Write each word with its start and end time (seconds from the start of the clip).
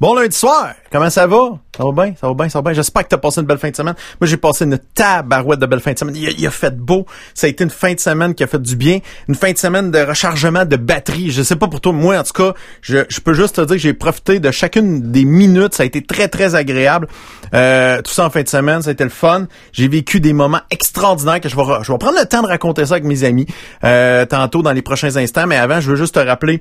Bon 0.00 0.14
lundi 0.14 0.36
soir, 0.36 0.74
comment 0.90 1.08
ça 1.08 1.26
va? 1.28 1.38
Ça 1.76 1.84
va 1.84 1.92
bien, 1.92 2.14
ça 2.20 2.26
va 2.26 2.34
bien, 2.34 2.48
ça 2.48 2.58
va 2.58 2.62
bien? 2.62 2.72
J'espère 2.72 3.04
que 3.04 3.08
t'as 3.08 3.18
passé 3.18 3.40
une 3.40 3.46
belle 3.46 3.58
fin 3.58 3.70
de 3.70 3.76
semaine. 3.76 3.94
Moi, 4.20 4.28
j'ai 4.28 4.36
passé 4.36 4.64
une 4.64 4.78
tabarouette 4.78 5.60
de 5.60 5.66
belle 5.66 5.80
fin 5.80 5.92
de 5.92 5.98
semaine. 5.98 6.16
Il 6.16 6.26
a, 6.26 6.30
il 6.30 6.46
a, 6.46 6.50
fait 6.50 6.76
beau. 6.76 7.06
Ça 7.32 7.46
a 7.46 7.50
été 7.50 7.62
une 7.62 7.70
fin 7.70 7.94
de 7.94 8.00
semaine 8.00 8.34
qui 8.34 8.42
a 8.42 8.48
fait 8.48 8.60
du 8.60 8.74
bien. 8.74 8.98
Une 9.28 9.36
fin 9.36 9.52
de 9.52 9.58
semaine 9.58 9.92
de 9.92 9.98
rechargement 10.00 10.64
de 10.64 10.76
batterie. 10.76 11.30
Je 11.30 11.42
sais 11.42 11.56
pas 11.56 11.68
pour 11.68 11.80
toi, 11.80 11.92
moi, 11.92 12.18
en 12.18 12.22
tout 12.24 12.32
cas, 12.32 12.54
je, 12.82 12.98
je 13.08 13.20
peux 13.20 13.34
juste 13.34 13.56
te 13.56 13.60
dire 13.60 13.76
que 13.76 13.82
j'ai 13.82 13.94
profité 13.94 14.40
de 14.40 14.50
chacune 14.50 15.12
des 15.12 15.24
minutes. 15.24 15.74
Ça 15.74 15.84
a 15.84 15.86
été 15.86 16.02
très, 16.02 16.28
très 16.28 16.56
agréable. 16.56 17.08
Euh, 17.54 18.02
tout 18.02 18.12
ça 18.12 18.26
en 18.26 18.30
fin 18.30 18.42
de 18.42 18.48
semaine, 18.48 18.82
ça 18.82 18.90
a 18.90 18.92
été 18.92 19.04
le 19.04 19.10
fun. 19.10 19.46
J'ai 19.72 19.86
vécu 19.86 20.20
des 20.20 20.32
moments 20.32 20.60
extraordinaires 20.70 21.40
que 21.40 21.48
je 21.48 21.56
vais, 21.56 21.62
je 21.82 21.92
vais 21.92 21.98
prendre 21.98 22.18
le 22.18 22.26
temps 22.26 22.42
de 22.42 22.48
raconter 22.48 22.86
ça 22.86 22.94
avec 22.94 23.04
mes 23.04 23.22
amis 23.22 23.46
euh, 23.84 24.26
tantôt 24.26 24.62
dans 24.62 24.72
les 24.72 24.82
prochains 24.82 25.16
instants. 25.16 25.46
Mais 25.46 25.56
avant, 25.56 25.80
je 25.80 25.90
veux 25.90 25.96
juste 25.96 26.14
te 26.14 26.20
rappeler 26.20 26.60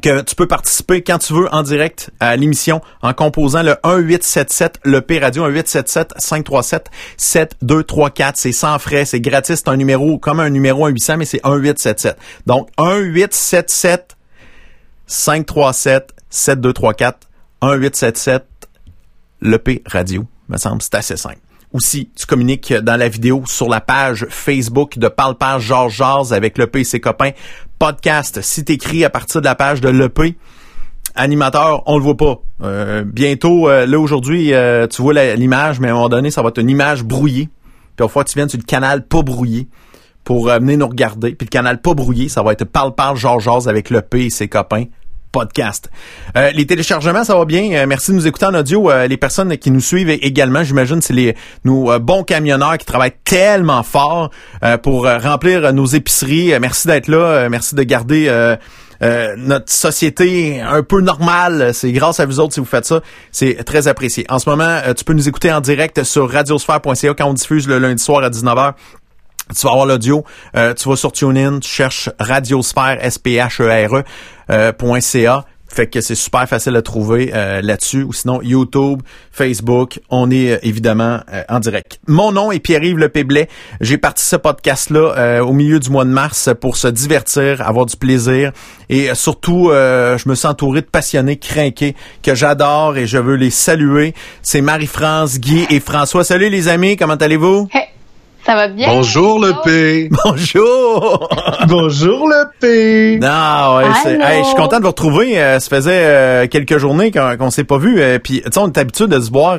que 0.00 0.22
tu 0.22 0.34
peux 0.34 0.46
participer 0.46 1.02
quand 1.02 1.18
tu 1.18 1.34
veux 1.34 1.52
en 1.52 1.62
direct 1.62 2.10
à 2.18 2.36
l'émission 2.36 2.80
en 3.02 3.12
composant 3.12 3.62
le 3.62 3.76
1877 3.84 4.80
le 4.84 5.00
P 5.00 5.18
radio 5.18 5.44
1877 5.46 6.14
537 6.18 6.90
7234 7.16 8.36
c'est 8.36 8.52
sans 8.52 8.78
frais, 8.78 9.04
c'est 9.04 9.20
gratis, 9.20 9.56
c'est 9.56 9.68
un 9.68 9.76
numéro 9.76 10.18
comme 10.18 10.40
un 10.40 10.50
numéro 10.50 10.86
800 10.86 11.16
mais 11.18 11.24
c'est 11.24 11.44
1877. 11.44 12.16
Donc 12.46 12.68
1877 12.78 14.16
537 15.06 16.14
7234 16.30 17.28
1877 17.62 18.44
le 19.40 19.58
P 19.58 19.82
radio, 19.86 20.24
me 20.48 20.56
semble, 20.56 20.80
c'est 20.82 20.94
assez 20.94 21.16
simple. 21.16 21.40
Aussi, 21.72 22.10
tu 22.14 22.26
communiques 22.26 22.72
dans 22.74 22.96
la 22.96 23.08
vidéo 23.08 23.44
sur 23.46 23.68
la 23.68 23.80
page 23.80 24.26
Facebook 24.28 24.98
de 24.98 25.08
Parle 25.08 25.36
Georges 25.58 25.96
Jazz 25.96 26.32
avec 26.34 26.58
le 26.58 26.66
P 26.66 26.80
et 26.80 26.84
ses 26.84 27.00
copains. 27.00 27.30
Podcast, 27.78 28.40
si 28.42 28.62
t'écris 28.62 29.04
à 29.04 29.10
partir 29.10 29.40
de 29.40 29.46
la 29.46 29.54
page 29.54 29.80
de 29.80 29.88
l'EP, 29.88 30.36
animateur, 31.14 31.82
on 31.86 31.96
le 31.96 32.02
voit 32.02 32.16
pas. 32.16 32.42
Euh, 32.62 33.04
bientôt, 33.06 33.70
euh, 33.70 33.86
là 33.86 33.98
aujourd'hui, 33.98 34.52
euh, 34.52 34.86
tu 34.86 35.00
vois 35.00 35.14
l'image, 35.34 35.80
mais 35.80 35.88
à 35.88 35.92
un 35.92 35.94
moment 35.94 36.08
donné, 36.10 36.30
ça 36.30 36.42
va 36.42 36.50
être 36.50 36.60
une 36.60 36.68
image 36.68 37.04
brouillée. 37.04 37.48
Puis 37.96 38.06
fois, 38.06 38.24
tu 38.24 38.34
viens 38.34 38.48
sur 38.48 38.58
le 38.58 38.64
canal 38.64 39.06
pas 39.06 39.22
brouillé 39.22 39.68
pour 40.24 40.48
venir 40.48 40.78
nous 40.78 40.88
regarder. 40.88 41.34
Puis 41.34 41.46
le 41.46 41.50
canal 41.50 41.80
pas 41.80 41.94
brouillé, 41.94 42.28
ça 42.28 42.42
va 42.42 42.52
être 42.52 42.64
Parle 42.64 42.94
Parle 42.94 43.16
Georges 43.16 43.66
avec 43.66 43.88
l'EP 43.88 44.26
et 44.26 44.30
ses 44.30 44.48
copains 44.48 44.84
podcast. 45.32 45.90
Euh, 46.36 46.50
les 46.52 46.66
téléchargements, 46.66 47.24
ça 47.24 47.36
va 47.36 47.44
bien. 47.44 47.72
Euh, 47.72 47.86
merci 47.88 48.12
de 48.12 48.16
nous 48.16 48.26
écouter 48.26 48.46
en 48.46 48.54
audio. 48.54 48.90
Euh, 48.90 49.08
les 49.08 49.16
personnes 49.16 49.56
qui 49.56 49.70
nous 49.70 49.80
suivent 49.80 50.10
également, 50.10 50.62
j'imagine, 50.62 51.00
c'est 51.00 51.14
les 51.14 51.34
nos 51.64 51.98
bons 51.98 52.22
camionneurs 52.22 52.78
qui 52.78 52.86
travaillent 52.86 53.16
tellement 53.24 53.82
fort 53.82 54.30
pour 54.82 55.06
remplir 55.06 55.72
nos 55.72 55.86
épiceries. 55.86 56.52
merci 56.60 56.86
d'être 56.86 57.08
là. 57.08 57.48
merci 57.48 57.74
de 57.74 57.82
garder 57.82 58.56
notre 59.36 59.72
société 59.72 60.60
un 60.60 60.82
peu 60.82 61.00
normale. 61.00 61.72
C'est 61.72 61.92
grâce 61.92 62.20
à 62.20 62.26
vous 62.26 62.40
autres 62.40 62.54
si 62.54 62.60
vous 62.60 62.66
faites 62.66 62.84
ça. 62.84 63.00
C'est 63.30 63.64
très 63.64 63.88
apprécié. 63.88 64.26
En 64.28 64.38
ce 64.38 64.50
moment, 64.50 64.80
tu 64.96 65.04
peux 65.04 65.14
nous 65.14 65.28
écouter 65.28 65.52
en 65.52 65.60
direct 65.60 66.02
sur 66.02 66.30
radiosphère.ca 66.30 67.14
quand 67.14 67.26
on 67.26 67.34
diffuse 67.34 67.66
le 67.66 67.78
lundi 67.78 68.02
soir 68.02 68.22
à 68.22 68.30
19h 68.30 68.74
tu 69.54 69.66
vas 69.66 69.72
avoir 69.72 69.86
l'audio, 69.86 70.24
euh, 70.56 70.74
tu 70.74 70.88
vas 70.88 70.96
sur 70.96 71.12
TuneIn, 71.12 71.60
tu 71.60 71.68
cherches 71.68 72.10
Radiosphère, 72.18 72.98
S-P-H-E-R-E, 73.00 74.02
euh, 74.50 75.00
.ca. 75.00 75.44
Fait 75.68 75.86
que 75.86 76.02
c'est 76.02 76.14
super 76.14 76.46
facile 76.46 76.76
à 76.76 76.82
trouver 76.82 77.30
euh, 77.34 77.62
là-dessus. 77.62 78.02
Ou 78.02 78.12
sinon, 78.12 78.42
YouTube, 78.42 79.00
Facebook, 79.30 80.00
on 80.10 80.30
est 80.30 80.58
évidemment 80.62 81.20
en 81.48 81.60
direct. 81.60 81.98
Mon 82.06 82.30
nom 82.30 82.52
est 82.52 82.58
Pierre-Yves 82.58 82.98
Le 82.98 83.08
Péblet. 83.08 83.48
J'ai 83.80 83.96
parti 83.96 84.22
ce 84.22 84.36
podcast-là 84.36 85.42
au 85.42 85.54
milieu 85.54 85.80
du 85.80 85.88
mois 85.88 86.04
de 86.04 86.10
mars 86.10 86.50
pour 86.60 86.76
se 86.76 86.88
divertir, 86.88 87.66
avoir 87.66 87.86
du 87.86 87.96
plaisir. 87.96 88.52
Et 88.90 89.14
surtout, 89.14 89.70
je 89.70 90.28
me 90.28 90.34
sens 90.34 90.52
entouré 90.52 90.82
de 90.82 90.86
passionnés 90.86 91.38
crinqués 91.38 91.96
que 92.22 92.34
j'adore 92.34 92.98
et 92.98 93.06
je 93.06 93.16
veux 93.16 93.36
les 93.36 93.48
saluer. 93.48 94.12
C'est 94.42 94.60
Marie-France, 94.60 95.40
Guy 95.40 95.66
et 95.70 95.80
François. 95.80 96.22
Salut 96.22 96.50
les 96.50 96.68
amis, 96.68 96.98
comment 96.98 97.14
allez-vous? 97.14 97.66
Hey. 97.72 97.91
Ça 98.44 98.56
va 98.56 98.66
bien? 98.66 98.88
Bonjour 98.88 99.38
le 99.38 99.52
P. 99.62 100.08
Bonjour. 100.24 101.28
Bonjour 101.68 102.26
le 102.26 102.46
P. 102.58 103.20
Non, 103.20 103.76
ouais, 103.76 103.84
c'est, 104.02 104.20
hey, 104.20 104.40
je 104.40 104.46
suis 104.46 104.56
content 104.56 104.78
de 104.78 104.82
vous 104.82 104.88
retrouver. 104.90 105.40
Euh, 105.40 105.60
ça 105.60 105.68
faisait 105.68 105.90
euh, 105.92 106.46
quelques 106.48 106.78
journées 106.78 107.12
qu'on, 107.12 107.36
qu'on 107.36 107.50
s'est 107.50 107.62
pas 107.62 107.78
vu. 107.78 108.00
Euh, 108.00 108.18
puis, 108.18 108.42
tu 108.44 108.50
sais, 108.50 108.58
on 108.58 108.66
est 108.66 108.78
habitué 108.78 109.06
de 109.06 109.20
se 109.20 109.30
voir 109.30 109.58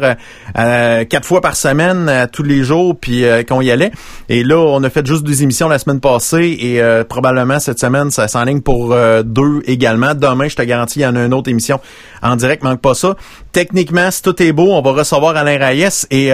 quatre 0.53 1.25
fois 1.25 1.39
par 1.39 1.55
semaine, 1.55 2.27
tous 2.33 2.43
les 2.43 2.63
jours, 2.63 2.97
puis 2.99 3.23
qu'on 3.47 3.61
y 3.61 3.71
allait. 3.71 3.91
Et 4.27 4.43
là, 4.43 4.57
on 4.57 4.83
a 4.83 4.89
fait 4.89 5.05
juste 5.05 5.23
deux 5.23 5.43
émissions 5.43 5.69
la 5.69 5.79
semaine 5.79 6.01
passée 6.01 6.57
et 6.59 6.81
probablement 7.07 7.59
cette 7.59 7.79
semaine, 7.79 8.11
ça 8.11 8.27
s'enligne 8.27 8.61
pour 8.61 8.95
deux 9.23 9.61
également. 9.65 10.13
Demain, 10.13 10.49
je 10.49 10.55
te 10.55 10.61
garantis, 10.61 10.99
il 10.99 11.03
y 11.03 11.07
en 11.07 11.15
a 11.15 11.25
une 11.25 11.33
autre 11.33 11.49
émission 11.49 11.79
en 12.21 12.35
direct. 12.35 12.63
Manque 12.63 12.81
pas 12.81 12.93
ça. 12.93 13.15
Techniquement, 13.51 14.11
si 14.11 14.21
tout 14.21 14.41
est 14.41 14.51
beau, 14.51 14.73
on 14.73 14.81
va 14.81 14.91
recevoir 14.91 15.35
Alain 15.35 15.57
Reyes 15.57 16.05
et 16.11 16.31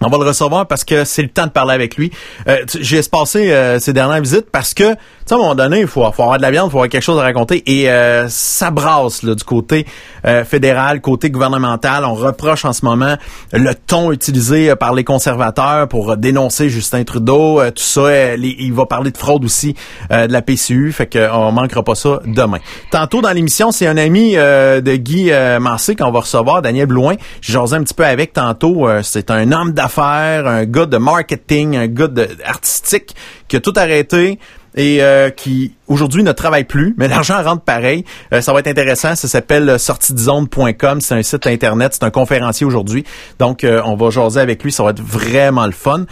on 0.00 0.08
va 0.08 0.18
le 0.18 0.24
recevoir 0.24 0.66
parce 0.66 0.84
que 0.84 1.04
c'est 1.04 1.22
le 1.22 1.28
temps 1.28 1.46
de 1.46 1.50
parler 1.50 1.74
avec 1.74 1.96
lui. 1.96 2.10
Euh, 2.48 2.64
J'ai 2.80 2.98
espacé 2.98 3.52
euh, 3.52 3.78
ces 3.78 3.92
dernières 3.92 4.20
visites 4.20 4.50
parce 4.50 4.74
que, 4.74 4.94
sais, 5.26 5.34
à 5.34 5.36
un 5.36 5.40
moment 5.40 5.54
donné, 5.54 5.80
il 5.80 5.86
faut, 5.86 6.00
faut, 6.12 6.22
avoir 6.22 6.38
de 6.38 6.42
la 6.42 6.50
viande, 6.50 6.68
il 6.68 6.70
faut 6.70 6.78
avoir 6.78 6.88
quelque 6.88 7.02
chose 7.02 7.18
à 7.18 7.22
raconter. 7.22 7.62
Et 7.66 7.90
euh, 7.90 8.28
ça 8.28 8.70
brasse 8.70 9.22
là, 9.22 9.34
du 9.34 9.44
côté 9.44 9.86
euh, 10.24 10.44
fédéral, 10.44 11.00
côté 11.00 11.30
gouvernemental. 11.30 12.04
On 12.04 12.14
reproche 12.14 12.64
en 12.64 12.72
ce 12.72 12.84
moment 12.84 13.16
le 13.52 13.74
ton 13.74 14.12
utilisé 14.12 14.74
par 14.76 14.94
les 14.94 15.04
conservateurs 15.04 15.88
pour 15.88 16.16
dénoncer 16.16 16.68
Justin 16.68 17.04
Trudeau. 17.04 17.60
tout 17.70 17.82
ça, 17.82 18.34
il 18.36 18.72
va 18.72 18.86
parler 18.86 19.10
de 19.10 19.18
fraude 19.18 19.44
aussi 19.44 19.74
de 20.10 20.32
la 20.32 20.42
PCU. 20.42 20.92
Fait 20.92 21.06
qu'on 21.06 21.52
manquera 21.52 21.82
pas 21.82 21.94
ça 21.94 22.20
demain. 22.24 22.58
Tantôt 22.90 23.20
dans 23.20 23.32
l'émission, 23.32 23.70
c'est 23.70 23.86
un 23.86 23.96
ami 23.96 24.34
de 24.34 24.96
Guy 24.96 25.30
Massé 25.60 25.96
qu'on 25.96 26.10
va 26.10 26.20
recevoir, 26.20 26.62
Daniel 26.62 26.86
Blouin. 26.86 27.14
J'ai 27.40 27.56
un 27.56 27.82
petit 27.82 27.94
peu 27.94 28.04
avec 28.04 28.32
tantôt. 28.32 28.86
c'est 29.02 29.30
un 29.30 29.50
homme 29.52 29.72
d'affaires 29.72 30.46
un 30.46 30.64
gars 30.64 30.86
de 30.86 30.96
marketing, 30.96 31.76
un 31.76 31.86
gars 31.86 32.08
artistique 32.44 33.14
qui 33.48 33.56
a 33.56 33.60
tout 33.60 33.72
arrêté 33.76 34.38
et 34.76 35.02
euh, 35.02 35.30
qui 35.30 35.72
aujourd'hui 35.88 36.22
ne 36.22 36.32
travaille 36.32 36.64
plus, 36.64 36.94
mais 36.98 37.08
l'argent 37.08 37.42
rentre 37.42 37.62
pareil. 37.62 38.04
Euh, 38.32 38.40
ça 38.40 38.52
va 38.52 38.60
être 38.60 38.68
intéressant. 38.68 39.16
Ça 39.16 39.26
s'appelle 39.26 39.78
sortidizone.com. 39.78 41.00
C'est 41.00 41.14
un 41.14 41.22
site 41.22 41.46
internet. 41.46 41.94
C'est 41.94 42.04
un 42.04 42.10
conférencier 42.10 42.66
aujourd'hui. 42.66 43.04
Donc, 43.38 43.64
euh, 43.64 43.80
on 43.84 43.96
va 43.96 44.10
jaser 44.10 44.40
avec 44.40 44.62
lui. 44.62 44.70
Ça 44.70 44.82
va 44.82 44.90
être 44.90 45.00
vraiment 45.00 45.66
le 45.66 45.72
fun. 45.72 46.04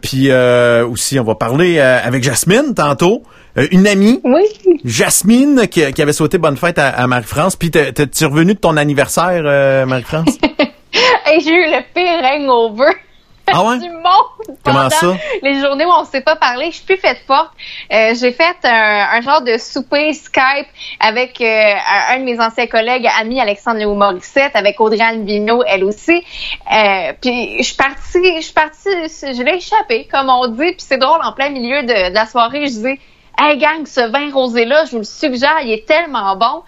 puis 0.00 0.30
aussi, 0.32 1.18
on 1.18 1.24
va 1.24 1.34
parler 1.34 1.80
avec 1.80 2.22
Jasmine 2.22 2.74
tantôt. 2.74 3.22
une 3.70 3.86
amie, 3.86 4.20
oui. 4.24 4.44
Jasmine, 4.84 5.66
qui, 5.68 5.82
avait 5.82 6.12
souhaité 6.12 6.38
bonne 6.38 6.56
fête 6.56 6.78
à, 6.78 7.06
Marie-France. 7.06 7.56
Puis, 7.56 7.70
t'es 7.70 8.26
revenu 8.26 8.54
de 8.54 8.58
ton 8.58 8.76
anniversaire, 8.76 9.86
Marie-France? 9.86 10.38
J'ai 11.40 11.50
eu 11.50 11.70
le 11.70 11.82
pire 11.94 12.22
hangover. 12.22 12.92
Ah 13.52 13.62
ouais? 13.64 13.78
du 13.78 13.90
monde 13.90 14.56
Comment 14.64 14.88
ça? 14.88 15.14
les 15.42 15.60
journées 15.60 15.84
où 15.84 15.90
on 15.90 16.02
ne 16.02 16.06
s'est 16.06 16.22
pas 16.22 16.36
parlé. 16.36 16.66
Je 16.66 16.76
suis 16.76 16.84
plus 16.84 16.96
faite 16.96 17.20
forte. 17.26 17.50
Euh, 17.92 18.14
j'ai 18.18 18.32
fait 18.32 18.56
un, 18.64 19.20
genre 19.20 19.42
de 19.42 19.58
souper 19.58 20.12
Skype 20.12 20.66
avec 21.00 21.40
euh, 21.40 21.74
un 22.10 22.18
de 22.20 22.24
mes 22.24 22.40
anciens 22.40 22.66
collègues, 22.66 23.08
ami 23.20 23.40
Alexandre 23.40 23.78
Léo 23.78 23.94
Morissette, 23.94 24.52
avec 24.54 24.80
Audrey-Anne 24.80 25.24
Vigneault, 25.24 25.62
elle 25.66 25.84
aussi. 25.84 26.24
Euh, 26.72 27.12
puis 27.20 27.58
je 27.58 27.64
suis 27.64 27.76
partie, 27.76 28.36
je 28.36 28.40
suis 28.40 28.54
partie, 28.54 28.90
je 28.90 29.42
l'ai 29.42 29.56
échappé, 29.56 30.08
comme 30.10 30.30
on 30.30 30.48
dit. 30.48 30.72
Puis 30.72 30.84
c'est 30.88 30.98
drôle, 30.98 31.20
en 31.22 31.32
plein 31.32 31.50
milieu 31.50 31.82
de, 31.82 32.10
de 32.10 32.14
la 32.14 32.26
soirée, 32.26 32.66
je 32.66 32.72
disais, 32.72 32.98
hey 33.38 33.58
gang, 33.58 33.86
ce 33.86 34.00
vin 34.10 34.32
rosé-là, 34.32 34.84
je 34.86 34.92
vous 34.92 34.98
le 34.98 35.04
suggère, 35.04 35.60
il 35.62 35.72
est 35.72 35.86
tellement 35.86 36.36
bon. 36.36 36.62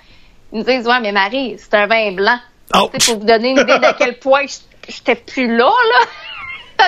Ils 0.52 0.60
me 0.60 0.64
disent, 0.64 0.86
ouais, 0.86 1.00
mais 1.00 1.12
Marie, 1.12 1.56
c'est 1.58 1.74
un 1.74 1.86
vin 1.86 2.12
blanc. 2.12 2.38
Oh. 2.74 2.88
Pour 2.88 3.18
vous 3.18 3.24
donner 3.24 3.50
une 3.50 3.58
idée 3.58 3.78
de 3.78 3.98
quel 3.98 4.18
point 4.20 4.44
j'étais 4.88 5.14
plus 5.14 5.48
là, 5.56 5.64
là. 5.64 6.06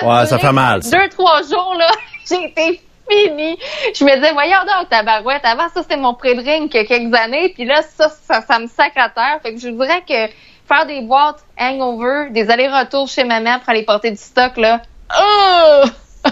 Ouais, 0.03 0.25
ça 0.25 0.39
fait 0.39 0.51
mal. 0.51 0.83
Ça. 0.83 0.97
Deux, 0.97 1.09
trois 1.09 1.41
jours, 1.43 1.75
là, 1.77 1.89
j'ai 2.29 2.45
été 2.45 2.81
finie. 3.09 3.57
Je 3.95 4.03
me 4.03 4.15
disais, 4.15 4.33
voyons 4.33 4.59
donc, 4.65 4.89
tabarouette. 4.89 5.43
Avant, 5.43 5.67
ça, 5.73 5.81
c'était 5.81 5.97
mon 5.97 6.13
pré-drink 6.13 6.73
il 6.73 6.77
y 6.77 6.79
a 6.79 6.85
quelques 6.85 7.13
années. 7.13 7.49
Puis 7.53 7.65
là, 7.65 7.81
ça, 7.81 8.09
ça, 8.41 8.59
me 8.59 8.67
sacre 8.67 8.97
à 8.97 9.09
terre. 9.09 9.39
Fait 9.41 9.53
que 9.53 9.59
je 9.59 9.69
dirais 9.69 10.03
que 10.07 10.31
faire 10.67 10.85
des 10.85 11.01
boîtes 11.01 11.43
hangover, 11.59 12.29
des 12.31 12.49
allers-retours 12.49 13.07
chez 13.07 13.23
maman 13.23 13.59
pour 13.59 13.69
aller 13.69 13.83
porter 13.83 14.11
du 14.11 14.17
stock, 14.17 14.57
là, 14.57 14.81
oh! 15.19 15.83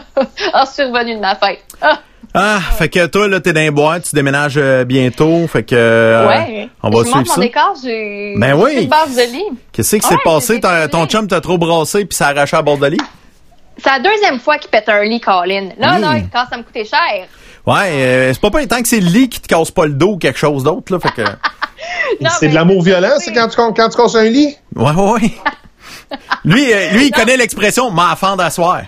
ah, 0.53 0.65
survenu 0.65 1.15
de 1.15 1.19
ma 1.19 1.35
fête. 1.35 1.63
Ah! 1.81 1.99
Ah, 2.33 2.59
fait 2.59 2.89
que 2.89 3.07
toi, 3.07 3.27
là, 3.27 3.39
t'es 3.39 3.53
dans 3.53 3.61
les 3.61 3.71
boîtes, 3.71 4.09
tu 4.09 4.15
déménages 4.15 4.57
euh, 4.57 4.83
bientôt, 4.83 5.47
fait 5.47 5.63
que... 5.63 5.75
Euh, 5.75 6.27
ouais. 6.27 6.69
On 6.83 6.89
va 6.89 7.03
suivre 7.03 7.25
ça. 7.25 7.33
mon 7.37 7.41
écart, 7.41 7.73
j'ai... 7.81 8.35
Ben 8.37 8.53
oui. 8.53 8.83
Une 8.83 8.89
base 8.89 9.15
de 9.15 9.23
lit. 9.31 9.57
Qu'est-ce 9.71 9.95
qui 9.95 10.05
s'est 10.05 10.15
passé? 10.23 10.59
Ton 10.91 11.07
chum 11.07 11.27
t'a 11.27 11.41
trop 11.41 11.57
brassé 11.57 12.05
puis 12.05 12.15
ça 12.15 12.27
a 12.27 12.29
arraché 12.31 12.55
à 12.55 12.61
bord 12.61 12.77
de 12.77 12.87
lit? 12.87 13.01
C'est 13.77 13.89
la 13.89 13.99
deuxième 13.99 14.39
fois 14.39 14.57
qu'il 14.57 14.69
pète 14.69 14.89
un 14.89 15.03
lit, 15.03 15.19
Colin. 15.19 15.69
Là, 15.77 15.99
là, 15.99 16.15
quand 16.31 16.45
ça 16.49 16.57
me 16.57 16.63
coûtait 16.63 16.85
cher. 16.85 17.27
Ouais, 17.65 17.91
euh, 17.91 18.33
c'est 18.33 18.41
pas 18.41 18.49
pas 18.49 18.65
tant 18.65 18.81
que 18.81 18.87
c'est 18.87 18.99
le 18.99 19.09
lit 19.09 19.29
qui 19.29 19.41
te 19.41 19.47
casse 19.47 19.71
pas 19.71 19.85
le 19.85 19.93
dos 19.93 20.13
ou 20.13 20.17
quelque 20.17 20.39
chose 20.39 20.63
d'autre, 20.63 20.93
là, 20.93 20.99
fait 20.99 21.11
que... 21.11 21.21
c'est 22.39 22.47
de 22.47 22.55
l'amour 22.55 22.81
violent, 22.81 23.15
c'est 23.19 23.33
quand 23.33 23.47
tu, 23.49 23.55
quand 23.57 23.89
tu 23.89 23.97
casses 23.97 24.15
un 24.15 24.23
lit? 24.23 24.55
Ouais, 24.75 24.91
ouais, 24.91 25.11
ouais. 25.11 25.31
lui, 26.45 26.65
lui, 26.93 27.07
il 27.07 27.11
connaît 27.11 27.37
l'expression 27.37 27.89
«m'en 27.91 28.13
à 28.13 28.49
soir». 28.49 28.81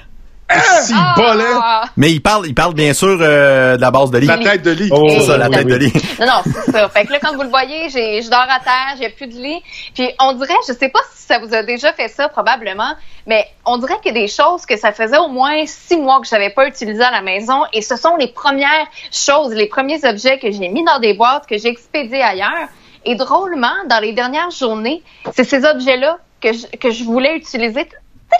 Si. 0.82 0.94
Ah! 0.96 1.84
Mais 1.96 2.12
il 2.12 2.22
parle, 2.22 2.48
il 2.48 2.56
parle 2.56 2.74
bien 2.74 2.94
sûr 2.94 3.18
euh, 3.22 3.76
de 3.76 3.82
la 3.82 3.92
base 3.92 4.10
de 4.10 4.18
lit. 4.18 4.28
La 4.28 4.38
tête 4.38 4.64
de 4.64 4.72
lit. 4.72 4.90
Oh, 4.92 5.08
c'est 5.10 5.22
ça, 5.22 5.38
la 5.38 5.50
tête 5.50 5.68
de 5.68 5.76
lit. 5.76 5.94
Non, 6.20 6.26
non, 6.26 6.42
c'est 6.44 6.72
ça. 6.72 6.90
Fait 6.90 7.06
que 7.06 7.12
là, 7.12 7.20
comme 7.20 7.36
vous 7.36 7.44
le 7.44 7.50
voyez, 7.50 7.90
j'ai, 7.90 8.22
je 8.22 8.30
dors 8.30 8.48
à 8.50 8.60
terre, 8.60 8.96
j'ai 9.00 9.10
plus 9.10 9.28
de 9.28 9.34
lit. 9.34 9.62
Puis 9.94 10.10
on 10.20 10.34
dirait, 10.34 10.56
je 10.68 10.74
sais 10.74 10.90
pas 10.90 11.02
si 11.14 11.24
ça 11.28 11.40
vous 11.40 11.54
a 11.54 11.62
déjà 11.62 11.94
fait 11.94 12.08
ça, 12.08 12.30
probablement, 12.30 12.96
mais 13.28 13.46
on 13.66 13.78
dirait 13.78 13.98
qu'il 14.02 14.16
y 14.16 14.18
a 14.18 14.22
des 14.22 14.28
choses 14.28 14.66
que 14.66 14.76
ça 14.78 14.92
faisait 14.92 15.20
au 15.20 15.28
moins 15.28 15.66
six 15.68 15.98
mois 15.98 16.20
que 16.20 16.28
j'avais 16.28 16.50
pas 16.50 16.68
utilisées 16.68 17.04
à 17.04 17.12
la 17.12 17.22
maison. 17.22 17.62
Et 17.74 17.82
ce 17.82 17.96
sont 17.96 18.16
les 18.16 18.28
premières 18.28 18.88
choses, 19.12 19.54
les 19.54 19.68
premiers 19.68 20.04
objets 20.06 20.40
que 20.40 20.52
j'ai 20.52 20.70
mis 20.70 20.84
dans 20.84 21.00
des 21.00 21.14
boîtes, 21.14 21.46
que 21.48 21.58
j'ai 21.58 21.70
expédiés 21.70 22.24
ailleurs. 22.24 22.70
Et 23.06 23.16
drôlement, 23.16 23.76
dans 23.88 24.00
les 24.00 24.14
dernières 24.14 24.52
journées, 24.52 25.04
c'est 25.34 25.44
ces 25.44 25.64
objets-là 25.64 26.18
que 26.42 26.54
je, 26.54 26.66
que 26.78 26.90
je 26.90 27.04
voulais 27.04 27.36
utiliser. 27.36 27.88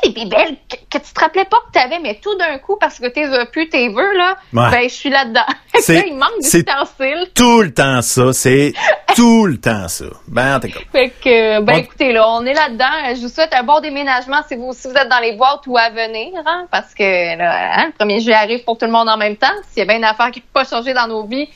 Tu 0.04 0.10
les 0.10 0.14
bébelles 0.26 0.56
que, 0.70 0.98
que 0.98 1.04
tu 1.04 1.14
te 1.14 1.20
rappelais 1.20 1.46
pas 1.46 1.58
que 1.68 1.72
tu 1.74 1.80
avais, 1.80 2.00
mais 2.00 2.20
tout 2.22 2.36
d'un 2.38 2.58
coup, 2.58 2.78
parce 2.80 3.00
que 3.00 3.08
t'es 3.08 3.24
as 3.26 3.46
plus 3.46 3.70
tes 3.70 3.90
veux, 3.90 4.18
là, 4.18 4.38
Ouais. 4.54 4.70
ben, 4.72 4.84
je 4.84 4.94
suis 4.94 5.10
là-dedans. 5.10 5.46
C'est- 5.76 6.06
il 6.08 6.16
manque 6.16 6.40
d'ustensiles. 6.42 7.30
Tout 7.36 7.62
le 7.62 7.74
temps 7.74 8.02
ça, 8.02 8.34
c'est 8.34 8.74
tout 9.16 9.46
le 9.46 9.58
temps 9.58 9.88
ça. 9.88 10.06
Ben, 10.28 10.58
en 10.58 10.60
tout 10.60 10.68
cas. 10.68 10.80
Fait 10.92 11.10
que, 11.10 11.60
ben, 11.62 11.74
On- 11.76 11.78
écoutez, 11.80 12.12
là, 12.12 12.28
on 12.30 12.46
est 12.46 12.54
là-dedans. 12.54 13.16
Je 13.16 13.22
vous 13.22 13.30
souhaite 13.30 13.54
un 13.54 13.64
bon 13.64 13.80
déménagement 13.80 14.42
si 14.48 14.56
vous, 14.56 14.74
si 14.74 14.88
vous 14.88 14.94
êtes 14.96 15.10
dans 15.10 15.20
les 15.20 15.34
boîtes 15.34 15.66
ou 15.68 15.78
à 15.78 15.90
venir, 15.90 16.34
hein, 16.46 16.66
parce 16.72 16.94
que, 16.94 17.38
là, 17.38 17.80
hein, 17.82 17.86
le 17.88 18.06
1er 18.06 18.20
juillet 18.20 18.36
arrive 18.36 18.64
pour 18.64 18.78
tout 18.78 18.86
le 18.86 18.92
monde 18.92 19.10
en 19.10 19.18
même 19.18 19.36
temps. 19.38 19.48
S'il 19.70 19.80
y 19.80 19.82
a 19.82 19.86
bien 19.86 19.98
une 19.98 20.04
affaire 20.04 20.32
qui 20.32 20.40
n'a 20.40 20.46
pas 20.54 20.66
changé 20.66 20.94
dans 20.94 21.08
nos 21.08 21.24
vies, 21.26 21.48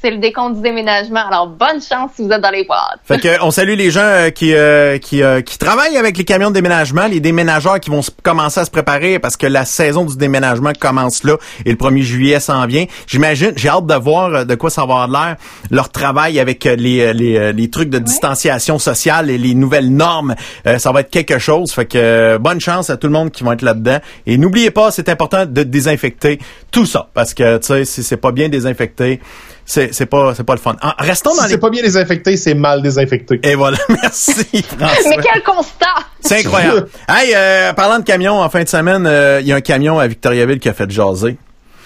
c'est 0.00 0.10
le 0.10 0.18
décompte 0.18 0.56
du 0.56 0.62
déménagement. 0.62 1.26
Alors, 1.26 1.48
bonne 1.48 1.80
chance 1.80 2.12
si 2.16 2.22
vous 2.22 2.30
êtes 2.30 2.40
dans 2.40 2.50
les 2.50 2.64
boîtes. 2.64 3.00
Fait 3.04 3.18
que 3.18 3.42
on 3.42 3.50
salue 3.50 3.74
les 3.74 3.90
gens 3.90 4.00
euh, 4.00 4.30
qui 4.30 4.54
euh, 4.54 4.98
qui 4.98 5.22
euh, 5.22 5.42
qui 5.42 5.58
travaillent 5.58 5.96
avec 5.96 6.16
les 6.16 6.24
camions 6.24 6.48
de 6.48 6.54
déménagement, 6.54 7.06
les 7.06 7.20
déménageurs 7.20 7.80
qui 7.80 7.90
vont 7.90 8.00
commencer 8.22 8.60
à 8.60 8.64
se 8.64 8.70
préparer 8.70 9.18
parce 9.18 9.36
que 9.36 9.46
la 9.46 9.64
saison 9.64 10.04
du 10.04 10.16
déménagement 10.16 10.72
commence 10.78 11.24
là 11.24 11.36
et 11.66 11.70
le 11.70 11.76
1er 11.76 12.02
juillet 12.02 12.40
s'en 12.40 12.66
vient. 12.66 12.86
J'imagine, 13.06 13.52
j'ai 13.56 13.68
hâte 13.68 13.86
de 13.86 13.94
voir 13.94 14.34
euh, 14.34 14.44
de 14.44 14.54
quoi 14.54 14.70
ça 14.70 14.86
va 14.86 15.02
avoir 15.02 15.08
l'air 15.08 15.36
leur 15.70 15.90
travail 15.90 16.40
avec 16.40 16.64
euh, 16.66 16.76
les 16.76 17.12
les, 17.12 17.52
les 17.52 17.70
trucs 17.70 17.90
de 17.90 17.98
distanciation 17.98 18.78
sociale 18.78 19.30
et 19.30 19.38
les 19.38 19.54
nouvelles 19.54 19.92
normes. 19.92 20.34
Euh, 20.66 20.78
ça 20.78 20.92
va 20.92 21.00
être 21.00 21.10
quelque 21.10 21.38
chose. 21.38 21.72
Fait 21.72 21.86
que 21.86 22.38
bonne 22.38 22.60
chance 22.60 22.88
à 22.90 22.96
tout 22.96 23.06
le 23.06 23.12
monde 23.12 23.30
qui 23.30 23.44
vont 23.44 23.52
être 23.52 23.62
là-dedans 23.62 23.98
et 24.26 24.38
n'oubliez 24.38 24.70
pas, 24.70 24.90
c'est 24.90 25.08
important 25.08 25.44
de 25.44 25.62
désinfecter 25.62 26.38
tout 26.70 26.86
ça 26.86 27.08
parce 27.12 27.34
que 27.34 27.58
tu 27.58 27.66
sais 27.66 27.84
si 27.84 28.02
c'est 28.02 28.16
pas 28.16 28.32
bien 28.32 28.48
désinfecté, 28.48 29.20
c'est 29.64 29.94
c'est 29.94 30.06
pas 30.06 30.34
c'est 30.34 30.44
pas 30.44 30.54
le 30.54 30.60
fun. 30.60 30.76
Ah, 30.80 30.94
restons 30.98 31.30
dans 31.30 31.42
Si 31.42 31.44
les 31.44 31.50
c'est 31.52 31.58
pas 31.58 31.70
bien 31.70 31.82
désinfecté, 31.82 32.36
c'est 32.36 32.54
mal 32.54 32.82
désinfecté. 32.82 33.40
et 33.42 33.54
voilà, 33.54 33.78
merci. 33.88 34.64
Mais 34.78 35.16
quel 35.22 35.42
constat! 35.42 35.86
C'est 36.20 36.38
incroyable. 36.44 36.88
hey, 37.08 37.32
euh, 37.34 37.72
parlant 37.72 37.98
de 37.98 38.04
camion, 38.04 38.40
en 38.40 38.48
fin 38.50 38.62
de 38.62 38.68
semaine, 38.68 39.06
euh, 39.06 39.40
il 39.40 39.46
y 39.46 39.52
a 39.52 39.56
un 39.56 39.60
camion 39.60 39.98
à 39.98 40.06
Victoriaville 40.06 40.58
qui 40.58 40.68
a 40.68 40.74
fait 40.74 40.90
jaser. 40.90 41.36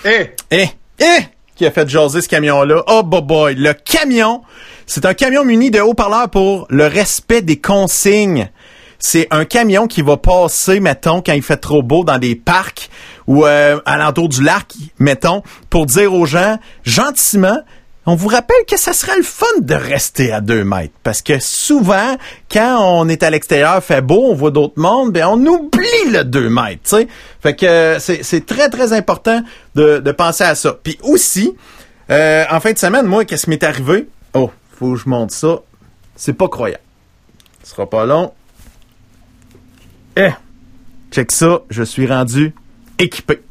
Eh, 0.05 0.31
Eh, 0.51 0.67
eh, 0.99 1.05
qui 1.57 1.67
a 1.67 1.71
fait 1.71 1.89
jaser 1.89 2.21
ce 2.21 2.29
camion-là. 2.29 2.83
Oh, 2.89 3.03
boy, 3.03 3.23
boy. 3.23 3.55
Le 3.55 3.73
camion, 3.75 4.43
c'est 4.87 5.07
un 5.07 5.15
camion 5.15 5.45
muni 5.45 5.71
de 5.71 5.81
haut-parleurs 5.81 6.29
pour 6.29 6.67
le 6.69 6.87
respect 6.87 7.43
des 7.43 7.61
consignes. 7.61 8.51
C'est 8.99 9.27
un 9.31 9.45
camion 9.45 9.87
qui 9.87 10.03
va 10.03 10.17
passer, 10.17 10.81
mettons, 10.81 11.21
quand 11.21 11.33
il 11.35 11.43
fait 11.43 11.57
trop 11.59 11.83
beau 11.83 12.05
dans 12.05 12.19
des 12.19 12.35
parcs 12.37 12.89
ou 13.27 13.47
euh, 13.47 13.81
alentour 13.87 14.29
du 14.29 14.43
lac, 14.43 14.73
mettons, 14.99 15.43
pour 15.71 15.87
dire 15.87 16.13
aux 16.13 16.27
gens, 16.27 16.59
gentiment, 16.85 17.59
on 18.07 18.17
vous 18.17 18.29
rappelle 18.29 18.65
que 18.69 18.77
ça 18.77 18.93
serait 18.93 19.17
le 19.17 19.23
fun 19.23 19.47
de 19.61 19.75
rester 19.75 20.31
à 20.31 20.41
deux 20.43 20.63
mètres. 20.63 20.93
Parce 21.03 21.23
que 21.23 21.39
souvent, 21.39 22.17
quand 22.51 22.79
on 22.81 23.09
est 23.09 23.23
à 23.23 23.31
l'extérieur, 23.31 23.83
fait 23.83 24.03
beau, 24.03 24.27
on 24.31 24.35
voit 24.35 24.51
d'autres 24.51 24.79
mondes, 24.79 25.13
ben 25.13 25.27
on 25.27 25.47
oublie 25.47 26.11
le 26.11 26.23
deux 26.23 26.51
mètres, 26.51 26.83
tu 26.85 26.97
sais. 26.97 27.09
Fait 27.43 27.57
que 27.57 27.65
euh, 27.65 27.99
c'est 27.99 28.23
c'est 28.23 28.45
très, 28.45 28.69
très 28.69 28.93
important 28.93 29.43
de, 29.75 29.99
de 29.99 30.13
penser 30.13 30.45
à 30.45 30.55
ça. 30.55 30.77
Puis 30.83 30.99
aussi, 31.03 31.55
euh, 32.11 32.45
en 32.51 32.61
fin 32.61 32.73
de 32.73 32.79
semaine, 32.79 33.07
moi, 33.07 33.25
qu'est-ce 33.25 33.45
qui 33.45 33.51
m'est 33.51 33.65
arrivé? 33.65 34.07
Oh, 34.35 34.51
faut 34.79 34.93
que 34.93 34.99
je 34.99 35.09
monte 35.09 35.31
ça. 35.31 35.61
C'est 36.15 36.35
pas 36.35 36.49
croyable. 36.49 36.83
Ce 37.63 37.71
sera 37.71 37.89
pas 37.89 38.05
long. 38.05 38.33
Eh, 40.17 40.31
check 41.11 41.33
ça, 41.33 41.61
je 41.71 41.83
suis 41.83 42.07
rendu 42.07 42.55
équipé. 42.99 43.43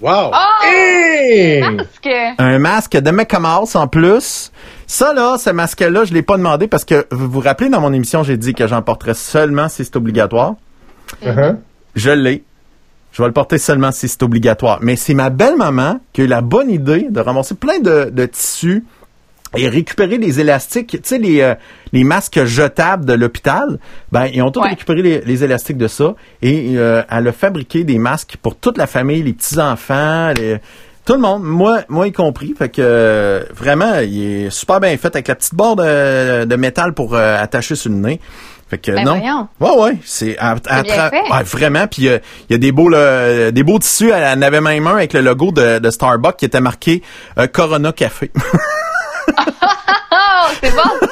wow. 0.00 0.30
Oh! 0.32 0.66
Eh! 0.66 1.60
Parce 1.60 1.98
que, 2.02 2.42
Un 2.42 2.58
masque 2.58 2.96
de 2.96 3.10
Mecamas 3.10 3.74
en 3.74 3.88
plus. 3.88 4.52
Ça, 4.86 5.12
là, 5.12 5.36
ce 5.38 5.50
masque-là, 5.50 6.04
je 6.04 6.14
l'ai 6.14 6.22
pas 6.22 6.36
demandé 6.36 6.68
parce 6.68 6.84
que 6.84 7.06
vous 7.10 7.28
vous 7.28 7.40
rappelez, 7.40 7.68
dans 7.68 7.80
mon 7.80 7.92
émission, 7.92 8.22
j'ai 8.22 8.36
dit 8.36 8.54
que 8.54 8.66
j'en 8.66 8.82
porterais 8.82 9.14
seulement 9.14 9.68
si 9.68 9.84
c'est 9.84 9.96
obligatoire. 9.96 10.54
Uh-huh. 11.24 11.56
Je 11.94 12.10
l'ai. 12.10 12.44
Je 13.12 13.22
vais 13.22 13.28
le 13.28 13.32
porter 13.34 13.58
seulement 13.58 13.90
si 13.90 14.06
c'est 14.06 14.22
obligatoire. 14.22 14.78
Mais 14.80 14.96
c'est 14.96 15.14
ma 15.14 15.30
belle-maman 15.30 16.00
qui 16.12 16.20
a 16.20 16.24
eu 16.24 16.26
la 16.28 16.40
bonne 16.40 16.70
idée 16.70 17.08
de 17.10 17.20
ramasser 17.20 17.54
plein 17.54 17.80
de, 17.80 18.10
de 18.10 18.26
tissus 18.26 18.84
et 19.56 19.68
récupérer 19.68 20.18
les 20.18 20.40
élastiques. 20.40 20.90
Tu 20.90 20.98
sais, 21.02 21.18
les, 21.18 21.40
euh, 21.40 21.54
les 21.92 22.04
masques 22.04 22.44
jetables 22.44 23.04
de 23.04 23.14
l'hôpital, 23.14 23.78
ben, 24.12 24.26
ils 24.32 24.42
ont 24.42 24.50
tous 24.50 24.60
Ouais. 24.60 24.70
récupéré 24.70 25.02
les, 25.02 25.20
les 25.22 25.44
élastiques 25.44 25.78
de 25.78 25.88
ça. 25.88 26.14
Et 26.42 26.72
euh, 26.76 27.02
elle 27.10 27.28
a 27.28 27.32
fabriqué 27.32 27.84
des 27.84 27.98
masques 27.98 28.36
pour 28.42 28.56
toute 28.56 28.76
la 28.78 28.86
famille, 28.86 29.22
les 29.22 29.32
petits-enfants, 29.32 30.32
les- 30.36 30.58
tout 31.06 31.14
le 31.14 31.20
monde, 31.20 31.42
moi, 31.42 31.80
moi 31.88 32.06
y 32.06 32.12
compris. 32.12 32.54
Fait 32.58 32.68
que 32.68 32.82
euh, 32.84 33.42
vraiment, 33.54 34.00
il 34.00 34.22
est 34.46 34.50
super 34.50 34.78
bien 34.80 34.94
fait 34.98 35.08
avec 35.14 35.26
la 35.28 35.34
petite 35.36 35.54
barre 35.54 35.76
de, 35.76 36.44
de 36.44 36.56
métal 36.56 36.92
pour 36.92 37.14
euh, 37.14 37.42
attacher 37.42 37.74
sur 37.76 37.90
le 37.90 37.96
nez. 37.96 38.20
Fait 38.68 38.76
que 38.76 38.92
Ben 38.92 39.02
non. 39.04 39.16
voyons. 39.18 39.48
Ouais, 39.60 39.82
ouais, 39.92 39.96
c'est 40.04 40.36
à, 40.36 40.56
à 40.66 40.82
bien 40.82 40.94
tra- 40.94 41.08
fait. 41.08 41.22
ouais, 41.32 41.42
vraiment. 41.44 41.86
Puis 41.86 42.06
euh, 42.08 42.18
il 42.50 42.52
y 42.52 42.56
a 42.56 42.58
des 42.58 42.70
beaux, 42.72 42.90
des 42.90 43.62
beaux 43.62 43.78
tissus. 43.78 44.10
Elle 44.10 44.38
en 44.38 44.42
avait 44.42 44.60
même 44.60 44.86
un 44.86 44.96
avec 44.96 45.14
le 45.14 45.22
logo 45.22 45.50
de, 45.52 45.78
de 45.78 45.90
Starbucks 45.90 46.36
qui 46.36 46.44
était 46.44 46.60
marqué 46.60 47.02
euh, 47.38 47.46
Corona 47.46 47.92
Café. 47.92 48.30
c'est 50.60 50.74
bon! 50.74 51.07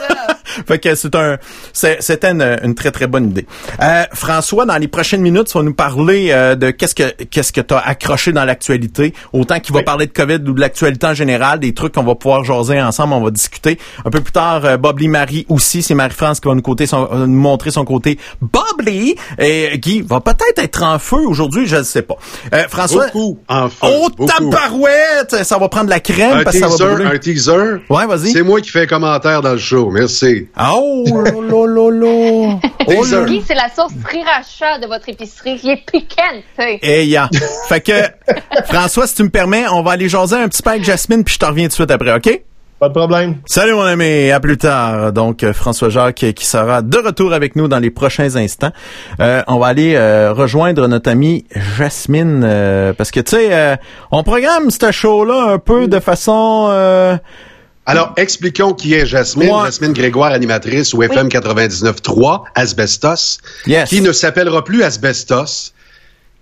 Fait 0.66 0.78
que 0.78 0.94
c'est 0.94 1.14
un, 1.14 1.36
c'est- 1.72 1.98
c'était 2.00 2.30
une, 2.30 2.58
une 2.62 2.74
très 2.74 2.90
très 2.90 3.06
bonne 3.06 3.30
idée. 3.30 3.46
Euh, 3.82 4.04
François, 4.12 4.64
dans 4.66 4.76
les 4.76 4.88
prochaines 4.88 5.20
minutes, 5.22 5.48
tu 5.48 5.58
vas 5.58 5.64
nous 5.64 5.74
parler 5.74 6.28
euh, 6.30 6.54
de 6.54 6.70
qu'est-ce 6.70 6.94
que 6.94 7.10
qu'est-ce 7.24 7.52
que 7.52 7.60
t'as 7.60 7.78
accroché 7.78 8.32
dans 8.32 8.44
l'actualité, 8.44 9.12
autant 9.32 9.60
qu'il 9.60 9.72
va 9.72 9.80
Oui. 9.80 9.84
parler 9.84 10.06
de 10.06 10.12
Covid 10.12 10.34
ou 10.48 10.52
de 10.52 10.60
l'actualité 10.60 11.06
en 11.06 11.14
général, 11.14 11.58
des 11.60 11.74
trucs 11.74 11.94
qu'on 11.94 12.02
va 12.04 12.14
pouvoir 12.14 12.44
jaser 12.44 12.80
ensemble, 12.80 13.14
on 13.14 13.20
va 13.22 13.30
discuter. 13.30 13.78
Un 14.04 14.10
peu 14.10 14.20
plus 14.20 14.32
tard, 14.32 14.64
euh, 14.64 14.76
Bob 14.76 14.98
Lee 15.00 15.08
Marie 15.08 15.46
aussi, 15.48 15.82
c'est 15.82 15.94
Marie-France 15.94 16.40
qui 16.40 16.48
va 16.48 16.54
nous, 16.54 16.62
côté 16.62 16.86
son- 16.86 17.08
euh, 17.12 17.26
nous 17.26 17.38
montrer 17.40 17.70
son 17.70 17.84
côté 17.84 18.18
Bob 18.40 18.62
Lee. 18.84 19.16
Et 19.38 19.78
Guy 19.78 20.02
va 20.02 20.20
peut-être 20.20 20.58
être 20.58 20.82
en 20.82 20.98
feu 20.98 21.16
aujourd'hui, 21.26 21.66
je 21.66 21.76
ne 21.76 21.82
sais 21.82 22.02
pas. 22.02 22.16
Euh, 22.54 22.64
François, 22.68 23.06
Beaucoup, 23.06 23.38
enfin. 23.48 23.88
oh 23.90 24.08
beaucoup. 24.16 24.30
tabarouette, 24.30 25.44
ça 25.44 25.58
va 25.58 25.68
prendre 25.68 25.86
de 25.86 25.90
la 25.90 26.00
crème 26.00 26.38
Un 26.38 26.44
parce 26.44 26.58
que 26.58 26.68
ça 26.68 26.84
va 26.86 26.94
brûler. 26.94 27.10
un 27.10 27.18
teaser. 27.18 27.76
Ouais, 27.88 28.06
vas-y. 28.06 28.32
C'est 28.32 28.42
moi 28.42 28.60
qui 28.60 28.70
fais 28.70 28.82
un 28.82 28.86
commentaire 28.86 29.42
dans 29.42 29.52
le 29.52 29.58
show. 29.58 29.90
Merci. 29.90 30.45
Oh, 30.58 31.04
là, 31.06 31.30
là, 31.30 31.66
là, 31.66 31.90
là. 31.90 32.58
Oh, 32.86 33.04
là. 33.04 33.24
Guy, 33.24 33.42
c'est 33.46 33.54
la 33.54 33.68
sauce 33.68 33.92
sriracha 34.04 34.78
de 34.78 34.86
votre 34.86 35.08
épicerie 35.08 35.56
qui 35.58 35.70
est 35.70 35.84
piquante. 35.90 36.42
tu 36.58 36.62
sais. 36.62 36.78
Et 36.82 37.06
ya. 37.06 37.28
Fait 37.68 37.80
que, 37.80 37.92
François, 38.66 39.06
si 39.06 39.14
tu 39.16 39.22
me 39.24 39.30
permets, 39.30 39.64
on 39.72 39.82
va 39.82 39.92
aller 39.92 40.08
jaser 40.08 40.36
un 40.36 40.48
petit 40.48 40.62
peu 40.62 40.70
avec 40.70 40.84
Jasmine, 40.84 41.24
puis 41.24 41.34
je 41.34 41.38
te 41.38 41.44
reviens 41.46 41.64
tout 41.64 41.70
de 41.70 41.74
suite 41.74 41.90
après, 41.90 42.14
OK? 42.14 42.42
Pas 42.78 42.88
de 42.88 42.92
problème. 42.94 43.36
Salut 43.46 43.72
mon 43.72 43.84
ami, 43.84 44.30
à 44.30 44.38
plus 44.38 44.58
tard. 44.58 45.10
Donc 45.10 45.42
euh, 45.42 45.54
François 45.54 45.88
Jacques 45.88 46.22
euh, 46.24 46.32
qui 46.32 46.44
sera 46.44 46.82
de 46.82 46.98
retour 46.98 47.32
avec 47.32 47.56
nous 47.56 47.68
dans 47.68 47.78
les 47.78 47.88
prochains 47.90 48.36
instants. 48.36 48.70
Euh, 49.18 49.42
on 49.46 49.58
va 49.58 49.68
aller 49.68 49.94
euh, 49.94 50.34
rejoindre 50.34 50.86
notre 50.86 51.10
amie 51.10 51.46
Jasmine 51.78 52.42
euh, 52.44 52.92
parce 52.92 53.10
que 53.10 53.20
tu 53.20 53.30
sais, 53.30 53.48
euh, 53.50 53.76
on 54.10 54.22
programme 54.22 54.70
ce 54.70 54.92
show-là 54.92 55.52
un 55.54 55.58
peu 55.58 55.88
de 55.88 55.98
façon. 56.00 57.18
Alors, 57.86 58.12
expliquons 58.16 58.72
qui 58.74 58.94
est 58.94 59.06
Jasmine. 59.06 59.48
Jasmine 59.64 59.92
Grégoire, 59.92 60.32
animatrice 60.32 60.92
au 60.92 61.02
FM 61.02 61.28
99.3, 61.28 62.42
Asbestos, 62.54 63.38
Yes. 63.66 63.88
qui 63.88 64.00
ne 64.00 64.12
s'appellera 64.12 64.64
plus 64.64 64.82
Asbestos. 64.82 65.72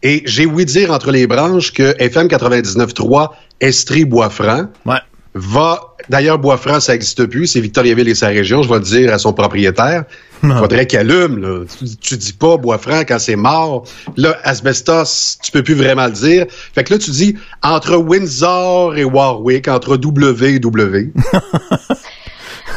Et 0.03 0.23
j'ai 0.27 0.47
ouï 0.47 0.65
dire 0.65 0.91
entre 0.91 1.11
les 1.11 1.27
branches 1.27 1.73
que 1.73 1.95
FM 1.99 2.29
99.3, 2.29 3.31
Estrie 3.61 4.05
Boisfranc, 4.05 4.67
ouais. 4.87 4.97
va... 5.35 5.95
D'ailleurs, 6.11 6.39
Boisfranc, 6.39 6.81
ça 6.81 6.93
n'existe 6.93 7.25
plus. 7.27 7.47
C'est 7.47 7.61
Victoriaville 7.61 8.09
et 8.09 8.15
sa 8.15 8.29
région. 8.29 8.63
Je 8.63 8.69
vais 8.69 8.75
le 8.75 8.81
dire 8.81 9.13
à 9.15 9.19
son 9.19 9.33
propriétaire. 9.33 10.05
Il 10.45 10.59
faudrait 10.59 10.87
qu'il 10.87 10.99
allume. 10.99 11.39
Là. 11.39 11.65
Tu, 11.79 11.97
tu 11.97 12.17
dis 12.17 12.33
pas 12.33 12.57
Boisfranc 12.57 13.01
quand 13.01 13.19
c'est 13.19 13.37
mort. 13.37 13.85
Là, 14.17 14.37
Asbestos, 14.45 15.39
tu 15.43 15.51
peux 15.53 15.63
plus 15.63 15.75
vraiment 15.75 16.07
le 16.07 16.13
dire. 16.13 16.47
Fait 16.75 16.85
que 16.85 16.93
là, 16.93 16.99
tu 16.99 17.11
dis 17.11 17.37
entre 17.63 17.97
Windsor 17.97 18.97
et 18.97 19.05
Warwick, 19.05 19.69
entre 19.69 19.97
W 19.97 20.47
et 20.55 20.59
W. 20.59 21.13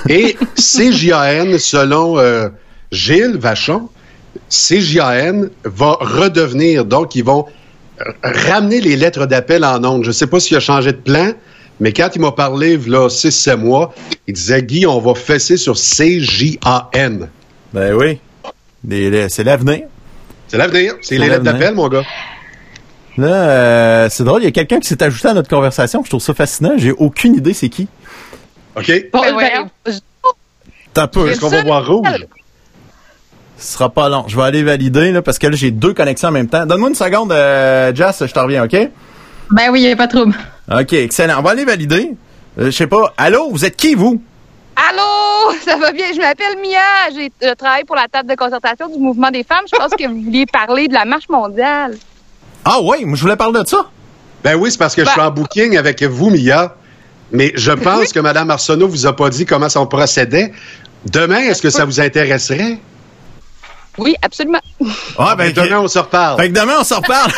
et 0.09 0.37
CJAN, 0.55 1.57
selon 1.59 2.17
euh, 2.17 2.49
Gilles 2.91 3.37
Vachon, 3.37 3.89
CJAN 4.49 5.47
va 5.65 5.97
redevenir, 5.99 6.85
donc 6.85 7.15
ils 7.15 7.23
vont 7.23 7.45
ramener 8.23 8.81
les 8.81 8.95
lettres 8.95 9.25
d'appel 9.25 9.65
en 9.65 9.83
ondes. 9.83 10.03
Je 10.03 10.09
ne 10.09 10.13
sais 10.13 10.27
pas 10.27 10.39
s'il 10.39 10.55
a 10.57 10.59
changé 10.59 10.91
de 10.91 10.97
plan, 10.97 11.31
mais 11.79 11.93
quand 11.93 12.09
il 12.15 12.21
m'a 12.21 12.31
parlé, 12.31 12.77
là, 12.77 13.07
6-7 13.07 13.57
mois, 13.57 13.93
il 14.27 14.33
disait, 14.33 14.63
Guy, 14.63 14.85
on 14.85 14.99
va 14.99 15.15
fesser 15.15 15.57
sur 15.57 15.75
CJAN. 15.75 17.27
Ben 17.73 17.93
oui. 17.93 18.19
C'est 19.29 19.43
l'avenir. 19.43 19.81
C'est 20.47 20.57
l'avenir. 20.57 20.93
C'est 21.01 21.17
les 21.17 21.27
lettres 21.29 21.43
d'appel, 21.43 21.75
mon 21.75 21.87
gars. 21.89 22.03
Là, 23.17 23.27
euh, 23.27 24.07
c'est 24.11 24.23
drôle, 24.23 24.43
il 24.43 24.45
y 24.45 24.47
a 24.47 24.51
quelqu'un 24.51 24.79
qui 24.79 24.87
s'est 24.87 25.01
ajouté 25.01 25.27
à 25.27 25.33
notre 25.33 25.49
conversation, 25.49 26.03
je 26.03 26.09
trouve 26.09 26.21
ça 26.21 26.35
fascinant. 26.35 26.73
J'ai 26.77 26.91
aucune 26.91 27.33
idée 27.35 27.53
c'est 27.53 27.67
qui. 27.69 27.87
OK? 28.75 28.91
Bon, 29.11 29.21
Ben 29.21 29.35
ben, 29.35 29.69
je- 29.87 29.91
T'as 30.93 31.03
un 31.03 31.07
peu. 31.07 31.27
Est-ce 31.29 31.39
qu'on 31.39 31.49
va 31.49 31.63
voir 31.63 31.87
rouge? 31.87 32.07
Ce 33.57 33.73
sera 33.73 33.89
pas 33.89 34.07
long. 34.07 34.25
Je 34.27 34.35
vais 34.37 34.43
aller 34.43 34.61
valider, 34.63 35.11
là, 35.11 35.23
parce 35.23 35.39
que 35.39 35.47
là, 35.47 35.55
j'ai 35.55 35.71
deux 35.71 35.93
connexions 35.95 36.29
en 36.29 36.31
même 36.31 36.47
temps. 36.47 36.65
Donne-moi 36.67 36.89
une 36.89 36.95
seconde, 36.95 37.31
euh, 37.31 37.91
Jess, 37.93 38.23
je 38.25 38.31
te 38.31 38.39
reviens, 38.39 38.63
OK? 38.65 38.71
Ben 39.51 39.69
oui, 39.71 39.81
il 39.81 39.85
n'y 39.87 39.91
a 39.91 39.95
pas 39.95 40.05
de 40.07 40.11
trouble. 40.15 40.35
OK, 40.71 40.93
excellent. 40.93 41.39
On 41.39 41.41
va 41.41 41.51
aller 41.51 41.65
valider. 41.65 42.11
Euh, 42.59 42.65
je 42.65 42.71
sais 42.71 42.85
pas. 42.87 43.13
Allô, 43.17 43.49
vous 43.49 43.65
êtes 43.65 43.75
qui, 43.75 43.95
vous? 43.95 44.21
Allô, 44.77 45.55
ça 45.65 45.75
va 45.77 45.91
bien? 45.91 46.05
Je 46.13 46.19
m'appelle 46.19 46.57
Mia. 46.61 47.09
Je 47.41 47.53
travaille 47.55 47.83
pour 47.83 47.95
la 47.95 48.07
table 48.07 48.29
de 48.29 48.35
concertation 48.35 48.87
du 48.87 48.99
mouvement 48.99 49.31
des 49.31 49.43
femmes. 49.43 49.65
Je 49.71 49.77
pense 49.77 49.91
que 49.91 50.07
vous 50.07 50.21
vouliez 50.21 50.45
parler 50.45 50.87
de 50.87 50.93
la 50.93 51.05
marche 51.05 51.27
mondiale. 51.29 51.97
Ah 52.63 52.77
oui, 52.81 53.03
moi, 53.05 53.15
je 53.15 53.21
voulais 53.21 53.35
parler 53.35 53.61
de 53.63 53.67
ça. 53.67 53.89
Ben 54.43 54.55
oui, 54.55 54.71
c'est 54.71 54.77
parce 54.77 54.93
que 54.95 55.03
je 55.03 55.09
suis 55.09 55.19
en 55.21 55.31
booking 55.31 55.77
avec 55.77 56.03
vous, 56.03 56.29
Mia. 56.29 56.75
Mais 57.31 57.51
je 57.55 57.71
pense 57.71 58.13
que 58.13 58.19
Mme 58.19 58.51
Arsenault 58.51 58.87
vous 58.87 59.05
a 59.07 59.15
pas 59.15 59.29
dit 59.29 59.45
comment 59.45 59.67
ça 59.67 59.85
procédait. 59.85 60.53
Demain, 61.05 61.39
est-ce 61.39 61.61
que 61.61 61.69
ça 61.69 61.85
vous 61.85 61.99
intéresserait? 61.99 62.77
Oui, 63.97 64.15
absolument. 64.21 64.59
Ah, 65.17 65.35
Ben, 65.35 65.51
ben, 65.51 65.63
demain, 65.63 65.79
on 65.79 65.87
se 65.87 65.99
reparle. 65.99 66.39
Fait 66.39 66.49
que 66.51 66.59
demain, 66.59 66.75
on 66.79 66.83
s'en 66.83 66.97
reparle. 66.97 67.31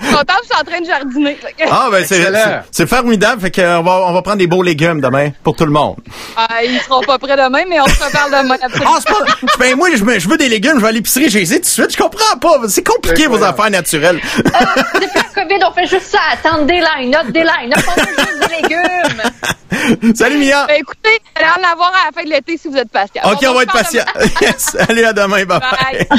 Content, 0.00 0.34
je 0.42 0.48
suis 0.48 0.60
en 0.60 0.64
train 0.64 0.80
de 0.80 0.86
jardiner. 0.86 1.38
ah, 1.70 1.88
ben, 1.90 2.04
c'est, 2.04 2.22
c'est, 2.70 2.86
formidable. 2.88 3.40
Fait 3.42 3.50
qu'on 3.50 3.82
va, 3.82 4.04
on 4.06 4.12
va 4.12 4.22
prendre 4.22 4.38
des 4.38 4.46
beaux 4.46 4.62
légumes 4.62 5.00
demain 5.00 5.30
pour 5.42 5.56
tout 5.56 5.64
le 5.64 5.72
monde. 5.72 5.96
Ah, 6.36 6.62
ils 6.64 6.78
seront 6.80 7.02
pas 7.02 7.18
prêts 7.18 7.36
demain, 7.36 7.62
mais 7.68 7.80
on 7.80 7.86
se 7.86 8.02
reparle 8.04 8.30
demain. 8.42 8.56
Absolument. 8.62 8.90
Ah, 8.94 8.98
c'est 9.00 9.12
pas, 9.12 9.48
ben, 9.58 9.76
moi, 9.76 9.88
je, 9.94 10.04
me- 10.04 10.18
je 10.18 10.28
veux 10.28 10.36
des 10.36 10.48
légumes, 10.48 10.74
je 10.76 10.82
vais 10.82 10.88
à 10.88 10.92
l'épicerie, 10.92 11.28
j'ai 11.28 11.44
tout 11.46 11.60
de 11.60 11.64
suite. 11.64 11.92
Je 11.92 11.96
comprends 11.96 12.36
pas. 12.38 12.60
C'est 12.68 12.86
compliqué, 12.86 13.26
vos 13.26 13.42
affaires 13.42 13.70
naturelles. 13.70 14.20
Depuis 14.36 15.08
la 15.14 15.42
COVID, 15.42 15.64
on 15.68 15.72
fait 15.72 15.86
juste 15.86 16.06
ça, 16.06 16.18
attendre 16.32 16.64
des 16.66 16.80
line-up, 16.80 17.26
des 17.30 17.40
line-up, 17.42 17.84
on 17.86 18.00
fait 18.00 18.14
juste 18.16 18.48
des 18.48 18.62
légumes. 18.62 19.22
Salut, 20.14 20.38
Mia. 20.38 20.66
Ben 20.66 20.76
écoutez, 20.80 21.10
vous 21.36 21.42
allez 21.42 21.64
en 21.64 21.72
avoir 21.72 21.92
à 21.94 22.06
la 22.06 22.12
fin 22.12 22.24
de 22.24 22.30
l'été 22.30 22.56
si 22.56 22.68
vous 22.68 22.76
êtes 22.76 22.90
patient. 22.90 23.22
OK, 23.24 23.38
on 23.48 23.54
va 23.54 23.62
être 23.62 23.72
patient. 23.72 24.04
yes. 24.40 24.76
Allez, 24.88 25.04
à 25.04 25.12
demain. 25.12 25.44
Bye 25.44 25.60
bye. 25.60 25.60
Bye. 26.10 26.18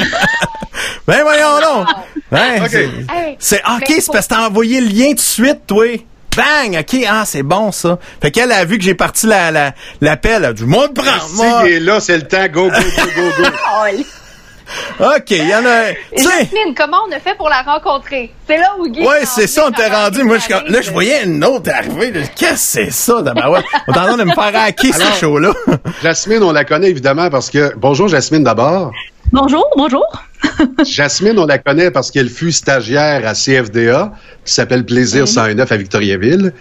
ben, 1.06 1.22
voyons 1.22 1.60
donc. 1.60 1.88
Ben, 2.30 2.62
OK. 2.62 3.36
c'est, 3.38 3.62
OK, 3.66 3.84
c'est 3.88 4.12
parce 4.12 4.26
que 4.26 4.34
t'as 4.34 4.46
envoyé 4.46 4.80
le 4.80 4.88
lien 4.88 5.08
tout 5.10 5.16
de 5.16 5.20
suite, 5.20 5.66
toi. 5.66 5.86
Bang! 6.36 6.78
OK, 6.78 7.04
ah, 7.08 7.24
c'est 7.26 7.42
bon, 7.42 7.72
ça. 7.72 7.98
Fait 8.22 8.30
qu'elle 8.30 8.52
a 8.52 8.64
vu 8.64 8.78
que 8.78 8.84
j'ai 8.84 8.94
parti 8.94 9.26
la, 9.26 9.50
la, 9.50 9.74
l'appel. 10.00 10.36
Elle 10.36 10.44
a 10.44 10.52
dit, 10.52 10.64
moi, 10.64 10.86
de 10.88 10.92
prendre, 10.92 11.22
Si 11.26 11.36
moi. 11.36 11.62
il 11.66 11.72
est 11.72 11.80
là, 11.80 11.98
c'est 12.00 12.16
le 12.16 12.22
temps. 12.22 12.46
Go, 12.46 12.70
go, 12.70 12.76
go, 12.78 13.02
go, 13.16 13.42
go. 13.42 14.04
OK, 14.98 15.30
il 15.30 15.48
y 15.48 15.54
en 15.54 15.64
a. 15.64 15.92
Jasmine, 16.16 16.74
comment 16.76 16.98
on 17.08 17.12
a 17.12 17.20
fait 17.20 17.36
pour 17.36 17.48
la 17.48 17.62
rencontrer? 17.62 18.32
C'est 18.46 18.58
là 18.58 18.74
où 18.78 18.88
Guy. 18.88 19.04
Ouais, 19.04 19.22
est 19.22 19.26
c'est 19.26 19.46
ça, 19.46 19.66
on 19.66 19.70
t'est 19.70 19.88
rendu. 19.88 20.22
Moi, 20.22 20.38
je, 20.38 20.72
là, 20.72 20.80
je 20.80 20.90
voyais 20.90 21.24
une 21.24 21.44
autre 21.44 21.70
arriver. 21.70 22.12
Qu'est-ce 22.36 22.50
que 22.50 22.56
c'est 22.56 22.90
ça, 22.90 23.22
d'abord? 23.22 23.62
On 23.88 23.92
est 23.92 23.98
en 23.98 24.06
train 24.06 24.16
de 24.16 24.24
me 24.24 24.32
faire 24.32 24.52
hacker, 24.54 24.94
ce 24.94 25.20
show-là. 25.20 25.52
Jasmine, 26.02 26.42
on 26.42 26.52
la 26.52 26.64
connaît 26.64 26.90
évidemment 26.90 27.30
parce 27.30 27.50
que. 27.50 27.74
Bonjour, 27.76 28.08
Jasmine, 28.08 28.44
d'abord. 28.44 28.92
Bonjour, 29.32 29.64
bonjour. 29.76 30.06
Jasmine, 30.84 31.38
on 31.38 31.46
la 31.46 31.58
connaît 31.58 31.90
parce 31.90 32.10
qu'elle 32.10 32.28
fut 32.28 32.52
stagiaire 32.52 33.26
à 33.26 33.34
CFDA, 33.34 34.12
qui 34.44 34.52
s'appelle 34.52 34.84
Plaisir 34.84 35.28
109 35.28 35.70
à 35.70 35.76
Victoriaville. 35.76 36.52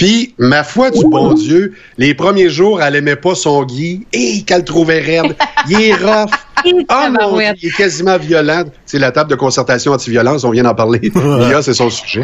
Puis, 0.00 0.34
ma 0.38 0.64
foi 0.64 0.90
du 0.90 1.04
bon 1.04 1.34
Dieu, 1.34 1.74
les 1.98 2.14
premiers 2.14 2.48
jours, 2.48 2.80
elle 2.80 2.96
aimait 2.96 3.16
pas 3.16 3.34
son 3.34 3.64
Guy. 3.64 4.06
Et 4.14 4.40
qu'elle 4.44 4.60
le 4.60 4.64
trouvait 4.64 5.00
raide. 5.00 5.36
Il 5.68 5.78
est 5.78 5.94
rough. 6.02 6.30
Oh 6.64 6.70
Dieu, 6.72 6.84
tabarouette. 6.88 7.58
il 7.62 7.68
est 7.68 7.76
quasiment 7.76 8.16
violent. 8.16 8.64
C'est 8.86 8.98
la 8.98 9.12
table 9.12 9.28
de 9.28 9.34
concertation 9.34 9.92
anti-violence, 9.92 10.42
on 10.44 10.52
vient 10.52 10.62
d'en 10.62 10.74
parler. 10.74 11.12
Mia, 11.14 11.60
c'est 11.60 11.74
son 11.74 11.90
sujet. 11.90 12.22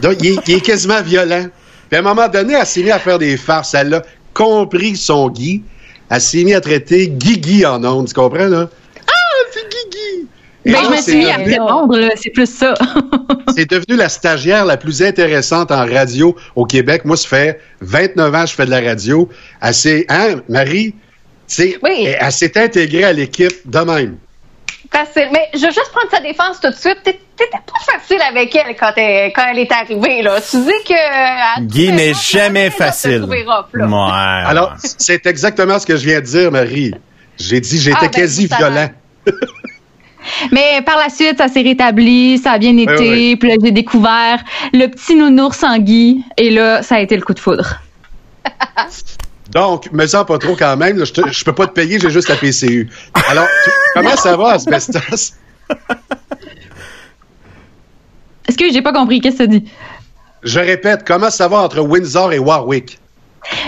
Donc, 0.00 0.16
il 0.22 0.28
est, 0.30 0.38
il 0.48 0.54
est 0.54 0.60
quasiment 0.62 1.02
violent. 1.02 1.48
Puis 1.90 1.96
à 1.96 1.98
un 1.98 2.02
moment 2.02 2.28
donné, 2.28 2.54
elle 2.54 2.64
s'est 2.64 2.82
mise 2.82 2.92
à 2.92 2.98
faire 2.98 3.18
des 3.18 3.36
farces. 3.36 3.74
Elle 3.74 3.92
a 3.92 4.02
compris 4.32 4.96
son 4.96 5.28
Guy. 5.28 5.62
Elle 6.08 6.18
s'est 6.18 6.44
mise 6.44 6.54
à 6.54 6.62
traiter 6.62 7.08
Guigui 7.08 7.66
en 7.66 7.84
ondes. 7.84 8.08
Tu 8.08 8.14
comprends, 8.14 8.46
là? 8.46 8.70
Ah, 9.06 9.12
c'est 9.52 9.68
Guigui! 9.68 10.22
Et 10.22 10.28
Ben, 10.64 10.72
là, 10.72 10.78
je 10.84 10.90
me 10.90 10.96
c'est 10.96 11.02
suis 11.02 11.16
mis 11.16 11.26
à 11.30 11.38
devenu- 11.38 11.50
répondre, 11.60 11.98
là, 11.98 12.08
c'est 12.16 12.30
plus 12.30 12.46
ça. 12.46 12.74
c'est 13.56 13.68
devenu 13.68 13.96
la 13.96 14.08
stagiaire 14.08 14.64
la 14.64 14.76
plus 14.76 15.02
intéressante 15.02 15.72
en 15.72 15.84
radio 15.86 16.36
au 16.54 16.64
Québec. 16.64 17.04
Moi, 17.04 17.16
ça 17.16 17.28
fait 17.28 17.60
29 17.80 18.34
ans 18.34 18.42
que 18.44 18.50
je 18.50 18.54
fais 18.54 18.66
de 18.66 18.70
la 18.70 18.80
radio. 18.80 19.28
Elle 19.60 19.74
s'est, 19.74 20.06
hein, 20.08 20.36
Marie? 20.48 20.94
C'est, 21.46 21.78
Oui. 21.82 22.06
elle, 22.18 22.32
s'est 22.32 22.56
intégrée 22.58 23.04
à 23.04 23.12
l'équipe 23.12 23.52
de 23.68 23.78
même. 23.80 24.16
Facile. 24.90 25.28
Mais 25.32 25.48
je 25.54 25.60
veux 25.60 25.72
juste 25.72 25.90
prendre 25.92 26.10
sa 26.10 26.20
défense 26.20 26.60
tout 26.60 26.68
de 26.70 26.74
suite. 26.74 26.98
T'é- 27.02 27.18
T'étais 27.34 27.58
pas 27.66 27.92
facile 27.92 28.20
avec 28.28 28.54
elle 28.54 28.76
quand 28.76 28.92
elle, 28.96 29.32
quand 29.32 29.42
elle 29.50 29.58
est 29.58 29.72
arrivée, 29.72 30.22
là. 30.22 30.38
Tu 30.40 30.58
dis 30.58 30.70
que... 30.86 31.58
elle 31.58 31.66
Guy 31.66 31.90
n'est 31.90 32.12
jamais 32.14 32.68
facile. 32.70 33.20
trouvé 33.22 33.42
rough. 33.44 33.72
Ouais. 33.74 33.88
Alors, 34.46 34.74
c'est 34.78 35.26
exactement 35.26 35.78
ce 35.78 35.86
que 35.86 35.96
je 35.96 36.04
viens 36.04 36.20
de 36.20 36.26
dire, 36.26 36.52
Marie. 36.52 36.94
J'ai 37.38 37.60
dit, 37.60 37.80
j'étais 37.80 37.96
Ah, 37.98 38.04
ben, 38.04 38.10
quasi 38.10 38.46
violent. 38.46 38.90
Mais 40.52 40.82
par 40.84 40.96
la 40.96 41.08
suite, 41.08 41.38
ça 41.38 41.48
s'est 41.48 41.62
rétabli, 41.62 42.38
ça 42.38 42.52
a 42.52 42.58
bien 42.58 42.76
été, 42.76 42.92
oui. 43.10 43.36
puis 43.36 43.48
là, 43.48 43.56
j'ai 43.62 43.70
découvert 43.70 44.42
le 44.72 44.86
petit 44.88 45.14
nounours 45.14 45.62
en 45.62 45.78
Guy, 45.78 46.24
et 46.36 46.50
là, 46.50 46.82
ça 46.82 46.96
a 46.96 47.00
été 47.00 47.16
le 47.16 47.22
coup 47.22 47.34
de 47.34 47.40
foudre. 47.40 47.76
Donc, 49.52 49.92
me 49.92 50.06
sens 50.06 50.24
pas 50.24 50.38
trop 50.38 50.56
quand 50.56 50.76
même. 50.78 50.96
là. 50.98 51.04
Je, 51.04 51.12
te- 51.12 51.30
je 51.30 51.44
peux 51.44 51.52
pas 51.52 51.66
te 51.66 51.72
payer, 51.72 51.98
j'ai 52.00 52.08
juste 52.10 52.28
la 52.28 52.36
PCU. 52.36 52.88
Alors, 53.28 53.46
tu- 53.64 53.70
comment 53.94 54.16
ça 54.16 54.36
va, 54.36 54.52
Asbestos? 54.52 55.34
Est-ce 58.48 58.56
que 58.58 58.72
j'ai 58.72 58.82
pas 58.82 58.92
compris? 58.92 59.20
Qu'est-ce 59.20 59.38
que 59.38 59.42
tu 59.44 59.60
dis? 59.60 59.70
Je 60.42 60.58
répète, 60.58 61.04
comment 61.06 61.30
ça 61.30 61.48
va 61.48 61.58
entre 61.58 61.80
Windsor 61.80 62.32
et 62.32 62.38
Warwick? 62.38 62.98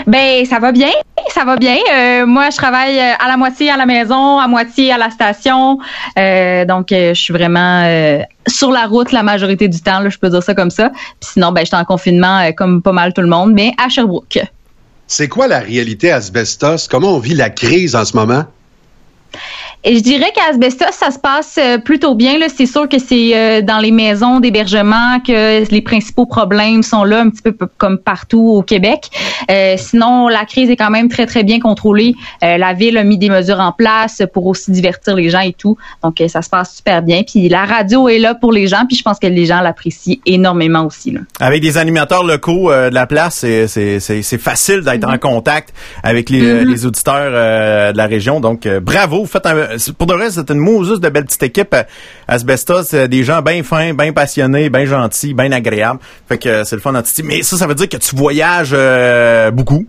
Ben, 0.07 0.45
ça 0.45 0.59
va 0.59 0.71
bien, 0.71 0.91
ça 1.29 1.43
va 1.43 1.57
bien. 1.57 1.77
Euh, 1.91 2.25
moi, 2.25 2.49
je 2.49 2.57
travaille 2.57 2.97
euh, 2.97 3.13
à 3.19 3.27
la 3.27 3.37
moitié 3.37 3.69
à 3.69 3.77
la 3.77 3.85
maison, 3.85 4.39
à 4.39 4.47
moitié 4.47 4.91
à 4.91 4.97
la 4.97 5.09
station. 5.09 5.79
Euh, 6.17 6.65
donc, 6.65 6.87
je 6.91 7.13
suis 7.13 7.33
vraiment 7.33 7.83
sur 8.47 8.71
la 8.71 8.85
route 8.85 9.11
la 9.11 9.23
majorité 9.23 9.67
du 9.67 9.79
temps, 9.81 10.07
je 10.09 10.17
peux 10.17 10.29
dire 10.29 10.43
ça 10.43 10.53
comme 10.53 10.71
ça. 10.71 10.89
Puis 10.89 11.31
sinon, 11.33 11.51
ben, 11.51 11.65
j'étais 11.65 11.77
en 11.77 11.85
confinement 11.85 12.51
comme 12.53 12.81
pas 12.81 12.91
mal 12.91 13.13
tout 13.13 13.21
le 13.21 13.27
monde, 13.27 13.53
mais 13.53 13.73
à 13.83 13.89
Sherbrooke. 13.89 14.39
C'est 15.07 15.27
quoi 15.27 15.47
la 15.47 15.59
réalité 15.59 16.11
Asbestos? 16.11 16.87
Comment 16.89 17.15
on 17.15 17.19
vit 17.19 17.35
la 17.35 17.49
crise 17.49 17.95
en 17.95 18.05
ce 18.05 18.15
moment? 18.15 18.45
Et 19.87 19.95
je 19.97 20.01
dirais 20.01 20.31
qu'à 20.33 20.49
Asbestos, 20.49 20.93
ça 20.93 21.11
se 21.11 21.19
passe 21.19 21.59
euh, 21.59 21.77
plutôt 21.77 22.15
bien. 22.15 22.39
Là. 22.39 22.47
C'est 22.49 22.65
sûr 22.65 22.89
que 22.89 22.97
c'est 22.97 23.37
euh, 23.37 23.61
dans 23.61 23.77
les 23.77 23.91
maisons 23.91 24.39
d'hébergement 24.39 25.19
que 25.19 25.69
les 25.71 25.81
principaux 25.81 26.25
problèmes 26.25 26.81
sont 26.81 27.03
là, 27.03 27.21
un 27.21 27.29
petit 27.29 27.43
peu 27.43 27.55
comme 27.77 27.99
partout 27.99 28.41
au 28.57 28.63
Québec. 28.63 29.09
Euh, 29.51 29.75
sinon, 29.77 30.27
la 30.27 30.43
crise 30.45 30.71
est 30.71 30.75
quand 30.75 30.89
même 30.89 31.07
très, 31.07 31.27
très 31.27 31.43
bien 31.43 31.59
contrôlée. 31.59 32.15
Euh, 32.43 32.57
la 32.57 32.73
ville 32.73 32.97
a 32.97 33.03
mis 33.03 33.19
des 33.19 33.29
mesures 33.29 33.59
en 33.59 33.71
place 33.71 34.23
pour 34.33 34.47
aussi 34.47 34.71
divertir 34.71 35.15
les 35.15 35.29
gens 35.29 35.41
et 35.41 35.53
tout. 35.53 35.77
Donc, 36.01 36.19
euh, 36.19 36.27
ça 36.27 36.41
se 36.41 36.49
passe 36.49 36.77
super 36.77 37.03
bien. 37.03 37.21
Puis 37.21 37.47
la 37.47 37.65
radio 37.65 38.09
est 38.09 38.17
là 38.17 38.33
pour 38.33 38.51
les 38.51 38.65
gens, 38.65 38.85
puis 38.87 38.97
je 38.97 39.03
pense 39.03 39.19
que 39.19 39.27
les 39.27 39.45
gens 39.45 39.61
l'apprécient 39.61 40.15
énormément 40.25 40.83
aussi. 40.85 41.11
Là. 41.11 41.19
Avec 41.39 41.61
des 41.61 41.77
animateurs 41.77 42.23
locaux 42.23 42.71
euh, 42.71 42.89
de 42.89 42.95
la 42.95 43.05
place, 43.05 43.35
c'est, 43.35 43.67
c'est, 43.67 43.99
c'est, 43.99 44.23
c'est 44.23 44.39
facile 44.39 44.81
d'être 44.81 45.07
en 45.07 45.19
contact 45.19 45.75
avec 46.01 46.31
les, 46.31 46.41
euh, 46.43 46.63
les 46.65 46.87
auditeurs 46.87 47.15
euh, 47.19 47.91
de 47.91 47.97
la 47.97 48.07
région. 48.07 48.39
Donc, 48.39 48.67
bravo. 48.81 49.25
Faites 49.27 49.45
un- 49.45 49.74
pour 49.97 50.07
de 50.07 50.13
vrai, 50.13 50.31
c'est 50.31 50.49
une 50.49 50.59
Moses 50.59 50.99
de 50.99 51.09
belle 51.09 51.25
petite 51.25 51.43
équipe. 51.43 51.73
euh, 51.73 51.83
Asbestos, 52.27 52.93
euh, 52.93 53.07
des 53.07 53.23
gens 53.23 53.41
bien 53.41 53.63
fins, 53.63 53.93
bien 53.93 54.13
passionnés, 54.13 54.69
bien 54.69 54.85
gentils, 54.85 55.33
bien 55.33 55.51
agréables. 55.51 55.99
Fait 56.27 56.37
que 56.37 56.49
euh, 56.49 56.63
c'est 56.63 56.75
le 56.75 56.81
fun 56.81 56.95
en 56.95 57.01
titi. 57.01 57.23
Mais 57.23 57.43
ça, 57.43 57.57
ça 57.57 57.67
veut 57.67 57.75
dire 57.75 57.89
que 57.89 57.97
tu 57.97 58.15
voyages 58.15 58.75
beaucoup? 59.51 59.85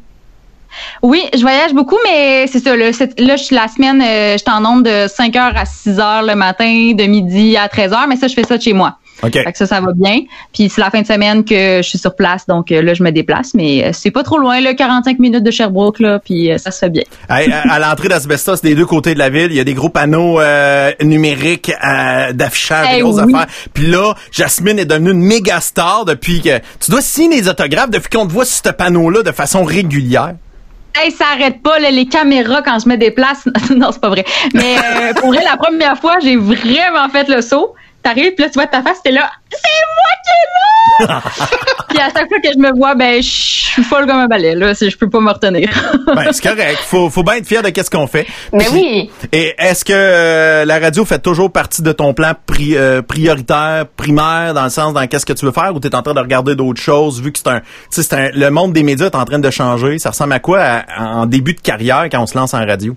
Oui, 1.03 1.23
je 1.35 1.41
voyage 1.41 1.73
beaucoup, 1.73 1.97
mais 2.05 2.47
c'est 2.49 2.59
ça. 2.61 2.77
Là, 2.77 2.91
là, 3.19 3.37
je 3.37 3.43
suis 3.43 3.57
la 3.57 3.69
semaine, 3.69 4.03
je 4.03 4.37
suis 4.39 4.51
en 4.51 4.61
nombre 4.61 4.83
de 4.83 5.09
5 5.09 5.35
heures 5.37 5.57
à 5.57 5.65
6 5.65 5.99
heures 5.99 6.23
le 6.23 6.35
matin, 6.35 6.93
de 6.93 7.05
midi 7.05 7.57
à 7.57 7.69
13 7.69 7.93
heures, 7.93 8.07
mais 8.09 8.17
ça, 8.17 8.29
je 8.29 8.35
fais 8.35 8.45
ça 8.45 8.59
de 8.59 8.63
chez 8.63 8.75
moi. 8.75 8.99
OK. 9.23 9.33
Fait 9.33 9.53
que 9.53 9.59
ça, 9.59 9.67
ça 9.67 9.81
va 9.81 9.93
bien. 9.95 10.21
Puis 10.53 10.69
c'est 10.69 10.81
la 10.81 10.91
fin 10.91 11.01
de 11.01 11.07
semaine 11.07 11.45
que 11.45 11.79
je 11.79 11.89
suis 11.89 11.99
sur 11.99 12.15
place, 12.15 12.47
donc 12.47 12.71
euh, 12.71 12.83
là, 12.83 12.95
je 12.95 13.03
me 13.03 13.11
déplace, 13.11 13.55
mais 13.55 13.85
euh, 13.85 13.91
c'est 13.93 14.11
pas 14.11 14.23
trop 14.23 14.39
loin, 14.39 14.61
là, 14.61 14.75
45 14.75 15.19
minutes 15.19 15.43
de 15.43 15.51
Sherbrooke, 15.51 16.01
là, 16.01 16.19
puis 16.19 16.53
euh, 16.53 16.59
ça 16.59 16.71
se 16.71 16.79
fait 16.81 16.91
bien. 16.91 17.03
Hey, 17.31 17.51
à, 17.53 17.63
à 17.73 17.79
l'entrée 17.79 18.09
d'Asbestos, 18.09 18.57
des 18.63 18.75
deux 18.75 18.87
côtés 18.87 19.15
de 19.15 19.19
la 19.19 19.31
ville, 19.31 19.49
il 19.51 19.57
y 19.57 19.61
a 19.61 19.65
des 19.65 19.75
gros 19.75 19.89
panneaux 19.89 20.41
euh, 20.41 20.93
numériques 21.03 21.71
euh, 21.71 22.33
d'affichage, 22.33 22.89
des 22.91 22.97
Eh 22.99 23.01
grosses 23.01 23.23
oui. 23.25 23.35
affaires. 23.35 23.47
Puis 23.73 23.87
là, 23.87 24.15
Jasmine 24.33 24.79
est 24.79 24.85
devenue 24.85 25.11
une 25.13 25.23
méga 25.23 25.61
star 25.61 26.05
depuis 26.05 26.41
que... 26.41 26.59
Tu 26.81 26.91
dois 26.91 27.01
signer 27.01 27.41
des 27.41 27.49
autographes 27.49 27.91
depuis 27.91 28.11
qu'on 28.11 28.27
te 28.27 28.33
voit 28.33 28.45
sur 28.45 28.63
ce 28.67 28.71
panneau-là 28.73 29.23
de 29.23 29.33
façon 29.33 29.65
régulière. 29.65 30.35
Hey, 30.99 31.11
ça 31.11 31.27
arrête 31.35 31.63
pas, 31.63 31.79
là, 31.79 31.91
les 31.91 32.07
caméras 32.07 32.63
quand 32.63 32.79
je 32.83 32.89
me 32.89 32.97
déplace. 32.97 33.47
non, 33.77 33.91
c'est 33.93 34.01
pas 34.01 34.09
vrai. 34.09 34.25
Mais 34.55 34.77
euh, 34.79 35.13
pour 35.15 35.29
vrai, 35.31 35.43
la 35.45 35.57
première 35.59 35.99
fois, 35.99 36.17
j'ai 36.23 36.37
vraiment 36.37 37.09
fait 37.13 37.29
le 37.29 37.43
saut. 37.43 37.75
T'arrives, 38.07 38.35
puis 38.35 38.45
là, 38.45 38.51
tu 38.51 38.55
vois 38.55 38.69
ta 38.69 38.83
face, 38.83 39.03
t'es 39.03 39.11
là. 39.11 39.29
C'est 39.51 39.59
moi 39.97 40.15
qui 40.25 40.31
est 40.31 41.07
là! 41.09 41.23
puis 41.89 41.99
à 41.99 42.05
chaque 42.05 42.29
fois 42.29 42.39
que 42.41 42.53
je 42.53 42.59
me 42.59 42.71
vois, 42.77 42.95
ben, 42.95 43.21
je 43.21 43.29
suis 43.29 43.83
folle 43.83 44.07
comme 44.07 44.19
un 44.19 44.29
balai, 44.29 44.55
là, 44.55 44.75
si 44.75 44.89
je 44.89 44.97
peux 44.97 45.11
pas 45.11 45.19
me 45.19 45.31
retenir. 45.33 45.69
Ben, 46.15 46.29
c'est 46.33 46.41
correct. 46.49 46.79
Faut, 46.87 47.11
faut 47.11 47.25
bien 47.25 47.35
être 47.35 47.47
fier 47.49 47.63
de 47.65 47.71
qu'est-ce 47.71 47.91
qu'on 47.91 48.07
fait. 48.07 48.27
Mais 48.53 48.65
Puis- 48.65 48.73
oui. 48.73 49.11
Et 49.33 49.55
est-ce 49.59 49.85
que 49.85 49.93
euh, 49.93 50.65
la 50.65 50.79
radio 50.79 51.05
fait 51.05 51.19
toujours 51.19 51.51
partie 51.51 51.83
de 51.83 51.91
ton 51.91 52.15
plan 52.15 52.33
pri- 52.47 52.77
euh, 52.77 53.03
prioritaire, 53.03 53.87
primaire, 53.97 54.55
dans 54.55 54.63
le 54.65 54.71
sens 54.71 54.95
dans 54.95 55.05
qu'est-ce 55.09 55.27
que 55.27 55.33
tu 55.33 55.45
veux 55.47 55.53
faire, 55.53 55.75
ou 55.75 55.81
t'es 55.81 55.93
en 55.97 56.03
train 56.03 56.15
de 56.15 56.21
regarder 56.21 56.55
d'autres 56.55 56.81
choses, 56.81 57.21
vu 57.21 57.33
que 57.33 57.39
c'est 57.41 57.49
un, 57.49 57.59
tu 57.61 57.67
sais, 57.91 58.03
c'est 58.05 58.15
un, 58.15 58.31
le 58.33 58.51
monde 58.51 58.73
des 58.73 58.85
médias 58.85 59.07
est 59.07 59.17
en 59.17 59.25
train 59.25 59.41
de 59.41 59.51
changer. 59.51 59.99
Ça 59.99 60.11
ressemble 60.11 60.33
à 60.35 60.39
quoi 60.39 60.61
à- 60.63 61.03
en 61.17 61.27
début 61.27 61.55
de 61.55 61.61
carrière 61.61 62.05
quand 62.11 62.21
on 62.21 62.27
se 62.27 62.39
lance 62.39 62.55
en 62.55 62.65
radio? 62.65 62.95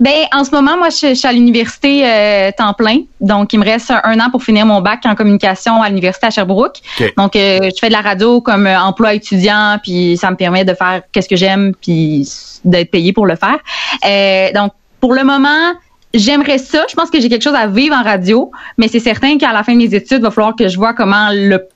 Ben, 0.00 0.24
en 0.32 0.44
ce 0.44 0.50
moment, 0.50 0.76
moi, 0.76 0.88
je, 0.90 1.08
je 1.08 1.14
suis 1.14 1.28
à 1.28 1.32
l'université 1.32 2.06
euh, 2.06 2.50
temps 2.56 2.74
plein. 2.74 3.00
Donc, 3.20 3.52
il 3.52 3.60
me 3.60 3.64
reste 3.64 3.90
un, 3.90 4.00
un 4.04 4.18
an 4.20 4.30
pour 4.30 4.42
finir 4.42 4.66
mon 4.66 4.80
bac 4.80 5.00
en 5.04 5.14
communication 5.14 5.82
à 5.82 5.88
l'université 5.88 6.26
à 6.26 6.30
Sherbrooke. 6.30 6.78
OK. 7.00 7.14
Donc, 7.16 7.36
euh, 7.36 7.70
je 7.74 7.78
fais 7.78 7.88
de 7.88 7.92
la 7.92 8.00
radio 8.00 8.40
comme 8.40 8.66
euh, 8.66 8.78
emploi 8.78 9.14
étudiant, 9.14 9.78
puis 9.82 10.16
ça 10.16 10.30
me 10.30 10.36
permet 10.36 10.64
de 10.64 10.74
faire 10.74 11.02
qu'est-ce 11.12 11.28
que 11.28 11.36
j'aime, 11.36 11.72
puis 11.80 12.28
d'être 12.64 12.90
payé 12.90 13.12
pour 13.12 13.26
le 13.26 13.36
faire. 13.36 13.58
Euh, 14.04 14.52
donc, 14.52 14.72
pour 15.00 15.14
le 15.14 15.22
moment, 15.22 15.74
j'aimerais 16.12 16.58
ça. 16.58 16.84
Je 16.88 16.94
pense 16.94 17.10
que 17.10 17.20
j'ai 17.20 17.28
quelque 17.28 17.42
chose 17.42 17.54
à 17.54 17.66
vivre 17.66 17.94
en 17.94 18.02
radio, 18.02 18.50
mais 18.78 18.88
c'est 18.88 19.00
certain 19.00 19.36
qu'à 19.38 19.52
la 19.52 19.62
fin 19.62 19.72
de 19.72 19.78
mes 19.78 19.94
études, 19.94 20.18
il 20.18 20.22
va 20.22 20.30
falloir 20.30 20.56
que 20.56 20.68
je 20.68 20.76
vois 20.76 20.94
comment 20.94 21.28
le 21.32 21.66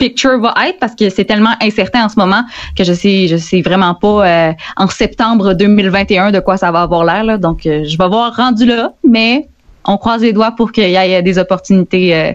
picture 0.00 0.40
va 0.40 0.54
être 0.66 0.78
parce 0.80 0.94
que 0.96 1.10
c'est 1.10 1.26
tellement 1.26 1.54
incertain 1.60 2.06
en 2.06 2.08
ce 2.08 2.18
moment 2.18 2.42
que 2.76 2.82
je 2.82 2.92
sais 2.92 3.28
je 3.28 3.36
sais 3.36 3.60
vraiment 3.60 3.94
pas 3.94 4.26
euh, 4.26 4.52
en 4.76 4.88
septembre 4.88 5.54
2021 5.54 6.32
de 6.32 6.40
quoi 6.40 6.56
ça 6.56 6.72
va 6.72 6.80
avoir 6.80 7.04
l'air 7.04 7.22
là. 7.22 7.36
donc 7.36 7.66
euh, 7.66 7.84
je 7.84 7.96
vais 7.98 8.08
voir 8.08 8.34
rendu 8.34 8.64
là 8.64 8.94
mais 9.06 9.46
on 9.84 9.96
croise 9.98 10.22
les 10.22 10.32
doigts 10.32 10.52
pour 10.52 10.72
qu'il 10.72 10.90
y 10.90 10.96
ait 10.96 11.22
des 11.22 11.38
opportunités 11.38 12.14
euh, 12.14 12.32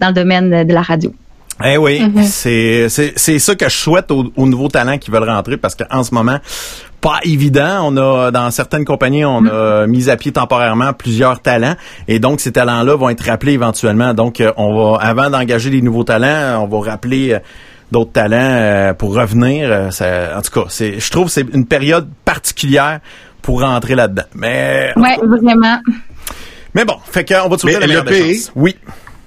dans 0.00 0.08
le 0.08 0.14
domaine 0.14 0.66
de 0.66 0.74
la 0.74 0.82
radio. 0.82 1.12
Eh 1.64 1.76
oui, 1.76 2.00
c'est 2.22 2.88
c'est 2.88 3.12
c'est 3.16 3.38
ça 3.40 3.54
que 3.56 3.68
je 3.68 3.76
souhaite 3.76 4.10
aux, 4.12 4.32
aux 4.36 4.46
nouveaux 4.46 4.68
talents 4.68 4.96
qui 4.98 5.10
veulent 5.10 5.28
rentrer 5.28 5.56
parce 5.56 5.74
qu'en 5.74 6.04
ce 6.04 6.14
moment 6.14 6.38
pas 7.00 7.20
évident. 7.22 7.80
On 7.92 7.96
a 7.96 8.30
dans 8.30 8.50
certaines 8.50 8.84
compagnies 8.84 9.24
on 9.24 9.46
a 9.46 9.86
mis 9.86 10.10
à 10.10 10.16
pied 10.16 10.32
temporairement 10.32 10.92
plusieurs 10.92 11.40
talents 11.40 11.76
et 12.08 12.18
donc 12.18 12.40
ces 12.40 12.52
talents-là 12.52 12.96
vont 12.96 13.08
être 13.08 13.24
rappelés 13.24 13.52
éventuellement. 13.52 14.14
Donc 14.14 14.40
euh, 14.40 14.52
on 14.56 14.74
va 14.94 14.98
avant 15.02 15.30
d'engager 15.30 15.70
les 15.70 15.82
nouveaux 15.82 16.04
talents, 16.04 16.62
on 16.62 16.66
va 16.66 16.90
rappeler 16.90 17.34
euh, 17.34 17.38
d'autres 17.92 18.12
talents 18.12 18.36
euh, 18.40 18.94
pour 18.94 19.14
revenir. 19.14 19.92
Ça- 19.92 20.36
en 20.36 20.42
tout 20.42 20.50
cas, 20.60 20.66
c'est 20.68 20.98
je 21.00 21.10
trouve 21.10 21.26
que 21.26 21.32
c'est 21.32 21.46
une 21.54 21.66
période 21.66 22.08
particulière 22.24 23.00
pour 23.42 23.60
rentrer 23.62 23.94
là-dedans. 23.94 24.24
Mais 24.34 24.92
Ouais, 24.96 25.16
vraiment. 25.24 25.78
mais 26.74 26.84
bon, 26.84 26.96
fait 27.10 27.24
qu'on 27.24 27.48
va 27.48 27.56
te 27.56 27.60
souhaiter 27.62 27.78
Mais 27.78 27.80
la 27.80 27.86
meilleure 27.86 28.04
le 28.04 28.10
des 28.10 28.20
pays- 28.20 28.34
chances. 28.36 28.52
Oui. 28.56 28.76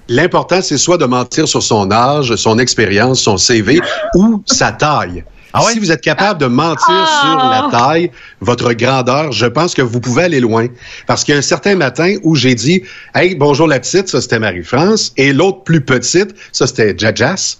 L'important, 0.08 0.60
c'est 0.62 0.78
soit 0.78 0.98
de 0.98 1.06
mentir 1.06 1.48
sur 1.48 1.62
son 1.62 1.90
âge, 1.90 2.34
son 2.36 2.58
expérience, 2.58 3.20
son 3.20 3.36
CV 3.38 3.80
ou 4.14 4.42
sa 4.46 4.72
taille. 4.72 5.24
Ah 5.54 5.64
ouais? 5.64 5.72
Si 5.72 5.78
vous 5.78 5.92
êtes 5.92 6.00
capable 6.00 6.40
de 6.40 6.46
mentir 6.46 6.86
Ah! 6.88 7.20
sur 7.22 7.36
la 7.38 7.78
taille, 7.78 8.10
votre 8.40 8.72
grandeur, 8.72 9.32
je 9.32 9.46
pense 9.46 9.74
que 9.74 9.82
vous 9.82 10.00
pouvez 10.00 10.24
aller 10.24 10.40
loin. 10.40 10.66
Parce 11.06 11.24
qu'il 11.24 11.32
y 11.32 11.36
a 11.36 11.38
un 11.38 11.42
certain 11.42 11.74
matin 11.76 12.16
où 12.22 12.34
j'ai 12.34 12.54
dit, 12.54 12.82
hey, 13.14 13.34
bonjour 13.34 13.66
la 13.66 13.78
petite, 13.80 14.08
ça 14.08 14.20
c'était 14.20 14.38
Marie-France, 14.38 15.12
et 15.16 15.32
l'autre 15.32 15.62
plus 15.64 15.80
petite, 15.82 16.34
ça 16.52 16.66
c'était 16.66 16.94
Jajas. 16.96 17.58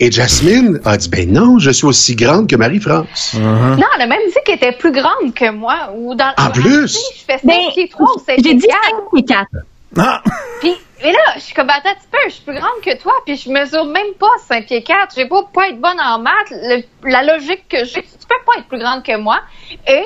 Et 0.00 0.12
Jasmine 0.12 0.78
a 0.84 0.96
dit, 0.96 1.08
ben 1.08 1.28
non, 1.32 1.58
je 1.58 1.70
suis 1.72 1.84
aussi 1.86 2.14
grande 2.14 2.48
que 2.48 2.54
Marie-France. 2.54 3.34
Non, 3.34 3.76
elle 3.96 4.02
a 4.02 4.06
même 4.06 4.20
dit 4.28 4.34
qu'elle 4.46 4.54
était 4.54 4.70
plus 4.70 4.92
grande 4.92 5.34
que 5.34 5.50
moi. 5.50 5.92
Ou 5.96 6.14
dans 6.14 6.32
En 6.38 6.50
plus? 6.50 6.96
Je 7.18 7.24
fais 7.26 7.38
5 7.38 7.40
Ben, 7.44 7.56
pieds 7.74 7.88
3 7.88 8.06
ou 8.14 8.18
5 8.24 8.36
J'ai 8.36 8.42
pieds 8.42 8.54
dit 8.54 8.66
4. 8.68 8.78
5 9.12 9.18
et 9.18 9.24
4. 9.24 9.46
Ah! 9.96 10.22
Puis, 10.60 10.74
mais 11.02 11.12
là, 11.12 11.18
je 11.36 11.40
suis 11.40 11.54
comme, 11.54 11.70
attends 11.70 11.90
un 11.90 11.94
petit 11.94 12.08
peu, 12.10 12.18
je 12.26 12.30
suis 12.34 12.44
plus 12.44 12.54
grande 12.54 12.80
que 12.84 12.96
toi, 13.00 13.12
puis 13.24 13.36
je 13.36 13.48
mesure 13.50 13.84
même 13.84 14.14
pas 14.18 14.30
5 14.48 14.66
pieds 14.66 14.82
4. 14.82 15.14
J'ai 15.14 15.24
beau 15.26 15.44
pas 15.44 15.68
être 15.68 15.80
bonne 15.80 16.00
en 16.00 16.18
maths, 16.18 16.50
le- 16.50 16.82
la 17.08 17.22
logique 17.22 17.68
que 17.68 17.84
j'ai, 17.84 18.02
tu 18.02 18.26
peux 18.28 18.34
pas 18.44 18.58
être 18.58 18.66
plus 18.66 18.80
grande 18.80 19.04
que 19.04 19.16
moi. 19.16 19.40
Et 19.86 20.04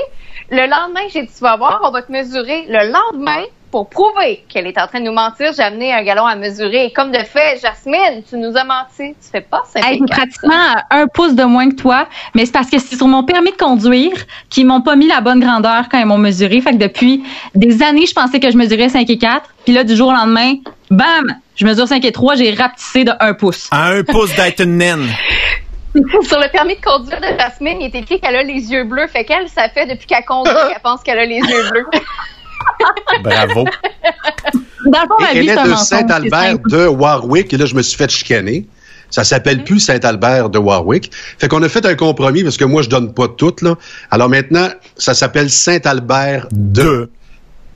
le 0.51 0.67
lendemain, 0.69 1.01
j'ai 1.09 1.23
dit, 1.23 1.33
tu 1.35 1.41
vas 1.43 1.57
voir, 1.57 1.81
on 1.85 1.91
va 1.91 2.03
te 2.03 2.13
mesurer. 2.13 2.67
Le 2.69 2.93
lendemain, 2.93 3.43
pour 3.73 3.89
prouver 3.89 4.45
qu'elle 4.49 4.67
est 4.67 4.79
en 4.79 4.87
train 4.87 5.01
de 5.01 5.07
nous 5.07 5.13
mentir, 5.13 5.53
j'ai 5.57 5.63
amené 5.63 5.93
un 5.93 6.05
galon 6.05 6.27
à 6.27 6.37
mesurer. 6.37 6.85
Et 6.85 6.93
comme 6.93 7.11
de 7.11 7.19
fait, 7.19 7.59
Jasmine, 7.61 8.23
tu 8.29 8.37
nous 8.37 8.55
as 8.57 8.65
menti. 8.65 9.15
Tu 9.21 9.31
fais 9.33 9.41
pas 9.41 9.63
5 9.67 9.83
Hey, 9.85 9.97
pieds 9.97 10.07
j'ai 10.09 10.15
4. 10.15 10.19
pratiquement 10.21 10.83
un 10.91 11.07
pouce 11.09 11.35
de 11.35 11.43
moins 11.43 11.71
que 11.71 11.77
toi, 11.77 12.07
mais 12.35 12.45
c'est 12.45 12.53
parce 12.53 12.71
que 12.71 12.79
c'est 12.79 12.97
sur 12.97 13.09
mon 13.09 13.25
permis 13.25 13.51
de 13.51 13.57
conduire 13.57 14.13
qu'ils 14.51 14.67
m'ont 14.67 14.83
pas 14.83 14.95
mis 14.95 15.09
la 15.09 15.23
bonne 15.23 15.41
grandeur 15.41 15.87
quand 15.91 15.99
ils 15.99 16.07
m'ont 16.07 16.19
mesuré. 16.19 16.61
Fait 16.61 16.73
que 16.73 16.77
depuis 16.77 17.25
des 17.55 17.83
années, 17.83 18.07
je 18.07 18.13
pensais 18.15 18.39
que 18.39 18.51
je 18.51 18.57
mesurais 18.59 18.91
5 18.91 19.09
et 19.09 19.19
4. 19.19 19.43
Puis 19.65 19.73
là, 19.75 19.85
du 19.85 19.97
jour 19.97 20.11
au 20.11 20.13
lendemain, 20.13 20.55
bam, 20.91 21.35
je 21.57 21.65
mesure 21.67 21.89
5 21.89 22.05
et 22.05 22.13
3, 22.13 22.35
j'ai 22.35 22.53
rapetissé 22.53 23.05
de 23.05 23.13
un 23.19 23.33
pouce. 23.33 23.69
À 23.71 23.87
un 23.89 24.05
pouce 24.05 24.37
d'être 24.37 24.61
une 24.63 24.77
naine. 24.77 25.09
Sur 26.23 26.39
le 26.41 26.51
permis 26.51 26.77
de 26.77 26.81
conduire 26.83 27.21
de 27.21 27.39
Jasmine, 27.39 27.79
il 27.81 27.87
est 27.87 27.95
écrit 27.99 28.21
qu'elle 28.21 28.37
a 28.37 28.43
les 28.43 28.71
yeux 28.71 28.85
bleus. 28.85 29.07
Fait 29.09 29.25
qu'elle, 29.25 29.49
ça 29.49 29.69
fait 29.71 29.87
depuis 29.87 30.07
qu'elle 30.07 30.25
conduit 30.25 30.53
qu'elle 30.71 30.83
pense 30.83 31.03
qu'elle 31.03 31.19
a 31.19 31.25
les 31.25 31.37
yeux 31.39 31.71
bleus. 31.71 31.87
Bravo. 33.23 33.65
Vie, 33.65 35.35
elle 35.35 35.49
est 35.49 35.65
de 35.65 35.75
Saint-Albert 35.75 36.59
de 36.69 36.87
Warwick. 36.87 37.53
Et 37.53 37.57
là, 37.57 37.67
je 37.67 37.75
me 37.75 37.83
suis 37.83 37.97
fait 37.97 38.11
chicaner. 38.11 38.67
Ça 39.11 39.25
s'appelle 39.25 39.63
plus 39.65 39.79
Saint-Albert 39.79 40.49
de 40.49 40.59
Warwick. 40.59 41.11
Fait 41.39 41.47
qu'on 41.47 41.63
a 41.63 41.69
fait 41.69 41.85
un 41.85 41.95
compromis 41.95 42.43
parce 42.43 42.57
que 42.57 42.65
moi, 42.65 42.83
je 42.83 42.89
donne 42.89 43.13
pas 43.13 43.29
toutes, 43.29 43.61
là. 43.61 43.77
Alors 44.11 44.29
maintenant, 44.29 44.69
ça 44.97 45.15
s'appelle 45.15 45.51
Saint-Albert 45.51 46.49
de. 46.51 46.83
Deux. 46.83 47.11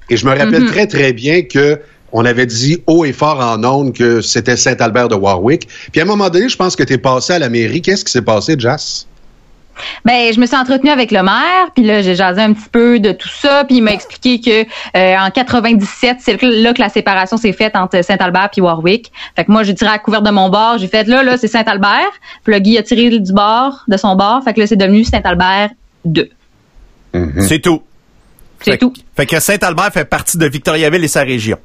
Et 0.09 0.17
je 0.17 0.25
me 0.25 0.31
rappelle 0.31 0.67
très, 0.67 0.87
très 0.87 1.13
bien 1.13 1.43
que 1.43 1.81
on 2.13 2.25
avait 2.25 2.47
dit 2.47 2.83
haut 2.87 3.05
et 3.05 3.13
fort 3.13 3.41
en 3.41 3.63
ondes 3.65 3.93
que 3.93 4.21
c'était 4.21 4.57
Saint-Albert 4.57 5.09
de 5.09 5.17
Warwick. 5.17 5.69
Puis 5.93 6.01
à 6.01 6.05
un 6.05 6.07
moment 6.07 6.31
donné, 6.31 6.49
je 6.49 6.57
pense 6.57 6.77
que 6.77 6.85
tu 6.85 6.95
es 6.95 6.99
passé 6.99 7.35
à 7.35 7.39
la 7.39 7.49
mairie. 7.49 7.83
Qu'est-ce 7.83 8.05
qui 8.05 8.13
s'est 8.13 8.23
passé, 8.23 8.55
Jas? 8.59 9.07
Ben, 10.05 10.33
je 10.33 10.41
me 10.41 10.47
suis 10.47 10.57
entretenue 10.57 10.91
avec 10.91 11.11
le 11.11 11.23
maire, 11.23 11.71
puis 11.75 11.85
là, 11.85 12.03
j'ai 12.03 12.15
jasé 12.15 12.41
un 12.41 12.53
petit 12.53 12.69
peu 12.71 12.99
de 13.01 13.13
tout 13.13 13.29
ça, 13.29 13.65
puis 13.65 13.77
il 13.77 13.83
m'a 13.83 13.93
expliqué 13.93 14.41
que 14.41 14.67
euh, 14.97 15.17
en 15.19 15.31
97, 15.31 16.19
c'est 16.21 16.41
là 16.43 16.73
que 16.75 16.81
la 16.81 16.89
séparation 16.89 17.37
s'est 17.37 17.53
faite 17.53 17.77
entre 17.77 18.03
Saint-Albert 18.03 18.51
puis 18.53 18.61
Warwick. 18.61 19.13
Fait 19.35 19.45
que 19.45 19.53
moi, 19.53 19.63
j'ai 19.63 19.75
tiré 19.75 19.91
à 19.91 19.95
la 19.95 19.99
couverte 19.99 20.25
de 20.25 20.31
mon 20.31 20.49
bord, 20.49 20.79
j'ai 20.79 20.89
fait 20.89 21.07
là, 21.07 21.23
là, 21.23 21.37
c'est 21.37 21.49
Saint-Albert. 21.49 22.11
Puis 22.45 22.55
le 22.55 22.61
Guy 22.61 22.79
a 22.79 22.83
tiré 22.83 23.11
du 23.19 23.33
bord, 23.33 23.85
de 23.89 23.97
son 23.97 24.17
bord, 24.17 24.43
fait 24.45 24.55
que 24.55 24.61
là, 24.61 24.67
c'est 24.67 24.77
devenu 24.77 25.05
Saint-Albert 25.05 25.71
2. 26.05 26.29
C'est 27.41 27.61
tout. 27.61 27.83
C'est 28.61 28.73
Fait- 28.73 28.79
tout. 28.79 28.93
Fait 29.17 29.27
que 29.27 29.41
Saint-Albert 29.41 29.93
fait 29.93 30.05
partie 30.05 30.39
de 30.39 30.47
Victoriaville 30.47 31.05
et 31.05 31.09
sa 31.09 31.23
région. 31.23 31.59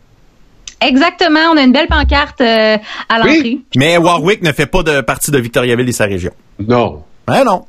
Exactement, 0.81 1.39
on 1.53 1.57
a 1.57 1.61
une 1.61 1.71
belle 1.71 1.87
pancarte 1.87 2.41
euh, 2.41 2.77
à 3.07 3.17
l'entrée. 3.19 3.41
Oui. 3.43 3.65
Mais 3.75 3.97
Warwick 3.97 4.41
ne 4.41 4.51
fait 4.51 4.65
pas 4.65 4.81
de 4.81 5.01
partie 5.01 5.29
de 5.29 5.37
Victoriaville 5.37 5.87
et 5.87 5.91
sa 5.91 6.05
région. 6.05 6.31
Non. 6.59 7.03
Hein, 7.27 7.43
non. 7.43 7.65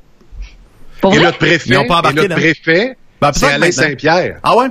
Pour 1.02 1.12
Et 1.12 1.16
vrai? 1.18 1.26
notre 1.26 1.38
préfet, 1.38 1.68
Ils 1.68 1.76
ont 1.76 1.86
pas 1.86 1.98
embarqué, 1.98 2.20
et 2.24 2.28
notre 2.28 2.40
préfet, 2.40 2.96
Ben, 3.20 3.30
c'est 3.34 3.46
Alain. 3.46 3.70
Saint-Pierre. 3.70 4.38
Ah 4.42 4.56
ouais? 4.56 4.68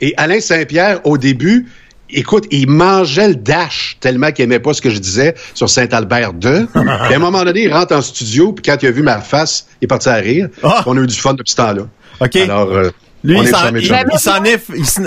Et 0.00 0.14
Alain 0.16 0.40
Saint-Pierre, 0.40 1.00
au 1.04 1.18
début, 1.18 1.66
écoute, 2.08 2.44
il 2.50 2.68
mangeait 2.70 3.28
le 3.28 3.34
dash 3.34 3.96
tellement 4.00 4.30
qu'il 4.32 4.44
aimait 4.44 4.60
pas 4.60 4.72
ce 4.72 4.80
que 4.80 4.90
je 4.90 4.98
disais 4.98 5.34
sur 5.54 5.68
Saint-Albert 5.68 6.32
2. 6.34 6.66
puis 6.72 6.80
à 6.88 7.16
un 7.16 7.18
moment 7.18 7.44
donné, 7.44 7.64
il 7.64 7.72
rentre 7.74 7.94
en 7.94 8.00
studio, 8.00 8.52
puis 8.52 8.62
quand 8.62 8.80
il 8.82 8.86
a 8.86 8.90
vu 8.92 9.02
ma 9.02 9.20
face, 9.20 9.66
il 9.80 9.84
est 9.84 9.88
parti 9.88 10.08
à 10.08 10.14
rire. 10.14 10.48
Ah! 10.62 10.82
On 10.86 10.96
a 10.96 11.00
eu 11.00 11.06
du 11.06 11.16
fun 11.16 11.34
depuis 11.34 11.50
ce 11.50 11.56
temps-là. 11.56 11.82
OK. 12.20 12.36
Alors, 12.36 12.70
euh, 12.72 12.90
Lui, 13.24 13.40
il 13.40 13.48
s'en, 13.48 13.74
est, 14.44 14.54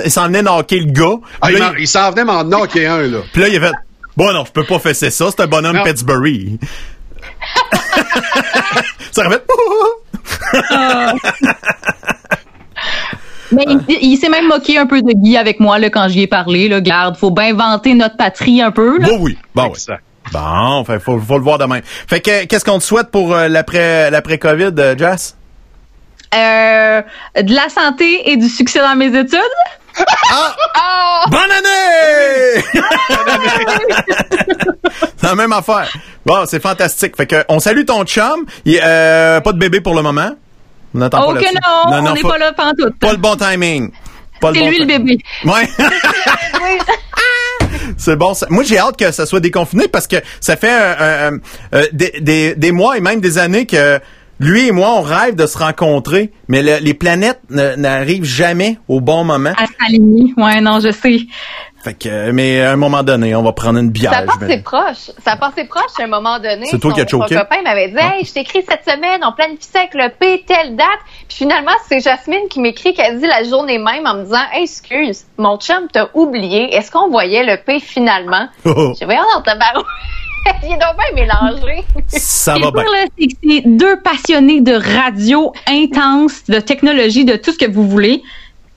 est 0.06 0.42
knocké 0.44 0.80
le 0.80 0.92
gars. 0.92 1.16
Ah, 1.42 1.52
il, 1.52 1.58
là, 1.58 1.72
m'en- 1.72 1.78
il 1.78 1.88
s'en 1.88 2.12
venait 2.12 2.26
m'en 2.26 2.44
knocker 2.44 2.86
un, 2.86 3.08
là. 3.08 3.20
Puis 3.32 3.42
là, 3.42 3.48
il 3.48 3.56
a 3.58 3.60
fait, 3.62 3.74
bon, 4.18 4.34
non, 4.34 4.44
je 4.46 4.52
peux 4.52 4.66
pas 4.66 4.80
fesser 4.80 5.10
ça, 5.10 5.28
c'est 5.30 5.42
un 5.44 5.48
bonhomme 5.48 5.78
Non. 5.78 5.84
Pittsburgh. 5.84 6.58
Ça 9.12 9.24
répète. 9.24 9.46
Mais 13.52 13.66
il, 13.68 13.98
il 14.02 14.18
s'est 14.18 14.30
même 14.30 14.48
moqué 14.48 14.78
un 14.78 14.86
peu 14.86 15.02
de 15.02 15.12
Guy 15.14 15.38
avec 15.38 15.60
moi 15.60 15.78
là, 15.78 15.90
quand 15.90 16.08
j'y 16.08 16.22
ai 16.22 16.28
parlé. 16.28 16.70
Là, 16.70 16.80
garde, 16.82 17.18
faut 17.18 17.32
bien 17.32 17.54
vanter 17.54 17.94
notre 17.94 18.16
patrie 18.18 18.62
un 18.62 18.72
peu. 18.72 18.98
Là. 19.00 19.08
Bon, 19.08 19.18
oui. 19.20 19.38
Bon, 19.54 19.72
oui. 19.74 19.96
Bon, 20.32 20.84
fait, 20.86 21.00
faut, 21.00 21.20
faut 21.20 21.38
le 21.38 21.44
voir 21.44 21.58
demain. 21.58 21.80
Fait 21.84 22.22
que, 22.22 22.46
qu'est-ce 22.46 22.64
qu'on 22.64 22.80
te 22.80 22.84
souhaite 22.84 23.10
pour 23.10 23.34
euh, 23.34 23.48
l'après, 23.48 24.10
l'après-Covid, 24.12 24.72
euh, 24.78 24.96
Jess? 24.98 25.36
Euh, 26.34 27.02
de 27.42 27.54
la 27.54 27.68
santé 27.68 28.32
et 28.32 28.38
du 28.38 28.48
succès 28.48 28.80
dans 28.80 28.96
mes 28.96 29.08
études. 29.08 29.40
Oh! 30.00 31.30
Bonne 31.30 31.52
année! 31.52 32.64
c'est 35.18 35.28
la 35.28 35.36
même 35.36 35.52
affaire. 35.54 35.92
Bon, 36.26 36.46
c'est 36.46 36.62
fantastique. 36.62 37.16
Fait 37.18 37.26
que, 37.28 37.44
on 37.50 37.60
salue 37.60 37.86
ton 37.86 38.04
chum. 38.06 38.46
Il, 38.66 38.80
euh, 38.84 39.40
pas 39.42 39.54
de 39.54 39.60
bébé 39.60 39.82
pour 39.82 39.94
le 39.96 40.02
moment. 40.02 40.32
On 40.94 41.00
n'attend 41.00 41.22
Oh 41.24 41.34
pas 41.34 41.40
que 41.40 41.44
là-dessus. 41.46 41.58
non, 42.04 42.10
on 42.10 42.14
n'est 42.14 42.22
pas 42.22 42.38
là 42.38 42.54
pantoute. 42.54 43.00
Pas 43.00 43.12
le 43.12 43.18
bon 43.18 43.36
timing. 43.36 43.92
C'est 44.34 44.40
bon 44.42 44.52
lui 44.70 44.80
le 44.80 44.86
bébé. 44.86 45.18
Ouais. 45.46 45.70
C'est 47.98 48.16
bon. 48.16 48.34
ça- 48.34 48.48
Moi, 48.50 48.64
j'ai 48.64 48.80
hâte 48.80 48.98
que 48.98 49.12
ça 49.12 49.26
soit 49.26 49.40
déconfiné 49.40 49.88
parce 49.88 50.08
que 50.08 50.16
ça 50.40 50.58
fait 50.58 50.72
euh, 50.72 50.96
euh, 51.00 51.32
euh, 51.76 51.88
des, 51.94 52.20
des, 52.22 52.56
des 52.56 52.72
mois 52.72 52.98
et 52.98 53.02
même 53.02 53.22
des 53.22 53.38
années 53.38 53.66
que 53.66 54.00
lui 54.42 54.68
et 54.68 54.72
moi, 54.72 54.90
on 54.98 55.02
rêve 55.02 55.36
de 55.36 55.46
se 55.46 55.58
rencontrer, 55.58 56.32
mais 56.48 56.62
le- 56.62 56.80
les 56.82 56.94
planètes 56.94 57.40
n'arrivent 57.50 58.24
jamais 58.26 58.78
au 58.88 59.00
bon 59.00 59.24
moment. 59.24 59.54
À 59.58 59.66
s'aligner. 59.80 60.34
Ouais, 60.38 60.60
non, 60.62 60.80
je 60.80 60.92
sais. 60.92 61.20
Fait 61.84 61.96
que, 61.96 62.30
mais 62.30 62.62
à 62.62 62.74
un 62.74 62.76
moment 62.76 63.02
donné, 63.02 63.34
on 63.36 63.42
va 63.42 63.54
prendre 63.54 63.80
une 63.80 63.90
bière. 63.90 64.12
Ça 64.14 64.22
je 64.22 64.26
passait 64.28 64.46
vais- 64.46 64.62
proche. 64.62 65.10
Ça 65.26 65.36
passait 65.36 65.66
proche 65.66 66.00
à 66.00 66.04
un 66.04 66.08
moment 66.08 66.38
donné. 66.38 66.68
C'est 66.70 66.78
toi 66.78 66.94
qui 66.94 67.02
as 67.02 67.08
choqué? 67.08 67.34
Son 67.34 67.42
copain 67.42 67.64
m'avait 67.64 67.88
dit, 67.90 67.98
hey, 67.98 68.24
je 68.24 68.32
t'écris 68.34 68.64
cette 68.70 68.84
semaine, 68.88 69.22
on 69.26 69.32
planifie 69.32 69.64
ça 69.64 69.80
avec 69.80 69.96
le 69.96 70.10
P, 70.10 70.44
telle 70.48 70.76
date. 70.76 70.88
Puis 71.28 71.38
finalement, 71.38 71.72
c'est 71.90 72.00
Jasmine 72.00 72.48
qui 72.52 72.60
m'écrit 72.60 72.94
qu'elle 72.94 73.20
dit 73.20 73.26
la 73.26 73.44
journée 73.44 73.80
même 73.80 74.06
en 74.06 74.14
me 74.14 74.24
disant, 74.26 74.44
hey, 74.54 74.64
excuse, 74.66 75.26
mon 75.40 75.58
chum 75.58 75.88
t'a 75.92 76.10
oublié. 76.14 76.76
Est-ce 76.76 76.92
qu'on 76.92 77.10
voyait 77.10 77.44
le 77.44 77.58
P 77.66 77.80
finalement? 77.80 78.48
Oh, 78.66 78.94
J'ai 78.94 79.00
dit, 79.00 79.06
voyons 79.06 79.24
dans 79.36 79.42
ta 79.42 79.56
barouette. 79.56 79.86
Il 80.64 80.74
est 80.74 80.78
donc 80.78 80.98
bien 80.98 81.26
mélangé. 81.26 81.84
ça 82.08 82.54
va 82.54 82.72
bien. 82.72 82.84
pire, 82.84 82.92
là, 82.92 83.06
c'est 83.18 83.28
que 83.28 83.34
c'est 83.44 83.62
deux 83.66 84.00
passionnés 84.02 84.62
de 84.62 84.74
radio 84.74 85.54
intense, 85.68 86.44
de 86.48 86.60
technologie, 86.60 87.26
de 87.26 87.36
tout 87.36 87.52
ce 87.52 87.58
que 87.58 87.70
vous 87.70 87.88
voulez. 87.88 88.22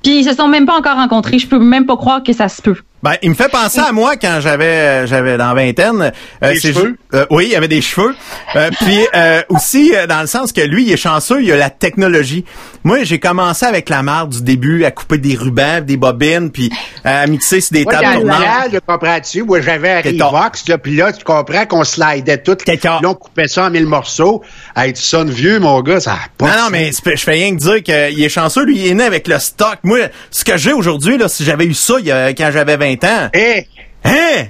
Puis 0.03 0.20
ils 0.20 0.24
se 0.24 0.35
sont 0.35 0.48
même 0.48 0.66
pas 0.66 0.77
encore 0.77 0.96
rencontrés. 0.96 1.38
Je 1.38 1.48
peux 1.48 1.59
même 1.59 1.87
pas 1.87 1.96
croire 1.96 2.22
que 2.22 2.33
ça 2.33 2.48
se 2.48 2.61
peut. 2.61 2.77
Ben, 3.04 3.16
il 3.20 3.28
me 3.28 3.34
fait 3.34 3.50
penser 3.50 3.80
à 3.80 3.92
moi 3.92 4.16
quand 4.16 4.38
j'avais 4.40 5.06
j'avais 5.06 5.36
dans 5.36 5.52
vingtaine. 5.54 6.10
Euh, 6.42 6.54
cheveux? 6.54 6.96
euh, 7.12 7.26
oui, 7.28 7.44
il 7.48 7.52
y 7.52 7.54
avait 7.54 7.68
des 7.68 7.82
cheveux. 7.82 8.14
Euh, 8.56 8.70
puis 8.80 8.98
euh, 9.14 9.42
aussi 9.50 9.92
euh, 9.94 10.06
dans 10.06 10.22
le 10.22 10.26
sens 10.26 10.52
que 10.52 10.62
lui, 10.62 10.84
il 10.84 10.90
est 10.92 10.96
chanceux, 10.96 11.42
il 11.42 11.52
a 11.52 11.56
la 11.56 11.68
technologie. 11.68 12.46
Moi, 12.82 13.04
j'ai 13.04 13.18
commencé 13.18 13.66
avec 13.66 13.90
la 13.90 14.02
marde 14.02 14.30
du 14.30 14.42
début 14.42 14.84
à 14.86 14.90
couper 14.90 15.18
des 15.18 15.34
rubans, 15.34 15.84
des 15.84 15.98
bobines, 15.98 16.50
puis 16.50 16.70
à 17.04 17.26
mixer 17.26 17.60
sur 17.60 17.74
des 17.74 17.84
Moi, 17.84 17.92
tables 17.92 18.14
tournantes. 18.20 18.38
malade, 18.38 18.80
comprends-tu? 18.86 19.42
Moi, 19.42 19.60
j'avais 19.60 19.90
un. 19.90 20.00
Revox, 20.26 20.66
là, 20.68 20.78
puis 20.78 20.96
là, 20.96 21.12
tu 21.12 21.24
comprends 21.24 21.66
qu'on 21.66 21.84
slidait 21.84 22.38
tout. 22.38 22.56
Là, 22.66 23.00
on 23.04 23.14
coupait 23.14 23.48
ça 23.48 23.64
en 23.64 23.70
mille 23.70 23.86
morceaux. 23.86 24.42
Hey, 24.76 24.94
tu 24.94 25.02
sonnes 25.02 25.30
vieux, 25.30 25.60
mon 25.60 25.80
gars, 25.82 26.00
ça 26.00 26.12
a 26.12 26.16
pas 26.38 26.46
Non, 26.46 26.52
de 26.52 26.58
non, 26.58 26.66
mais 26.70 26.90
je 26.92 27.22
fais 27.22 27.32
rien 27.32 27.54
que 27.54 27.60
dire 27.60 27.82
qu'il 27.82 28.22
est 28.24 28.28
chanceux. 28.30 28.64
Lui, 28.64 28.78
il 28.78 28.86
est 28.86 28.94
né 28.94 29.04
avec 29.04 29.28
le 29.28 29.38
stock. 29.38 29.76
Moi, 29.82 29.98
ce 30.30 30.42
que 30.44 30.56
j'ai 30.56 30.72
aujourd'hui, 30.72 31.18
là, 31.18 31.28
si 31.28 31.44
j'avais 31.44 31.66
eu 31.66 31.74
ça 31.74 31.94
il 31.98 32.06
y 32.06 32.12
a- 32.12 32.30
quand 32.32 32.50
j'avais 32.52 32.76
20 32.78 32.93
ans, 33.04 33.28
Hé! 33.33 33.66
hein? 34.04 34.44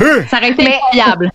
Hein? 0.00 0.24
Ça 0.28 0.36
aurait 0.38 0.50
été 0.50 0.64
Mais- 0.64 0.74
incroyable. 0.74 1.30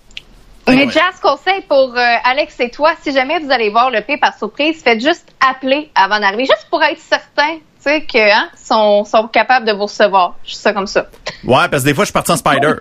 Mais 0.68 0.86
ouais. 0.86 0.92
Jazz, 0.92 1.20
conseil 1.22 1.62
pour 1.68 1.96
euh, 1.98 2.16
Alex 2.24 2.60
et 2.60 2.70
toi, 2.70 2.94
si 3.02 3.12
jamais 3.12 3.40
vous 3.40 3.52
allez 3.52 3.70
voir 3.70 3.90
le 3.90 4.02
P 4.02 4.18
par 4.18 4.38
surprise, 4.38 4.82
faites 4.84 5.02
juste 5.02 5.28
appeler 5.46 5.90
avant 5.96 6.20
d'arriver, 6.20 6.46
juste 6.46 6.68
pour 6.70 6.82
être 6.84 7.00
certain, 7.00 7.56
tu 7.56 7.62
sais, 7.80 8.02
que 8.02 8.32
hein, 8.32 8.48
sont, 8.56 9.04
sont 9.04 9.28
capables 9.28 9.66
de 9.66 9.72
vous 9.74 9.84
recevoir. 9.86 10.36
Juste 10.46 10.62
ça 10.62 10.72
comme 10.72 10.86
ça. 10.88 11.08
Ouais, 11.44 11.68
parce 11.70 11.82
que 11.84 11.88
des 11.90 11.94
fois, 11.96 12.04
je 12.04 12.08
suis 12.10 12.14
parti 12.14 12.32
en 12.32 12.38
spider. 12.38 12.74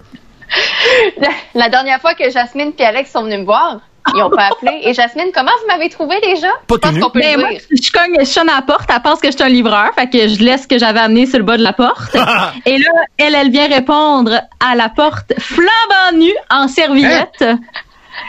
La, 1.19 1.29
la 1.55 1.69
dernière 1.71 2.01
fois 2.01 2.15
que 2.15 2.29
Jasmine 2.31 2.73
et 2.79 2.85
Alex 2.85 3.11
sont 3.11 3.23
venus 3.23 3.41
me 3.41 3.45
voir, 3.45 3.81
ils 4.15 4.23
ont 4.23 4.31
pas 4.31 4.49
appelé. 4.53 4.81
Et 4.85 4.95
Jasmine, 4.95 5.29
comment 5.35 5.51
vous 5.61 5.67
m'avez 5.69 5.89
trouvé 5.89 6.21
déjà? 6.21 6.49
Pas 6.67 6.75
Je 6.77 6.79
pense 6.81 6.91
tout 6.91 6.97
nu. 6.97 7.01
qu'on 7.03 7.11
peut 7.11 7.21
Ben, 7.21 7.35
le 7.37 7.41
moi, 7.41 7.51
dire. 7.51 7.61
je 7.71 7.91
cogne, 7.91 8.17
je 8.21 8.25
sonne 8.25 8.49
à 8.49 8.57
la 8.57 8.63
porte, 8.63 8.89
elle 8.95 9.03
pense 9.03 9.21
que 9.21 9.29
je 9.31 9.37
suis 9.37 9.43
un 9.45 9.49
livreur, 9.49 9.91
fait 9.95 10.09
que 10.09 10.29
je 10.29 10.43
laisse 10.43 10.63
ce 10.63 10.69
que 10.69 10.79
j'avais 10.79 11.01
amené 11.01 11.27
sur 11.27 11.39
le 11.39 11.45
bas 11.45 11.57
de 11.57 11.63
la 11.63 11.73
porte. 11.73 12.15
Et 12.67 12.79
là, 12.79 12.91
elle, 13.19 13.35
elle 13.35 13.51
vient 13.51 13.69
répondre 13.69 14.33
à 14.61 14.75
la 14.75 14.89
porte 14.89 15.33
flambant 15.39 16.17
nue, 16.19 16.35
en 16.51 16.69
serviette. 16.69 17.45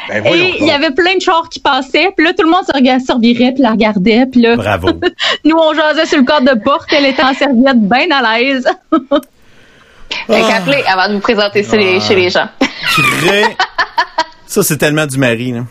Ben, 0.07 0.21
voyons 0.21 0.45
Et 0.45 0.55
il 0.61 0.67
y 0.67 0.71
avait 0.71 0.91
plein 0.91 1.15
de 1.15 1.21
chars 1.21 1.49
qui 1.49 1.59
passaient, 1.59 2.11
puis 2.15 2.25
là, 2.25 2.33
tout 2.33 2.43
le 2.45 2.49
monde 2.51 2.63
se 2.65 2.73
regardait, 2.73 3.03
se 3.03 3.11
revirait, 3.11 3.51
puis 3.53 3.61
la 3.61 3.71
regardait, 3.71 4.25
puis 4.31 4.41
là, 4.41 4.55
Bravo. 4.55 4.89
nous, 5.45 5.55
on 5.57 5.73
jasait 5.73 6.05
sur 6.05 6.17
le 6.19 6.23
cadre 6.23 6.53
de 6.55 6.59
porte, 6.63 6.87
elle 6.93 7.05
était 7.05 7.23
en 7.23 7.33
serviette, 7.33 7.77
bien 7.87 8.07
à 8.11 8.37
l'aise. 8.39 8.65
Fait 10.27 10.41
qu'appelez 10.41 10.83
avant 10.87 11.07
de 11.09 11.13
vous 11.15 11.19
présenter 11.21 11.63
chez 11.63 11.77
les, 11.77 11.99
chez 11.99 12.15
les 12.15 12.29
gens. 12.29 12.47
Très- 12.59 13.55
Ça, 14.51 14.63
c'est 14.63 14.75
tellement 14.77 15.05
du 15.05 15.17
mari, 15.17 15.53
là. 15.53 15.61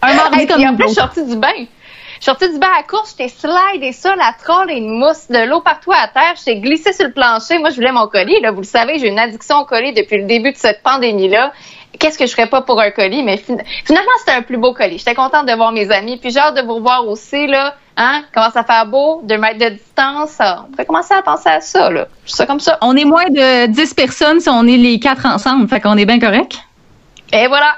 Un 0.00 0.14
mardi 0.14 0.46
comme 0.46 0.64
en 0.64 0.74
plus, 0.74 0.84
je 0.84 0.92
suis 0.92 0.94
sortie 0.94 1.24
du 1.26 1.36
bain. 1.36 1.48
Je 1.58 1.64
suis 1.64 2.22
sortie 2.22 2.50
du 2.50 2.58
bain 2.58 2.68
à 2.74 2.78
la 2.78 2.82
course, 2.84 3.14
j'étais 3.18 3.28
slide 3.28 3.82
et 3.82 3.92
ça, 3.92 4.16
la 4.16 4.32
troll 4.42 4.70
et 4.70 4.76
une 4.78 4.98
mousse, 4.98 5.28
de 5.28 5.46
l'eau 5.46 5.60
partout 5.60 5.92
à 5.92 6.08
terre. 6.08 6.32
J'étais 6.38 6.56
glissée 6.60 6.94
sur 6.94 7.04
le 7.08 7.12
plancher. 7.12 7.58
Moi, 7.58 7.68
je 7.68 7.74
voulais 7.76 7.92
mon 7.92 8.06
colis. 8.06 8.40
Là, 8.40 8.52
vous 8.52 8.62
le 8.62 8.66
savez, 8.66 8.98
j'ai 8.98 9.08
une 9.08 9.18
addiction 9.18 9.58
au 9.58 9.64
colis 9.66 9.92
depuis 9.92 10.16
le 10.16 10.24
début 10.24 10.52
de 10.52 10.56
cette 10.56 10.82
pandémie-là. 10.82 11.52
Qu'est-ce 11.98 12.16
que 12.18 12.24
je 12.26 12.32
ferais 12.32 12.48
pas 12.48 12.62
pour 12.62 12.80
un 12.80 12.90
colis? 12.90 13.22
Mais 13.22 13.36
fin- 13.36 13.58
finalement, 13.84 14.10
c'était 14.20 14.32
un 14.32 14.40
plus 14.42 14.56
beau 14.56 14.72
colis. 14.72 14.96
J'étais 14.96 15.14
contente 15.14 15.44
de 15.46 15.52
voir 15.54 15.72
mes 15.72 15.90
amis. 15.90 16.16
Puis 16.16 16.30
j'ai 16.30 16.38
hâte 16.40 16.56
de 16.56 16.62
vous 16.62 16.76
revoir 16.76 17.06
aussi, 17.06 17.46
là. 17.46 17.74
Hein? 17.98 18.22
Comment 18.34 18.50
ça 18.50 18.64
fait 18.64 18.88
beau? 18.88 19.20
Deux 19.24 19.36
mètres 19.36 19.58
de 19.58 19.74
distance. 19.74 20.30
ça. 20.30 20.64
On 20.72 20.74
peut 20.74 20.84
commencer 20.84 21.12
à 21.12 21.20
penser 21.20 21.50
à 21.50 21.60
ça, 21.60 21.90
là. 21.90 22.06
Ça 22.24 22.46
comme 22.46 22.60
ça. 22.60 22.78
On 22.80 22.96
est 22.96 23.04
moins 23.04 23.28
de 23.28 23.66
10 23.66 23.92
personnes 23.92 24.40
si 24.40 24.48
on 24.48 24.66
est 24.66 24.78
les 24.78 24.98
quatre 25.00 25.26
ensemble, 25.26 25.68
fait 25.68 25.80
qu'on 25.80 25.98
est 25.98 26.06
bien 26.06 26.18
correct. 26.18 26.58
Et 27.32 27.46
voilà. 27.48 27.76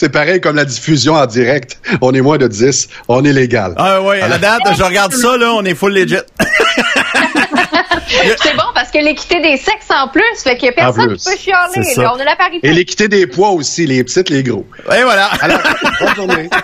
C'est 0.00 0.08
pareil 0.08 0.40
comme 0.40 0.56
la 0.56 0.64
diffusion 0.64 1.12
en 1.12 1.26
direct. 1.26 1.78
On 2.00 2.14
est 2.14 2.22
moins 2.22 2.38
de 2.38 2.48
10. 2.48 2.88
On 3.08 3.22
est 3.22 3.34
légal. 3.34 3.74
Ah 3.76 4.00
ouais, 4.00 4.22
à 4.22 4.28
la 4.28 4.38
date, 4.38 4.62
je 4.74 4.82
regarde 4.82 5.12
ça, 5.12 5.36
là, 5.36 5.52
on 5.52 5.62
est 5.62 5.74
full 5.74 5.92
legit. 5.92 6.14
C'est 8.42 8.54
bon 8.56 8.62
parce 8.74 8.90
que 8.90 8.98
l'équité 8.98 9.40
des 9.40 9.56
sexes 9.56 9.88
en 9.90 10.08
plus, 10.08 10.22
fait 10.42 10.56
qu'il 10.56 10.66
y 10.66 10.68
a 10.68 10.72
personne 10.72 11.08
plus. 11.08 11.16
qui 11.18 11.30
peut 11.30 11.36
chialer. 11.36 11.94
Là. 11.96 12.12
On 12.16 12.20
a 12.20 12.24
la 12.24 12.36
parité. 12.36 12.66
Et 12.68 12.72
l'équité 12.72 13.08
des 13.08 13.26
poids 13.26 13.50
aussi, 13.50 13.86
les 13.86 14.02
petites, 14.04 14.28
les 14.30 14.42
gros. 14.42 14.66
Et 14.96 15.02
voilà. 15.02 15.26
Alors, 15.40 15.60
bonne 16.00 16.14
journée. 16.14 16.50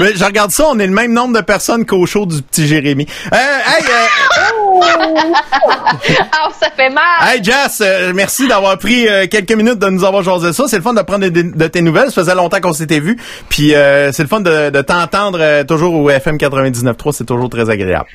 Mais 0.00 0.14
je 0.16 0.24
regarde 0.24 0.50
ça, 0.50 0.64
on 0.68 0.78
est 0.78 0.86
le 0.86 0.92
même 0.92 1.12
nombre 1.12 1.36
de 1.38 1.42
personnes 1.44 1.86
qu'au 1.86 2.04
show 2.06 2.26
du 2.26 2.42
petit 2.42 2.66
Jérémy. 2.66 3.06
Euh, 3.32 3.36
hey, 3.36 3.84
euh, 3.84 4.06
Ah, 6.32 6.48
ça 6.58 6.70
fait 6.76 6.90
mal. 6.90 7.04
hey, 7.22 7.42
Jess, 7.42 7.80
euh, 7.82 8.12
merci 8.14 8.48
d'avoir 8.48 8.78
pris 8.78 9.08
euh, 9.08 9.26
quelques 9.30 9.52
minutes 9.52 9.78
de 9.78 9.88
nous 9.88 10.04
avoir 10.04 10.22
jasé 10.22 10.52
ça. 10.52 10.64
C'est 10.68 10.76
le 10.76 10.82
fun 10.82 10.94
de 10.94 11.02
prendre 11.02 11.26
de, 11.28 11.42
de 11.42 11.66
tes 11.68 11.82
nouvelles. 11.82 12.06
Ça 12.10 12.22
faisait 12.22 12.34
longtemps 12.34 12.60
qu'on 12.60 12.72
s'était 12.72 13.00
vus. 13.00 13.16
Puis 13.48 13.74
euh, 13.74 14.10
c'est 14.12 14.22
le 14.22 14.28
fun 14.28 14.40
de, 14.40 14.70
de 14.70 14.80
t'entendre 14.82 15.38
euh, 15.40 15.64
toujours 15.64 15.94
au 15.94 16.10
FM 16.10 16.36
99.3. 16.36 17.12
C'est 17.12 17.24
toujours 17.26 17.48
très 17.48 17.68
agréable. 17.70 18.08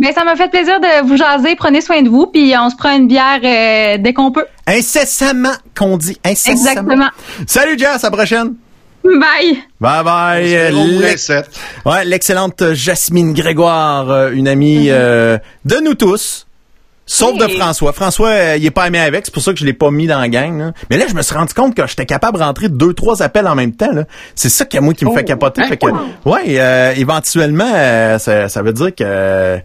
Mais 0.00 0.12
ça 0.12 0.24
m'a 0.24 0.36
fait 0.36 0.48
plaisir 0.48 0.78
de 0.80 1.06
vous 1.06 1.16
jaser. 1.16 1.56
Prenez 1.56 1.80
soin 1.80 2.02
de 2.02 2.08
vous, 2.08 2.26
puis 2.26 2.52
on 2.58 2.70
se 2.70 2.76
prend 2.76 2.96
une 2.96 3.08
bière 3.08 3.40
euh, 3.42 3.98
dès 4.00 4.12
qu'on 4.12 4.30
peut. 4.30 4.44
Incessamment 4.66 5.54
qu'on 5.76 5.96
dit. 5.96 6.18
Incessamment. 6.24 6.60
Exactement. 6.70 7.08
Salut 7.46 7.78
Jess, 7.78 8.04
à 8.04 8.10
la 8.10 8.16
prochaine. 8.16 8.54
Bye. 9.04 9.58
Bye 9.80 10.04
bye. 10.04 10.56
Euh. 10.56 11.42
Ouais, 11.86 12.04
l'excellente 12.04 12.72
Jasmine 12.74 13.32
Grégoire, 13.32 14.10
euh, 14.10 14.30
une 14.32 14.48
amie 14.48 14.86
Mm-hmm. 14.86 14.92
euh, 14.92 15.38
de 15.64 15.76
nous 15.82 15.94
tous. 15.94 16.44
Sauf 17.10 17.32
Oui. 17.32 17.38
de 17.38 17.48
François. 17.54 17.94
François, 17.94 18.28
euh, 18.28 18.56
il 18.58 18.66
est 18.66 18.70
pas 18.70 18.86
aimé 18.86 18.98
avec, 19.00 19.24
c'est 19.24 19.32
pour 19.32 19.42
ça 19.42 19.52
que 19.54 19.58
je 19.58 19.64
l'ai 19.64 19.72
pas 19.72 19.90
mis 19.90 20.06
dans 20.06 20.18
la 20.20 20.28
gang. 20.28 20.58
là. 20.58 20.72
Mais 20.90 20.98
là, 20.98 21.06
je 21.08 21.14
me 21.14 21.22
suis 21.22 21.34
rendu 21.34 21.54
compte 21.54 21.74
que 21.74 21.86
j'étais 21.86 22.04
capable 22.04 22.36
de 22.38 22.42
rentrer 22.44 22.68
deux, 22.68 22.92
trois 22.92 23.22
appels 23.22 23.46
en 23.46 23.54
même 23.54 23.72
temps. 23.74 23.88
C'est 24.34 24.50
ça 24.50 24.66
qui 24.66 24.78
moi 24.80 24.92
qui 24.92 25.06
me 25.06 25.10
Oh. 25.10 25.14
fait 25.14 25.24
capoter. 25.24 25.62
Hein? 25.62 25.68
Fait 25.68 25.78
que, 25.78 25.86
ouais, 25.86 26.42
euh, 26.58 26.92
éventuellement, 26.96 27.72
euh, 27.74 28.18
ça, 28.18 28.50
ça 28.50 28.60
veut 28.62 28.74
dire 28.74 28.94
que 28.94 29.04
euh, 29.04 29.56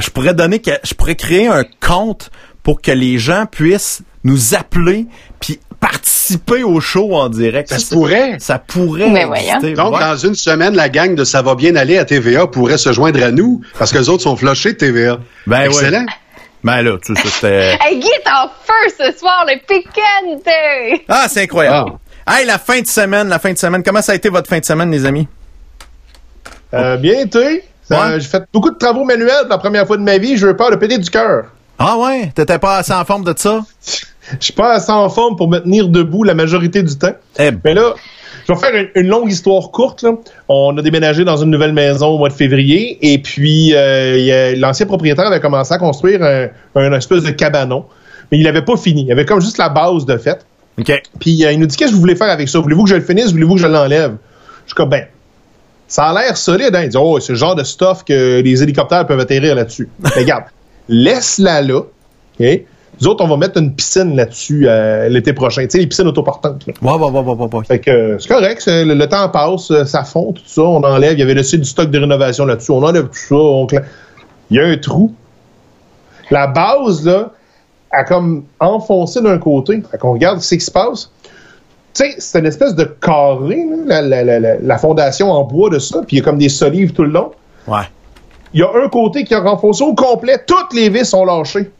je 0.00 0.10
pourrais 0.10 0.34
donner, 0.34 0.60
que 0.60 0.70
je 0.84 0.94
pourrais 0.94 1.14
créer 1.16 1.46
un 1.48 1.64
compte 1.86 2.30
pour 2.62 2.80
que 2.82 2.90
les 2.90 3.18
gens 3.18 3.46
puissent 3.46 4.02
nous 4.24 4.54
appeler 4.54 5.06
puis 5.40 5.58
participer 5.80 6.62
au 6.62 6.78
show 6.80 7.14
en 7.14 7.28
direct. 7.30 7.70
Ça 7.70 7.78
se 7.78 7.94
pourrait. 7.94 8.36
Ça 8.38 8.58
pourrait. 8.58 9.08
Mais 9.08 9.24
voyons. 9.24 9.54
exister. 9.56 9.72
Donc, 9.72 9.94
Ouais. 9.94 10.00
dans 10.00 10.16
une 10.16 10.34
semaine, 10.34 10.74
la 10.74 10.88
gang 10.90 11.14
de 11.14 11.24
Ça 11.24 11.40
va 11.40 11.54
bien 11.54 11.74
aller 11.76 11.96
à 11.96 12.04
TVA 12.04 12.46
pourrait 12.46 12.76
se 12.76 12.92
joindre 12.92 13.22
à 13.24 13.30
nous 13.30 13.62
parce 13.78 13.90
que 13.92 13.98
les 13.98 14.08
autres 14.10 14.22
sont 14.22 14.36
flushés 14.36 14.72
de 14.74 14.78
TVA. 14.78 15.18
Ben 15.46 15.62
Excellent. 15.62 16.04
Ben 16.62 16.82
là, 16.82 16.98
tu 17.02 17.14
sais, 17.14 17.22
ça, 17.22 17.28
c'était... 17.30 17.78
Hey, 17.80 17.98
Guy 17.98 18.06
est 18.08 18.28
en 18.28 18.48
feu 18.48 18.94
ce 19.12 19.18
soir, 19.18 19.46
le 19.48 19.58
piquante. 19.66 20.54
Ah, 21.08 21.26
c'est 21.30 21.44
incroyable. 21.44 21.92
Hey, 22.28 22.44
la 22.44 22.58
fin 22.58 22.82
de 22.82 22.86
semaine, 22.86 23.28
la 23.28 23.38
fin 23.38 23.50
de 23.54 23.58
semaine. 23.58 23.82
Comment 23.82 24.02
ça 24.02 24.12
a 24.12 24.14
été 24.14 24.28
votre 24.28 24.48
fin 24.50 24.58
de 24.58 24.64
semaine, 24.66 24.90
les 24.90 25.06
amis? 25.06 25.26
Euh, 26.74 26.98
bien 26.98 27.20
été. 27.22 27.64
Ouais. 27.96 28.20
J'ai 28.20 28.28
fait 28.28 28.44
beaucoup 28.52 28.70
de 28.70 28.76
travaux 28.78 29.04
manuels 29.04 29.42
pour 29.42 29.50
la 29.50 29.58
première 29.58 29.86
fois 29.86 29.96
de 29.96 30.02
ma 30.02 30.18
vie. 30.18 30.36
Je 30.36 30.46
veux 30.46 30.56
pas 30.56 30.70
le 30.70 30.78
péter 30.78 30.98
du 30.98 31.10
cœur. 31.10 31.44
Ah 31.78 31.96
ouais? 31.98 32.30
T'étais 32.34 32.58
pas 32.58 32.76
assez 32.76 32.92
en 32.92 33.04
forme 33.04 33.24
de 33.24 33.34
ça? 33.36 33.64
Je 34.38 34.44
suis 34.44 34.52
pas 34.52 34.74
assez 34.74 34.92
en 34.92 35.08
forme 35.08 35.36
pour 35.36 35.48
me 35.48 35.58
tenir 35.58 35.88
debout 35.88 36.22
la 36.24 36.34
majorité 36.34 36.82
du 36.82 36.96
temps. 36.96 37.14
Eh, 37.38 37.50
Mais 37.64 37.74
là, 37.74 37.94
je 38.46 38.52
vais 38.52 38.58
faire 38.58 38.74
une, 38.74 39.02
une 39.02 39.08
longue 39.08 39.30
histoire 39.32 39.70
courte. 39.70 40.02
Là. 40.02 40.12
On 40.48 40.76
a 40.76 40.82
déménagé 40.82 41.24
dans 41.24 41.36
une 41.38 41.50
nouvelle 41.50 41.72
maison 41.72 42.08
au 42.08 42.18
mois 42.18 42.28
de 42.28 42.34
février 42.34 42.98
et 43.12 43.18
puis 43.18 43.72
euh, 43.74 44.54
l'ancien 44.56 44.86
propriétaire 44.86 45.26
avait 45.26 45.40
commencé 45.40 45.72
à 45.72 45.78
construire 45.78 46.22
un, 46.22 46.48
un 46.76 46.92
espèce 46.92 47.22
de 47.22 47.30
cabanon. 47.30 47.86
Mais 48.30 48.38
il 48.38 48.46
avait 48.46 48.62
pas 48.64 48.76
fini. 48.76 49.04
Il 49.06 49.12
avait 49.12 49.24
comme 49.24 49.40
juste 49.40 49.58
la 49.58 49.68
base 49.68 50.04
de 50.06 50.16
fait. 50.16 50.46
OK. 50.78 51.02
Puis 51.18 51.44
euh, 51.44 51.52
il 51.52 51.58
nous 51.58 51.66
dit 51.66 51.76
qu'est-ce 51.76 51.90
que 51.90 51.94
vous 51.96 52.00
voulez 52.00 52.14
faire 52.14 52.30
avec 52.30 52.48
ça? 52.48 52.60
Voulez-vous 52.60 52.84
que 52.84 52.90
je 52.90 52.94
le 52.96 53.00
finisse? 53.02 53.32
Voulez-vous 53.32 53.54
que 53.54 53.60
je 53.62 53.66
l'enlève? 53.66 54.16
Je 54.64 54.68
suis 54.68 54.74
comme 54.74 54.90
ben. 54.90 55.06
Ça 55.90 56.04
a 56.06 56.14
l'air 56.14 56.36
solide. 56.36 56.74
Hein? 56.74 56.84
Il 56.84 56.88
dit 56.88 56.96
oh 56.96 57.20
c'est 57.20 57.32
le 57.32 57.38
genre 57.38 57.54
de 57.54 57.64
stuff 57.64 58.04
que 58.04 58.40
les 58.40 58.62
hélicoptères 58.62 59.06
peuvent 59.06 59.20
atterrir 59.20 59.54
là-dessus. 59.56 59.88
Mais 60.02 60.22
regarde, 60.22 60.44
laisse-la 60.88 61.60
là. 61.62 61.80
ok? 62.40 62.46
Nous 63.00 63.08
autres, 63.08 63.24
on 63.24 63.28
va 63.28 63.36
mettre 63.38 63.58
une 63.58 63.74
piscine 63.74 64.14
là-dessus 64.14 64.68
euh, 64.68 65.08
l'été 65.08 65.32
prochain. 65.32 65.62
Tu 65.62 65.70
sais, 65.70 65.78
les 65.78 65.86
piscines 65.86 66.06
autoportantes. 66.06 66.66
là. 66.66 66.74
Ouais, 66.82 67.02
ouais, 67.02 67.20
ouais, 67.20 67.48
ouais. 67.50 67.64
Fait 67.64 67.78
que 67.78 67.90
euh, 67.90 68.18
c'est 68.18 68.28
correct, 68.28 68.62
le, 68.66 68.92
le 68.94 69.06
temps 69.08 69.26
passe, 69.30 69.70
euh, 69.70 69.84
ça 69.86 70.04
fond, 70.04 70.32
tout 70.32 70.42
ça, 70.46 70.62
on 70.62 70.82
enlève. 70.84 71.14
Il 71.14 71.18
y 71.18 71.22
avait 71.22 71.34
laissé 71.34 71.56
du 71.56 71.64
stock 71.64 71.90
de 71.90 71.98
rénovation 71.98 72.44
là-dessus, 72.44 72.72
on 72.72 72.82
enlève 72.82 73.04
tout 73.08 73.14
ça. 73.14 73.34
on 73.36 73.66
Il 74.50 74.56
y 74.56 74.60
a 74.60 74.64
un 74.66 74.76
trou. 74.76 75.14
La 76.30 76.46
base, 76.46 77.06
là, 77.06 77.30
a 77.90 78.04
comme 78.04 78.44
enfoncé 78.60 79.22
d'un 79.22 79.38
côté. 79.38 79.82
Fait 79.90 79.96
qu'on 79.98 80.12
regarde 80.12 80.40
ce 80.40 80.54
qui 80.54 80.60
se 80.60 80.70
passe. 80.70 81.10
Tu 81.94 82.04
sais, 82.04 82.14
c'est 82.18 82.38
une 82.38 82.46
espèce 82.46 82.74
de 82.74 82.84
carré, 82.84 83.64
là, 83.86 84.00
la, 84.02 84.22
la- 84.22 84.38
la- 84.38 84.56
la- 84.60 84.78
fondation 84.78 85.30
en 85.32 85.42
bois 85.44 85.70
de 85.70 85.78
ça, 85.78 86.00
puis 86.06 86.16
il 86.16 86.20
y 86.20 86.22
a 86.22 86.24
comme 86.24 86.38
des 86.38 86.48
solives 86.48 86.92
tout 86.92 87.02
le 87.02 87.10
long. 87.10 87.32
Ouais. 87.66 87.82
Il 88.54 88.60
y 88.60 88.62
a 88.62 88.68
un 88.84 88.88
côté 88.88 89.24
qui 89.24 89.34
a 89.34 89.40
renfoncé 89.40 89.82
au 89.84 89.94
complet, 89.94 90.38
toutes 90.46 90.72
les 90.72 90.88
vis 90.88 91.04
sont 91.04 91.24
lâchées. 91.24 91.70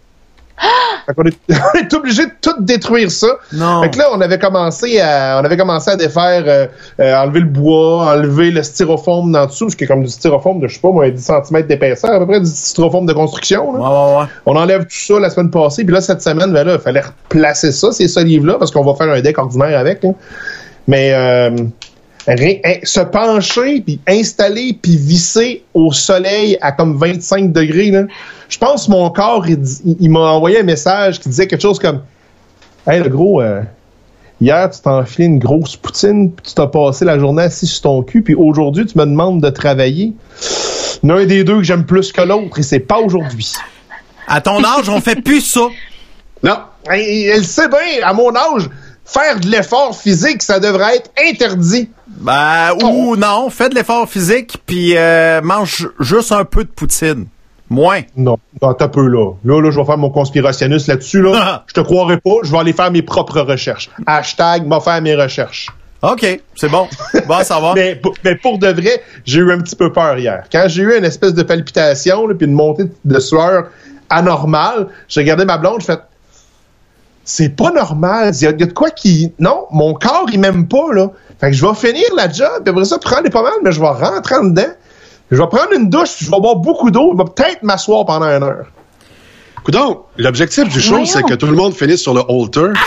Fait 1.06 1.14
qu'on 1.14 1.24
est, 1.24 1.38
on 1.74 1.78
est 1.78 1.94
obligé 1.94 2.26
de 2.26 2.32
tout 2.40 2.54
détruire 2.60 3.10
ça. 3.10 3.28
Non. 3.52 3.82
Fait 3.82 3.90
que 3.90 3.98
là, 3.98 4.08
on 4.12 4.20
avait 4.20 4.38
commencé 4.38 5.00
à, 5.00 5.38
on 5.40 5.44
avait 5.44 5.56
commencé 5.56 5.90
à 5.90 5.96
défaire, 5.96 6.44
euh, 6.46 6.66
euh, 7.00 7.16
enlever 7.16 7.40
le 7.40 7.46
bois, 7.46 8.12
enlever 8.14 8.50
le 8.50 8.62
styrofoam 8.62 9.32
d'en 9.32 9.46
dessous, 9.46 9.66
parce 9.66 9.74
qu'il 9.76 9.88
y 9.88 9.90
a 9.90 9.94
comme 9.94 10.04
du 10.04 10.10
styrofoam 10.10 10.60
de, 10.60 10.68
je 10.68 10.74
sais 10.74 10.80
pas, 10.80 10.90
moi, 10.90 11.10
10 11.10 11.20
cm 11.20 11.66
d'épaisseur, 11.66 12.10
à 12.12 12.18
peu 12.18 12.26
près 12.26 12.40
du 12.40 12.46
styrofoam 12.46 13.06
de 13.06 13.12
construction. 13.12 13.72
là. 13.72 13.80
Ouais, 13.80 13.86
ouais, 14.14 14.20
ouais. 14.20 14.26
On 14.46 14.56
enlève 14.56 14.82
tout 14.82 14.88
ça 14.90 15.18
la 15.18 15.30
semaine 15.30 15.50
passée, 15.50 15.84
puis 15.84 15.94
là, 15.94 16.00
cette 16.00 16.22
semaine, 16.22 16.52
ben 16.52 16.64
là, 16.64 16.74
il 16.74 16.80
fallait 16.80 17.02
replacer 17.02 17.72
ça, 17.72 17.92
ces 17.92 18.08
solives-là, 18.08 18.56
parce 18.58 18.70
qu'on 18.70 18.84
va 18.84 18.94
faire 18.94 19.12
un 19.12 19.20
deck 19.20 19.38
ordinaire 19.38 19.78
avec. 19.78 20.02
là. 20.02 20.10
Mais 20.86 21.12
euh, 21.14 21.50
se 22.26 23.00
pencher, 23.00 23.80
puis 23.80 24.00
installer, 24.06 24.78
puis 24.80 24.96
visser 24.96 25.64
au 25.74 25.92
soleil 25.92 26.58
à 26.60 26.72
comme 26.72 26.96
25 26.96 27.52
degrés, 27.52 27.90
là, 27.90 28.04
je 28.48 28.58
pense 28.58 28.86
que 28.86 28.90
mon 28.90 29.08
corps, 29.10 29.46
il, 29.48 30.10
m'a 30.10 30.20
envoyé 30.20 30.60
un 30.60 30.64
message 30.64 31.20
qui 31.20 31.28
disait 31.28 31.46
quelque 31.46 31.62
chose 31.62 31.78
comme 31.78 32.02
«Hey, 32.86 33.02
le 33.02 33.08
gros, 33.08 33.40
euh, 33.40 33.62
hier, 34.40 34.68
tu 34.70 34.80
t'es 34.80 34.88
enfilé 34.88 35.26
une 35.26 35.38
grosse 35.38 35.76
poutine, 35.76 36.32
puis 36.32 36.46
tu 36.48 36.54
t'as 36.54 36.66
passé 36.66 37.04
la 37.04 37.18
journée 37.18 37.44
assis 37.44 37.66
sur 37.66 37.82
ton 37.82 38.02
cul, 38.02 38.22
puis 38.22 38.34
aujourd'hui, 38.34 38.86
tu 38.86 38.98
me 38.98 39.04
demandes 39.04 39.40
de 39.40 39.50
travailler. 39.50 40.12
Il 41.02 41.08
y 41.08 41.12
en 41.12 41.16
a 41.16 41.20
un 41.20 41.26
des 41.26 41.44
deux 41.44 41.58
que 41.58 41.62
j'aime 41.62 41.86
plus 41.86 42.12
que 42.12 42.22
l'autre, 42.22 42.58
et 42.58 42.62
c'est 42.62 42.80
pas 42.80 42.98
aujourd'hui.» 42.98 43.52
À 44.26 44.40
ton 44.40 44.62
âge, 44.62 44.88
on 44.88 45.00
fait 45.00 45.20
plus 45.20 45.40
ça. 45.40 45.62
Non. 46.42 46.58
Elle 46.84 47.44
sait 47.44 47.68
bien, 47.68 48.04
à 48.04 48.12
mon 48.12 48.34
âge, 48.34 48.68
faire 49.04 49.40
de 49.40 49.48
l'effort 49.48 49.96
physique, 49.96 50.42
ça 50.42 50.60
devrait 50.60 50.96
être 50.96 51.10
interdit. 51.20 51.88
Ben, 52.18 52.72
ou 52.82 53.16
non, 53.16 53.48
fais 53.50 53.68
de 53.68 53.74
l'effort 53.74 54.08
physique, 54.08 54.58
puis 54.66 54.96
euh, 54.96 55.40
mange 55.42 55.88
juste 56.00 56.32
un 56.32 56.44
peu 56.44 56.64
de 56.64 56.68
poutine. 56.70 57.26
Moins. 57.70 58.00
Non, 58.16 58.36
non 58.60 58.74
t'as 58.74 58.88
peu 58.88 59.06
là. 59.06 59.32
Là, 59.44 59.60
là, 59.62 59.70
je 59.70 59.78
vais 59.78 59.84
faire 59.86 59.96
mon 59.96 60.10
conspirationniste 60.10 60.88
là-dessus. 60.88 61.22
Là. 61.22 61.64
je 61.68 61.72
te 61.72 61.80
croirai 61.80 62.18
pas, 62.18 62.30
je 62.42 62.50
vais 62.50 62.58
aller 62.58 62.72
faire 62.72 62.90
mes 62.90 63.02
propres 63.02 63.40
recherches. 63.40 63.88
Hashtag, 64.06 64.66
m'a 64.66 64.80
faire 64.80 65.00
mes 65.00 65.14
recherches. 65.14 65.68
OK, 66.02 66.40
c'est 66.56 66.68
bon. 66.68 66.88
Bon 67.28 67.34
à 67.34 67.44
savoir. 67.44 67.74
Mais, 67.76 67.94
pour- 67.94 68.14
mais 68.24 68.34
pour 68.34 68.58
de 68.58 68.68
vrai, 68.68 69.02
j'ai 69.24 69.40
eu 69.40 69.52
un 69.52 69.58
petit 69.60 69.76
peu 69.76 69.92
peur 69.92 70.18
hier. 70.18 70.44
Quand 70.50 70.64
j'ai 70.66 70.82
eu 70.82 70.96
une 70.98 71.04
espèce 71.04 71.34
de 71.34 71.42
palpitation, 71.42 72.26
puis 72.36 72.46
une 72.46 72.54
montée 72.54 72.84
de 73.04 73.20
sueur 73.20 73.66
anormale, 74.08 74.88
j'ai 75.08 75.20
regardé 75.20 75.44
ma 75.44 75.58
blonde, 75.58 75.80
je 75.80 75.86
fais 75.86 75.98
c'est 77.22 77.50
pas 77.50 77.70
normal. 77.70 78.32
Il 78.34 78.42
y, 78.42 78.46
a, 78.46 78.50
il 78.50 78.60
y 78.60 78.62
a 78.62 78.66
de 78.66 78.72
quoi 78.72 78.90
qui. 78.90 79.32
Non, 79.38 79.66
mon 79.70 79.94
corps, 79.94 80.26
il 80.32 80.40
m'aime 80.40 80.66
pas, 80.66 80.92
là. 80.92 81.10
Fait 81.40 81.50
que 81.50 81.56
je 81.56 81.64
vais 81.64 81.74
finir 81.74 82.04
la 82.16 82.30
job, 82.30 82.48
puis 82.62 82.70
après 82.70 82.84
ça, 82.84 82.98
prendre 82.98 83.28
pas 83.30 83.42
mal, 83.42 83.52
mais 83.64 83.72
je 83.72 83.80
vais 83.80 83.88
rentrer 83.88 84.34
en 84.36 84.44
dedans. 84.44 84.72
Je 85.30 85.36
vais 85.36 85.48
prendre 85.48 85.72
une 85.74 85.88
douche, 85.88 86.16
je 86.18 86.30
vais 86.30 86.40
boire 86.40 86.56
beaucoup 86.56 86.90
d'eau, 86.90 87.14
je 87.16 87.22
vais 87.22 87.30
peut-être 87.34 87.62
m'asseoir 87.62 88.04
pendant 88.04 88.26
une 88.26 88.42
heure. 88.42 88.66
Coudon, 89.64 90.00
l'objectif 90.16 90.68
du 90.68 90.80
show, 90.80 91.04
c'est 91.04 91.22
que 91.22 91.34
tout 91.34 91.46
le 91.46 91.54
monde 91.54 91.74
finisse 91.74 92.02
sur 92.02 92.14
le 92.14 92.22
halter. 92.28 92.72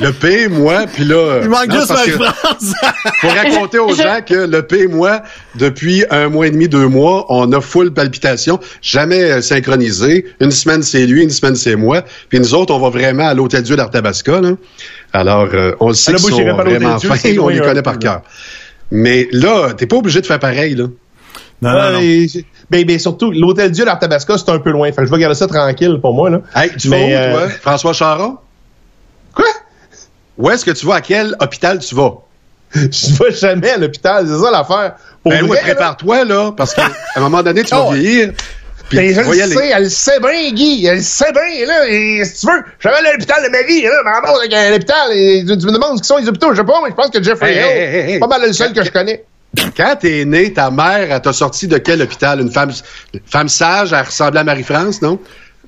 le 0.00 0.12
P, 0.12 0.48
moi, 0.48 0.86
puis 0.92 1.04
là... 1.04 1.40
Il 1.42 1.48
manque 1.48 1.68
non, 1.68 1.76
juste 1.76 1.90
la 1.90 2.32
France. 2.32 2.72
Faut 3.20 3.28
raconter 3.42 3.78
aux 3.78 3.94
gens 3.94 4.20
que 4.26 4.34
le 4.34 4.62
P, 4.66 4.88
moi, 4.88 5.22
depuis 5.54 6.04
un 6.10 6.28
mois 6.28 6.48
et 6.48 6.50
demi, 6.50 6.68
deux 6.68 6.88
mois, 6.88 7.26
on 7.28 7.52
a 7.52 7.60
full 7.60 7.92
palpitation, 7.92 8.58
jamais 8.82 9.22
euh, 9.22 9.40
synchronisé. 9.40 10.26
Une 10.40 10.50
semaine, 10.50 10.82
c'est 10.82 11.06
lui, 11.06 11.22
une 11.22 11.30
semaine, 11.30 11.54
c'est 11.54 11.76
moi. 11.76 12.02
Puis 12.28 12.40
nous 12.40 12.54
autres, 12.54 12.74
on 12.74 12.80
va 12.80 12.90
vraiment 12.90 13.26
à 13.26 13.34
l'Hôtel 13.34 13.62
Dieu 13.62 13.76
d'Arthabasca, 13.76 14.40
là. 14.40 14.50
Alors, 15.14 15.48
euh, 15.54 15.72
on 15.80 15.88
le 15.88 15.94
sait 15.94 16.12
qu'ils 16.12 16.20
sont 16.30 16.42
vraiment 16.42 16.98
fins, 16.98 17.16
on 17.38 17.48
loin 17.48 17.52
les 17.52 17.60
connaît 17.60 17.82
par 17.82 17.98
cœur. 17.98 18.22
Mais 18.90 19.28
là, 19.32 19.72
t'es 19.74 19.86
pas 19.86 19.96
obligé 19.96 20.20
de 20.20 20.26
faire 20.26 20.38
pareil, 20.38 20.74
là. 20.74 20.84
Non, 21.62 21.70
non, 21.72 21.92
non. 21.92 21.98
Et- 22.00 22.26
ben, 22.70 22.84
ben, 22.84 22.98
surtout, 22.98 23.30
l'hôtel 23.30 23.70
Dieu 23.70 23.84
d'Arthabasca, 23.84 24.36
c'est 24.36 24.50
un 24.50 24.58
peu 24.58 24.70
loin. 24.70 24.90
Fait 24.92 25.02
que 25.02 25.06
je 25.06 25.10
vais 25.12 25.18
garder 25.18 25.36
ça 25.36 25.46
tranquille 25.46 25.98
pour 26.00 26.14
moi, 26.14 26.28
là. 26.30 26.40
Hey, 26.54 26.70
tu 26.76 26.88
vas 26.88 26.96
où, 26.96 27.00
euh, 27.10 27.32
toi, 27.32 27.48
François 27.60 27.92
Charon? 27.92 28.38
Quoi? 29.34 29.44
Où 30.36 30.50
est-ce 30.50 30.64
que 30.64 30.72
tu 30.72 30.84
vas? 30.86 30.96
À 30.96 31.00
quel 31.00 31.34
hôpital 31.40 31.78
tu 31.78 31.94
vas? 31.94 32.12
Je 32.74 33.22
vais 33.22 33.32
jamais 33.32 33.70
à 33.70 33.76
l'hôpital, 33.78 34.26
c'est 34.26 34.38
ça 34.42 34.50
l'affaire. 34.50 34.94
Ben 35.24 35.44
oui, 35.48 35.56
prépare-toi, 35.62 36.24
là, 36.24 36.50
parce 36.56 36.74
qu'à 36.74 36.88
un 37.16 37.20
moment 37.20 37.42
donné, 37.42 37.62
tu 37.62 37.70
vas 37.74 37.84
Oh. 37.88 37.92
vieillir. 37.92 38.32
Puis 38.88 38.98
Ben, 38.98 39.14
je 39.14 39.20
le 39.20 39.46
sais, 39.48 39.70
elle 39.74 39.82
le 39.84 39.88
sait 39.88 40.20
bien, 40.20 40.52
Guy. 40.52 40.86
Elle 40.86 40.96
le 40.96 41.02
sait 41.02 41.32
bien, 41.32 41.66
là. 41.66 41.88
Et 41.88 42.24
si 42.24 42.40
tu 42.40 42.46
veux, 42.46 42.62
je 42.78 42.88
vais 42.88 42.94
aller 42.94 43.08
à 43.08 43.12
l'hôpital 43.12 43.42
de 43.44 43.48
ma 43.48 43.62
vie, 43.62 43.82
là. 43.82 44.02
Mais 44.04 44.28
en 44.28 44.36
avec 44.36 44.52
un 44.52 44.74
hôpital, 44.74 45.12
et 45.12 45.44
tu, 45.46 45.58
tu 45.58 45.66
me 45.66 45.72
demandes 45.72 45.96
ce 45.96 46.02
qu'ils 46.02 46.06
sont 46.06 46.18
les 46.18 46.28
hôpitaux. 46.28 46.52
Je 46.52 46.58
sais 46.58 46.64
pas, 46.64 46.80
mais 46.82 46.90
je 46.90 46.94
pense 46.94 47.10
que 47.10 47.22
Jeffrey 47.22 47.54
Hey, 47.54 47.58
Hill, 47.58 47.64
hey, 47.64 48.12
hey, 48.12 48.18
pas 48.20 48.26
mal 48.26 48.42
le 48.42 48.52
seul 48.52 48.72
que 48.72 48.84
je 48.84 48.90
connais. 48.90 49.24
Quand 49.76 49.96
t'es 50.00 50.24
né, 50.24 50.52
ta 50.52 50.70
mère, 50.70 51.06
elle 51.10 51.20
t'a 51.20 51.32
sorti 51.32 51.68
de 51.68 51.78
quel 51.78 52.02
hôpital? 52.02 52.40
Une 52.40 52.50
femme, 52.50 52.72
une 53.12 53.20
femme 53.24 53.48
sage, 53.48 53.92
elle 53.92 54.04
ressemblait 54.04 54.40
à 54.40 54.44
Marie-France, 54.44 55.00
non? 55.00 55.18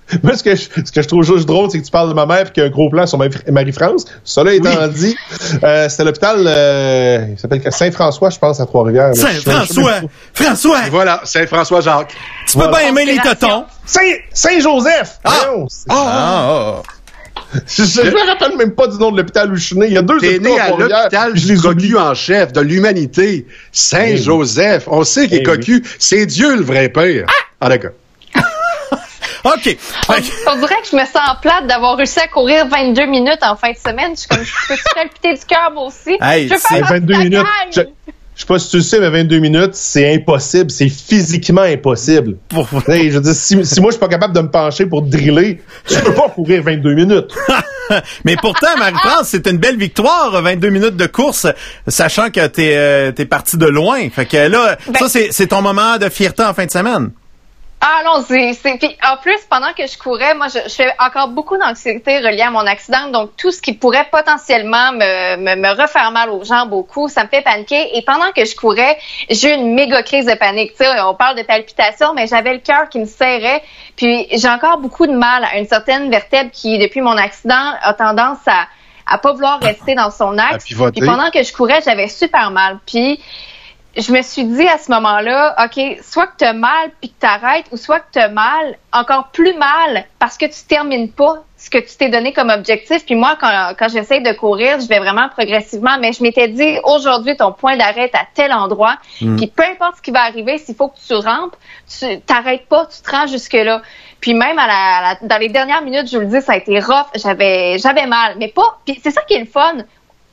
Moi, 0.23 0.37
ce 0.37 0.43
que, 0.45 0.55
je, 0.55 0.63
ce 0.85 0.93
que 0.93 1.03
je 1.03 1.09
trouve 1.09 1.25
juste 1.25 1.47
drôle, 1.47 1.69
c'est 1.71 1.81
que 1.81 1.85
tu 1.85 1.91
parles 1.91 2.09
de 2.09 2.15
ma 2.15 2.27
mère 2.27 2.47
et 2.47 2.51
qu'il 2.53 2.63
y 2.63 2.67
a 2.67 2.69
un 2.69 2.73
gros 2.73 2.89
plan 2.89 3.07
sur 3.07 3.19
Marie- 3.19 3.33
Marie-France. 3.51 4.05
Cela 4.23 4.55
étant 4.55 4.87
dit, 4.89 5.17
euh, 5.65 5.89
c'était 5.89 6.05
l'hôpital, 6.05 6.37
euh, 6.47 7.27
il 7.33 7.39
s'appelle 7.39 7.63
Saint-François, 7.71 8.31
je 8.31 8.39
pense, 8.39 8.61
à 8.61 8.67
Trois-Rivières. 8.67 9.15
Saint-François! 9.17 9.95
François! 10.33 10.87
Et 10.87 10.91
voilà, 10.91 11.21
Saint-François-Jacques. 11.25 12.15
Tu 12.47 12.57
peux 12.57 12.71
pas 12.71 12.85
aimer 12.85 13.05
les 13.05 13.19
totons. 13.19 13.65
Saint- 13.85 14.01
Saint-Joseph! 14.33 15.19
Ah! 15.25 15.47
Ah, 15.89 16.83
Je, 17.67 17.83
me 18.03 18.29
rappelle 18.29 18.57
même 18.57 18.73
pas 18.73 18.87
du 18.89 18.99
nom 18.99 19.11
de 19.11 19.17
l'hôpital 19.19 19.51
où 19.53 19.57
je 19.57 19.65
suis 19.65 19.77
né. 19.79 19.87
Il 19.87 19.93
y 19.93 19.99
a 19.99 20.03
deux 20.03 20.17
hôpitaux 20.17 20.43
né 20.43 20.59
à 20.61 20.71
l'hôpital 20.71 21.33
je 21.35 21.49
les 21.53 21.57
cocu 21.61 21.97
en 21.97 22.15
chef 22.15 22.53
de 22.53 22.61
l'humanité, 22.61 23.47
Saint-Joseph. 23.73 24.85
On 24.89 25.05
sait 25.05 25.27
qu'il 25.29 25.39
est 25.39 25.41
Eh 25.41 25.43
cocu. 25.45 25.85
C'est 25.99 26.27
Dieu 26.27 26.57
le 26.57 26.63
vrai 26.63 26.89
père. 26.89 27.27
Ah, 27.61 27.69
d'accord. 27.69 27.91
OK. 29.55 29.63
Que- 29.63 30.51
On 30.53 30.57
dirait 30.57 30.81
que 30.83 30.89
je 30.91 30.97
me 30.97 31.05
sens 31.05 31.37
plate 31.41 31.67
d'avoir 31.67 31.97
réussi 31.97 32.19
à 32.21 32.29
courir 32.29 32.67
22 32.69 33.07
minutes 33.07 33.39
en 33.43 33.57
fin 33.57 33.71
de 33.73 33.77
semaine. 33.77 34.13
Je 34.15 34.21
suis 34.21 34.29
comme, 34.29 34.45
je 34.45 34.53
peux 34.69 34.81
palpiter 34.95 35.35
du 35.35 35.45
cœur, 35.47 35.71
moi 35.73 35.85
aussi? 35.87 36.17
Hey, 36.21 36.49
je 36.49 36.55
veux 36.55 36.61
c'est 36.61 36.69
faire 36.69 36.81
partie 36.81 36.95
22 37.01 37.07
de 37.07 37.13
la 37.13 37.25
minutes. 37.25 37.47
Je, 37.73 37.81
je 38.35 38.41
sais 38.41 38.47
pas 38.47 38.59
si 38.59 38.71
tu 38.71 38.77
le 38.77 38.83
sais, 38.83 39.01
mais 39.01 39.09
22 39.11 39.39
minutes, 39.39 39.75
c'est 39.75 40.15
impossible. 40.15 40.71
C'est 40.71 40.89
physiquement 40.89 41.63
impossible. 41.63 42.37
pour- 42.49 42.69
Hey, 42.89 43.11
je 43.11 43.15
veux 43.17 43.21
dire, 43.23 43.35
si, 43.35 43.65
si 43.65 43.81
moi 43.81 43.91
je 43.91 43.95
suis 43.95 44.01
pas 44.01 44.09
capable 44.09 44.35
de 44.35 44.41
me 44.41 44.51
pencher 44.51 44.85
pour 44.87 45.03
driller, 45.03 45.63
tu 45.87 45.95
peux 46.01 46.13
pas 46.15 46.29
courir 46.29 46.63
22 46.63 46.95
minutes. 46.95 47.33
Mais 48.25 48.35
pourtant, 48.37 48.77
Marie-France, 48.79 49.29
c'est 49.29 49.47
une 49.47 49.59
belle 49.59 49.77
victoire, 49.79 50.43
22 50.43 50.71
minutes 50.71 50.97
de 50.97 51.07
course, 51.07 51.47
sachant 51.87 52.31
que 52.31 52.45
t'es 52.49 52.75
euh, 52.77 53.13
t'es 53.13 53.27
parti 53.27 53.57
de 53.57 53.67
loin. 53.67 54.11
Fait 54.11 54.27
que 54.27 54.37
là, 54.49 54.77
Ben- 54.89 55.09
ça, 55.09 55.21
c'est 55.31 55.47
ton 55.47 55.63
moment 55.63 55.97
de 55.97 56.09
fierté 56.09 56.43
en 56.43 56.53
fin 56.53 56.67
de 56.67 56.71
semaine. 56.73 57.11
Ah 57.81 58.01
non, 58.05 58.25
c'est, 58.27 58.79
puis 58.79 58.97
en 59.07 59.17
plus, 59.19 59.39
pendant 59.51 59.73
que 59.73 59.87
je 59.87 59.99
courais, 59.99 60.35
moi, 60.35 60.49
je, 60.49 60.59
je 60.65 60.75
fais 60.75 60.93
encore 60.99 61.29
beaucoup 61.29 61.59
d'anxiété 61.59 62.19
reliée 62.19 62.41
à 62.41 62.51
mon 62.51 62.67
accident, 62.67 63.09
donc 63.11 63.37
tout 63.37 63.53
ce 63.53 63.61
qui 63.61 63.75
pourrait 63.75 64.09
potentiellement 64.11 64.93
me, 64.93 65.37
me, 65.37 65.57
me 65.57 65.81
refaire 65.81 66.11
mal 66.11 66.31
aux 66.31 66.43
jambes, 66.43 66.73
au 66.73 66.83
cou, 66.83 67.09
ça 67.09 67.25
me 67.25 67.29
fait 67.29 67.43
paniquer. 67.43 67.97
Et 67.97 68.03
pendant 68.03 68.33
que 68.33 68.45
je 68.45 68.57
courais, 68.57 68.97
j'ai 69.29 69.51
eu 69.51 69.55
une 69.55 69.75
méga 69.75 70.03
crise 70.03 70.25
de 70.25 70.35
panique. 70.35 70.73
Tu 70.73 70.85
sais, 70.85 71.01
on 71.03 71.15
parle 71.15 71.37
de 71.37 71.43
palpitation, 71.43 72.15
mais 72.15 72.27
j'avais 72.27 72.55
le 72.55 72.61
cœur 72.61 72.89
qui 72.89 72.99
me 72.99 73.05
serrait, 73.07 73.63
puis 73.95 74.27
j'ai 74.33 74.49
encore 74.49 74.79
beaucoup 74.79 75.07
de 75.07 75.15
mal 75.15 75.45
à 75.45 75.59
une 75.59 75.67
certaine 75.67 76.11
vertèbre 76.11 76.51
qui, 76.51 76.79
depuis 76.79 77.03
mon 77.03 77.17
accident, 77.17 77.75
a 77.83 77.93
tendance 77.93 78.39
à 78.47 78.67
à 79.07 79.19
pas 79.19 79.33
vouloir 79.33 79.61
rester 79.61 79.95
dans 79.95 80.11
son 80.11 80.37
axe. 80.37 80.65
Puis 80.65 80.75
pendant 81.07 81.31
que 81.31 81.43
je 81.43 81.53
courais, 81.53 81.81
j'avais 81.85 82.09
super 82.09 82.51
mal. 82.51 82.81
Puis 82.85 83.21
je 83.97 84.13
me 84.13 84.21
suis 84.23 84.45
dit 84.45 84.67
à 84.69 84.79
ce 84.79 84.91
moment-là, 84.93 85.57
OK, 85.65 85.99
soit 86.03 86.27
que 86.27 86.37
tu 86.39 86.45
as 86.45 86.53
mal 86.53 86.91
puis 87.01 87.11
que 87.11 87.21
tu 87.21 87.27
arrêtes, 87.27 87.67
ou 87.73 87.77
soit 87.77 88.01
que 88.01 88.13
tu 88.13 88.19
as 88.19 88.29
mal, 88.29 88.77
encore 88.93 89.29
plus 89.33 89.55
mal, 89.55 90.05
parce 90.19 90.37
que 90.37 90.47
tu 90.47 90.65
termines 90.69 91.11
pas 91.11 91.45
ce 91.57 91.71
que 91.71 91.79
tu 91.79 91.97
t'es 91.97 92.11
donné 92.11 92.33
comme 92.35 92.51
objectif. 92.51 93.05
Puis 93.07 93.15
moi, 93.15 93.37
quand, 93.41 93.73
quand 93.79 93.89
j'essaie 93.89 94.21
de 94.21 94.33
courir, 94.33 94.79
je 94.81 94.87
vais 94.89 94.99
vraiment 94.99 95.29
progressivement, 95.31 95.97
mais 95.99 96.13
je 96.13 96.23
m'étais 96.23 96.49
dit, 96.49 96.79
aujourd'hui, 96.85 97.37
ton 97.37 97.53
point 97.53 97.77
d'arrêt 97.79 98.05
est 98.13 98.15
à 98.15 98.27
tel 98.35 98.53
endroit, 98.53 98.97
puis 99.37 99.47
peu 99.47 99.63
importe 99.63 99.97
ce 99.97 100.03
qui 100.03 100.11
va 100.11 100.23
arriver, 100.25 100.59
s'il 100.59 100.75
faut 100.75 100.89
que 100.89 100.99
tu 101.07 101.15
rampes, 101.15 101.57
tu 101.99 102.21
t'arrêtes 102.21 102.67
pas, 102.69 102.87
tu 102.87 103.01
te 103.01 103.11
rends 103.11 103.27
jusque-là. 103.27 103.81
Puis 104.21 104.35
même 104.35 104.59
à 104.59 104.67
la, 104.67 104.75
à 104.75 105.03
la- 105.03 105.19
dans 105.29 105.39
les 105.39 105.49
dernières 105.49 105.83
minutes, 105.83 106.11
je 106.11 106.17
vous 106.19 106.25
le 106.25 106.29
dis, 106.29 106.43
ça 106.43 106.53
a 106.53 106.57
été 106.57 106.79
rough, 106.81 107.07
j'avais 107.15 107.79
j'avais 107.79 108.07
mal, 108.07 108.35
mais 108.39 108.49
pas... 108.49 108.79
Puis 108.85 109.01
c'est 109.03 109.11
ça 109.11 109.23
qui 109.23 109.35
est 109.35 109.41
le 109.41 109.47
fun 109.47 109.73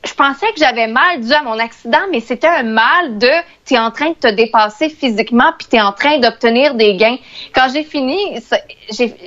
je 0.04 0.12
pensais 0.14 0.46
que 0.52 0.58
j'avais 0.58 0.86
mal 0.86 1.20
dû 1.20 1.32
à 1.32 1.42
mon 1.42 1.58
accident, 1.58 2.00
mais 2.10 2.20
c'était 2.20 2.46
un 2.46 2.62
mal 2.62 3.18
de 3.18 3.30
tu 3.64 3.74
es 3.74 3.78
en 3.78 3.90
train 3.90 4.10
de 4.10 4.14
te 4.14 4.28
dépasser 4.28 4.88
physiquement 4.88 5.52
puis 5.58 5.66
tu 5.70 5.76
es 5.76 5.80
en 5.80 5.92
train 5.92 6.18
d'obtenir 6.18 6.74
des 6.74 6.96
gains. 6.96 7.16
Quand 7.54 7.68
j'ai 7.72 7.84
fini, 7.84 8.38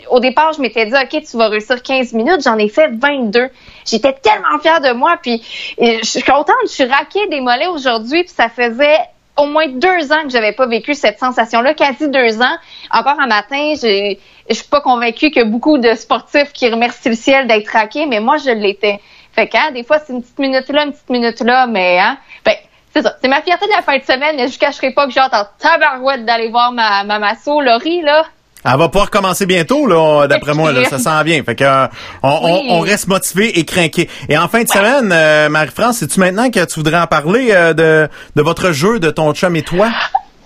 au 0.10 0.20
départ, 0.20 0.54
je 0.54 0.62
m'étais 0.62 0.86
dit 0.86 0.94
OK, 0.94 1.24
tu 1.24 1.38
vas 1.38 1.48
réussir 1.48 1.82
15 1.82 2.14
minutes, 2.14 2.42
j'en 2.44 2.58
ai 2.58 2.70
fait 2.70 2.90
22. 2.94 3.50
J'étais 3.86 4.14
tellement 4.14 4.60
fière 4.62 4.82
de 4.82 4.94
moi 4.94 5.18
puis 5.22 5.42
je 5.80 6.04
suis 6.04 6.24
contente, 6.24 6.56
je 6.64 6.72
suis 6.72 6.86
raquée 6.86 7.28
des 7.28 7.42
mollets 7.42 7.68
aujourd'hui 7.68 8.24
puis 8.24 8.34
ça 8.34 8.50
faisait 8.50 9.00
au 9.38 9.46
moins 9.46 9.68
deux 9.68 10.12
ans 10.12 10.24
que 10.24 10.30
j'avais 10.30 10.54
pas 10.54 10.66
vécu 10.66 10.96
cette 10.96 11.20
sensation-là, 11.20 11.74
quasi 11.76 12.10
deux 12.10 12.42
ans. 12.42 12.56
Encore 12.92 13.20
un 13.20 13.28
matin, 13.28 13.74
je 13.76 14.16
suis 14.50 14.68
pas 14.70 14.82
convaincue 14.82 15.32
que 15.32 15.44
beaucoup 15.44 15.78
de 15.78 15.94
sportifs 15.94 16.54
qui 16.54 16.68
remercient 16.70 17.10
le 17.10 17.16
ciel 17.16 17.48
d'être 17.48 17.70
raqués, 17.70 18.06
mais 18.06 18.20
moi 18.20 18.38
je 18.38 18.50
l'étais. 18.52 19.00
Fait 19.38 19.48
que, 19.48 19.58
hein, 19.58 19.72
des 19.74 19.84
fois, 19.84 20.00
c'est 20.06 20.14
une 20.14 20.22
petite 20.24 20.40
minute 20.40 20.68
là, 20.70 20.84
une 20.86 20.92
petite 20.94 21.10
minute 21.10 21.40
là, 21.42 21.68
mais, 21.68 22.00
hein, 22.00 22.18
ben, 22.44 22.56
c'est 22.94 23.04
ça. 23.04 23.16
C'est 23.22 23.28
ma 23.28 23.42
fierté 23.42 23.66
de 23.68 23.72
la 23.72 23.84
fin 23.84 23.98
de 23.98 24.04
semaine, 24.04 24.36
mais 24.36 24.48
je 24.48 24.58
cacherai 24.58 24.92
pas 24.92 25.06
que 25.06 25.12
j'ai 25.14 25.20
en 25.22 25.30
tabarouette 25.60 26.26
d'aller 26.26 26.50
voir 26.50 26.72
ma, 26.72 27.04
ma 27.04 27.20
masso, 27.20 27.62
Laurie, 27.62 28.02
là. 28.02 28.26
Elle 28.66 28.78
va 28.80 28.90
pouvoir 28.90 29.12
commencer 29.12 29.46
bientôt, 29.46 29.86
là, 29.86 30.26
d'après 30.28 30.54
moi, 30.56 30.72
là, 30.74 30.84
ça 30.90 30.98
s'en 30.98 31.22
vient. 31.24 31.42
Fait 31.44 31.56
que 31.56 31.64
euh, 31.64 31.88
on, 32.24 32.30
on- 32.30 32.60
Oui. 32.62 32.68
on 32.72 32.80
reste 32.80 33.08
motivé 33.08 33.60
et 33.60 33.64
craqué. 33.64 34.10
Et 34.28 34.38
en 34.38 34.48
fin 34.48 34.64
de 34.64 34.68
semaine, 34.68 35.12
euh, 35.14 35.48
Marie-France, 35.50 35.98
c'est-tu 36.00 36.20
maintenant 36.20 36.50
que 36.50 36.66
tu 36.66 36.74
voudrais 36.80 37.00
en 37.00 37.06
parler 37.08 37.50
euh, 37.52 37.74
de, 37.74 38.10
de 38.36 38.42
votre 38.42 38.72
jeu, 38.72 39.00
de 39.00 39.12
ton 39.12 39.32
chum 39.34 39.56
et 39.56 39.62
toi? 39.62 39.90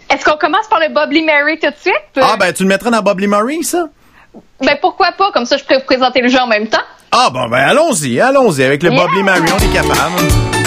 Est-ce 0.10 0.26
qu'on 0.26 0.38
commence 0.38 0.68
par 0.68 0.82
le 0.82 0.90
Bubbly 0.94 1.24
Mary 1.24 1.58
tout 1.58 1.70
de 1.70 1.76
suite? 1.80 1.96
Ah, 2.22 2.36
ben, 2.38 2.52
tu 2.52 2.64
le 2.64 2.70
mettrais 2.70 2.92
dans 2.92 3.02
Bobbly 3.02 3.28
Murray, 3.28 3.60
ça? 3.64 3.86
Ben, 4.62 4.78
pourquoi 4.82 5.12
pas? 5.12 5.32
Comme 5.32 5.46
ça, 5.46 5.58
je 5.58 5.64
pourrais 5.64 5.80
vous 5.80 5.86
présenter 5.86 6.22
le 6.22 6.30
jeu 6.30 6.40
en 6.40 6.48
même 6.48 6.68
temps. 6.68 6.82
Ah, 7.12 7.30
bon, 7.32 7.50
ben, 7.50 7.58
allons-y, 7.58 8.20
allons-y. 8.20 8.64
Avec 8.64 8.84
le 8.84 8.92
Yeah! 8.92 9.02
Bobbly 9.02 9.24
Murray, 9.24 9.52
on 9.54 9.60
est 9.60 9.74
capable. 9.74 10.61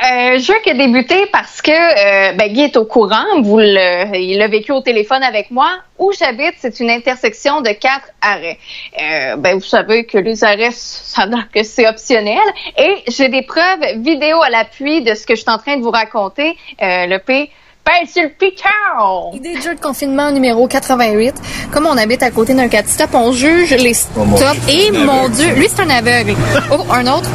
Bon, 0.00 0.06
euh, 0.06 0.38
jeu 0.38 0.54
qui 0.62 0.70
a 0.70 0.74
débuté 0.74 1.26
parce 1.32 1.60
que 1.62 1.70
euh, 1.70 2.32
ben, 2.32 2.52
Guy 2.52 2.62
est 2.62 2.76
au 2.76 2.84
courant, 2.84 3.24
vous 3.42 3.58
le, 3.58 4.16
il 4.16 4.38
l'a 4.38 4.48
vécu 4.48 4.72
au 4.72 4.80
téléphone 4.80 5.22
avec 5.22 5.50
moi. 5.50 5.70
Où 5.98 6.12
j'habite, 6.18 6.54
c'est 6.58 6.80
une 6.80 6.90
intersection 6.90 7.60
de 7.60 7.70
quatre 7.70 8.08
arrêts. 8.22 8.58
Euh, 9.00 9.36
ben, 9.36 9.54
vous 9.54 9.64
savez 9.64 10.04
que 10.04 10.16
les 10.16 10.42
arrêts, 10.44 10.70
ça 10.72 11.26
que 11.52 11.62
c'est 11.62 11.86
optionnel. 11.86 12.38
Et 12.78 12.96
j'ai 13.08 13.28
des 13.28 13.42
preuves 13.42 13.98
vidéo 13.98 14.40
à 14.42 14.48
l'appui 14.48 15.02
de 15.02 15.14
ce 15.14 15.26
que 15.26 15.34
je 15.34 15.42
suis 15.42 15.50
en 15.50 15.58
train 15.58 15.76
de 15.76 15.82
vous 15.82 15.90
raconter. 15.90 16.56
Euh, 16.82 17.06
le 17.06 17.18
P, 17.18 17.50
pèse 17.84 18.10
sur 18.10 18.22
le 18.22 18.30
piton! 18.30 19.32
Idée 19.34 19.56
de 19.56 19.60
jeu 19.60 19.74
de 19.74 19.80
confinement 19.80 20.30
numéro 20.30 20.66
88. 20.66 21.34
Comme 21.72 21.86
on 21.86 21.96
habite 21.98 22.22
à 22.22 22.30
côté 22.30 22.54
d'un 22.54 22.68
4 22.68 22.88
stop, 22.88 23.10
on 23.12 23.32
juge 23.32 23.74
les 23.74 23.94
stops. 23.94 24.24
Et 24.68 24.90
mon 24.92 25.28
Dieu, 25.28 25.54
lui 25.54 25.68
c'est 25.68 25.82
un 25.82 25.90
aveugle. 25.90 26.34
Oh, 26.72 26.80
un 26.90 27.06
autre. 27.06 27.28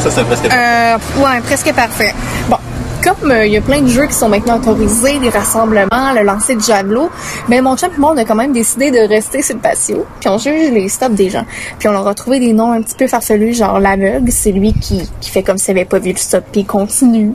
Ça, 0.00 0.10
c'est 0.10 0.24
presque. 0.24 0.46
Euh, 0.46 0.96
ouais, 1.18 1.40
presque 1.42 1.72
parfait. 1.72 2.14
Bon. 2.48 2.56
Comme 3.02 3.30
euh, 3.30 3.46
il 3.46 3.52
y 3.52 3.56
a 3.56 3.60
plein 3.60 3.82
de 3.82 3.86
jeux 3.86 4.06
qui 4.06 4.14
sont 4.14 4.28
maintenant 4.28 4.56
autorisés, 4.56 5.20
des 5.20 5.28
rassemblements, 5.28 6.12
le 6.12 6.24
lancer 6.24 6.56
de 6.56 6.60
javelot, 6.60 7.08
ben 7.48 7.62
mon 7.62 7.76
chum 7.76 7.90
et 7.96 8.00
moi 8.00 8.12
on 8.12 8.16
a 8.16 8.24
quand 8.24 8.34
même 8.34 8.52
décidé 8.52 8.90
de 8.90 8.98
rester 8.98 9.42
sur 9.42 9.54
le 9.54 9.60
patio, 9.60 10.04
puis 10.18 10.28
on 10.28 10.38
juge 10.38 10.72
les 10.72 10.88
stops 10.88 11.14
des 11.14 11.30
gens. 11.30 11.44
Puis 11.78 11.88
on 11.88 12.04
a 12.04 12.14
trouvé 12.14 12.40
des 12.40 12.52
noms 12.52 12.72
un 12.72 12.82
petit 12.82 12.96
peu 12.96 13.06
farfelus, 13.06 13.54
genre 13.54 13.78
l'aveugle, 13.78 14.32
c'est 14.32 14.50
lui 14.50 14.72
qui, 14.72 15.08
fait 15.22 15.44
comme 15.44 15.56
s'il 15.56 15.76
avait 15.76 15.84
pas 15.84 16.00
vu 16.00 16.10
le 16.10 16.16
stop 16.16 16.46
puis 16.50 16.64
continue. 16.64 17.32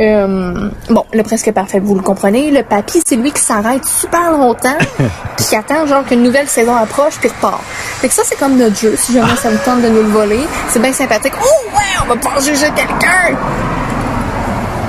Euh, 0.00 0.70
bon, 0.88 1.04
le 1.12 1.22
presque 1.22 1.52
parfait, 1.52 1.78
vous 1.78 1.94
le 1.94 2.00
comprenez. 2.00 2.50
Le 2.50 2.62
papy, 2.62 3.02
c'est 3.06 3.16
lui 3.16 3.32
qui 3.32 3.42
s'arrête 3.42 3.84
super 3.84 4.32
longtemps, 4.32 4.78
puis 5.36 5.44
qui 5.46 5.56
attend 5.56 5.86
genre 5.86 6.04
qu'une 6.04 6.22
nouvelle 6.22 6.48
saison 6.48 6.74
approche 6.74 7.14
puis 7.20 7.28
repart. 7.28 7.60
Fait 8.00 8.08
que 8.08 8.14
ça 8.14 8.22
c'est 8.24 8.38
comme 8.38 8.56
notre 8.56 8.76
jeu, 8.76 8.94
si 8.96 9.12
jamais 9.12 9.36
ça 9.42 9.50
me 9.50 9.58
tente 9.58 9.82
de 9.82 9.88
nous 9.88 10.02
le 10.02 10.08
voler, 10.08 10.40
c'est 10.68 10.80
bien 10.80 10.92
sympathique. 10.92 11.34
Oh 11.42 11.76
ouais, 11.76 12.02
on 12.02 12.08
va 12.08 12.16
pouvoir 12.16 12.40
juger 12.40 12.70
quelqu'un. 12.74 13.36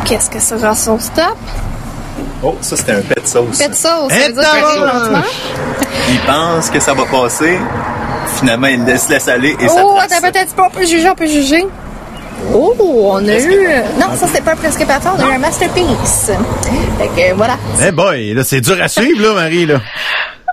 Qu'est-ce 0.06 0.30
que 0.30 0.40
sera 0.40 0.74
son 0.76 0.98
stop? 0.98 1.36
Oh, 2.44 2.56
ça, 2.62 2.76
c'était 2.76 2.94
un 2.94 3.02
pet 3.02 3.28
sauce. 3.28 3.58
Faites 3.58 3.76
ça, 3.76 4.00
ça 4.10 4.16
veut 4.28 4.34
dire 4.34 4.86
lentement. 4.86 5.24
Il 6.10 6.20
pense 6.22 6.70
que 6.70 6.80
ça 6.80 6.94
va 6.94 7.04
passer. 7.06 7.58
Finalement, 8.38 8.68
il 8.68 8.84
laisse, 8.84 9.10
laisse 9.10 9.28
aller 9.28 9.56
et 9.60 9.68
ça 9.68 9.84
Oh, 9.86 9.96
attends, 10.00 10.22
peut-être 10.22 10.54
pas, 10.56 10.68
on 10.68 10.70
peut 10.70 10.86
juger, 10.86 11.10
on 11.10 11.16
peut 11.16 11.28
juger. 11.28 11.68
Oh, 12.54 12.76
on 13.14 13.28
a 13.28 13.40
eu... 13.40 13.68
Non, 14.00 14.08
ça 14.16 14.28
c'était 14.28 14.42
pas 14.42 14.52
un 14.54 14.56
parfait, 14.86 15.10
on 15.18 15.24
a 15.24 15.30
eu 15.30 15.36
un 15.36 15.38
masterpiece. 15.38 16.32
Fait 16.98 17.08
que 17.08 17.34
voilà. 17.36 17.58
Eh 17.86 17.92
boy, 17.92 18.34
là, 18.34 18.44
c'est 18.44 18.62
dur 18.62 18.78
à 18.82 18.88
suivre, 18.88 19.22
là, 19.22 19.34
Marie, 19.34 19.66
là. 19.66 19.82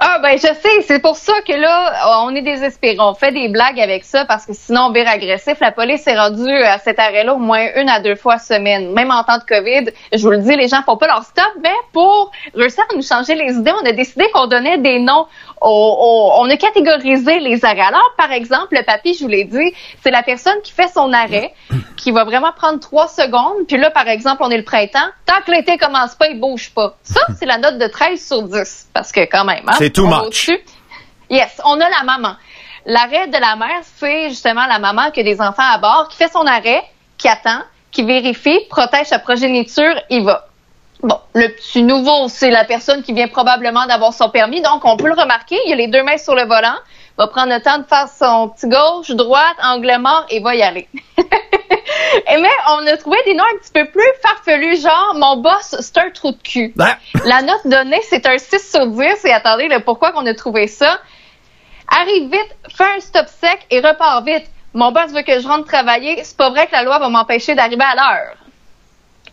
Ah 0.01 0.19
ben 0.23 0.37
je 0.37 0.43
sais, 0.47 0.83
c'est 0.87 1.01
pour 1.01 1.17
ça 1.17 1.33
que 1.47 1.53
là, 1.53 2.21
on 2.23 2.35
est 2.35 2.43
désespérés. 2.43 2.97
On 3.01 3.15
fait 3.15 3.33
des 3.33 3.49
blagues 3.49 3.81
avec 3.81 4.05
ça 4.05 4.25
parce 4.25 4.47
que 4.47 4.53
sinon 4.53 4.87
on 4.89 4.93
vire 4.93 5.09
agressif. 5.09 5.59
La 5.61 5.73
police 5.73 6.07
est 6.07 6.17
rendue 6.17 6.51
à 6.63 6.79
cet 6.79 6.99
arrêt-là 6.99 7.35
au 7.35 7.39
moins 7.39 7.67
une 7.77 7.89
à 7.89 8.01
deux 8.01 8.15
fois 8.15 8.39
semaine. 8.39 8.93
Même 8.93 9.11
en 9.11 9.25
temps 9.25 9.39
de 9.39 9.45
COVID, 9.45 9.91
je 10.13 10.23
vous 10.23 10.31
le 10.31 10.39
dis, 10.39 10.55
les 10.57 10.69
gens 10.69 10.83
font 10.83 10.97
pas 10.97 11.07
leur 11.09 11.23
stop, 11.25 11.51
mais 11.63 11.75
pour 11.93 12.31
réussir 12.55 12.85
à 12.91 12.95
nous 12.97 13.03
changer 13.03 13.35
les 13.35 13.55
idées, 13.55 13.73
on 13.83 13.87
a 13.87 13.93
décidé 13.93 14.27
qu'on 14.33 14.47
donnait 14.47 14.79
des 14.79 14.99
noms. 15.01 15.27
au- 15.61 15.67
au- 15.67 16.41
on 16.41 16.49
a 16.49 16.57
catégorisé 16.57 17.41
les 17.41 17.65
arrêts. 17.65 17.81
Alors, 17.81 18.15
par 18.17 18.31
exemple, 18.31 18.69
le 18.77 18.85
papy, 18.85 19.15
je 19.15 19.25
vous 19.25 19.29
l'ai 19.29 19.43
dit, 19.43 19.75
c'est 20.05 20.13
la 20.13 20.23
personne 20.23 20.55
qui 20.63 20.71
fait 20.71 20.87
son 20.87 21.13
arrêt, 21.13 21.53
qui 21.97 22.13
va 22.13 22.23
vraiment 22.23 22.53
prendre 22.53 22.79
trois 22.79 23.09
secondes. 23.09 23.67
Puis 23.67 23.77
là, 23.77 23.91
par 23.91 24.07
exemple, 24.07 24.37
on 24.45 24.51
est 24.51 24.57
le 24.57 24.63
printemps. 24.63 25.09
Tant 25.27 25.41
que 25.45 25.51
l'été 25.51 25.77
commence 25.77 26.15
pas, 26.15 26.29
il 26.29 26.39
bouge 26.39 26.71
pas. 26.73 26.95
Ça, 27.03 27.21
c'est 27.37 27.45
la 27.47 27.59
note 27.59 27.77
de 27.79 27.89
13 27.89 28.25
sur 28.25 28.43
10. 28.43 28.87
Parce 28.95 29.11
que 29.11 29.19
quand 29.29 29.45
même, 29.45 29.65
hein, 29.67 29.73
C'est 29.89 29.95
too 29.95 30.07
much. 30.07 30.51
Yes, 31.31 31.63
on 31.65 31.81
a 31.81 31.89
la 31.89 32.03
maman. 32.05 32.37
L'arrêt 32.85 33.29
de 33.29 33.39
la 33.39 33.57
mère, 33.57 33.81
c'est 33.97 34.29
justement 34.29 34.67
la 34.67 34.79
maman 34.79 35.11
qui 35.11 35.21
a 35.21 35.23
des 35.23 35.41
enfants 35.41 35.63
à 35.63 35.79
bord, 35.79 36.09
qui 36.11 36.19
fait 36.19 36.31
son 36.31 36.47
arrêt, 36.47 36.83
qui 37.17 37.27
attend, 37.27 37.63
qui 37.91 38.03
vérifie, 38.03 38.61
protège 38.69 39.07
sa 39.07 39.19
progéniture, 39.19 39.95
il 40.11 40.25
va. 40.25 40.47
Bon, 41.03 41.19
le 41.33 41.49
petit 41.55 41.83
nouveau, 41.83 42.29
c'est 42.29 42.51
la 42.51 42.65
personne 42.65 43.03
qui 43.03 43.15
vient 43.15 43.29
probablement 43.29 43.87
d'avoir 43.87 44.13
son 44.13 44.29
permis, 44.29 44.61
donc 44.61 44.85
on 44.85 44.99
peut 44.99 45.07
le 45.07 45.19
remarquer, 45.19 45.57
il 45.67 45.73
a 45.73 45.77
les 45.77 45.89
deux 45.89 46.03
mains 46.03 46.19
sur 46.19 46.35
le 46.35 46.43
volant, 46.43 46.77
va 47.19 47.27
prendre 47.27 47.53
le 47.53 47.61
temps 47.61 47.79
de 47.79 47.85
faire 47.85 48.09
son 48.09 48.49
petit 48.49 48.69
gauche, 48.69 49.11
droite, 49.11 49.57
angle 49.63 49.99
mort 49.99 50.25
et 50.31 50.41
va 50.41 50.55
y 50.55 50.63
aller. 50.63 50.89
Mais 52.29 52.49
on 52.69 52.87
a 52.87 52.97
trouvé 52.97 53.17
des 53.27 53.35
noms 53.35 53.45
un 53.45 53.59
petit 53.59 53.73
peu 53.73 53.85
plus 53.87 54.09
farfelus, 54.23 54.81
genre 54.81 55.15
mon 55.17 55.37
boss, 55.39 55.77
c'est 55.81 55.99
un 55.99 56.11
trou 56.11 56.31
de 56.31 56.41
cul. 56.43 56.73
Ah, 56.79 56.97
La 57.25 57.43
note 57.43 57.67
donnée, 57.67 58.01
c'est 58.09 58.25
un 58.27 58.39
6 58.39 58.71
sur 58.71 58.87
10. 58.87 59.25
Et 59.25 59.33
attendez, 59.33 59.69
le 59.69 59.81
pourquoi 59.81 60.13
qu'on 60.13 60.25
a 60.27 60.35
trouvé 60.35 60.69
ça? 60.69 61.01
Arrive 61.89 62.31
vite, 62.31 62.57
fais 62.75 62.97
un 62.97 63.01
stop 63.01 63.27
sec 63.27 63.67
et 63.71 63.81
repars 63.81 64.23
vite. 64.23 64.47
Mon 64.75 64.93
boss 64.93 65.11
veut 65.13 65.23
que 65.23 65.41
je 65.41 65.49
rentre 65.49 65.67
travailler. 65.67 66.23
C'est 66.23 66.37
pas 66.37 66.51
vrai 66.51 66.67
que 66.67 66.73
la 66.73 66.85
loi 66.85 66.99
va 66.99 67.09
m'empêcher 67.09 67.55
d'arriver 67.55 67.85
à 67.85 67.95
l'heure. 67.97 68.37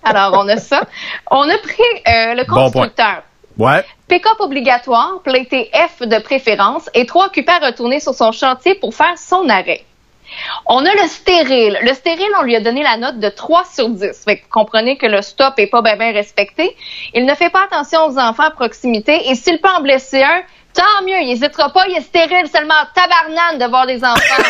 Alors, 0.04 0.34
on 0.34 0.48
a 0.48 0.58
ça. 0.58 0.82
On 1.32 1.50
a 1.50 1.58
pris 1.58 1.84
euh, 2.08 2.36
le 2.36 2.46
Bon 2.46 2.56
constructeur. 2.56 3.24
Ouais. 3.58 3.84
Pick-up 4.08 4.40
obligatoire, 4.40 5.22
platé 5.24 5.72
F 5.74 6.08
de 6.08 6.20
préférence 6.20 6.90
et 6.94 7.06
trois 7.06 7.28
occupés 7.28 7.52
à 7.52 7.66
retourner 7.66 8.00
sur 8.00 8.14
son 8.14 8.32
chantier 8.32 8.76
pour 8.76 8.94
faire 8.94 9.18
son 9.18 9.50
arrêt. 9.50 9.84
On 10.66 10.86
a 10.86 10.94
le 10.94 11.08
stérile. 11.08 11.78
Le 11.84 11.94
stérile, 11.94 12.32
on 12.40 12.44
lui 12.44 12.56
a 12.56 12.60
donné 12.60 12.84
la 12.84 12.98
note 12.98 13.20
de 13.20 13.30
3 13.30 13.64
sur 13.66 13.90
10. 13.90 14.24
Fait 14.26 14.38
que 14.38 14.44
vous 14.44 14.50
comprenez 14.50 14.98
que 14.98 15.06
le 15.06 15.22
stop 15.22 15.54
est 15.58 15.68
pas 15.68 15.82
bien 15.82 16.12
respecté. 16.12 16.76
Il 17.14 17.26
ne 17.26 17.36
fait 17.36 17.50
pas 17.50 17.64
attention 17.64 18.06
aux 18.06 18.18
enfants 18.18 18.44
à 18.44 18.52
proximité 18.52 19.30
et 19.30 19.36
s'il 19.36 19.60
peut 19.60 19.70
en 19.70 19.82
blesser 19.82 20.24
un, 20.24 20.42
tant 20.76 21.04
mieux, 21.06 21.22
il 21.22 21.28
n'hésitera 21.28 21.72
pas, 21.72 21.88
il 21.88 21.98
est 21.98 22.02
stérile 22.02 22.48
seulement 22.48 22.76
tabarnane 22.94 23.58
de 23.58 23.66
voir 23.66 23.88
des 23.88 24.04
enfants. 24.04 24.44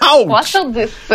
3 0.00 0.16
Ouch! 0.40 0.44
sur 0.44 0.66
10. 0.66 1.12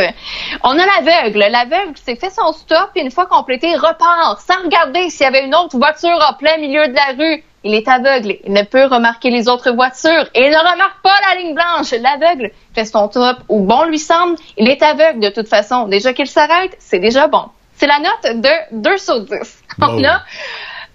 On 0.63 0.79
a 0.79 0.85
l'aveugle. 0.85 1.45
L'aveugle 1.49 1.93
qui 1.93 2.03
s'est 2.03 2.15
fait 2.15 2.29
son 2.29 2.51
stop 2.53 2.89
et 2.95 3.01
une 3.01 3.11
fois 3.11 3.25
complété, 3.25 3.75
repart 3.75 4.39
sans 4.39 4.63
regarder 4.63 5.09
s'il 5.09 5.23
y 5.23 5.25
avait 5.25 5.45
une 5.45 5.53
autre 5.53 5.77
voiture 5.77 6.17
en 6.29 6.33
plein 6.33 6.57
milieu 6.57 6.87
de 6.87 6.93
la 6.93 7.13
rue. 7.17 7.43
Il 7.63 7.73
est 7.73 7.87
aveugle. 7.87 8.37
Il 8.45 8.53
ne 8.53 8.63
peut 8.63 8.85
remarquer 8.85 9.29
les 9.29 9.49
autres 9.49 9.71
voitures 9.71 10.27
et 10.33 10.45
il 10.45 10.51
ne 10.51 10.57
remarque 10.57 11.01
pas 11.03 11.15
la 11.29 11.39
ligne 11.39 11.53
blanche. 11.53 11.91
L'aveugle 11.91 12.51
fait 12.73 12.85
son 12.85 13.09
top 13.09 13.37
où 13.49 13.61
bon 13.61 13.83
lui 13.83 13.99
semble. 13.99 14.37
Il 14.57 14.69
est 14.69 14.81
aveugle 14.81 15.19
de 15.19 15.29
toute 15.29 15.49
façon. 15.49 15.87
Déjà 15.87 16.13
qu'il 16.13 16.27
s'arrête, 16.27 16.75
c'est 16.79 16.99
déjà 16.99 17.27
bon. 17.27 17.45
C'est 17.75 17.87
la 17.87 17.99
note 17.99 18.41
de 18.41 18.81
2 18.81 18.97
sur 18.97 19.19
10. 19.21 19.63
On 19.81 20.03
a 20.03 20.21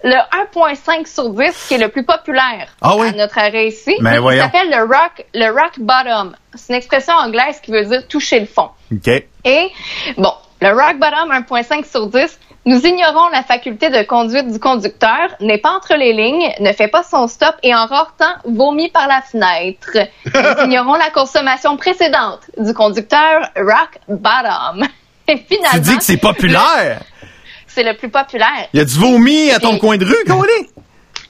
le 0.03 0.15
1.5 0.53 1.07
sur 1.07 1.29
10 1.29 1.65
qui 1.67 1.73
est 1.75 1.77
le 1.77 1.89
plus 1.89 2.03
populaire 2.03 2.67
Ah 2.81 2.95
oui? 2.97 3.07
à 3.07 3.11
notre 3.13 3.37
arrêt 3.37 3.67
ici. 3.67 3.95
Ben 4.01 4.21
Il 4.31 4.37
s'appelle 4.39 4.69
le 4.69 4.81
rock, 4.83 5.25
le 5.33 5.49
rock 5.49 5.79
bottom. 5.79 6.35
C'est 6.55 6.73
une 6.73 6.77
expression 6.77 7.13
anglaise 7.13 7.59
qui 7.61 7.71
veut 7.71 7.85
dire 7.85 8.07
toucher 8.07 8.39
le 8.41 8.45
fond. 8.45 8.69
OK. 8.91 9.07
Et, 9.45 9.71
bon, 10.17 10.33
le 10.61 10.69
rock 10.69 10.97
bottom 10.99 11.31
1.5 11.31 11.89
sur 11.89 12.07
10, 12.07 12.39
nous 12.65 12.79
ignorons 12.85 13.27
la 13.29 13.43
faculté 13.43 13.89
de 13.89 14.03
conduite 14.03 14.49
du 14.51 14.59
conducteur, 14.59 15.29
n'est 15.41 15.57
pas 15.57 15.71
entre 15.71 15.95
les 15.95 16.13
lignes, 16.13 16.49
ne 16.59 16.71
fait 16.71 16.87
pas 16.87 17.03
son 17.03 17.27
stop 17.27 17.55
et 17.63 17.73
en 17.75 17.85
rare 17.87 18.13
temps 18.17 18.35
vomit 18.45 18.89
par 18.89 19.07
la 19.07 19.21
fenêtre. 19.21 19.97
Nous 20.25 20.63
ignorons 20.65 20.93
la 20.95 21.09
consommation 21.09 21.75
précédente 21.75 22.39
du 22.57 22.73
conducteur 22.73 23.41
rock 23.57 23.99
bottom. 24.07 24.85
Et 25.27 25.37
finalement, 25.37 25.69
Tu 25.73 25.79
dis 25.79 25.97
que 25.97 26.03
c'est 26.03 26.17
populaire? 26.17 27.01
C'est 27.73 27.83
le 27.83 27.95
plus 27.95 28.09
populaire. 28.09 28.67
Il 28.73 28.79
y 28.79 28.81
a 28.81 28.85
du 28.85 28.93
vomi 28.97 29.51
à 29.51 29.59
ton 29.59 29.75
Et- 29.75 29.79
coin 29.79 29.97
de 29.97 30.05
rue, 30.05 30.23
Colin? 30.27 30.43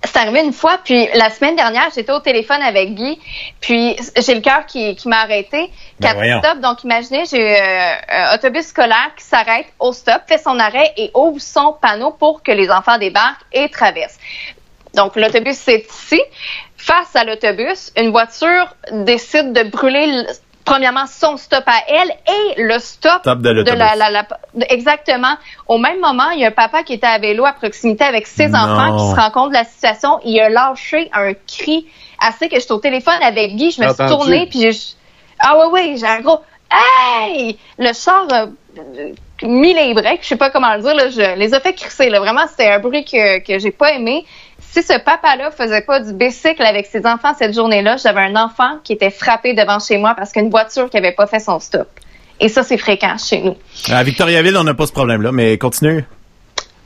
C'est 0.06 0.17
arrivé 0.17 0.41
une 0.43 0.51
fois, 0.51 0.79
puis 0.84 1.08
la 1.15 1.29
semaine 1.29 1.56
dernière, 1.56 1.88
j'étais 1.95 2.12
au 2.12 2.19
téléphone 2.19 2.62
avec 2.62 2.93
Guy, 2.93 3.17
puis 3.62 3.95
j'ai 4.17 4.36
le 4.36 4.41
cœur 4.41 4.65
qui, 4.65 4.97
qui 4.97 5.08
m'a 5.08 5.21
arrêté. 5.21 5.71
Ben 6.01 6.13
Quatre 6.13 6.39
stops, 6.43 6.60
donc 6.62 6.84
imaginez, 6.84 7.23
j'ai 7.32 7.56
euh, 7.62 7.93
un 8.10 8.36
autobus 8.36 8.65
scolaire 8.65 9.12
qui 9.17 9.23
s'arrête 9.23 9.67
au 9.79 9.93
stop, 9.93 10.23
fait 10.27 10.38
son 10.39 10.60
arrêt 10.60 10.91
et 10.97 11.10
ouvre 11.15 11.39
son 11.39 11.71
panneau 11.82 12.12
pour 12.12 12.43
que 12.43 12.51
les 12.51 12.69
enfants 12.69 12.97
débarquent 12.97 13.45
et 13.53 13.69
traversent. 13.69 14.19
Donc 14.94 15.15
l'autobus 15.15 15.56
c'est 15.56 15.85
ici. 15.89 16.21
Face 16.75 17.15
à 17.15 17.23
l'autobus, 17.23 17.94
une 17.96 18.12
voiture 18.12 18.75
décide 18.91 19.54
de 19.54 19.63
brûler 19.63 20.08
le- 20.08 20.25
premièrement 20.65 21.05
son 21.07 21.37
stop 21.37 21.63
à 21.67 21.79
elle 21.87 22.09
et 22.27 22.61
le 22.63 22.79
stop, 22.79 23.19
Stop 23.21 23.39
de 23.39 23.49
l'autobus. 23.49 23.77
la, 23.79 23.95
la- 23.95 24.09
la- 24.09 24.27
de- 24.53 24.65
exactement. 24.69 25.35
Au 25.67 25.77
même 25.77 25.99
moment, 25.99 26.29
il 26.31 26.39
y 26.39 26.45
a 26.45 26.47
un 26.47 26.51
papa 26.51 26.83
qui 26.83 26.93
était 26.93 27.07
à 27.07 27.19
vélo 27.19 27.45
à 27.45 27.53
proximité 27.53 28.03
avec 28.03 28.27
ses 28.27 28.47
Non. 28.47 28.59
enfants 28.59 28.97
qui 28.97 29.11
se 29.11 29.15
rend 29.19 29.31
compte 29.31 29.49
de 29.49 29.55
la 29.55 29.65
situation. 29.65 30.19
Il 30.25 30.39
a 30.39 30.49
lâché 30.49 31.09
un 31.13 31.33
cri 31.33 31.87
assez 32.19 32.49
que 32.49 32.59
j'étais 32.59 32.71
au 32.71 32.79
téléphone 32.79 33.21
avec 33.21 33.55
Guy. 33.55 33.71
Je 33.71 33.81
me 33.81 33.87
suis 33.87 34.05
tournée 34.07 34.47
puis 34.49 34.61
j'ai 34.61 34.77
ah 35.39 35.57
ouais 35.57 35.65
ouais 35.67 35.95
j'ai 35.97 36.07
un 36.07 36.21
gros 36.21 36.39
hey 36.71 37.57
le 37.77 37.91
char 37.93 38.25
euh, 38.31 38.47
mis 39.43 39.73
les 39.73 39.93
breaks, 39.93 40.23
je 40.23 40.27
sais 40.29 40.35
pas 40.37 40.49
comment 40.49 40.73
le 40.75 40.81
dire, 40.81 40.95
là, 40.95 41.09
je 41.09 41.35
les 41.37 41.53
ai 41.53 41.59
fait 41.59 41.73
crisser. 41.73 42.09
Là. 42.09 42.19
Vraiment, 42.19 42.47
c'était 42.47 42.69
un 42.71 42.79
bruit 42.79 43.03
que, 43.03 43.39
que 43.39 43.59
j'ai 43.59 43.71
pas 43.71 43.91
aimé. 43.91 44.25
Si 44.74 44.82
ce 44.82 44.98
papa-là 45.00 45.52
faisait 45.52 45.82
pas 45.82 46.00
du 46.00 46.13
bicycle 46.13 46.63
avec 46.63 46.88
ses 46.88 47.06
enfants 47.06 47.34
cette 47.38 47.54
journée-là, 47.54 47.98
j'avais 47.98 48.21
un 48.21 48.36
enfant 48.36 48.80
qui 48.84 48.94
était 48.94 49.12
frappé 49.12 49.54
devant 49.54 49.78
chez 49.80 49.98
moi 50.00 50.15
parce 50.17 50.32
qu'une 50.32 50.50
voiture 50.50 50.90
qui 50.90 50.98
avait 50.98 51.12
pas 51.12 51.28
fait 51.28 51.40
son 51.40 51.60
stop. 51.60 51.88
Et 52.40 52.50
ça, 52.50 52.63
c'est 52.63 52.80
fréquent 52.80 53.15
chez 53.19 53.42
nous. 53.42 53.56
À 53.92 54.02
Victoriaville, 54.04 54.58
on 54.58 54.63
n'a 54.63 54.74
pas 54.74 54.88
ce 54.88 54.92
problème-là, 54.92 55.32
mais 55.32 55.60
continue. 55.60 56.04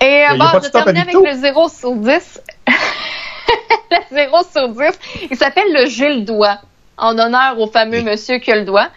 Et 0.01 0.25
euh, 0.29 0.35
bon, 0.37 0.49
pas 0.51 0.59
de 0.59 0.63
je 0.65 0.67
stop 0.67 0.81
à 0.81 0.91
terminer 0.93 1.15
avec 1.27 1.33
le 1.35 1.39
0 1.41 1.69
sur 1.69 1.95
10. 1.95 2.41
le 3.91 3.97
0 4.11 4.37
sur 4.51 4.67
10. 4.69 4.81
Il 5.31 5.37
s'appelle 5.37 5.71
le 5.73 5.85
Gilles 5.85 6.25
Doigt, 6.25 6.59
en 6.97 7.17
honneur 7.17 7.57
au 7.57 7.67
fameux 7.67 8.01
monsieur 8.01 8.39
qui 8.39 8.51
a 8.51 8.57
le 8.57 8.65
doigt. 8.65 8.89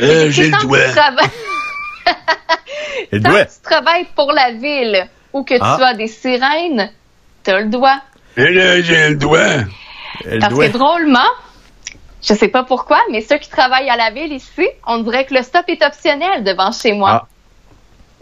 Euh, 0.00 0.30
que 0.30 0.62
doigt. 0.62 0.78
tu 0.84 0.94
travailles- 0.94 1.30
Le 3.10 3.20
Tant 3.20 3.30
que 3.30 3.42
tu 3.42 3.60
travailles 3.62 4.06
pour 4.14 4.30
la 4.32 4.52
ville 4.52 5.08
ou 5.32 5.42
que 5.42 5.54
Ah. 5.60 5.74
tu 5.78 5.84
as 5.84 5.94
des 5.94 6.06
sirènes, 6.06 6.92
t'as 7.42 7.58
le 7.58 7.66
doigt. 7.66 8.00
Et 8.36 8.52
là, 8.52 8.80
j'ai 8.82 9.10
le 9.10 9.16
doigt. 9.16 9.64
Parce 10.40 10.54
que 10.54 10.68
drôlement, 10.68 11.30
je 12.22 12.34
sais 12.34 12.48
pas 12.48 12.64
pourquoi, 12.64 12.98
mais 13.10 13.20
ceux 13.20 13.38
qui 13.38 13.48
travaillent 13.48 13.88
à 13.88 13.96
la 13.96 14.10
ville 14.10 14.32
ici, 14.32 14.68
on 14.86 14.98
dirait 14.98 15.24
que 15.24 15.34
le 15.34 15.42
stop 15.42 15.64
est 15.68 15.82
optionnel 15.84 16.44
devant 16.44 16.72
chez 16.72 16.92
moi. 16.92 17.28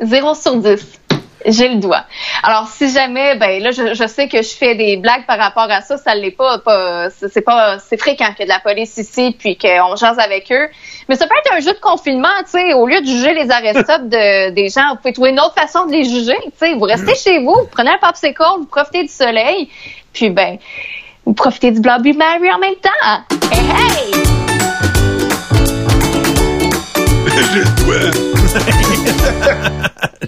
0 0.01 0.35
sur 0.35 0.57
10. 0.57 1.01
J'ai 1.47 1.69
le 1.69 1.77
doigt. 1.77 2.05
Alors, 2.43 2.69
si 2.69 2.91
jamais, 2.91 3.37
ben 3.37 3.63
là, 3.63 3.71
je, 3.71 3.95
je 3.95 4.07
sais 4.07 4.29
que 4.29 4.41
je 4.41 4.55
fais 4.55 4.75
des 4.75 4.97
blagues 4.97 5.27
par 5.27 5.39
rapport 5.39 5.71
à 5.71 5.83
ça, 5.83 5.99
ça 5.99 6.15
l'est 6.15 6.31
pas, 6.31 6.59
pas 6.59 7.11
c'est 7.11 7.29
c'est 7.29 7.43
pas, 7.43 7.79
c'est 7.79 7.99
fréquent 7.99 8.33
qu'il 8.33 8.41
y 8.41 8.43
ait 8.43 8.47
de 8.47 8.51
la 8.51 8.61
police 8.61 8.97
ici, 8.97 9.37
puis 9.39 9.59
qu'on 9.59 9.95
jase 9.97 10.19
avec 10.19 10.51
eux. 10.51 10.69
Mais 11.09 11.17
ça 11.17 11.27
peut 11.27 11.35
être 11.45 11.55
un 11.55 11.61
jeu 11.61 11.73
de 11.73 11.81
confinement, 11.81 12.29
tu 12.45 12.53
sais, 12.53 12.73
au 12.75 12.87
lieu 12.87 13.01
de 13.01 13.07
juger 13.07 13.35
les 13.35 13.45
stop 13.45 14.09
de, 14.09 14.51
des 14.55 14.69
gens, 14.69 14.91
vous 14.91 14.97
pouvez 14.97 15.13
trouver 15.13 15.31
une 15.31 15.41
autre 15.41 15.55
façon 15.55 15.87
de 15.87 15.93
les 15.93 16.05
juger, 16.05 16.37
tu 16.45 16.53
sais. 16.57 16.75
Vous 16.75 16.85
restez 16.85 17.15
chez 17.15 17.39
vous, 17.41 17.55
vous 17.55 17.69
prenez 17.71 17.91
un 17.91 17.99
popsicle, 17.99 18.43
vous 18.59 18.67
profitez 18.67 19.03
du 19.03 19.09
soleil, 19.09 19.69
puis 20.13 20.31
ben, 20.31 20.59
vous 21.25 21.35
profitez 21.35 21.71
du 21.71 21.81
Bloody 21.81 22.13
Mary 22.13 22.51
en 22.53 22.59
même 22.59 22.77
temps. 22.77 23.51
Hey, 23.51 23.61
hey! 23.61 24.25
J'ai 27.27 27.61
le 27.61 27.65
doigt. 27.85 28.11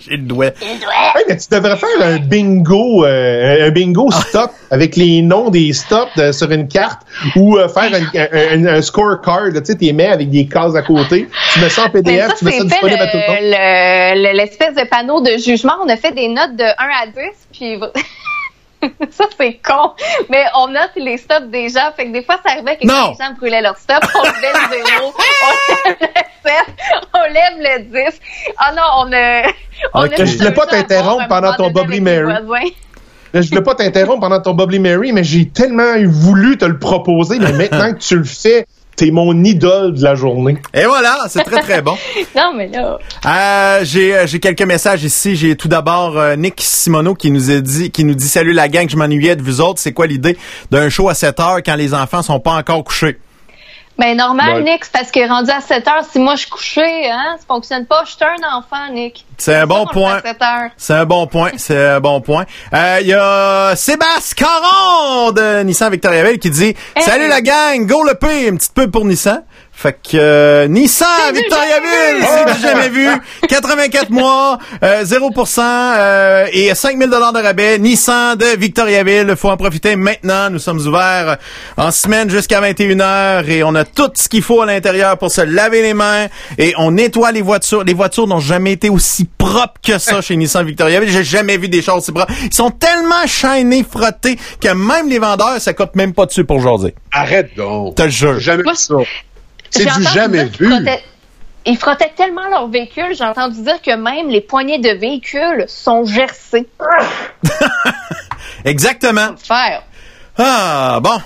J'ai 0.08 0.16
le 0.16 0.22
doigt. 0.24 0.46
Hey, 0.46 1.24
mais 1.28 1.36
tu 1.36 1.46
devrais 1.50 1.76
faire 1.76 1.88
un 2.02 2.16
bingo, 2.18 3.04
euh, 3.04 3.66
un 3.66 3.70
bingo 3.70 4.08
Ah. 4.12 4.20
stop 4.28 4.50
avec 4.70 4.96
les 4.96 5.22
noms 5.22 5.50
des 5.50 5.72
stops 5.72 6.14
de- 6.16 6.32
sur 6.32 6.50
une 6.50 6.68
carte 6.68 7.00
ou 7.36 7.56
euh, 7.58 7.68
faire 7.68 7.90
un, 7.92 8.18
un- 8.18 8.66
un- 8.70 8.76
un 8.76 8.82
scorecard. 8.82 9.48
Tu 9.54 9.60
sais, 9.64 9.74
tu 9.76 9.84
les 9.84 9.92
mets 9.92 10.08
avec 10.08 10.30
des 10.30 10.46
cases 10.46 10.74
à 10.74 10.82
côté. 10.82 11.28
Tu 11.52 11.60
mets 11.60 11.68
ça 11.68 11.84
en 11.84 11.90
PDF, 11.90 12.28
ça, 12.28 12.34
tu 12.38 12.44
mets 12.44 12.58
ça 12.58 12.64
disponible 12.64 13.00
à 13.00 13.06
tout 13.08 13.16
le 13.18 13.26
monde. 13.32 13.38
le- 13.42 14.22
le- 14.32 14.36
l'espèce 14.36 14.74
de 14.74 14.84
panneau 14.88 15.20
de 15.20 15.36
jugement. 15.38 15.74
On 15.84 15.88
a 15.88 15.96
fait 15.96 16.12
des 16.12 16.28
notes 16.28 16.56
de 16.56 16.64
1 16.64 16.68
à 17.02 17.06
10, 17.06 17.12
puis 17.52 17.78
ça, 19.10 19.24
c'est 19.38 19.60
con. 19.64 19.92
Mais 20.28 20.44
on 20.56 20.68
note 20.68 20.90
les 20.96 21.16
stops 21.16 21.48
des 21.48 21.68
gens. 21.68 21.92
Fait 21.96 22.06
que 22.06 22.12
des 22.12 22.22
fois, 22.22 22.36
ça 22.44 22.52
arrivait 22.52 22.76
que 22.76 22.86
quand 22.86 23.10
les 23.10 23.24
gens 23.24 23.32
brûlaient 23.38 23.62
leur 23.62 23.76
stop, 23.76 24.02
on 24.14 24.22
levait 24.22 24.52
le 24.52 24.84
0, 24.98 25.14
on 25.46 25.88
lève 25.88 25.96
le 26.00 26.50
7, 26.50 26.54
on 27.14 27.22
lève 27.32 27.80
le 27.80 28.10
10. 28.10 28.20
Ah 28.58 28.72
non, 28.76 28.82
on 28.98 29.12
a... 29.12 29.42
On 29.94 30.04
Ok. 30.04 30.20
a 30.20 30.24
Je 30.24 30.38
voulais 30.38 30.52
pas 30.52 30.66
t'interrompre 30.66 31.28
pendant 31.28 31.52
ton 31.54 31.70
les 31.88 32.00
Mary. 32.00 32.74
je 33.34 33.48
voulais 33.48 33.62
pas 33.62 33.74
t'interrompre 33.74 34.20
pendant 34.20 34.40
ton 34.40 34.54
Bubbly 34.54 34.78
Mary, 34.78 35.12
mais 35.12 35.24
j'ai 35.24 35.48
tellement 35.48 35.94
voulu 36.06 36.56
te 36.56 36.64
le 36.64 36.78
proposer, 36.78 37.38
mais 37.38 37.52
maintenant 37.52 37.92
que 37.92 37.98
tu 37.98 38.16
le 38.16 38.24
fais, 38.24 38.66
t'es 38.96 39.10
mon 39.10 39.44
idole 39.44 39.94
de 39.94 40.02
la 40.02 40.14
journée. 40.14 40.56
Et 40.74 40.84
voilà, 40.84 41.18
c'est 41.28 41.44
très 41.44 41.60
très 41.60 41.82
bon. 41.82 41.96
Non, 42.34 42.52
mais 42.54 42.68
là... 42.68 42.98
Euh, 43.24 43.84
j'ai 43.84 44.14
euh, 44.14 44.26
j'ai 44.26 44.40
quelques 44.40 44.62
messages 44.62 45.04
ici. 45.04 45.36
J'ai 45.36 45.56
tout 45.56 45.68
d'abord 45.68 46.18
euh, 46.18 46.36
Nick 46.36 46.54
Simoneau 46.58 47.14
qui 47.14 47.30
nous 47.30 47.50
a 47.50 47.60
dit 47.60 47.90
qui 47.90 48.04
nous 48.04 48.14
dit 48.14 48.28
salut 48.28 48.52
la 48.52 48.68
gang, 48.68 48.88
je 48.88 48.96
m'ennuyais 48.96 49.36
de 49.36 49.42
vous 49.42 49.60
autres. 49.60 49.80
C'est 49.80 49.92
quoi 49.92 50.06
l'idée 50.06 50.36
d'un 50.70 50.88
show 50.88 51.08
à 51.08 51.14
7 51.14 51.40
heures 51.40 51.58
quand 51.64 51.76
les 51.76 51.94
enfants 51.94 52.22
sont 52.22 52.40
pas 52.40 52.52
encore 52.52 52.84
couchés 52.84 53.18
Ben 53.98 54.16
normal. 54.16 54.62
Nick, 54.62 54.84
c'est 54.84 54.92
parce 54.92 55.10
que 55.10 55.26
rendu 55.26 55.50
à 55.50 55.60
7 55.60 55.88
heures, 55.88 56.04
si 56.10 56.18
moi 56.18 56.34
je 56.34 56.40
suis 56.40 56.50
couchée, 56.50 57.10
hein, 57.10 57.36
ça 57.38 57.44
fonctionne 57.48 57.86
pas. 57.86 58.02
Je 58.04 58.10
suis 58.10 58.18
un 58.24 58.56
enfant, 58.56 58.92
Nick. 58.92 59.24
C'est 59.38 59.54
un 59.54 59.66
bon 59.66 59.86
point. 59.86 60.16
À 60.16 60.20
7 60.22 60.42
heures. 60.42 60.70
C'est 60.76 60.94
un 60.94 61.04
bon 61.06 61.26
point, 61.26 61.50
c'est 61.56 61.86
un 61.88 62.00
bon 62.00 62.20
point. 62.20 62.44
Euh, 62.74 62.98
Il 63.00 63.06
y 63.06 63.14
a 63.14 63.74
Sébastien 63.74 64.46
Caron 64.46 65.32
de 65.32 65.62
Nissan 65.62 65.90
Victoriaville 65.90 66.38
qui 66.38 66.50
dit 66.50 66.74
Salut 66.98 67.28
la 67.28 67.40
gang, 67.40 67.86
go 67.86 68.02
le 68.04 68.14
P, 68.14 68.48
une 68.48 68.58
petite 68.58 68.74
pub 68.74 68.90
pour 68.90 69.04
Nissan. 69.06 69.42
Fait 69.76 69.92
que 69.92 70.16
euh, 70.16 70.68
Nissan 70.68 71.06
du 71.34 71.40
Victoriaville, 71.40 72.24
c'est 72.26 72.54
du 72.54 72.62
jamais 72.62 72.88
vu. 72.88 73.06
84 73.48 74.08
mois, 74.08 74.58
euh, 74.82 75.04
0% 75.04 75.60
euh, 75.60 76.46
et 76.50 76.74
5000 76.74 77.10
dollars 77.10 77.34
de 77.34 77.40
rabais. 77.40 77.78
Nissan 77.78 78.36
de 78.36 78.56
Victoriaville, 78.56 79.34
faut 79.36 79.50
en 79.50 79.58
profiter 79.58 79.94
maintenant. 79.96 80.48
Nous 80.48 80.60
sommes 80.60 80.78
ouverts 80.78 81.36
en 81.76 81.90
semaine 81.90 82.30
jusqu'à 82.30 82.62
21h 82.62 83.46
et 83.50 83.62
on 83.64 83.74
a 83.74 83.84
tout 83.84 84.10
ce 84.14 84.30
qu'il 84.30 84.40
faut 84.40 84.62
à 84.62 84.66
l'intérieur 84.66 85.18
pour 85.18 85.30
se 85.30 85.42
laver 85.42 85.82
les 85.82 85.92
mains 85.92 86.28
et 86.56 86.72
on 86.78 86.92
nettoie 86.92 87.30
les 87.32 87.42
voitures. 87.42 87.84
Les 87.84 87.92
voitures 87.92 88.26
n'ont 88.26 88.40
jamais 88.40 88.72
été 88.72 88.88
aussi 88.88 89.26
propres 89.26 89.78
que 89.86 89.98
ça 89.98 90.22
chez 90.22 90.36
Nissan 90.36 90.64
Victoriaville. 90.64 91.10
J'ai 91.10 91.22
jamais 91.22 91.58
vu 91.58 91.68
des 91.68 91.82
choses 91.82 91.98
aussi 91.98 92.12
propres. 92.12 92.32
Ils 92.44 92.54
sont 92.54 92.70
tellement 92.70 93.26
chaînés, 93.26 93.84
frottés 93.88 94.38
que 94.58 94.68
même 94.68 95.10
les 95.10 95.18
vendeurs, 95.18 95.60
ça 95.60 95.74
coûte 95.74 95.94
même 95.96 96.14
pas 96.14 96.24
dessus 96.24 96.46
pour 96.46 96.62
jaser. 96.62 96.94
Arrête 97.12 97.54
donc. 97.54 97.96
Te 97.96 98.04
le 98.04 98.08
jure. 98.08 98.40
Jamais 98.40 98.62
Moi, 98.62 98.74
ça. 98.74 98.94
C'est 99.70 99.80
J'ai 99.80 99.84
du 99.86 99.90
entendu 99.90 100.06
jamais 100.14 100.44
vu. 100.44 100.72
Ils 101.68 101.76
frottaient 101.76 102.12
tellement 102.16 102.48
leur 102.48 102.68
véhicule, 102.68 103.12
j'ai 103.12 103.24
entendu 103.24 103.60
dire 103.60 103.82
que 103.82 103.96
même 103.96 104.28
les 104.28 104.40
poignées 104.40 104.78
de 104.78 104.90
véhicules 104.90 105.64
sont 105.66 106.04
gercées. 106.04 106.68
Exactement. 108.64 109.34
Faire. 109.36 109.82
Ah, 110.38 111.00
bon. 111.02 111.18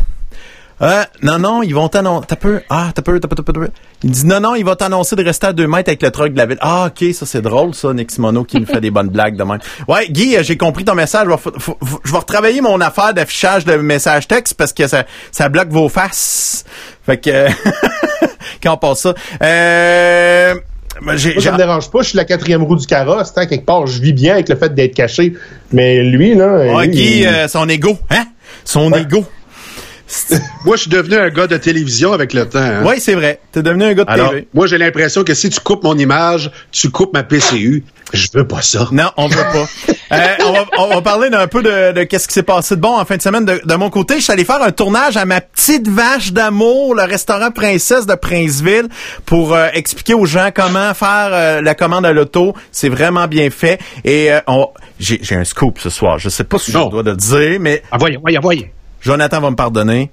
Euh, 0.82 1.04
non, 1.22 1.38
non, 1.38 1.62
ils 1.62 1.74
vont 1.74 1.88
t'annoncer. 1.88 2.26
T'as 2.26 2.36
peu. 2.36 2.62
Ah, 2.70 2.90
t'as 2.94 3.02
peu, 3.02 3.20
t'as 3.20 3.28
peu, 3.28 3.36
t'as 3.36 3.52
peu. 3.52 3.68
Il 4.02 4.10
dit 4.10 4.24
non, 4.24 4.40
non, 4.40 4.54
il 4.54 4.64
va 4.64 4.76
t'annoncer 4.76 5.14
de 5.14 5.22
rester 5.22 5.48
à 5.48 5.52
deux 5.52 5.66
mètres 5.66 5.90
avec 5.90 6.00
le 6.00 6.10
truck 6.10 6.32
de 6.32 6.38
la 6.38 6.46
ville. 6.46 6.58
Ah, 6.62 6.86
ok, 6.86 7.12
ça 7.12 7.26
c'est 7.26 7.42
drôle, 7.42 7.74
ça, 7.74 7.92
Nick 7.92 8.10
Simono 8.10 8.44
qui 8.44 8.58
nous 8.58 8.64
fait 8.66 8.80
des 8.80 8.90
bonnes 8.90 9.10
blagues 9.10 9.36
de 9.36 9.44
même. 9.44 9.58
Ouais, 9.88 10.08
Guy, 10.08 10.36
euh, 10.36 10.42
j'ai 10.42 10.56
compris 10.56 10.84
ton 10.84 10.94
message. 10.94 11.28
Je 11.28 12.10
vais, 12.12 12.16
retravailler 12.18 12.62
mon 12.62 12.80
affaire 12.80 13.12
d'affichage 13.12 13.66
de 13.66 13.76
message 13.76 14.26
texte 14.26 14.54
parce 14.54 14.72
que 14.72 14.86
ça, 14.86 15.04
ça 15.32 15.50
bloque 15.50 15.68
vos 15.68 15.90
faces. 15.90 16.64
Fait 17.10 17.16
que 17.18 17.46
quand 18.62 18.74
on 18.74 18.76
passe 18.76 19.00
ça? 19.00 19.14
Euh, 19.42 20.54
Moi, 21.00 21.18
ça 21.18 21.52
me 21.52 21.56
dérange 21.56 21.90
pas, 21.90 22.02
je 22.02 22.08
suis 22.10 22.16
la 22.16 22.24
quatrième 22.24 22.62
roue 22.62 22.76
du 22.76 22.86
carrosse, 22.86 23.32
tant 23.34 23.46
quelque 23.46 23.64
part, 23.66 23.86
je 23.88 24.00
vis 24.00 24.12
bien 24.12 24.34
avec 24.34 24.48
le 24.48 24.54
fait 24.56 24.72
d'être 24.74 24.94
caché. 24.94 25.32
Mais 25.72 26.02
lui, 26.02 26.34
là. 26.34 26.80
Lui, 26.82 26.88
Guy, 26.88 27.20
il- 27.22 27.26
euh, 27.26 27.48
son 27.48 27.68
ego, 27.68 27.98
hein? 28.10 28.26
Son 28.64 28.92
Ouais. 28.92 29.00
ego. 29.00 29.24
Moi, 30.64 30.76
je 30.76 30.82
suis 30.82 30.90
devenu 30.90 31.16
un 31.16 31.28
gars 31.30 31.46
de 31.46 31.56
télévision 31.56 32.12
avec 32.12 32.32
le 32.32 32.48
temps. 32.48 32.58
hein. 32.58 32.82
Oui, 32.84 32.96
c'est 32.98 33.14
vrai. 33.14 33.40
T'es 33.52 33.62
devenu 33.62 33.84
un 33.84 33.94
gars 33.94 34.04
de 34.04 34.10
Alors, 34.10 34.30
TV. 34.30 34.48
moi, 34.54 34.66
j'ai 34.66 34.76
l'impression 34.78 35.22
que 35.24 35.34
si 35.34 35.48
tu 35.50 35.60
coupes 35.60 35.84
mon 35.84 35.96
image, 35.96 36.50
tu 36.72 36.90
coupes 36.90 37.12
ma 37.14 37.22
PCU. 37.22 37.84
Je 38.12 38.26
veux 38.34 38.46
pas 38.46 38.60
ça. 38.60 38.88
Non, 38.90 39.10
on 39.16 39.28
veut 39.28 39.36
pas. 39.52 39.66
Euh, 40.12 40.26
on, 40.44 40.52
va, 40.52 40.64
on 40.78 40.88
va 40.88 41.02
parler 41.02 41.30
d'un 41.30 41.46
peu 41.46 41.62
de, 41.62 41.92
de 41.92 42.02
qu'est-ce 42.02 42.26
qui 42.26 42.34
s'est 42.34 42.42
passé 42.42 42.74
de 42.74 42.80
bon 42.80 42.98
en 42.98 43.04
fin 43.04 43.16
de 43.16 43.22
semaine. 43.22 43.44
De, 43.44 43.60
de 43.64 43.74
mon 43.76 43.90
côté, 43.90 44.16
je 44.16 44.22
suis 44.24 44.32
allé 44.32 44.44
faire 44.44 44.60
un 44.60 44.72
tournage 44.72 45.16
à 45.16 45.24
ma 45.24 45.40
petite 45.40 45.86
vache 45.86 46.32
d'amour, 46.32 46.96
le 46.96 47.04
restaurant 47.04 47.52
Princesse 47.52 48.06
de 48.06 48.16
Princeville, 48.16 48.88
pour 49.24 49.54
euh, 49.54 49.68
expliquer 49.72 50.14
aux 50.14 50.26
gens 50.26 50.50
comment 50.52 50.92
faire 50.94 51.28
euh, 51.30 51.60
la 51.62 51.76
commande 51.76 52.04
à 52.04 52.12
l'auto. 52.12 52.54
C'est 52.72 52.88
vraiment 52.88 53.28
bien 53.28 53.50
fait. 53.50 53.78
Et 54.04 54.30
on- 54.48 54.70
j'ai 54.98 55.20
j'ai 55.22 55.36
un 55.36 55.44
scoop 55.44 55.78
ce 55.78 55.90
soir. 55.90 56.18
Je 56.18 56.28
sais 56.28 56.42
pas 56.42 56.58
si 56.58 56.72
Non. 56.72 56.86
je 56.86 56.90
dois 56.90 57.02
le 57.04 57.14
dire, 57.14 57.60
mais 57.60 57.80
Envoyez, 57.92 58.16
envoyez, 58.16 58.38
envoyez. 58.38 58.72
Jonathan 59.00 59.40
va 59.40 59.50
me 59.50 59.56
pardonner. 59.56 60.10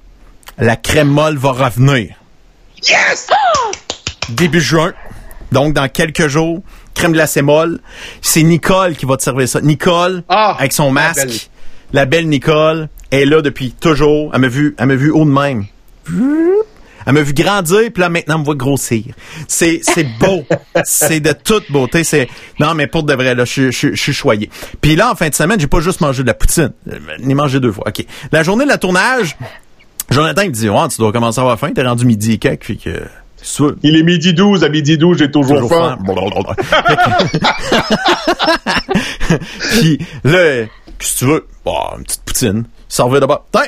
La 0.58 0.76
crème 0.76 1.10
molle 1.10 1.38
va 1.38 1.52
revenir. 1.52 2.16
Yes! 2.88 3.28
début 4.30 4.62
juin. 4.62 4.94
Donc, 5.52 5.74
dans 5.74 5.88
quelques 5.88 6.28
jours, 6.28 6.62
crème 6.94 7.14
glacée 7.14 7.42
molle. 7.42 7.80
C'est 8.22 8.44
Nicole 8.44 8.96
qui 8.96 9.06
va 9.06 9.18
te 9.18 9.24
servir 9.24 9.48
ça. 9.48 9.62
Nicole, 9.62 10.24
Ah, 10.30 10.56
avec 10.60 10.74
son 10.74 10.86
la 10.88 10.92
masque. 10.92 11.26
belle. 11.28 11.38
La 11.94 12.06
belle 12.06 12.28
Nicole 12.28 12.90
est 13.12 13.24
là 13.26 13.42
depuis 13.42 13.72
toujours. 13.72 14.32
Elle 14.34 14.42
m'a 14.42 14.48
vu, 14.48 14.76
elle 14.78 14.88
m'a 14.88 14.96
vu 14.96 15.10
haut 15.12 15.24
de 15.26 15.30
même. 15.32 15.66
Elle 17.08 17.14
m'a 17.14 17.22
vu 17.22 17.34
grandir, 17.34 17.90
puis 17.94 18.02
là, 18.02 18.10
maintenant, 18.10 18.36
elle 18.36 18.42
me 18.42 18.46
voit 18.46 18.56
grossir. 18.56 19.06
C'est, 19.48 19.80
c'est 19.82 20.04
beau. 20.20 20.46
c'est 20.84 21.22
de 21.22 21.32
toute 21.32 21.72
beauté. 21.72 22.04
C'est, 22.04 22.28
non, 22.60 22.74
mais 22.76 22.86
pour 22.88 23.04
de 23.04 23.14
vrai, 23.14 23.34
là, 23.34 23.46
je, 23.46 23.72
je, 23.72 23.94
je 23.94 24.02
suis 24.02 24.14
choyé. 24.14 24.50
Puis 24.82 24.98
là, 24.98 25.12
en 25.12 25.16
fin 25.16 25.30
de 25.30 25.34
semaine, 25.34 25.58
j'ai 25.60 25.68
pas 25.68 25.80
juste 25.80 26.02
mangé 26.02 26.22
de 26.24 26.28
la 26.28 26.34
poutine. 26.34 26.74
J'en 26.86 27.30
ai 27.30 27.34
mangé 27.34 27.60
deux 27.62 27.72
fois. 27.72 27.86
OK. 27.88 28.06
La 28.34 28.44
journée 28.44 28.66
de 28.66 28.70
la 28.70 28.78
tournage, 28.78 29.38
Jonathan, 30.12 30.42
il 30.42 30.50
me 30.50 30.54
dit, 30.54 30.70
ouais, 30.70 30.88
tu 30.90 30.98
dois 30.98 31.14
commencer 31.14 31.40
à 31.40 31.44
avoir 31.44 31.58
faim. 31.58 31.72
T'es 31.74 31.82
rendu 31.84 32.06
midi 32.06 32.34
et 32.34 32.38
quelques, 32.38 32.64
puis 32.64 32.78
que. 32.78 33.02
Il 33.84 33.96
est 33.96 34.04
midi 34.04 34.34
12, 34.34 34.64
à 34.66 34.70
midi 34.70 34.98
12, 34.98 35.18
j'ai 35.20 35.32
toujours, 35.32 35.60
Toujours 35.60 35.70
faim. 35.70 35.98
faim. 36.06 36.56
Puis 39.80 39.98
là, 40.24 40.66
qu'est-ce 41.00 41.14
que 41.14 41.20
tu 41.20 41.26
veux? 41.26 41.48
Bah, 41.66 41.94
une 41.98 42.04
petite 42.04 42.22
poutine. 42.24 42.64
S'en 42.90 43.08
va 43.08 43.20
d'abord. 43.22 43.46
Tiens! 43.52 43.62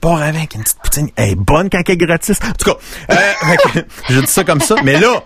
Pars 0.00 0.22
avec 0.22 0.54
une 0.54 0.62
petite 0.62 0.78
poutine. 0.82 1.08
Elle 1.16 1.30
est 1.30 1.34
bonne 1.34 1.70
quand 1.70 1.80
elle 1.86 1.94
est 1.94 1.96
gratis. 1.96 2.38
En 2.42 2.52
tout 2.52 2.70
cas, 2.70 2.76
euh, 3.10 3.80
je 4.10 4.20
dis 4.20 4.26
ça 4.26 4.44
comme 4.44 4.60
ça. 4.60 4.76
Mais 4.84 4.98
là, 4.98 5.22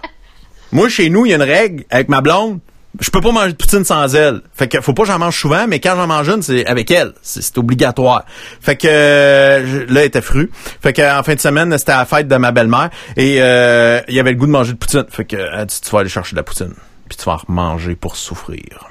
moi, 0.72 0.88
chez 0.88 1.10
nous, 1.10 1.26
il 1.26 1.30
y 1.30 1.32
a 1.32 1.36
une 1.36 1.42
règle 1.42 1.84
avec 1.90 2.08
ma 2.08 2.20
blonde. 2.20 2.60
je 3.00 3.10
peux 3.10 3.20
pas 3.20 3.32
manger 3.32 3.52
de 3.52 3.56
poutine 3.56 3.84
sans 3.84 4.14
elle. 4.14 4.42
Fait 4.54 4.68
que 4.68 4.80
faut 4.80 4.92
pas 4.92 5.02
que 5.02 5.08
j'en 5.08 5.18
mange 5.18 5.36
souvent, 5.38 5.66
mais 5.66 5.80
quand 5.80 5.96
j'en 5.96 6.06
mange 6.06 6.28
une, 6.28 6.42
c'est 6.42 6.64
avec 6.66 6.90
elle. 6.90 7.12
C'est 7.22 7.58
obligatoire. 7.58 8.24
Fait 8.60 8.76
que 8.76 8.86
là, 8.86 10.00
elle 10.00 10.06
était 10.06 10.22
fru. 10.22 10.50
Fait 10.82 10.92
que 10.92 11.18
en 11.18 11.22
fin 11.22 11.34
de 11.34 11.40
semaine, 11.40 11.76
c'était 11.76 11.92
la 11.92 12.04
fête 12.04 12.28
de 12.28 12.36
ma 12.36 12.52
belle-mère 12.52 12.90
et 13.16 13.36
euh, 13.40 14.00
il 14.08 14.14
y 14.14 14.20
avait 14.20 14.32
le 14.32 14.36
goût 14.36 14.46
de 14.46 14.52
manger 14.52 14.72
de 14.72 14.78
poutine. 14.78 15.04
Fait 15.08 15.24
que 15.24 15.36
elle 15.36 15.66
dit 15.66 15.80
tu 15.80 15.90
vas 15.90 16.00
aller 16.00 16.08
chercher 16.08 16.32
de 16.32 16.36
la 16.36 16.44
poutine, 16.44 16.74
puis 17.08 17.18
tu 17.18 17.24
vas 17.24 17.34
en 17.48 17.52
manger 17.52 17.96
pour 17.96 18.16
souffrir. 18.16 18.90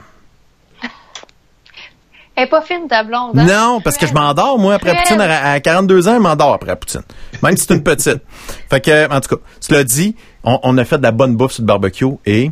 Elle 2.39 2.45
est 2.45 2.49
pas 2.49 2.61
fine, 2.61 2.87
ta 2.89 3.03
blonde. 3.03 3.37
hein? 3.37 3.45
Non, 3.45 3.81
parce 3.81 3.97
que 3.97 4.07
je 4.07 4.13
m'endors, 4.13 4.57
moi, 4.57 4.75
après 4.75 4.95
poutine. 4.95 5.19
À, 5.19 5.51
à 5.51 5.59
42 5.59 6.07
ans, 6.07 6.13
je 6.15 6.19
m'endors 6.19 6.53
après 6.53 6.73
poutine. 6.77 7.01
Même 7.43 7.57
si 7.57 7.65
c'est 7.67 7.73
une 7.73 7.83
petite. 7.83 8.21
Fait 8.69 8.79
que, 8.79 9.11
en 9.13 9.19
tout 9.19 9.35
cas, 9.35 9.41
cela 9.59 9.83
dit, 9.83 10.15
on, 10.45 10.57
on 10.63 10.77
a 10.77 10.85
fait 10.85 10.97
de 10.97 11.03
la 11.03 11.11
bonne 11.11 11.35
bouffe 11.35 11.51
sur 11.51 11.63
le 11.63 11.67
barbecue 11.67 12.05
et 12.25 12.51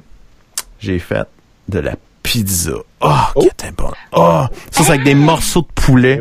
j'ai 0.80 1.00
fait 1.00 1.26
de 1.70 1.80
la 1.80 1.94
pizza. 2.22 2.72
Oh, 3.00 3.10
qui 3.40 3.48
était 3.48 3.72
bon. 3.72 3.92
Oh, 4.12 4.44
ça, 4.72 4.84
c'est 4.84 4.90
avec 4.90 5.04
des 5.04 5.16
morceaux 5.16 5.62
de 5.62 5.68
poulet 5.82 6.20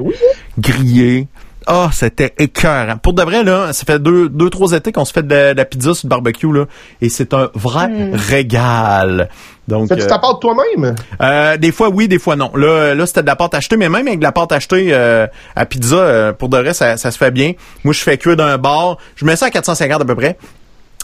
grillés. 0.58 1.26
Oh, 1.68 1.88
c'était 1.92 2.32
écœurant. 2.38 2.96
Pour 2.98 3.12
de 3.12 3.22
vrai, 3.22 3.42
là, 3.42 3.72
ça 3.72 3.84
fait 3.84 3.98
deux, 3.98 4.28
deux 4.28 4.50
trois 4.50 4.72
étés 4.72 4.92
qu'on 4.92 5.04
se 5.04 5.12
fait 5.12 5.26
de 5.26 5.34
la, 5.34 5.52
de 5.52 5.58
la 5.58 5.64
pizza 5.64 5.94
sur 5.94 6.06
le 6.06 6.10
barbecue, 6.10 6.52
là, 6.52 6.66
et 7.00 7.08
c'est 7.08 7.34
un 7.34 7.50
vrai 7.54 7.88
régal. 8.12 9.28
Donc, 9.66 9.88
Fais-tu 9.88 10.02
euh, 10.02 10.06
ta 10.06 10.18
pâte 10.20 10.40
toi-même? 10.40 10.94
euh, 11.20 11.56
des 11.56 11.72
fois 11.72 11.88
oui, 11.88 12.06
des 12.06 12.20
fois 12.20 12.36
non. 12.36 12.52
Là, 12.54 12.94
là 12.94 13.04
c'était 13.06 13.22
de 13.22 13.26
la 13.26 13.34
pâte 13.34 13.54
achetée, 13.54 13.76
mais 13.76 13.88
même 13.88 14.06
avec 14.06 14.20
de 14.20 14.24
la 14.24 14.30
pâte 14.32 14.52
achetée 14.52 14.90
euh, 14.92 15.26
à 15.56 15.66
pizza, 15.66 15.96
euh, 15.96 16.32
pour 16.32 16.48
de 16.48 16.58
vrai, 16.58 16.72
ça, 16.72 16.96
ça 16.96 17.10
se 17.10 17.18
fait 17.18 17.32
bien. 17.32 17.52
Moi, 17.82 17.92
je 17.92 18.00
fais 18.00 18.16
cuire 18.16 18.36
d'un 18.36 18.58
bar. 18.58 18.98
Je 19.16 19.24
mets 19.24 19.34
ça 19.34 19.46
à 19.46 19.50
450 19.50 20.02
à 20.02 20.04
peu 20.04 20.14
près. 20.14 20.38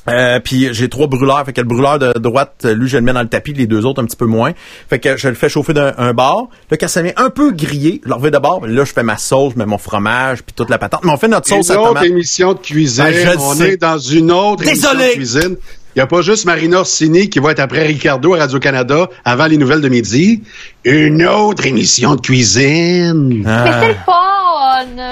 Euh, 0.08 0.40
puis 0.40 0.68
j'ai 0.72 0.88
trois 0.88 1.06
brûleurs, 1.06 1.44
fait 1.46 1.52
que 1.52 1.60
le 1.60 1.66
brûleur 1.68 1.98
de 1.98 2.12
droite, 2.18 2.64
lui 2.64 2.88
je 2.88 2.96
le 2.96 3.02
mets 3.04 3.12
dans 3.12 3.22
le 3.22 3.28
tapis, 3.28 3.52
les 3.52 3.66
deux 3.68 3.86
autres 3.86 4.02
un 4.02 4.06
petit 4.06 4.16
peu 4.16 4.26
moins. 4.26 4.50
Fait 4.90 4.98
que 4.98 5.16
je 5.16 5.28
le 5.28 5.34
fais 5.34 5.48
chauffer 5.48 5.74
d'un 5.74 5.92
un 5.96 6.12
bar. 6.12 6.48
Là 6.72 6.76
quand 6.76 6.88
ça 6.88 7.02
vient 7.02 7.12
un 7.16 7.30
peu 7.30 7.52
grillé, 7.52 8.00
je 8.02 8.08
le 8.08 8.14
refais 8.16 8.32
de 8.32 8.38
bord. 8.38 8.66
Là 8.66 8.84
je 8.84 8.92
fais 8.92 9.04
ma 9.04 9.16
sauce, 9.16 9.52
je 9.54 9.58
mets 9.60 9.66
mon 9.66 9.78
fromage 9.78 10.42
puis 10.42 10.54
toute 10.56 10.70
la 10.70 10.78
patente. 10.78 11.02
Mais 11.04 11.12
on 11.12 11.16
fait 11.16 11.28
notre 11.28 11.46
sauce 11.48 11.68
Une 11.68 11.76
à 11.76 11.78
autre 11.80 11.88
tomate. 11.90 12.04
émission 12.06 12.52
de 12.54 12.58
cuisine. 12.58 13.04
Je 13.12 13.30
le 13.30 13.38
on 13.38 13.54
sais. 13.54 13.72
est 13.74 13.76
dans 13.76 13.98
une 13.98 14.32
autre 14.32 14.64
Désolé. 14.64 15.12
émission 15.14 15.40
de 15.40 15.44
cuisine. 15.44 15.56
Il 15.94 15.98
n'y 15.98 16.02
a 16.02 16.06
pas 16.06 16.22
juste 16.22 16.46
Marina 16.46 16.80
Orsini 16.80 17.28
qui 17.28 17.38
va 17.38 17.52
être 17.52 17.60
après 17.60 17.86
Ricardo 17.86 18.34
à 18.34 18.38
Radio-Canada 18.38 19.08
avant 19.26 19.46
les 19.46 19.58
nouvelles 19.58 19.82
de 19.82 19.88
midi. 19.90 20.42
Une 20.84 21.24
autre 21.26 21.66
émission 21.66 22.16
de 22.16 22.20
cuisine. 22.22 23.44
Ah. 23.46 23.64
Mais 23.64 23.72
c'est 23.82 23.88
le 23.88 23.94
fun! 24.06 24.12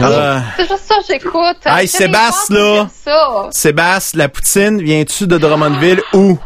Ah. 0.01 0.43
C'est 0.57 0.69
juste 0.69 0.85
ça 0.87 0.97
que 0.97 1.05
j'écoute. 1.09 1.59
Hey, 1.67 1.87
Sébastien, 1.87 2.89
là. 3.07 3.49
Sébastien, 3.51 4.19
la 4.19 4.29
poutine, 4.29 4.81
viens-tu 4.83 5.27
de 5.27 5.39
Drummondville 5.39 6.03
ou? 6.15 6.39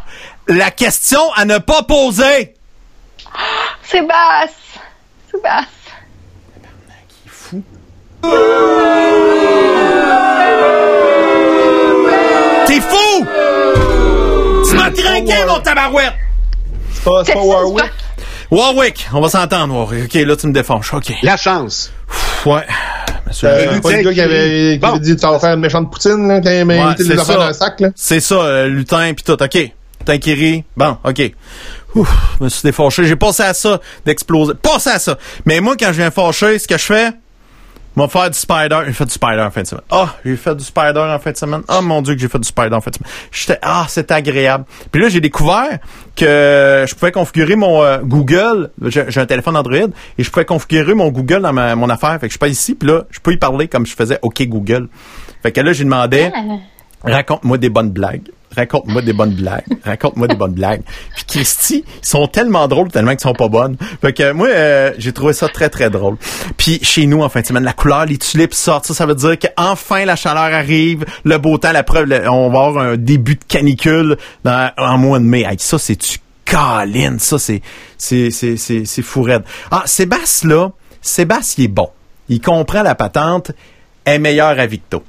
La 0.49 0.71
question 0.71 1.33
à 1.37 1.45
ne 1.45 1.59
pas 1.59 1.83
poser. 1.83 2.55
Sébastien! 3.83 4.83
Sébastien! 5.31 5.69
T'es 12.67 12.81
fou! 12.81 13.27
Tu 14.69 14.77
m'as 14.77 14.91
trinqué, 14.91 15.45
mon 15.47 15.61
tabarouette! 15.61 16.15
C'est 16.93 17.05
pas, 17.05 17.25
c'est 17.25 17.33
pas 17.35 17.41
Warwick? 17.41 17.93
Warwick, 18.55 19.09
on 19.13 19.21
va 19.21 19.29
s'entendre, 19.29 19.75
Warwick. 19.75 20.05
OK, 20.05 20.15
là, 20.15 20.37
tu 20.37 20.47
me 20.47 20.53
défonces. 20.53 20.93
OK. 20.93 21.13
La 21.23 21.37
chance. 21.37 21.91
Ouais. 22.47 22.65
Monsieur 23.27 23.49
Euh, 23.49 23.73
le 23.83 24.03
gars 24.03 24.13
qui 24.13 24.21
avait, 24.21 24.73
qui 24.75 24.79
Bon. 24.79 24.89
avait 24.91 25.01
dit 25.01 25.17
tu 25.17 25.27
vas 25.27 25.39
faire 25.41 25.55
une 25.55 25.61
méchante 25.61 25.91
poutine, 25.91 26.29
là, 26.29 26.41
quand 26.41 26.51
il 26.51 26.95
c'est 27.05 27.13
les 27.15 27.19
affaires 27.19 27.39
dans 27.39 27.43
un 27.47 27.53
sac, 27.53 27.81
là. 27.81 27.89
C'est 27.97 28.21
ça, 28.21 28.35
euh, 28.37 28.67
lutin 28.69 29.13
pis 29.15 29.25
tout. 29.25 29.33
OK. 29.43 29.55
Lutin 30.01 30.19
qui 30.19 30.35
rit. 30.35 30.65
Bon, 30.77 30.99
OK. 31.05 31.33
Ouf, 31.97 32.09
je 32.39 32.45
me 32.45 32.49
suis 32.49 32.63
défâché. 32.63 33.05
J'ai 33.05 33.17
passé 33.17 33.43
à 33.45 33.55
ça 33.55 33.81
d'exploser. 34.05 34.53
Passé 34.55 34.91
à 34.91 34.99
ça. 34.99 35.17
Mais 35.47 35.61
moi, 35.61 35.75
quand 35.79 35.89
je 35.89 35.99
viens 35.99 36.11
fâcher, 36.11 36.59
ce 36.59 36.69
que 36.69 36.77
je 36.77 36.85
fais, 36.85 37.11
moi 37.97 38.09
faire 38.09 38.31
du 38.31 38.39
spider. 38.39 38.81
J'ai 38.87 38.93
fait 38.93 39.05
du 39.05 39.13
spider 39.13 39.41
en 39.41 39.51
fin 39.51 39.63
de 39.63 39.67
semaine. 39.67 39.85
Ah, 39.91 40.15
j'ai 40.25 40.37
fait 40.37 40.55
du 40.55 40.65
spider 40.65 40.99
en 40.99 41.19
fin 41.19 41.33
de 41.33 41.37
semaine. 41.37 41.63
Oh 41.69 41.81
mon 41.83 42.03
dieu 42.03 42.15
que 42.15 42.21
j'ai 42.21 42.29
fait 42.29 42.39
du 42.39 42.49
spider 42.49 42.75
en 42.75 42.81
fin 42.81 42.91
de 42.91 42.97
semaine. 42.97 43.11
J'étais 43.31 43.59
ah, 43.63 43.87
c'était 43.89 44.15
agréable. 44.15 44.65
Puis 44.91 45.01
là, 45.01 45.09
j'ai 45.09 45.21
découvert 45.21 45.79
que 46.17 46.85
je 46.89 46.95
pouvais 46.95 47.13
configurer 47.13 47.57
mon 47.57 47.83
euh, 47.83 47.99
Google. 47.99 48.71
J'ai 48.87 49.21
un 49.21 49.27
téléphone 49.27 49.57
Android 49.57 49.89
et 50.19 50.23
je 50.23 50.31
pouvais 50.31 50.45
configurer 50.45 50.95
mon 50.95 51.09
Google 51.09 51.43
dans 51.43 51.53
ma, 51.53 51.75
mon 51.77 51.89
affaire. 51.89 52.13
Fait 52.15 52.21
que 52.21 52.27
je 52.27 52.33
suis 52.33 52.39
pas 52.39 52.49
ici. 52.49 52.75
Puis 52.75 52.89
là, 52.89 53.05
je 53.11 53.21
peux 53.21 53.33
y 53.33 53.37
parler 53.37 53.69
comme 53.69 53.87
je 53.87 53.95
faisais 53.95 54.19
OK 54.23 54.43
Google. 54.43 54.89
Fait 55.43 55.53
que 55.53 55.61
là, 55.61 55.73
j'ai 55.73 55.85
demandé 55.85 56.31
raconte-moi 57.05 57.59
des 57.59 57.69
bonnes 57.69 57.91
blagues. 57.91 58.31
Raconte-moi 58.57 59.03
des 59.03 59.13
bonnes 59.13 59.35
blagues. 59.35 59.65
Raconte-moi 59.85 60.29
des 60.29 60.37
bonnes 60.37 60.53
blagues. 60.53 60.83
Puis 61.17 61.25
Christy, 61.27 61.85
ils 62.03 62.07
sont 62.07 62.29
tellement 62.29 62.69
drôles 62.69 62.89
tellement 62.89 63.11
qu'ils 63.11 63.21
sont 63.21 63.33
pas 63.33 63.49
bonnes. 63.49 63.77
Fait 64.01 64.13
que 64.13 64.31
moi, 64.33 64.49
euh, 64.49 64.93
j'ai 64.97 65.13
trouvé 65.13 65.33
ça 65.33 65.49
très, 65.49 65.69
très 65.69 65.91
drôle. 65.91 66.17
Puis 66.57 66.79
chez 66.83 67.07
nous, 67.07 67.23
en 67.23 67.29
fin 67.29 67.41
de 67.41 67.47
semaine, 67.47 67.65
la 67.65 67.73
couleur, 67.73 68.07
les 68.07 68.19
tulipes 68.19 68.55
sortent. 68.55 68.87
Ça, 68.87 68.95
ça 68.95 69.07
veut 69.07 69.17
dire 69.17 69.37
qu'enfin 69.39 70.05
la 70.05 70.15
chaleur 70.15 70.55
arrive, 70.55 71.05
le 71.25 71.39
beau 71.39 71.59
temps, 71.59 71.73
la 71.73 71.83
preuve, 71.83 72.09
on 72.31 72.49
va 72.51 72.67
avoir 72.67 72.79
un 72.79 72.97
début 72.97 73.35
de 73.35 73.45
canicule 73.45 74.17
dans, 74.45 74.71
en 74.79 74.99
mois 74.99 75.19
de 75.19 75.25
mai. 75.25 75.47
Ça, 75.59 75.79
c'est 75.79 75.97
tu 75.97 76.19
câline? 76.45 77.19
Ça, 77.19 77.39
c'est, 77.39 77.63
c'est, 77.99 78.31
c'est, 78.31 78.57
c'est, 78.57 78.85
c'est 78.85 79.03
fou 79.03 79.23
raide. 79.23 79.43
Ah, 79.71 79.83
Sébastien, 79.87 80.51
là, 80.51 80.69
Sébastien, 81.03 81.65
il 81.65 81.65
est 81.65 81.69
bon. 81.69 81.91
Il 82.29 82.41
comprend 82.41 82.83
la 82.83 82.95
patente, 82.95 83.51
est 84.05 84.19
meilleur 84.19 84.59
à 84.59 84.67
Victo. 84.67 85.03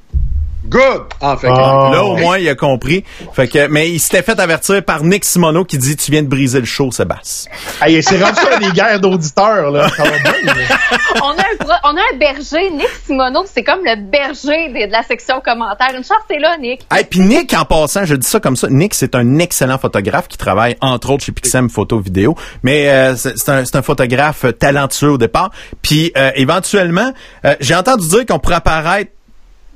Good! 0.68 1.04
En 1.20 1.36
fait. 1.36 1.48
Ah. 1.48 1.90
Là, 1.92 2.04
au 2.04 2.16
moins, 2.16 2.38
il 2.38 2.48
a 2.48 2.54
compris. 2.54 3.04
Fait 3.32 3.48
que, 3.48 3.68
mais 3.68 3.90
il 3.90 4.00
s'était 4.00 4.22
fait 4.22 4.38
avertir 4.38 4.82
par 4.84 5.02
Nick 5.04 5.24
Simoneau 5.24 5.64
qui 5.64 5.78
dit 5.78 5.96
Tu 5.96 6.10
viens 6.10 6.22
de 6.22 6.28
briser 6.28 6.60
le 6.60 6.66
show, 6.66 6.90
Sébastien. 6.90 7.52
Hey, 7.80 8.02
c'est 8.02 8.22
rendu 8.22 8.36
ça 8.36 8.58
des 8.58 8.70
guerres 8.72 9.00
d'auditeurs, 9.00 9.70
là. 9.70 9.88
Ça 9.88 10.02
va 10.02 10.18
bien, 10.18 10.54
là. 10.54 10.76
on, 11.22 11.30
a 11.30 11.42
un, 11.42 11.78
on 11.84 11.96
a 11.96 12.00
un 12.00 12.16
berger, 12.18 12.70
Nick 12.70 12.88
Simoneau, 13.06 13.44
c'est 13.52 13.62
comme 13.62 13.80
le 13.84 13.96
berger 13.96 14.68
de 14.68 14.92
la 14.92 15.02
section 15.02 15.40
commentaires. 15.40 15.92
Une 15.96 16.04
chance, 16.04 16.18
t'es 16.28 16.38
là, 16.38 16.56
Nick. 16.58 16.86
Et 16.98 17.04
puis 17.04 17.20
Nick, 17.20 17.54
en 17.54 17.64
passant, 17.64 18.04
je 18.04 18.14
dis 18.14 18.26
ça 18.26 18.40
comme 18.40 18.56
ça, 18.56 18.68
Nick, 18.68 18.94
c'est 18.94 19.14
un 19.14 19.38
excellent 19.38 19.78
photographe 19.78 20.28
qui 20.28 20.36
travaille, 20.36 20.76
entre 20.80 21.10
autres, 21.10 21.24
chez 21.24 21.32
Pixem 21.32 21.70
Photo 21.70 22.00
Vidéo. 22.00 22.34
Mais 22.62 22.88
euh, 22.88 23.14
c'est 23.16 23.36
c'est 23.46 23.52
un, 23.52 23.64
c'est 23.64 23.76
un 23.76 23.82
photographe 23.82 24.44
euh, 24.44 24.52
talentueux 24.52 25.12
au 25.12 25.18
départ. 25.18 25.50
Puis 25.82 26.12
euh, 26.16 26.30
éventuellement, 26.34 27.12
euh, 27.44 27.54
j'ai 27.60 27.74
entendu 27.74 28.06
dire 28.08 28.26
qu'on 28.26 28.38
pourrait 28.38 28.56
apparaître 28.56 29.12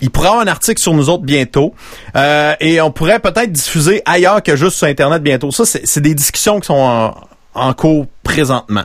il 0.01 0.11
pourrait 0.11 0.29
avoir 0.29 0.43
un 0.43 0.47
article 0.47 0.81
sur 0.81 0.95
nous 0.95 1.09
autres 1.09 1.25
bientôt. 1.25 1.75
Euh, 2.17 2.55
et 2.61 2.81
on 2.81 2.91
pourrait 2.91 3.21
peut-être 3.21 3.53
diffuser 3.53 4.03
ailleurs 4.07 4.43
que 4.43 4.57
juste 4.57 4.77
sur 4.77 4.87
Internet 4.87 5.23
bientôt. 5.23 5.51
Ça, 5.51 5.65
c'est 5.65 5.87
c'est 5.87 6.01
des 6.01 6.15
discussions 6.15 6.61
qui 6.61 6.67
sont 6.67 6.75
en, 6.75 7.15
en 7.55 7.73
cours 7.75 8.07
présentement. 8.23 8.85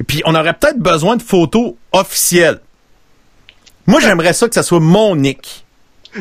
Et 0.00 0.04
puis, 0.04 0.22
on 0.24 0.34
aurait 0.34 0.54
peut-être 0.54 0.78
besoin 0.78 1.16
de 1.16 1.22
photos 1.22 1.74
officielles. 1.92 2.60
Moi, 3.86 4.00
j'aimerais 4.00 4.32
ça 4.32 4.48
que 4.48 4.54
ça 4.54 4.62
soit 4.62 4.80
mon 4.80 5.16
nick. 5.16 5.64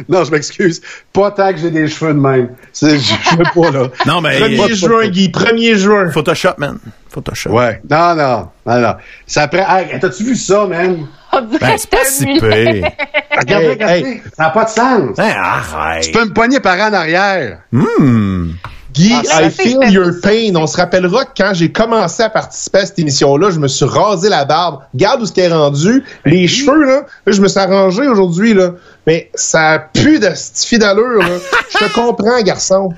Non, 0.09 0.23
je 0.25 0.31
m'excuse. 0.31 0.81
Pas 1.13 1.31
tant 1.31 1.51
que 1.53 1.57
j'ai 1.57 1.71
des 1.71 1.87
cheveux 1.87 2.13
de 2.13 2.19
même. 2.19 2.49
C'est, 2.73 2.99
je 2.99 3.37
veux 3.37 3.43
pas, 3.43 3.71
là. 3.71 3.87
Non, 4.05 4.21
mais... 4.21 4.39
1er 4.39 4.75
juin, 4.75 5.07
Guy, 5.07 5.29
1er 5.29 5.75
juin. 5.75 6.11
Photoshop, 6.11 6.55
man. 6.57 6.79
Photoshop. 7.09 7.51
Ouais. 7.51 7.81
Non, 7.89 8.13
non. 8.15 8.49
Non, 8.65 8.79
non. 8.81 8.95
Ça 9.25 9.47
prend. 9.47 9.65
Hey, 9.77 9.97
t'as-tu 9.99 10.23
vu 10.25 10.35
ça, 10.35 10.65
man? 10.67 11.07
Ben, 11.33 11.77
c'est 11.77 11.89
pas 11.89 12.05
si 12.05 12.25
pire. 12.25 12.91
Regarde, 13.37 13.63
Hey, 13.63 13.69
regarde. 13.69 13.91
hey. 13.91 14.21
Ça 14.37 14.43
n'a 14.43 14.49
pas 14.51 14.63
de 14.65 14.69
sens. 14.69 15.19
Hein, 15.19 15.33
arrête. 15.37 16.03
Tu 16.03 16.11
peux 16.11 16.25
me 16.25 16.33
pogner 16.33 16.59
par 16.59 16.77
en 16.79 16.93
arrière. 16.93 17.59
Hmm. 17.71 18.51
Guy, 18.93 19.13
Ah, 19.33 19.43
I 19.43 19.49
feel 19.51 19.77
your 19.91 20.11
pain. 20.23 20.55
On 20.55 20.67
se 20.67 20.77
rappellera 20.77 21.25
que 21.25 21.31
quand 21.35 21.53
j'ai 21.53 21.69
commencé 21.69 22.23
à 22.23 22.29
participer 22.29 22.77
à 22.79 22.85
cette 22.85 22.97
émission-là, 22.97 23.49
je 23.51 23.59
me 23.59 23.67
suis 23.67 23.83
rasé 23.83 24.29
la 24.29 24.45
barbe. 24.45 24.79
Regarde 24.93 25.21
où 25.21 25.25
ce 25.25 25.33
qui 25.33 25.41
est 25.41 25.49
rendu. 25.51 26.03
Les 26.23 26.47
cheveux, 26.47 26.85
là, 26.85 27.01
là, 27.25 27.33
je 27.33 27.41
me 27.41 27.49
suis 27.49 27.59
arrangé 27.59 28.07
aujourd'hui, 28.07 28.53
là. 28.53 28.71
Mais 29.05 29.29
ça 29.35 29.89
pue 29.93 30.19
de 30.19 30.29
cette 30.33 30.59
fille 30.65 30.79
d'allure, 30.79 31.19
là. 31.19 31.37
Je 31.73 31.77
te 31.85 31.93
comprends, 31.93 32.41
garçon. 32.41 32.89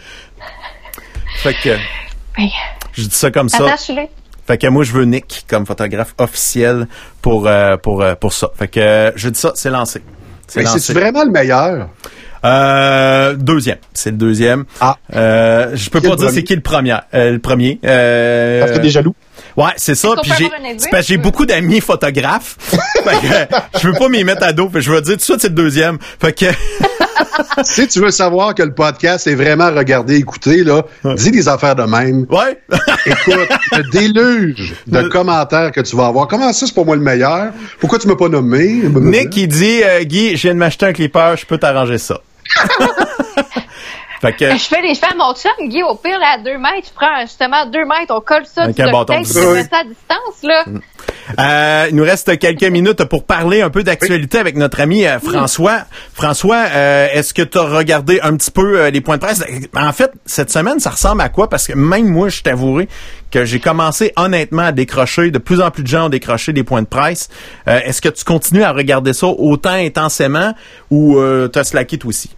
Fait 1.38 1.54
que, 1.56 1.70
Ben, 2.38 2.48
je 2.94 3.04
dis 3.04 3.16
ça 3.16 3.32
comme 3.32 3.50
ça. 3.50 3.66
Attache-le. 3.66 4.04
Fait 4.46 4.58
que 4.60 4.68
moi, 4.68 4.84
je 4.84 4.94
veux 4.94 5.04
Nick 5.06 5.46
comme 5.50 5.66
photographe 5.66 6.14
officiel 6.20 6.88
pour, 7.22 7.48
euh, 7.48 7.76
pour, 7.78 8.02
euh, 8.02 8.16
pour 8.16 8.34
ça. 8.34 8.50
Fait 8.58 8.68
que, 8.68 8.80
euh, 8.80 9.12
je 9.16 9.30
dis 9.30 9.40
ça, 9.40 9.52
c'est 9.56 9.70
lancé. 9.72 10.02
C'est 10.48 10.60
Mais 10.60 10.66
lancé. 10.66 10.80
c'est 10.80 10.94
vraiment 10.94 11.24
le 11.24 11.32
meilleur? 11.32 11.90
Euh, 12.46 13.34
deuxième. 13.36 13.78
C'est 13.94 14.12
le 14.12 14.18
deuxième. 14.18 14.66
Ah. 14.80 14.98
Euh, 15.16 15.72
je 15.76 15.90
peux 15.90 16.02
pas 16.02 16.16
dire 16.16 16.30
c'est 16.32 16.44
qui 16.44 16.56
le 16.56 16.62
premier. 16.62 16.96
Euh, 17.14 17.32
le 17.32 17.40
premier. 17.40 17.80
Euh, 17.86 18.62
Parce 18.62 18.78
que 18.78 18.82
t'es 18.84 18.90
jaloux. 18.90 19.16
Ouais, 19.56 19.72
c'est 19.78 19.96
ça. 19.96 20.10
Puis 20.22 20.32
j'ai, 20.38 20.50
j'ai 21.02 21.18
beaucoup 21.18 21.46
d'amis 21.46 21.82
photographes. 21.82 22.56
fait 22.60 22.78
que, 23.28 23.80
je 23.82 23.88
veux 23.88 23.94
pas 23.94 24.08
m'y 24.08 24.24
mettre 24.24 24.44
à 24.44 24.54
dos. 24.54 24.68
Fait 24.70 24.80
que 24.80 24.82
je 24.82 24.92
vais 24.92 25.02
dire 25.02 25.14
tout 25.14 25.18
de 25.18 25.22
suite 25.24 25.42
c'est 25.42 25.50
le 25.50 25.56
deuxième. 25.56 25.98
Fait 26.22 26.34
que, 26.34 26.46
si 27.64 27.88
tu 27.88 28.00
veux 28.00 28.12
savoir 28.12 28.56
que 28.56 28.64
le 28.64 28.74
podcast 28.74 29.28
est 29.28 29.36
vraiment 29.36 29.72
regardé, 29.72 30.16
écouté, 30.18 30.64
là, 30.64 30.84
dis 31.16 31.32
des 31.32 31.48
affaires 31.48 31.76
de 31.76 31.84
même. 31.84 32.26
ouais. 32.30 32.62
Écoute, 33.06 33.50
le 33.72 33.90
déluge 33.92 34.76
de 34.88 35.04
commentaires 35.04 35.72
que 35.72 35.82
tu 35.82 35.96
vas 35.96 36.08
avoir. 36.08 36.28
Comment 36.28 36.52
ça, 36.54 36.66
c'est 36.66 36.76
pas 36.76 36.84
moi 36.84 36.96
le 36.96 37.02
meilleur? 37.02 37.52
Pourquoi 37.80 38.00
tu 38.00 38.08
m'as 38.08 38.16
pas 38.16 38.30
nommé? 38.30 38.84
Nick, 38.84 39.36
il 39.38 39.48
dit, 39.48 39.82
euh, 39.84 40.04
Guy, 40.04 40.36
je 40.36 40.42
viens 40.44 40.54
de 40.54 40.60
m'acheter 40.60 40.86
un 40.86 40.94
clipper, 40.94 41.36
je 41.38 41.46
peux 41.46 41.58
t'arranger 41.58 41.98
ça. 41.98 42.20
Fait 44.22 44.34
que, 44.34 44.50
Je 44.50 44.64
fais 44.64 44.82
les 44.82 44.96
cheveux 44.96 45.12
à 45.12 45.16
mon 45.16 45.34
chum, 45.36 45.70
Guy, 45.70 45.84
au 45.84 45.96
pire, 45.96 46.18
là, 46.20 46.34
à 46.36 46.38
deux 46.40 46.58
mètres, 46.58 46.88
je 46.88 46.94
prends 46.94 47.22
justement 47.22 47.66
deux 47.68 47.86
mètres, 47.86 48.14
on 48.16 48.22
colle 48.22 48.46
ça 48.46 48.68
de 48.68 48.74
puis 48.74 48.82
ça. 49.26 49.42
je 49.42 49.48
mets 49.48 49.64
ça 49.64 49.78
à 49.78 49.84
distance, 49.84 50.44
là. 50.44 50.66
Euh, 51.40 51.88
il 51.90 51.96
nous 51.96 52.04
reste 52.04 52.38
quelques 52.40 52.64
minutes 52.64 53.04
pour 53.06 53.24
parler 53.26 53.62
un 53.62 53.70
peu 53.70 53.84
d'actualité 53.84 54.38
avec 54.38 54.56
notre 54.56 54.80
ami 54.80 55.06
euh, 55.06 55.20
François. 55.20 55.82
François, 56.14 56.66
euh, 56.70 57.08
est-ce 57.14 57.34
que 57.34 57.42
tu 57.42 57.58
as 57.58 57.64
regardé 57.64 58.20
un 58.22 58.36
petit 58.36 58.52
peu 58.52 58.80
euh, 58.80 58.90
les 58.90 59.02
points 59.02 59.18
de 59.18 59.22
presse? 59.22 59.44
En 59.76 59.92
fait, 59.92 60.12
cette 60.26 60.52
semaine, 60.52 60.80
ça 60.80 60.92
ressemble 60.92 61.22
à 61.22 61.30
quoi? 61.30 61.50
Parce 61.50 61.68
que 61.68 61.74
même 61.74 62.08
moi, 62.08 62.30
je 62.30 62.42
t'avouerai 62.42 62.88
que 63.32 63.46
j'ai 63.46 63.60
commencé 63.60 64.14
honnêtement 64.16 64.64
à 64.64 64.72
décrocher. 64.72 65.32
De 65.32 65.38
plus 65.38 65.62
en 65.62 65.72
plus 65.72 65.84
de 65.84 65.88
gens 65.88 66.06
ont 66.06 66.10
décroché 66.10 66.54
des 66.54 66.64
points 66.64 66.82
de 66.82 66.88
presse. 66.88 67.30
Euh, 67.68 67.80
est-ce 67.84 68.02
que 68.02 68.10
tu 68.10 68.24
continues 68.24 68.64
à 68.64 68.72
regarder 68.72 69.14
ça 69.14 69.28
autant 69.28 69.74
intensément 69.74 70.54
ou 70.90 71.18
euh, 71.18 71.48
t'as 71.48 71.64
slacké 71.64 71.98
toi 71.98 72.10
aussi? 72.10 72.30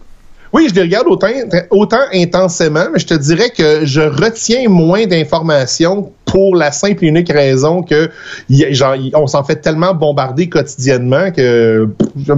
Oui, 0.52 0.66
je 0.68 0.74
les 0.74 0.82
regarde 0.82 1.06
autant, 1.06 1.28
autant 1.70 2.00
intensément, 2.12 2.86
mais 2.92 2.98
je 2.98 3.06
te 3.06 3.14
dirais 3.14 3.50
que 3.50 3.84
je 3.84 4.00
retiens 4.00 4.68
moins 4.68 5.06
d'informations 5.06 6.10
pour 6.24 6.56
la 6.56 6.72
simple 6.72 7.04
et 7.04 7.08
unique 7.08 7.32
raison 7.32 7.82
que 7.82 8.10
genre, 8.48 8.96
on 9.14 9.28
s'en 9.28 9.44
fait 9.44 9.56
tellement 9.56 9.94
bombarder 9.94 10.48
quotidiennement 10.48 11.30
que 11.30 11.88
à 12.28 12.34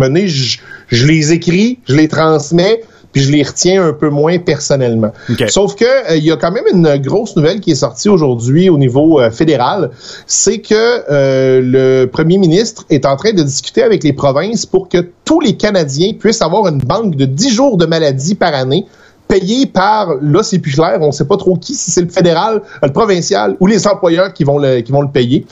je 0.88 1.06
les 1.06 1.32
écris, 1.32 1.78
je 1.88 1.94
les 1.94 2.08
transmets, 2.08 2.82
puis 3.12 3.22
je 3.22 3.30
les 3.30 3.42
retiens 3.42 3.86
un 3.86 3.92
peu 3.92 4.08
moins 4.08 4.38
personnellement. 4.38 5.12
Sauf 5.48 5.76
que 5.76 5.84
euh, 5.84 6.16
il 6.16 6.24
y 6.24 6.32
a 6.32 6.36
quand 6.36 6.50
même 6.50 6.64
une 6.72 6.96
grosse 6.96 7.36
nouvelle 7.36 7.60
qui 7.60 7.72
est 7.72 7.76
sortie 7.76 8.08
aujourd'hui 8.08 8.70
au 8.70 8.78
niveau 8.78 9.20
euh, 9.20 9.30
fédéral, 9.30 9.90
c'est 10.26 10.58
que 10.58 10.74
euh, 10.74 11.60
le 11.62 12.06
premier 12.06 12.38
ministre 12.38 12.84
est 12.90 13.06
en 13.06 13.16
train 13.16 13.32
de 13.32 13.42
discuter 13.42 13.82
avec 13.82 14.02
les 14.02 14.12
provinces 14.12 14.66
pour 14.66 14.88
que 14.88 15.06
tous 15.24 15.40
les 15.40 15.56
Canadiens 15.56 16.12
puissent 16.18 16.42
avoir 16.42 16.66
une 16.68 16.78
banque 16.78 17.16
de 17.16 17.26
10 17.26 17.50
jours 17.50 17.76
de 17.76 17.86
maladie 17.86 18.34
par 18.34 18.54
année 18.54 18.86
payée 19.32 19.64
par, 19.66 20.16
là 20.20 20.42
c'est 20.42 20.58
plus 20.58 20.74
clair, 20.74 20.98
on 21.00 21.10
sait 21.10 21.24
pas 21.32 21.38
trop 21.38 21.54
qui, 21.56 21.74
si 21.74 21.90
c'est 21.90 22.02
le 22.02 22.08
fédéral, 22.08 22.54
euh, 22.56 22.86
le 22.88 22.92
provincial 22.92 23.56
ou 23.60 23.66
les 23.66 23.86
employeurs 23.86 24.30
qui 24.34 24.44
vont 24.44 24.58
le, 24.58 24.80
qui 24.84 24.92
vont 24.92 25.02
le 25.08 25.12
payer, 25.18 25.46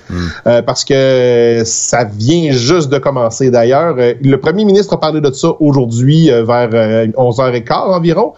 Euh, 0.47 0.63
parce 0.63 0.85
que 0.85 1.63
ça 1.65 2.05
vient 2.05 2.51
juste 2.53 2.89
de 2.91 2.99
commencer. 2.99 3.51
D'ailleurs, 3.51 3.95
euh, 3.99 4.15
le 4.23 4.37
premier 4.39 4.65
ministre 4.65 4.93
a 4.95 5.01
parlé 5.01 5.21
de 5.21 5.31
ça 5.33 5.51
aujourd'hui 5.61 6.31
euh, 6.31 6.45
vers 6.45 6.71
euh, 6.73 7.07
11h15 7.07 7.95
environ, 7.99 8.33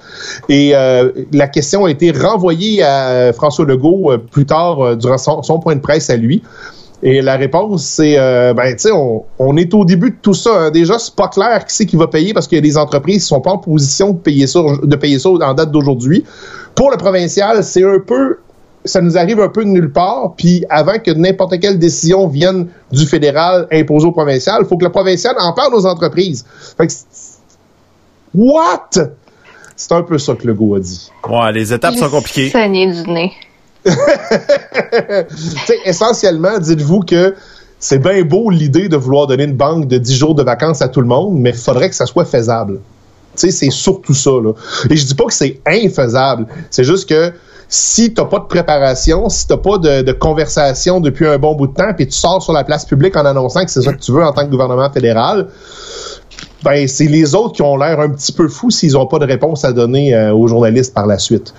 et 0.48 0.72
euh, 0.74 1.10
la 1.32 1.48
question 1.48 1.84
a 1.86 1.90
été 1.90 2.12
renvoyée 2.12 2.82
à 2.82 3.32
François 3.32 3.64
Legault 3.64 4.12
euh, 4.12 4.18
plus 4.18 4.46
tard 4.46 4.80
euh, 4.80 4.96
durant 4.96 5.18
son, 5.18 5.42
son 5.42 5.58
point 5.58 5.74
de 5.74 5.80
presse 5.80 6.08
à 6.10 6.16
lui. 6.16 6.42
Et 7.04 7.20
la 7.20 7.36
réponse, 7.36 7.84
c'est, 7.84 8.16
euh, 8.16 8.54
ben, 8.54 8.70
tu 8.74 8.82
sais, 8.82 8.92
on, 8.92 9.24
on 9.40 9.56
est 9.56 9.74
au 9.74 9.84
début 9.84 10.10
de 10.10 10.16
tout 10.22 10.34
ça. 10.34 10.50
hein. 10.66 10.70
Déjà, 10.70 10.98
c'est 11.00 11.14
pas 11.16 11.26
clair 11.28 11.64
qui 11.66 11.74
c'est 11.74 11.86
qui 11.86 11.96
va 11.96 12.06
payer 12.06 12.32
parce 12.32 12.46
qu'il 12.46 12.56
y 12.56 12.60
a 12.60 12.62
des 12.62 12.78
entreprises 12.78 13.22
qui 13.22 13.28
sont 13.28 13.40
pas 13.40 13.50
en 13.50 13.58
position 13.58 14.10
de 14.12 14.18
payer 14.18 14.46
ça, 14.46 14.60
de 14.82 14.96
payer 14.96 15.18
ça 15.18 15.30
en 15.30 15.54
date 15.54 15.72
d'aujourd'hui. 15.72 16.24
Pour 16.76 16.90
le 16.92 16.96
provincial, 16.96 17.64
c'est 17.64 17.82
un 17.84 17.98
peu, 17.98 18.38
ça 18.84 19.00
nous 19.00 19.18
arrive 19.18 19.40
un 19.40 19.48
peu 19.48 19.64
de 19.64 19.70
nulle 19.70 19.90
part. 19.90 20.34
Puis 20.36 20.64
avant 20.70 20.98
que 21.00 21.10
n'importe 21.10 21.58
quelle 21.58 21.78
décision 21.78 22.28
vienne 22.28 22.68
du 22.92 23.04
fédéral 23.04 23.66
imposée 23.72 24.06
au 24.06 24.12
provincial, 24.12 24.58
il 24.62 24.66
faut 24.68 24.76
que 24.76 24.84
le 24.84 24.92
provincial 24.92 25.34
en 25.40 25.52
parle 25.54 25.74
aux 25.74 25.86
entreprises. 25.86 26.44
Fait 26.76 26.86
que, 26.86 26.92
c'est- 26.92 27.40
what? 28.32 28.90
C'est 29.74 29.92
un 29.92 30.02
peu 30.02 30.18
ça 30.18 30.34
que 30.34 30.46
le 30.46 30.52
a 30.52 30.78
dit. 30.78 31.10
Ouais, 31.28 31.50
les 31.52 31.72
étapes 31.72 31.96
sont 31.96 32.08
compliquées. 32.10 32.50
Saigner 32.50 32.92
du 32.92 33.10
nez. 33.10 33.32
Essentiellement, 35.84 36.58
dites-vous 36.58 37.00
que 37.00 37.34
c'est 37.78 37.98
bien 37.98 38.22
beau 38.22 38.50
l'idée 38.50 38.88
de 38.88 38.96
vouloir 38.96 39.26
donner 39.26 39.44
une 39.44 39.56
banque 39.56 39.88
de 39.88 39.98
10 39.98 40.14
jours 40.14 40.34
de 40.34 40.42
vacances 40.42 40.82
à 40.82 40.88
tout 40.88 41.00
le 41.00 41.08
monde, 41.08 41.38
mais 41.38 41.50
il 41.50 41.56
faudrait 41.56 41.90
que 41.90 41.96
ça 41.96 42.06
soit 42.06 42.24
faisable. 42.24 42.80
C'est 43.34 43.50
surtout 43.70 44.14
ça. 44.14 44.30
Et 44.90 44.96
je 44.96 45.06
dis 45.06 45.14
pas 45.14 45.24
que 45.24 45.32
c'est 45.32 45.60
infaisable. 45.66 46.46
C'est 46.70 46.84
juste 46.84 47.08
que 47.08 47.32
si 47.68 48.12
t'as 48.12 48.26
pas 48.26 48.38
de 48.38 48.44
préparation, 48.44 49.30
si 49.30 49.48
t'as 49.48 49.56
pas 49.56 49.78
de, 49.78 50.02
de 50.02 50.12
conversation 50.12 51.00
depuis 51.00 51.26
un 51.26 51.38
bon 51.38 51.54
bout 51.54 51.68
de 51.68 51.72
temps, 51.72 51.94
puis 51.96 52.06
tu 52.06 52.12
sors 52.12 52.42
sur 52.42 52.52
la 52.52 52.64
place 52.64 52.84
publique 52.84 53.16
en 53.16 53.24
annonçant 53.24 53.64
que 53.64 53.70
c'est 53.70 53.80
ça 53.80 53.94
que 53.94 54.00
tu 54.00 54.12
veux 54.12 54.22
en 54.22 54.32
tant 54.32 54.44
que 54.44 54.50
gouvernement 54.50 54.90
fédéral, 54.90 55.48
ben 56.64 56.86
c'est 56.88 57.06
les 57.06 57.34
autres 57.34 57.52
qui 57.54 57.62
ont 57.62 57.76
l'air 57.76 57.98
un 58.00 58.10
petit 58.10 58.32
peu 58.32 58.48
fous 58.48 58.70
s'ils 58.70 58.92
n'ont 58.92 59.06
pas 59.06 59.18
de 59.18 59.26
réponse 59.26 59.64
à 59.64 59.72
donner 59.72 60.14
euh, 60.14 60.32
aux 60.32 60.46
journalistes 60.48 60.94
par 60.94 61.06
la 61.06 61.18
suite. 61.18 61.52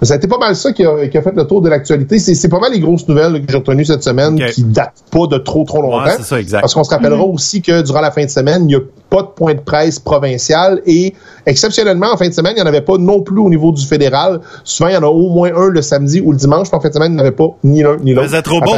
Mais 0.00 0.06
ça 0.06 0.14
a 0.14 0.16
été 0.16 0.26
pas 0.28 0.38
mal 0.38 0.56
ça 0.56 0.72
qui 0.72 0.84
a, 0.84 1.06
qui 1.08 1.16
a 1.18 1.22
fait 1.22 1.34
le 1.34 1.46
tour 1.46 1.60
de 1.62 1.68
l'actualité. 1.68 2.18
C'est, 2.18 2.34
c'est 2.34 2.48
pas 2.48 2.58
mal 2.60 2.72
les 2.72 2.80
grosses 2.80 3.06
nouvelles 3.08 3.44
que 3.44 3.50
j'ai 3.52 3.58
retenues 3.58 3.84
cette 3.84 4.02
semaine 4.02 4.34
Ok. 4.42 4.50
qui 4.50 4.62
datent 4.64 5.04
pas 5.10 5.26
de 5.26 5.38
trop 5.38 5.64
trop 5.64 5.82
longtemps. 5.82 6.04
Ouais, 6.04 6.14
c'est 6.16 6.22
ça, 6.24 6.40
exact. 6.40 6.60
Parce 6.60 6.74
qu'on 6.74 6.84
se 6.84 6.90
rappellera 6.90 7.24
aussi 7.24 7.62
que 7.62 7.82
durant 7.82 8.00
la 8.00 8.10
fin 8.10 8.24
de 8.24 8.30
semaine, 8.30 8.62
il 8.62 8.66
n'y 8.66 8.74
a 8.76 8.80
pas 9.10 9.22
de 9.22 9.28
point 9.28 9.54
de 9.54 9.60
presse 9.60 9.98
provincial 9.98 10.82
et 10.86 11.14
exceptionnellement 11.46 12.12
en 12.12 12.16
fin 12.16 12.28
de 12.28 12.34
semaine, 12.34 12.52
il 12.56 12.60
n'y 12.60 12.62
en 12.62 12.66
avait 12.66 12.80
pas 12.82 12.98
non 12.98 13.22
plus 13.22 13.40
au 13.40 13.48
niveau 13.48 13.72
du 13.72 13.84
fédéral. 13.86 14.40
Souvent, 14.64 14.88
il 14.90 14.94
y 14.94 14.98
en 14.98 15.02
a 15.02 15.06
au 15.06 15.30
moins 15.30 15.50
un 15.54 15.68
le 15.68 15.82
samedi 15.82 16.20
ou 16.20 16.32
le 16.32 16.38
dimanche. 16.38 16.68
puis 16.68 16.76
En 16.76 16.80
fin 16.80 16.88
de 16.88 16.94
semaine, 16.94 17.12
il 17.12 17.14
n'y 17.16 17.20
en 17.20 17.24
avait 17.24 17.32
pas 17.34 17.48
ni 17.64 17.82
l'un 17.82 17.96
ni 17.98 18.12
l'autre. 18.14 18.28
Vous 18.28 18.34
êtes 18.34 18.44
trop 18.44 18.60
bon. 18.60 18.72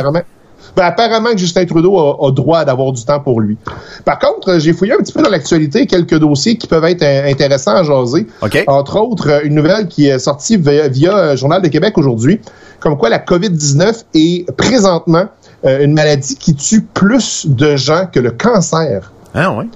Apparemment. 0.76 0.96
Ben, 0.96 1.04
apparemment 1.04 1.32
que 1.32 1.38
Justin 1.38 1.66
Trudeau 1.66 1.98
a, 1.98 2.28
a 2.28 2.30
droit 2.32 2.64
d'avoir 2.64 2.92
du 2.92 3.04
temps 3.04 3.20
pour 3.20 3.40
lui. 3.40 3.56
Par 4.04 4.18
contre, 4.18 4.50
euh, 4.50 4.58
j'ai 4.58 4.72
fouillé 4.72 4.92
un 4.92 4.98
petit 4.98 5.12
peu 5.12 5.22
dans 5.22 5.30
l'actualité 5.30 5.86
quelques 5.86 6.18
dossiers 6.18 6.56
qui 6.56 6.66
peuvent 6.66 6.84
être 6.84 7.02
euh, 7.02 7.30
intéressants 7.30 7.74
à 7.74 7.82
jaser. 7.82 8.26
OK. 8.42 8.64
Entre 8.66 8.98
autres, 8.98 9.28
euh, 9.30 9.40
une 9.44 9.54
nouvelle 9.54 9.88
qui 9.88 10.06
est 10.06 10.18
sortie 10.18 10.56
via, 10.56 10.88
via 10.88 11.36
Journal 11.36 11.62
de 11.62 11.68
Québec 11.68 11.96
aujourd'hui, 11.98 12.40
comme 12.80 12.96
quoi 12.96 13.08
la 13.08 13.18
COVID-19 13.18 14.04
est 14.14 14.50
présentement 14.56 15.26
euh, 15.64 15.84
une 15.84 15.92
maladie 15.92 16.36
qui 16.36 16.54
tue 16.54 16.80
plus 16.82 17.46
de 17.46 17.76
gens 17.76 18.06
que 18.10 18.18
le 18.18 18.30
cancer. 18.30 19.12
Hein, 19.34 19.54
ouais. 19.56 19.66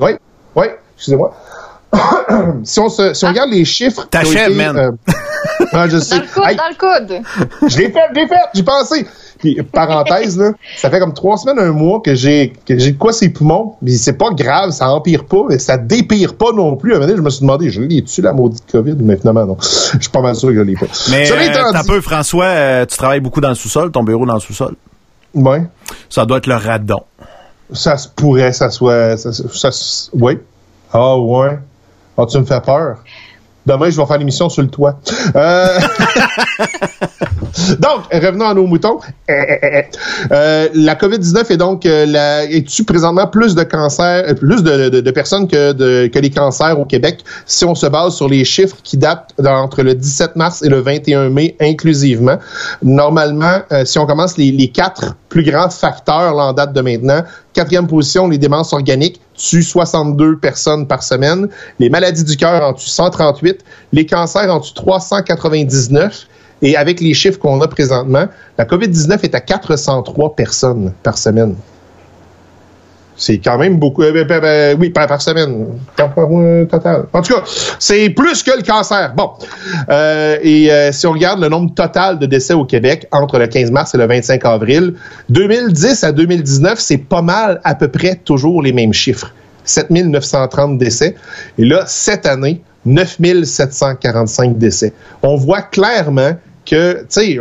Oui, 0.00 0.10
oui, 0.54 0.66
excusez-moi. 0.96 1.34
si 2.64 2.78
on, 2.80 2.88
se, 2.88 3.14
si 3.14 3.24
on 3.24 3.28
regarde 3.28 3.50
les 3.50 3.64
chiffres... 3.64 4.06
T'achèves, 4.10 4.56
man. 4.56 4.76
euh, 4.76 4.92
ah, 5.72 5.88
je 5.88 5.98
sais. 5.98 6.18
Dans 6.18 6.22
le 6.22 6.28
coude, 6.28 7.06
dans 7.08 7.16
le 7.16 7.18
coude. 7.18 7.68
je 7.68 7.78
l'ai 7.78 7.90
fait, 7.90 8.00
je 8.10 8.20
l'ai 8.20 8.28
fait, 8.28 8.34
j'ai 8.54 8.62
pensé. 8.62 9.06
Puis, 9.44 9.62
parenthèse, 9.62 10.38
là, 10.38 10.52
ça 10.78 10.88
fait 10.88 10.98
comme 10.98 11.12
trois 11.12 11.36
semaines, 11.36 11.58
un 11.58 11.72
mois 11.72 12.00
que 12.00 12.14
j'ai 12.14 12.54
que 12.64 12.78
j'ai 12.78 12.92
de 12.92 12.96
quoi 12.98 13.12
ces 13.12 13.28
poumons. 13.28 13.74
Mais 13.82 13.90
c'est 13.90 14.14
pas 14.14 14.30
grave, 14.30 14.70
ça 14.70 14.88
empire 14.88 15.26
pas, 15.26 15.42
mais 15.50 15.58
ça 15.58 15.76
dépire 15.76 16.34
pas 16.34 16.50
non 16.52 16.76
plus. 16.76 16.92
À 16.92 16.96
un 16.96 16.98
moment 17.00 17.08
donné, 17.08 17.18
je 17.18 17.22
me 17.22 17.28
suis 17.28 17.40
demandé, 17.42 17.68
je 17.68 17.82
l'ai-tu 17.82 18.22
la 18.22 18.32
maudite 18.32 18.64
COVID? 18.72 18.96
Mais 19.00 19.18
finalement, 19.18 19.44
non. 19.44 19.56
Je 19.60 19.98
suis 20.00 20.10
pas 20.10 20.22
mal 20.22 20.34
sûr 20.34 20.48
que 20.48 20.54
je 20.54 20.60
l'ai 20.62 20.76
pas. 20.76 20.86
Mais 21.10 21.30
euh, 21.30 21.82
dit- 21.82 21.86
peu, 21.88 22.00
François, 22.00 22.46
euh, 22.46 22.86
tu 22.86 22.96
travailles 22.96 23.20
beaucoup 23.20 23.42
dans 23.42 23.50
le 23.50 23.54
sous-sol, 23.54 23.90
ton 23.92 24.02
bureau 24.02 24.24
dans 24.24 24.32
le 24.34 24.40
sous-sol. 24.40 24.76
Ouais. 25.34 25.62
Ça 26.08 26.24
doit 26.24 26.38
être 26.38 26.46
le 26.46 26.56
radon. 26.56 27.02
Ça 27.70 27.98
se 27.98 28.08
pourrait, 28.08 28.54
ça 28.54 28.70
soit. 28.70 29.18
Ça, 29.18 29.68
oui. 30.14 30.38
Ah, 30.90 31.18
ouais. 31.18 31.58
Ah, 32.16 32.24
tu 32.26 32.38
me 32.38 32.44
fais 32.44 32.60
peur. 32.62 32.98
Demain, 33.66 33.88
je 33.88 33.96
vais 33.96 34.06
faire 34.06 34.18
l'émission 34.18 34.48
sur 34.48 34.62
le 34.62 34.68
toit. 34.68 35.00
Euh... 35.34 35.78
donc, 37.78 38.04
revenons 38.12 38.46
à 38.46 38.54
nos 38.54 38.66
moutons. 38.66 38.98
Euh, 39.30 39.32
euh, 39.32 39.82
euh, 40.32 40.68
la 40.74 40.94
COVID-19 40.94 41.52
est 41.52 41.56
donc 41.56 41.86
euh, 41.86 42.04
la, 42.04 42.44
est 42.44 42.68
tue 42.68 42.84
présentement 42.84 43.26
plus 43.26 43.54
de 43.54 43.62
cancers, 43.62 44.34
plus 44.34 44.62
de, 44.62 45.10
personnes 45.12 45.48
que, 45.48 46.18
les 46.18 46.30
cancers 46.30 46.78
au 46.78 46.84
Québec, 46.84 47.24
si 47.46 47.64
on 47.64 47.74
se 47.74 47.86
base 47.86 48.14
sur 48.14 48.28
les 48.28 48.44
chiffres 48.44 48.76
qui 48.82 48.98
datent 48.98 49.32
entre 49.46 49.82
le 49.82 49.94
17 49.94 50.36
mars 50.36 50.62
et 50.62 50.68
le 50.68 50.80
21 50.80 51.30
mai 51.30 51.56
inclusivement? 51.60 52.38
Normalement, 52.82 53.60
si 53.84 53.98
on 53.98 54.06
commence 54.06 54.36
les, 54.36 54.50
les 54.50 54.68
quatre 54.68 55.16
plus 55.28 55.42
grands 55.42 55.70
facteurs 55.70 56.34
là, 56.34 56.44
en 56.44 56.52
date 56.52 56.72
de 56.72 56.80
maintenant, 56.80 57.22
quatrième 57.54 57.86
position, 57.86 58.28
les 58.28 58.36
démences 58.36 58.72
organiques 58.72 59.20
tuent 59.34 59.62
62 59.62 60.38
personnes 60.38 60.86
par 60.86 61.02
semaine, 61.02 61.48
les 61.78 61.88
maladies 61.88 62.24
du 62.24 62.36
cœur 62.36 62.62
en 62.62 62.74
tuent 62.74 62.88
138, 62.88 63.64
les 63.92 64.04
cancers 64.04 64.52
en 64.52 64.60
tuent 64.60 64.74
399, 64.74 66.26
et 66.62 66.76
avec 66.76 67.00
les 67.00 67.14
chiffres 67.14 67.38
qu'on 67.38 67.60
a 67.60 67.68
présentement, 67.68 68.26
la 68.58 68.64
COVID-19 68.64 69.20
est 69.22 69.34
à 69.34 69.40
403 69.40 70.34
personnes 70.34 70.92
par 71.02 71.16
semaine. 71.18 71.56
C'est 73.16 73.38
quand 73.38 73.58
même 73.58 73.78
beaucoup. 73.78 74.02
euh, 74.02 74.12
ben, 74.12 74.26
ben, 74.26 74.40
ben, 74.40 74.76
oui, 74.78 74.90
par, 74.90 75.06
par 75.06 75.22
semaine. 75.22 75.66
Euh. 76.00 76.66
En 77.12 77.22
tout 77.22 77.34
cas, 77.34 77.42
c'est 77.78 78.10
plus 78.10 78.42
que 78.42 78.50
le 78.56 78.62
cancer. 78.62 79.12
Bon. 79.14 79.30
Euh, 79.88 80.38
et 80.42 80.70
si 80.92 81.06
on 81.06 81.12
regarde 81.12 81.40
le 81.40 81.48
nombre 81.48 81.72
total 81.74 82.18
de 82.18 82.26
décès 82.26 82.54
au 82.54 82.64
Québec 82.64 83.06
entre 83.12 83.38
le 83.38 83.46
15 83.46 83.70
mars 83.70 83.94
et 83.94 83.98
le 83.98 84.06
25 84.06 84.44
avril, 84.44 84.94
2010 85.28 86.04
à 86.04 86.12
2019, 86.12 86.78
c'est 86.78 86.98
pas 86.98 87.22
mal 87.22 87.60
à 87.64 87.74
peu 87.74 87.88
près 87.88 88.16
toujours 88.16 88.62
les 88.62 88.72
mêmes 88.72 88.92
chiffres. 88.92 89.32
7930 89.64 90.78
décès. 90.78 91.14
Et 91.58 91.64
là, 91.64 91.84
cette 91.86 92.26
année, 92.26 92.62
9745 92.84 94.58
décès. 94.58 94.92
On 95.22 95.36
voit 95.36 95.62
clairement 95.62 96.32
que, 96.66 97.00
tu 97.00 97.06
sais, 97.08 97.38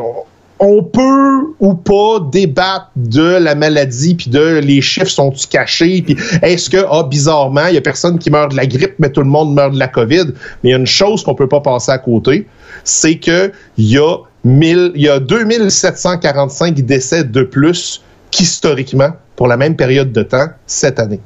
on, 0.60 0.84
peut 0.84 1.56
ou 1.60 1.74
pas 1.74 2.20
débattre 2.32 2.92
de 2.96 3.38
la 3.38 3.56
maladie, 3.56 4.16
puis 4.16 4.30
de 4.30 4.60
les 4.60 4.82
chiffres 4.82 5.10
sont-ils 5.10 5.48
cachés, 5.48 6.02
puis 6.02 6.16
est-ce 6.42 6.70
que, 6.70 6.86
ah, 6.90 7.04
bizarrement, 7.04 7.68
il 7.68 7.76
y 7.76 7.78
a 7.78 7.82
personne 7.82 8.20
qui 8.20 8.30
meurt 8.30 8.52
de 8.52 8.58
la 8.58 8.66
grippe, 8.66 8.96
mais 9.00 9.10
tout 9.10 9.22
le 9.22 9.28
monde 9.28 9.54
meurt 9.54 9.74
de 9.74 9.80
la 9.80 9.88
COVID. 9.88 10.28
Mais 10.64 10.70
il 10.70 10.72
y 10.72 10.74
a 10.74 10.78
une 10.78 10.88
chose 10.88 11.24
qu'on 11.24 11.36
peut 11.36 11.50
pas 11.50 11.62
passer 11.62 11.92
à 11.92 11.98
côté, 11.98 12.48
c'est 12.84 13.16
que 13.16 13.52
il 13.78 13.86
y 13.86 13.98
a 13.98 14.18
1000, 14.44 14.92
il 14.96 15.02
y 15.02 15.10
a 15.10 15.20
2745 15.20 16.76
décès 16.82 17.24
de 17.24 17.44
plus 17.44 18.02
qu'historiquement 18.32 19.12
pour 19.36 19.48
la 19.48 19.58
même 19.58 19.76
période 19.76 20.12
de 20.12 20.24
temps 20.24 20.48
cette 20.66 21.00
année. 21.00 21.20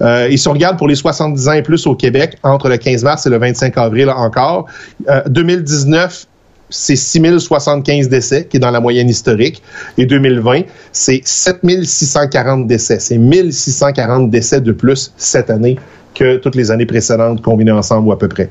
Euh, 0.00 0.28
et 0.28 0.36
si 0.36 0.48
on 0.48 0.52
regarde 0.52 0.78
pour 0.78 0.88
les 0.88 0.94
70 0.94 1.48
ans 1.48 1.52
et 1.52 1.62
plus 1.62 1.86
au 1.86 1.94
Québec, 1.94 2.38
entre 2.42 2.68
le 2.68 2.76
15 2.76 3.04
mars 3.04 3.26
et 3.26 3.30
le 3.30 3.38
25 3.38 3.76
avril 3.78 4.10
encore, 4.10 4.66
euh, 5.08 5.22
2019, 5.28 6.26
c'est 6.70 6.96
6075 6.96 8.08
décès, 8.08 8.46
qui 8.46 8.58
est 8.58 8.60
dans 8.60 8.70
la 8.70 8.80
moyenne 8.80 9.08
historique. 9.08 9.62
Et 9.96 10.06
2020, 10.06 10.62
c'est 10.92 11.20
7640 11.24 12.66
décès. 12.66 12.98
C'est 12.98 13.18
1640 13.18 14.30
décès 14.30 14.60
de 14.60 14.72
plus 14.72 15.12
cette 15.16 15.50
année 15.50 15.78
que 16.14 16.36
toutes 16.36 16.54
les 16.54 16.70
années 16.70 16.86
précédentes 16.86 17.42
combinées 17.42 17.72
ensemble 17.72 18.08
ou 18.08 18.12
à 18.12 18.18
peu 18.18 18.28
près. 18.28 18.50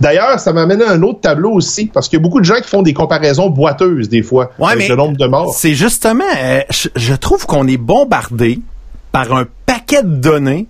D'ailleurs, 0.00 0.40
ça 0.40 0.52
m'amène 0.52 0.82
à 0.82 0.90
un 0.90 1.02
autre 1.02 1.20
tableau 1.20 1.52
aussi, 1.52 1.86
parce 1.86 2.08
qu'il 2.08 2.18
y 2.18 2.20
a 2.20 2.22
beaucoup 2.22 2.40
de 2.40 2.44
gens 2.44 2.56
qui 2.56 2.68
font 2.68 2.82
des 2.82 2.92
comparaisons 2.92 3.50
boiteuses 3.50 4.08
des 4.08 4.22
fois 4.22 4.50
Ouais, 4.58 4.72
avec 4.72 4.78
mais 4.80 4.88
le 4.88 4.96
nombre 4.96 5.16
de 5.16 5.26
morts. 5.26 5.54
C'est 5.54 5.74
justement, 5.74 6.24
euh, 6.42 6.60
je, 6.70 6.88
je 6.96 7.14
trouve 7.14 7.46
qu'on 7.46 7.68
est 7.68 7.76
bombardé 7.76 8.58
par 9.12 9.32
un 9.32 9.46
paquet 9.66 10.02
de 10.02 10.08
données, 10.08 10.66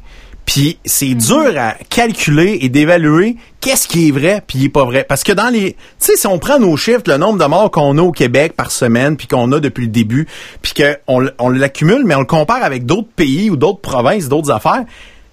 puis 0.51 0.81
c'est 0.85 1.15
dur 1.15 1.53
à 1.57 1.75
calculer 1.89 2.59
et 2.63 2.69
d'évaluer 2.69 3.37
qu'est-ce 3.61 3.87
qui 3.87 4.09
est 4.09 4.11
vrai 4.11 4.43
puis 4.45 4.59
qui 4.59 4.65
est 4.65 4.69
pas 4.69 4.85
vrai. 4.85 5.05
Parce 5.09 5.23
que 5.23 5.31
dans 5.31 5.49
les, 5.49 5.75
tu 5.75 5.79
sais, 6.01 6.17
si 6.17 6.27
on 6.27 6.41
prend 6.41 6.59
nos 6.59 6.77
chiffres, 6.77 7.05
le 7.07 7.19
nombre 7.19 7.39
de 7.39 7.45
morts 7.45 7.71
qu'on 7.71 7.97
a 7.99 8.03
au 8.03 8.11
Québec 8.11 8.55
par 8.57 8.73
semaine, 8.73 9.17
puis 9.17 9.29
qu'on 9.29 9.53
a 9.53 9.61
depuis 9.61 9.83
le 9.83 9.93
début, 9.93 10.27
puis 10.61 10.75
qu'on 10.75 11.29
on 11.39 11.51
l'accumule, 11.51 12.03
mais 12.05 12.17
on 12.17 12.21
le 12.21 12.27
compare 12.27 12.65
avec 12.65 12.85
d'autres 12.85 13.11
pays 13.15 13.49
ou 13.49 13.55
d'autres 13.55 13.79
provinces, 13.79 14.29
d'autres 14.29 14.51
affaires. 14.51 14.83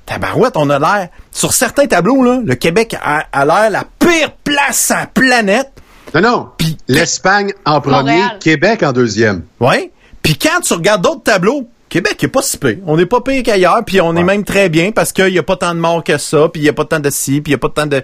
Tabarouette, 0.05 0.55
on 0.55 0.69
a 0.69 0.77
l'air, 0.77 1.07
sur 1.31 1.51
certains 1.51 1.87
tableaux, 1.87 2.23
là, 2.23 2.39
le 2.45 2.53
Québec 2.53 2.95
a, 3.01 3.23
a 3.31 3.43
l'air 3.43 3.71
la 3.71 3.85
pire 3.97 4.33
place 4.43 4.91
à 4.91 4.99
la 4.99 5.07
planète. 5.07 5.71
Non, 6.13 6.21
non. 6.21 6.49
L'Espagne 6.87 7.53
en 7.65 7.81
premier, 7.81 7.97
Montréal. 7.97 8.37
Québec 8.39 8.83
en 8.83 8.91
deuxième. 8.91 9.45
Ouais. 9.59 9.91
Puis 10.21 10.37
quand 10.37 10.61
tu 10.61 10.75
regardes 10.75 11.01
d'autres 11.01 11.23
tableaux, 11.23 11.67
Québec 11.89 12.21
est 12.23 12.27
pas 12.27 12.41
si 12.41 12.57
pire. 12.57 12.77
On 12.85 12.97
n'est 12.97 13.05
pas 13.05 13.21
pire 13.21 13.43
qu'ailleurs, 13.43 13.83
puis 13.85 14.01
on 14.01 14.15
est 14.15 14.23
même 14.23 14.43
très 14.43 14.69
bien 14.69 14.91
parce 14.91 15.13
qu'il 15.13 15.33
y 15.33 15.39
a 15.39 15.43
pas 15.43 15.55
tant 15.55 15.73
de 15.73 15.79
morts 15.79 16.03
que 16.03 16.17
ça, 16.17 16.49
puis 16.51 16.61
il 16.61 16.65
y 16.65 16.69
a 16.69 16.73
pas 16.73 16.85
tant 16.85 16.99
de 16.99 17.09
ci, 17.09 17.41
puis 17.41 17.51
il 17.51 17.53
y 17.53 17.55
a 17.55 17.57
pas 17.57 17.69
tant 17.69 17.85
de, 17.85 18.03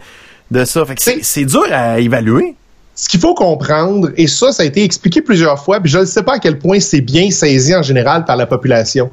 de 0.52 0.66
ça. 0.66 0.86
Fait 0.86 0.96
que 0.96 1.02
c'est, 1.02 1.20
c'est 1.22 1.46
dur 1.46 1.66
à 1.72 2.00
évaluer. 2.00 2.56
Ce 2.96 3.10
qu'il 3.10 3.20
faut 3.20 3.34
comprendre, 3.34 4.10
et 4.16 4.28
ça, 4.28 4.52
ça 4.52 4.64
a 4.64 4.66
été 4.66 4.84
expliqué 4.84 5.22
plusieurs 5.22 5.62
fois, 5.64 5.80
puis 5.80 5.92
je 5.92 6.00
ne 6.00 6.06
sais 6.06 6.24
pas 6.24 6.36
à 6.36 6.40
quel 6.40 6.60
point 6.60 6.80
c'est 6.80 7.02
bien 7.02 7.32
saisi 7.32 7.76
en 7.76 7.82
général 7.82 8.24
par 8.24 8.38
la 8.38 8.46
population. 8.46 9.10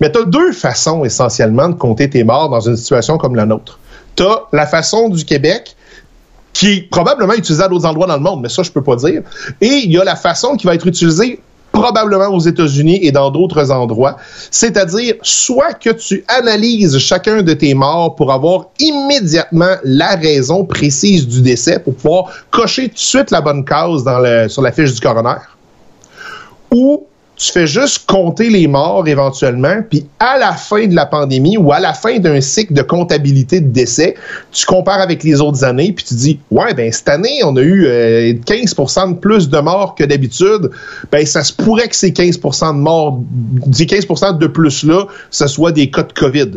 Mais 0.00 0.10
tu 0.10 0.18
as 0.18 0.24
deux 0.24 0.52
façons 0.52 1.04
essentiellement 1.04 1.68
de 1.68 1.74
compter 1.74 2.08
tes 2.08 2.24
morts 2.24 2.48
dans 2.48 2.60
une 2.60 2.76
situation 2.76 3.18
comme 3.18 3.34
la 3.34 3.46
nôtre. 3.46 3.78
Tu 4.16 4.22
as 4.22 4.44
la 4.52 4.66
façon 4.66 5.08
du 5.08 5.24
Québec, 5.24 5.76
qui 6.52 6.72
est 6.72 6.88
probablement 6.88 7.34
utilisée 7.34 7.64
à 7.64 7.68
d'autres 7.68 7.86
endroits 7.86 8.06
dans 8.06 8.16
le 8.16 8.22
monde, 8.22 8.40
mais 8.40 8.48
ça, 8.48 8.62
je 8.62 8.70
peux 8.70 8.82
pas 8.82 8.96
dire. 8.96 9.22
Et 9.60 9.82
il 9.84 9.90
y 9.90 9.98
a 9.98 10.04
la 10.04 10.16
façon 10.16 10.56
qui 10.56 10.66
va 10.66 10.74
être 10.74 10.86
utilisée 10.86 11.40
probablement 11.74 12.28
aux 12.28 12.40
États-Unis 12.40 13.00
et 13.02 13.10
dans 13.12 13.30
d'autres 13.30 13.70
endroits. 13.72 14.16
C'est-à-dire, 14.50 15.16
soit 15.22 15.74
que 15.74 15.90
tu 15.90 16.24
analyses 16.28 16.96
chacun 16.98 17.42
de 17.42 17.52
tes 17.52 17.74
morts 17.74 18.14
pour 18.14 18.32
avoir 18.32 18.66
immédiatement 18.78 19.74
la 19.82 20.14
raison 20.14 20.64
précise 20.64 21.26
du 21.26 21.42
décès, 21.42 21.80
pour 21.80 21.94
pouvoir 21.96 22.26
cocher 22.50 22.88
tout 22.88 22.94
de 22.94 22.98
suite 22.98 23.30
la 23.32 23.40
bonne 23.40 23.64
case 23.64 24.04
dans 24.04 24.20
le- 24.20 24.48
sur 24.48 24.62
la 24.62 24.70
fiche 24.72 24.94
du 24.94 25.00
coroner, 25.00 25.40
ou 26.70 27.04
tu 27.36 27.50
fais 27.50 27.66
juste 27.66 28.06
compter 28.06 28.48
les 28.48 28.68
morts 28.68 29.08
éventuellement, 29.08 29.82
puis 29.88 30.06
à 30.20 30.38
la 30.38 30.52
fin 30.52 30.86
de 30.86 30.94
la 30.94 31.04
pandémie 31.04 31.56
ou 31.56 31.72
à 31.72 31.80
la 31.80 31.92
fin 31.92 32.18
d'un 32.18 32.40
cycle 32.40 32.72
de 32.74 32.82
comptabilité 32.82 33.60
de 33.60 33.68
décès, 33.68 34.14
tu 34.52 34.64
compares 34.66 35.00
avec 35.00 35.24
les 35.24 35.40
autres 35.40 35.64
années, 35.64 35.92
puis 35.92 36.04
tu 36.04 36.14
dis, 36.14 36.40
ouais, 36.50 36.74
ben 36.74 36.92
cette 36.92 37.08
année, 37.08 37.40
on 37.44 37.56
a 37.56 37.60
eu 37.62 37.86
euh, 37.86 38.34
15% 38.46 39.14
de 39.14 39.18
plus 39.18 39.48
de 39.48 39.58
morts 39.58 39.94
que 39.94 40.04
d'habitude. 40.04 40.70
Ben 41.10 41.26
ça 41.26 41.42
se 41.42 41.52
pourrait 41.52 41.88
que 41.88 41.96
ces 41.96 42.12
15% 42.12 42.76
de 42.76 42.78
morts, 42.78 43.20
ces 43.72 43.86
15% 43.86 44.38
de 44.38 44.46
plus-là, 44.46 45.06
ce 45.30 45.46
soit 45.46 45.72
des 45.72 45.90
cas 45.90 46.04
de 46.04 46.12
COVID. 46.12 46.50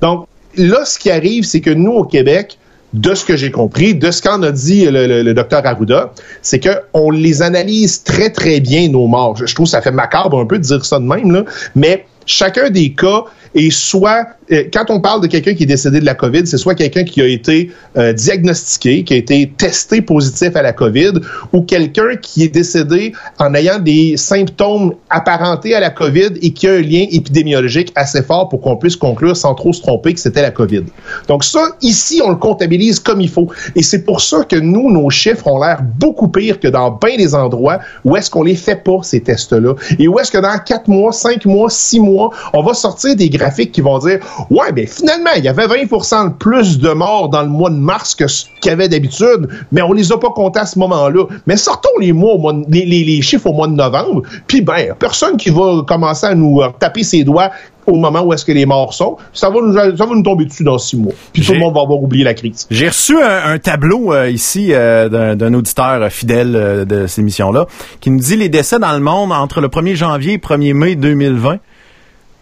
Donc, 0.00 0.26
là, 0.56 0.84
ce 0.84 0.98
qui 0.98 1.10
arrive, 1.10 1.44
c'est 1.44 1.60
que 1.60 1.70
nous, 1.70 1.92
au 1.92 2.04
Québec, 2.04 2.58
de 2.96 3.14
ce 3.14 3.24
que 3.24 3.36
j'ai 3.36 3.50
compris, 3.50 3.94
de 3.94 4.10
ce 4.10 4.22
qu'en 4.22 4.42
a 4.42 4.50
dit 4.50 4.86
le, 4.90 5.32
docteur 5.34 5.64
Arruda, 5.66 6.12
c'est 6.40 6.60
que 6.60 6.70
on 6.94 7.10
les 7.10 7.42
analyse 7.42 8.02
très, 8.02 8.30
très 8.30 8.60
bien, 8.60 8.88
nos 8.88 9.06
morts. 9.06 9.36
Je, 9.36 9.46
je 9.46 9.54
trouve 9.54 9.66
que 9.66 9.70
ça 9.70 9.82
fait 9.82 9.92
macabre 9.92 10.40
un 10.40 10.46
peu 10.46 10.58
de 10.58 10.62
dire 10.62 10.84
ça 10.84 10.98
de 10.98 11.04
même, 11.04 11.30
là, 11.30 11.44
mais 11.74 12.06
chacun 12.26 12.70
des 12.70 12.92
cas 12.92 13.24
est 13.54 13.70
soit, 13.70 14.26
euh, 14.52 14.64
quand 14.72 14.90
on 14.90 15.00
parle 15.00 15.22
de 15.22 15.26
quelqu'un 15.26 15.54
qui 15.54 15.62
est 15.62 15.66
décédé 15.66 16.00
de 16.00 16.04
la 16.04 16.14
COVID, 16.14 16.46
c'est 16.46 16.58
soit 16.58 16.74
quelqu'un 16.74 17.04
qui 17.04 17.22
a 17.22 17.26
été 17.26 17.70
euh, 17.96 18.12
diagnostiqué, 18.12 19.02
qui 19.04 19.14
a 19.14 19.16
été 19.16 19.50
testé 19.56 20.02
positif 20.02 20.54
à 20.56 20.62
la 20.62 20.72
COVID, 20.72 21.12
ou 21.52 21.62
quelqu'un 21.62 22.16
qui 22.20 22.42
est 22.42 22.48
décédé 22.48 23.12
en 23.38 23.54
ayant 23.54 23.78
des 23.78 24.16
symptômes 24.16 24.94
apparentés 25.08 25.74
à 25.74 25.80
la 25.80 25.90
COVID 25.90 26.32
et 26.42 26.52
qui 26.52 26.68
a 26.68 26.72
un 26.72 26.82
lien 26.82 27.06
épidémiologique 27.10 27.92
assez 27.94 28.22
fort 28.22 28.48
pour 28.48 28.60
qu'on 28.60 28.76
puisse 28.76 28.96
conclure 28.96 29.36
sans 29.36 29.54
trop 29.54 29.72
se 29.72 29.80
tromper 29.80 30.12
que 30.12 30.20
c'était 30.20 30.42
la 30.42 30.50
COVID. 30.50 30.84
Donc 31.28 31.44
ça, 31.44 31.76
ici, 31.80 32.20
on 32.24 32.30
le 32.30 32.36
comptabilise 32.36 33.00
comme 33.00 33.20
il 33.20 33.30
faut. 33.30 33.48
Et 33.74 33.82
c'est 33.82 34.04
pour 34.04 34.20
ça 34.20 34.44
que 34.44 34.56
nous, 34.56 34.90
nos 34.90 35.08
chiffres 35.10 35.46
ont 35.46 35.60
l'air 35.60 35.82
beaucoup 35.82 36.28
pires 36.28 36.60
que 36.60 36.68
dans 36.68 36.90
bien 36.90 37.16
des 37.16 37.34
endroits 37.34 37.78
où 38.04 38.16
est-ce 38.16 38.30
qu'on 38.30 38.42
les 38.42 38.54
fait 38.54 38.76
pas, 38.76 38.98
ces 39.02 39.20
tests-là. 39.20 39.74
Et 39.98 40.08
où 40.08 40.18
est-ce 40.18 40.30
que 40.30 40.38
dans 40.38 40.58
quatre 40.58 40.88
mois, 40.88 41.12
cinq 41.12 41.46
mois, 41.46 41.70
six 41.70 42.00
mois, 42.00 42.15
on 42.52 42.62
va 42.62 42.74
sortir 42.74 43.16
des 43.16 43.28
graphiques 43.30 43.72
qui 43.72 43.80
vont 43.80 43.98
dire, 43.98 44.18
ouais, 44.50 44.72
ben 44.72 44.86
finalement, 44.86 45.30
il 45.36 45.44
y 45.44 45.48
avait 45.48 45.66
20% 45.66 46.28
de 46.28 46.34
plus 46.34 46.78
de 46.78 46.90
morts 46.90 47.28
dans 47.28 47.42
le 47.42 47.48
mois 47.48 47.70
de 47.70 47.76
mars 47.76 48.14
que 48.14 48.26
ce 48.26 48.44
qu'il 48.60 48.70
y 48.70 48.72
avait 48.72 48.88
d'habitude, 48.88 49.48
mais 49.72 49.82
on 49.82 49.92
les 49.92 50.12
a 50.12 50.18
pas 50.18 50.30
comptés 50.30 50.60
à 50.60 50.66
ce 50.66 50.78
moment-là. 50.78 51.24
Mais 51.46 51.56
sortons 51.56 51.88
les 52.00 52.12
mois, 52.12 52.32
au 52.34 52.38
mois 52.38 52.52
de- 52.52 52.64
les, 52.68 52.84
les- 52.84 53.04
les 53.04 53.22
chiffres 53.22 53.46
au 53.48 53.52
mois 53.52 53.66
de 53.68 53.72
novembre, 53.74 54.22
puis 54.46 54.60
ben, 54.62 54.94
personne 54.98 55.36
qui 55.36 55.50
va 55.50 55.82
commencer 55.86 56.26
à 56.26 56.34
nous 56.34 56.60
euh, 56.60 56.68
taper 56.78 57.02
ses 57.02 57.24
doigts 57.24 57.50
au 57.86 57.94
moment 57.94 58.22
où 58.22 58.32
est-ce 58.32 58.44
que 58.44 58.50
les 58.50 58.66
morts 58.66 58.92
sont, 58.92 59.16
ça 59.32 59.48
va 59.48 59.60
nous, 59.62 59.72
ça 59.74 59.90
va 60.06 60.06
nous 60.14 60.22
tomber 60.24 60.44
dessus 60.46 60.64
dans 60.64 60.76
six 60.76 60.96
mois. 60.96 61.12
Puis 61.32 61.42
tout 61.46 61.52
le 61.52 61.60
monde 61.60 61.72
va 61.72 61.82
avoir 61.82 62.02
oublié 62.02 62.24
la 62.24 62.34
crise. 62.34 62.66
J'ai 62.68 62.88
reçu 62.88 63.16
un, 63.22 63.52
un 63.52 63.58
tableau 63.60 64.12
euh, 64.12 64.28
ici 64.28 64.70
euh, 64.72 65.08
d'un, 65.36 65.54
auditeur 65.54 66.10
fidèle 66.10 66.56
euh, 66.56 66.84
de 66.84 67.06
cette 67.06 67.20
émission-là 67.20 67.66
qui 68.00 68.10
nous 68.10 68.18
dit 68.18 68.36
les 68.36 68.48
décès 68.48 68.80
dans 68.80 68.92
le 68.92 68.98
monde 68.98 69.30
entre 69.30 69.60
le 69.60 69.68
1er 69.68 69.94
janvier 69.94 70.32
et 70.32 70.38
1er 70.38 70.74
mai 70.74 70.96
2020. 70.96 71.58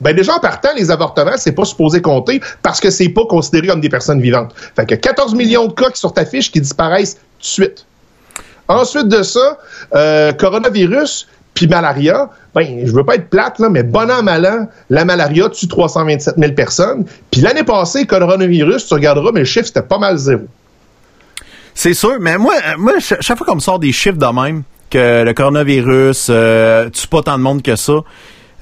Ben 0.05 0.15
déjà 0.15 0.37
en 0.37 0.39
partant, 0.39 0.69
les 0.77 0.91
avortements, 0.91 1.37
c'est 1.37 1.53
pas 1.53 1.65
supposé 1.65 2.01
compter 2.03 2.41
parce 2.63 2.79
que 2.81 2.91
c'est 2.91 3.09
pas 3.09 3.25
considéré 3.29 3.67
comme 3.69 3.81
des 3.81 3.89
personnes 3.89 4.21
vivantes. 4.21 4.55
Fait 4.77 4.87
que 4.87 4.95
14 4.95 5.35
millions 5.35 5.67
de 5.67 5.73
cas 5.73 5.91
qui 5.91 5.99
sur 5.99 6.13
ta 6.13 6.25
fiche 6.25 6.53
qui 6.53 6.61
disparaissent 6.61 7.15
tout 7.15 7.41
de 7.41 7.45
suite. 7.47 7.87
Ensuite 8.69 9.09
de 9.09 9.23
ça, 9.23 9.59
euh, 9.95 10.33
coronavirus 10.33 11.27
puis 11.55 11.69
malaria, 11.69 12.31
ben 12.55 12.83
je 12.85 12.91
veux 12.93 13.05
pas 13.05 13.15
être 13.15 13.31
plate 13.31 13.59
là, 13.61 13.69
mais 13.69 13.83
bon 13.83 14.11
an 14.11 14.23
mal 14.23 14.45
an, 14.45 14.69
la 14.91 15.05
malaria 15.05 15.49
tue 15.51 15.69
327 15.69 16.35
000 16.37 16.53
personnes. 16.53 17.05
Puis 17.31 17.41
l'année 17.41 17.63
passée, 17.65 18.07
coronavirus, 18.07 18.87
tu 18.89 18.95
regarderas, 18.95 19.31
mais 19.33 19.41
le 19.41 19.47
chiffre 19.47 19.67
c'était 19.67 19.83
pas 19.83 19.99
mal 19.99 20.17
zéro. 20.19 20.43
C'est 21.75 21.95
sûr, 21.95 22.17
mais 22.21 22.39
moi, 22.39 22.55
euh, 22.55 22.73
moi 22.79 22.93
ch- 23.01 23.21
chaque 23.21 23.37
fois 23.39 23.47
qu'on 23.47 23.55
me 23.57 23.61
sort 23.61 23.79
des 23.79 23.93
chiffres 23.93 24.19
de 24.19 24.27
même, 24.43 24.63
que 24.91 25.25
le 25.25 25.33
coronavirus 25.33 26.29
euh, 26.31 26.89
tue 26.91 27.09
pas 27.09 27.23
tant 27.23 27.37
de 27.39 27.43
monde 27.43 27.63
que 27.63 27.75
ça, 27.77 27.95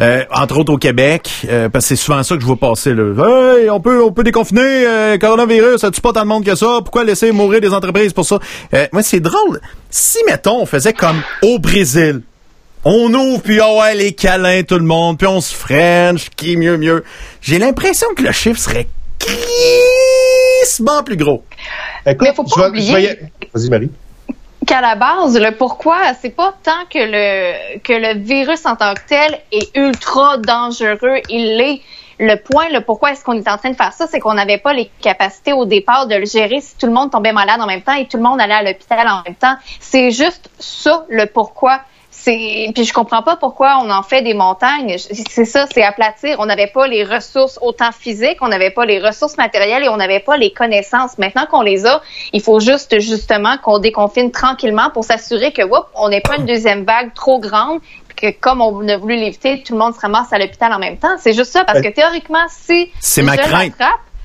euh, 0.00 0.24
entre 0.34 0.58
autres 0.58 0.72
au 0.72 0.78
Québec, 0.78 1.30
euh, 1.48 1.68
parce 1.68 1.84
que 1.84 1.88
c'est 1.94 2.02
souvent 2.02 2.22
ça 2.22 2.34
que 2.34 2.40
je 2.40 2.46
vois 2.46 2.56
passer. 2.56 2.92
Là. 2.94 3.56
Hey, 3.58 3.70
on 3.70 3.80
peut, 3.80 4.02
on 4.02 4.12
peut 4.12 4.24
déconfiner, 4.24 4.60
euh, 4.86 5.18
coronavirus, 5.18 5.80
ça 5.80 5.90
tue 5.90 6.00
pas 6.00 6.12
tant 6.12 6.22
de 6.22 6.26
monde 6.26 6.44
que 6.44 6.54
ça, 6.54 6.78
pourquoi 6.82 7.04
laisser 7.04 7.30
mourir 7.32 7.60
des 7.60 7.72
entreprises 7.72 8.12
pour 8.12 8.24
ça? 8.24 8.38
Euh, 8.74 8.86
moi, 8.92 9.02
c'est 9.02 9.20
drôle. 9.20 9.60
Si, 9.90 10.18
mettons, 10.26 10.60
on 10.60 10.66
faisait 10.66 10.92
comme 10.92 11.22
au 11.42 11.58
Brésil, 11.58 12.22
on 12.84 13.12
ouvre, 13.14 13.42
puis 13.42 13.60
oh 13.62 13.80
ouais, 13.80 13.94
les 13.94 14.12
câlins, 14.12 14.62
tout 14.64 14.78
le 14.78 14.84
monde, 14.84 15.18
puis 15.18 15.26
on 15.28 15.40
se 15.40 15.54
french, 15.54 16.30
qui 16.36 16.56
mieux, 16.56 16.76
mieux. 16.78 17.04
J'ai 17.40 17.58
l'impression 17.60 18.08
que 18.16 18.22
le 18.22 18.32
chiffre 18.32 18.58
serait 18.58 18.88
crissement 19.20 21.02
plus 21.04 21.16
gros. 21.16 21.44
Écoute, 22.06 22.28
Mais 22.28 22.34
faut 22.34 22.42
pas 22.44 22.50
je 22.56 22.60
vais- 22.62 22.68
oublier- 22.68 22.88
je 22.90 22.92
vais 22.94 23.02
y- 23.04 23.48
Vas-y, 23.54 23.70
Marie. 23.70 23.90
Qu'à 24.66 24.80
la 24.80 24.94
base, 24.94 25.38
le 25.38 25.56
pourquoi, 25.56 26.14
c'est 26.20 26.30
pas 26.30 26.54
tant 26.62 26.84
que 26.90 26.98
le 26.98 27.78
que 27.78 27.92
le 27.92 28.18
virus 28.20 28.64
en 28.66 28.76
tant 28.76 28.94
que 28.94 29.00
tel 29.08 29.40
est 29.50 29.76
ultra 29.76 30.38
dangereux, 30.38 31.20
il 31.28 31.56
l'est. 31.56 31.80
Le 32.18 32.36
point, 32.36 32.68
le 32.68 32.82
pourquoi 32.82 33.12
est-ce 33.12 33.24
qu'on 33.24 33.32
est 33.32 33.48
en 33.48 33.56
train 33.56 33.70
de 33.70 33.76
faire 33.76 33.92
ça, 33.92 34.06
c'est 34.06 34.20
qu'on 34.20 34.34
n'avait 34.34 34.58
pas 34.58 34.72
les 34.72 34.90
capacités 35.00 35.52
au 35.52 35.64
départ 35.64 36.06
de 36.06 36.14
le 36.14 36.24
gérer 36.24 36.60
si 36.60 36.76
tout 36.76 36.86
le 36.86 36.92
monde 36.92 37.10
tombait 37.10 37.32
malade 37.32 37.60
en 37.60 37.66
même 37.66 37.82
temps 37.82 37.94
et 37.94 38.06
tout 38.06 38.16
le 38.16 38.22
monde 38.22 38.40
allait 38.40 38.54
à 38.54 38.62
l'hôpital 38.62 39.08
en 39.08 39.22
même 39.24 39.34
temps. 39.34 39.56
C'est 39.80 40.12
juste 40.12 40.48
ça 40.60 41.04
le 41.08 41.26
pourquoi. 41.26 41.80
C'est 42.24 42.70
puis 42.72 42.84
je 42.84 42.92
comprends 42.92 43.22
pas 43.22 43.34
pourquoi 43.34 43.78
on 43.82 43.90
en 43.90 44.04
fait 44.04 44.22
des 44.22 44.34
montagnes. 44.34 44.96
C'est 44.96 45.44
ça, 45.44 45.66
c'est 45.72 45.82
aplatir. 45.82 46.36
On 46.38 46.46
n'avait 46.46 46.68
pas 46.68 46.86
les 46.86 47.02
ressources 47.02 47.58
autant 47.60 47.90
physiques, 47.90 48.38
on 48.42 48.48
n'avait 48.48 48.70
pas 48.70 48.84
les 48.84 49.00
ressources 49.00 49.36
matérielles 49.36 49.82
et 49.82 49.88
on 49.88 49.96
n'avait 49.96 50.20
pas 50.20 50.36
les 50.36 50.52
connaissances. 50.52 51.18
Maintenant 51.18 51.46
qu'on 51.50 51.62
les 51.62 51.84
a, 51.84 52.00
il 52.32 52.40
faut 52.40 52.60
juste 52.60 53.00
justement 53.00 53.56
qu'on 53.58 53.80
déconfine 53.80 54.30
tranquillement 54.30 54.90
pour 54.90 55.02
s'assurer 55.02 55.52
que 55.52 55.62
whoop, 55.62 55.86
on 55.96 56.10
n'est 56.10 56.20
pas 56.20 56.36
une 56.36 56.46
deuxième 56.46 56.84
vague 56.84 57.12
trop 57.12 57.40
grande 57.40 57.80
que 58.14 58.30
comme 58.30 58.60
on 58.60 58.88
a 58.88 58.96
voulu 58.96 59.16
l'éviter, 59.16 59.64
tout 59.64 59.72
le 59.72 59.80
monde 59.80 59.94
se 59.94 60.00
ramasse 60.00 60.32
à 60.32 60.38
l'hôpital 60.38 60.72
en 60.72 60.78
même 60.78 60.98
temps. 60.98 61.16
C'est 61.18 61.32
juste 61.32 61.50
ça 61.50 61.64
parce 61.64 61.80
que 61.80 61.88
théoriquement, 61.88 62.46
si 62.48 62.92
C'est 63.00 63.22
je 63.22 63.26
ma 63.26 63.36
crainte. 63.36 63.74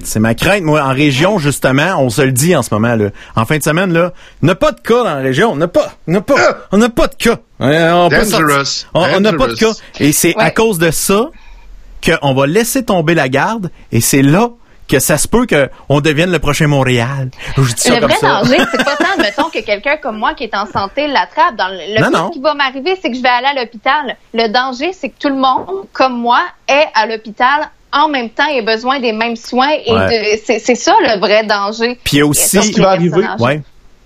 C'est 0.03 0.19
ma 0.19 0.35
crainte, 0.35 0.61
moi, 0.63 0.83
en 0.83 0.93
région, 0.93 1.39
justement, 1.39 1.95
on 1.99 2.09
se 2.09 2.21
le 2.21 2.31
dit 2.31 2.55
en 2.55 2.61
ce 2.61 2.73
moment, 2.73 2.95
là. 2.95 3.09
En 3.35 3.45
fin 3.45 3.57
de 3.57 3.63
semaine, 3.63 3.91
là, 3.93 4.13
on 4.43 4.45
n'a 4.45 4.55
pas 4.55 4.71
de 4.71 4.79
cas 4.79 4.99
dans 5.03 5.15
la 5.15 5.21
région. 5.21 5.51
On 5.51 5.55
n'a 5.55 5.67
pas, 5.67 5.91
on 6.07 6.11
n'a 6.11 6.21
pas, 6.21 6.35
on 6.71 6.77
n'a 6.77 6.89
pas 6.89 7.07
de 7.07 7.15
cas. 7.15 7.37
Euh, 7.61 7.91
On 7.91 8.09
n'a 9.19 9.33
pas 9.33 9.47
de 9.47 9.55
cas. 9.55 9.71
Et 9.99 10.11
c'est 10.11 10.35
à 10.37 10.51
cause 10.51 10.77
de 10.77 10.91
ça 10.91 11.29
qu'on 12.05 12.33
va 12.35 12.45
laisser 12.45 12.85
tomber 12.85 13.15
la 13.15 13.27
garde 13.27 13.71
et 13.91 14.01
c'est 14.01 14.21
là 14.21 14.49
que 14.87 14.99
ça 14.99 15.17
se 15.17 15.27
peut 15.27 15.45
qu'on 15.45 15.99
devienne 15.99 16.31
le 16.31 16.39
prochain 16.39 16.67
Montréal. 16.67 17.29
Je 17.57 17.61
dis 17.73 17.81
ça 17.81 17.95
Le 17.95 17.99
comme 18.01 18.09
vrai 18.11 18.19
ça. 18.21 18.27
danger, 18.41 18.57
c'est 18.71 18.85
pas 18.85 18.95
tant, 18.95 19.17
mettons, 19.21 19.49
que 19.49 19.59
quelqu'un 19.65 19.97
comme 19.97 20.17
moi 20.17 20.33
qui 20.33 20.43
est 20.45 20.55
en 20.55 20.65
santé 20.65 21.07
l'attrape. 21.07 21.55
Dans 21.57 21.67
le, 21.67 21.93
le 21.95 22.01
Non, 22.01 22.09
pire 22.09 22.19
non. 22.23 22.29
qui 22.29 22.39
va 22.39 22.53
m'arriver, 22.53 22.97
c'est 23.01 23.09
que 23.11 23.17
je 23.17 23.21
vais 23.21 23.27
aller 23.27 23.47
à 23.47 23.61
l'hôpital. 23.61 24.15
Le 24.33 24.47
danger, 24.47 24.93
c'est 24.93 25.09
que 25.09 25.15
tout 25.19 25.27
le 25.29 25.35
monde, 25.35 25.65
comme 25.91 26.17
moi, 26.17 26.39
est 26.69 26.85
à 26.93 27.05
l'hôpital 27.07 27.69
en 28.05 28.09
même 28.09 28.29
temps 28.29 28.47
et 28.53 28.59
a 28.59 28.61
besoin 28.61 28.99
des 28.99 29.11
mêmes 29.13 29.35
soins. 29.35 29.71
Et 29.85 29.91
Ouais. 29.93 30.41
c'est 30.59 30.75
ça 30.75 30.93
le 31.01 31.19
vrai 31.19 31.43
danger. 31.45 31.97
Puis 32.03 32.17
il 32.17 32.19
y 32.19 32.21
a 32.21 32.25
aussi- 32.25 32.57
Et 32.57 32.61
Ce 32.61 32.71
qui 32.71 32.79
va 32.79 32.89
arriver. 32.91 33.21
Ouais. 33.39 33.61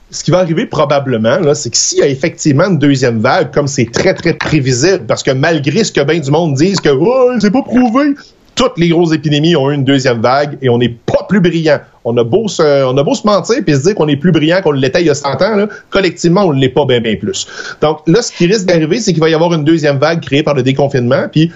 ce 0.09 0.23
qui 0.25 0.31
va 0.31 0.39
arriver 0.39 0.65
probablement, 0.65 1.37
c'est 1.53 1.69
que 1.69 1.77
s'il 1.77 1.99
y 1.99 2.01
a 2.01 2.07
effectivement 2.07 2.65
une 2.65 2.77
deuxième 2.79 3.19
vague, 3.21 3.51
comme 3.53 3.67
c'est 3.67 3.89
très, 3.91 4.13
très 4.13 4.33
prévisible, 4.33 5.05
parce 5.07 5.23
que 5.23 5.31
malgré 5.31 5.83
ce 5.85 5.91
que 5.91 6.01
bien 6.01 6.19
du 6.19 6.29
monde 6.31 6.53
disent 6.55 6.81
que 6.81 6.89
oh, 6.89 7.31
c'est 7.39 7.51
pas 7.51 7.61
prouvé, 7.61 8.13
toutes 8.53 8.77
les 8.77 8.89
grosses 8.89 9.13
épidémies 9.13 9.55
ont 9.55 9.71
eu 9.71 9.75
une 9.75 9.85
deuxième 9.85 10.19
vague 10.21 10.57
et 10.61 10.67
on 10.67 10.77
n'est 10.77 10.89
pas 10.89 11.25
plus 11.29 11.39
brillant. 11.39 11.79
On 12.03 12.17
a 12.17 12.23
beau 12.25 12.49
se, 12.49 12.83
on 12.83 12.97
a 12.97 13.03
beau 13.03 13.15
se 13.15 13.25
mentir 13.25 13.55
puis 13.65 13.73
se 13.75 13.83
dire 13.83 13.95
qu'on 13.95 14.09
est 14.09 14.17
plus 14.17 14.33
brillant 14.33 14.61
qu'on 14.61 14.71
l'était 14.71 14.99
il 14.99 15.07
y 15.07 15.09
a 15.09 15.15
100 15.15 15.41
ans, 15.41 15.55
là, 15.55 15.67
collectivement, 15.89 16.43
on 16.45 16.51
ne 16.53 16.59
l'est 16.59 16.67
pas 16.69 16.85
bien, 16.85 16.99
bien 16.99 17.15
plus. 17.15 17.47
Donc 17.81 17.99
là, 18.07 18.21
ce 18.21 18.33
qui 18.33 18.47
risque 18.47 18.65
d'arriver, 18.65 18.99
c'est 18.99 19.13
qu'il 19.13 19.21
va 19.21 19.29
y 19.29 19.33
avoir 19.33 19.53
une 19.53 19.63
deuxième 19.63 19.97
vague 19.97 20.19
créée 20.21 20.43
par 20.43 20.55
le 20.55 20.63
déconfinement, 20.63 21.27
puis 21.31 21.51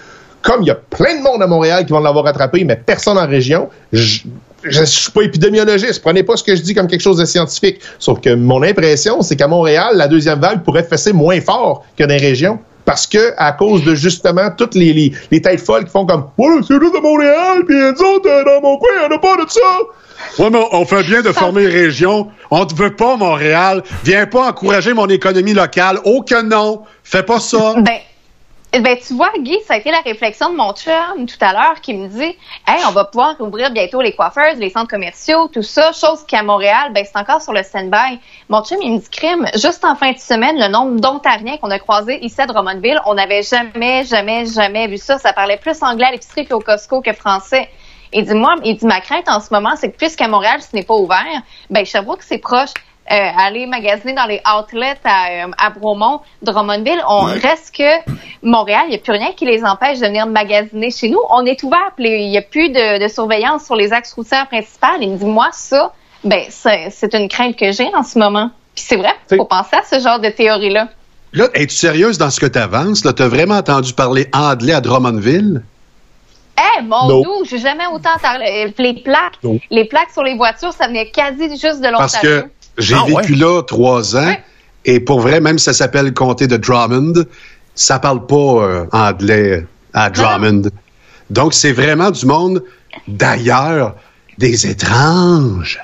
comme 0.45 0.61
il 0.61 0.67
y 0.67 0.71
a 0.71 0.75
plein 0.75 1.17
de 1.17 1.23
monde 1.23 1.41
à 1.41 1.47
Montréal 1.47 1.85
qui 1.85 1.91
vont 1.91 1.99
l'avoir 1.99 2.27
attrapé, 2.27 2.63
mais 2.63 2.75
personne 2.75 3.17
en 3.17 3.27
région, 3.27 3.67
je, 3.91 4.19
je, 4.63 4.69
je 4.69 4.83
suis 4.83 5.11
pas 5.11 5.23
épidémiologiste. 5.23 6.01
Prenez 6.01 6.21
pas 6.21 6.37
ce 6.37 6.43
que 6.43 6.55
je 6.55 6.61
dis 6.61 6.75
comme 6.75 6.87
quelque 6.87 7.01
chose 7.01 7.17
de 7.17 7.25
scientifique. 7.25 7.81
Sauf 7.97 8.21
que 8.21 8.35
mon 8.35 8.61
impression, 8.61 9.21
c'est 9.23 9.35
qu'à 9.35 9.47
Montréal, 9.47 9.93
la 9.95 10.07
deuxième 10.07 10.39
vague 10.39 10.63
pourrait 10.63 10.83
fesser 10.83 11.13
moins 11.13 11.41
fort 11.41 11.83
que 11.97 12.03
dans 12.03 12.13
les 12.13 12.21
régions. 12.21 12.59
Parce 12.85 13.07
que, 13.07 13.33
à 13.37 13.53
cause 13.53 13.83
de 13.83 13.95
justement 13.95 14.51
toutes 14.55 14.75
les, 14.75 14.93
les, 14.93 15.11
les 15.31 15.41
têtes 15.41 15.61
folles 15.61 15.85
qui 15.85 15.89
font 15.89 16.05
comme, 16.05 16.25
ouais, 16.37 16.47
c'est 16.61 16.79
juste 16.79 16.93
de 16.93 17.01
Montréal, 17.01 17.63
puis 17.67 17.75
nous 17.75 18.05
autres, 18.05 18.29
euh, 18.29 18.43
dans 18.43 18.61
mon 18.61 18.77
coin, 18.77 18.89
on 19.09 19.15
a 19.15 19.17
pas 19.17 19.43
de 19.43 19.49
ça. 19.49 19.59
Ouais, 20.37 20.51
mais 20.51 20.59
on 20.71 20.85
fait 20.85 21.01
bien 21.03 21.23
de 21.23 21.31
former 21.31 21.65
région. 21.65 22.27
On 22.51 22.63
te 22.65 22.75
veut 22.75 22.95
pas, 22.95 23.17
Montréal. 23.17 23.81
Viens 24.03 24.27
pas 24.27 24.49
encourager 24.49 24.93
mon 24.93 25.07
économie 25.07 25.53
locale. 25.53 25.97
Oh 26.05 26.21
que 26.21 26.43
non. 26.43 26.83
Fais 27.03 27.23
pas 27.23 27.39
ça. 27.39 27.73
Ben, 27.77 27.97
ben, 28.79 28.97
tu 28.97 29.13
vois, 29.13 29.31
Guy, 29.37 29.57
ça 29.65 29.75
a 29.75 29.77
été 29.77 29.91
la 29.91 30.01
réflexion 30.01 30.49
de 30.49 30.55
mon 30.55 30.73
chum 30.73 31.25
tout 31.25 31.37
à 31.41 31.53
l'heure 31.53 31.81
qui 31.81 31.93
me 31.93 32.07
dit 32.07 32.37
Hey, 32.67 32.83
on 32.87 32.91
va 32.91 33.05
pouvoir 33.05 33.39
ouvrir 33.39 33.71
bientôt 33.71 34.01
les 34.01 34.13
coiffeuses, 34.15 34.57
les 34.57 34.69
centres 34.69 34.89
commerciaux, 34.89 35.47
tout 35.47 35.61
ça, 35.61 35.91
chose 35.91 36.23
qu'à 36.25 36.43
Montréal, 36.43 36.91
ben, 36.93 37.05
c'est 37.05 37.17
encore 37.17 37.41
sur 37.41 37.53
le 37.53 37.63
stand-by. 37.63 38.19
Mon 38.49 38.63
chum, 38.63 38.77
il 38.81 38.93
me 38.93 38.99
dit 38.99 39.09
crime, 39.09 39.45
juste 39.53 39.85
en 39.85 39.95
fin 39.95 40.11
de 40.11 40.17
semaine, 40.17 40.57
le 40.57 40.67
nombre 40.67 40.99
d'Ontariens 40.99 41.57
qu'on 41.57 41.71
a 41.71 41.79
croisés 41.79 42.19
ici 42.23 42.41
à 42.41 42.47
Drummondville, 42.47 42.99
on 43.05 43.13
n'avait 43.13 43.43
jamais, 43.43 44.03
jamais, 44.03 44.45
jamais 44.45 44.87
vu 44.87 44.97
ça. 44.97 45.17
Ça 45.17 45.33
parlait 45.33 45.57
plus 45.57 45.81
anglais 45.81 46.07
à 46.07 46.11
l'épicerie 46.11 46.45
qu'au 46.45 46.59
Costco 46.59 47.01
que 47.01 47.13
français. 47.13 47.69
Il 48.13 48.25
dit, 48.25 48.33
moi, 48.33 48.55
il 48.63 48.77
dit, 48.77 48.85
ma 48.85 49.01
crainte 49.01 49.27
en 49.27 49.39
ce 49.39 49.53
moment, 49.53 49.75
c'est 49.75 49.91
que 49.91 49.97
puisqu'à 49.97 50.27
Montréal, 50.27 50.61
ce 50.61 50.75
n'est 50.75 50.83
pas 50.83 50.95
ouvert, 50.95 51.41
ben, 51.69 51.85
Sherbrooke, 51.85 52.23
c'est 52.23 52.37
proche. 52.37 52.71
Euh, 53.11 53.15
aller 53.37 53.67
magasiner 53.67 54.13
dans 54.13 54.25
les 54.25 54.41
outlets 54.51 54.95
à, 55.03 55.45
euh, 55.45 55.51
à 55.59 55.69
Bromont, 55.69 56.21
Drummondville, 56.41 57.03
on 57.07 57.21
reste 57.25 57.75
que 57.77 58.11
Montréal, 58.41 58.85
il 58.87 58.89
n'y 58.89 58.95
a 58.95 58.97
plus 58.97 59.11
rien 59.11 59.31
qui 59.33 59.45
les 59.45 59.63
empêche 59.63 59.99
de 59.99 60.07
venir 60.07 60.25
magasiner 60.25 60.89
chez 60.89 61.09
nous. 61.09 61.19
On 61.29 61.45
est 61.45 61.61
ouvert, 61.61 61.91
il 61.99 62.29
n'y 62.31 62.37
a 62.37 62.41
plus 62.41 62.69
de, 62.69 63.03
de 63.03 63.07
surveillance 63.07 63.63
sur 63.65 63.75
les 63.75 63.93
axes 63.93 64.11
routiers 64.13 64.39
principaux. 64.49 64.87
Il 64.99 65.11
me 65.11 65.17
dit, 65.17 65.25
moi, 65.25 65.49
ça, 65.51 65.93
ben, 66.23 66.45
c'est 66.49 66.89
c'est 66.89 67.13
une 67.13 67.27
crainte 67.29 67.55
que 67.55 67.71
j'ai 67.71 67.93
en 67.95 68.01
ce 68.01 68.17
moment. 68.17 68.49
Puis 68.73 68.85
c'est 68.87 68.95
vrai, 68.95 69.13
faut 69.29 69.45
penser 69.45 69.75
à 69.75 69.83
ce 69.83 69.99
genre 69.99 70.19
de 70.19 70.29
théorie-là. 70.29 70.87
Là, 71.33 71.47
es-tu 71.53 71.75
sérieuse 71.75 72.17
dans 72.17 72.31
ce 72.31 72.39
que 72.39 72.47
tu 72.47 72.57
avances? 72.57 73.03
T'as 73.03 73.27
vraiment 73.27 73.57
entendu 73.57 73.93
parler 73.93 74.27
anglais 74.33 74.73
à 74.73 74.81
Drummondville? 74.81 75.61
Eh, 76.57 76.81
mon 76.81 77.07
Non. 77.07 77.21
doux, 77.21 77.45
j'ai 77.47 77.59
jamais 77.59 77.85
autant 77.93 78.17
parlé. 78.19 78.73
Les 78.79 78.93
plaques, 78.93 79.37
les 79.69 79.85
plaques 79.85 80.09
sur 80.11 80.23
les 80.23 80.35
voitures, 80.35 80.73
ça 80.73 80.87
venait 80.87 81.11
quasi 81.11 81.49
juste 81.51 81.81
de 81.81 81.91
Parce 81.91 82.15
l'Ontario. 82.15 82.41
que 82.41 82.47
j'ai 82.77 82.95
Ah, 82.95 83.05
vécu 83.07 83.35
là 83.35 83.61
trois 83.63 84.15
ans 84.15 84.35
et 84.85 84.99
pour 84.99 85.19
vrai, 85.19 85.41
même 85.41 85.57
si 85.57 85.65
ça 85.65 85.73
s'appelle 85.73 86.05
le 86.05 86.11
comté 86.11 86.47
de 86.47 86.57
Drummond, 86.57 87.25
ça 87.73 87.99
parle 87.99 88.25
pas 88.25 88.35
euh, 88.35 88.85
anglais 88.91 89.65
à 89.93 90.09
Drummond. 90.09 90.69
Donc, 91.29 91.53
c'est 91.53 91.71
vraiment 91.71 92.11
du 92.11 92.25
monde 92.25 92.63
d'ailleurs, 93.07 93.95
des 94.37 94.67
étranges. 94.67 95.79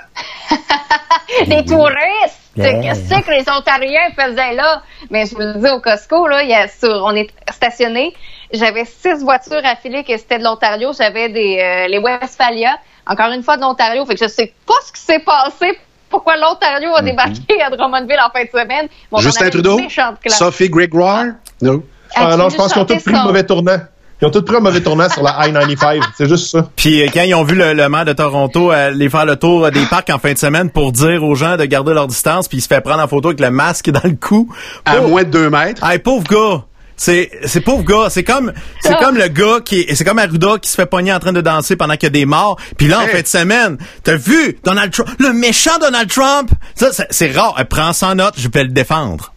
Des 1.47 1.63
touristes! 1.65 2.37
Yeah. 2.57 2.81
Qu'est-ce 2.81 3.21
que 3.25 3.31
les 3.31 3.49
Ontariens 3.49 4.11
faisaient 4.15 4.53
là? 4.53 4.83
Mais 5.09 5.25
je 5.25 5.33
vous 5.33 5.39
le 5.39 5.53
dis, 5.53 5.69
au 5.69 5.79
Costco, 5.79 6.27
là, 6.27 6.43
il 6.43 6.49
y 6.49 6.53
a 6.53 6.67
sur, 6.67 6.89
on 7.05 7.15
est 7.15 7.29
stationné. 7.49 8.13
J'avais 8.53 8.83
six 8.83 9.23
voitures 9.23 9.61
affilées 9.63 10.03
que 10.03 10.17
c'était 10.17 10.37
de 10.37 10.43
l'Ontario. 10.43 10.91
J'avais 10.95 11.29
des 11.29 11.57
euh, 11.59 11.87
les 11.87 11.97
Westphalia, 11.97 12.77
encore 13.07 13.31
une 13.31 13.43
fois 13.43 13.55
de 13.55 13.61
l'Ontario. 13.61 14.05
Fait 14.05 14.15
que 14.15 14.25
je 14.25 14.29
sais 14.29 14.53
pas 14.67 14.73
ce 14.85 14.91
qui 14.91 14.99
s'est 15.01 15.19
passé. 15.19 15.79
Pourquoi 16.11 16.35
l'Ontario 16.37 16.93
a 16.95 17.01
débarqué 17.01 17.61
à 17.65 17.69
Drummondville 17.69 18.19
en 18.19 18.29
fin 18.31 18.43
de 18.43 18.49
semaine? 18.49 18.87
Bon, 19.11 19.19
Justin 19.19 19.49
Trudeau? 19.49 19.79
Sophie 20.27 20.69
Gregoire? 20.69 21.25
Non. 21.61 21.81
Ah, 22.15 22.35
non, 22.37 22.49
je 22.49 22.57
pense 22.57 22.73
qu'ils 22.73 22.81
ont 22.81 22.85
tous 22.85 23.01
pris 23.01 23.13
le 23.13 23.23
mauvais 23.23 23.43
tournant. 23.45 23.77
Ils 24.21 24.27
ont 24.27 24.29
tous 24.29 24.43
pris 24.43 24.55
un 24.55 24.59
mauvais 24.59 24.81
tournant 24.81 25.09
sur 25.09 25.23
la 25.23 25.47
I-95. 25.47 26.01
C'est 26.17 26.29
juste 26.29 26.51
ça. 26.51 26.67
Puis 26.75 27.01
euh, 27.01 27.07
quand 27.11 27.23
ils 27.23 27.33
ont 27.33 27.43
vu 27.43 27.55
le, 27.55 27.73
le 27.73 27.89
maire 27.89 28.05
de 28.05 28.13
Toronto 28.13 28.69
aller 28.69 29.09
faire 29.09 29.25
le 29.25 29.35
tour 29.35 29.65
euh, 29.65 29.71
des 29.71 29.83
parcs 29.85 30.11
en 30.11 30.19
fin 30.19 30.33
de 30.33 30.37
semaine 30.37 30.69
pour 30.69 30.91
dire 30.91 31.23
aux 31.23 31.33
gens 31.33 31.57
de 31.57 31.65
garder 31.65 31.93
leur 31.93 32.05
distance, 32.05 32.47
puis 32.47 32.59
il 32.59 32.61
se 32.61 32.67
fait 32.67 32.81
prendre 32.81 33.01
en 33.01 33.07
photo 33.07 33.29
avec 33.29 33.39
le 33.39 33.49
masque 33.49 33.89
dans 33.91 34.01
le 34.03 34.15
cou. 34.15 34.47
À 34.85 34.99
moins 35.01 35.23
de 35.23 35.29
deux 35.29 35.49
mètres. 35.49 35.83
Hey, 35.83 35.97
pauvre 35.97 36.27
gars. 36.27 36.63
C'est, 37.03 37.31
c'est 37.45 37.61
pauvre 37.61 37.83
gars. 37.83 38.11
C'est 38.11 38.23
comme, 38.23 38.53
c'est 38.79 38.93
Ah. 38.93 38.99
comme 39.03 39.17
le 39.17 39.27
gars 39.27 39.59
qui, 39.65 39.87
c'est 39.95 40.03
comme 40.03 40.19
Arruda 40.19 40.59
qui 40.61 40.69
se 40.69 40.75
fait 40.75 40.85
pogner 40.85 41.11
en 41.11 41.17
train 41.17 41.33
de 41.33 41.41
danser 41.41 41.75
pendant 41.75 41.95
qu'il 41.95 42.03
y 42.03 42.05
a 42.05 42.09
des 42.11 42.27
morts. 42.27 42.57
Puis 42.77 42.87
là, 42.87 42.99
en 42.99 43.07
fin 43.07 43.21
de 43.21 43.25
semaine, 43.25 43.79
t'as 44.03 44.17
vu 44.17 44.59
Donald 44.63 44.93
Trump, 44.93 45.09
le 45.17 45.33
méchant 45.33 45.79
Donald 45.79 46.07
Trump? 46.11 46.51
Ça, 46.75 46.89
c'est, 46.93 47.07
c'est 47.09 47.31
rare. 47.31 47.55
Elle 47.57 47.65
prend 47.65 47.91
sans 47.93 48.13
note, 48.13 48.35
je 48.37 48.47
vais 48.53 48.61
le 48.65 48.69
défendre. 48.69 49.33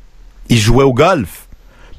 Il 0.51 0.59
jouait 0.59 0.85
au 0.85 0.93
golf. 0.93 1.47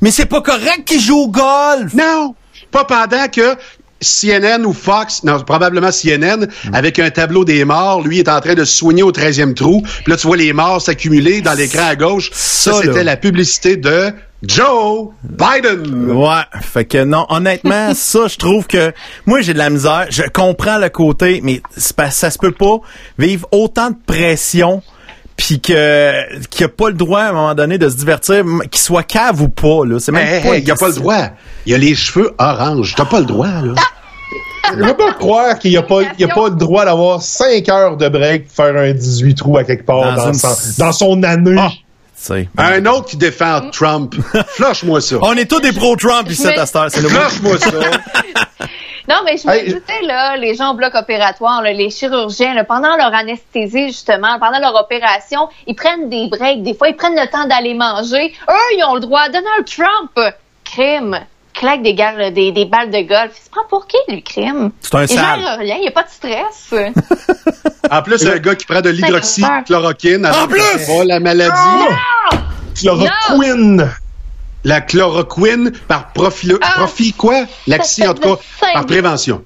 Mais 0.02 0.12
c'est 0.12 0.28
pas 0.28 0.42
correct 0.42 0.84
qu'il 0.86 1.02
joue 1.02 1.18
au 1.18 1.28
golf. 1.30 1.96
Non. 1.96 2.36
Pas 2.70 2.84
pendant 2.86 3.28
que 3.30 3.56
CNN 4.02 4.66
ou 4.66 4.74
Fox, 4.74 5.24
non, 5.24 5.40
probablement 5.42 5.90
CNN, 5.92 6.48
avec 6.74 7.00
un 7.00 7.10
tableau 7.10 7.46
des 7.46 7.64
morts, 7.66 8.02
lui 8.02 8.20
est 8.20 8.30
en 8.30 8.40
train 8.42 8.54
de 8.56 8.64
se 8.66 8.76
soigner 8.78 9.04
au 9.04 9.12
13e 9.12 9.54
trou. 9.54 9.82
Puis 9.82 10.12
là, 10.12 10.18
tu 10.18 10.28
vois 10.28 10.38
les 10.38 10.54
morts 10.54 10.82
s'accumuler 10.82 11.42
dans 11.42 11.54
l'écran 11.54 11.88
à 11.88 11.96
gauche. 11.96 12.30
Ça, 12.34 12.74
Ça, 12.74 12.82
c'était 12.82 13.04
la 13.04 13.18
publicité 13.18 13.78
de 13.78 14.12
Joe 14.44 15.10
Biden. 15.24 16.12
Ouais, 16.12 16.42
fait 16.62 16.86
que 16.86 17.04
non, 17.04 17.26
honnêtement, 17.30 17.94
ça, 17.96 18.28
je 18.28 18.36
trouve 18.38 18.68
que 18.68 18.92
moi 19.26 19.42
j'ai 19.42 19.54
de 19.54 19.58
la 19.58 19.70
misère. 19.70 20.08
Je 20.10 20.24
comprends 20.32 20.78
le 20.78 20.90
côté, 20.90 21.40
mais 21.44 21.62
pas- 21.96 22.12
ça 22.12 22.30
se 22.30 22.38
peut 22.38 22.52
pas 22.52 22.78
vivre 23.18 23.48
autant 23.52 23.90
de 23.92 23.96
pression, 24.06 24.84
puis 25.38 25.60
que 25.60 26.46
qu'il 26.48 26.66
a 26.66 26.70
pas 26.70 26.88
le 26.90 26.94
droit 26.96 27.22
à 27.22 27.30
un 27.30 27.34
moment 27.34 27.56
donné 27.56 27.78
de 27.78 27.90
se 27.90 27.96
divertir, 27.98 28.44
qu'il 28.72 28.82
soit 28.82 29.04
cave 29.04 29.42
ou 29.42 29.50
pas 29.50 29.86
là. 29.86 30.00
C'est 30.00 30.12
même 30.12 30.26
Hey, 30.28 30.42
pas. 30.44 30.56
hey, 30.58 30.64
il 30.64 30.72
a 30.72 30.76
pas 30.76 30.88
le 30.88 30.94
droit. 30.96 31.28
Il 31.66 31.74
a 31.74 31.78
les 31.78 31.96
cheveux 31.96 32.34
orange. 32.38 32.94
T'as 32.96 33.06
pas 33.06 33.20
le 33.20 33.26
droit, 33.26 33.48
là. 33.48 33.74
Je 34.78 34.84
peux 34.84 34.96
pas 34.98 35.14
croire 35.14 35.60
qu'il 35.60 35.72
n'y 35.72 35.78
a, 35.78 35.84
pas- 35.84 36.02
il 36.18 36.22
y 36.22 36.24
a 36.24 36.34
pas 36.34 36.50
le 36.50 36.56
droit 36.56 36.86
d'avoir 36.86 37.22
5 37.22 37.70
heures 37.70 37.98
de 37.98 38.10
break 38.10 38.48
pour 38.48 38.56
faire 38.66 38.76
un 38.76 38.94
18 38.94 39.36
trous 39.36 39.58
à 39.58 39.64
quelque 39.64 39.86
part 39.86 40.16
Dans 40.16 40.16
dans, 40.16 40.28
une- 40.30 40.34
son, 40.40 40.56
dans 40.80 40.92
son 40.92 41.22
année. 41.24 41.56
sais. 42.16 42.50
Un 42.58 42.84
autre 42.88 43.06
qui 43.06 43.18
défend 43.18 43.70
Trump. 43.72 44.16
Flush-moi 44.48 45.02
ça. 45.02 45.18
On 45.22 45.34
est 45.34 45.46
tous 45.50 45.60
des 45.60 45.72
pro-Trump 45.72 46.28
ici 46.32 46.48
à 46.48 46.66
cette 46.66 46.76
heure. 46.76 46.90
Flush-moi 46.92 47.60
ça. 47.60 47.70
Non, 49.08 49.18
mais 49.26 49.38
je 49.38 49.48
me 49.48 49.54
Hey, 49.54 49.66
disais, 49.66 50.02
là, 50.04 50.36
les 50.38 50.56
gens 50.56 50.72
au 50.72 50.74
bloc 50.76 50.94
opératoire, 50.96 51.62
là, 51.62 51.72
les 51.74 51.90
chirurgiens, 51.90 52.54
là, 52.54 52.64
pendant 52.64 52.96
leur 52.98 53.14
anesthésie, 53.14 53.88
justement, 53.88 54.40
pendant 54.40 54.60
leur 54.60 54.76
opération, 54.76 55.48
ils 55.68 55.76
prennent 55.76 56.10
des 56.10 56.28
breaks. 56.30 56.64
Des 56.64 56.74
fois, 56.74 56.90
ils 56.90 56.96
prennent 56.96 57.16
le 57.16 57.28
temps 57.30 57.46
d'aller 57.46 57.74
manger. 57.74 58.34
Eux, 58.50 58.76
ils 58.78 58.84
ont 58.88 58.96
le 58.96 59.02
droit. 59.02 59.28
Donald 59.30 59.66
Trump, 59.66 60.34
crime, 60.64 61.20
claque 61.54 61.84
des, 61.84 61.94
gars, 61.94 62.32
des, 62.32 62.52
des 62.52 62.66
balles 62.66 62.90
de 62.92 63.02
golf. 63.02 63.32
Il 63.40 63.44
se 63.46 63.50
prend 63.50 63.64
pour 63.70 63.86
qui, 63.88 63.98
lui, 64.10 64.24
crime? 64.24 64.72
C'est 64.82 64.96
un 64.96 65.04
Il 65.04 65.08
sale. 65.10 65.40
gère 65.40 65.58
rien, 65.60 65.76
il 65.76 65.82
n'y 65.82 65.88
a 65.88 65.92
pas 65.92 66.04
de 66.04 66.10
stress. 66.10 66.74
En 67.92 68.02
plus, 68.02 68.18
c'est 68.18 68.34
un 68.34 68.40
gars 68.40 68.56
qui 68.56 68.66
prend 68.66 68.82
de 68.82 68.90
l'hydroxychloroquine. 68.90 70.26
En 70.26 70.48
plus! 70.48 70.60
La 71.06 71.20
maladie. 71.20 71.54
Chloroquine. 72.76 73.90
La 74.66 74.82
chloroquine 74.82 75.72
par 75.88 76.12
profil, 76.12 76.58
Ah! 76.62 76.74
profit 76.76 77.14
quoi? 77.14 77.46
Laxi, 77.68 78.06
en 78.06 78.14
tout 78.14 78.22
cas, 78.36 78.42
par 78.74 78.86
prévention. 78.86 79.42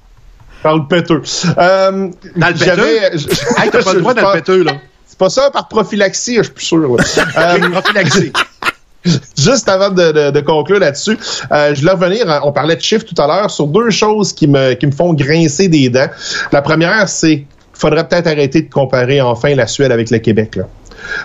Par 0.64 0.76
le 0.78 0.88
péteux. 0.88 1.22
Euh, 1.58 2.10
Dans 2.36 2.48
le 2.50 2.56
j'avais- 2.56 3.10
péteux? 3.12 3.30
Hey, 3.58 3.70
t'as 3.70 3.84
pas 3.84 3.94
le 3.94 4.00
droit 4.02 4.14
dans 4.16 4.28
le 4.34 4.34
péteux, 4.40 4.64
là. 4.64 4.74
C'est 5.06 5.18
pas 5.18 5.30
ça 5.30 5.52
par 5.52 5.68
prophylaxie, 5.68 6.38
je 6.38 6.44
suis 6.44 6.52
plus 6.54 6.66
sûr. 6.66 6.90
ouais. 6.90 7.04
Euh, 7.38 7.70
Prophylaxie. 7.70 8.34
Juste 9.38 9.70
avant 9.70 9.90
de, 9.90 10.12
de- 10.12 10.32
de 10.32 10.40
conclure 10.42 10.80
là-dessus, 10.80 11.18
euh, 11.52 11.74
je 11.74 11.80
voulais 11.80 11.94
revenir, 11.94 12.42
on 12.44 12.52
parlait 12.52 12.76
de 12.76 12.82
chiffres 12.82 13.06
tout 13.06 13.20
à 13.22 13.28
l'heure, 13.28 13.50
sur 13.50 13.68
deux 13.68 13.90
choses 13.92 14.34
qui 14.34 14.46
me, 14.48 14.74
qui 14.74 14.88
me 14.88 14.92
font 14.92 15.14
grincer 15.14 15.70
des 15.70 15.90
dents. 15.90 16.10
La 16.52 16.62
première, 16.62 17.08
c'est 17.08 17.38
qu'il 17.38 17.46
faudrait 17.74 18.06
peut-être 18.08 18.28
arrêter 18.28 18.62
de 18.64 18.70
comparer 18.70 19.22
enfin 19.22 19.56
la 19.56 19.68
Suède 19.68 19.92
avec 19.94 20.12
le 20.12 20.18
Québec. 20.20 20.58
Là. 20.58 20.64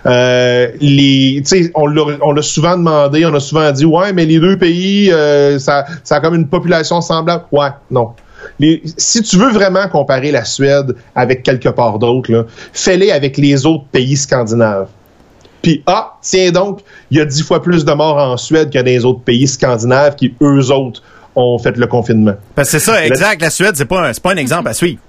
Euh, 0.07 0.69
les, 0.81 1.43
on 1.75 1.87
l'a 2.33 2.43
souvent 2.43 2.77
demandé, 2.77 3.25
on 3.27 3.35
a 3.35 3.41
souvent 3.41 3.71
dit, 3.73 3.85
ouais, 3.85 4.13
mais 4.13 4.25
les 4.27 4.39
deux 4.39 4.57
pays, 4.59 5.11
euh, 5.13 5.59
ça, 5.59 5.85
ça 6.03 6.17
a 6.17 6.21
comme 6.21 6.35
une 6.35 6.49
population 6.49 7.01
semblable. 7.01 7.45
Ouais, 7.53 7.69
non. 7.91 8.11
les, 8.59 8.83
si 8.97 9.23
tu 9.23 9.37
veux 9.37 9.51
vraiment 9.51 9.89
comparer 9.89 10.31
la 10.31 10.45
Suède 10.45 10.95
avec 11.15 11.43
quelque 11.43 11.69
part 11.69 11.99
d'autre, 11.99 12.47
fais-les 12.73 13.11
avec 13.11 13.37
les 13.39 13.67
autres 13.67 13.85
pays 13.91 14.17
scandinaves. 14.17 14.89
Puis, 15.63 15.83
ah, 15.87 16.15
tiens 16.21 16.51
donc, 16.51 16.81
il 17.11 17.17
y 17.17 17.21
a 17.21 17.25
dix 17.25 17.43
fois 17.43 17.63
plus 17.63 17.85
de 17.87 17.93
morts 17.93 18.19
en 18.19 18.37
Suède 18.37 18.71
que 18.71 18.79
dans 18.79 18.85
les 18.85 19.05
autres 19.05 19.21
pays 19.21 19.47
scandinaves 19.47 20.15
qui, 20.15 20.35
eux 20.43 20.71
autres, 20.71 21.03
ont 21.37 21.59
fait 21.59 21.77
le 21.77 21.87
confinement. 21.87 22.35
Parce 22.55 22.71
que 22.71 22.79
c'est 22.79 22.85
ça, 22.85 23.05
exact. 23.07 23.41
La 23.41 23.51
Suède, 23.51 23.75
c'est 23.75 23.87
pas, 23.87 24.07
un- 24.09 24.13
pas 24.13 24.33
un 24.33 24.37
exemple 24.37 24.69
à 24.69 24.75
suivre. 24.75 25.01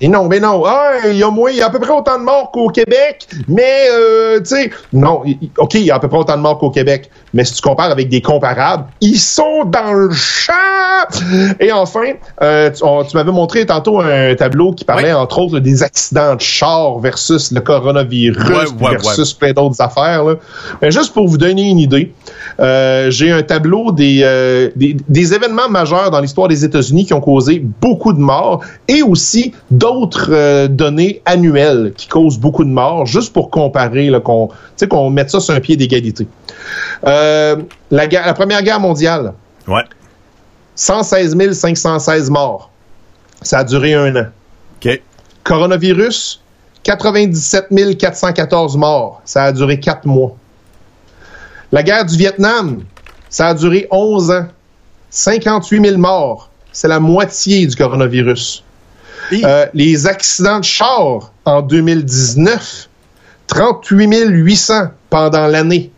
Et 0.00 0.08
non, 0.08 0.28
mais 0.28 0.40
non. 0.40 0.62
Ah, 0.64 0.92
il 1.06 1.16
y 1.16 1.22
a 1.22 1.30
moins, 1.30 1.50
il 1.50 1.56
y 1.56 1.62
a 1.62 1.66
à 1.66 1.70
peu 1.70 1.80
près 1.80 1.90
autant 1.90 2.18
de 2.18 2.24
morts 2.24 2.50
qu'au 2.52 2.68
Québec, 2.68 3.26
mais 3.48 3.86
euh, 3.90 4.38
tu 4.38 4.46
sais, 4.46 4.70
non, 4.92 5.22
ok, 5.58 5.74
il 5.74 5.82
y 5.82 5.90
a 5.90 5.96
à 5.96 5.98
peu 5.98 6.08
près 6.08 6.18
autant 6.18 6.36
de 6.36 6.42
morts 6.42 6.58
qu'au 6.58 6.70
Québec, 6.70 7.10
mais 7.34 7.44
si 7.44 7.54
tu 7.54 7.62
compares 7.62 7.90
avec 7.90 8.08
des 8.08 8.22
comparables, 8.22 8.84
ils 9.00 9.18
sont 9.18 9.64
dans 9.64 9.92
le 9.92 10.12
champ. 10.12 10.52
Et 11.60 11.72
enfin, 11.72 12.12
euh, 12.42 12.70
tu, 12.70 13.16
m'avais 13.16 13.32
montré 13.32 13.66
tantôt 13.66 14.00
un 14.00 14.34
tableau 14.34 14.72
qui 14.72 14.84
parlait 14.84 15.12
entre 15.12 15.38
autres 15.38 15.58
des 15.58 15.82
accidents 15.82 16.36
de 16.36 16.40
char 16.40 16.98
versus 16.98 17.50
le 17.52 17.60
coronavirus 17.60 18.48
Ouais, 18.48 18.86
ouais, 18.86 18.90
versus 18.90 19.32
plein 19.32 19.52
d'autres 19.52 19.80
affaires. 19.80 20.24
Là. 20.24 20.34
Mais 20.80 20.90
juste 20.90 21.12
pour 21.12 21.26
vous 21.26 21.38
donner 21.38 21.68
une 21.68 21.78
idée, 21.78 22.12
euh, 22.60 23.10
j'ai 23.10 23.30
un 23.30 23.42
tableau 23.42 23.92
des, 23.92 24.20
euh, 24.22 24.70
des, 24.74 24.96
des 25.08 25.34
événements 25.34 25.68
majeurs 25.68 26.10
dans 26.10 26.20
l'histoire 26.20 26.48
des 26.48 26.64
États-Unis 26.64 27.06
qui 27.06 27.14
ont 27.14 27.20
causé 27.20 27.60
beaucoup 27.80 28.12
de 28.12 28.18
morts 28.18 28.64
et 28.88 29.02
aussi 29.02 29.52
d'autres 29.70 30.30
euh, 30.32 30.66
données 30.66 31.22
annuelles 31.24 31.92
qui 31.96 32.08
causent 32.08 32.38
beaucoup 32.38 32.64
de 32.64 32.70
morts, 32.70 33.06
juste 33.06 33.32
pour 33.32 33.50
comparer, 33.50 34.10
qu'on, 34.24 35.10
mette 35.10 35.30
ça 35.30 35.38
sur 35.40 35.54
un 35.54 35.60
pied 35.60 35.76
d'égalité. 35.76 36.26
La, 37.04 38.34
Première 38.34 38.62
Guerre 38.62 38.80
mondiale, 38.80 39.34
Ouais. 39.66 39.84
116 40.74 41.36
516 41.52 42.30
morts. 42.30 42.70
Ça 43.42 43.58
a 43.58 43.64
duré 43.64 43.94
un 43.94 44.16
an. 44.16 44.26
OK. 44.76 45.00
Coronavirus, 45.44 46.42
97 46.82 47.98
414 47.98 48.76
morts. 48.76 49.20
Ça 49.24 49.44
a 49.44 49.52
duré 49.52 49.78
quatre 49.78 50.06
mois. 50.06 50.34
La 51.72 51.82
guerre 51.82 52.04
du 52.04 52.16
Vietnam, 52.16 52.82
ça 53.28 53.48
a 53.48 53.54
duré 53.54 53.86
11 53.90 54.30
ans. 54.30 54.46
58 55.10 55.84
000 55.84 55.98
morts. 55.98 56.50
C'est 56.72 56.88
la 56.88 57.00
moitié 57.00 57.66
du 57.66 57.74
coronavirus. 57.74 58.62
Euh, 59.32 59.66
les 59.74 60.06
accidents 60.06 60.60
de 60.60 60.64
char 60.64 61.32
en 61.44 61.62
2019, 61.62 62.88
38 63.46 64.26
800 64.28 64.74
pendant 65.10 65.46
l'année. 65.46 65.90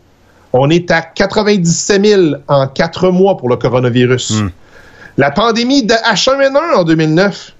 On 0.53 0.69
est 0.69 0.91
à 0.91 1.01
97 1.01 2.05
000 2.05 2.21
en 2.47 2.67
quatre 2.67 3.09
mois 3.09 3.37
pour 3.37 3.47
le 3.47 3.55
coronavirus. 3.55 4.43
La 5.17 5.31
pandémie 5.31 5.83
de 5.83 5.93
H1N1 5.93 6.75
en 6.75 6.83
2009, 6.83 7.53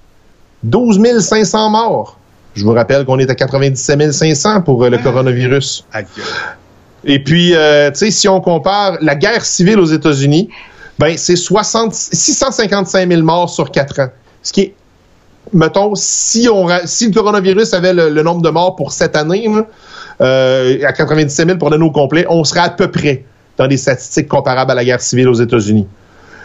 12 0.64 1.20
500 1.20 1.70
morts. 1.70 2.18
Je 2.54 2.64
vous 2.64 2.72
rappelle 2.72 3.06
qu'on 3.06 3.18
est 3.18 3.30
à 3.30 3.34
97 3.34 4.12
500 4.12 4.62
pour 4.62 4.84
euh, 4.84 4.90
le 4.90 4.98
coronavirus. 4.98 5.86
Et 7.04 7.22
puis, 7.22 7.54
euh, 7.54 7.90
tu 7.90 7.98
sais, 7.98 8.10
si 8.10 8.28
on 8.28 8.40
compare 8.40 8.98
la 9.00 9.14
guerre 9.14 9.44
civile 9.44 9.78
aux 9.78 9.86
États-Unis, 9.86 10.48
ben 10.98 11.16
c'est 11.16 11.36
60 11.36 11.94
655 11.94 13.08
000 13.08 13.22
morts 13.22 13.50
sur 13.50 13.70
4 13.70 14.00
ans. 14.00 14.08
Ce 14.42 14.52
qui 14.52 14.60
est, 14.60 14.74
mettons, 15.52 15.94
si, 15.94 16.48
on, 16.52 16.68
si 16.84 17.06
le 17.06 17.12
coronavirus 17.12 17.74
avait 17.74 17.92
le, 17.92 18.22
nombre 18.22 18.42
de 18.42 18.50
morts 18.50 18.76
pour 18.76 18.92
cette 18.92 19.16
année, 19.16 19.48
euh, 20.20 20.78
à 20.86 20.92
97 20.92 21.46
000 21.46 21.58
pour 21.58 21.70
l'année 21.70 21.84
au 21.84 21.90
complet, 21.90 22.24
on 22.28 22.44
serait 22.44 22.60
à 22.60 22.70
peu 22.70 22.90
près 22.90 23.24
dans 23.56 23.66
des 23.66 23.76
statistiques 23.76 24.28
comparables 24.28 24.70
à 24.70 24.74
la 24.74 24.84
guerre 24.84 25.00
civile 25.00 25.28
aux 25.28 25.34
États-Unis. 25.34 25.86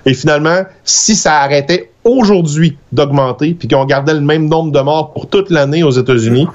Et 0.05 0.13
finalement, 0.13 0.63
si 0.83 1.15
ça 1.15 1.41
arrêtait 1.41 1.91
aujourd'hui 2.03 2.77
d'augmenter, 2.91 3.53
puis 3.53 3.67
qu'on 3.67 3.85
gardait 3.85 4.13
le 4.13 4.21
même 4.21 4.47
nombre 4.47 4.71
de 4.71 4.79
morts 4.79 5.13
pour 5.13 5.27
toute 5.27 5.49
l'année 5.49 5.83
aux 5.83 5.91
États-Unis, 5.91 6.47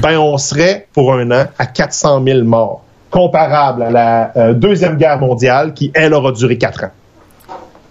ben 0.00 0.18
on 0.18 0.36
serait 0.38 0.86
pour 0.92 1.14
un 1.14 1.30
an 1.30 1.46
à 1.58 1.66
400 1.66 2.22
000 2.24 2.42
morts, 2.44 2.84
comparable 3.14 3.84
à 3.84 3.90
la 3.92 4.32
euh, 4.36 4.52
deuxième 4.54 4.96
guerre 4.96 5.20
mondiale 5.20 5.72
qui 5.72 5.92
elle 5.94 6.14
aura 6.14 6.32
duré 6.32 6.58
quatre 6.58 6.82
ans. 6.82 6.90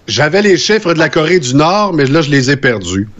J'avais 0.05 0.41
les 0.41 0.57
chiffres 0.57 0.93
de 0.93 0.99
la 0.99 1.07
Corée 1.07 1.39
du 1.39 1.55
Nord, 1.55 1.93
mais 1.93 2.03
là, 2.03 2.19
je 2.21 2.29
les 2.29 2.51
ai 2.51 2.57
perdus. 2.57 3.07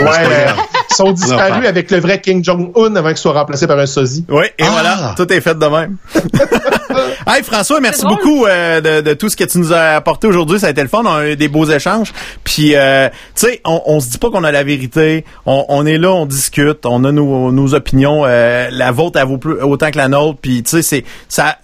Ouais, 0.00 0.08
euh, 0.08 0.46
ils 0.90 0.94
sont 0.96 1.12
disparus 1.12 1.66
avec 1.68 1.90
le 1.90 2.00
vrai 2.00 2.18
Kim 2.20 2.42
Jong-un 2.42 2.96
avant 2.96 3.10
qu'il 3.10 3.18
soit 3.18 3.34
remplacé 3.34 3.66
par 3.66 3.78
un 3.78 3.84
sosie. 3.86 4.24
Oui, 4.30 4.46
et 4.58 4.64
Ah! 4.64 4.68
voilà, 4.72 5.14
tout 5.16 5.30
est 5.30 5.40
fait 5.42 5.56
de 5.56 5.66
même. 5.66 5.96
hey 7.32 7.42
François, 7.42 7.80
merci 7.80 8.04
beaucoup 8.04 8.46
euh, 8.46 8.80
de, 8.80 9.00
de 9.00 9.14
tout 9.14 9.28
ce 9.28 9.36
que 9.36 9.44
tu 9.44 9.58
nous 9.58 9.72
as 9.72 9.96
apporté 9.96 10.26
aujourd'hui. 10.26 10.60
Ça 10.60 10.66
a 10.66 10.70
été 10.70 10.82
le 10.82 10.88
fun, 10.88 11.02
on 11.04 11.14
a 11.14 11.30
eu 11.30 11.36
des 11.36 11.48
beaux 11.48 11.64
échanges. 11.64 12.12
Puis, 12.44 12.74
euh, 12.74 13.08
tu 13.34 13.46
sais, 13.46 13.60
on, 13.64 13.82
on 13.86 14.00
se 14.00 14.10
dit 14.10 14.18
pas 14.18 14.30
qu'on 14.30 14.44
a 14.44 14.52
la 14.52 14.64
vérité. 14.64 15.24
On, 15.46 15.64
on 15.68 15.86
est 15.86 15.98
là, 15.98 16.10
on 16.12 16.26
discute, 16.26 16.84
on 16.84 17.04
a 17.04 17.12
nos, 17.12 17.50
nos 17.50 17.74
opinions. 17.74 18.24
euh, 18.26 18.68
la 18.70 18.90
vôtre, 18.92 19.18
elle 19.18 19.26
vaut 19.26 19.38
plus, 19.38 19.60
autant 19.62 19.90
que 19.90 19.96
la 19.98 20.08
nôtre. 20.08 20.38
Puis, 20.40 20.62
tu 20.62 20.70
sais, 20.70 20.82
c'est 20.82 21.04
ça. 21.28 21.58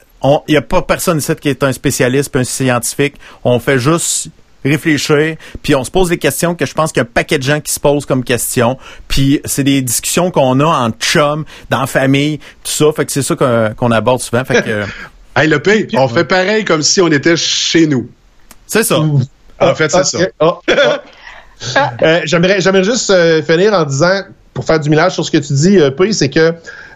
Il 0.49 0.55
y 0.55 0.57
a 0.57 0.63
pas 0.63 0.83
personne 0.83 1.19
ici 1.19 1.33
qui 1.37 1.49
est 1.49 1.63
un 1.63 1.73
spécialiste, 1.73 2.33
puis 2.33 2.41
un 2.41 2.45
scientifique. 2.45 3.15
On 3.45 3.61
fait 3.61 3.79
juste 3.79 4.29
réfléchir, 4.65 5.37
puis 5.63 5.77
on 5.77 5.85
se 5.85 5.91
pose 5.91 6.09
des 6.09 6.19
questions 6.19 6.57
que 6.57 6.67
je 6.67 6.75
pense 6.75 6.91
qu'il 6.91 7.01
y 7.01 7.05
a 7.05 7.09
un 7.09 7.13
paquet 7.13 7.39
de 7.39 7.45
gens 7.45 7.61
qui 7.61 7.73
se 7.73 7.79
posent 7.79 8.05
comme 8.05 8.25
questions, 8.25 8.77
puis 9.07 9.41
c'est 9.45 9.63
des 9.63 9.81
discussions 9.83 10.33
qu'on 10.33 10.59
a 10.59 10.65
en 10.65 10.91
chum, 10.91 11.45
dans 11.71 11.81
la 11.81 11.87
famille, 11.87 12.39
tout 12.39 12.73
ça, 12.73 12.87
fait 12.95 13.07
que 13.07 13.13
c'est 13.13 13.23
ça 13.23 13.37
qu'on 13.37 13.91
aborde 13.93 14.21
souvent, 14.21 14.45
fait 14.45 14.63
que 14.63 14.83
Hey, 15.43 15.49
le 15.49 15.61
on 15.99 16.09
fait 16.09 16.25
pareil 16.25 16.65
comme 16.65 16.83
si 16.83 17.01
on 17.01 17.09
était 17.09 17.37
chez 17.37 17.87
nous. 17.87 18.09
c'est 18.67 18.83
ça. 18.83 18.99
En 19.61 19.75
fait, 19.75 19.89
c'est 19.91 19.99
Ah, 19.99 20.05
ça. 20.05 20.19
ok. 20.41 20.63
Ah, 20.69 20.75
ah. 20.77 21.03
Euh, 22.03 22.21
J'aimerais 22.25 22.61
j'aimerais 22.61 22.85
juste 22.85 23.11
euh, 23.11 23.43
finir 23.43 23.73
en 23.75 23.85
disant, 23.85 24.21
pour 24.55 24.65
faire 24.65 24.79
du 24.79 24.91
millage 24.91 25.15
sur 25.15 25.25
ce 25.25 25.31
que 25.33 25.39
tu 25.39 25.53
dis, 25.55 25.77
euh, 25.81 25.91
P, 25.91 26.13
c'est 26.13 26.31
que 26.31 26.55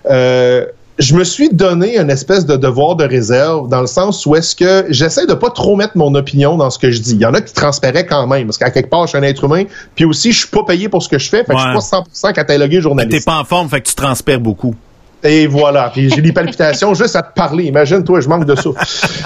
euh, 0.09 0.65
je 1.01 1.17
me 1.17 1.25
suis 1.25 1.49
donné 1.49 1.99
une 1.99 2.11
espèce 2.11 2.47
de 2.47 2.55
devoir 2.57 2.95
de 2.95 3.03
réserve 3.05 3.69
dans 3.69 3.81
le 3.81 3.89
sens 3.89 4.25
où 4.25 4.37
est-ce 4.37 4.55
que 4.55 4.87
j'essaie 4.89 5.27
de 5.27 5.35
pas 5.35 5.51
trop 5.51 5.75
mettre 5.75 5.97
mon 5.97 6.15
opinion 6.15 6.57
dans 6.57 6.71
ce 6.71 6.79
que 6.79 6.93
je 6.93 7.01
dis. 7.01 7.15
Il 7.15 7.21
y 7.21 7.27
en 7.27 7.35
a 7.35 7.41
qui 7.41 7.53
transparaient 7.53 8.07
quand 8.07 8.27
même, 8.29 8.47
parce 8.47 8.59
qu'à 8.59 8.71
quelque 8.71 8.89
part, 8.89 9.03
je 9.07 9.09
suis 9.09 9.19
un 9.19 9.23
être 9.25 9.43
humain, 9.43 9.65
puis 9.97 10.05
aussi, 10.05 10.31
je 10.31 10.39
suis 10.41 10.49
pas 10.49 10.63
payé 10.65 10.89
pour 10.89 11.03
ce 11.03 11.09
que 11.09 11.19
je 11.19 11.29
fais, 11.29 11.39
fait 11.45 11.53
que 11.55 11.59
je 11.59 11.63
suis 11.81 11.91
pas 11.91 12.31
100% 12.31 12.33
catalogué 12.33 12.77
T'es 12.77 12.83
journaliste. 12.83 13.27
pas 13.27 13.39
en 13.39 13.45
forme, 13.45 13.69
fait 13.69 13.81
que 13.81 13.89
tu 13.89 13.97
transpires 13.97 14.39
beaucoup. 14.39 14.77
Et 15.25 15.47
voilà. 15.47 15.91
Puis 15.93 16.11
j'ai 16.11 16.23
des 16.23 16.33
palpitations 16.33 16.95
juste 16.95 17.17
à 17.17 17.23
te 17.23 17.33
parler. 17.35 17.65
Imagine, 17.65 18.03
toi, 18.03 18.21
je 18.21 18.29
manque 18.29 18.45
de 18.45 18.55
ça. 18.55 18.71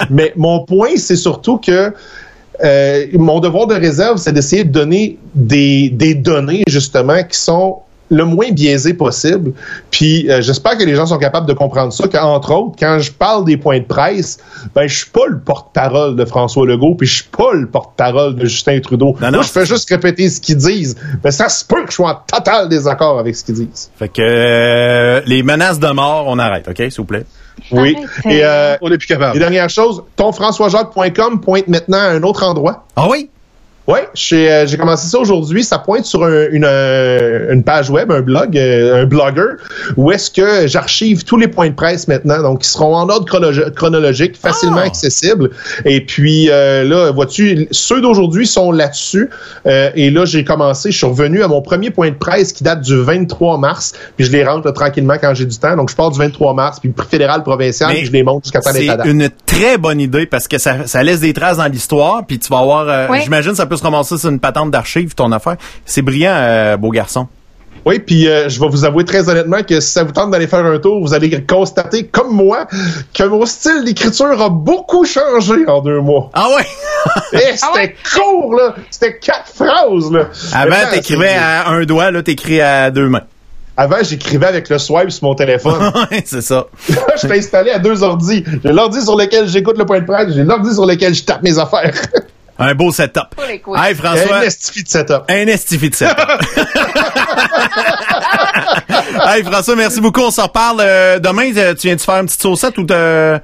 Mais 0.09 0.33
mon 0.35 0.63
point, 0.65 0.95
c'est 0.97 1.15
surtout 1.15 1.57
que 1.57 1.93
euh, 2.63 3.05
mon 3.13 3.39
devoir 3.39 3.67
de 3.67 3.75
réserve, 3.75 4.17
c'est 4.17 4.33
d'essayer 4.33 4.63
de 4.63 4.71
donner 4.71 5.17
des, 5.35 5.89
des 5.89 6.15
données, 6.15 6.63
justement, 6.67 7.23
qui 7.23 7.37
sont 7.37 7.81
le 8.09 8.23
moins 8.25 8.51
biaisées 8.51 8.93
possible. 8.93 9.53
Puis 9.91 10.29
euh, 10.29 10.41
j'espère 10.41 10.77
que 10.77 10.83
les 10.83 10.95
gens 10.95 11.05
sont 11.05 11.17
capables 11.17 11.47
de 11.47 11.53
comprendre 11.53 11.91
ça, 11.91 12.07
qu'entre 12.07 12.53
autres, 12.53 12.75
quand 12.79 12.99
je 12.99 13.11
parle 13.11 13.45
des 13.45 13.57
points 13.57 13.79
de 13.79 13.85
presse, 13.85 14.37
ben 14.73 14.87
je 14.87 14.95
suis 14.97 15.09
pas 15.09 15.25
le 15.27 15.39
porte-parole 15.39 16.15
de 16.15 16.25
François 16.25 16.65
Legault, 16.65 16.95
puis 16.95 17.07
je 17.07 17.15
suis 17.15 17.29
pas 17.35 17.53
le 17.53 17.67
porte-parole 17.67 18.35
de 18.35 18.45
Justin 18.45 18.79
Trudeau. 18.79 19.15
Non, 19.21 19.27
non, 19.27 19.31
Moi, 19.37 19.41
je 19.43 19.49
fais 19.51 19.65
juste 19.65 19.89
répéter 19.89 20.29
ce 20.29 20.39
qu'ils 20.39 20.57
disent. 20.57 20.95
Mais 21.23 21.31
ça 21.31 21.49
se 21.49 21.65
peut 21.65 21.83
que 21.83 21.89
je 21.91 21.95
sois 21.95 22.09
en 22.11 22.15
total 22.37 22.69
désaccord 22.69 23.19
avec 23.19 23.35
ce 23.35 23.43
qu'ils 23.43 23.55
disent. 23.55 23.89
Fait 23.97 24.09
que 24.09 24.21
euh, 24.21 25.21
les 25.25 25.43
menaces 25.43 25.79
de 25.79 25.89
mort, 25.89 26.25
on 26.27 26.39
arrête, 26.39 26.67
OK, 26.67 26.77
s'il 26.77 26.91
vous 26.97 27.05
plaît? 27.05 27.25
Oui. 27.71 27.95
Arrêtez. 27.97 28.37
Et 28.37 28.43
euh, 28.45 28.75
On 28.81 28.89
n'est 28.89 28.97
plus 28.97 29.05
Et 29.05 29.15
capable. 29.15 29.39
dernière 29.39 29.69
chose, 29.69 30.03
tonfrançoisjacques.com 30.15 31.41
pointe 31.41 31.67
maintenant 31.67 31.97
à 31.99 32.09
un 32.09 32.23
autre 32.23 32.43
endroit. 32.43 32.85
Ah 32.95 33.07
oui? 33.09 33.29
Oui, 33.87 33.99
j'ai 34.13 34.51
euh, 34.51 34.67
j'ai 34.67 34.75
commencé 34.77 35.07
ça 35.07 35.17
aujourd'hui. 35.17 35.63
Ça 35.63 35.79
pointe 35.79 36.03
sur 36.05 36.23
un- 36.25 36.47
une, 36.51 36.65
euh, 36.65 37.53
une 37.53 37.63
page 37.63 37.89
web, 37.89 38.11
un 38.11 38.19
blog, 38.21 38.57
euh, 38.57 39.03
un 39.03 39.05
blogger, 39.05 39.53
où 39.95 40.11
est-ce 40.11 40.29
que 40.29 40.67
j'archive 40.67 41.23
tous 41.23 41.37
les 41.37 41.47
points 41.47 41.69
de 41.69 41.73
presse 41.75 42.07
maintenant. 42.09 42.41
Donc, 42.41 42.65
ils 42.65 42.69
seront 42.69 42.95
en 42.95 43.07
ordre 43.07 43.25
chronologi- 43.25 43.71
chronologique, 43.73 44.35
facilement 44.37 44.81
Ah! 44.83 44.87
accessibles. 44.87 45.51
Et 45.85 46.01
puis, 46.01 46.49
euh, 46.49 46.83
là, 46.83 47.11
vois-tu, 47.11 47.67
ceux 47.71 48.01
d'aujourd'hui 48.01 48.45
sont 48.45 48.73
là-dessus. 48.73 49.29
Euh, 49.65 49.89
et 49.95 50.09
là, 50.11 50.25
j'ai 50.25 50.43
commencé, 50.43 50.91
je 50.91 50.97
suis 50.97 51.07
revenu 51.07 51.41
à 51.41 51.47
mon 51.47 51.61
premier 51.61 51.89
point 51.89 52.09
de 52.09 52.15
presse 52.15 52.51
qui 52.51 52.65
date 52.65 52.81
du 52.81 52.97
23 53.01 53.57
mars. 53.57 53.93
Puis, 54.17 54.25
je 54.25 54.31
les 54.33 54.43
rentre 54.43 54.65
là, 54.67 54.73
tranquillement 54.73 55.15
quand 55.19 55.33
j'ai 55.33 55.45
du 55.45 55.57
temps. 55.57 55.77
Donc, 55.77 55.89
je 55.89 55.95
pars 55.95 56.11
du 56.11 56.19
23 56.19 56.53
mars, 56.53 56.81
puis 56.81 56.93
fédéral, 57.09 57.41
provincial, 57.41 57.89
Mais 57.91 57.99
puis 57.99 58.05
je 58.07 58.11
les 58.11 58.23
monte 58.23 58.43
jusqu'à 58.43 58.59
temps 58.59 58.71
C'est 58.73 58.79
d'être 58.81 58.97
date. 58.97 59.07
une 59.07 59.29
très 59.45 59.77
bonne 59.77 60.01
idée 60.01 60.25
parce 60.25 60.49
que 60.49 60.57
ça, 60.57 60.85
ça 60.87 61.03
laisse 61.03 61.21
des 61.21 61.31
traces 61.31 61.55
dans 61.55 61.67
l'histoire, 61.67 62.23
puis 62.27 62.37
tu 62.37 62.49
vas 62.49 62.59
avoir, 62.59 62.89
euh, 62.89 63.07
Oui. 63.09 63.19
j'imagine, 63.23 63.55
ça 63.55 63.65
peut 63.65 63.76
se 63.77 63.83
ramasser 63.83 64.17
sur 64.17 64.29
une 64.29 64.39
patente 64.39 64.71
d'archives, 64.71 65.15
ton 65.15 65.31
affaire. 65.31 65.57
C'est 65.85 66.01
brillant, 66.01 66.33
euh, 66.33 66.77
beau 66.77 66.89
garçon. 66.89 67.27
Oui, 67.85 67.99
puis 67.99 68.27
euh, 68.27 68.49
je 68.49 68.59
vais 68.59 68.67
vous 68.67 68.83
avouer 68.83 69.05
très 69.05 69.29
honnêtement 69.29 69.63
que 69.63 69.79
si 69.79 69.91
ça 69.91 70.03
vous 70.03 70.11
tente 70.11 70.29
d'aller 70.29 70.47
faire 70.47 70.65
un 70.65 70.77
tour, 70.77 70.99
vous 71.01 71.13
allez 71.13 71.29
constater, 71.45 72.05
comme 72.05 72.35
moi, 72.35 72.67
que 73.13 73.23
mon 73.23 73.45
style 73.45 73.85
d'écriture 73.85 74.41
a 74.41 74.49
beaucoup 74.49 75.05
changé 75.05 75.65
en 75.67 75.81
deux 75.81 76.01
mois. 76.01 76.29
Ah 76.33 76.47
ouais? 76.55 76.65
Eh, 77.31 77.55
c'était 77.55 77.95
court, 78.13 78.55
là! 78.55 78.75
C'était 78.89 79.17
quatre 79.19 79.47
phrases, 79.53 80.11
là! 80.11 80.27
Avant, 80.53 80.91
t'écrivais 80.91 81.35
à 81.35 81.69
un 81.69 81.85
doigt, 81.85 82.11
là, 82.11 82.21
t'écris 82.21 82.59
à 82.59 82.91
deux 82.91 83.07
mains. 83.07 83.23
Avant, 83.77 83.97
j'écrivais 84.01 84.47
avec 84.47 84.67
le 84.69 84.79
swipe 84.79 85.11
sur 85.11 85.23
mon 85.23 85.35
téléphone. 85.35 85.91
Ouais, 86.11 86.23
c'est 86.25 86.41
ça. 86.41 86.65
je 86.89 87.27
t'ai 87.27 87.37
installé 87.37 87.71
à 87.71 87.79
deux 87.79 88.03
ordi. 88.03 88.43
J'ai 88.65 88.71
l'ordi 88.71 89.01
sur 89.01 89.15
lequel 89.15 89.47
j'écoute 89.47 89.77
le 89.77 89.85
point 89.85 90.01
de 90.01 90.05
presse, 90.05 90.33
j'ai 90.33 90.43
l'ordi 90.43 90.73
sur 90.73 90.85
lequel 90.85 91.13
je 91.13 91.23
tape 91.23 91.43
mes 91.43 91.57
affaires. 91.59 91.93
Un 92.59 92.73
beau 92.75 92.91
setup. 92.91 93.35
Pour 93.35 93.45
les 93.45 93.59
couilles. 93.59 93.79
Hey, 93.79 93.95
François. 93.95 94.37
Un 94.37 94.41
estifi 94.41 94.83
de 94.83 94.89
setup. 94.89 95.23
Un 95.29 95.47
estifi 95.47 95.89
de 95.89 95.95
setup. 95.95 96.17
hey, 99.27 99.43
François, 99.43 99.75
merci 99.75 100.01
beaucoup. 100.01 100.21
On 100.21 100.31
s'en 100.31 100.43
reparle 100.43 100.79
euh, 100.81 101.19
demain. 101.19 101.51
euh, 101.55 101.73
Tu 101.75 101.87
viens-tu 101.87 102.03
faire 102.05 102.15
une 102.15 102.25
petite 102.25 102.41
saucette 102.41 102.77
ou 102.77 102.83
te... 102.85 103.39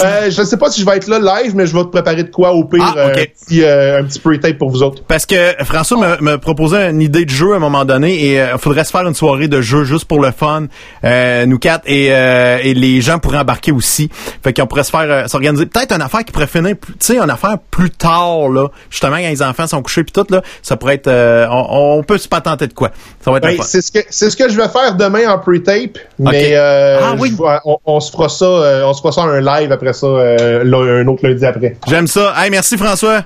Euh, 0.00 0.30
je 0.30 0.42
sais 0.42 0.56
pas 0.56 0.70
si 0.70 0.80
je 0.80 0.86
vais 0.86 0.96
être 0.96 1.08
là 1.08 1.18
live, 1.42 1.52
mais 1.54 1.66
je 1.66 1.74
vais 1.76 1.82
te 1.82 1.88
préparer 1.88 2.22
de 2.24 2.30
quoi 2.30 2.52
au 2.52 2.64
pire. 2.64 2.82
Ah, 2.82 2.94
euh, 2.98 3.08
un 3.10 3.14
petit, 3.14 3.62
euh, 3.62 4.00
un 4.00 4.04
petit 4.04 4.18
pre-tape 4.20 4.58
pour 4.58 4.70
vous 4.70 4.82
autres. 4.82 5.02
Parce 5.08 5.26
que 5.26 5.54
François 5.64 6.18
me, 6.20 6.32
me 6.32 6.38
proposait 6.38 6.90
une 6.90 7.00
idée 7.02 7.24
de 7.24 7.30
jeu 7.30 7.52
à 7.52 7.56
un 7.56 7.60
moment 7.60 7.84
donné 7.84 8.14
et 8.14 8.34
il 8.36 8.58
faudrait 8.58 8.84
se 8.84 8.90
faire 8.90 9.06
une 9.06 9.14
soirée 9.14 9.48
de 9.48 9.60
jeu 9.60 9.84
juste 9.84 10.04
pour 10.04 10.20
le 10.20 10.30
fun, 10.30 10.66
euh, 11.04 11.46
nous 11.46 11.58
quatre, 11.58 11.82
et, 11.86 12.08
euh, 12.10 12.58
et 12.62 12.74
les 12.74 13.00
gens 13.00 13.18
pourraient 13.18 13.38
embarquer 13.38 13.72
aussi. 13.72 14.10
Fait 14.42 14.52
qu'on 14.52 14.66
pourrait 14.66 14.84
se 14.84 14.90
faire 14.90 15.00
euh, 15.10 15.26
s'organiser. 15.26 15.66
Peut-être 15.66 15.92
une 15.92 16.02
affaire 16.02 16.24
qui 16.24 16.32
pourrait 16.32 16.46
finir, 16.46 16.74
tu 16.86 16.92
sais, 17.00 17.18
une 17.18 17.30
affaire 17.30 17.56
plus 17.70 17.90
tard, 17.90 18.48
là. 18.48 18.68
Justement, 18.90 19.16
quand 19.16 19.28
les 19.28 19.42
enfants 19.42 19.66
sont 19.66 19.82
couchés 19.82 20.04
puis 20.04 20.12
tout, 20.12 20.26
là, 20.32 20.42
ça 20.62 20.76
pourrait 20.76 20.94
être... 20.94 21.08
euh, 21.08 21.46
on, 21.50 21.98
on 21.98 22.02
peut 22.02 22.18
se 22.18 22.28
patenter 22.28 22.66
de 22.66 22.74
quoi. 22.74 22.90
Ça 23.24 23.30
va 23.30 23.38
être 23.38 23.44
Ben, 23.44 23.56
c'est 23.62 23.82
ce 23.82 23.90
que 23.92 24.00
c'est 24.10 24.30
ce 24.30 24.36
que 24.36 24.48
je 24.48 24.56
vais 24.56 24.68
faire 24.68 24.94
demain 24.96 25.28
en 25.30 25.38
pre-tape, 25.38 25.98
mais 26.18 26.50
euh, 26.54 26.98
Ah 27.02 27.14
oui. 27.18 27.34
je 27.36 27.42
on, 27.64 27.78
on 27.84 28.00
se 28.00 28.10
fera 28.10 28.28
ça, 28.28 28.44
euh, 28.44 28.82
on 28.84 28.92
se 28.94 29.00
fera 29.00 29.12
ça 29.12 29.22
un 29.22 29.40
live 29.40 29.72
après 29.78 29.92
ça, 29.92 30.06
euh, 30.06 31.02
un 31.02 31.06
autre 31.06 31.26
lundi 31.26 31.44
après. 31.44 31.76
J'aime 31.86 32.06
ça. 32.06 32.34
Hey, 32.36 32.50
merci 32.50 32.76
François. 32.76 33.24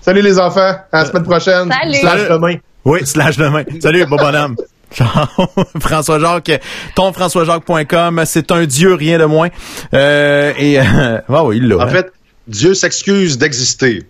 Salut 0.00 0.22
les 0.22 0.38
enfants, 0.38 0.74
à 0.90 1.02
la 1.02 1.04
semaine 1.04 1.22
prochaine. 1.22 1.70
Salut. 1.70 1.94
Slash 1.94 2.28
demain. 2.28 2.54
Oui, 2.84 3.00
slash 3.04 3.36
demain. 3.36 3.62
Salut, 3.80 4.06
bon 4.06 4.16
bonhomme. 4.16 4.56
François 5.80 6.18
Jacques, 6.18 6.60
tonfrançoisjacques.com, 6.94 8.22
c'est 8.26 8.50
un 8.52 8.64
dieu, 8.64 8.94
rien 8.94 9.18
de 9.18 9.24
moins. 9.24 9.48
Euh, 9.94 10.52
et, 10.58 10.78
euh, 10.78 11.20
ah 11.28 11.44
oui, 11.44 11.58
il 11.58 11.68
l'a. 11.68 11.76
En 11.76 11.80
hein. 11.80 11.88
fait, 11.88 12.12
Dieu 12.46 12.74
s'excuse 12.74 13.38
d'exister. 13.38 14.02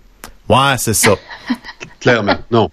Ouais, 0.49 0.75
c'est 0.79 0.95
ça. 0.95 1.13
Clairement. 2.01 2.37
Non. 2.51 2.71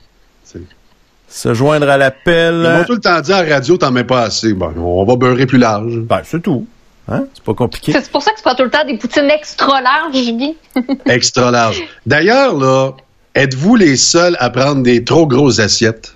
Se 1.28 1.54
joindre 1.54 1.88
à 1.90 1.96
Ils 1.96 2.00
l'appel. 2.00 2.56
m'ont 2.56 2.84
tout 2.86 2.94
le 2.94 3.00
temps 3.00 3.22
dit 3.22 3.32
à 3.32 3.44
la 3.44 3.56
radio, 3.56 3.78
t'en 3.78 3.92
mets 3.92 4.04
pas 4.04 4.22
assez. 4.24 4.54
Bon, 4.54 4.74
on 4.76 5.06
va 5.06 5.16
beurrer 5.16 5.46
plus 5.46 5.60
large. 5.60 6.00
Ben, 6.00 6.22
c'est 6.24 6.42
tout. 6.42 6.66
Hein? 7.12 7.26
C'est 7.34 7.44
pas 7.44 7.54
compliqué. 7.54 7.92
C'est 7.94 8.12
pour 8.12 8.22
ça 8.22 8.32
que 8.32 8.38
c'est 8.38 8.44
pas 8.44 8.56
tout 8.56 8.64
le 8.64 8.70
temps 8.70 8.86
des 8.86 8.98
poutines 8.98 9.30
extra 9.30 9.82
larges, 9.82 10.12
Guy. 10.14 10.56
Extra 11.08 11.50
large. 11.52 11.82
D'ailleurs, 12.06 12.56
là, 12.58 12.92
êtes-vous 13.36 13.76
les 13.76 13.98
seuls 13.98 14.36
à 14.40 14.50
prendre 14.50 14.84
des 14.84 15.04
trop 15.04 15.26
grosses 15.26 15.60
assiettes? 15.60 16.14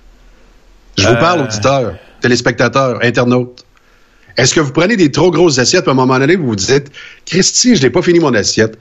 Je 0.98 1.08
vous 1.08 1.14
Euh. 1.14 1.20
parle, 1.20 1.41
auditeurs, 1.41 1.96
téléspectateurs, 2.22 3.00
internautes. 3.02 3.66
Est-ce 4.38 4.54
que 4.54 4.60
vous 4.60 4.72
prenez 4.72 4.96
des 4.96 5.12
trop 5.12 5.32
grosses 5.32 5.58
assiettes, 5.60 5.82
puis 5.84 5.89
à 5.89 5.94
un 5.94 5.96
moment 5.96 6.18
donné, 6.20 6.36
vous 6.36 6.48
vous 6.48 6.56
dites, 6.56 6.91
Christy, 7.26 7.76
je 7.76 7.82
n'ai 7.84 7.89
pas 7.89 8.02
fini 8.02 8.20
mon 8.20 8.34
assiette. 8.34 8.78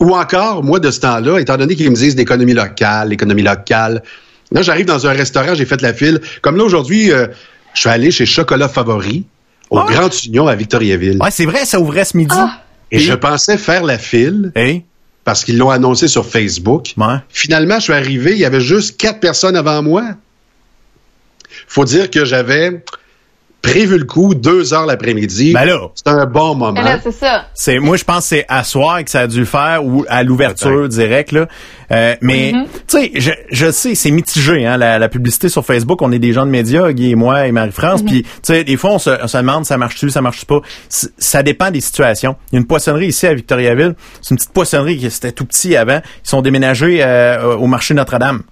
Ou 0.00 0.14
encore, 0.14 0.62
moi, 0.64 0.80
de 0.80 0.90
ce 0.90 1.00
temps-là, 1.00 1.38
étant 1.38 1.56
donné 1.56 1.76
qu'ils 1.76 1.90
me 1.90 1.94
disent 1.94 2.16
l'économie 2.16 2.52
locale, 2.54 3.08
l'économie 3.10 3.42
locale, 3.42 4.02
là, 4.50 4.62
j'arrive 4.62 4.86
dans 4.86 5.06
un 5.06 5.12
restaurant, 5.12 5.54
j'ai 5.54 5.64
fait 5.66 5.80
la 5.82 5.94
file. 5.94 6.20
Comme 6.42 6.56
là, 6.56 6.64
aujourd'hui, 6.64 7.10
euh, 7.12 7.26
je 7.74 7.80
suis 7.80 7.88
allé 7.90 8.10
chez 8.10 8.26
Chocolat 8.26 8.68
Favori, 8.68 9.24
au 9.74 9.78
Ah? 9.80 9.86
Grand 9.92 10.24
Union 10.24 10.46
à 10.46 10.54
Victoriaville. 10.54 11.18
Ouais, 11.20 11.30
c'est 11.30 11.46
vrai, 11.46 11.64
ça 11.64 11.80
ouvrait 11.80 12.04
ce 12.04 12.16
midi. 12.16 12.34
Et 12.90 12.98
je 12.98 13.12
pensais 13.14 13.58
faire 13.58 13.82
la 13.84 13.98
file 13.98 14.52
parce 15.24 15.44
qu'ils 15.44 15.58
l'ont 15.58 15.70
annoncé 15.70 16.06
sur 16.08 16.26
Facebook. 16.26 16.94
ouais. 16.96 17.16
Finalement, 17.28 17.76
je 17.76 17.84
suis 17.84 17.92
arrivé, 17.92 18.32
il 18.32 18.38
y 18.38 18.44
avait 18.44 18.60
juste 18.60 18.96
quatre 18.98 19.20
personnes 19.20 19.56
avant 19.56 19.82
moi. 19.82 20.04
Faut 21.66 21.84
dire 21.84 22.10
que 22.10 22.24
j'avais 22.24 22.84
prévu 23.64 23.98
le 23.98 24.04
coup 24.04 24.34
deux 24.34 24.74
heures 24.74 24.86
l'après-midi. 24.86 25.52
Ben 25.52 25.64
là. 25.64 25.78
C'est 25.94 26.08
un 26.08 26.26
bon 26.26 26.54
moment. 26.54 26.80
Là, 26.80 26.98
c'est 27.02 27.12
ça. 27.12 27.46
C'est, 27.54 27.78
moi, 27.78 27.96
je 27.96 28.04
pense 28.04 28.18
que 28.18 28.36
c'est 28.36 28.44
à 28.48 28.62
soir 28.62 29.02
que 29.02 29.10
ça 29.10 29.20
a 29.20 29.26
dû 29.26 29.40
le 29.40 29.44
faire 29.46 29.84
ou 29.84 30.04
à 30.08 30.22
l'ouverture 30.22 30.88
directe, 30.88 31.32
là. 31.32 31.48
Euh, 31.90 32.14
mais, 32.20 32.52
Mm-hmm. 32.52 32.66
tu 32.88 32.98
sais, 32.98 33.10
je, 33.14 33.30
je 33.50 33.70
sais, 33.70 33.94
c'est 33.94 34.10
mitigé, 34.10 34.66
hein, 34.66 34.76
la, 34.76 34.98
la 34.98 35.08
publicité 35.08 35.48
sur 35.48 35.64
Facebook. 35.64 36.02
On 36.02 36.12
est 36.12 36.18
des 36.18 36.32
gens 36.32 36.44
de 36.46 36.50
médias, 36.50 36.92
Guy 36.92 37.10
et 37.10 37.14
moi 37.14 37.46
et 37.46 37.52
Marie-France. 37.52 38.02
Mm-hmm. 38.02 38.06
Puis, 38.06 38.22
tu 38.22 38.30
sais, 38.42 38.64
des 38.64 38.76
fois, 38.76 38.92
on 38.92 38.98
se, 38.98 39.10
on 39.22 39.26
se 39.26 39.36
demande, 39.36 39.64
ça 39.64 39.76
marche-tu, 39.78 40.10
ça 40.10 40.20
marche 40.20 40.44
pas? 40.44 40.60
Ça 40.88 41.42
dépend 41.42 41.70
des 41.70 41.80
situations. 41.80 42.36
Il 42.52 42.56
y 42.56 42.58
a 42.58 42.60
une 42.60 42.66
poissonnerie 42.66 43.06
ici 43.08 43.26
à 43.26 43.34
Victoriaville. 43.34 43.94
C'est 44.20 44.30
une 44.30 44.36
petite 44.36 44.52
poissonnerie 44.52 44.98
qui 44.98 45.10
c'était 45.10 45.32
tout 45.32 45.44
petit 45.46 45.76
avant. 45.76 46.00
Ils 46.24 46.28
sont 46.28 46.42
déménagés 46.42 46.98
euh, 47.02 47.56
au 47.56 47.66
marché 47.66 47.94
Notre-Dame. 47.94 48.42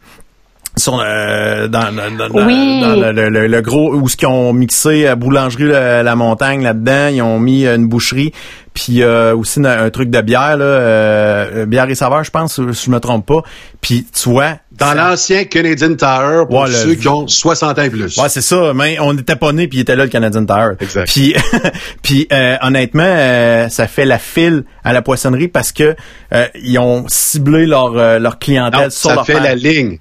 Sont 0.78 0.98
euh, 1.04 1.68
dans, 1.68 1.92
dans, 1.94 2.10
dans- 2.16 2.28
dans- 2.30 2.46
Oui. 2.46 2.80
dans 2.80 2.96
le, 2.96 3.12
le- 3.12 3.28
le- 3.28 3.46
le 3.46 3.60
gros 3.60 3.94
où 3.94 4.08
ce 4.08 4.16
qu'ils 4.16 4.28
ont 4.28 4.54
mixé 4.54 5.02
la 5.02 5.16
boulangerie 5.16 5.64
la, 5.68 6.02
la 6.02 6.16
montagne 6.16 6.62
là-dedans, 6.62 7.08
ils 7.12 7.20
ont 7.20 7.38
mis 7.38 7.66
euh, 7.66 7.76
une 7.76 7.88
boucherie 7.88 8.32
puis 8.72 9.02
euh, 9.02 9.36
aussi 9.36 9.60
un, 9.60 9.66
un 9.84 9.90
truc 9.90 10.08
de 10.08 10.20
bière 10.22 10.56
là, 10.56 10.64
euh, 10.64 11.66
bière 11.66 11.90
et 11.90 11.94
saveur 11.94 12.24
je 12.24 12.30
pense 12.30 12.54
si 12.72 12.86
je 12.86 12.90
me 12.90 13.00
trompe 13.00 13.26
pas. 13.26 13.42
Puis 13.82 14.06
tu 14.14 14.30
vois 14.30 14.54
Dans 14.82 14.88
ça- 14.88 14.94
l'ancien 15.10 15.44
Canadian 15.44 15.94
Tire, 15.94 16.46
pour 16.48 16.60
Ouais, 16.60 16.68
le- 16.68 16.74
ceux 16.74 16.94
qui 16.94 17.08
ont 17.08 17.26
60 17.28 17.78
ans 17.78 17.82
et 17.82 17.90
plus. 17.90 18.16
Ouais, 18.18 18.28
c'est 18.28 18.40
ça. 18.40 18.72
Mais 18.74 18.98
on 19.00 19.14
n'était 19.14 19.36
pas 19.36 19.52
nés 19.52 19.68
puis 19.68 19.78
il 19.78 19.82
était 19.82 19.96
là 19.96 20.04
le 20.04 20.10
Canadian 20.10 20.44
Tire. 20.44 20.72
Exact. 20.80 21.06
Puis, 21.10 21.34
puis 22.02 22.26
euh, 22.32 22.56
honnêtement, 22.62 23.02
euh, 23.06 23.68
ça 23.68 23.86
fait 23.86 24.04
la 24.04 24.18
file 24.18 24.64
à 24.84 24.92
la 24.92 25.02
poissonnerie 25.02 25.48
parce 25.48 25.72
que 25.72 25.94
euh, 26.34 26.46
ils 26.62 26.78
ont 26.78 27.04
ciblé 27.08 27.66
leur 27.66 27.96
euh, 27.96 28.18
leur 28.18 28.38
clientèle 28.38 28.80
Non, 28.84 28.90
sur 28.90 29.10
ça 29.10 29.14
leur 29.16 29.26
fait 29.26 29.34
page. 29.34 29.42
la 29.44 29.54
ligne. 29.54 29.98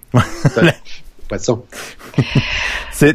Pas 1.29 1.37
de 1.37 1.43
son. 1.43 1.63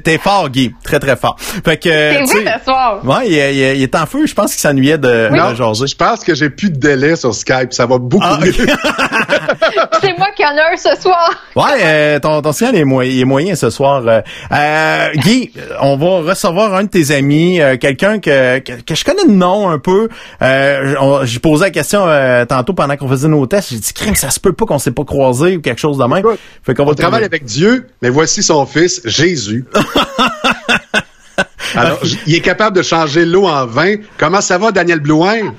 T'es 0.02 0.18
fort, 0.18 0.48
Guy. 0.50 0.74
Très, 0.82 0.98
très 0.98 1.16
fort. 1.16 1.36
Fait 1.38 1.76
que, 1.76 1.88
vrai 2.26 2.58
ce 2.58 2.64
soir. 2.64 3.00
Ouais, 3.04 3.26
il, 3.28 3.32
il- 3.34 3.76
il 3.76 3.82
est 3.82 3.94
en 3.94 4.06
feu. 4.06 4.26
Je 4.26 4.34
pense 4.34 4.52
qu'il 4.52 4.60
s'ennuyait 4.60 4.98
de, 4.98 5.28
Non, 5.30 5.50
de 5.50 5.86
je 5.86 5.94
pense 5.94 6.24
que 6.24 6.34
j'ai 6.34 6.50
plus 6.50 6.70
de 6.70 6.76
délai 6.78 7.16
sur 7.16 7.34
Skype. 7.34 7.72
Ça 7.72 7.86
va 7.86 7.98
beaucoup 7.98 8.24
Ah, 8.28 8.38
mieux. 8.40 8.50
ok. 8.50 8.56
C'est 10.02 10.16
moi 10.18 10.28
qui 10.36 10.44
en 10.44 10.54
ai 10.56 10.72
un 10.72 10.76
ce 10.76 11.00
soir. 11.00 11.30
Ouais, 11.54 11.80
euh, 11.82 12.18
ton, 12.20 12.42
ton 12.42 12.52
signal 12.52 12.76
est, 12.76 12.84
moyen, 12.84 13.10
il 13.10 13.20
est 13.20 13.24
moyen 13.24 13.54
ce 13.54 13.70
soir. 13.70 14.02
Euh, 14.06 14.20
euh, 14.52 15.08
Guy, 15.16 15.52
on 15.80 15.96
va 15.96 16.30
recevoir 16.30 16.74
un 16.74 16.84
de 16.84 16.88
tes 16.88 17.10
amis, 17.14 17.60
euh, 17.60 17.76
quelqu'un 17.76 18.18
que, 18.18 18.58
que, 18.60 18.72
que 18.82 18.94
je 18.94 19.04
connais 19.04 19.24
de 19.24 19.30
nom 19.32 19.68
un 19.70 19.78
peu. 19.78 20.08
Euh, 20.42 21.24
J'ai 21.24 21.38
posé 21.38 21.64
la 21.64 21.70
question 21.70 22.04
euh, 22.06 22.44
tantôt 22.44 22.72
pendant 22.72 22.96
qu'on 22.96 23.08
faisait 23.08 23.28
nos 23.28 23.46
tests. 23.46 23.70
J'ai 23.70 23.78
dit, 23.78 23.92
crime, 23.92 24.14
ça 24.14 24.30
se 24.30 24.40
peut 24.40 24.52
pas 24.52 24.64
qu'on 24.66 24.78
s'est 24.78 24.90
pas 24.92 25.04
croisé 25.04 25.56
ou 25.56 25.60
quelque 25.60 25.80
chose 25.80 25.98
de 25.98 26.04
même. 26.04 26.22
Fait 26.64 26.74
qu'on 26.74 26.84
va 26.84 26.92
On 26.92 26.94
travaille 26.94 27.24
avec 27.24 27.44
Dieu, 27.44 27.86
mais 28.02 28.10
voici 28.10 28.42
son 28.42 28.66
fils, 28.66 29.00
Jésus. 29.04 29.64
Alors, 31.74 31.98
j- 32.04 32.18
il 32.26 32.34
est 32.34 32.40
capable 32.40 32.76
de 32.76 32.82
changer 32.82 33.24
l'eau 33.24 33.46
en 33.46 33.66
vin. 33.66 33.96
Comment 34.18 34.40
ça 34.40 34.56
va, 34.58 34.72
Daniel 34.72 35.00
Blouin? 35.00 35.54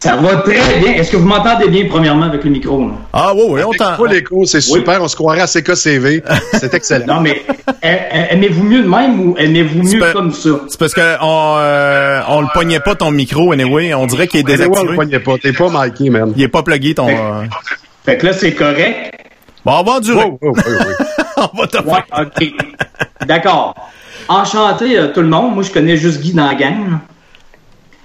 Ça 0.00 0.16
va 0.16 0.36
très 0.36 0.78
bien. 0.80 0.92
Est-ce 0.94 1.10
que 1.12 1.16
vous 1.18 1.26
m'entendez 1.26 1.68
bien, 1.68 1.86
premièrement, 1.88 2.24
avec 2.26 2.42
le 2.44 2.50
micro? 2.50 2.80
là? 2.80 2.94
Ah 3.12 3.32
oui, 3.34 3.42
oui, 3.48 3.60
on 3.66 3.70
t'en... 3.72 3.96
Pas 3.96 4.06
l'écho, 4.10 4.44
c'est 4.46 4.60
super. 4.62 5.02
On 5.02 5.08
se 5.08 5.16
croirait 5.16 5.40
à 5.42 5.46
CKCV. 5.46 6.22
C'est 6.54 6.72
excellent. 6.72 7.16
Non, 7.16 7.20
mais 7.20 7.42
a- 7.82 7.86
a- 7.88 8.32
aimez-vous 8.32 8.62
mieux 8.62 8.82
de 8.82 8.88
même 8.88 9.20
ou 9.20 9.36
aimez-vous 9.36 9.82
mieux 9.82 9.98
pas- 10.00 10.12
comme 10.12 10.32
ça? 10.32 10.50
C'est 10.68 10.78
parce 10.78 10.94
que 10.94 11.16
on, 11.20 11.56
euh, 11.58 12.20
on 12.28 12.40
le 12.40 12.46
poignait 12.54 12.80
pas 12.80 12.94
ton 12.94 13.10
micro, 13.10 13.52
anyway. 13.52 13.92
On 13.92 14.06
dirait 14.06 14.26
qu'il 14.26 14.40
est 14.40 14.44
Anyway, 14.50 14.64
on 14.64 14.68
le 14.68 14.72
désactivé. 14.74 14.94
poignait 14.94 15.20
pas. 15.20 15.36
T'es 15.38 15.52
pas 15.52 15.68
Mikey, 15.68 16.08
man. 16.10 16.32
Il 16.36 16.42
est 16.42 16.48
pas 16.48 16.62
plugué 16.62 16.94
ton... 16.94 17.06
Fait- 17.08 17.18
euh, 17.18 17.42
Fait 18.06 18.16
que 18.18 18.26
là, 18.26 18.32
c'est 18.32 18.52
correct. 18.54 19.16
Bon, 19.66 19.72
on 19.80 19.82
va 19.82 19.92
endurer. 19.92 20.24
Oh, 20.24 20.38
oh, 20.42 20.52
oh, 20.56 20.70
oh. 21.36 21.42
on 21.52 21.58
va 21.60 21.66
te 21.66 21.76
Ouais, 21.76 22.04
OK. 22.18 22.52
D'accord. 23.26 23.74
Enchanté, 24.28 24.98
euh, 24.98 25.08
tout 25.08 25.22
le 25.22 25.28
monde. 25.28 25.54
Moi, 25.54 25.62
je 25.62 25.70
connais 25.70 25.96
juste 25.96 26.20
Guy 26.20 26.32
dans 26.32 26.46
la 26.46 26.54
gang. 26.54 26.98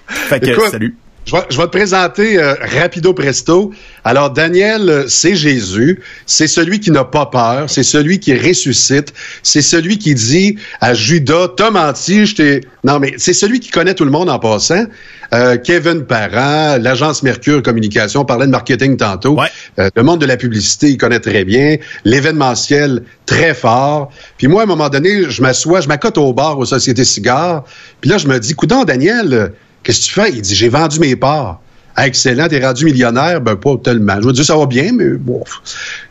Fait 0.08 0.39
que, 0.39 0.52
Écoute, 0.52 0.70
salut. 0.70 0.98
Je 1.26 1.32
vais, 1.32 1.42
je 1.50 1.58
vais 1.58 1.64
te 1.64 1.70
présenter 1.70 2.38
euh, 2.38 2.54
rapido 2.62 3.14
presto. 3.14 3.72
Alors, 4.04 4.30
Daniel, 4.30 4.90
euh, 4.90 5.06
c'est 5.08 5.36
Jésus. 5.36 6.02
C'est 6.28 6.46
celui 6.46 6.80
qui 6.80 6.92
n'a 6.92 7.04
pas 7.04 7.26
peur. 7.26 7.68
C'est 7.68 7.84
celui 7.84 8.20
qui 8.20 8.36
ressuscite. 8.36 9.12
C'est 9.42 9.64
celui 9.64 9.97
qui 9.97 10.14
dit 10.14 10.58
à 10.82 10.93
Judas, 10.93 11.47
t'as 11.58 11.72
menti, 11.72 12.28
je 12.28 12.36
t'ai... 12.36 12.62
Non, 12.84 13.00
mais 13.00 13.16
c'est 13.18 13.34
celui 13.34 13.60
qui 13.60 13.72
connaît 13.72 13.96
tout 13.96 14.06
le 14.06 14.12
monde 14.12 14.30
en 14.30 14.38
passant. 14.38 14.86
Euh, 15.34 15.58
Kevin 15.58 16.06
Parent, 16.06 16.78
l'agence 16.80 17.24
Mercure 17.24 17.64
Communication, 17.64 18.22
on 18.22 18.26
parlait 18.26 18.46
de 18.46 18.52
marketing 18.52 18.96
tantôt. 18.96 19.39
Ouais. 19.39 19.47
Euh, 19.80 19.89
le 19.96 20.04
monde 20.04 20.22
de 20.22 20.28
la 20.28 20.38
publicité, 20.38 20.89
il 20.89 20.97
connaît 20.97 21.20
très 21.20 21.43
bien. 21.43 21.78
L'événementiel, 22.04 23.02
très 23.26 23.56
fort. 23.56 24.12
Puis 24.38 24.47
moi, 24.47 24.62
à 24.62 24.64
un 24.66 24.68
moment 24.68 24.89
donné, 24.89 25.28
je 25.28 25.42
m'assois, 25.42 25.82
je 25.82 25.88
m'accote 25.88 26.20
au 26.20 26.34
bar 26.34 26.60
aux 26.60 26.66
Sociétés 26.66 27.06
Cigares. 27.06 27.64
Puis 28.02 28.12
là, 28.12 28.20
je 28.20 28.28
me 28.28 28.39
dis, 28.39 28.54
coudon, 28.54 28.84
Daniel, 28.84 29.54
qu'est-ce 29.86 29.99
que 30.01 30.05
tu 30.05 30.12
fais? 30.12 30.29
Il 30.32 30.41
dit, 30.41 30.53
j'ai 30.55 30.67
vendu 30.67 30.99
mes 30.99 31.16
parts. 31.16 31.62
Ah, 31.95 32.07
excellent, 32.07 32.49
t'es 32.49 32.59
rendu 32.66 32.83
millionnaire? 32.83 33.39
Ben, 33.39 33.55
pas 33.55 33.75
tellement. 33.82 34.17
Je 34.20 34.25
veux 34.28 34.33
dire, 34.33 34.43
ça 34.43 34.57
va 34.57 34.66
bien, 34.66 34.91
mais 34.91 35.12
bon. 35.12 35.41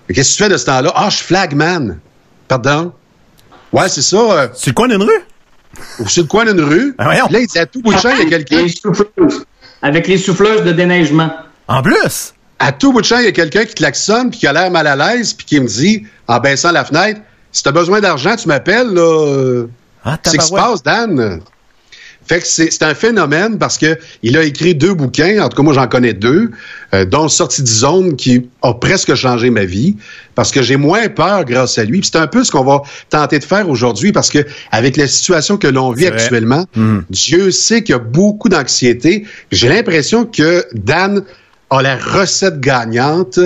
Mais 0.08 0.14
Qu'est-ce 0.14 0.30
que 0.32 0.36
tu 0.38 0.42
fais 0.44 0.48
de 0.48 0.56
ce 0.56 0.64
temps-là? 0.64 0.90
Ah, 0.94 1.08
je 1.10 1.16
suis 1.16 1.26
flagman. 1.26 1.98
Pardon? 2.48 2.92
Ouais, 3.70 3.88
c'est 3.90 4.00
ça. 4.02 4.16
euh, 4.16 4.48
C'est 4.54 4.70
le 4.70 4.74
coin 4.74 4.88
d'une 4.88 5.02
rue? 5.02 5.10
au 5.98 6.06
sur 6.06 6.22
le 6.22 6.28
coin 6.28 6.44
d'une 6.46 6.60
rue? 6.62 6.94
Ah, 6.98 7.12
là, 7.28 7.40
il 7.40 7.46
dit, 7.46 7.58
à 7.58 7.66
tout 7.66 7.82
bout 7.82 7.92
de 7.92 7.98
champ, 7.98 8.10
il 8.16 8.20
y 8.24 8.26
a 8.26 8.30
quelqu'un. 8.30 8.62
Les 8.62 8.68
souffleuses. 8.68 9.44
Avec 9.82 10.06
les 10.08 10.16
souffleuses 10.16 10.62
de 10.64 10.72
déneigement. 10.72 11.30
En 11.68 11.82
plus? 11.82 12.32
à 12.60 12.70
tout 12.72 12.92
bout 12.92 13.00
de 13.02 13.06
champ, 13.06 13.18
il 13.18 13.24
y 13.24 13.28
a 13.28 13.32
quelqu'un 13.32 13.64
qui 13.66 13.74
klaxonne 13.74 14.30
puis 14.30 14.38
qui 14.38 14.46
a 14.46 14.52
l'air 14.52 14.70
mal 14.70 14.86
à 14.86 14.94
l'aise 14.96 15.34
puis 15.34 15.44
qui 15.44 15.60
me 15.60 15.66
dit, 15.66 16.04
en 16.28 16.38
baissant 16.38 16.70
la 16.72 16.84
fenêtre, 16.84 17.20
si 17.52 17.62
t'as 17.62 17.72
besoin 17.72 18.00
d'argent, 18.00 18.36
tu 18.36 18.48
m'appelles, 18.48 18.88
là. 18.94 19.64
Ah, 20.04 20.16
C'est 20.22 20.30
ce 20.30 20.36
qui 20.38 20.46
se 20.46 20.52
passe, 20.54 20.82
Dan? 20.82 21.40
Fait 22.26 22.40
que 22.40 22.46
c'est 22.46 22.82
un 22.82 22.94
phénomène 22.94 23.58
parce 23.58 23.76
que 23.76 23.98
il 24.22 24.36
a 24.38 24.44
écrit 24.44 24.74
deux 24.74 24.94
bouquins, 24.94 25.42
en 25.42 25.48
tout 25.48 25.56
cas 25.58 25.62
moi 25.62 25.74
j'en 25.74 25.86
connais 25.86 26.14
deux, 26.14 26.50
euh, 26.94 27.04
dont 27.04 27.28
Sortie 27.28 27.62
de 27.62 27.68
zone 27.68 28.16
qui 28.16 28.48
a 28.62 28.72
presque 28.72 29.14
changé 29.14 29.50
ma 29.50 29.64
vie 29.64 29.96
parce 30.34 30.50
que 30.50 30.62
j'ai 30.62 30.76
moins 30.76 31.08
peur 31.08 31.44
grâce 31.44 31.76
à 31.78 31.84
lui. 31.84 32.00
C'est 32.02 32.16
un 32.16 32.26
peu 32.26 32.42
ce 32.42 32.50
qu'on 32.50 32.64
va 32.64 32.82
tenter 33.10 33.38
de 33.38 33.44
faire 33.44 33.68
aujourd'hui 33.68 34.12
parce 34.12 34.30
que 34.30 34.38
avec 34.72 34.96
la 34.96 35.06
situation 35.06 35.58
que 35.58 35.66
l'on 35.68 35.92
vit 35.92 36.06
actuellement, 36.06 36.64
Mhm. 36.76 37.04
Dieu 37.10 37.50
sait 37.50 37.82
qu'il 37.82 37.92
y 37.92 37.96
a 37.96 37.98
beaucoup 38.00 38.48
d'anxiété. 38.48 39.24
J'ai 39.52 39.68
l'impression 39.68 40.24
que 40.24 40.64
Dan 40.74 41.22
a 41.70 41.82
la 41.82 41.96
recette 41.96 42.60
gagnante. 42.60 43.38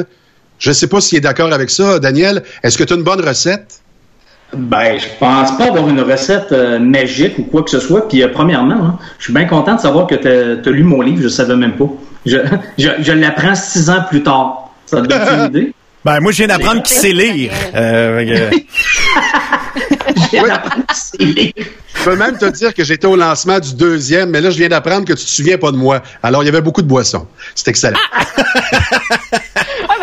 Je 0.59 0.70
ne 0.70 0.74
sais 0.74 0.86
pas 0.86 1.00
s'il 1.00 1.18
est 1.18 1.22
d'accord 1.22 1.52
avec 1.52 1.70
ça, 1.70 1.98
Daniel. 1.98 2.42
Est-ce 2.62 2.78
que 2.78 2.84
tu 2.84 2.92
as 2.92 2.96
une 2.96 3.02
bonne 3.02 3.20
recette? 3.20 3.80
Ben, 4.57 4.99
je 4.99 5.07
pense 5.20 5.57
pas 5.59 5.66
avoir 5.66 5.89
une 5.89 6.01
recette 6.01 6.53
euh, 6.53 6.79
magique 6.79 7.39
ou 7.39 7.45
quoi 7.45 7.62
que 7.62 7.70
ce 7.70 7.81
soit. 7.81 8.09
Puis, 8.09 8.23
euh, 8.23 8.29
premièrement, 8.29 8.75
hein, 8.75 8.99
je 9.19 9.25
suis 9.25 9.33
bien 9.33 9.45
content 9.45 9.75
de 9.75 9.81
savoir 9.81 10.07
que 10.07 10.15
tu 10.15 10.29
as, 10.29 10.73
lu 10.73 10.85
mon 10.85 11.03
livre. 11.03 11.23
Je 11.23 11.29
savais 11.29 11.55
même 11.55 11.77
pas. 11.77 11.89
Je, 12.25 12.39
je, 12.79 12.89
je 12.99 13.12
l'apprends 13.12 13.55
six 13.55 13.91
ans 13.91 14.03
plus 14.09 14.23
tard. 14.23 14.70
Ça 14.87 15.03
te 15.03 15.07
donne 15.07 15.20
une 15.20 15.47
idée? 15.47 15.75
Ben, 16.05 16.20
moi, 16.20 16.31
je 16.31 16.39
viens 16.39 16.47
d'apprendre 16.47 16.81
qui 16.83 16.95
sait 16.95 17.12
lire. 17.12 17.53
Euh, 17.75 18.25
Je 20.16 20.31
viens 20.31 20.47
d'apprendre 20.47 20.87
que 20.87 20.95
c'est 20.95 21.23
livre. 21.23 21.53
Je 21.95 22.05
peux 22.05 22.16
même 22.16 22.39
te 22.39 22.47
dire 22.47 22.73
que 22.73 22.85
j'étais 22.85 23.07
au 23.07 23.16
lancement 23.16 23.59
du 23.59 23.75
deuxième, 23.75 24.31
mais 24.31 24.41
là, 24.41 24.51
je 24.51 24.59
viens 24.59 24.69
d'apprendre 24.69 25.05
que 25.05 25.12
tu 25.12 25.25
te 25.25 25.31
souviens 25.31 25.59
pas 25.59 25.73
de 25.73 25.77
moi. 25.77 26.01
Alors, 26.23 26.43
il 26.43 26.47
y 26.47 26.49
avait 26.49 26.62
beaucoup 26.62 26.83
de 26.83 26.87
boissons. 26.87 27.27
C'est 27.55 27.69
excellent. 27.69 27.99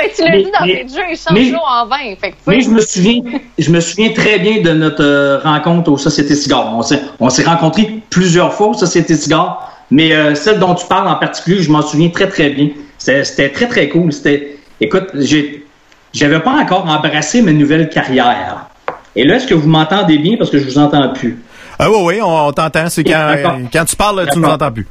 Ben, 0.06 0.12
tu 0.16 0.24
l'as 0.24 0.30
Mais- 0.32 0.44
dit 0.44 0.52
dans 0.52 0.66
mais- 0.66 0.86
tes 0.86 0.88
jeux, 0.96 1.04
il 1.12 1.18
change 1.18 1.34
mais- 1.34 1.50
l'eau 1.52 1.60
en 1.68 1.86
vin. 1.88 2.16
Fait 2.20 2.32
que. 2.32 2.36
Mais 2.48 2.62
je 2.62 2.70
me 2.70 2.82
souviens, 2.82 3.22
je 3.58 3.70
me 3.72 3.80
souviens 3.80 4.12
très 4.14 4.40
bien 4.40 4.62
de 4.62 4.72
notre 4.72 5.04
euh, 5.04 5.40
rencontre 5.40 5.92
au 5.92 5.98
Société 5.98 6.36
Cigare. 6.36 6.74
On 6.76 6.82
s'est, 6.82 7.02
on 7.20 7.30
s'est 7.30 7.44
rencontrés 7.44 8.02
plusieurs 8.10 8.54
fois 8.54 8.68
au 8.68 8.74
Société 8.74 9.16
Cigare, 9.16 9.72
mais 9.92 10.14
euh, 10.14 10.36
celle 10.36 10.60
dont 10.60 10.76
tu 10.76 10.86
parles 10.88 11.08
en 11.08 11.16
particulier, 11.16 11.62
je 11.62 11.72
m'en 11.72 11.82
souviens 11.82 12.10
très 12.10 12.28
très 12.28 12.50
bien. 12.50 12.70
C'était, 12.98 13.50
très 13.50 13.68
très 13.68 13.90
cool. 13.90 14.12
C'était, 14.12 14.58
écoute, 14.82 15.08
j'ai, 15.16 15.66
j'avais 16.14 16.40
pas 16.40 16.52
encore 16.54 16.86
embrassé 16.90 17.42
ma 17.42 17.52
nouvelle 17.52 17.90
carrière. 17.90 18.68
Et 19.16 19.24
là, 19.24 19.36
est-ce 19.36 19.48
que 19.48 19.54
vous 19.54 19.70
m'entendez 19.70 20.18
bien? 20.18 20.36
Parce 20.38 20.50
que 20.50 20.58
je 20.60 20.66
vous 20.66 20.78
entends 20.78 21.08
plus? 21.14 21.42
Ah 21.78 21.90
oui, 21.92 21.98
oui, 22.04 22.22
on, 22.22 22.48
on 22.48 22.52
t'entend. 22.52 22.90
C'est 22.90 23.04
quand, 23.04 23.36
quand 23.72 23.86
tu 23.86 23.96
parles, 23.96 24.28
tu 24.32 24.38
nous 24.38 24.42
D'accord. 24.44 24.56
entends 24.56 24.72
plus. 24.72 24.88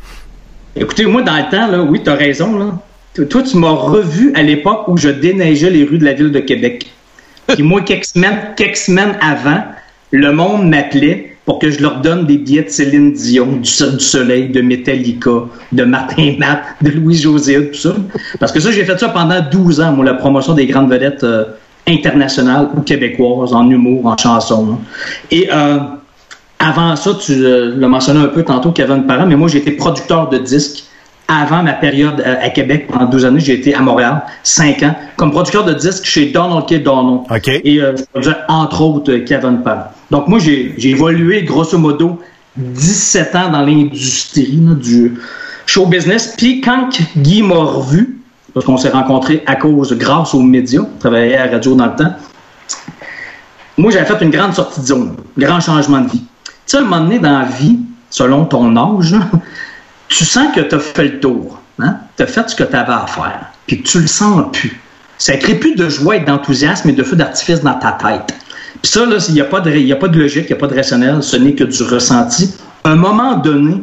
Écoutez, 0.76 1.06
moi, 1.06 1.22
dans 1.22 1.36
le 1.36 1.50
temps, 1.50 1.66
là, 1.66 1.78
oui, 1.82 2.02
tu 2.02 2.10
as 2.10 2.14
raison. 2.14 2.58
Là. 2.58 2.66
Toi, 3.14 3.42
tu 3.42 3.56
m'as 3.58 3.70
revu 3.70 4.32
à 4.34 4.42
l'époque 4.42 4.88
où 4.88 4.96
je 4.96 5.08
déneigeais 5.08 5.70
les 5.70 5.84
rues 5.84 5.98
de 5.98 6.04
la 6.04 6.14
ville 6.14 6.32
de 6.32 6.40
Québec. 6.40 6.90
Puis 7.46 7.62
moi, 7.62 7.80
quelques 7.82 8.06
semaines, 8.06 9.16
avant, 9.20 9.62
le 10.10 10.32
monde 10.32 10.68
m'appelait 10.68 11.36
pour 11.44 11.58
que 11.58 11.70
je 11.70 11.80
leur 11.80 12.00
donne 12.00 12.26
des 12.26 12.38
billets 12.38 12.62
de 12.62 12.70
Céline 12.70 13.12
Dion, 13.12 13.46
du, 13.46 13.60
du 13.60 14.00
Soleil, 14.00 14.48
de 14.48 14.60
Metallica, 14.60 15.30
de 15.72 15.84
Martin 15.84 16.34
Matt, 16.38 16.62
de 16.82 16.90
Louis-José, 16.90 17.70
tout 17.70 17.78
ça. 17.78 17.94
Parce 18.40 18.50
que 18.50 18.60
ça, 18.60 18.72
j'ai 18.72 18.84
fait 18.84 18.98
ça 18.98 19.08
pendant 19.10 19.40
12 19.40 19.80
ans, 19.80 19.92
moi, 19.92 20.04
la 20.04 20.14
promotion 20.14 20.54
des 20.54 20.66
grandes 20.66 20.90
vedettes 20.90 21.22
euh, 21.22 21.44
internationales 21.86 22.70
ou 22.74 22.80
québécoises, 22.80 23.52
en 23.52 23.68
humour, 23.70 24.06
en 24.06 24.16
chanson. 24.16 24.70
hein. 24.72 24.78
Et... 25.30 25.48
Euh, 25.52 25.78
avant 26.60 26.96
ça, 26.96 27.10
tu 27.20 27.32
euh, 27.32 27.74
l'as 27.76 27.88
mentionné 27.88 28.20
un 28.20 28.28
peu 28.28 28.42
tantôt, 28.42 28.70
Kevin 28.70 29.04
Parent, 29.06 29.26
mais 29.26 29.36
moi, 29.36 29.54
été 29.54 29.72
producteur 29.72 30.30
de 30.30 30.38
disques 30.38 30.84
avant 31.28 31.62
ma 31.62 31.72
période 31.72 32.22
euh, 32.24 32.36
à 32.40 32.50
Québec. 32.50 32.86
Pendant 32.88 33.06
12 33.06 33.24
années, 33.24 33.40
j'ai 33.40 33.54
été 33.54 33.74
à 33.74 33.80
Montréal, 33.80 34.22
5 34.42 34.82
ans, 34.82 34.94
comme 35.16 35.30
producteur 35.30 35.64
de 35.64 35.72
disques 35.72 36.04
chez 36.04 36.26
Donald 36.26 36.66
K. 36.66 36.82
Donald. 36.82 37.20
OK. 37.30 37.48
Et 37.48 37.80
euh, 37.80 37.96
je 37.96 38.04
produisais, 38.04 38.36
entre 38.48 38.80
autres, 38.82 39.12
euh, 39.12 39.24
Kevin 39.24 39.62
Parent. 39.62 39.88
Donc, 40.10 40.28
moi, 40.28 40.38
j'ai 40.38 40.74
j'ai 40.76 40.90
évolué, 40.90 41.42
grosso 41.42 41.78
modo, 41.78 42.20
17 42.56 43.34
ans 43.36 43.50
dans 43.50 43.62
l'industrie 43.62 44.58
du 44.80 45.14
show 45.66 45.86
business. 45.86 46.34
Puis, 46.36 46.60
quand 46.60 46.90
Guy 47.16 47.42
m'a 47.42 47.54
revu, 47.56 48.20
parce 48.52 48.66
qu'on 48.66 48.76
s'est 48.76 48.90
rencontrés 48.90 49.42
à 49.46 49.56
cause, 49.56 49.96
grâce 49.98 50.34
aux 50.34 50.42
médias, 50.42 50.82
on 50.82 50.98
travaillait 50.98 51.36
à 51.36 51.46
la 51.46 51.52
radio 51.52 51.74
dans 51.74 51.86
le 51.86 51.96
temps, 51.96 52.12
moi, 53.76 53.90
j'avais 53.90 54.06
fait 54.06 54.24
une 54.24 54.30
grande 54.30 54.54
sortie 54.54 54.80
de 54.80 54.86
zone, 54.86 55.16
grand 55.36 55.60
changement 55.60 56.00
de 56.00 56.08
vie. 56.08 56.22
Tu 56.44 56.52
sais, 56.66 56.76
à 56.76 56.80
un 56.80 56.84
moment 56.84 57.00
donné, 57.00 57.18
dans 57.18 57.40
la 57.40 57.46
vie, 57.46 57.78
selon 58.08 58.44
ton 58.44 58.76
âge, 58.76 59.16
tu 60.08 60.24
sens 60.24 60.54
que 60.54 60.60
tu 60.60 60.74
as 60.74 60.78
fait 60.78 61.04
le 61.04 61.20
tour. 61.20 61.60
Hein? 61.78 61.96
Tu 62.16 62.22
as 62.22 62.26
fait 62.26 62.48
ce 62.48 62.54
que 62.54 62.64
tu 62.64 62.76
avais 62.76 62.92
à 62.92 63.06
faire. 63.06 63.46
Puis 63.66 63.82
que 63.82 63.88
tu 63.88 64.00
le 64.00 64.06
sens 64.06 64.44
plus. 64.52 64.80
Ça 65.18 65.36
crée 65.36 65.54
plus 65.54 65.74
de 65.74 65.88
joie 65.88 66.16
et 66.16 66.20
d'enthousiasme 66.20 66.88
et 66.88 66.92
de 66.92 67.02
feu 67.02 67.16
d'artifice 67.16 67.62
dans 67.62 67.78
ta 67.78 67.92
tête. 67.92 68.34
Puis 68.82 68.90
ça, 68.90 69.04
il 69.04 69.34
n'y 69.34 69.40
a, 69.40 69.44
a 69.44 69.46
pas 69.46 69.60
de 69.60 70.18
logique, 70.18 70.46
il 70.48 70.52
n'y 70.52 70.58
a 70.58 70.60
pas 70.60 70.66
de 70.66 70.74
rationnel, 70.74 71.22
ce 71.22 71.36
n'est 71.36 71.54
que 71.54 71.64
du 71.64 71.82
ressenti. 71.84 72.54
À 72.82 72.90
un 72.90 72.96
moment 72.96 73.36
donné, 73.36 73.80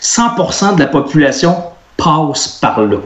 100% 0.00 0.76
de 0.76 0.80
la 0.80 0.86
population 0.86 1.56
passe 1.96 2.58
par 2.60 2.80
là. 2.80 2.98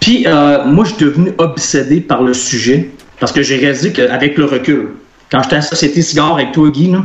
Puis 0.00 0.26
euh, 0.26 0.64
moi, 0.64 0.84
je 0.84 0.94
suis 0.94 1.04
devenu 1.04 1.32
obsédé 1.38 2.00
par 2.00 2.22
le 2.22 2.34
sujet 2.34 2.90
parce 3.18 3.32
que 3.32 3.42
j'ai 3.42 3.56
réalisé 3.56 3.92
qu'avec 3.92 4.36
le 4.36 4.44
recul, 4.44 4.88
quand 5.30 5.42
j'étais 5.42 5.56
à 5.56 5.58
la 5.58 5.64
Société 5.64 6.02
Cigare 6.02 6.34
avec 6.34 6.52
toi, 6.52 6.68
Guy, 6.70 6.90
là, 6.90 7.02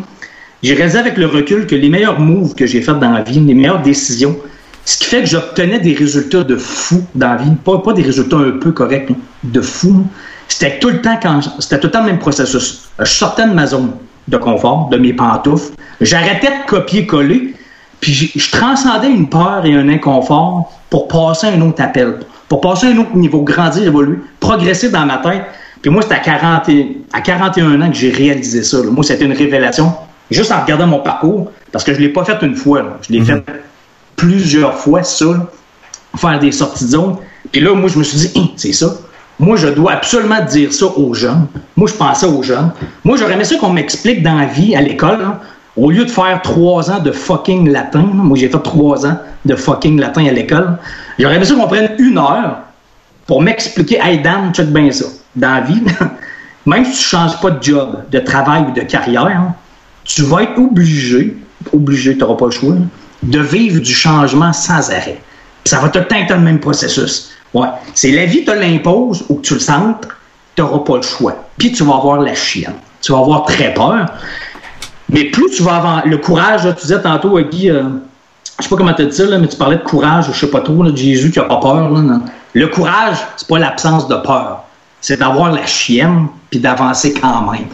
j'ai 0.63 0.73
réalisé 0.73 0.99
avec 0.99 1.17
le 1.17 1.25
recul 1.25 1.65
que 1.67 1.75
les 1.75 1.89
meilleurs 1.89 2.19
moves 2.19 2.53
que 2.55 2.65
j'ai 2.65 2.81
faits 2.81 2.99
dans 2.99 3.11
la 3.11 3.21
vie, 3.23 3.39
les 3.39 3.53
meilleures 3.53 3.81
décisions, 3.81 4.37
ce 4.85 4.97
qui 4.97 5.05
fait 5.05 5.21
que 5.21 5.27
j'obtenais 5.27 5.79
des 5.79 5.93
résultats 5.93 6.43
de 6.43 6.55
fou 6.55 7.03
dans 7.15 7.29
la 7.29 7.37
vie, 7.37 7.51
pas, 7.63 7.93
des 7.93 8.01
résultats 8.01 8.37
un 8.37 8.51
peu 8.51 8.71
corrects, 8.71 9.09
là, 9.09 9.15
de 9.43 9.61
fou. 9.61 9.93
là. 9.93 10.03
C'était 10.47 10.79
tout 10.79 10.89
le 10.89 11.01
temps 11.01 11.17
quand 11.21 11.39
c'était 11.59 11.79
tout 11.79 11.87
le 11.87 11.91
temps 11.91 12.01
le 12.01 12.07
même 12.07 12.19
processus. 12.19 12.89
Je 12.99 13.05
sortais 13.05 13.47
de 13.47 13.53
ma 13.53 13.67
zone 13.67 13.91
de 14.27 14.37
confort, 14.37 14.89
de 14.89 14.97
mes 14.97 15.13
pantoufles, 15.13 15.71
j'arrêtais 16.01 16.47
de 16.47 16.67
copier-coller, 16.67 17.55
puis 17.99 18.13
je, 18.35 18.51
transcendais 18.51 19.09
une 19.09 19.29
peur 19.29 19.65
et 19.65 19.73
un 19.73 19.87
inconfort 19.87 20.71
pour 20.89 21.07
passer 21.07 21.47
à 21.47 21.51
un 21.51 21.61
autre 21.61 21.81
appel, 21.81 22.19
pour 22.49 22.59
passer 22.61 22.87
à 22.87 22.89
un 22.89 22.97
autre 22.97 23.15
niveau, 23.15 23.41
grandir, 23.43 23.83
évoluer, 23.83 24.17
progresser 24.39 24.89
dans 24.89 25.05
ma 25.05 25.17
tête. 25.17 25.43
Puis 25.81 25.89
moi, 25.89 26.01
c'est 26.07 26.13
à, 26.13 26.19
40 26.19 26.69
et- 26.69 26.97
à 27.13 27.21
41 27.21 27.81
ans 27.81 27.89
que 27.89 27.95
j'ai 27.95 28.11
réalisé 28.11 28.61
ça. 28.63 28.77
Moi, 28.83 29.03
c'était 29.03 29.25
une 29.25 29.33
révélation, 29.33 29.91
juste 30.31 30.51
en 30.51 30.61
regardant 30.61 30.87
mon 30.87 30.99
parcours, 30.99 31.51
parce 31.71 31.83
que 31.83 31.93
je 31.93 31.99
ne 31.99 32.03
l'ai 32.03 32.09
pas 32.13 32.23
fait 32.23 32.37
une 32.41 32.55
fois. 32.55 32.81
là. 32.81 32.97
Je 33.07 33.13
l'ai 33.13 33.21
fait 33.21 33.43
plusieurs 34.15 34.75
fois, 34.75 35.03
ça, 35.03 35.25
là, 35.25 35.47
faire 36.17 36.39
des 36.39 36.51
sorties 36.51 36.85
de 36.85 36.89
zone. 36.89 37.15
Puis 37.51 37.61
là, 37.61 37.73
moi, 37.73 37.89
je 37.89 37.97
me 37.97 38.03
suis 38.03 38.17
dit, 38.17 38.31
Hein, 38.35 38.47
c'est 38.55 38.73
ça. 38.73 38.87
Moi, 39.39 39.55
je 39.57 39.67
dois 39.67 39.93
absolument 39.93 40.43
dire 40.45 40.71
ça 40.71 40.85
aux 40.85 41.13
jeunes. 41.13 41.47
Moi, 41.75 41.89
je 41.89 41.95
pensais 41.95 42.27
aux 42.27 42.43
jeunes. 42.43 42.71
Moi, 43.03 43.17
j'aurais 43.17 43.33
aimé 43.33 43.43
ça 43.43 43.55
qu'on 43.57 43.71
m'explique 43.71 44.21
dans 44.21 44.35
la 44.35 44.45
vie, 44.45 44.75
à 44.75 44.81
l'école, 44.81 45.25
au 45.77 45.89
lieu 45.89 46.05
de 46.05 46.11
faire 46.11 46.41
trois 46.41 46.91
ans 46.91 46.99
de 46.99 47.11
fucking 47.11 47.69
latin, 47.69 48.01
là, 48.01 48.23
moi, 48.23 48.37
j'ai 48.37 48.49
fait 48.49 48.59
trois 48.59 49.05
ans 49.05 49.17
de 49.45 49.55
fucking 49.55 49.99
latin 49.99 50.25
à 50.25 50.31
l'école, 50.31 50.77
j'aurais 51.17 51.35
aimé 51.35 51.45
ça 51.45 51.55
qu'on 51.55 51.67
prenne 51.67 51.95
une 51.97 52.17
heure 52.17 52.57
pour 53.25 53.41
m'expliquer, 53.41 53.99
hey 54.01 54.21
Dan, 54.21 54.53
check 54.53 54.67
bien 54.67 54.91
ça. 54.91 55.05
Dans 55.35 55.55
la 55.55 55.61
vie, 55.61 55.81
même 56.65 56.85
si 56.85 56.91
tu 56.91 57.03
changes 57.03 57.39
pas 57.39 57.51
de 57.51 57.63
job, 57.63 58.03
de 58.11 58.19
travail 58.19 58.65
ou 58.69 58.71
de 58.73 58.81
carrière, 58.81 59.53
tu 60.03 60.23
vas 60.23 60.43
être 60.43 60.57
obligé, 60.57 61.37
obligé, 61.73 62.13
tu 62.13 62.19
n'auras 62.19 62.35
pas 62.35 62.45
le 62.45 62.51
choix, 62.51 62.75
de 63.23 63.39
vivre 63.39 63.81
du 63.81 63.93
changement 63.93 64.53
sans 64.53 64.89
arrêt. 64.89 65.21
Ça 65.65 65.79
va 65.79 65.89
tout 65.89 65.99
le 65.99 66.35
le 66.35 66.41
même 66.41 66.59
processus. 66.59 67.31
Ouais. 67.53 67.67
C'est 67.93 68.11
la 68.11 68.25
vie 68.25 68.43
te 68.43 68.51
l'impose 68.51 69.23
ou 69.29 69.35
que 69.35 69.41
tu 69.41 69.53
le 69.55 69.59
sentes, 69.59 70.07
tu 70.55 70.61
n'auras 70.61 70.79
pas 70.79 70.97
le 70.97 71.03
choix. 71.03 71.35
Puis 71.57 71.71
tu 71.71 71.83
vas 71.83 71.95
avoir 71.95 72.21
la 72.21 72.33
chienne. 72.33 72.73
Tu 73.01 73.11
vas 73.11 73.19
avoir 73.19 73.45
très 73.45 73.73
peur. 73.73 74.05
Mais 75.09 75.25
plus 75.25 75.49
tu 75.51 75.63
vas 75.63 75.75
avoir 75.75 76.07
le 76.07 76.17
courage, 76.17 76.61
tu 76.75 76.81
disais 76.81 77.01
tantôt, 77.01 77.37
euh, 77.37 77.43
Guy, 77.43 77.69
euh, 77.69 77.83
je 78.57 78.63
sais 78.63 78.69
pas 78.69 78.77
comment 78.77 78.93
te 78.93 79.01
dire, 79.01 79.29
là, 79.29 79.37
mais 79.37 79.47
tu 79.47 79.57
parlais 79.57 79.77
de 79.77 79.83
courage, 79.83 80.27
je 80.31 80.39
sais 80.39 80.49
pas 80.49 80.61
trop, 80.61 80.83
de 80.83 80.95
Jésus 80.95 81.31
qui 81.31 81.39
a 81.39 81.43
pas 81.43 81.59
peur. 81.59 81.91
Le 82.53 82.67
courage, 82.67 83.17
c'est 83.35 83.47
pas 83.47 83.59
l'absence 83.59 84.07
de 84.07 84.15
peur. 84.15 84.63
C'est 85.01 85.19
d'avoir 85.19 85.51
la 85.51 85.65
chienne 85.65 86.27
puis 86.49 86.59
d'avancer 86.59 87.13
quand 87.13 87.51
même. 87.51 87.65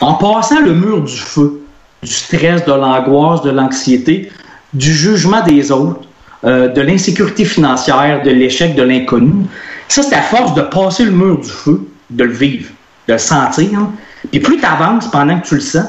En 0.00 0.14
passant 0.14 0.60
le 0.60 0.74
mur 0.74 1.02
du 1.02 1.16
feu, 1.16 1.61
du 2.02 2.12
stress, 2.12 2.64
de 2.64 2.72
l'angoisse, 2.72 3.42
de 3.42 3.50
l'anxiété, 3.50 4.30
du 4.72 4.92
jugement 4.92 5.42
des 5.42 5.70
autres, 5.70 6.00
euh, 6.44 6.68
de 6.68 6.80
l'insécurité 6.80 7.44
financière, 7.44 8.22
de 8.22 8.30
l'échec, 8.30 8.74
de 8.74 8.82
l'inconnu. 8.82 9.46
Ça, 9.88 10.02
c'est 10.02 10.14
à 10.14 10.22
force 10.22 10.54
de 10.54 10.62
passer 10.62 11.04
le 11.04 11.12
mur 11.12 11.38
du 11.38 11.48
feu, 11.48 11.86
de 12.10 12.24
le 12.24 12.32
vivre, 12.32 12.70
de 13.06 13.12
le 13.12 13.18
sentir. 13.18 13.68
hein. 13.76 13.90
Puis 14.30 14.40
plus 14.40 14.58
tu 14.58 14.64
avances 14.64 15.08
pendant 15.10 15.38
que 15.38 15.46
tu 15.46 15.54
le 15.56 15.60
sens, 15.60 15.86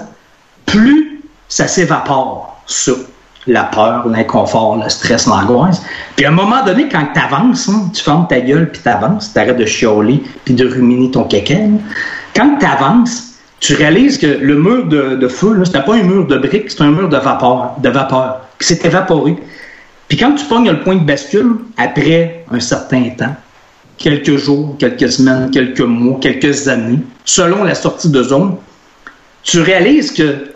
plus 0.66 1.22
ça 1.48 1.68
s'évapore, 1.68 2.62
ça. 2.66 2.94
La 3.46 3.64
peur, 3.64 4.08
l'inconfort, 4.08 4.82
le 4.82 4.88
stress, 4.90 5.28
l'angoisse. 5.28 5.82
Puis 6.16 6.26
à 6.26 6.30
un 6.30 6.32
moment 6.32 6.64
donné, 6.64 6.88
quand 6.88 7.06
tu 7.14 7.20
avances, 7.20 7.70
tu 7.94 8.02
fermes 8.02 8.26
ta 8.26 8.40
gueule 8.40 8.72
puis 8.72 8.82
tu 8.82 8.88
avances, 8.88 9.34
tu 9.34 9.40
arrêtes 9.40 9.58
de 9.58 9.66
chialer 9.66 10.24
puis 10.46 10.54
de 10.54 10.66
ruminer 10.66 11.12
ton 11.12 11.26
kéké. 11.26 11.60
Quand 12.34 12.58
tu 12.58 12.66
avances, 12.66 13.33
tu 13.64 13.76
réalises 13.76 14.18
que 14.18 14.28
le 14.28 14.56
mur 14.58 14.88
de, 14.88 15.28
feu, 15.30 15.54
là, 15.54 15.64
c'était 15.64 15.84
pas 15.84 15.96
un 15.96 16.04
mur 16.04 16.28
de 16.28 16.38
briques, 16.38 16.70
c'est 16.70 16.82
un 16.82 16.92
mur 16.92 17.08
de 17.08 17.16
vapeur, 17.16 17.76
de 17.82 17.88
vapeur 17.88 18.42
qui 18.60 18.68
s'est 18.68 18.82
évaporé. 18.84 19.38
Puis 20.10 20.18
quand 20.18 20.36
tu 20.36 20.44
pognes 20.48 20.70
le 20.70 20.82
point 20.82 20.98
de 20.98 21.06
bascule, 21.06 21.56
après 21.78 22.44
un 22.52 22.60
certain 22.60 23.10
temps, 23.18 23.34
quelques 23.98 24.36
jours, 24.36 24.76
quelques 24.80 25.10
semaines, 25.10 25.50
quelques 25.50 25.80
mois, 25.80 26.20
quelques 26.20 26.68
années, 26.68 27.00
selon 27.24 27.64
la 27.64 27.74
sortie 27.74 28.10
de 28.10 28.22
zone, 28.22 28.58
tu 29.44 29.62
réalises 29.62 30.12
que 30.12 30.50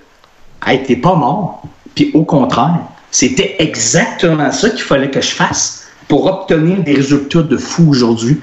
hey, 0.65 0.83
t'es 0.83 0.97
pas 0.97 1.15
mort. 1.15 1.63
Puis 1.95 2.11
au 2.13 2.25
contraire, 2.25 2.81
C'était 3.09 3.55
exactement 3.59 4.51
ça 4.51 4.69
qu'il 4.69 4.81
fallait 4.83 5.09
que 5.09 5.21
je 5.21 5.31
fasse 5.31 5.87
pour 6.09 6.25
obtenir 6.25 6.83
des 6.83 6.95
résultats 6.95 7.41
de 7.41 7.55
fou 7.55 7.89
aujourd'hui. 7.89 8.37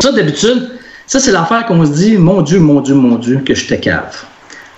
Ça, 0.00 0.12
d'habitude, 0.12 0.80
ça, 1.06 1.20
c'est 1.20 1.32
l'affaire 1.32 1.66
qu'on 1.66 1.84
se 1.84 1.92
dit, 1.92 2.16
mon 2.16 2.42
Dieu, 2.42 2.58
mon 2.58 2.80
Dieu, 2.80 2.94
mon 2.94 3.16
Dieu, 3.16 3.42
que 3.44 3.54
je 3.54 3.66
te 3.66 3.74
cave. 3.74 4.24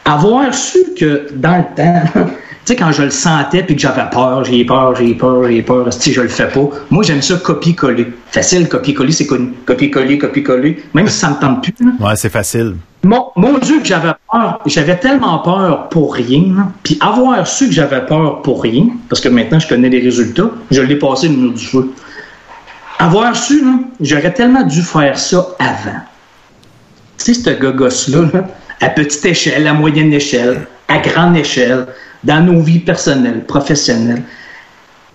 Avoir 0.04 0.52
su 0.52 0.78
que 0.98 1.28
dans 1.34 1.56
le 1.58 1.64
temps, 1.76 2.02
tu 2.14 2.22
sais, 2.64 2.76
quand 2.76 2.92
je 2.92 3.02
le 3.02 3.10
sentais 3.10 3.62
puis 3.62 3.76
que 3.76 3.82
j'avais 3.82 4.08
peur, 4.10 4.44
j'ai 4.44 4.64
peur, 4.64 4.94
j'ai 4.96 5.14
peur, 5.14 5.44
j'ai 5.48 5.62
peur, 5.62 5.92
si 5.92 6.12
je 6.12 6.20
le 6.20 6.28
fais 6.28 6.48
pas, 6.48 6.68
moi, 6.90 7.02
j'aime 7.04 7.22
ça 7.22 7.36
copier-coller. 7.36 8.12
Facile, 8.30 8.68
copier-coller, 8.68 9.12
c'est 9.12 9.26
connu. 9.26 9.52
Copier-coller, 9.66 10.18
copier-coller, 10.18 10.82
même 10.92 11.08
si 11.08 11.18
ça 11.18 11.30
me 11.30 11.36
tente 11.36 11.62
plus. 11.62 11.74
là. 11.80 11.92
Ouais, 12.06 12.16
c'est 12.16 12.30
facile. 12.30 12.74
Mon, 13.02 13.26
mon 13.36 13.58
Dieu, 13.58 13.80
que 13.80 13.84
j'avais 13.86 14.12
peur. 14.32 14.60
J'avais 14.66 14.96
tellement 14.98 15.38
peur 15.40 15.88
pour 15.90 16.14
rien. 16.14 16.72
Puis 16.82 16.98
avoir 17.00 17.46
su 17.46 17.66
que 17.66 17.72
j'avais 17.72 18.04
peur 18.06 18.40
pour 18.42 18.62
rien, 18.62 18.86
parce 19.08 19.20
que 19.20 19.28
maintenant 19.28 19.58
je 19.58 19.68
connais 19.68 19.90
les 19.90 20.00
résultats, 20.00 20.50
je 20.70 20.80
l'ai 20.80 20.96
passé 20.96 21.28
le 21.28 21.34
mur 21.36 21.52
du 21.52 21.64
feu. 21.64 21.92
Avoir 22.98 23.36
su, 23.36 23.62
j'aurais 24.00 24.32
tellement 24.32 24.62
dû 24.62 24.80
faire 24.80 25.18
ça 25.18 25.46
avant. 25.58 26.00
Sais, 27.24 27.32
ce 27.32 27.48
gogosse-là, 27.48 28.28
là, 28.34 28.46
à 28.82 28.90
petite 28.90 29.24
échelle, 29.24 29.66
à 29.66 29.72
moyenne 29.72 30.12
échelle, 30.12 30.66
à 30.88 30.98
grande 30.98 31.38
échelle, 31.38 31.86
dans 32.22 32.44
nos 32.44 32.60
vies 32.60 32.80
personnelles, 32.80 33.46
professionnelles, 33.46 34.22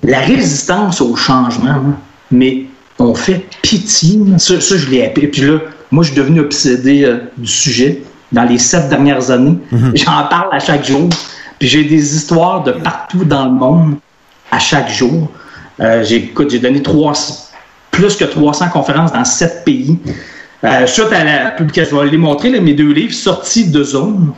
la 0.02 0.20
résistance 0.22 1.02
au 1.02 1.16
changement, 1.16 1.68
là, 1.68 1.98
mais 2.32 2.64
on 2.98 3.14
fait 3.14 3.46
pitié. 3.62 4.20
Ça, 4.40 4.60
ça, 4.60 4.76
je 4.76 4.90
l'ai 4.90 5.06
appris. 5.06 5.28
Puis 5.28 5.42
là, 5.42 5.60
moi, 5.92 6.04
je 6.04 6.10
suis 6.10 6.18
devenu 6.18 6.40
obsédé 6.40 7.04
euh, 7.04 7.18
du 7.38 7.48
sujet 7.48 8.02
dans 8.32 8.44
les 8.44 8.58
sept 8.58 8.90
dernières 8.90 9.30
années. 9.30 9.60
J'en 9.94 10.26
parle 10.32 10.50
à 10.52 10.60
chaque 10.60 10.86
jour. 10.86 11.10
Puis 11.60 11.68
j'ai 11.68 11.84
des 11.84 12.16
histoires 12.16 12.64
de 12.64 12.72
partout 12.72 13.24
dans 13.24 13.46
le 13.46 13.52
monde 13.52 13.98
à 14.50 14.58
chaque 14.58 14.90
jour. 14.90 15.30
Euh, 15.80 16.04
j'ai, 16.04 16.16
écoute, 16.16 16.50
j'ai 16.50 16.58
donné 16.58 16.82
plus 17.92 18.16
que 18.16 18.26
300 18.26 18.70
conférences 18.70 19.14
dans 19.14 19.26
sept 19.26 19.64
pays. 19.64 20.00
Euh, 20.64 20.86
suite 20.88 21.12
à 21.14 21.24
la 21.24 21.52
publication, 21.52 21.98
je 22.00 22.04
vais 22.04 22.12
les 22.12 22.18
montrer, 22.18 22.50
là, 22.50 22.60
mes 22.60 22.74
deux 22.74 22.92
livres, 22.92 23.14
sortis 23.14 23.70
de 23.70 23.84
zone. 23.84 24.34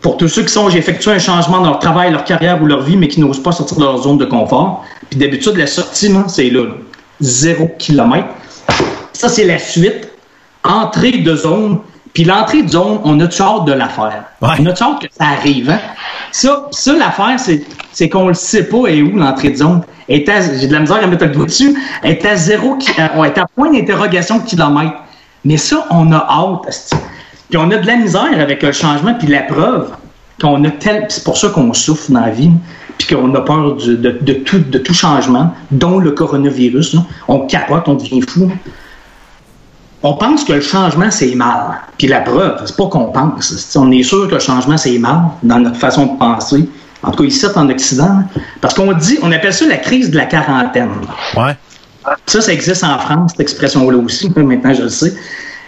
Pour 0.00 0.16
tous 0.16 0.28
ceux 0.28 0.42
qui 0.42 0.52
sont, 0.52 0.70
j'ai 0.70 0.78
effectué 0.78 1.10
un 1.10 1.18
changement 1.18 1.58
dans 1.58 1.70
leur 1.70 1.78
travail, 1.78 2.12
leur 2.12 2.24
carrière 2.24 2.62
ou 2.62 2.66
leur 2.66 2.82
vie, 2.82 2.96
mais 2.96 3.08
qui 3.08 3.20
n'osent 3.20 3.42
pas 3.42 3.52
sortir 3.52 3.76
de 3.78 3.82
leur 3.82 4.02
zone 4.02 4.16
de 4.16 4.24
confort. 4.24 4.84
Puis 5.10 5.18
d'habitude, 5.18 5.56
la 5.56 5.66
sortie, 5.66 6.10
c'est 6.28 6.50
là, 6.50 6.64
là. 6.64 6.74
zéro 7.20 7.68
kilomètre. 7.78 8.28
Ça, 9.12 9.28
c'est 9.28 9.44
la 9.44 9.58
suite. 9.58 10.08
Entrée 10.64 11.12
de 11.18 11.36
zone. 11.36 11.80
Puis 12.14 12.24
l'entrée 12.24 12.62
de 12.62 12.68
zone, 12.68 12.98
on 13.04 13.18
a 13.20 13.26
de 13.26 13.42
hâte 13.42 13.64
de 13.66 13.72
la 13.72 13.88
faire. 13.88 14.24
On 14.40 14.66
a 14.66 14.72
de 14.72 14.82
hâte 14.82 15.00
que 15.00 15.06
ça 15.10 15.26
arrive. 15.26 15.70
Hein? 15.70 15.78
Ça, 16.32 16.66
ça 16.70 16.92
l'affaire, 16.94 17.38
c'est, 17.38 17.62
c'est 17.92 18.08
qu'on 18.08 18.26
ne 18.28 18.32
sait 18.32 18.64
pas 18.68 18.88
et 18.88 19.02
où 19.02 19.16
l'entrée 19.16 19.50
de 19.50 19.56
zone. 19.56 19.82
Elle 20.08 20.20
est 20.20 20.28
à- 20.28 20.40
J'ai 20.58 20.66
de 20.66 20.72
la 20.72 20.80
misère 20.80 21.02
à 21.02 21.06
mettre 21.06 21.24
le 21.26 21.30
doigt 21.32 21.46
dessus. 21.46 21.76
Elle 22.02 22.12
est 22.12 22.24
à 22.26 22.34
zéro, 22.36 22.76
euh, 22.98 23.06
on 23.16 23.24
est 23.24 23.38
à 23.38 23.46
point 23.54 23.70
d'interrogation 23.72 24.38
de 24.38 24.44
kilomètre. 24.44 24.94
Mais 25.44 25.56
ça, 25.56 25.86
on 25.90 26.10
a 26.12 26.26
hâte. 26.28 26.90
Puis 27.50 27.58
on 27.58 27.70
a 27.70 27.76
de 27.76 27.86
la 27.86 27.96
misère 27.96 28.40
avec 28.40 28.62
le 28.62 28.72
changement, 28.72 29.14
puis 29.14 29.28
la 29.28 29.42
preuve 29.42 29.90
qu'on 30.40 30.62
a 30.64 30.70
tel. 30.70 31.06
C'est 31.08 31.24
pour 31.24 31.36
ça 31.36 31.48
qu'on 31.48 31.72
souffre 31.72 32.10
dans 32.10 32.20
la 32.20 32.30
vie, 32.30 32.50
puis 32.98 33.14
qu'on 33.14 33.34
a 33.34 33.40
peur 33.40 33.76
de, 33.76 33.94
de 33.96 34.32
tout, 34.32 34.58
de 34.58 34.78
tout 34.78 34.94
changement, 34.94 35.52
dont 35.70 35.98
le 35.98 36.10
coronavirus. 36.10 36.94
là. 36.94 37.00
On 37.28 37.40
capote, 37.46 37.88
on 37.88 37.94
devient 37.94 38.20
fou. 38.22 38.50
On 40.02 40.14
pense 40.14 40.44
que 40.44 40.52
le 40.52 40.60
changement, 40.60 41.10
c'est 41.10 41.34
mal. 41.34 41.80
Puis 41.98 42.06
la 42.06 42.20
preuve, 42.20 42.60
c'est 42.64 42.76
pas 42.76 42.86
qu'on 42.86 43.06
pense. 43.06 43.76
On 43.76 43.90
est 43.90 44.02
sûr 44.02 44.28
que 44.28 44.34
le 44.34 44.40
changement, 44.40 44.76
c'est 44.76 44.98
mal 44.98 45.22
dans 45.42 45.58
notre 45.58 45.76
façon 45.76 46.06
de 46.06 46.18
penser. 46.18 46.68
En 47.02 47.10
tout 47.10 47.24
cas, 47.24 47.28
ici, 47.28 47.46
en 47.54 47.68
Occident. 47.68 48.22
Parce 48.60 48.74
qu'on 48.74 48.92
dit, 48.92 49.18
on 49.22 49.32
appelle 49.32 49.52
ça 49.52 49.66
la 49.66 49.76
crise 49.76 50.10
de 50.10 50.16
la 50.16 50.26
quarantaine. 50.26 50.90
Ouais. 51.36 51.56
Ça, 52.26 52.40
ça 52.40 52.52
existe 52.52 52.84
en 52.84 52.98
France, 52.98 53.32
cette 53.32 53.40
expression-là 53.40 53.98
aussi. 53.98 54.30
Maintenant, 54.36 54.72
je 54.72 54.82
le 54.82 54.88
sais. 54.88 55.14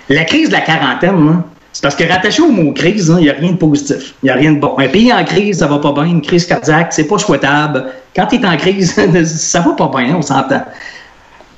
La 0.08 0.24
crise 0.24 0.48
de 0.48 0.54
la 0.54 0.60
quarantaine, 0.60 1.26
là, 1.26 1.44
c'est 1.72 1.82
parce 1.82 1.94
que 1.94 2.04
rattaché 2.04 2.42
au 2.42 2.50
mot 2.50 2.72
crise, 2.72 3.10
hein, 3.10 3.16
il 3.18 3.24
n'y 3.24 3.30
a 3.30 3.34
rien 3.34 3.52
de 3.52 3.56
positif. 3.56 4.14
Il 4.22 4.26
n'y 4.26 4.30
a 4.30 4.34
rien 4.34 4.52
de 4.52 4.60
bon. 4.60 4.76
Un 4.78 4.88
pays 4.88 5.12
en 5.12 5.24
crise, 5.24 5.58
ça 5.58 5.66
va 5.66 5.78
pas 5.78 5.92
bien. 5.92 6.04
Une 6.04 6.22
crise 6.22 6.46
cardiaque, 6.46 6.92
c'est 6.92 7.04
pas 7.06 7.18
souhaitable. 7.18 7.86
Quand 8.14 8.26
tu 8.26 8.36
es 8.36 8.46
en 8.46 8.56
crise, 8.56 8.94
ça 9.24 9.60
va 9.60 9.72
pas 9.72 9.90
bien, 9.96 10.16
on 10.16 10.22
s'entend. 10.22 10.62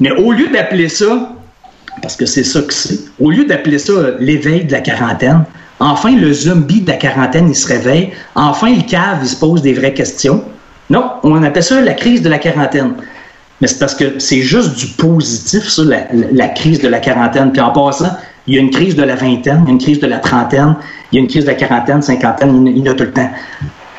Mais 0.00 0.10
au 0.10 0.32
lieu 0.32 0.48
d'appeler 0.48 0.88
ça, 0.88 1.32
parce 2.00 2.16
que 2.16 2.26
c'est 2.26 2.44
ça 2.44 2.62
que 2.62 2.72
c'est, 2.72 2.98
au 3.20 3.30
lieu 3.30 3.44
d'appeler 3.44 3.78
ça 3.78 3.92
l'éveil 4.18 4.64
de 4.64 4.72
la 4.72 4.80
quarantaine, 4.80 5.44
enfin 5.80 6.16
le 6.16 6.32
zombie 6.32 6.80
de 6.80 6.90
la 6.90 6.96
quarantaine, 6.96 7.48
il 7.48 7.54
se 7.54 7.68
réveille. 7.68 8.12
Enfin, 8.34 8.68
il 8.68 8.86
cave, 8.86 9.18
il 9.22 9.28
se 9.28 9.36
pose 9.36 9.62
des 9.62 9.74
vraies 9.74 9.94
questions. 9.94 10.42
Non, 10.90 11.10
on 11.22 11.42
appelle 11.42 11.62
ça 11.62 11.80
la 11.80 11.94
crise 11.94 12.22
de 12.22 12.28
la 12.28 12.38
quarantaine. 12.38 12.94
Mais 13.60 13.68
c'est 13.68 13.78
parce 13.78 13.94
que 13.94 14.18
c'est 14.18 14.42
juste 14.42 14.76
du 14.76 14.86
positif, 14.86 15.68
ça, 15.68 15.82
la, 15.84 16.48
crise 16.48 16.80
de 16.80 16.88
la 16.88 16.98
quarantaine. 16.98 17.52
Puis 17.52 17.60
en 17.60 17.70
passant, 17.70 18.10
il 18.46 18.54
y 18.54 18.58
a 18.58 18.60
une 18.60 18.70
crise 18.70 18.96
de 18.96 19.02
la 19.02 19.14
vingtaine, 19.14 19.64
une 19.68 19.78
crise 19.78 20.00
de 20.00 20.06
la 20.06 20.18
trentaine, 20.18 20.74
il 21.10 21.16
y 21.16 21.18
a 21.18 21.22
une 21.22 21.28
crise 21.28 21.44
de 21.44 21.50
la 21.50 21.54
quarantaine, 21.54 22.02
cinquantaine, 22.02 22.66
il 22.66 22.78
y 22.78 22.88
en 22.88 22.92
a 22.92 22.94
tout 22.94 23.04
le 23.04 23.12
temps. 23.12 23.30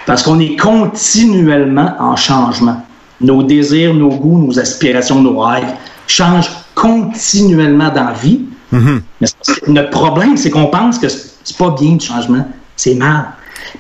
Parce 0.06 0.22
qu'on 0.22 0.40
est 0.40 0.58
continuellement 0.58 1.94
en 2.00 2.16
changement. 2.18 2.84
Nos 3.22 3.42
désirs, 3.44 3.94
nos 3.94 4.10
goûts, 4.10 4.46
nos 4.46 4.60
aspirations, 4.60 5.22
nos 5.22 5.40
rêves 5.40 5.74
changent 6.08 6.52
continuellement 6.76 7.90
dans 7.90 8.06
la 8.06 8.14
vie. 8.14 8.42
Que 8.72 9.70
notre 9.72 9.92
problème, 9.92 10.36
c'est 10.38 10.50
qu'on 10.50 10.68
pense 10.68 10.98
que 10.98 11.08
c'est 11.10 11.58
pas 11.58 11.72
bien 11.80 11.94
le 11.94 12.00
changement, 12.00 12.46
c'est 12.76 12.96
mal. 12.96 13.26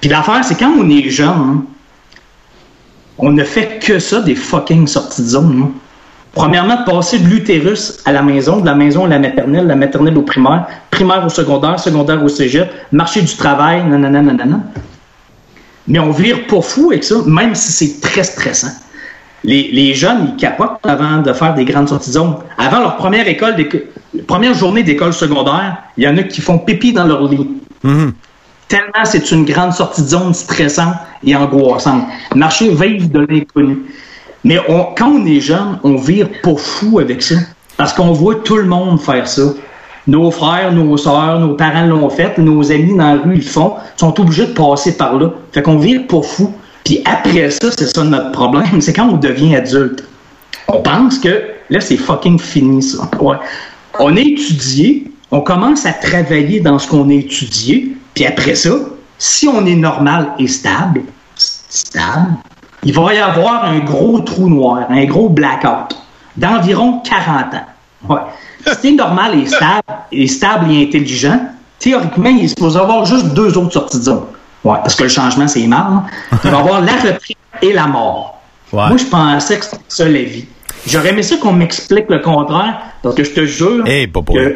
Puis 0.02 0.10
l'affaire, 0.10 0.44
c'est 0.44 0.56
quand 0.58 0.72
on 0.78 0.90
est 0.90 1.10
jeune, 1.10 1.28
hein, 1.30 1.64
on 3.18 3.32
ne 3.32 3.44
fait 3.44 3.80
que 3.84 4.00
ça, 4.00 4.22
des 4.22 4.36
fucking 4.36 4.88
sorties 4.88 5.22
de 5.24 5.28
zone. 5.28 5.62
hein. 5.64 5.72
Premièrement, 6.34 6.78
de 6.82 6.86
passer 6.90 7.20
de 7.20 7.28
l'utérus 7.28 8.00
à 8.06 8.12
la 8.12 8.24
maison, 8.24 8.58
de 8.60 8.66
la 8.66 8.74
maison 8.74 9.06
à 9.06 9.08
la 9.08 9.20
maternelle, 9.20 9.64
de 9.64 9.70
la 9.70 9.76
maternelle 9.76 10.18
au 10.18 10.24
primaire, 10.24 10.66
primaire 10.90 11.24
au 11.26 11.30
secondaire, 11.30 11.80
secondaire 11.80 12.24
au 12.24 12.28
cégep, 12.28 12.72
marché 12.92 13.22
du 13.22 13.36
travail, 13.36 13.84
nanana, 13.86 14.22
nanana. 14.22 14.62
Mais 15.88 16.00
on 16.00 16.10
vire 16.12 16.48
pas 16.48 16.62
fou 16.62 16.90
avec 16.92 17.04
ça, 17.04 17.16
même 17.28 17.54
si 17.54 17.72
c'est 17.72 18.02
très 18.02 18.24
stressant. 18.24 18.72
Les, 19.44 19.70
les 19.74 19.94
jeunes, 19.94 20.30
ils 20.30 20.36
capotent 20.38 20.80
avant 20.84 21.18
de 21.22 21.34
faire 21.34 21.54
des 21.54 21.66
grandes 21.66 21.90
sorties 21.90 22.10
de 22.10 22.14
zone. 22.14 22.36
Avant 22.58 22.80
leur 22.80 22.96
première 22.96 23.28
école, 23.28 23.56
première 24.26 24.54
journée 24.54 24.84
d'école 24.84 25.14
secondaire, 25.14 25.78
il 25.98 26.04
y 26.06 26.08
en 26.08 26.18
a 26.18 26.24
qui 26.24 26.40
font 26.42 26.58
pipi 26.60 26.94
dans 26.94 27.06
leur 27.06 27.24
lit. 27.28 27.48
Tellement 28.70 29.04
c'est 29.04 29.32
une 29.32 29.44
grande 29.46 29.74
sortie 29.74 30.02
de 30.02 30.08
zone 30.08 30.34
stressante 30.34 30.96
et 31.24 31.36
angoissante. 31.36 32.04
Marcher 32.36 32.70
veille 32.74 33.08
de 33.08 33.20
l'inconnu. 33.30 33.80
Mais 34.46 34.60
on- 34.70 34.88
quand 34.98 35.10
on 35.10 35.26
est 35.26 35.42
jeune, 35.42 35.80
on 35.84 35.96
vire 35.96 36.30
pas 36.42 36.56
fou 36.56 37.00
avec 37.00 37.22
ça. 37.22 37.36
Parce 37.78 37.94
qu'on 37.94 38.14
voit 38.14 38.36
tout 38.36 38.56
le 38.58 38.66
monde 38.66 39.00
faire 39.02 39.28
ça. 39.28 39.42
Nos 40.08 40.32
frères, 40.32 40.72
nos 40.72 40.98
sœurs, 40.98 41.40
nos 41.40 41.56
parents 41.56 41.86
l'ont 41.86 42.10
fait, 42.10 42.38
nos 42.38 42.72
amis 42.72 42.96
dans 42.96 43.14
la 43.16 43.22
rue 43.22 43.36
ils 43.36 43.38
le 43.38 43.42
font, 43.42 43.74
sont 43.98 44.20
obligés 44.20 44.48
de 44.48 44.54
passer 44.54 44.98
par 44.98 45.18
là. 45.18 45.30
Fait 45.52 45.62
qu'on 45.62 45.78
vire 45.78 46.02
pas 46.08 46.22
fou. 46.22 46.54
Puis 46.84 47.02
après 47.06 47.50
ça, 47.50 47.70
c'est 47.78 47.88
ça 47.88 48.04
notre 48.04 48.32
problème, 48.32 48.82
c'est 48.82 48.94
quand 48.94 49.10
on 49.10 49.18
devient 49.18 49.56
adulte. 49.56 50.04
On 50.68 50.82
pense 50.82 51.18
que 51.20 51.44
là, 51.70 51.80
c'est 51.80 51.98
fucking 51.98 52.40
fini, 52.40 52.82
ça. 52.82 53.10
Ouais. 53.20 53.38
On 54.00 54.16
est 54.16 54.26
étudié, 54.26 55.12
on 55.32 55.42
commence 55.42 55.86
à 55.86 55.94
travailler 55.94 56.60
dans 56.60 56.80
ce 56.80 56.88
qu'on 56.88 57.10
a 57.10 57.14
étudié, 57.14 57.96
puis 58.14 58.26
après 58.26 58.56
ça, 58.56 58.72
si 59.18 59.48
on 59.48 59.66
est 59.66 59.76
normal 59.76 60.34
et 60.40 60.48
stable, 60.48 61.02
stable, 61.36 62.34
il 62.84 62.94
va 62.94 63.14
y 63.14 63.18
avoir 63.18 63.66
un 63.66 63.80
gros 63.80 64.20
trou 64.20 64.50
noir, 64.50 64.86
un 64.90 65.06
gros 65.06 65.30
blackout 65.30 65.96
d'environ 66.36 67.00
40 67.00 67.54
ans. 67.54 68.10
Ouais. 68.10 68.22
Si 68.68 68.82
t'es 68.82 68.92
normal 68.92 69.40
et 69.40 69.46
stable, 69.46 69.84
et 70.12 70.28
stable 70.28 70.72
et 70.72 70.84
intelligent, 70.84 71.40
théoriquement, 71.80 72.30
il 72.30 72.46
est 72.46 72.48
supposé 72.50 72.80
avoir 72.80 73.06
juste 73.06 73.28
deux 73.34 73.58
autres 73.58 73.74
sorties 73.74 74.00
de 74.00 74.04
zone. 74.04 74.24
Ouais, 74.64 74.78
parce 74.82 74.96
que 74.96 75.04
le 75.04 75.10
changement, 75.10 75.48
c'est 75.48 75.66
mal. 75.68 75.84
hein. 75.90 76.04
Il 76.44 76.50
va 76.50 76.58
y 76.58 76.60
avoir 76.60 76.82
la 76.82 76.94
retraite 76.94 77.22
et 77.62 77.74
la 77.74 77.88
mort. 77.88 78.42
Moi, 78.90 78.98
je 78.98 79.06
pensais 79.06 79.60
que 79.60 79.66
c'était 79.66 79.78
ça 79.88 80.06
la 80.06 80.22
vie. 80.24 80.46
J'aurais 80.88 81.10
aimé 81.10 81.24
ça 81.24 81.38
qu'on 81.38 81.54
m'explique 81.54 82.10
le 82.10 82.20
contraire, 82.20 82.80
parce 83.02 83.16
que 83.16 83.24
je 83.24 83.32
te 83.32 83.46
jure 83.46 83.84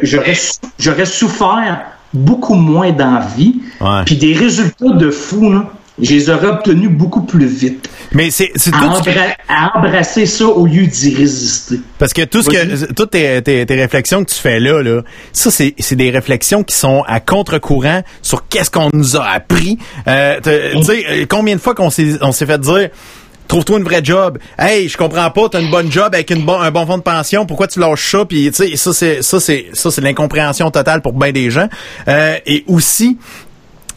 j'aurais, 0.02 0.34
sou- 0.34 0.58
j'aurais 0.78 1.06
souffert 1.06 1.80
beaucoup 2.12 2.54
moins 2.54 2.90
d'envie, 2.90 3.60
puis 4.04 4.16
des 4.16 4.34
résultats 4.34 4.90
de 4.94 5.10
fou, 5.10 5.52
là, 5.52 5.64
je 6.00 6.10
les 6.14 6.30
aurais 6.30 6.46
obtenus 6.48 6.90
beaucoup 6.90 7.22
plus 7.22 7.46
vite. 7.46 7.88
Mais 8.12 8.30
c'est, 8.30 8.50
c'est 8.56 8.72
à, 8.74 8.78
tout 8.78 9.02
que- 9.04 9.10
embra- 9.10 9.36
à 9.48 9.78
embrasser 9.78 10.24
ça 10.26 10.46
au 10.46 10.66
lieu 10.66 10.86
d'y 10.86 11.14
résister. 11.14 11.80
Parce 11.98 12.12
que 12.12 12.22
tout 12.24 12.42
ce 12.42 12.48
que, 12.48 12.92
toutes 12.92 13.10
tes, 13.10 13.42
tes, 13.42 13.66
tes 13.66 13.74
réflexions 13.74 14.24
que 14.24 14.30
tu 14.30 14.36
fais 14.38 14.60
là, 14.60 14.82
là, 14.82 15.02
ça 15.32 15.50
c'est, 15.50 15.74
c'est 15.78 15.96
des 15.96 16.10
réflexions 16.10 16.62
qui 16.64 16.74
sont 16.74 17.02
à 17.06 17.20
contre-courant 17.20 18.02
sur 18.22 18.48
qu'est-ce 18.48 18.70
qu'on 18.70 18.90
nous 18.92 19.16
a 19.16 19.24
appris. 19.28 19.78
Euh, 20.06 20.40
tu 20.42 20.82
sais, 20.82 21.04
euh, 21.08 21.26
combien 21.28 21.54
de 21.54 21.60
fois 21.60 21.74
qu'on 21.74 21.90
s'est, 21.90 22.14
on 22.22 22.32
s'est 22.32 22.46
fait 22.46 22.60
dire. 22.60 22.88
Trouve-toi 23.46 23.78
une 23.78 23.84
vraie 23.84 24.04
job. 24.04 24.38
Hey, 24.58 24.90
je 24.90 24.98
comprends 24.98 25.30
pas, 25.30 25.48
t'as 25.48 25.62
une 25.62 25.70
bonne 25.70 25.90
job 25.90 26.14
avec 26.14 26.28
une 26.30 26.44
bon, 26.44 26.60
un 26.60 26.70
bon 26.70 26.84
fonds 26.84 26.98
de 26.98 27.02
pension, 27.02 27.46
pourquoi 27.46 27.66
tu 27.66 27.80
lâches 27.80 28.10
ça? 28.10 28.26
Puis 28.26 28.50
tu 28.50 28.68
sais, 28.68 28.76
ça 28.76 28.92
c'est 28.92 29.22
ça 29.22 29.40
c'est 29.40 29.68
ça 29.72 29.90
c'est 29.90 30.02
l'incompréhension 30.02 30.70
totale 30.70 31.00
pour 31.00 31.14
bien 31.14 31.32
des 31.32 31.50
gens. 31.50 31.66
Euh, 32.08 32.36
et 32.44 32.64
aussi, 32.66 33.16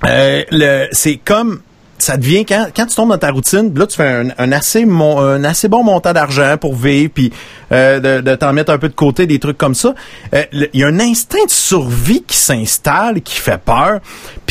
euh, 0.06 0.44
le 0.52 0.88
c'est 0.94 1.18
comme 1.18 1.60
ça 2.02 2.18
devient 2.18 2.46
quand, 2.46 2.68
quand 2.76 2.86
tu 2.86 2.96
tombes 2.96 3.10
dans 3.10 3.18
ta 3.18 3.32
routine, 3.32 3.72
là 3.76 3.86
tu 3.88 3.96
fais 3.98 4.08
un, 4.08 4.28
un 4.38 4.52
assez 4.52 4.86
mon- 4.86 5.20
un 5.20 5.44
assez 5.44 5.68
bon 5.68 5.84
montant 5.84 6.14
d'argent 6.14 6.56
pour 6.60 6.76
vivre, 6.76 7.12
puis 7.14 7.32
euh, 7.72 8.00
de, 8.00 8.22
de 8.22 8.36
t'en 8.36 8.54
mettre 8.54 8.72
un 8.72 8.78
peu 8.78 8.90
de 8.90 8.94
côté, 8.94 9.28
des 9.28 9.40
trucs 9.40 9.58
comme 9.58 9.76
ça. 9.76 9.94
Euh, 10.34 10.44
Il 10.52 10.80
y 10.80 10.84
a 10.84 10.88
un 10.88 11.00
instinct 11.00 11.46
de 11.46 11.52
survie 11.52 12.24
qui 12.24 12.38
s'installe, 12.38 13.22
qui 13.22 13.36
fait 13.40 13.60
peur, 13.60 14.00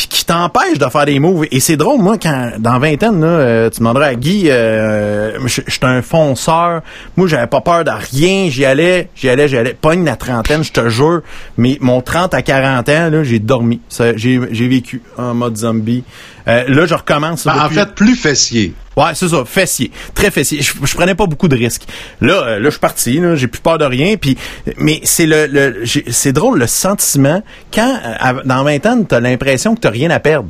puis 0.01 0.09
qui 0.09 0.25
t'empêche 0.25 0.79
de 0.79 0.87
faire 0.87 1.05
des 1.05 1.19
moves. 1.19 1.47
Et 1.51 1.61
c'est 1.61 1.77
drôle, 1.77 2.01
moi, 2.01 2.17
quand 2.17 2.53
dans 2.59 2.79
vingtaine, 2.79 3.21
là, 3.21 3.27
euh, 3.27 3.71
tu 3.71 3.81
demanderais 3.81 4.07
à 4.07 4.15
Guy, 4.15 4.45
euh, 4.47 5.39
je 5.47 5.61
suis 5.61 5.81
un 5.83 6.01
fonceur, 6.01 6.81
moi 7.19 7.29
j'avais 7.29 7.47
pas 7.47 7.61
peur 7.61 7.85
de 7.85 7.91
rien, 7.91 8.49
j'y 8.49 8.65
allais, 8.65 9.11
j'y 9.15 9.29
allais, 9.29 9.47
j'y 9.47 9.59
allais. 9.59 9.77
Pogne 9.79 10.05
la 10.07 10.17
trentaine, 10.17 10.65
je 10.65 10.73
te 10.73 10.89
jure, 10.89 11.21
mais 11.59 11.77
mon 11.83 12.01
30 12.01 12.33
à 12.33 12.41
40 12.41 12.89
ans, 12.89 13.11
là, 13.11 13.25
j'ai 13.25 13.41
dormi. 13.41 13.81
J'ai 14.17 14.69
vécu 14.69 15.03
en 15.19 15.35
mode 15.35 15.59
zombie. 15.59 16.03
Euh, 16.49 16.65
là, 16.69 16.87
je 16.87 16.95
recommence. 16.95 17.45
Ben, 17.45 17.63
en 17.63 17.69
fait, 17.69 17.95
plus 17.95 18.17
fessier. 18.17 18.73
Ouais, 18.97 19.15
c'est 19.15 19.29
ça, 19.29 19.45
fessier, 19.45 19.91
très 20.15 20.31
fessier. 20.31 20.63
Je, 20.63 20.73
je 20.83 20.95
prenais 20.95 21.15
pas 21.15 21.27
beaucoup 21.27 21.49
de 21.49 21.57
risques. 21.57 21.85
Là, 22.21 22.43
euh, 22.43 22.59
là, 22.59 22.65
je 22.65 22.71
suis 22.71 22.81
parti, 22.81 23.21
j'ai 23.35 23.47
plus 23.47 23.61
peur 23.61 23.79
de 23.79 23.85
rien. 23.85 24.17
Puis, 24.17 24.37
mais 24.77 25.01
c'est 25.05 25.27
le, 25.27 25.47
le 25.47 25.85
c'est 26.11 26.33
drôle 26.33 26.59
le 26.59 26.67
sentiment 26.67 27.43
quand 27.73 27.99
euh, 28.05 28.43
dans 28.45 28.65
20 28.65 28.87
ans, 28.87 29.03
t'as 29.05 29.21
l'impression 29.21 29.75
que 29.75 29.81
t'as 29.81 29.91
rien 29.91 30.11
à 30.11 30.19
perdre. 30.19 30.49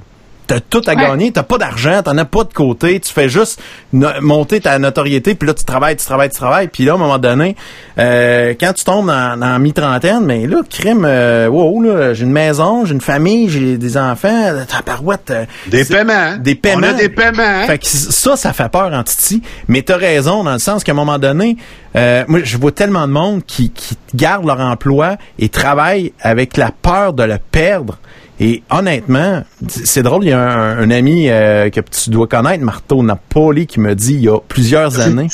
T'as 0.50 0.58
tout 0.58 0.80
à 0.88 0.94
Ouais. 0.94 1.00
gagner, 1.00 1.30
t'as 1.30 1.44
pas 1.44 1.58
d'argent, 1.58 2.02
t'en 2.02 2.18
as 2.18 2.24
pas 2.24 2.42
de 2.42 2.52
côté, 2.52 2.98
tu 2.98 3.12
fais 3.12 3.28
juste 3.28 3.62
no- 3.92 4.08
monter 4.20 4.58
ta 4.60 4.80
notoriété, 4.80 5.36
puis 5.36 5.46
là 5.46 5.54
tu 5.54 5.62
travailles, 5.62 5.94
tu 5.94 6.04
travailles, 6.04 6.30
tu 6.30 6.34
travailles, 6.38 6.66
puis 6.66 6.84
là 6.84 6.90
à 6.92 6.94
un 6.96 6.98
moment 6.98 7.18
donné, 7.18 7.54
euh, 8.00 8.54
quand 8.58 8.72
tu 8.72 8.82
tombes 8.82 9.06
dans, 9.06 9.58
mi-trentaine, 9.60 10.24
mais 10.24 10.48
là 10.48 10.62
crime, 10.68 11.04
euh, 11.06 11.46
wow, 11.46 11.80
là, 11.84 12.14
j'ai 12.14 12.24
une 12.24 12.32
maison, 12.32 12.84
j'ai 12.84 12.94
une 12.94 13.00
famille, 13.00 13.48
j'ai 13.48 13.78
des 13.78 13.96
enfants, 13.96 14.52
ta 14.66 14.82
parouette, 14.82 15.30
euh, 15.30 15.44
Des 15.68 15.84
paiements. 15.84 16.36
des 16.40 16.56
paiements, 16.56 16.88
On 16.88 16.94
a 16.94 16.94
des 16.94 17.08
paiements. 17.10 17.66
fait 17.66 17.78
que 17.78 17.86
ça, 17.86 18.36
ça 18.36 18.52
fait 18.52 18.68
peur 18.68 18.90
en 18.92 19.04
titi. 19.04 19.42
Mais 19.68 19.82
t'as 19.82 19.98
raison 19.98 20.42
dans 20.42 20.54
le 20.54 20.58
sens 20.58 20.82
qu'à 20.82 20.90
un 20.90 20.96
moment 20.96 21.20
donné, 21.20 21.56
euh, 21.94 22.24
moi, 22.26 22.40
je 22.42 22.56
vois 22.56 22.72
tellement 22.72 23.06
de 23.06 23.12
monde 23.12 23.42
qui, 23.46 23.70
qui 23.70 23.96
gardent 24.16 24.46
leur 24.46 24.58
emploi 24.60 25.16
et 25.38 25.48
travaillent 25.48 26.12
avec 26.20 26.56
la 26.56 26.72
peur 26.72 27.12
de 27.12 27.22
le 27.22 27.38
perdre. 27.52 27.98
Et 28.40 28.62
honnêtement, 28.70 29.44
c'est 29.68 30.02
drôle, 30.02 30.24
il 30.24 30.30
y 30.30 30.32
a 30.32 30.40
un, 30.40 30.78
un 30.78 30.90
ami 30.90 31.28
euh, 31.28 31.68
que 31.68 31.80
tu 31.80 32.08
dois 32.08 32.26
connaître, 32.26 32.64
Marteau 32.64 33.02
Napoli, 33.02 33.66
qui 33.66 33.80
me 33.80 33.94
dit 33.94 34.14
il 34.14 34.22
y 34.22 34.28
a 34.28 34.38
plusieurs 34.40 34.98
années. 34.98 35.28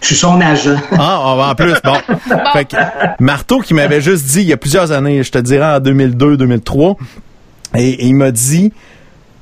Je 0.00 0.06
suis 0.06 0.14
son 0.14 0.40
agent. 0.40 0.76
Ah, 0.92 1.50
en 1.50 1.54
plus, 1.56 1.74
bon. 1.84 1.96
Fait 2.52 2.64
que, 2.64 2.76
Marteau 3.18 3.58
qui 3.58 3.74
m'avait 3.74 4.00
juste 4.00 4.26
dit 4.26 4.42
il 4.42 4.48
y 4.48 4.52
a 4.52 4.56
plusieurs 4.56 4.92
années, 4.92 5.22
je 5.24 5.32
te 5.32 5.38
dirais 5.38 5.66
en 5.66 5.80
2002-2003, 5.80 6.96
et, 7.74 7.88
et 7.88 8.06
il 8.06 8.14
m'a 8.14 8.30
dit, 8.30 8.70
tu 8.70 8.76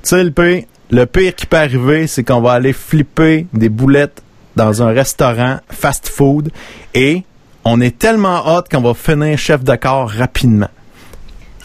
sais, 0.03 0.25
le 0.25 0.31
pire, 0.31 0.65
le 0.91 1.05
pire 1.05 1.35
qui 1.35 1.45
peut 1.45 1.59
arriver, 1.59 2.07
c'est 2.07 2.25
qu'on 2.25 2.41
va 2.41 2.53
aller 2.53 2.73
flipper 2.73 3.47
des 3.53 3.69
boulettes 3.69 4.23
dans 4.57 4.83
un 4.83 4.89
restaurant 4.89 5.59
fast-food 5.69 6.51
et 6.95 7.25
on 7.65 7.81
est 7.81 7.99
tellement 7.99 8.57
hot 8.57 8.63
qu'on 8.71 8.81
va 8.81 8.95
finir 8.95 9.39
chef 9.39 9.63
de 9.63 9.77
corps 9.77 10.11
rapidement. 10.11 10.69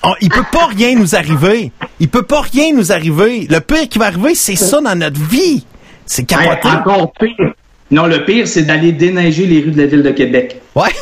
On- 0.06 0.15
il 0.22 0.30
peut 0.30 0.45
pas 0.52 0.68
rien 0.68 0.95
nous 0.95 1.15
arriver. 1.15 1.72
Il 1.99 2.10
peut 2.10 2.23
pas 2.23 2.41
rien 2.41 2.73
nous 2.73 2.91
arriver. 2.91 3.48
Le 3.49 3.60
pire 3.60 3.88
qui 3.90 3.99
va 3.99 4.06
arriver, 4.06 4.36
c'est 4.36 4.56
ça 4.56 4.80
dans 4.82 4.98
notre 4.98 5.19
vie. 5.19 5.65
C'est 6.06 6.26
capoté. 6.26 6.68
encore 6.68 7.11
pire. 7.19 7.53
Non, 7.91 8.07
le 8.07 8.26
pire, 8.26 8.48
c'est 8.48 8.64
d'aller 8.64 8.91
déneiger 8.91 9.45
les 9.45 9.61
rues 9.61 9.72
de 9.72 9.82
la 9.82 9.88
ville 9.88 10.03
de 10.03 10.11
Québec. 10.11 10.61
Ouais. 10.76 10.90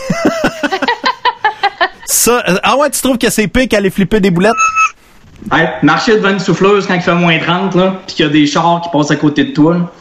ça, 2.06 2.44
euh, 2.48 2.56
ah 2.64 2.78
ouais, 2.78 2.90
tu 2.90 3.02
trouves 3.02 3.18
que 3.18 3.30
c'est 3.30 3.48
pire 3.48 3.68
qu'aller 3.70 3.90
flipper 3.90 4.20
des 4.20 4.32
boulettes? 4.32 4.54
Hey, 5.52 5.68
marcher 5.82 6.16
devant 6.18 6.30
une 6.30 6.40
souffleuse 6.40 6.86
quand 6.88 6.94
il 6.96 7.02
fait 7.02 7.16
moins 7.16 7.38
30, 7.40 7.76
là, 7.76 7.96
puis 8.06 8.16
qu'il 8.16 8.26
y 8.26 8.30
a 8.30 8.32
des 8.32 8.46
chars 8.46 8.82
qui 8.82 8.90
passent 8.90 9.12
à 9.12 9.16
côté 9.18 9.44
de 9.46 9.52
toi, 9.52 9.74
là, 9.76 9.92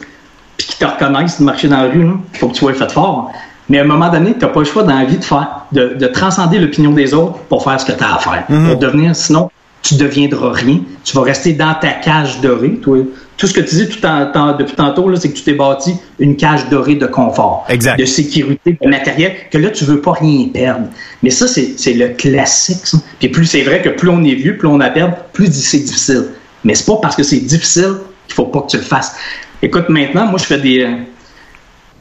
puis 0.57 0.67
qui 0.67 0.77
te 0.77 0.85
reconnaissent 0.85 1.39
de 1.39 1.45
marcher 1.45 1.67
dans 1.67 1.81
la 1.81 1.89
rue, 1.89 2.07
il 2.33 2.39
faut 2.39 2.47
que 2.47 2.53
tu 2.53 2.59
sois 2.59 2.73
fait 2.73 2.91
fort. 2.91 3.31
Mais 3.69 3.79
à 3.79 3.81
un 3.81 3.85
moment 3.85 4.09
donné, 4.09 4.33
tu 4.33 4.39
n'as 4.39 4.47
pas 4.47 4.59
le 4.59 4.65
choix 4.65 4.83
dans 4.83 4.97
la 4.97 5.05
vie 5.05 5.17
de 5.17 5.23
faire, 5.23 5.62
de, 5.73 5.95
de 5.99 6.07
transcender 6.07 6.59
l'opinion 6.59 6.91
des 6.91 7.13
autres 7.13 7.37
pour 7.49 7.63
faire 7.63 7.79
ce 7.79 7.85
que 7.85 7.91
tu 7.97 8.03
as 8.03 8.15
à 8.15 8.19
faire. 8.19 8.45
Pour 8.47 8.77
devenir, 8.77 9.15
sinon, 9.15 9.49
tu 9.81 9.95
deviendras 9.95 10.51
rien. 10.53 10.79
Tu 11.03 11.15
vas 11.15 11.23
rester 11.23 11.53
dans 11.53 11.73
ta 11.73 11.89
cage 11.91 12.39
dorée. 12.41 12.75
Toi. 12.81 12.99
Tout 13.35 13.47
ce 13.47 13.53
que 13.53 13.59
tu 13.61 13.75
dis 13.75 13.89
tout 13.89 14.05
en- 14.05 14.31
en- 14.33 14.55
depuis 14.55 14.75
tantôt, 14.75 15.13
c'est 15.15 15.29
que 15.29 15.35
tu 15.35 15.43
t'es 15.43 15.53
bâti 15.53 15.95
une 16.19 16.37
cage 16.37 16.69
dorée 16.69 16.95
de 16.95 17.07
confort, 17.07 17.65
Exact. 17.67 17.99
de 17.99 18.05
sécurité, 18.05 18.77
de 18.81 18.87
matériel, 18.87 19.33
que 19.51 19.57
là, 19.57 19.69
tu 19.71 19.83
veux 19.83 19.99
pas 19.99 20.13
rien 20.13 20.47
perdre. 20.53 20.85
Mais 21.23 21.31
ça, 21.31 21.47
c'est 21.47 21.73
c'est 21.77 21.93
le 21.93 22.09
classique. 22.09 22.85
ça. 22.85 22.97
Puis 23.19 23.27
plus 23.29 23.45
c'est 23.45 23.63
vrai 23.63 23.81
que 23.81 23.89
plus 23.89 24.07
on 24.09 24.23
est 24.23 24.35
vieux, 24.35 24.55
plus 24.57 24.67
on 24.69 24.79
a 24.79 24.89
perdre, 24.89 25.15
plus 25.33 25.51
c'est 25.51 25.79
difficile. 25.79 26.25
Mais 26.63 26.75
c'est 26.75 26.85
pas 26.85 26.97
parce 27.01 27.15
que 27.17 27.23
c'est 27.23 27.39
difficile 27.39 27.95
qu'il 28.27 28.35
faut 28.35 28.45
pas 28.45 28.61
que 28.61 28.67
tu 28.67 28.77
le 28.77 28.83
fasses. 28.83 29.13
Écoute, 29.61 29.89
maintenant, 29.89 30.27
moi, 30.27 30.37
je 30.39 30.45
fais 30.45 30.59
des... 30.59 30.87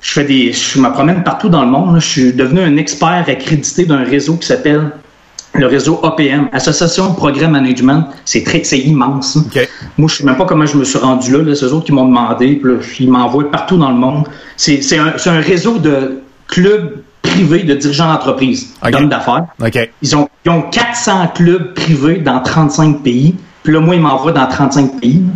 je 0.02 0.12
fais 0.12 0.24
des, 0.24 0.52
je 0.52 0.78
me 0.80 0.90
promène 0.92 1.22
partout 1.22 1.48
dans 1.48 1.64
le 1.64 1.70
monde. 1.70 1.94
là. 1.94 2.00
Je 2.00 2.06
suis 2.06 2.32
devenu 2.32 2.60
un 2.60 2.76
expert 2.76 3.24
accrédité 3.26 3.84
d'un 3.84 4.02
réseau 4.04 4.34
qui 4.36 4.46
s'appelle 4.46 4.90
le 5.54 5.66
réseau 5.66 6.00
APM, 6.02 6.48
Association 6.52 7.10
de 7.10 7.14
Progrès 7.14 7.46
Management. 7.46 8.06
C'est 8.24 8.42
très, 8.42 8.64
c'est 8.64 8.78
immense. 8.78 9.36
hein. 9.36 9.44
Moi, 9.98 10.08
je 10.08 10.16
sais 10.16 10.24
même 10.24 10.36
pas 10.36 10.46
comment 10.46 10.64
je 10.66 10.76
me 10.76 10.84
suis 10.84 10.98
rendu 10.98 11.30
là. 11.30 11.42
là. 11.42 11.54
C'est 11.54 11.66
eux 11.66 11.72
autres 11.74 11.86
qui 11.86 11.92
m'ont 11.92 12.06
demandé. 12.06 12.56
Puis 12.56 12.72
là, 12.72 12.78
ils 13.00 13.10
m'envoient 13.10 13.50
partout 13.50 13.76
dans 13.76 13.90
le 13.90 13.96
monde. 13.96 14.26
C'est, 14.56 14.80
c'est 14.82 14.98
un, 14.98 15.40
réseau 15.40 15.78
de 15.78 16.22
clubs 16.48 17.02
privés 17.20 17.62
de 17.64 17.74
dirigeants 17.74 18.10
d'entreprise, 18.12 18.74
d'hommes 18.90 19.08
d'affaires. 19.10 19.44
Ils 20.02 20.16
ont, 20.16 20.28
ils 20.44 20.50
ont 20.50 20.62
400 20.62 21.28
clubs 21.34 21.74
privés 21.74 22.16
dans 22.18 22.40
35 22.40 23.02
pays. 23.02 23.34
Puis 23.62 23.72
là, 23.74 23.80
moi, 23.80 23.94
ils 23.94 24.00
m'envoient 24.00 24.32
dans 24.32 24.46
35 24.48 25.00
pays. 25.00 25.22
là. 25.24 25.32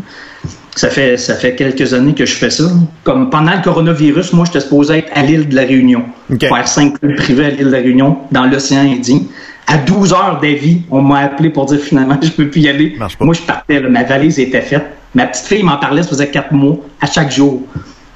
Ça 0.76 0.90
fait, 0.90 1.16
ça 1.16 1.34
fait 1.34 1.54
quelques 1.54 1.94
années 1.94 2.12
que 2.12 2.26
je 2.26 2.34
fais 2.34 2.50
ça. 2.50 2.64
Comme 3.02 3.30
pendant 3.30 3.52
le 3.52 3.62
coronavirus, 3.62 4.34
moi, 4.34 4.44
j'étais 4.44 4.60
supposé 4.60 4.98
être 4.98 5.10
à 5.14 5.22
l'île 5.22 5.48
de 5.48 5.56
la 5.56 5.62
Réunion. 5.62 6.04
OK. 6.30 6.40
Faire 6.40 6.68
cinq 6.68 7.00
clubs 7.00 7.16
privés 7.16 7.46
à 7.46 7.50
l'île 7.50 7.66
de 7.66 7.72
la 7.72 7.78
Réunion, 7.78 8.18
dans 8.30 8.44
l'océan 8.44 8.82
Indien. 8.82 9.20
À 9.66 9.78
12 9.78 10.12
heures 10.12 10.38
d'avis, 10.40 10.82
on 10.90 11.00
m'a 11.00 11.20
appelé 11.20 11.48
pour 11.48 11.64
dire 11.64 11.80
finalement, 11.80 12.18
je 12.22 12.28
peux 12.28 12.50
plus 12.50 12.60
y 12.60 12.68
aller. 12.68 12.98
Moi, 13.20 13.34
je 13.34 13.40
partais, 13.40 13.80
là, 13.80 13.88
ma 13.88 14.04
valise 14.04 14.38
était 14.38 14.60
faite. 14.60 14.84
Ma 15.14 15.26
petite 15.26 15.46
fille 15.46 15.62
m'en 15.62 15.78
parlait, 15.78 16.02
ça 16.02 16.10
faisait 16.10 16.28
quatre 16.28 16.52
mois, 16.52 16.76
à 17.00 17.06
chaque 17.06 17.32
jour. 17.32 17.62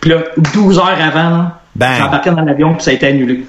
Puis 0.03 0.11
là, 0.11 0.19
12 0.53 0.79
heures 0.79 0.99
avant, 1.03 1.53
j'embarquais 1.81 2.31
dans 2.31 2.43
l'avion, 2.43 2.75
puis 2.75 2.85
ça 2.85 2.91
a 2.91 2.95
été 2.95 3.07
annulé. 3.07 3.47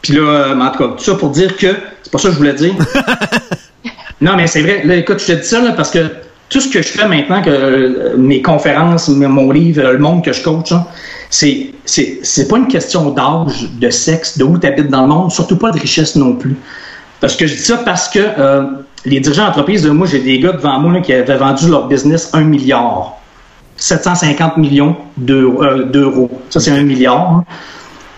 Puis 0.00 0.14
là, 0.14 0.22
euh, 0.22 0.58
en 0.58 0.70
tout 0.70 0.78
cas, 0.78 0.94
tout 0.96 1.04
ça 1.04 1.14
pour 1.14 1.28
dire 1.28 1.58
que, 1.58 1.76
c'est 2.02 2.10
pas 2.10 2.18
ça 2.18 2.28
que 2.28 2.34
je 2.34 2.38
voulais 2.38 2.54
dire. 2.54 2.72
non, 4.22 4.34
mais 4.34 4.46
c'est 4.46 4.62
vrai. 4.62 4.80
Là, 4.84 4.96
écoute, 4.96 5.20
je 5.20 5.26
te 5.26 5.32
dis 5.32 5.46
ça 5.46 5.60
là, 5.60 5.72
parce 5.72 5.90
que 5.90 6.08
tout 6.48 6.60
ce 6.60 6.68
que 6.68 6.80
je 6.82 6.88
fais 6.88 7.08
maintenant, 7.08 7.42
que 7.42 7.50
euh, 7.50 8.16
mes 8.16 8.40
conférences, 8.42 9.08
mon 9.08 9.50
livre, 9.50 9.82
euh, 9.84 9.92
le 9.92 9.98
monde 9.98 10.24
que 10.24 10.32
je 10.32 10.42
coach, 10.42 10.70
là, 10.70 10.86
c'est 11.30 11.72
c'est 11.84 12.20
c'est 12.22 12.46
pas 12.48 12.56
une 12.58 12.68
question 12.68 13.10
d'âge, 13.10 13.68
de 13.80 13.90
sexe, 13.90 14.38
de 14.38 14.44
où 14.44 14.56
tu 14.58 14.66
habites 14.66 14.88
dans 14.88 15.02
le 15.02 15.08
monde, 15.08 15.32
surtout 15.32 15.56
pas 15.56 15.70
de 15.72 15.78
richesse 15.78 16.14
non 16.16 16.34
plus. 16.34 16.56
Parce 17.20 17.34
que 17.36 17.46
je 17.46 17.54
dis 17.54 17.62
ça 17.62 17.78
parce 17.78 18.08
que 18.08 18.20
euh, 18.20 18.62
les 19.04 19.20
dirigeants 19.20 19.46
d'entreprise, 19.46 19.86
moi 19.86 20.06
j'ai 20.06 20.20
des 20.20 20.38
gars 20.38 20.52
devant 20.52 20.78
moi 20.78 20.92
là, 20.92 21.00
qui 21.00 21.12
avaient 21.12 21.36
vendu 21.36 21.68
leur 21.68 21.88
business 21.88 22.30
un 22.32 22.42
milliard. 22.42 23.14
750 23.78 24.56
millions 24.56 24.96
d'euros. 25.16 25.62
euh, 25.62 25.84
d'euros. 25.84 26.30
Ça, 26.48 26.60
c'est 26.60 26.70
un 26.70 26.82
milliard. 26.82 27.30
hein. 27.30 27.44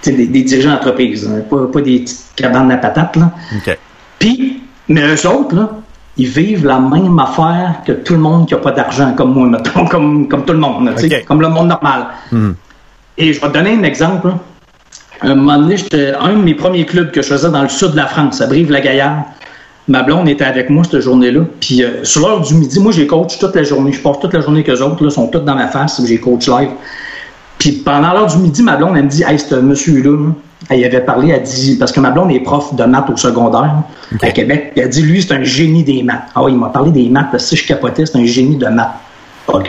C'est 0.03 0.13
des, 0.13 0.27
des 0.29 0.43
dirigeants 0.43 0.73
d'entreprise, 0.75 1.29
hein, 1.29 1.41
pas, 1.51 1.67
pas 1.73 1.81
des 1.81 2.01
petites 2.01 2.21
cabanes 2.37 2.71
à 2.71 2.77
patates. 2.77 3.17
Là. 3.17 3.33
Puis, 4.21 4.63
mais 4.89 5.03
eux 5.03 5.27
autres, 5.27 5.57
là, 5.57 5.71
ils 6.19 6.29
vivent 6.29 6.67
la 6.67 6.81
même 6.81 7.19
affaire 7.19 7.77
que 7.87 7.93
tout 7.93 8.15
le 8.15 8.19
monde 8.19 8.49
qui 8.49 8.55
n'a 8.55 8.61
pas 8.61 8.73
d'argent, 8.73 9.15
comme 9.17 9.33
moi, 9.33 9.47
mettons, 9.47 9.87
comme, 9.91 10.29
comme 10.29 10.45
tout 10.45 10.53
le 10.53 10.59
monde, 10.59 10.91
comme 11.27 11.41
le 11.41 11.49
monde 11.49 11.69
normal. 11.69 12.09
Et 13.17 13.33
je 13.33 13.41
vais 13.41 13.49
te 13.49 13.53
donner 13.53 13.73
un 13.75 13.83
exemple. 13.85 14.33
Un 15.21 15.35
moment 15.35 15.59
donné, 15.59 15.77
j'étais 15.77 16.13
un 16.15 16.35
de 16.35 16.43
mes 16.43 16.55
premiers 16.55 16.87
clubs 16.87 17.11
que 17.11 17.23
je 17.23 17.29
faisais 17.29 17.51
dans 17.51 17.63
le 17.63 17.69
sud 17.69 17.93
de 17.93 17.97
la 17.97 18.07
France, 18.07 18.41
à 18.41 18.47
Brive-la-Gaillarde. 18.47 19.23
Ma 19.89 20.03
blonde 20.03 20.29
était 20.29 20.45
avec 20.45 20.71
moi 20.71 20.85
cette 20.85 21.01
journée-là. 21.01 21.41
Puis 21.61 21.83
euh, 21.83 22.05
sur 22.05 22.29
l'heure 22.29 22.43
du 22.43 22.55
midi, 22.55 22.79
moi 22.79 22.93
j'ai 22.93 23.07
coach 23.07 23.39
toute 23.39 23.55
la 23.57 23.63
journée. 23.63 23.91
Je 23.91 24.01
passe 24.01 24.21
toute 24.21 24.35
la 24.35 24.41
journée 24.41 24.63
qu'eux 24.63 24.81
autres, 24.83 25.03
là, 25.03 25.11
sont 25.11 25.29
tous 25.29 25.41
dans 25.41 25.55
ma 25.55 25.67
face, 25.69 26.01
j'ai 26.05 26.19
coach 26.19 26.47
live. 26.47 26.69
Puis 27.59 27.73
pendant 27.73 28.13
l'heure 28.13 28.27
du 28.27 28.37
midi, 28.37 28.63
ma 28.63 28.77
blonde, 28.77 28.97
elle 28.97 29.05
me 29.05 29.09
dit 29.09 29.25
Hey, 29.27 29.39
ce 29.39 29.55
monsieur-là, 29.55 30.11
là, 30.11 30.33
elle 30.69 30.85
avait 30.85 31.01
parlé, 31.01 31.31
elle 31.31 31.43
dit, 31.43 31.77
parce 31.79 31.93
que 31.93 32.01
ma 32.01 32.11
blonde 32.11 32.33
est 32.33 32.41
prof 32.41 32.75
de 32.75 32.85
maths 32.85 33.09
au 33.11 33.17
secondaire 33.17 33.75
à 34.21 34.31
Québec. 34.31 34.73
Elle 34.77 34.89
dit 34.89 35.03
Lui, 35.03 35.23
c'est 35.23 35.35
un 35.35 35.45
génie 35.45 35.85
des 35.85 36.03
maths. 36.03 36.25
Ah 36.35 36.43
oui, 36.43 36.53
il 36.53 36.59
m'a 36.59 36.69
parlé 36.69 36.91
des 36.91 37.09
maths, 37.09 37.29
parce 37.31 37.45
que 37.45 37.51
si 37.51 37.57
je 37.57 37.67
capotais, 37.67 38.07
c'est 38.07 38.19
un 38.19 38.27
génie 38.27 38.57
de 38.57 38.67
maths. 38.67 38.95
OK. 39.47 39.67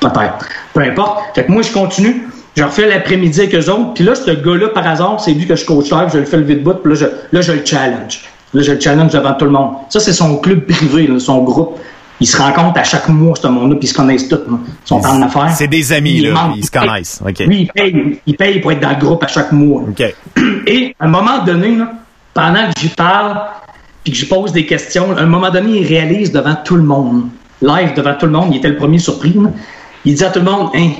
Peut-être. 0.00 0.48
Peu 0.72 0.80
importe. 0.82 1.34
Fait 1.34 1.44
que 1.44 1.52
moi, 1.52 1.62
je 1.62 1.72
continue. 1.72 2.28
Je 2.56 2.62
refais 2.62 2.88
l'après-midi 2.88 3.40
avec 3.40 3.54
eux 3.54 3.70
autres. 3.70 3.94
Puis 3.94 4.04
là, 4.04 4.14
ce 4.14 4.30
gars-là, 4.30 4.68
par 4.68 4.86
hasard, 4.86 5.20
c'est 5.20 5.32
lui 5.32 5.46
que 5.46 5.56
je 5.56 5.64
coach 5.64 5.90
live, 5.90 6.08
je 6.12 6.18
le 6.18 6.24
fais 6.24 6.38
lever 6.38 6.56
de 6.56 6.62
bout, 6.62 6.74
puis 6.74 6.92
là, 6.92 6.98
je, 6.98 7.06
là, 7.36 7.40
je 7.40 7.52
le 7.52 7.64
challenge. 7.64 8.24
Là, 8.54 8.62
je 8.62 8.72
le 8.72 8.80
challenge 8.80 9.12
devant 9.12 9.34
tout 9.34 9.44
le 9.44 9.50
monde. 9.50 9.74
Ça, 9.88 10.00
c'est 10.00 10.12
son 10.12 10.36
club 10.38 10.66
privé, 10.66 11.06
là, 11.06 11.18
son 11.18 11.42
groupe. 11.42 11.78
Ils 12.20 12.26
se 12.26 12.36
rencontrent 12.36 12.78
à 12.78 12.84
chaque 12.84 13.08
mois, 13.08 13.36
ce 13.40 13.46
monde-là, 13.46 13.76
puis 13.76 13.86
ils 13.86 13.90
se 13.92 13.94
connaissent 13.94 14.28
tous. 14.28 14.36
là. 14.36 14.58
Ils 14.84 14.88
sont 14.88 14.96
en 15.06 15.22
affaires. 15.22 15.50
C'est 15.52 15.68
des 15.68 15.92
amis, 15.92 16.16
Ils 16.16 16.30
là. 16.30 16.52
Ils 16.56 16.64
se 16.64 16.70
connaissent. 16.70 17.20
OK. 17.24 17.38
Lui, 17.40 17.62
il 17.62 17.68
paye, 17.68 18.20
il 18.26 18.36
paye 18.36 18.60
pour 18.60 18.72
être 18.72 18.80
dans 18.80 18.90
le 18.90 18.96
groupe 18.96 19.22
à 19.22 19.28
chaque 19.28 19.52
mois. 19.52 19.82
OK. 19.82 20.02
Et 20.66 20.96
à 20.98 21.04
un 21.04 21.08
moment 21.08 21.44
donné, 21.44 21.76
là, 21.76 21.92
pendant 22.34 22.66
que 22.66 22.80
j'y 22.80 22.88
parle, 22.88 23.38
puis 24.02 24.12
que 24.12 24.18
je 24.18 24.26
pose 24.26 24.52
des 24.52 24.66
questions, 24.66 25.16
à 25.16 25.20
un 25.20 25.26
moment 25.26 25.50
donné, 25.50 25.78
il 25.80 25.86
réalise 25.86 26.32
devant 26.32 26.56
tout 26.64 26.76
le 26.76 26.82
monde, 26.82 27.28
live 27.62 27.94
devant 27.94 28.14
tout 28.14 28.26
le 28.26 28.32
monde, 28.32 28.48
il 28.52 28.58
était 28.58 28.68
le 28.68 28.76
premier 28.76 28.98
surpris. 28.98 29.32
là. 29.34 29.50
il 30.04 30.14
dit 30.14 30.24
à 30.24 30.30
tout 30.30 30.40
le 30.40 30.44
monde, 30.50 30.70
hein, 30.74 30.90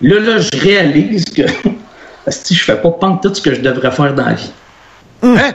là, 0.00 0.20
là, 0.20 0.38
je 0.38 0.58
réalise 0.58 1.24
que 1.26 1.42
si 2.28 2.54
je 2.54 2.64
fais 2.64 2.76
pas 2.76 2.90
pendre 2.92 3.20
tout 3.20 3.34
ce 3.34 3.40
que 3.42 3.54
je 3.54 3.60
devrais 3.60 3.90
faire 3.90 4.14
dans 4.14 4.24
la 4.26 4.32
vie. 4.34 4.50
Hein? 5.22 5.52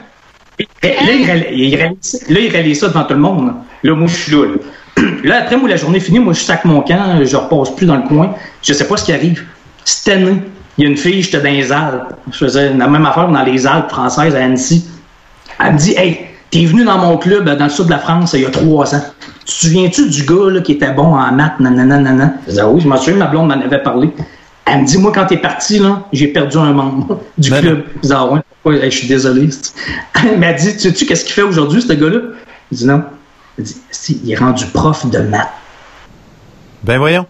Et 0.82 0.88
Là, 0.88 1.12
il 1.12 1.24
réalise, 1.24 1.46
il 1.52 1.74
réalise- 1.76 2.24
là, 2.28 2.40
il 2.40 2.48
réalise 2.50 2.80
ça 2.80 2.88
devant 2.88 3.04
tout 3.04 3.14
le 3.14 3.20
monde. 3.20 3.46
Là, 3.46 3.54
Là, 3.84 3.94
moi, 3.96 4.06
je 4.06 4.14
suis 4.14 4.32
là, 4.32 4.46
là. 5.24 5.38
Après, 5.42 5.56
moi, 5.56 5.68
la 5.68 5.76
journée 5.76 6.00
finie, 6.00 6.18
moi, 6.18 6.32
je 6.32 6.40
sac 6.40 6.64
mon 6.64 6.80
camp, 6.80 7.24
je 7.24 7.36
repasse 7.36 7.74
plus 7.74 7.86
dans 7.86 7.96
le 7.96 8.02
coin. 8.02 8.34
Je 8.62 8.72
sais 8.72 8.86
pas 8.86 8.96
ce 8.96 9.04
qui 9.04 9.12
arrive. 9.12 9.42
Cette 9.84 10.14
année, 10.14 10.42
il 10.78 10.84
y 10.84 10.86
a 10.86 10.90
une 10.90 10.96
fille, 10.96 11.22
j'étais 11.22 11.40
dans 11.40 11.50
les 11.50 11.72
Alpes. 11.72 12.14
Je 12.30 12.38
faisais 12.38 12.72
la 12.72 12.88
même 12.88 13.04
affaire 13.04 13.28
dans 13.28 13.42
les 13.42 13.66
Alpes 13.66 13.90
françaises 13.90 14.34
à 14.34 14.44
Annecy. 14.44 14.88
Elle 15.58 15.74
me 15.74 15.78
dit, 15.78 15.94
hey, 15.96 16.20
t'es 16.50 16.64
venu 16.64 16.84
dans 16.84 16.98
mon 16.98 17.16
club 17.18 17.44
dans 17.44 17.64
le 17.64 17.70
sud 17.70 17.86
de 17.86 17.90
la 17.90 17.98
France 17.98 18.32
il 18.34 18.42
y 18.42 18.46
a 18.46 18.50
trois 18.50 18.94
ans. 18.94 19.02
Tu 19.44 19.46
te 19.46 19.66
souviens-tu 19.66 20.08
du 20.08 20.22
gars 20.24 20.50
là, 20.50 20.60
qui 20.60 20.72
était 20.72 20.92
bon 20.92 21.14
en 21.14 21.32
maths, 21.32 21.58
nanana, 21.60 21.98
nanana? 21.98 22.34
Je 22.46 22.52
dis, 22.52 22.60
ah 22.60 22.68
oui, 22.68 22.80
je 22.80 22.88
m'en 22.88 22.96
souviens, 22.96 23.16
ma 23.16 23.26
blonde 23.26 23.48
m'en 23.48 23.60
avait 23.60 23.82
parlé. 23.82 24.10
Elle 24.64 24.82
me 24.82 24.86
dit, 24.86 24.98
moi, 24.98 25.12
quand 25.12 25.26
t'es 25.26 25.38
parti, 25.38 25.80
là, 25.80 26.04
j'ai 26.12 26.28
perdu 26.28 26.56
un 26.56 26.72
membre 26.72 27.20
du 27.36 27.50
Ben 27.50 27.60
club. 27.60 27.84
Je 28.02 28.08
dis, 28.08 28.14
ah 28.14 28.28
ouais, 28.64 28.80
je 28.90 28.96
suis 28.96 29.08
désolé. 29.08 29.48
Elle 30.24 30.38
m'a 30.38 30.52
dit, 30.52 30.72
tu 30.74 30.78
sais-tu 30.78 31.04
qu'est-ce 31.04 31.24
qu'il 31.24 31.34
fait 31.34 31.42
aujourd'hui, 31.42 31.82
ce 31.82 31.92
gars-là? 31.92 32.20
Je 32.70 32.76
dis, 32.76 32.86
non. 32.86 33.02
Si, 33.90 34.20
il 34.24 34.32
est 34.32 34.36
rendu 34.36 34.66
prof 34.66 35.06
de 35.06 35.18
maths. 35.18 35.48
Ben 36.84 36.98
voyons. 36.98 37.26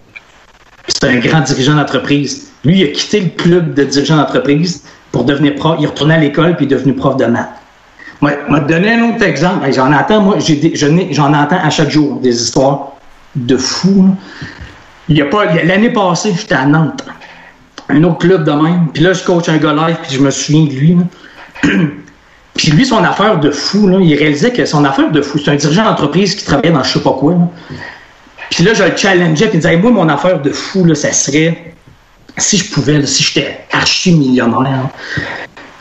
C'est 0.88 1.04
un 1.04 1.18
grand 1.18 1.40
dirigeant 1.40 1.74
d'entreprise. 1.74 2.50
Lui, 2.64 2.80
il 2.80 2.84
a 2.84 2.92
quitté 2.92 3.20
le 3.20 3.30
club 3.30 3.74
de 3.74 3.84
dirigeant 3.84 4.16
d'entreprise 4.16 4.84
pour 5.10 5.24
devenir 5.24 5.54
prof. 5.56 5.76
Il 5.78 5.84
est 5.84 5.88
retourné 5.88 6.14
à 6.14 6.18
l'école 6.18 6.56
puis 6.56 6.66
il 6.66 6.72
est 6.72 6.76
devenu 6.76 6.94
prof 6.94 7.16
de 7.16 7.26
maths. 7.26 7.50
Moi, 8.20 8.32
moi 8.48 8.60
te 8.60 8.68
donner 8.68 8.92
un 8.92 9.10
autre 9.10 9.24
exemple. 9.24 9.70
J'en 9.72 9.92
entends, 9.92 10.20
moi, 10.20 10.36
je 10.38 11.10
j'en 11.12 11.34
entends 11.34 11.58
à 11.62 11.70
chaque 11.70 11.90
jour 11.90 12.20
des 12.20 12.40
histoires 12.40 12.92
de 13.34 13.56
fous. 13.56 14.14
Il 15.08 15.16
y 15.16 15.22
a 15.22 15.26
pas, 15.26 15.46
l'année 15.46 15.90
passée, 15.90 16.32
j'étais 16.38 16.54
à 16.54 16.66
Nantes. 16.66 17.04
Un 17.88 18.02
autre 18.04 18.18
club 18.18 18.44
de 18.44 18.52
même. 18.52 18.88
Puis 18.94 19.02
là, 19.02 19.12
je 19.12 19.24
coach 19.24 19.48
un 19.48 19.58
gars 19.58 19.74
live, 19.74 19.96
puis 20.02 20.14
je 20.14 20.20
me 20.20 20.30
souviens 20.30 20.64
de 20.64 20.70
lui. 20.70 20.96
là. 20.96 21.70
Puis 22.54 22.70
lui, 22.70 22.84
son 22.84 23.02
affaire 23.02 23.40
de 23.40 23.50
fou, 23.50 23.90
il 24.00 24.14
réalisait 24.14 24.52
que 24.52 24.64
son 24.66 24.84
affaire 24.84 25.10
de 25.10 25.22
fou, 25.22 25.38
c'est 25.38 25.50
un 25.50 25.56
dirigeant 25.56 25.84
d'entreprise 25.84 26.34
qui 26.34 26.44
travaillait 26.44 26.72
dans 26.72 26.82
je 26.82 26.92
sais 26.92 27.00
pas 27.00 27.12
quoi. 27.12 27.32
là. 27.32 27.48
Puis 28.50 28.64
là, 28.64 28.74
je 28.74 28.84
le 28.84 28.94
challengeais, 28.94 29.46
puis 29.46 29.56
il 29.56 29.60
disait, 29.60 29.76
moi, 29.78 29.90
mon 29.90 30.08
affaire 30.10 30.42
de 30.42 30.50
fou, 30.50 30.94
ça 30.94 31.10
serait, 31.12 31.74
si 32.36 32.58
je 32.58 32.70
pouvais, 32.70 33.04
si 33.06 33.22
j'étais 33.22 33.60
archi-millionnaire, 33.72 34.88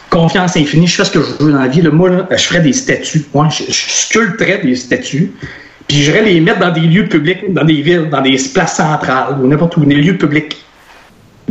confiance 0.10 0.56
infinie, 0.56 0.88
je 0.88 0.95
fais 0.95 1.03
ce 1.03 1.11
que 1.11 1.19
je 1.22 1.43
veux 1.43 1.52
dans 1.52 1.60
la 1.60 1.68
vie, 1.68 1.81
moi, 1.91 2.10
je 2.31 2.38
ferais 2.38 2.61
des 2.61 2.72
statues. 2.72 3.26
Je, 3.49 3.64
je 3.68 3.72
sculpterais 3.72 4.60
des 4.60 4.76
statues, 4.77 5.34
puis 5.85 5.98
j'irais 5.98 6.22
les 6.22 6.39
mettre 6.39 6.60
dans 6.60 6.72
des 6.72 6.80
lieux 6.80 7.10
publics, 7.10 7.53
dans 7.53 7.65
des 7.65 7.81
villes, 7.81 8.07
dans 8.10 8.22
des 8.22 8.38
places 8.53 8.77
centrales, 8.77 9.38
ou 9.41 9.48
n'importe 9.48 9.76
où, 9.76 9.84
des 9.84 9.95
lieux 9.95 10.18
publics. 10.18 10.64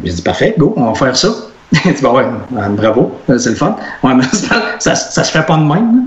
J'ai 0.03 0.13
dit, 0.13 0.23
parfait, 0.23 0.55
go, 0.57 0.73
on 0.79 0.91
va 0.91 0.95
faire 0.95 1.17
ça. 1.17 1.29
Il 1.73 1.95
dit, 1.95 2.03
bah 2.03 2.13
ouais, 2.13 2.25
ah, 2.59 2.69
bravo, 2.69 3.19
c'est 3.27 3.51
le 3.51 3.55
fun. 3.55 3.77
Ouais, 4.03 4.15
mais 4.15 4.25
ça, 4.79 4.95
ça, 4.95 5.25
se 5.25 5.31
fait 5.31 5.47
pas 5.47 5.57
de 5.57 5.63
même. 5.63 5.97
là. 5.97 6.03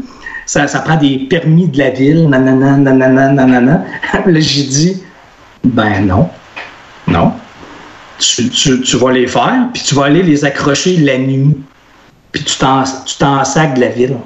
Ça, 0.45 0.67
ça 0.67 0.79
prend 0.79 0.97
des 0.97 1.19
permis 1.29 1.67
de 1.67 1.77
la 1.77 1.91
ville, 1.91 2.27
nanana, 2.27 2.75
nanana, 2.77 3.29
nanana. 3.29 3.83
Là, 4.25 4.39
j'ai 4.39 4.63
dit, 4.63 5.03
ben 5.63 6.05
non, 6.05 6.29
non. 7.07 7.31
Tu, 8.19 8.49
tu, 8.49 8.81
tu 8.81 8.97
vas 8.97 9.11
les 9.11 9.27
faire, 9.27 9.69
puis 9.73 9.81
tu 9.83 9.95
vas 9.95 10.05
aller 10.05 10.21
les 10.21 10.43
accrocher 10.43 10.97
la 10.97 11.17
nuit. 11.17 11.55
Puis 12.31 12.43
tu 12.43 12.57
t'en, 12.57 12.83
tu 13.05 13.17
t'en 13.17 13.45
sacs 13.45 13.75
de 13.75 13.81
la 13.81 13.89
ville. 13.89 14.17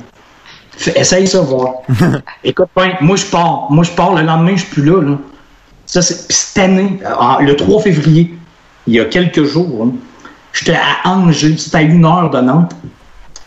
Essaye 0.95 1.27
ça, 1.27 1.41
voir. 1.41 1.75
Écoute, 2.43 2.69
ben, 2.75 2.93
moi, 3.01 3.15
je 3.15 3.25
pars. 3.25 3.67
Moi, 3.69 3.83
je 3.83 3.91
pars. 3.91 4.15
Le 4.15 4.23
lendemain, 4.23 4.55
je 4.55 4.61
suis 4.61 4.69
plus 4.69 4.85
là. 4.85 5.01
là. 5.01 5.17
Ça, 5.85 6.01
c'est, 6.01 6.27
puis 6.27 6.35
cette 6.35 6.63
année, 6.63 6.99
le 7.41 7.55
3 7.55 7.81
février, 7.81 8.33
il 8.87 8.95
y 8.95 8.99
a 8.99 9.05
quelques 9.05 9.43
jours, 9.43 9.87
hein, 9.87 9.91
j'étais 10.59 10.77
à 10.77 11.09
Angers. 11.09 11.55
C'était 11.57 11.77
à 11.77 11.81
une 11.81 12.05
heure 12.05 12.29
de 12.29 12.39
Nantes. 12.39 12.75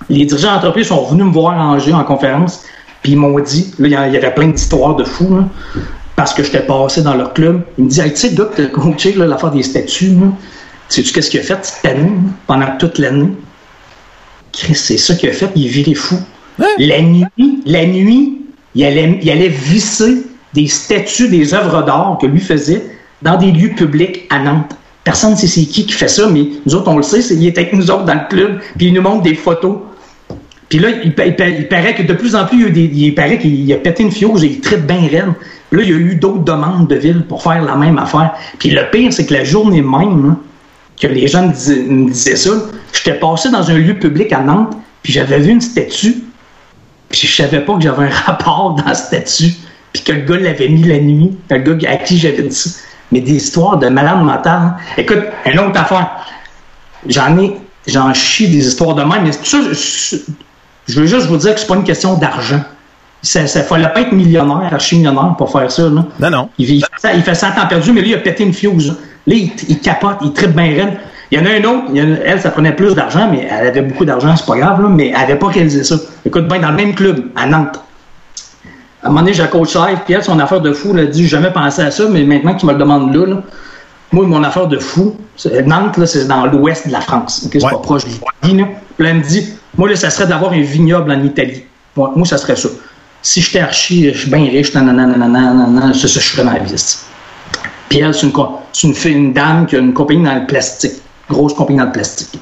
Les 0.08 0.24
dirigeants 0.24 0.54
d'entreprise 0.54 0.88
sont 0.88 1.04
venus 1.06 1.26
me 1.26 1.30
voir 1.30 1.58
à 1.58 1.64
Angers 1.64 1.92
en 1.92 2.04
conférence. 2.04 2.64
Puis 3.02 3.12
ils 3.12 3.18
m'ont 3.18 3.38
dit, 3.38 3.72
là, 3.78 4.06
il 4.06 4.12
y 4.12 4.16
avait 4.16 4.34
plein 4.34 4.48
d'histoires 4.48 4.94
de 4.96 5.04
fous, 5.04 5.34
là, 5.34 5.48
parce 6.16 6.34
que 6.34 6.42
j'étais 6.42 6.60
passé 6.66 7.02
dans 7.02 7.14
leur 7.14 7.32
club. 7.32 7.62
Ils 7.78 7.84
me 7.84 7.88
disaient, 7.88 8.06
Hey, 8.06 8.10
tu 8.12 8.18
sais, 8.18 8.30
Doc, 8.30 8.52
t'as 8.56 8.66
coaché 8.66 9.14
l'affaire 9.14 9.50
des 9.50 9.62
statuts. 9.62 10.08
là. 10.08 10.26
Sais-tu 10.88 11.12
qu'est-ce 11.12 11.30
qu'il 11.30 11.40
a 11.40 11.42
fait? 11.42 11.58
Cette 11.64 11.84
année, 11.86 12.02
là, 12.02 12.30
pendant 12.46 12.76
toute 12.78 12.98
l'année? 12.98 13.28
Chris, 14.52 14.74
c'est 14.74 14.98
ça 14.98 15.14
qu'il 15.14 15.30
a 15.30 15.32
fait, 15.32 15.50
il 15.54 15.68
viré 15.68 15.94
fou. 15.94 16.16
La 16.78 17.00
nuit, 17.00 17.24
la 17.64 17.86
nuit, 17.86 18.42
il 18.74 18.84
allait, 18.84 19.18
il 19.22 19.30
allait 19.30 19.48
visser 19.48 20.26
des 20.52 20.66
statues, 20.66 21.28
des 21.28 21.54
œuvres 21.54 21.82
d'art 21.84 22.18
que 22.20 22.26
lui 22.26 22.40
faisait 22.40 22.84
dans 23.22 23.36
des 23.36 23.52
lieux 23.52 23.70
publics 23.70 24.26
à 24.30 24.40
Nantes. 24.40 24.76
Personne 25.10 25.32
ne 25.32 25.36
sait 25.36 25.48
c'est 25.48 25.64
qui 25.64 25.86
qui 25.86 25.92
fait 25.92 26.06
ça, 26.06 26.28
mais 26.28 26.44
nous 26.64 26.72
autres, 26.76 26.86
on 26.88 26.96
le 26.96 27.02
sait, 27.02 27.20
c'est, 27.20 27.34
il 27.34 27.44
est 27.44 27.58
avec 27.58 27.72
nous 27.72 27.90
autres 27.90 28.04
dans 28.04 28.14
le 28.14 28.28
club, 28.30 28.60
puis 28.78 28.86
il 28.86 28.94
nous 28.94 29.02
montre 29.02 29.22
des 29.22 29.34
photos. 29.34 29.78
Puis 30.68 30.78
là, 30.78 30.90
il, 31.02 31.16
pa- 31.16 31.26
il 31.26 31.34
pa- 31.34 31.48
il 31.48 31.66
paraît 31.66 31.96
que 31.96 32.04
de 32.04 32.12
plus 32.12 32.36
en 32.36 32.46
plus, 32.46 32.68
il, 32.72 33.12
paraît 33.16 33.36
qu'il 33.40 33.72
a 33.72 33.76
pété 33.78 34.04
une 34.04 34.12
fiose 34.12 34.44
et 34.44 34.46
il 34.46 34.60
traite 34.60 34.86
bien 34.86 35.00
raide. 35.00 35.32
Là, 35.72 35.82
il 35.82 35.90
y 35.90 35.92
a 35.92 35.96
eu 35.96 36.14
d'autres 36.14 36.44
demandes 36.44 36.86
de 36.86 36.94
ville 36.94 37.24
pour 37.28 37.42
faire 37.42 37.60
la 37.64 37.74
même 37.74 37.98
affaire. 37.98 38.34
Puis 38.60 38.70
le 38.70 38.82
pire, 38.92 39.12
c'est 39.12 39.26
que 39.26 39.34
la 39.34 39.42
journée 39.42 39.82
même, 39.82 40.28
là, 40.28 40.36
que 41.00 41.08
les 41.08 41.26
gens 41.26 41.48
me 41.48 41.52
disaient, 41.54 41.82
me 41.88 42.08
disaient 42.12 42.36
ça, 42.36 42.52
j'étais 42.92 43.18
passé 43.18 43.50
dans 43.50 43.68
un 43.68 43.78
lieu 43.78 43.94
public 43.98 44.32
à 44.32 44.42
Nantes, 44.42 44.76
puis 45.02 45.12
j'avais 45.12 45.40
vu 45.40 45.50
une 45.50 45.60
statue, 45.60 46.18
puis 47.08 47.26
je 47.26 47.34
savais 47.34 47.62
pas 47.62 47.74
que 47.74 47.82
j'avais 47.82 48.04
un 48.04 48.10
rapport 48.26 48.76
dans 48.78 48.84
la 48.84 48.94
statue, 48.94 49.54
puis 49.92 50.04
que 50.04 50.12
le 50.12 50.20
gars 50.20 50.36
l'avait 50.36 50.68
mis 50.68 50.84
la 50.84 51.00
nuit, 51.00 51.32
le 51.50 51.58
gars 51.58 51.90
à 51.90 51.96
qui 51.96 52.16
j'avais 52.16 52.42
dit 52.44 52.54
ça. 52.54 52.70
Mais 53.12 53.20
des 53.20 53.32
histoires 53.32 53.76
de 53.78 53.88
malade 53.88 54.22
mental. 54.22 54.52
hein. 54.62 54.76
Écoute, 54.96 55.18
une 55.46 55.58
autre 55.58 55.80
affaire. 55.80 56.10
J'en 57.08 57.36
ai, 57.38 57.56
j'en 57.86 58.12
chie 58.14 58.48
des 58.48 58.66
histoires 58.68 58.94
de 58.94 59.02
même, 59.02 59.22
mais 59.24 59.32
ça, 59.32 59.58
je, 59.72 60.16
je 60.86 61.00
veux 61.00 61.06
juste 61.06 61.26
vous 61.26 61.36
dire 61.38 61.54
que 61.54 61.60
c'est 61.60 61.66
pas 61.66 61.76
une 61.76 61.84
question 61.84 62.14
d'argent. 62.14 62.60
Ça, 63.22 63.46
ça 63.46 63.62
fallait 63.62 63.88
pas 63.92 64.02
être 64.02 64.12
millionnaire, 64.12 64.72
archi-millionnaire 64.72 65.34
pour 65.36 65.50
faire 65.50 65.70
ça. 65.70 65.82
Là. 65.82 66.04
Non, 66.20 66.30
non. 66.30 66.48
Il, 66.58 66.70
il 66.70 66.80
fait 66.80 66.86
ça, 66.98 67.12
il 67.12 67.22
fait 67.22 67.34
ça 67.34 67.48
à 67.48 67.52
temps 67.52 67.66
perdu, 67.66 67.92
mais 67.92 68.00
lui, 68.00 68.10
il 68.10 68.14
a 68.14 68.18
pété 68.18 68.44
une 68.44 68.54
fuse. 68.54 68.88
Là, 69.26 69.34
il, 69.34 69.50
il 69.68 69.78
capote, 69.80 70.18
il 70.22 70.32
tripe 70.32 70.52
bien 70.52 70.64
raide. 70.66 70.98
Il 71.30 71.38
y 71.38 71.42
en 71.42 71.46
a 71.46 71.50
un 71.50 71.64
autre, 71.64 71.84
il 71.92 71.96
y 71.96 72.02
en 72.02 72.12
a- 72.14 72.18
elle, 72.24 72.40
ça 72.40 72.50
prenait 72.50 72.74
plus 72.74 72.94
d'argent, 72.94 73.28
mais 73.30 73.46
elle 73.50 73.66
avait 73.68 73.82
beaucoup 73.82 74.04
d'argent, 74.04 74.34
c'est 74.36 74.46
pas 74.46 74.56
grave, 74.56 74.82
là, 74.82 74.88
mais 74.88 75.08
elle 75.08 75.14
avait 75.16 75.36
pas 75.36 75.48
réalisé 75.48 75.84
ça. 75.84 75.96
Écoute, 76.24 76.48
bien, 76.48 76.58
dans 76.60 76.70
le 76.70 76.76
même 76.76 76.94
club, 76.94 77.26
à 77.36 77.46
Nantes. 77.46 77.80
À 79.02 79.06
un 79.06 79.09
moment 79.10 79.20
donné, 79.22 79.32
j'ai 79.32 79.47
coach 79.48 79.74
live, 79.74 79.98
puis 80.05 80.14
elle, 80.14 80.22
son 80.22 80.39
affaire 80.39 80.60
de 80.60 80.72
fou, 80.72 80.90
elle 80.93 81.01
a 81.01 81.06
dit, 81.06 81.22
j'ai 81.22 81.28
jamais 81.28 81.51
pensé 81.52 81.81
à 81.82 81.90
ça, 81.90 82.06
mais 82.09 82.22
maintenant 82.24 82.55
tu 82.55 82.66
me 82.66 82.72
le 82.72 82.78
demandes 82.78 83.14
là, 83.14 83.27
là, 83.27 83.43
moi, 84.12 84.27
mon 84.27 84.43
affaire 84.43 84.66
de 84.66 84.78
fou, 84.78 85.16
Nantes, 85.64 85.97
là, 85.97 86.06
c'est 86.06 86.27
dans 86.27 86.44
l'ouest 86.47 86.86
de 86.89 86.93
la 86.93 87.01
France. 87.01 87.43
ok? 87.47 87.52
C'est 87.55 87.64
Ouais. 87.64 87.70
pas 87.70 87.78
proche 87.78 88.05
de 88.05 88.10
l'Italie. 88.10 88.64
Puis 88.98 89.06
elle 89.06 89.16
me 89.16 89.22
dit, 89.22 89.48
moi, 89.78 89.89
là, 89.89 89.97
ça 89.97 90.10
serait 90.10 90.27
d'avoir 90.27 90.52
un 90.52 90.60
vignoble 90.60 91.12
en 91.12 91.22
Italie. 91.22 91.64
Moi, 91.97 92.12
moi, 92.16 92.27
ça 92.27 92.36
serait 92.36 92.56
ça. 92.56 92.68
Si 93.22 93.40
j'étais 93.40 93.60
archi, 93.60 94.12
je 94.12 94.18
suis 94.18 94.31
bien 94.31 94.44
riche, 94.44 94.74
nanana, 94.74 95.06
nanana, 95.06 95.52
nanana, 95.55 95.93
c'est 95.94 96.09
ça 96.09 96.20
je 96.20 96.27
ferais 96.27 96.44
dans 96.44 96.52
la 96.52 96.59
vie. 96.59 96.74
Puis 97.89 97.98
elle, 98.01 98.12
c'est 98.14 98.27
une, 98.27 98.32
une, 98.85 98.94
une 99.16 99.32
dame 99.32 99.66
qui 99.66 99.77
a 99.77 99.78
une 99.78 99.94
compagnie 99.94 100.24
dans 100.24 100.35
le 100.35 100.47
plastique. 100.47 100.93
Grosse 101.28 101.55
compagnie 101.55 101.78
dans 101.78 101.86
le 101.86 101.93
plastique. 101.93 102.39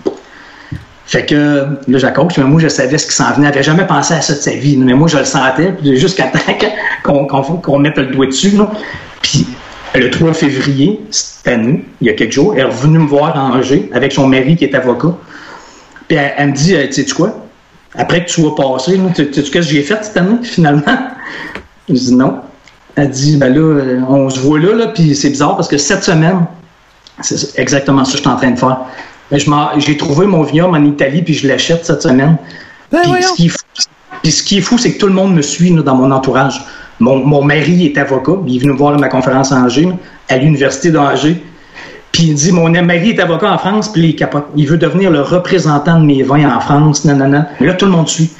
Fait 1.08 1.24
que 1.24 1.66
là, 1.88 2.10
coach, 2.10 2.36
mais 2.36 2.44
moi, 2.44 2.60
je 2.60 2.68
savais 2.68 2.98
ce 2.98 3.06
qui 3.06 3.14
s'en 3.14 3.32
venait. 3.32 3.48
N'avait 3.48 3.62
jamais 3.62 3.86
pensé 3.86 4.12
à 4.12 4.20
ça 4.20 4.34
de 4.34 4.38
sa 4.40 4.50
vie. 4.50 4.76
Mais 4.76 4.92
moi, 4.92 5.08
je 5.08 5.16
le 5.16 5.24
sentais. 5.24 5.72
Jusqu'à 5.82 6.24
temps 7.04 7.26
qu'on, 7.62 7.78
mette 7.78 7.96
le 7.96 8.06
doigt 8.08 8.26
dessus. 8.26 8.52
Puis 9.22 9.46
le 9.94 10.10
3 10.10 10.34
février, 10.34 11.00
cette 11.10 11.48
année, 11.48 11.86
il 12.02 12.08
y 12.08 12.10
a 12.10 12.12
quelques 12.12 12.32
jours, 12.32 12.52
elle 12.54 12.60
est 12.60 12.64
revenue 12.64 12.98
me 12.98 13.06
voir 13.06 13.34
à 13.38 13.56
Angers 13.56 13.88
avec 13.94 14.12
son 14.12 14.26
mari 14.26 14.56
qui 14.56 14.64
est 14.66 14.74
avocat. 14.74 15.14
Puis 16.08 16.18
elle, 16.18 16.48
me 16.48 16.52
dit, 16.52 16.74
tu 16.92 16.92
sais 16.92 17.14
quoi? 17.14 17.34
Après 17.94 18.22
que 18.26 18.30
tu 18.30 18.42
passé, 18.54 18.98
là, 18.98 19.04
tu 19.14 19.32
sais 19.32 19.42
ce 19.42 19.50
que 19.50 19.62
j'ai 19.62 19.80
fait 19.80 20.04
cette 20.04 20.16
année, 20.18 20.38
finalement? 20.42 20.82
Je 21.88 21.94
dis 21.94 22.14
non. 22.14 22.40
Elle 22.96 23.08
dit, 23.08 23.38
ben 23.38 23.54
là, 23.54 23.60
euh, 23.60 24.00
on 24.06 24.28
se 24.28 24.40
voit 24.40 24.58
là, 24.58 24.74
là 24.74 24.86
puis 24.88 25.14
c'est 25.14 25.30
bizarre 25.30 25.56
parce 25.56 25.68
que 25.68 25.78
cette 25.78 26.04
semaine, 26.04 26.44
c'est 27.22 27.58
exactement 27.58 28.04
ça 28.04 28.12
que 28.12 28.18
je 28.18 28.22
suis 28.22 28.28
en 28.28 28.36
train 28.36 28.50
de 28.50 28.58
faire. 28.58 28.80
Je 29.32 29.48
m'en- 29.50 29.78
J'ai 29.78 29.96
trouvé 29.96 30.26
mon 30.26 30.42
vignoble 30.42 30.76
en 30.76 30.84
Italie, 30.84 31.22
puis 31.22 31.34
je 31.34 31.46
l'achète 31.48 31.84
cette 31.84 32.02
semaine. 32.02 32.36
Ben, 32.90 33.00
Puis 33.02 33.22
ce 33.22 33.32
qui 33.34 33.46
est 33.46 33.48
fou, 33.50 33.58
puis 34.22 34.32
ce 34.32 34.42
qui 34.42 34.58
est 34.58 34.62
fou, 34.62 34.78
c'est 34.78 34.92
que 34.92 34.98
tout 34.98 35.06
le 35.06 35.12
monde 35.12 35.34
me 35.34 35.42
suit 35.42 35.70
là, 35.74 35.82
dans 35.82 35.94
mon 35.94 36.10
entourage. 36.10 36.62
Mon, 37.00 37.16
mon 37.24 37.42
mari 37.44 37.84
est 37.86 37.98
avocat, 37.98 38.32
il 38.46 38.56
est 38.56 38.58
venu 38.60 38.72
me 38.72 38.76
voir 38.78 38.94
à 38.94 38.98
ma 38.98 39.08
conférence 39.08 39.52
à 39.52 39.56
Angers, 39.56 39.88
à 40.28 40.36
l'université 40.38 40.90
d'Angers. 40.90 41.42
Puis 42.10 42.24
il 42.24 42.34
dit, 42.34 42.50
mon 42.50 42.68
mari 42.70 43.10
est 43.10 43.20
avocat 43.20 43.52
en 43.52 43.58
France, 43.58 43.92
puis 43.92 44.08
il 44.08 44.16
capote. 44.16 44.46
Il 44.56 44.66
veut 44.66 44.78
devenir 44.78 45.10
le 45.10 45.20
représentant 45.20 46.00
de 46.00 46.06
mes 46.06 46.22
vins 46.22 46.50
en 46.56 46.60
France, 46.60 47.04
nanana. 47.04 47.48
Mais 47.60 47.66
là, 47.66 47.74
tout 47.74 47.84
le 47.84 47.92
monde 47.92 48.08
suit. 48.08 48.30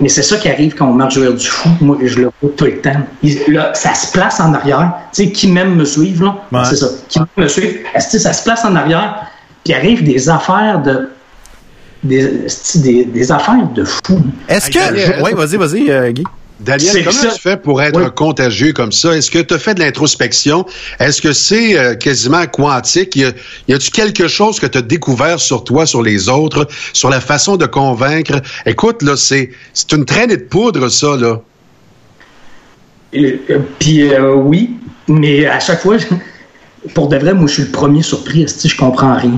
Mais 0.00 0.08
c'est 0.08 0.22
ça 0.22 0.36
qui 0.36 0.48
arrive 0.48 0.74
quand 0.74 0.86
on 0.86 0.92
marche 0.92 1.16
vers 1.16 1.32
du 1.32 1.46
fou. 1.46 1.68
Moi, 1.80 1.96
je 2.04 2.16
le 2.18 2.30
vois 2.40 2.50
tout 2.56 2.64
le 2.66 2.80
temps. 2.80 3.00
Il- 3.22 3.38
là, 3.48 3.72
ça 3.74 3.94
se 3.94 4.12
place 4.12 4.38
en 4.40 4.52
arrière. 4.54 4.92
Tu 5.14 5.24
sais, 5.24 5.30
qui 5.32 5.48
m'aime 5.48 5.74
me 5.76 5.84
suivre, 5.84 6.24
là? 6.24 6.36
Ouais. 6.52 6.64
C'est 6.68 6.76
ça. 6.76 6.86
Qui 7.08 7.18
m'aime 7.20 7.28
me 7.38 7.48
suivre. 7.48 7.74
Est-ce 7.94 8.12
que 8.12 8.18
ça 8.18 8.32
se 8.32 8.44
place 8.44 8.64
en 8.64 8.76
arrière, 8.76 9.26
puis 9.64 9.74
arrive 9.74 10.02
des 10.04 10.28
affaires 10.28 10.80
de. 10.82 11.08
Des, 12.02 12.18
est-ce 12.46 12.78
que 12.78 12.82
des, 12.84 13.04
des 13.04 13.30
affaires 13.30 13.68
de 13.74 13.84
fou. 13.84 14.20
Est-ce 14.48 14.70
que. 14.70 15.22
Oui, 15.22 15.32
vas-y, 15.34 15.56
vas-y, 15.56 15.90
euh, 15.90 16.10
Guy. 16.10 16.24
Daniel, 16.58 16.92
C'est 16.92 17.00
comment 17.02 17.16
ça. 17.16 17.28
tu 17.34 17.40
fais 17.40 17.56
pour 17.56 17.82
être 17.82 18.00
Oui. 18.00 18.06
contagieux 18.14 18.72
comme 18.72 18.92
ça? 18.92 19.16
Est-ce 19.16 19.30
que 19.32 19.38
tu 19.40 19.52
as 19.54 19.58
fait 19.58 19.74
de 19.74 19.80
l'introspection? 19.80 20.64
Est-ce 21.00 21.20
que 21.20 21.32
c'est 21.32 21.76
euh, 21.76 21.94
quasiment 21.96 22.46
quantique? 22.46 23.16
Y 23.16 23.24
a- 23.24 23.32
y 23.68 23.72
a-tu 23.74 23.90
quelque 23.90 24.28
chose 24.28 24.60
que 24.60 24.66
tu 24.66 24.78
as 24.78 24.82
découvert 24.82 25.40
sur 25.40 25.64
toi, 25.64 25.86
sur 25.86 26.02
les 26.02 26.28
autres, 26.28 26.68
sur 26.92 27.08
la 27.10 27.20
façon 27.20 27.56
de 27.56 27.66
convaincre? 27.66 28.40
Écoute, 28.66 29.02
là, 29.02 29.16
c'est 29.16 29.50
c'est 29.72 29.90
une 29.92 30.04
traînée 30.04 30.36
de 30.36 30.44
poudre, 30.44 30.88
ça, 30.88 31.16
là. 31.16 31.40
Euh, 33.14 33.36
euh, 33.50 33.58
Puis 33.78 34.12
euh, 34.12 34.34
oui, 34.34 34.70
mais 35.08 35.46
à 35.46 35.58
chaque 35.60 35.80
fois, 35.82 35.96
pour 36.94 37.08
de 37.08 37.16
vrai, 37.16 37.34
moi, 37.34 37.46
je 37.46 37.54
suis 37.54 37.62
le 37.64 37.70
premier 37.70 38.02
surpris. 38.02 38.42
esti, 38.42 38.68
Je 38.68 38.76
comprends 38.76 39.14
rien. 39.14 39.30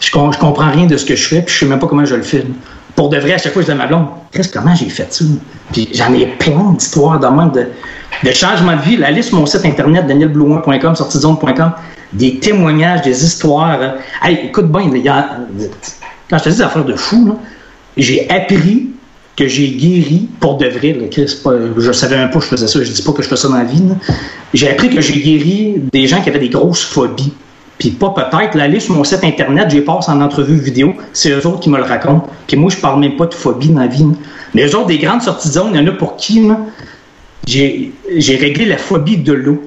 Je, 0.00 0.10
com- 0.10 0.30
comprends 0.38 0.70
rien 0.70 0.86
de 0.86 0.96
ce 0.96 1.04
que 1.04 1.16
je 1.16 1.26
fais, 1.26 1.42
puis 1.42 1.54
je 1.54 1.60
sais 1.60 1.66
même 1.66 1.78
pas 1.78 1.86
comment 1.86 2.04
je 2.04 2.14
le 2.14 2.22
fais. 2.22 2.44
Pour 2.94 3.08
de 3.08 3.18
vrai, 3.18 3.32
à 3.34 3.38
chaque 3.38 3.52
fois, 3.52 3.62
je 3.62 3.66
dis 3.66 3.72
à 3.72 3.76
ma 3.76 3.86
blonde, 3.86 4.06
Chris, 4.32 4.48
comment 4.52 4.74
j'ai 4.74 4.88
fait 4.88 5.12
ça? 5.12 5.24
Puis 5.72 5.88
j'en 5.94 6.12
ai 6.14 6.26
plein 6.26 6.72
d'histoires 6.72 7.18
de 7.18 7.26
de, 8.24 8.32
changement 8.32 8.76
de 8.76 8.82
vie. 8.82 8.96
La 8.96 9.10
liste 9.10 9.28
sur 9.28 9.38
mon 9.38 9.46
site 9.46 9.64
internet, 9.64 10.06
danielblouin.com, 10.06 10.94
sortizone.com, 10.96 11.72
des 12.12 12.38
témoignages, 12.38 13.02
des 13.02 13.24
histoires. 13.24 13.78
Hey, 14.22 14.46
écoute 14.46 14.70
bien, 14.70 14.90
quand 16.30 16.38
je 16.38 16.44
te 16.44 16.48
dis 16.48 16.56
des 16.56 16.62
affaires 16.62 16.84
de 16.84 16.94
fou, 16.94 17.38
j'ai 17.96 18.28
appris 18.30 18.90
que 19.38 19.46
j'ai 19.46 19.68
guéri 19.68 20.28
pour 20.40 20.56
de 20.56 20.66
vrai. 20.66 20.98
Chris, 21.12 21.38
je 21.76 21.92
savais 21.92 22.16
même 22.16 22.30
pas 22.30 22.40
que 22.40 22.44
je 22.44 22.50
faisais 22.50 22.66
ça. 22.66 22.82
Je 22.82 22.90
dis 22.90 23.02
pas 23.02 23.12
que 23.12 23.22
je 23.22 23.28
fais 23.28 23.36
ça 23.36 23.46
dans 23.46 23.56
la 23.56 23.62
vie. 23.62 23.84
J'ai 24.52 24.68
appris 24.68 24.90
que 24.90 25.00
j'ai 25.00 25.20
guéri 25.20 25.76
des 25.92 26.08
gens 26.08 26.20
qui 26.20 26.28
avaient 26.28 26.40
des 26.40 26.48
grosses 26.48 26.82
phobies. 26.82 27.32
Puis 27.78 27.90
pas 27.90 28.10
peut-être. 28.10 28.56
Là, 28.56 28.64
aller 28.64 28.80
sur 28.80 28.96
mon 28.96 29.04
site 29.04 29.22
internet, 29.22 29.68
j'ai 29.70 29.82
passe 29.82 30.08
en 30.08 30.20
entrevue 30.20 30.56
vidéo. 30.56 30.92
C'est 31.12 31.30
eux 31.30 31.46
autres 31.46 31.60
qui 31.60 31.70
me 31.70 31.76
le 31.76 31.84
racontent. 31.84 32.26
Puis 32.48 32.56
moi, 32.56 32.68
je 32.68 32.78
parle 32.78 32.98
même 32.98 33.16
pas 33.16 33.26
de 33.26 33.34
phobie 33.34 33.68
dans 33.68 33.80
la 33.80 33.86
vie. 33.86 34.04
Mais 34.54 34.66
eux 34.66 34.76
autres, 34.76 34.88
des 34.88 34.98
grandes 34.98 35.22
sorties 35.22 35.48
de 35.48 35.52
zone, 35.52 35.70
il 35.72 35.80
y 35.80 35.84
en 35.84 35.86
a 35.86 35.92
pour 35.92 36.16
qui, 36.16 36.42
j'ai 37.46 38.36
réglé 38.36 38.64
la 38.64 38.76
phobie 38.76 39.18
de 39.18 39.32
l'eau. 39.32 39.62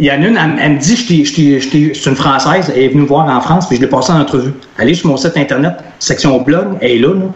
Il 0.00 0.06
y 0.06 0.10
en 0.10 0.22
a 0.22 0.26
une, 0.26 0.58
elle, 0.58 0.72
me 0.72 0.78
dit, 0.78 0.96
c'est 0.96 2.10
une 2.10 2.16
Française, 2.16 2.72
elle 2.74 2.82
est 2.82 2.88
venue 2.88 3.02
me 3.02 3.06
voir 3.06 3.28
en 3.28 3.40
France, 3.40 3.68
puis 3.68 3.76
je 3.76 3.82
l'ai 3.82 3.88
passée 3.88 4.10
en 4.10 4.20
entrevue. 4.20 4.52
Allez 4.76 4.94
sur 4.94 5.08
mon 5.08 5.16
site 5.16 5.36
internet, 5.36 5.74
section 6.00 6.40
blog, 6.40 6.78
elle 6.80 6.90
est 6.90 6.98
là. 6.98 7.14
là. 7.14 7.26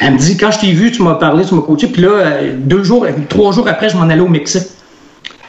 Elle 0.00 0.14
me 0.14 0.18
dit, 0.18 0.36
quand 0.36 0.50
je 0.50 0.60
t'ai 0.60 0.72
vu, 0.72 0.92
tu 0.92 1.02
m'as 1.02 1.14
parlé, 1.14 1.44
tu 1.44 1.54
m'as 1.54 1.62
coaché, 1.62 1.88
puis 1.88 2.02
là, 2.02 2.10
euh, 2.10 2.52
deux 2.56 2.84
jours, 2.84 3.06
trois 3.28 3.52
jours 3.52 3.66
après, 3.68 3.88
je 3.88 3.96
m'en 3.96 4.04
allais 4.04 4.20
au 4.20 4.28
Mexique. 4.28 4.68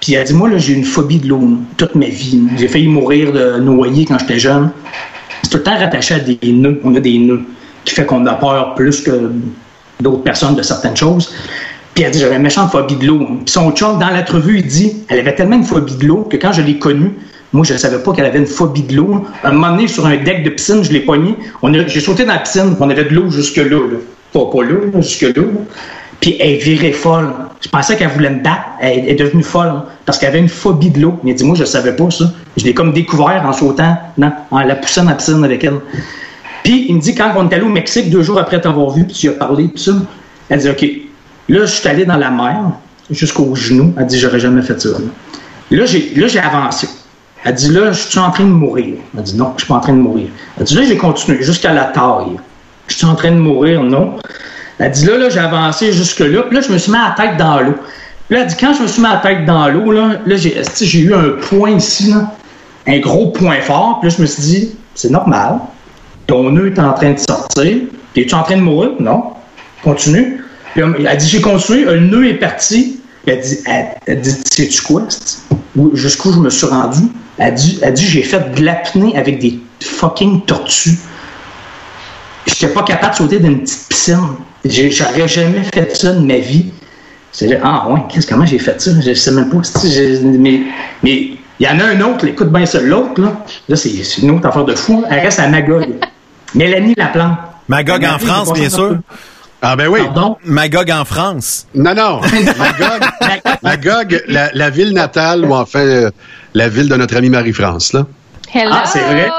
Puis 0.01 0.13
elle 0.13 0.26
dit, 0.26 0.34
moi, 0.34 0.49
là, 0.49 0.57
j'ai 0.57 0.73
une 0.73 0.85
phobie 0.85 1.19
de 1.19 1.27
l'eau, 1.27 1.41
toute 1.77 1.95
ma 1.95 2.07
vie. 2.07 2.41
J'ai 2.57 2.67
failli 2.67 2.88
mourir 2.88 3.31
de 3.31 3.59
noyer 3.59 4.05
quand 4.05 4.17
j'étais 4.17 4.39
jeune. 4.39 4.71
C'est 5.43 5.49
tout 5.49 5.57
le 5.57 5.63
temps 5.63 5.77
rattaché 5.77 6.15
à 6.15 6.19
des 6.19 6.39
nœuds. 6.51 6.80
On 6.84 6.95
a 6.95 6.99
des 6.99 7.17
nœuds 7.19 7.41
qui 7.85 7.93
fait 7.93 8.05
qu'on 8.05 8.26
a 8.26 8.34
peur 8.34 8.76
plus 8.76 9.01
que 9.01 9.31
d'autres 9.99 10.23
personnes 10.23 10.55
de 10.55 10.61
certaines 10.61 10.95
choses. 10.95 11.34
Puis 11.93 12.03
elle 12.03 12.11
dit, 12.11 12.19
j'avais 12.19 12.38
une 12.38 12.41
méchante 12.41 12.71
phobie 12.71 12.95
de 12.95 13.05
l'eau. 13.05 13.19
Puis 13.19 13.51
son 13.51 13.71
chum, 13.71 13.99
dans 13.99 14.09
l'entrevue, 14.09 14.59
il 14.59 14.67
dit, 14.67 14.93
elle 15.09 15.19
avait 15.19 15.35
tellement 15.35 15.57
une 15.57 15.63
phobie 15.63 15.95
de 15.95 16.05
l'eau 16.05 16.23
que 16.30 16.38
quand 16.38 16.53
je 16.53 16.61
l'ai 16.61 16.80
connue, 16.80 17.11
moi, 17.51 17.65
je 17.65 17.73
ne 17.73 17.77
savais 17.77 17.99
pas 17.99 18.13
qu'elle 18.13 18.26
avait 18.26 18.39
une 18.39 18.47
phobie 18.47 18.84
de 18.84 18.95
l'eau. 18.95 19.26
Un 19.43 19.51
moment 19.51 19.71
donné, 19.71 19.88
sur 19.88 20.05
un 20.05 20.17
deck 20.17 20.43
de 20.43 20.51
piscine, 20.51 20.84
je 20.84 20.91
l'ai 20.91 20.99
pognée. 21.01 21.35
J'ai 21.88 21.99
sauté 21.99 22.23
dans 22.23 22.34
la 22.34 22.39
piscine, 22.39 22.76
on 22.80 22.89
avait 22.89 23.05
de 23.05 23.13
l'eau 23.13 23.30
jusque-là. 23.30 23.63
Là. 23.65 23.97
Pas, 24.34 24.45
pas 24.45 24.64
là, 24.64 24.76
là, 24.93 25.01
jusque-là. 25.01 25.31
là. 25.35 25.61
Puis 26.19 26.35
elle 26.39 26.57
virait 26.57 26.91
folle. 26.91 27.34
Je 27.61 27.69
pensais 27.69 27.95
qu'elle 27.95 28.10
voulait 28.10 28.30
me 28.30 28.43
battre. 28.43 28.64
Elle 28.81 29.07
est 29.07 29.15
devenue 29.15 29.43
folle 29.43 29.69
hein, 29.69 29.85
parce 30.06 30.18
qu'elle 30.18 30.30
avait 30.30 30.39
une 30.39 30.49
phobie 30.49 30.89
de 30.89 30.99
l'eau. 30.99 31.18
Mais 31.23 31.31
elle 31.31 31.38
dit, 31.38 31.43
moi, 31.45 31.56
je 31.56 31.61
ne 31.61 31.68
savais 31.68 31.95
pas 31.95 32.11
ça. 32.11 32.26
Je 32.57 32.65
l'ai 32.65 32.73
comme 32.73 32.93
découvert 32.93 33.43
en 33.45 33.53
sautant, 33.53 33.97
non, 34.18 34.31
en 34.51 34.60
la 34.60 34.76
poussant 34.76 35.03
dans 35.03 35.11
la 35.11 35.15
piscine 35.15 35.43
avec 35.43 35.64
elle. 35.64 35.80
Puis 36.64 36.88
il 36.89 36.95
me 36.95 37.01
dit, 37.01 37.15
quand 37.15 37.31
on 37.38 37.49
est 37.49 37.53
allé 37.53 37.64
au 37.64 37.69
Mexique, 37.69 38.10
deux 38.10 38.22
jours 38.22 38.38
après 38.38 38.60
t'avoir 38.60 38.89
vu, 38.89 39.06
puis 39.06 39.14
tu 39.14 39.30
as 39.30 39.34
parlé, 39.34 39.69
tout 39.69 39.77
ça, 39.77 39.93
elle 40.49 40.60
dit, 40.60 40.69
OK, 40.69 40.85
là, 41.47 41.65
je 41.65 41.72
suis 41.72 41.88
allé 41.88 42.06
dans 42.06 42.18
la 42.18 42.30
mer 42.30 42.60
jusqu'aux 43.10 43.56
genoux. 43.56 43.93
Elle 43.97 44.07
dit, 44.07 44.19
j'aurais 44.19 44.39
jamais 44.39 44.61
fait 44.61 44.80
ça. 44.80 44.89
Là, 45.72 45.85
là, 46.15 46.27
j'ai 46.27 46.39
avancé. 46.39 46.89
Elle 47.45 47.56
dit, 47.56 47.69
là, 47.69 47.93
je 47.93 48.01
suis 48.10 48.19
en 48.19 48.31
train 48.31 48.43
de 48.43 48.49
mourir. 48.49 48.95
Elle 49.18 49.23
dit, 49.23 49.35
non, 49.38 49.53
je 49.56 49.64
suis 49.64 49.69
pas 49.69 49.76
en 49.76 49.80
train 49.80 49.93
de 49.93 49.99
mourir. 50.01 50.27
Elle 50.57 50.65
dit, 50.65 50.76
là, 50.76 50.84
j'ai 50.84 50.97
continué 50.97 51.41
jusqu'à 51.41 51.72
la 51.72 51.85
taille. 51.85 52.38
Je 52.90 52.95
suis 52.95 53.06
en 53.06 53.16
train 53.16 53.32
de 53.32 53.38
mourir, 53.38 53.84
non. 53.84 54.18
Elle 54.80 54.91
dit, 54.91 55.06
là, 55.06 55.18
là, 55.18 55.30
j'ai 55.30 55.40
avancé 55.40 55.91
jusque-là. 55.94 56.44
Puis 56.44 56.56
là, 56.56 56.61
je 56.61 56.72
me 56.72 56.78
suis 56.78 56.91
mis 56.91 56.98
la 56.98 57.14
tête 57.16 57.38
dans 57.38 57.60
l'eau. 57.60 57.76
Là, 58.30 58.41
elle 58.41 58.48
dit, 58.48 58.56
quand 58.60 58.74
je 58.74 58.84
me 58.84 58.88
suis 58.88 59.02
mis 59.02 59.07
la 59.07 59.18
tête 59.18 59.45
dans 59.45 59.68
l'eau, 59.68 59.91
là, 59.91 60.20
là 60.26 60.36
j'ai, 60.36 60.99
eu 60.99 61.14
un 61.14 61.30
point 61.49 61.72
ici, 61.72 62.11
là, 62.11 62.34
un 62.88 62.99
gros 62.99 63.28
point 63.28 63.61
fort. 63.61 63.99
Puis 63.99 64.10
là, 64.10 64.16
je 64.18 64.22
me 64.22 64.28
suis 64.28 64.41
dit, 64.41 64.72
c'est 64.95 65.11
normal. 65.11 65.60
Ton 66.28 66.52
nœud 66.52 66.68
est 66.68 66.80
en 66.80 66.94
train 66.94 67.11
de 67.11 67.20
sortir. 67.20 67.78
Es-tu 68.16 68.34
en 68.34 68.44
train 68.44 68.57
de 68.57 68.61
mourir? 68.61 68.91
Non. 68.99 69.34
Continue. 69.84 70.44
Puis 70.74 70.84
elle 70.84 71.18
dit, 71.18 71.28
j'ai 71.28 71.41
continué. 71.41 71.86
Le 71.86 71.99
nœud 71.99 72.28
est 72.28 72.36
parti. 72.36 72.99
Elle 73.28 73.41
dit, 73.41 73.60
elle, 73.66 73.88
elle 74.06 74.22
dit 74.22 74.36
sais-tu 74.52 74.82
quoi? 74.82 75.03
Jusqu'où 75.94 76.34
je 76.34 76.40
me 76.40 76.49
suis 76.49 76.68
rendu? 76.68 77.02
Elle 77.38 77.53
dit, 77.53 77.80
elle 77.82 77.94
dit 77.94 78.06
j'ai 78.06 78.24
fait 78.24 78.56
de 78.56 78.64
l'apnée 78.64 79.18
avec 79.18 79.40
des 79.40 79.60
fucking 79.82 80.41
tortues. 80.41 80.98
J'étais 82.48 82.74
pas 82.74 82.84
capable 82.84 83.14
de 83.14 83.18
sauter 83.18 83.40
d'une 83.40 83.61
petite 83.61 83.88
piscine. 83.90 84.20
J'aurais 84.66 85.28
jamais 85.28 85.64
fait 85.64 85.95
ça 85.95 86.14
de 86.14 86.20
ma 86.20 86.38
vie. 86.38 86.72
C'est 87.32 87.48
là, 87.48 87.57
ah 87.64 87.90
ouais, 87.90 88.02
qu'est-ce 88.10 88.28
comment 88.28 88.45
j'ai 88.45 88.60
fait 88.60 88.80
ça? 88.82 88.91
Je 89.06 89.14
sais 89.14 89.32
même 89.32 89.49
pas. 89.49 89.57
Mais 90.40 90.61
mais 91.03 91.32
il 91.60 91.66
y 91.66 91.68
en 91.68 91.80
a 91.80 91.86
un 91.86 92.02
autre, 92.02 92.26
écoute 92.26 92.52
bien 92.52 92.66
ça. 92.66 92.82
L'autre, 92.82 93.22
là, 93.22 93.34
là 93.68 93.76
c'est 93.76 93.90
c'est 94.03 94.22
une 94.22 94.32
autre 94.32 94.48
affaire 94.48 94.66
de 94.66 94.76
fou. 94.76 95.03
Elle 95.10 95.20
reste 95.20 95.40
à 95.40 95.48
Magog. 95.48 95.86
Mélanie 96.56 96.95
Laplante. 96.98 97.38
Magog 97.68 98.03
en 98.03 98.18
France, 98.18 98.52
bien 98.53 98.70
sûr. 98.70 98.98
Ah 99.61 99.76
ben 99.76 99.88
oui. 99.88 99.99
Pardon? 100.06 100.38
Magog 100.45 100.90
en 100.90 101.06
France. 101.06 101.68
Non, 101.76 101.94
non. 101.94 102.22
Magog, 102.57 103.41
Magog, 103.61 104.24
la, 104.28 104.49
la 104.53 104.70
ville 104.70 104.94
natale, 104.94 105.45
ou 105.45 105.53
enfin 105.53 105.80
euh, 105.82 106.11
la 106.53 106.70
ville 106.70 106.88
de 106.90 106.95
notre 106.95 107.16
amie 107.18 107.30
Marie-France, 107.30 107.94
là. 107.94 108.07
Hello! 108.53 108.72
Ah, 108.74 108.84
c'est 108.86 109.02
vrai? 109.02 109.30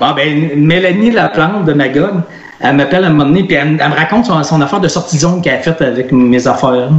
Ah, 0.00 0.12
ben, 0.14 0.50
Mélanie 0.56 1.10
Laplante 1.10 1.66
de 1.66 1.72
Magog, 1.72 2.14
elle 2.60 2.76
m'appelle 2.76 3.04
à 3.04 3.08
un 3.08 3.10
moment 3.10 3.26
donné, 3.26 3.44
puis 3.44 3.56
elle, 3.56 3.74
me 3.74 3.94
raconte 3.94 4.26
son, 4.26 4.60
affaire 4.60 4.80
de 4.80 4.88
sortie 4.88 5.18
qu'elle 5.42 5.54
a 5.54 5.58
faite 5.58 5.80
avec 5.82 6.10
mes 6.12 6.46
affaires. 6.46 6.90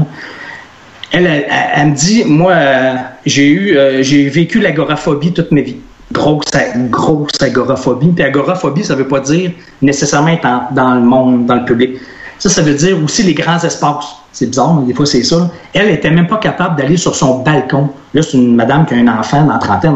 Elle, 1.11 1.45
elle, 1.75 1.87
me 1.87 1.95
dit, 1.95 2.23
moi, 2.25 2.51
euh, 2.53 2.93
j'ai 3.25 3.47
eu, 3.47 3.77
euh, 3.77 4.01
j'ai 4.01 4.27
vécu 4.29 4.59
l'agoraphobie 4.59 5.33
toute 5.33 5.51
ma 5.51 5.61
vie. 5.61 5.77
Grosse, 6.11 6.45
grosse 6.89 7.41
agoraphobie. 7.41 8.09
Puis 8.09 8.23
agoraphobie, 8.23 8.83
ça 8.83 8.95
veut 8.95 9.07
pas 9.07 9.19
dire 9.19 9.51
nécessairement 9.81 10.29
être 10.29 10.47
dans 10.71 10.95
le 10.95 11.01
monde, 11.01 11.45
dans 11.45 11.55
le 11.55 11.65
public. 11.65 11.97
Ça, 12.37 12.49
ça 12.49 12.61
veut 12.61 12.73
dire 12.73 13.01
aussi 13.03 13.23
les 13.23 13.33
grands 13.33 13.59
espaces. 13.59 14.15
C'est 14.31 14.47
bizarre, 14.47 14.73
mais 14.75 14.87
des 14.87 14.93
fois, 14.93 15.05
c'est 15.05 15.23
ça. 15.23 15.49
Elle 15.73 15.89
était 15.89 16.11
même 16.11 16.27
pas 16.27 16.37
capable 16.37 16.75
d'aller 16.77 16.97
sur 16.97 17.15
son 17.15 17.39
balcon. 17.39 17.89
Là, 18.13 18.21
c'est 18.21 18.37
une 18.37 18.55
madame 18.55 18.85
qui 18.85 18.93
a 18.93 18.97
un 18.97 19.07
enfant 19.07 19.43
dans 19.43 19.53
la 19.53 19.59
trentaine. 19.59 19.95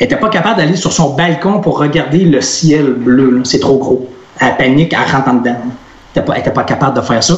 Elle 0.00 0.06
n'était 0.06 0.16
pas 0.20 0.30
capable 0.30 0.56
d'aller 0.56 0.76
sur 0.76 0.92
son 0.92 1.14
balcon 1.14 1.60
pour 1.60 1.78
regarder 1.78 2.24
le 2.24 2.40
ciel 2.40 2.94
bleu. 2.94 3.42
C'est 3.44 3.60
trop 3.60 3.76
gros. 3.76 4.08
Elle 4.40 4.56
panique, 4.56 4.94
elle 4.94 5.14
rentre 5.14 5.28
en 5.28 5.34
dedans. 5.34 5.56
Elle 6.16 6.22
n'était 6.22 6.50
pas, 6.50 6.64
capable 6.64 6.96
de 6.96 7.02
faire 7.02 7.22
ça. 7.22 7.34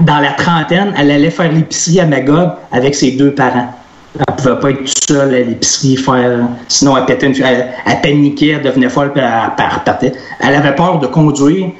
Dans 0.00 0.18
la 0.20 0.30
trentaine, 0.32 0.94
elle 0.96 1.10
allait 1.10 1.30
faire 1.30 1.50
l'épicerie 1.50 1.98
à 2.00 2.06
Magog 2.06 2.50
avec 2.70 2.94
ses 2.94 3.10
deux 3.12 3.34
parents. 3.34 3.74
Elle 4.16 4.34
pouvait 4.36 4.60
pas 4.60 4.70
être 4.70 4.78
toute 4.84 5.04
seule 5.08 5.34
à 5.34 5.38
l'épicerie 5.40 5.96
faire. 5.96 6.38
Sinon, 6.68 6.96
elle 6.96 7.06
pétait 7.06 7.26
une- 7.26 7.42
elle, 7.42 7.68
elle 7.84 8.00
paniquait, 8.00 8.48
elle 8.50 8.62
devenait 8.62 8.88
folle, 8.88 9.12
puis 9.12 9.20
elle, 9.20 9.30
elle 9.58 9.74
repartait. 9.74 10.12
Elle 10.40 10.54
avait 10.54 10.74
peur 10.76 11.00
de 11.00 11.08
conduire 11.08 11.70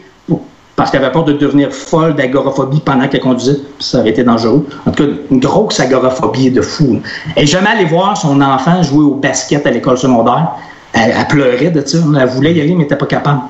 parce 0.81 0.90
qu'elle 0.90 1.05
avait 1.05 1.12
peur 1.12 1.24
de 1.24 1.35
devenir 1.35 1.70
folle 1.74 2.15
d'agoraphobie 2.15 2.81
pendant 2.81 3.07
qu'elle 3.07 3.20
conduisait. 3.20 3.57
Puis 3.57 3.86
ça 3.86 3.98
aurait 3.98 4.09
été 4.09 4.24
dangereux. 4.24 4.66
En 4.86 4.93
tout 4.93 5.05
cas, 5.05 5.12
une 5.31 5.39
grosse 5.39 5.78
agoraphobie 5.78 6.51
de 6.51 6.62
fou. 6.62 7.02
n'est 7.36 7.44
jamais 7.44 7.69
allée 7.69 7.85
voir 7.85 8.16
son 8.16 8.40
enfant 8.40 8.82
jouer 8.82 9.05
au 9.05 9.15
basket 9.16 9.66
à 9.66 9.70
l'école 9.73 9.98
secondaire. 9.98 10.52
Elle, 10.94 11.12
pleurait 11.28 11.69
de 11.69 11.86
ça. 11.86 11.98
Elle 12.19 12.28
voulait 12.28 12.55
y 12.55 12.62
aller, 12.62 12.69
mais 12.70 12.77
elle 12.77 12.78
n'était 12.78 12.97
pas 12.97 13.05
capable. 13.05 13.43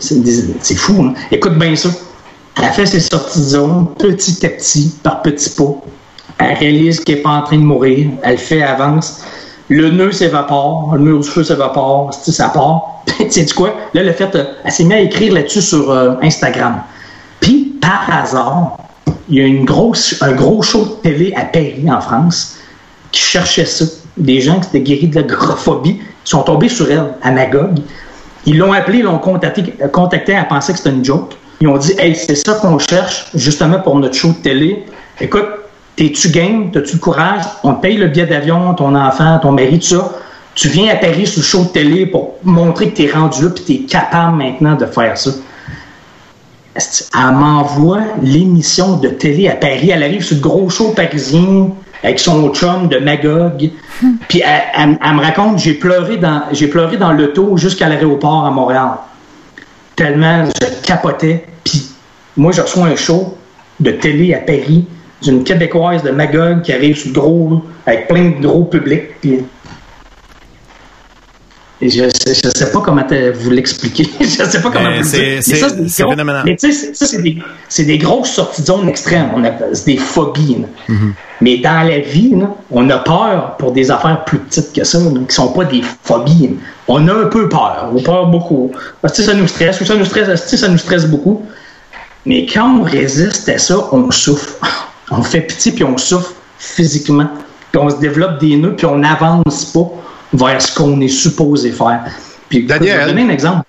C'est 0.00 0.74
fou. 0.74 1.02
hein? 1.02 1.14
Écoute 1.30 1.54
bien 1.58 1.74
ça. 1.74 1.88
Elle 2.62 2.72
fait 2.72 2.84
ses 2.84 3.00
sorties 3.00 3.38
de 3.38 3.44
zone 3.44 3.86
petit 3.98 4.44
à 4.44 4.50
petit, 4.50 4.94
par 5.02 5.22
petits 5.22 5.48
pas. 5.48 5.76
Elle 6.40 6.58
réalise 6.58 7.00
qu'elle 7.00 7.16
n'est 7.16 7.22
pas 7.22 7.30
en 7.30 7.42
train 7.42 7.56
de 7.56 7.62
mourir. 7.62 8.10
Elle 8.22 8.36
fait, 8.36 8.62
avance. 8.62 9.24
Le 9.68 9.90
nœud 9.90 10.12
s'évapore, 10.12 10.94
le 10.94 11.00
mur 11.00 11.20
du 11.20 11.28
feu 11.28 11.44
s'évapore, 11.44 12.12
ça 12.14 12.48
part. 12.48 13.02
tu 13.18 13.30
sais 13.30 13.46
quoi? 13.54 13.74
Là, 13.92 14.02
le 14.02 14.12
fait, 14.12 14.34
euh, 14.34 14.44
elle 14.64 14.72
s'est 14.72 14.84
mise 14.84 14.92
à 14.94 15.00
écrire 15.00 15.34
là-dessus 15.34 15.60
sur 15.60 15.90
euh, 15.90 16.14
Instagram. 16.22 16.82
Puis, 17.40 17.76
par 17.80 18.08
hasard, 18.10 18.78
il 19.28 19.36
y 19.36 19.40
a 19.40 19.44
une 19.44 19.64
grosse, 19.64 20.16
un 20.22 20.32
gros 20.32 20.62
show 20.62 20.84
de 20.84 20.90
télé 21.02 21.34
à 21.36 21.44
Paris, 21.44 21.84
en 21.90 22.00
France, 22.00 22.56
qui 23.12 23.20
cherchait 23.20 23.66
ça. 23.66 23.84
Des 24.16 24.40
gens 24.40 24.58
qui 24.58 24.68
étaient 24.68 24.80
guéris 24.80 25.08
de 25.08 25.16
l'agoraphobie 25.16 26.00
sont 26.24 26.42
tombés 26.42 26.68
sur 26.68 26.90
elle, 26.90 27.14
à 27.22 27.30
Magog. 27.30 27.78
Ils 28.46 28.58
l'ont 28.58 28.72
appelé, 28.72 28.98
ils 28.98 29.04
l'ont 29.04 29.18
contacté, 29.18 29.62
contacté, 29.92 30.32
elle 30.32 30.48
pensait 30.48 30.72
que 30.72 30.78
c'était 30.78 30.90
une 30.90 31.04
joke. 31.04 31.34
Ils 31.60 31.68
ont 31.68 31.76
dit 31.76 31.92
Hey, 31.98 32.16
c'est 32.16 32.34
ça 32.34 32.54
qu'on 32.54 32.78
cherche, 32.78 33.26
justement 33.34 33.80
pour 33.80 33.98
notre 33.98 34.14
show 34.14 34.28
de 34.28 34.42
télé. 34.42 34.86
Écoute, 35.20 35.46
t'es-tu 35.98 36.28
game, 36.30 36.70
t'as-tu 36.70 36.94
le 36.94 36.98
courage? 37.00 37.42
On 37.64 37.74
te 37.74 37.82
paye 37.82 37.96
le 37.96 38.06
billet 38.06 38.26
d'avion, 38.26 38.72
ton 38.74 38.94
enfant, 38.94 39.38
ton 39.42 39.50
mari, 39.52 39.80
tout 39.80 39.86
ça. 39.96 40.12
Tu 40.54 40.68
viens 40.68 40.92
à 40.92 40.96
Paris 40.96 41.26
sur 41.26 41.40
le 41.40 41.44
show 41.44 41.64
de 41.64 41.68
télé 41.68 42.06
pour 42.06 42.34
montrer 42.44 42.90
que 42.90 42.96
t'es 42.96 43.10
rendu 43.12 43.42
là 43.44 43.50
puis 43.50 43.64
t'es 43.64 43.78
capable 43.86 44.36
maintenant 44.38 44.74
de 44.76 44.86
faire 44.86 45.16
ça. 45.18 45.30
elle 46.74 47.34
m'envoie 47.34 48.00
l'émission 48.22 48.96
de 48.96 49.08
télé 49.08 49.48
à 49.48 49.54
Paris? 49.56 49.90
Elle 49.90 50.02
arrive 50.02 50.22
sur 50.22 50.36
le 50.36 50.42
gros 50.42 50.70
show 50.70 50.90
parisien 50.90 51.68
avec 52.02 52.18
son 52.20 52.48
chum 52.54 52.88
de 52.88 52.98
Magog. 52.98 53.70
Puis 54.28 54.40
elle, 54.44 54.62
elle- 54.76 54.98
elle 55.04 55.14
me 55.16 55.20
raconte, 55.20 55.58
j'ai 55.58 55.74
pleuré 55.74 56.16
dans, 56.16 56.42
j'ai 56.52 56.68
pleuré 56.68 56.96
dans 56.96 57.12
l'auto 57.12 57.56
jusqu'à 57.56 57.88
l'aéroport 57.88 58.44
à 58.46 58.50
Montréal. 58.50 58.90
Tellement 59.96 60.44
je 60.44 60.86
capotais. 60.86 61.44
Puis 61.64 61.88
moi, 62.36 62.52
je 62.52 62.60
reçois 62.62 62.86
un 62.86 62.96
show 62.96 63.36
de 63.80 63.90
télé 63.92 64.34
à 64.34 64.38
Paris 64.38 64.86
d'une 65.22 65.44
Québécoise 65.44 66.02
de 66.02 66.10
Magog 66.10 66.62
qui 66.62 66.72
arrive 66.72 67.00
le 67.06 67.12
gros, 67.12 67.62
avec 67.86 68.08
plein 68.08 68.30
de 68.30 68.46
gros 68.46 68.64
publics. 68.64 69.20
Puis 69.20 69.40
et 71.80 71.90
je 71.90 72.04
ne 72.04 72.10
sais 72.10 72.72
pas 72.72 72.80
comment 72.80 73.04
vous 73.34 73.50
l'expliquer. 73.50 74.04
je 74.20 74.26
sais 74.26 74.60
pas 74.60 74.70
comment 74.70 74.90
Ben, 74.90 75.00
vous 75.00 75.08
c'est-. 75.08 75.40
Mais 75.48 75.82
des 75.82 75.88
c'est 75.88 76.02
phénoménal. 76.04 76.42
Mais 76.44 76.56
tu 76.56 76.72
sais, 76.72 76.92
ça, 76.92 77.06
c'est 77.68 77.84
des, 77.84 77.98
grosses 77.98 78.30
sorties 78.30 78.62
de 78.62 78.66
zone 78.66 78.88
extrêmes. 78.88 79.30
C'est 79.74 79.86
des 79.86 79.96
phobies. 79.96 80.56
là. 80.88 80.94
Mais 81.40 81.58
dans 81.58 81.86
la 81.88 82.00
vie, 82.00 82.34
là, 82.34 82.52
on 82.72 82.90
a 82.90 82.98
peur 82.98 83.56
pour 83.58 83.70
des 83.70 83.92
affaires 83.92 84.24
plus 84.24 84.38
petites 84.38 84.72
que 84.72 84.82
ça, 84.82 84.98
qui 85.28 85.34
sont 85.34 85.52
pas 85.52 85.64
des 85.66 85.82
phobies. 86.02 86.56
On 86.88 87.06
a 87.06 87.12
un 87.14 87.26
peu 87.26 87.48
peur. 87.48 87.90
On 87.92 87.98
a 87.98 88.02
peur 88.02 88.26
beaucoup. 88.26 88.72
Parce 89.00 89.16
que 89.16 89.22
ça 89.22 89.34
nous 89.34 89.46
stresse, 89.46 89.80
ou 89.80 89.84
ça 89.84 89.94
nous 89.94 90.04
stresse, 90.04 90.46
ça 90.46 90.68
nous 90.68 90.78
stresse 90.78 91.06
beaucoup. 91.06 91.44
Mais 92.26 92.44
quand 92.44 92.80
on 92.80 92.82
résiste 92.82 93.48
à 93.48 93.58
ça, 93.58 93.76
on 93.92 94.10
souffre. 94.10 94.56
On 95.10 95.22
fait 95.22 95.40
pitié 95.42 95.72
puis 95.72 95.84
on 95.84 95.96
souffre 95.96 96.32
physiquement. 96.58 97.28
Puis 97.72 97.80
on 97.80 97.90
se 97.90 97.96
développe 97.96 98.38
des 98.40 98.56
nœuds 98.56 98.74
puis 98.76 98.86
on 98.86 98.96
n'avance 98.98 99.66
pas 99.66 99.90
vers 100.32 100.60
ce 100.60 100.74
qu'on 100.74 101.00
est 101.00 101.08
supposé 101.08 101.70
faire. 101.72 102.04
Puis, 102.48 102.64
Daniel. 102.64 102.94
je 102.94 102.98
vais 103.06 103.12
donner 103.12 103.22
un 103.22 103.28
exemple. 103.30 103.62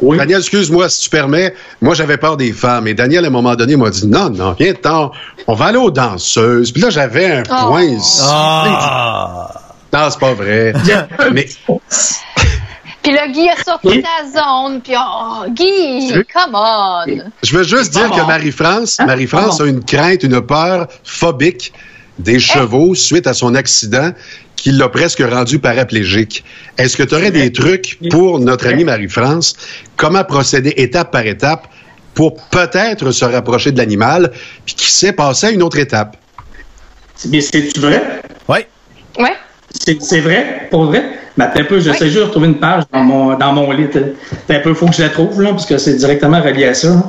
Oui. 0.00 0.16
Daniel, 0.16 0.38
excuse-moi 0.38 0.88
si 0.88 1.02
tu 1.04 1.10
permets. 1.10 1.54
Moi, 1.80 1.94
j'avais 1.94 2.16
peur 2.16 2.36
des 2.36 2.52
femmes. 2.52 2.86
Et 2.86 2.94
Daniel, 2.94 3.24
à 3.24 3.28
un 3.28 3.30
moment 3.30 3.54
donné, 3.56 3.76
m'a 3.76 3.90
dit 3.90 4.06
non, 4.06 4.30
non, 4.30 4.54
viens 4.58 4.74
ten 4.74 5.08
on 5.46 5.54
va 5.54 5.66
aller 5.66 5.78
aux 5.78 5.90
danseuses. 5.90 6.72
Puis 6.72 6.82
là, 6.82 6.90
j'avais 6.90 7.26
un 7.38 7.42
Oh. 7.50 7.68
point 7.68 7.82
ici. 7.82 8.20
Ah! 8.24 9.50
Non, 9.92 10.08
c'est 10.10 10.18
pas 10.20 10.34
vrai. 10.34 10.72
Mais 11.32 11.46
Puis 13.02 13.12
là, 13.12 13.28
Guy 13.28 13.48
a 13.48 13.56
sorti 13.62 14.02
sa 14.02 14.26
zone. 14.30 14.80
Puis, 14.80 14.94
oh, 14.96 15.44
Guy, 15.50 16.12
come 16.32 16.54
on. 16.54 17.04
je 17.42 17.56
veux 17.56 17.64
juste 17.64 17.92
dire 17.92 18.10
que. 18.10 18.26
Marie-France, 18.26 18.98
Hein? 19.00 19.06
Marie-France 19.06 19.60
a 19.60 19.66
une 19.66 19.84
crainte, 19.84 20.22
une 20.22 20.40
peur 20.40 20.86
phobique 21.04 21.72
des 22.18 22.38
chevaux 22.38 22.94
suite 22.94 23.26
à 23.26 23.34
son 23.34 23.54
accident 23.54 24.12
qui 24.54 24.70
l'a 24.70 24.88
presque 24.88 25.20
rendu 25.22 25.58
paraplégique. 25.58 26.44
Est-ce 26.78 26.96
que 26.96 27.02
tu 27.02 27.14
aurais 27.16 27.32
des 27.32 27.50
trucs 27.52 27.98
pour 28.10 28.38
notre 28.38 28.68
amie 28.68 28.84
Marie-France? 28.84 29.56
Comment 29.96 30.22
procéder 30.22 30.72
étape 30.76 31.10
par 31.10 31.26
étape 31.26 31.66
pour 32.14 32.36
peut-être 32.50 33.10
se 33.10 33.24
rapprocher 33.24 33.72
de 33.72 33.78
l'animal, 33.78 34.30
puis 34.64 34.74
qui 34.76 34.90
sait 34.92 35.12
passer 35.12 35.46
à 35.48 35.50
une 35.50 35.62
autre 35.62 35.78
étape? 35.78 36.16
Mais 37.28 37.40
c'est 37.40 37.76
vrai? 37.78 38.22
Oui. 38.48 38.58
C'est 40.00 40.20
vrai? 40.20 40.68
Pour 40.70 40.84
vrai? 40.84 41.04
Mais 41.36 41.44
attends 41.44 41.60
un 41.60 41.64
peu, 41.64 41.80
j'essaie 41.80 42.06
juste 42.06 42.18
de 42.18 42.22
retrouver 42.24 42.48
une 42.48 42.58
page 42.58 42.84
dans 42.92 43.00
mon, 43.02 43.34
dans 43.36 43.52
mon 43.52 43.70
lit. 43.72 43.84
Attends 43.84 44.00
un 44.50 44.58
peu, 44.60 44.68
il 44.70 44.74
faut 44.74 44.86
que 44.86 44.94
je 44.94 45.02
la 45.02 45.08
trouve, 45.08 45.40
là, 45.42 45.50
parce 45.50 45.66
que 45.66 45.78
c'est 45.78 45.94
directement 45.94 46.40
relié 46.40 46.66
à 46.66 46.74
ça. 46.74 46.88
là. 46.90 47.02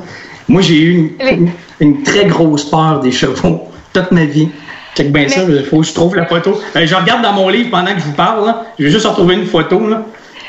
Moi, 0.48 0.62
j'ai 0.62 0.76
eu 0.80 0.92
une, 1.20 1.28
une, 1.28 1.50
une 1.80 2.02
très 2.02 2.24
grosse 2.26 2.64
peur 2.64 3.00
des 3.00 3.12
chevaux 3.12 3.68
toute 3.92 4.10
ma 4.12 4.24
vie. 4.24 4.48
Check 4.96 5.10
bien 5.12 5.28
ça, 5.28 5.42
il 5.48 5.64
faut 5.64 5.80
que 5.80 5.86
je 5.86 5.92
trouve 5.94 6.14
la 6.16 6.26
photo. 6.26 6.60
Euh, 6.76 6.86
je 6.86 6.94
regarde 6.94 7.22
dans 7.22 7.32
mon 7.32 7.48
livre 7.48 7.70
pendant 7.70 7.92
que 7.92 7.98
je 8.00 8.04
vous 8.04 8.12
parle. 8.12 8.46
Là. 8.46 8.64
Je 8.78 8.84
vais 8.84 8.90
juste 8.90 9.06
retrouver 9.06 9.34
une 9.34 9.46
photo. 9.46 9.86
là. 9.88 10.02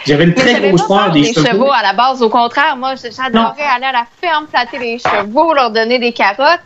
J'avais 0.05 0.25
une 0.25 0.35
très 0.35 0.53
grosse 0.69 0.87
peur 0.87 1.09
des, 1.11 1.21
des 1.21 1.33
chevaux 1.33 1.71
à 1.71 1.81
la 1.81 1.93
base. 1.93 2.21
Au 2.21 2.29
contraire, 2.29 2.75
moi, 2.77 2.93
j'adorais 2.95 3.63
aller 3.75 3.85
à 3.85 3.91
la 3.91 4.05
ferme, 4.21 4.45
flatter 4.51 4.77
les 4.77 4.99
chevaux, 4.99 5.53
leur 5.53 5.71
donner 5.71 5.97
des 5.97 6.11
carottes. 6.11 6.59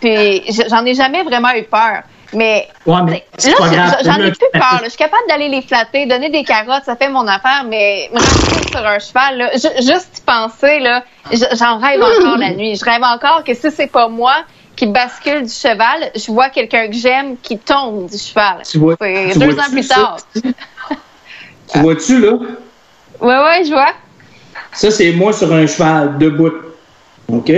Puis 0.00 0.42
j'en 0.70 0.84
ai 0.86 0.94
jamais 0.94 1.22
vraiment 1.24 1.52
eu 1.54 1.62
peur. 1.64 2.02
Mais 2.32 2.68
Ouais, 2.86 3.02
mais 3.04 3.24
c'est 3.38 3.50
là, 3.50 3.98
j'en 4.04 4.16
ai 4.24 4.30
plus 4.32 4.48
peur. 4.52 4.60
là. 4.60 4.80
Je 4.84 4.88
suis 4.90 4.98
capable 4.98 5.22
d'aller 5.28 5.48
les 5.48 5.62
flatter, 5.62 6.06
donner 6.06 6.28
des 6.30 6.44
carottes, 6.44 6.84
ça 6.84 6.96
fait 6.96 7.08
mon 7.08 7.26
affaire. 7.26 7.64
Mais 7.68 8.10
me 8.12 8.18
rentrer 8.18 8.68
sur 8.70 8.86
un 8.86 8.98
cheval, 8.98 9.38
là, 9.38 9.50
ju- 9.54 9.86
juste 9.86 10.18
y 10.18 10.20
penser, 10.22 10.78
là, 10.80 11.04
j'en 11.32 11.78
rêve 11.78 12.02
encore 12.02 12.36
la 12.38 12.50
nuit. 12.50 12.76
Je 12.76 12.84
rêve 12.84 13.02
encore 13.02 13.44
que 13.44 13.54
si 13.54 13.70
c'est 13.70 13.86
pas 13.86 14.08
moi 14.08 14.34
qui 14.74 14.86
bascule 14.86 15.42
du 15.46 15.52
cheval, 15.52 16.10
je 16.14 16.30
vois 16.32 16.50
quelqu'un 16.50 16.88
que 16.88 16.94
j'aime 16.94 17.36
qui 17.38 17.58
tombe 17.58 18.10
du 18.10 18.18
cheval. 18.18 18.62
Tu 18.70 18.78
vois- 18.78 18.96
tu 18.96 19.38
deux 19.38 19.58
ans 19.58 19.70
plus 19.70 19.86
tard. 19.88 20.16
Tu 21.72 21.78
vois-tu, 21.80 22.20
là? 22.20 22.32
Ouais, 23.20 23.38
ouais, 23.38 23.64
je 23.64 23.70
vois. 23.70 23.92
Ça, 24.72 24.90
c'est 24.90 25.10
moi 25.12 25.32
sur 25.32 25.52
un 25.52 25.66
cheval 25.66 26.16
debout. 26.18 26.52
OK? 27.28 27.50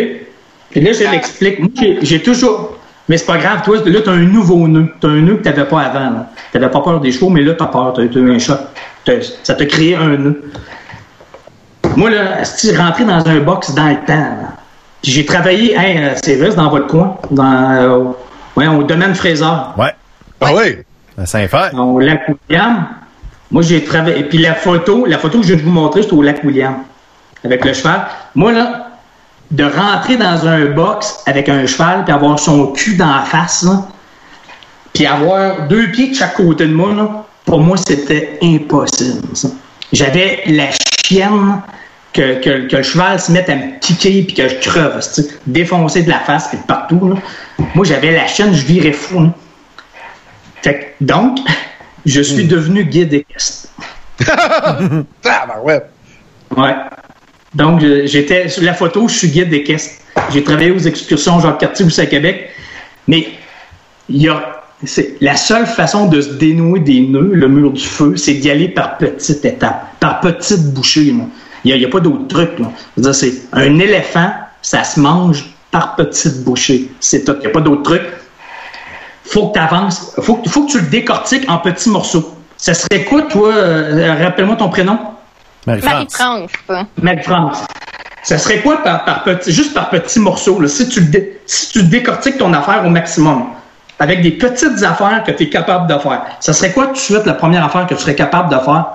Puis 0.71 0.81
là, 0.81 0.93
je 0.93 1.05
l'explique. 1.11 1.59
Moi, 1.59 1.69
j'ai- 1.79 1.99
j'ai 2.03 2.23
toujours. 2.23 2.78
Mais 3.09 3.17
c'est 3.17 3.27
pas 3.27 3.39
grave, 3.39 3.63
toi, 3.65 3.77
là, 3.85 4.01
t'as 4.05 4.11
un 4.13 4.17
nouveau 4.19 4.69
nœud. 4.69 4.89
T'as 5.01 5.09
un 5.09 5.21
nœud 5.21 5.37
que 5.37 5.43
t'avais 5.45 5.65
pas 5.65 5.81
avant. 5.83 6.11
là. 6.11 6.31
T'avais 6.53 6.69
pas 6.69 6.81
peur 6.81 7.01
des 7.01 7.11
chevaux, 7.13 7.31
mais 7.31 7.41
là, 7.43 7.55
t'as 7.59 7.67
peur. 7.67 7.93
T'as 7.97 8.07
t'as 8.07 8.21
eu 8.21 8.35
un 8.35 8.39
choc. 8.39 8.59
T'as- 9.05 9.23
Ça 9.43 9.55
t'a 9.55 9.65
créé 9.67 9.95
un 9.97 10.17
nœud. 10.17 10.43
Moi, 11.97 12.11
là, 12.11 12.45
si 12.45 12.75
rentré 12.77 13.05
dans 13.05 13.27
un 13.27 13.41
box 13.41 13.75
dans 13.75 13.89
le 13.89 13.97
temps, 14.07 14.15
là. 14.15 14.53
Puis 15.03 15.13
j'ai 15.13 15.25
travaillé, 15.25 15.77
euh, 15.79 16.15
c'est 16.23 16.37
vrai, 16.37 16.51
dans 16.55 16.69
votre 16.71 16.87
coin, 16.89 17.17
dans, 17.31 17.71
euh, 17.73 18.05
ouais, 18.57 18.67
au 18.67 18.83
domaine 18.83 19.15
Fraser. 19.15 19.45
Ouais. 19.77 19.93
Ah 20.41 20.51
oui? 20.55 20.79
À 21.17 21.25
Saint-Fer. 21.25 21.71
Au 21.79 21.99
lac 22.01 22.29
William. 22.51 22.87
Moi, 23.51 23.63
j'ai 23.63 23.83
travaillé. 23.85 24.19
Et 24.19 24.25
puis 24.25 24.39
la 24.39 24.55
photo, 24.55 25.07
la 25.07 25.19
photo 25.19 25.39
que 25.39 25.45
je 25.47 25.55
viens 25.55 25.63
de 25.63 25.63
vous 25.67 25.73
montrer, 25.73 26.03
c'est 26.03 26.13
au 26.13 26.23
lac 26.23 26.43
William. 26.45 26.79
Avec 27.45 27.65
le 27.65 27.73
cheval. 27.73 28.03
Moi, 28.35 28.53
là, 28.53 28.88
de 29.51 29.65
rentrer 29.65 30.17
dans 30.17 30.47
un 30.47 30.67
box 30.67 31.21
avec 31.27 31.49
un 31.49 31.67
cheval 31.67 32.05
puis 32.05 32.13
avoir 32.13 32.39
son 32.39 32.69
cul 32.73 32.97
dans 32.97 33.15
la 33.15 33.23
face, 33.23 33.63
là, 33.63 33.83
puis 34.93 35.07
avoir 35.07 35.69
deux 35.69 35.91
pieds 35.91 36.11
de 36.11 36.15
chaque 36.15 36.35
côté 36.35 36.67
de 36.67 36.75
moi, 36.75 36.93
là, 36.93 37.25
pour 37.45 37.61
moi, 37.61 37.77
c'était 37.77 38.39
impossible. 38.43 39.35
ça. 39.35 39.49
J'avais 39.93 40.43
la 40.47 40.67
chienne 41.05 41.63
que, 42.13 42.41
que- 42.43 42.67
que 42.69 42.77
le 42.77 42.83
cheval 42.83 43.19
se 43.21 43.33
mette 43.33 43.49
à 43.49 43.57
me 43.57 43.79
piquer 43.81 44.23
puis 44.25 44.35
que 44.35 44.49
je 44.49 44.55
creve, 44.57 44.99
tu 45.15 45.23
sais, 45.23 45.29
défoncer 45.47 46.03
de 46.03 46.11
la 46.11 46.19
face 46.21 46.49
puis 46.49 46.59
de 46.59 46.63
partout. 46.65 47.15
là. 47.15 47.65
Moi, 47.75 47.87
j'avais 47.87 48.13
la 48.13 48.27
chienne, 48.27 48.53
je 48.55 48.65
virais 48.67 48.93
fou. 48.93 49.21
là. 49.21 49.31
Fait 50.63 50.95
que, 50.99 51.05
donc, 51.05 51.39
je 52.05 52.21
suis 52.21 52.45
devenu 52.47 52.85
guide 52.85 53.15
équestre. 53.15 53.69
Ah, 54.29 55.47
ben 55.47 55.61
ouais. 55.63 55.83
Ouais. 56.57 56.75
Donc, 57.55 57.81
j'étais 57.81 58.49
sur 58.49 58.63
la 58.63 58.75
photo, 58.75 59.09
je 59.09 59.15
suis 59.15 59.29
guide 59.29 59.49
d'équestre. 59.51 59.95
J'ai 60.33 60.43
travaillé 60.45 60.71
aux 60.71 60.79
excursions 60.79 61.41
Jacques 61.41 61.59
Cartier 61.59 61.85
aussi 61.87 62.01
à 62.01 62.07
Québec. 62.07 62.51
Mais 63.07 63.29
il 64.09 64.23
y 64.23 64.29
a. 64.29 64.63
c'est- 64.85 65.17
La 65.21 65.37
seule 65.37 65.67
façon 65.67 66.07
de 66.09 66.21
se 66.21 66.35
dénouer 66.35 66.81
des 66.81 67.01
nœuds, 67.01 67.31
le 67.33 67.49
mur 67.49 67.73
du 67.73 67.83
feu, 67.85 68.17
c'est 68.17 68.35
d'y 68.35 68.51
aller 68.51 68.69
par 68.69 68.99
petites 68.99 69.45
étapes, 69.45 69.87
par 69.99 70.21
petites 70.21 70.73
bouchées. 70.75 71.15
Il 71.65 71.75
n'y 71.77 71.85
a, 71.85 71.89
pas 71.89 72.01
d'autre 72.01 72.29
truc. 72.29 72.51
c'est 73.13 73.33
un 73.53 73.79
éléphant, 73.79 74.31
ça 74.63 74.85
se 74.85 75.01
mange 75.01 75.45
par 75.71 75.97
petites 75.97 76.45
bouchées. 76.45 76.91
C'est 77.01 77.25
tout. 77.25 77.35
Il 77.39 77.41
n'y 77.41 77.47
a 77.47 77.51
pas 77.51 77.61
d'autre 77.61 77.83
truc. 77.83 78.03
Faut 79.25 79.49
que 79.49 79.55
tu 79.55 79.61
avances. 79.61 80.15
Faut, 80.21 80.41
faut 80.49 80.67
que 80.67 80.73
tu 80.73 80.79
le 80.81 80.87
décortiques 80.87 81.49
en 81.51 81.59
petits 81.59 81.91
morceaux. 81.91 82.35
Ça 82.57 82.75
serait 82.75 83.05
quoi, 83.05 83.23
toi? 83.23 83.53
euh, 83.55 84.15
Rappelle-moi 84.23 84.57
ton 84.57 84.69
prénom? 84.69 84.99
Marie-France. 85.69 86.53
Marie-France. 87.03 87.65
Ça 88.23 88.39
serait 88.39 88.61
quoi 88.61 88.83
par, 88.83 89.05
par 89.05 89.23
petit, 89.23 89.53
juste 89.53 89.75
par 89.75 89.91
petits 89.91 90.21
morceaux, 90.21 90.61
là, 90.61 90.69
si, 90.69 90.89
tu 90.89 91.03
si 91.47 91.73
tu 91.73 91.83
décortiques 91.85 92.39
ton 92.39 92.53
affaire 92.53 92.83
au 92.85 92.91
maximum, 92.91 93.47
avec 93.99 94.23
des 94.23 94.33
petites 94.33 94.83
affaires 94.83 95.23
que 95.25 95.33
tu 95.33 95.45
es 95.45 95.49
capable 95.49 95.87
de 95.93 95.99
faire, 95.99 96.23
ça 96.41 96.53
serait 96.53 96.73
quoi 96.73 96.87
tout 96.87 96.93
de 96.95 96.99
suite 96.99 97.27
la 97.27 97.35
première 97.35 97.65
affaire 97.65 97.87
que 97.87 97.95
tu 97.95 98.01
serais 98.01 98.15
capable 98.15 98.49
de 98.49 98.59
faire? 98.59 98.87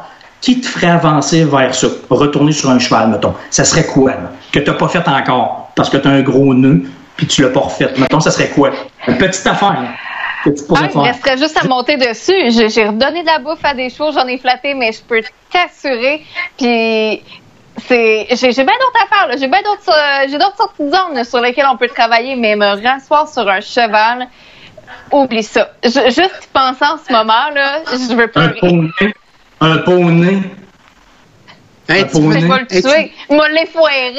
Qui 0.41 0.60
te 0.60 0.68
ferait 0.68 0.90
avancer 0.90 1.45
vers 1.45 1.74
ça, 1.74 1.88
retourner 2.10 2.52
sur 2.52 2.70
un 2.70 2.80
cheval, 2.80 3.10
mettons? 3.10 3.34
Ça 3.50 3.64
serait 3.64 3.86
quoi, 3.86 4.12
là, 4.12 4.32
que 4.52 4.60
tu 4.60 4.70
n'as 4.70 4.76
pas 4.76 4.88
fait 4.90 5.08
encore, 5.08 5.72
parce 5.76 5.90
que 5.90 5.98
tu 5.98 6.08
as 6.08 6.12
un 6.12 6.22
gros 6.22 6.54
nœud, 6.54 6.84
puis 7.16 7.28
tu 7.28 7.41
l'as 7.44 7.50
pas 7.50 7.62
refait? 7.62 7.90
Mettons, 7.98 8.20
ça 8.20 8.32
serait 8.32 8.50
quoi? 8.50 8.72
Une 9.08 9.18
petite 9.18 9.48
affaire 9.48 9.74
là, 9.74 9.90
Ah, 10.45 10.49
il 10.84 10.90
faire. 10.91 11.02
resterait 11.03 11.38
juste 11.38 11.57
à 11.64 11.68
monter 11.68 11.98
dessus. 11.98 12.52
J'ai 12.70 12.86
redonné 12.86 13.22
de 13.22 13.26
la 13.28 13.40
bouffe 13.40 13.64
à 13.64 13.74
des 13.74 13.90
chevaux, 13.90 14.11
j'en 14.11 14.28
ai 14.28 14.38
flatté, 14.38 14.74
mais 14.74 14.91
je 14.91 15.02
peux 15.02 15.22
t'assurer. 15.52 16.26
Puis 16.57 17.24
c'est, 17.88 18.28
j'ai 18.30 18.52
bien 18.64 18.65
d'autres 18.65 19.03
affaires. 19.06 19.38
J'ai 19.40 19.48
bien 19.48 19.61
d'autres, 19.64 19.90
euh, 19.90 20.28
j'ai 20.30 20.38
d'autres 20.38 20.57
sortes 20.57 20.76
de 20.80 20.86
zones 20.90 21.15
là, 21.15 21.24
sur 21.24 21.40
lesquelles 21.41 21.68
on 21.72 21.78
peut 21.78 21.88
travailler, 21.88 22.36
mais 22.36 22.56
me 22.56 22.65
rasseoir 22.84 23.28
sur 23.28 23.48
un 23.49 23.61
cheval, 23.61 24.28
oublie 25.11 25.44
ça. 25.44 25.72
Je- 25.84 25.90
juste 26.11 26.49
penser 26.52 26.84
en 26.84 26.98
ce 26.98 27.11
moment 27.11 27.49
là, 27.56 27.80
je 27.91 28.14
veux 28.14 28.24
Un 28.24 28.28
pleurer. 28.28 28.60
poney. 28.60 29.14
Un 29.61 29.78
poney. 29.78 30.40
Hein, 31.90 31.95
Un 31.99 32.03
tu- 32.03 32.10
Je 32.10 32.11
poney. 32.20 32.41
vais 32.41 32.48
pas 32.48 32.60
le 32.60 32.68
tuer. 32.68 33.11
Il 33.30 33.38
m'a 33.38 33.49
l'effoiré. 33.49 34.14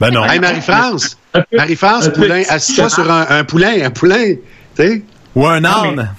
Ben 0.00 0.10
non. 0.10 0.24
Hey, 0.24 0.38
Marie-France. 0.40 1.16
Un 1.34 1.42
Marie-France, 1.52 2.06
un 2.06 2.10
poulain, 2.10 2.42
assis-toi 2.48 2.88
sur 2.88 3.10
un, 3.10 3.26
un 3.28 3.44
poulain, 3.44 3.82
un 3.84 3.90
poulain. 3.90 4.34
Tu 4.76 4.82
sais? 4.82 5.02
Ou 5.34 5.46
un 5.46 5.64
âne. 5.64 6.10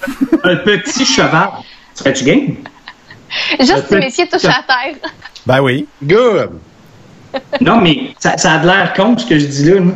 Un 0.44 0.56
petit 0.56 1.04
cheval. 1.04 1.48
Serais-tu 1.94 2.24
game? 2.24 2.54
Juste 3.60 3.76
si 3.82 3.82
peu- 3.88 3.98
messieurs 3.98 4.26
touchent 4.30 4.44
à 4.44 4.62
terre. 4.66 5.10
Ben 5.46 5.60
oui. 5.60 5.86
Good. 6.02 6.50
non, 7.60 7.80
mais 7.80 8.14
ça, 8.18 8.36
ça 8.36 8.52
a 8.54 8.58
de 8.58 8.66
l'air 8.66 8.92
con 8.94 9.16
ce 9.16 9.26
que 9.26 9.38
je 9.38 9.46
dis 9.46 9.64
là. 9.64 9.76
là. 9.80 9.92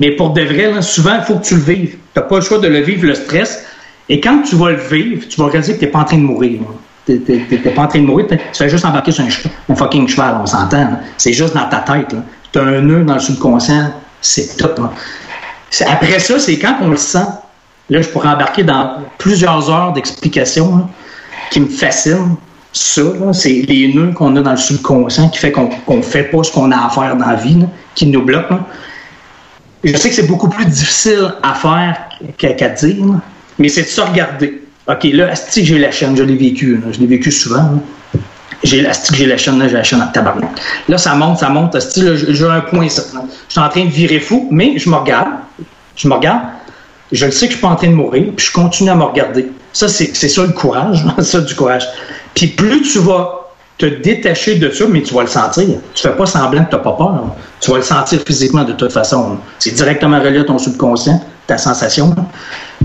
Mais 0.00 0.12
pour 0.12 0.30
de 0.30 0.42
vrai, 0.42 0.72
là, 0.72 0.80
souvent, 0.82 1.16
il 1.16 1.22
faut 1.24 1.36
que 1.38 1.44
tu 1.44 1.54
le 1.56 1.60
vives. 1.62 1.90
Tu 1.92 1.98
n'as 2.16 2.22
pas 2.22 2.36
le 2.36 2.40
choix 2.42 2.58
de 2.58 2.68
le 2.68 2.80
vivre, 2.80 3.06
le 3.06 3.14
stress. 3.14 3.64
Et 4.08 4.20
quand 4.20 4.42
tu 4.42 4.54
vas 4.56 4.70
le 4.70 4.76
vivre, 4.76 5.26
tu 5.28 5.40
vas 5.40 5.48
réaliser 5.48 5.74
que 5.74 5.80
tu 5.80 5.84
n'es 5.86 5.90
pas 5.90 5.98
en 6.00 6.04
train 6.04 6.18
de 6.18 6.22
mourir. 6.22 6.60
Tu 7.06 7.20
n'es 7.26 7.58
pas 7.74 7.82
en 7.82 7.88
train 7.88 7.98
de 8.00 8.04
mourir. 8.06 8.26
Tu 8.28 8.38
fais 8.54 8.68
juste 8.68 8.84
embarquer 8.84 9.10
sur 9.12 9.24
un, 9.24 9.28
un 9.72 9.74
fucking 9.74 10.06
cheval, 10.08 10.36
on 10.40 10.46
s'entend. 10.46 11.00
C'est 11.16 11.32
juste 11.32 11.54
dans 11.54 11.68
ta 11.68 11.78
tête. 11.78 12.14
Tu 12.52 12.58
as 12.58 12.62
un 12.62 12.80
nœud 12.80 13.02
dans 13.04 13.14
le 13.14 13.20
subconscient. 13.20 13.92
C'est 14.20 14.56
tout. 14.56 14.70
là. 14.80 14.92
Après 15.88 16.18
ça, 16.20 16.38
c'est 16.38 16.58
quand 16.58 16.76
on 16.80 16.88
le 16.90 16.96
sent. 16.96 17.18
Là, 17.90 18.02
je 18.02 18.08
pourrais 18.08 18.28
embarquer 18.28 18.64
dans 18.64 18.96
plusieurs 19.16 19.70
heures 19.70 19.92
d'explications 19.92 20.76
là, 20.76 20.88
qui 21.50 21.60
me 21.60 21.68
fascinent. 21.68 22.36
Ça, 22.72 23.02
c'est 23.32 23.64
les 23.66 23.92
nœuds 23.92 24.12
qu'on 24.12 24.36
a 24.36 24.42
dans 24.42 24.50
le 24.50 24.56
subconscient 24.58 25.30
qui 25.30 25.38
fait 25.38 25.52
qu'on 25.52 25.70
ne 25.88 26.02
fait 26.02 26.24
pas 26.24 26.42
ce 26.42 26.52
qu'on 26.52 26.70
a 26.70 26.86
à 26.86 26.90
faire 26.90 27.16
dans 27.16 27.26
la 27.26 27.34
vie, 27.34 27.64
qui 27.94 28.06
nous 28.06 28.22
bloquent. 28.22 28.54
là. 28.54 28.60
Je 29.84 29.96
sais 29.96 30.08
que 30.08 30.14
c'est 30.14 30.26
beaucoup 30.26 30.48
plus 30.48 30.66
difficile 30.66 31.34
à 31.42 31.54
faire 31.54 31.96
qu'à 32.36 32.68
dire, 32.68 33.04
mais 33.58 33.68
c'est 33.68 33.82
de 33.82 33.86
se 33.86 34.00
regarder. 34.00 34.62
OK, 34.86 35.04
là, 35.12 35.30
asti 35.30 35.64
j'ai 35.64 35.78
la 35.78 35.90
chaîne, 35.90 36.16
je 36.16 36.22
l'ai 36.22 36.36
vécu, 36.36 36.80
je 36.90 37.00
l'ai 37.00 37.06
vécu 37.06 37.30
souvent. 37.30 37.80
J'ai 38.64 38.82
que 38.82 39.14
j'ai 39.14 39.26
la 39.26 39.36
chaîne, 39.36 39.58
là, 39.58 39.68
j'ai 39.68 39.74
la 39.74 39.84
chaîne 39.84 40.02
en 40.02 40.08
tabarnak. 40.08 40.50
Là, 40.88 40.98
ça 40.98 41.14
monte, 41.14 41.38
ça 41.38 41.48
monte, 41.48 41.76
asti, 41.76 42.02
là, 42.02 42.16
j'ai 42.16 42.44
un 42.44 42.60
point, 42.60 42.88
ça. 42.88 43.02
Je 43.48 43.52
suis 43.52 43.60
en 43.60 43.68
train 43.68 43.84
de 43.84 43.90
virer 43.90 44.18
fou, 44.18 44.48
mais 44.50 44.78
je 44.78 44.90
me 44.90 44.96
regarde. 44.96 45.28
Je 45.94 46.08
me 46.08 46.14
regarde. 46.14 46.42
Je 47.12 47.24
le 47.26 47.32
sais 47.32 47.46
que 47.46 47.52
je 47.52 47.58
suis 47.58 47.66
pas 47.66 47.72
en 47.72 47.76
train 47.76 47.88
de 47.88 47.94
mourir, 47.94 48.24
puis 48.36 48.46
je 48.46 48.52
continue 48.52 48.90
à 48.90 48.94
me 48.94 49.04
regarder. 49.04 49.46
Ça, 49.72 49.88
c'est 49.88 50.12
ça 50.14 50.42
le 50.42 50.52
courage, 50.52 51.04
ça 51.20 51.40
du 51.40 51.54
courage. 51.54 51.86
Puis 52.34 52.48
plus 52.48 52.82
tu 52.82 52.98
vas 52.98 53.34
te 53.78 53.86
détacher 53.86 54.56
de 54.56 54.70
ça, 54.70 54.84
mais 54.88 55.02
tu 55.02 55.14
vas 55.14 55.22
le 55.22 55.28
sentir. 55.28 55.68
Tu 55.94 56.02
fais 56.02 56.14
pas 56.16 56.26
semblant 56.26 56.64
que 56.64 56.70
tu 56.70 56.76
n'as 56.76 56.82
pas 56.82 56.92
peur. 56.92 57.24
Tu 57.60 57.70
vas 57.70 57.76
le 57.78 57.82
sentir 57.82 58.20
physiquement 58.26 58.64
de 58.64 58.72
toute 58.72 58.92
façon. 58.92 59.38
C'est 59.58 59.70
directement 59.70 60.18
relié 60.20 60.40
à 60.40 60.44
ton 60.44 60.58
subconscient, 60.58 61.22
ta 61.46 61.58
sensation. 61.58 62.14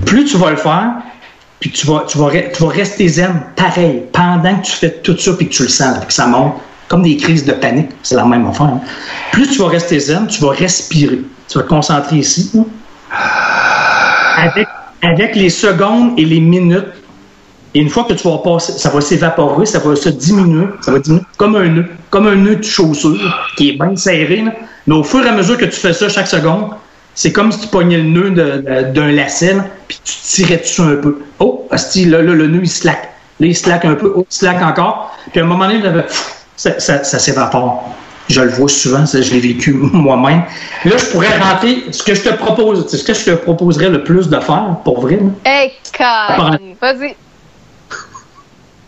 Plus 0.06 0.26
tu 0.26 0.38
vas 0.38 0.52
le 0.52 0.58
faire, 0.58 0.92
puis 1.60 1.72
tu 1.72 1.88
vas, 1.88 2.06
tu 2.08 2.18
vas, 2.18 2.68
rester 2.68 3.08
zen, 3.08 3.42
pareil, 3.56 4.04
pendant 4.12 4.56
que 4.60 4.66
tu 4.66 4.72
fais 4.74 4.92
tout 4.92 5.18
ça, 5.18 5.34
puis 5.34 5.48
que 5.50 5.54
tu 5.54 5.64
le 5.64 5.70
sens, 5.70 5.98
puis 5.98 6.08
que 6.08 6.14
ça 6.14 6.28
monte, 6.28 6.54
comme 6.88 7.02
des 7.02 7.18
crises 7.18 7.46
de 7.46 7.54
panique, 7.54 7.90
c'est 8.04 8.16
la 8.16 8.26
même 8.26 8.46
affaire. 8.48 8.68
hein. 8.68 8.82
Plus 9.32 9.48
tu 9.50 9.60
vas 9.60 9.68
rester 9.70 10.00
zen, 10.00 10.28
tu 10.28 10.42
vas 10.42 10.52
respirer. 10.52 11.22
Tu 11.48 11.58
vas 11.58 11.64
te 11.64 11.70
concentrer 11.70 12.18
ici. 12.18 12.52
là. 12.54 12.62
Avec, 15.02 15.36
les 15.36 15.50
secondes 15.50 16.18
et 16.18 16.26
les 16.26 16.40
minutes 16.40 16.88
et 17.76 17.80
une 17.80 17.90
fois 17.90 18.04
que 18.04 18.14
tu 18.14 18.28
vas 18.28 18.38
passer, 18.38 18.74
ça 18.74 18.90
va 18.90 19.02
s'évaporer, 19.02 19.66
ça 19.66 19.80
va 19.80 19.96
se 19.96 20.10
diminuer, 20.10 20.68
ça 20.82 20.92
va 20.92 21.00
diminuer 21.00 21.26
comme 21.38 21.56
un 21.56 21.68
nœud, 21.68 21.86
comme 22.12 22.28
un 22.28 22.36
nœud 22.36 22.58
de 22.58 22.64
chaussure 22.64 23.18
qui 23.58 23.70
est 23.70 23.74
bien 23.74 23.96
serré. 23.96 24.44
là. 24.44 24.52
Mais 24.86 24.96
au 24.96 25.04
fur 25.04 25.26
et 25.26 25.30
à 25.30 25.32
mesure 25.32 25.58
que 25.58 25.66
tu 25.66 25.80
fais 25.80 25.94
ça 25.94 26.08
chaque 26.08 26.28
seconde, 26.28 26.70
c'est 27.16 27.32
comme 27.32 27.52
si 27.52 27.62
tu 27.62 27.68
pognais 27.68 27.98
le 27.98 28.04
nœud 28.04 28.30
d'un 28.94 29.12
lacet, 29.12 29.58
puis 29.88 30.00
tu 30.04 30.14
tirais 30.14 30.58
dessus 30.58 30.82
un 30.82 30.96
peu. 30.96 31.20
Oh, 31.40 31.68
là, 31.72 32.22
le 32.22 32.48
nœud, 32.48 32.62
il 32.62 32.70
slack. 32.70 33.10
Là, 33.40 33.48
il 33.48 33.56
slack 33.56 33.86
un 33.86 33.96
peu, 33.96 34.14
oh, 34.16 34.26
il 34.30 34.36
slack 34.36 34.62
encore. 34.62 35.18
Puis 35.32 35.42
à 35.42 35.44
un 35.44 35.48
moment 35.48 35.68
donné, 35.68 35.82
ça 36.56 36.80
s'évapore. 36.80 37.90
Je 38.30 38.42
le 38.42 38.50
vois 38.52 38.70
souvent, 38.70 39.06
ça, 39.06 39.22
je 39.22 39.32
l'ai 39.34 39.40
vécu 39.40 39.74
moi-même. 39.94 40.44
Là, 40.86 40.92
je 40.98 41.06
pourrais 41.12 41.38
rentrer, 41.38 41.84
ce 41.92 42.02
que 42.04 42.16
je 42.16 42.22
te 42.22 42.30
propose, 42.30 42.88
ce 42.90 43.04
que 43.04 43.14
je 43.14 43.26
te 43.26 43.32
proposerais 43.32 43.90
le 43.90 44.04
plus 44.04 44.30
de 44.30 44.40
faire, 44.40 44.78
pour 44.84 45.02
vrai, 45.02 45.18
là, 45.18 45.30
Hey, 45.46 45.72
vas-y. 46.82 47.16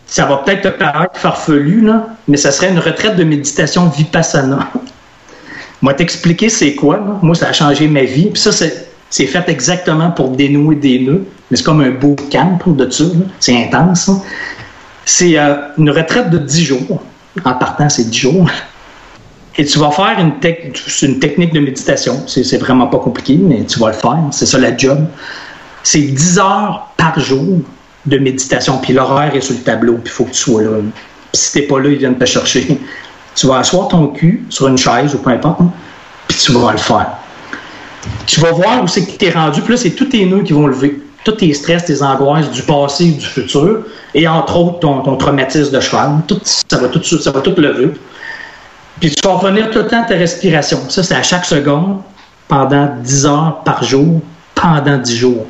ça 0.06 0.24
va 0.26 0.38
peut-être 0.38 0.62
te 0.62 0.68
paraître 0.78 1.18
farfelu, 1.18 1.82
là, 1.82 2.08
mais 2.28 2.36
ça 2.36 2.50
serait 2.50 2.70
une 2.70 2.78
retraite 2.78 3.16
de 3.16 3.24
méditation 3.24 3.86
vipassana. 3.88 4.68
Moi, 5.82 5.92
t'expliquer 5.94 6.48
c'est 6.48 6.74
quoi. 6.74 6.96
là. 6.96 7.18
Moi, 7.22 7.34
ça 7.34 7.48
a 7.48 7.52
changé 7.52 7.86
ma 7.86 8.02
vie. 8.02 8.30
Puis 8.30 8.40
ça, 8.40 8.50
c'est, 8.52 8.88
c'est 9.10 9.26
fait 9.26 9.46
exactement 9.48 10.10
pour 10.10 10.30
dénouer 10.30 10.76
des 10.76 11.00
nœuds. 11.00 11.24
Mais 11.50 11.56
c'est 11.58 11.62
comme 11.64 11.82
un 11.82 11.90
beau 11.90 12.16
camp 12.32 12.58
de 12.66 12.90
ça. 12.90 13.04
C'est 13.38 13.56
intense. 13.64 14.08
là. 14.08 14.14
C'est 15.04 15.38
euh, 15.38 15.54
une 15.76 15.90
retraite 15.90 16.30
de 16.30 16.38
10 16.38 16.64
jours. 16.64 17.02
En 17.44 17.52
partant, 17.52 17.88
c'est 17.90 18.08
10 18.08 18.16
jours. 18.18 18.50
Et 19.58 19.64
tu 19.64 19.78
vas 19.78 19.90
faire 19.90 20.18
une, 20.18 20.38
technique 20.38 21.52
de 21.52 21.60
méditation. 21.60 22.22
C'est, 22.26 22.58
vraiment 22.58 22.86
pas 22.88 22.98
compliqué, 22.98 23.38
mais 23.40 23.64
tu 23.64 23.78
vas 23.78 23.88
le 23.88 23.94
faire. 23.94 24.18
C'est 24.30 24.46
ça 24.46 24.58
la 24.58 24.76
job. 24.76 25.06
C'est 25.82 26.02
10 26.02 26.38
heures 26.38 26.88
par 26.96 27.18
jour 27.18 27.60
de 28.04 28.18
méditation. 28.18 28.78
Puis 28.78 28.92
l'horaire 28.92 29.34
est 29.34 29.40
sur 29.40 29.54
le 29.54 29.60
tableau, 29.60 29.94
puis 29.94 30.04
il 30.06 30.10
faut 30.10 30.24
que 30.24 30.32
tu 30.32 30.40
sois 30.40 30.62
là. 30.62 30.70
Puis 31.32 31.42
si 31.42 31.52
t'es 31.52 31.62
pas 31.62 31.80
là, 31.80 31.88
ils 31.88 31.98
viennent 31.98 32.18
te 32.18 32.24
chercher. 32.24 32.78
Tu 33.34 33.46
vas 33.46 33.58
asseoir 33.58 33.88
ton 33.88 34.08
cul 34.08 34.46
sur 34.48 34.68
une 34.68 34.78
chaise 34.78 35.14
ou 35.14 35.18
peu 35.18 35.30
importe, 35.30 35.60
puis 36.26 36.38
tu 36.38 36.52
vas 36.52 36.72
le 36.72 36.78
faire. 36.78 37.08
Tu 38.26 38.40
vas 38.40 38.52
voir 38.52 38.82
où 38.82 38.88
c'est 38.88 39.04
que 39.04 39.18
tu 39.18 39.26
es 39.26 39.30
rendu, 39.30 39.60
puis 39.60 39.74
là, 39.74 39.76
c'est 39.76 39.90
tous 39.90 40.06
tes 40.06 40.24
nœuds 40.24 40.42
qui 40.42 40.52
vont 40.52 40.66
lever. 40.66 41.02
Tous 41.24 41.32
tes 41.32 41.52
stress, 41.52 41.84
tes 41.84 42.02
angoisses 42.02 42.50
du 42.50 42.62
passé 42.62 43.10
du 43.10 43.26
futur, 43.26 43.84
et 44.14 44.26
entre 44.26 44.56
autres 44.56 44.78
ton, 44.80 45.16
traumatisme 45.16 45.72
de 45.74 45.80
cheval. 45.80 46.22
Ça, 46.42 46.78
va 46.78 46.88
tout, 46.88 47.02
ça 47.02 47.30
va 47.30 47.40
tout 47.40 47.54
lever. 47.56 47.90
Puis 49.00 49.10
tu 49.10 49.26
vas 49.28 49.34
revenir 49.34 49.70
tout 49.70 49.78
le 49.80 49.86
temps 49.86 50.02
à 50.02 50.06
ta 50.06 50.14
respiration. 50.14 50.78
Ça, 50.88 51.02
c'est 51.02 51.14
à 51.14 51.22
chaque 51.22 51.44
seconde, 51.44 51.98
pendant 52.48 52.88
10 53.02 53.26
heures 53.26 53.60
par 53.64 53.82
jour, 53.84 54.20
pendant 54.54 54.98
10 54.98 55.16
jours. 55.16 55.46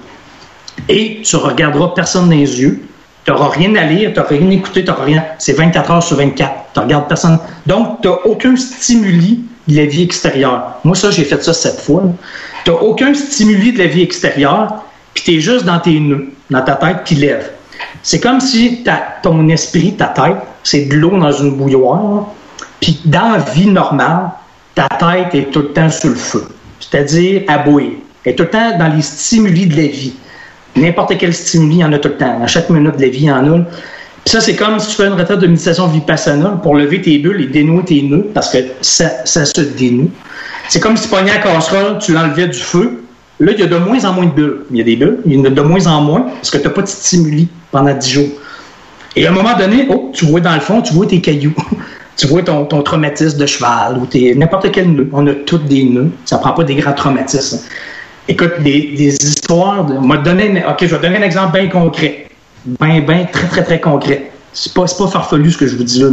Et 0.89 1.21
tu 1.25 1.37
regarderas 1.37 1.89
personne 1.95 2.25
dans 2.29 2.35
les 2.37 2.61
yeux. 2.61 2.83
Tu 3.25 3.33
n'auras 3.33 3.49
rien 3.49 3.75
à 3.77 3.85
lire, 3.85 4.13
tu 4.13 4.19
n'auras 4.21 4.29
rien 4.31 4.49
à 4.51 4.53
écouter, 4.53 4.85
tu 4.85 4.91
rien. 4.91 5.25
C'est 5.39 5.53
24 5.55 5.91
heures 5.91 6.03
sur 6.03 6.17
24. 6.17 6.51
Tu 6.75 6.81
regardes 6.81 7.09
personne. 7.09 7.39
Donc, 7.67 8.01
tu 8.03 8.09
n'as 8.09 8.15
aucun 8.25 8.57
stimuli 8.57 9.45
de 9.69 9.77
la 9.77 9.87
vie 9.87 10.03
extérieure. 10.03 10.75
Moi, 10.85 10.95
ça, 10.95 11.11
j'ai 11.11 11.25
fait 11.25 11.43
ça 11.43 11.53
sept 11.53 11.81
fois. 11.81 12.05
Tu 12.65 12.71
n'as 12.71 12.77
aucun 12.77 13.15
stimuli 13.15 13.73
de 13.73 13.79
la 13.79 13.87
vie 13.87 14.03
extérieure, 14.03 14.75
puis 15.15 15.25
tu 15.25 15.35
es 15.37 15.41
juste 15.41 15.65
dans 15.65 15.79
tes 15.81 15.99
nœuds, 15.99 16.29
dans 16.51 16.63
ta 16.63 16.75
tête 16.75 17.05
qui 17.05 17.17
lève. 17.17 17.51
C'est 18.03 18.21
comme 18.21 18.41
si 18.41 18.83
ta- 18.85 19.17
ton 19.23 19.49
esprit, 19.49 19.95
ta 19.95 20.07
tête, 20.07 20.37
c'est 20.63 20.83
de 20.87 20.95
l'eau 20.95 21.19
dans 21.19 21.33
une 21.33 21.53
bouilloire. 21.57 22.27
Puis 22.81 23.01
dans 23.05 23.33
la 23.33 23.39
vie 23.39 23.67
normale, 23.67 24.31
ta 24.75 24.89
tête 24.89 25.35
est 25.35 25.51
tout 25.51 25.61
le 25.61 25.73
temps 25.73 25.91
sur 25.91 26.11
le 26.11 26.17
feu. 26.17 26.49
C'est-à-dire 26.81 27.43
à. 27.49 27.65
Elle 27.67 28.33
est 28.33 28.35
tout 28.35 28.43
le 28.43 28.51
temps 28.51 28.79
dans 28.79 28.89
les 28.89 29.03
stimuli 29.03 29.67
de 29.67 29.77
la 29.77 29.87
vie. 29.87 30.15
N'importe 30.75 31.17
quel 31.19 31.33
stimuli, 31.33 31.77
il 31.77 31.81
y 31.81 31.85
en 31.85 31.93
a 31.93 31.99
tout 31.99 32.09
le 32.09 32.17
temps. 32.17 32.43
À 32.43 32.47
chaque 32.47 32.69
minute 32.71 32.97
de 32.97 33.03
la 33.03 33.09
vie, 33.09 33.21
il 33.21 33.25
y 33.25 33.31
en 33.31 33.55
a. 33.55 33.59
Puis 33.61 34.33
ça, 34.33 34.41
c'est 34.41 34.57
comme 34.57 34.79
si 34.81 34.89
tu 34.89 34.97
fais 34.97 35.07
une 35.07 35.15
retraite 35.15 35.39
de 35.39 35.47
méditation 35.47 35.87
vipassana 35.87 36.59
pour 36.63 36.75
lever 36.75 37.01
tes 37.01 37.19
bulles 37.19 37.41
et 37.43 37.47
dénouer 37.47 37.85
tes 37.85 38.03
nœuds, 38.03 38.27
parce 38.35 38.51
que 38.51 38.59
ça, 38.81 39.25
ça 39.25 39.45
se 39.45 39.61
dénoue. 39.61 40.11
C'est 40.69 40.81
comme 40.81 40.97
si 40.97 41.05
tu 41.05 41.09
pognais 41.09 41.33
la 41.33 41.39
casserole, 41.39 41.99
tu 42.01 42.13
l'enlevais 42.13 42.49
du 42.49 42.59
feu. 42.59 43.05
Là, 43.39 43.53
il 43.53 43.61
y 43.61 43.63
a 43.63 43.67
de 43.67 43.77
moins 43.77 44.05
en 44.05 44.13
moins 44.15 44.27
de 44.27 44.31
bulles. 44.31 44.59
Il 44.73 44.79
y 44.79 44.81
a 44.81 44.85
des 44.85 44.97
bulles, 44.97 45.21
il 45.25 45.35
y 45.35 45.41
en 45.41 45.45
a 45.45 45.51
de 45.51 45.63
moins 45.63 45.87
en 45.87 46.01
moins, 46.01 46.23
parce 46.23 46.51
que 46.51 46.59
tu 46.59 46.65
n'as 46.65 46.71
pas 46.71 46.83
de 46.83 46.89
stimuli 46.89 47.49
pendant 47.71 47.95
10 47.95 48.11
jours. 48.11 48.29
Et 49.15 49.27
à 49.27 49.31
un 49.31 49.33
moment 49.33 49.57
donné, 49.57 49.87
oh, 49.89 50.11
tu 50.13 50.27
vois 50.27 50.41
dans 50.41 50.55
le 50.55 50.61
fond, 50.61 50.83
tu 50.83 50.93
vois 50.93 51.07
tes 51.07 51.21
cailloux. 51.21 51.55
tu 52.17 52.27
vois 52.27 52.43
ton, 52.43 52.65
traumatisme 52.83 53.39
de 53.39 53.47
cheval 53.47 53.99
ou 53.99 54.07
tes- 54.07 54.35
n'importe 54.35 54.71
quel 54.73 54.93
nœud. 54.93 55.09
On 55.13 55.27
a 55.27 55.35
tous 55.35 55.59
des 55.59 55.85
nœuds. 55.85 56.11
Ça 56.25 56.39
prend 56.39 56.53
pas 56.53 56.65
des 56.65 56.75
grands 56.77 56.95
traumatismes. 56.95 57.61
Écoute, 58.29 58.61
des, 58.61 59.15
histoires. 59.15 59.85
Moi, 59.85 60.17
donner, 60.19 60.65
ok, 60.69 60.79
je 60.81 60.95
vais 60.97 61.01
donner 61.01 61.19
un 61.19 61.23
exemple 61.23 61.59
bien 61.59 61.69
concret. 61.69 62.29
Bien, 62.65 63.01
bien, 63.01 63.27
très, 63.31 63.47
très, 63.47 63.63
très 63.63 63.81
concret. 63.81 64.31
C'est 64.53 64.73
pas, 64.73 64.87
pas 64.87 65.07
farfelu 65.07 65.51
ce 65.53 65.59
que 65.59 65.67
je 65.67 65.77
vous 65.77 65.85
dis 65.85 66.01
là. 66.01 66.09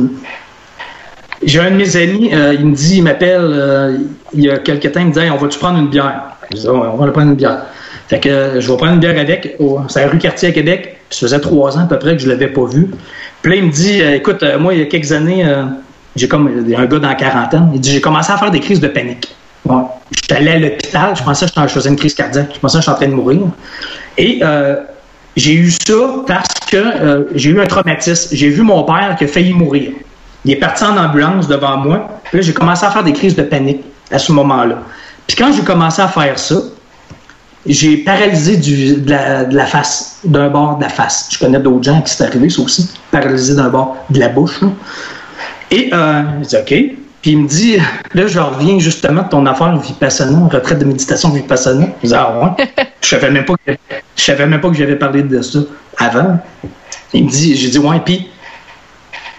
J'ai 1.45 1.59
un 1.59 1.71
de 1.71 1.75
mes 1.75 1.97
amis, 1.97 2.29
euh, 2.33 2.53
il 2.57 2.67
me 2.67 2.75
dit, 2.75 2.97
il 2.97 3.03
m'appelle 3.03 3.41
euh, 3.41 3.97
il 4.33 4.41
y 4.41 4.49
a 4.49 4.59
quelques 4.59 4.91
temps, 4.91 5.01
il 5.01 5.07
me 5.07 5.11
dit 5.11 5.19
on 5.31 5.37
va-tu 5.37 5.59
prendre 5.59 5.79
une 5.79 5.89
bière? 5.89 6.21
Je 6.51 6.57
dis, 6.57 6.67
on 6.67 6.95
va 6.95 7.03
aller 7.03 7.11
prendre 7.11 7.31
une 7.31 7.35
bière. 7.35 7.65
Fait 8.07 8.19
que 8.19 8.29
euh, 8.29 8.61
je 8.61 8.71
vais 8.71 8.77
prendre 8.77 8.93
une 8.93 8.99
bière 8.99 9.17
avec, 9.17 9.57
c'est 9.89 9.99
à 9.99 10.05
la 10.05 10.11
rue 10.11 10.19
Cartier 10.19 10.49
à 10.49 10.51
Québec. 10.51 10.97
Ça 11.09 11.21
faisait 11.21 11.39
trois 11.39 11.77
ans 11.77 11.81
à 11.81 11.85
peu 11.85 11.99
près 11.99 12.15
que 12.15 12.21
je 12.21 12.29
l'avais 12.29 12.47
pas 12.47 12.65
vu. 12.65 12.89
Puis 13.41 13.51
là, 13.51 13.57
il 13.57 13.65
me 13.65 13.71
dit 13.71 14.01
Écoute, 14.01 14.43
moi, 14.59 14.73
il 14.73 14.79
y 14.79 14.83
a 14.83 14.85
quelques 14.85 15.11
années, 15.11 15.45
j'ai 16.15 16.27
comme 16.27 16.47
un 16.47 16.85
gars 16.85 16.99
dans 16.99 17.07
la 17.07 17.15
quarantaine, 17.15 17.71
il 17.73 17.79
dit 17.79 17.91
J'ai 17.91 18.01
commencé 18.01 18.31
à 18.31 18.37
faire 18.37 18.51
des 18.51 18.59
crises 18.59 18.79
de 18.79 18.87
panique. 18.87 19.35
Ouais. 19.65 19.83
J'étais 20.11 20.35
allé 20.35 20.51
à 20.51 20.59
l'hôpital, 20.59 21.15
je 21.15 21.23
pensais 21.23 21.45
que 21.45 21.51
je 21.61 21.67
faisais 21.67 21.89
une 21.89 21.95
crise 21.95 22.13
cardiaque, 22.13 22.51
je 22.53 22.59
pensais 22.59 22.77
que 22.77 22.83
j'étais 22.83 22.91
en 22.91 22.95
train 22.95 23.07
de 23.07 23.13
mourir. 23.13 23.41
Et 24.17 24.39
euh, 24.43 24.75
j'ai 25.35 25.53
eu 25.53 25.71
ça 25.71 25.93
parce 26.27 26.53
que 26.69 26.77
euh, 26.77 27.23
j'ai 27.33 27.51
eu 27.51 27.61
un 27.61 27.65
traumatisme. 27.65 28.35
J'ai 28.35 28.49
vu 28.49 28.61
mon 28.61 28.83
père 28.83 29.15
qui 29.17 29.23
a 29.23 29.27
failli 29.27 29.53
mourir. 29.53 29.91
Il 30.45 30.51
est 30.51 30.57
parti 30.57 30.83
en 30.83 30.97
ambulance 30.97 31.47
devant 31.47 31.77
moi. 31.77 32.09
Puis 32.25 32.37
là, 32.37 32.43
j'ai 32.43 32.53
commencé 32.53 32.85
à 32.85 32.91
faire 32.91 33.03
des 33.03 33.13
crises 33.13 33.35
de 33.35 33.43
panique 33.43 33.83
à 34.11 34.19
ce 34.19 34.31
moment-là. 34.33 34.79
Puis 35.27 35.37
quand 35.37 35.51
j'ai 35.53 35.63
commencé 35.63 36.01
à 36.01 36.07
faire 36.07 36.37
ça, 36.37 36.55
j'ai 37.65 37.97
paralysé 37.97 38.57
de, 38.57 39.09
la, 39.55 39.65
face, 39.65 40.19
d'un 40.25 40.49
bord 40.49 40.77
de 40.77 40.83
la 40.83 40.89
face. 40.89 41.29
Je 41.31 41.39
connais 41.39 41.59
d'autres 41.59 41.83
gens 41.83 42.01
qui 42.01 42.13
c'est 42.13 42.25
arrivé, 42.25 42.49
ça 42.49 42.61
aussi, 42.61 42.89
paralysé 43.09 43.55
d'un 43.55 43.69
bord 43.69 43.95
de 44.09 44.19
la 44.19 44.27
bouche. 44.27 44.59
Et 45.73 45.89
euh, 45.91 46.21
je 46.43 46.47
dis 46.47 46.55
OK. 46.55 46.97
Puis 47.23 47.31
il 47.31 47.39
me 47.39 47.47
dit, 47.47 47.77
là, 48.13 48.27
je 48.27 48.37
reviens 48.37 48.79
justement 48.79 49.23
de 49.23 49.29
ton 49.29 49.45
affaire 49.45 49.75
Vipassana, 49.77 50.49
retraite 50.49 50.79
de 50.79 50.85
méditation 50.85 51.29
Vipassana. 51.29 51.87
Je 52.03 52.09
dis, 52.09 52.13
ah 52.13 52.37
ouais. 52.57 52.65
Je 53.01 53.07
savais 53.07 53.31
même 53.31 53.45
pas 53.45 53.55
que, 53.65 53.71
savais 54.17 54.45
même 54.45 54.59
pas 54.59 54.69
que 54.69 54.75
j'avais 54.75 54.97
parlé 54.97 55.23
de 55.23 55.41
ça 55.41 55.59
avant. 55.97 56.37
Il 57.13 57.25
me 57.25 57.29
dit, 57.29 57.55
j'ai 57.55 57.69
dit, 57.69 57.79
ouais, 57.79 58.01
puis 58.03 58.27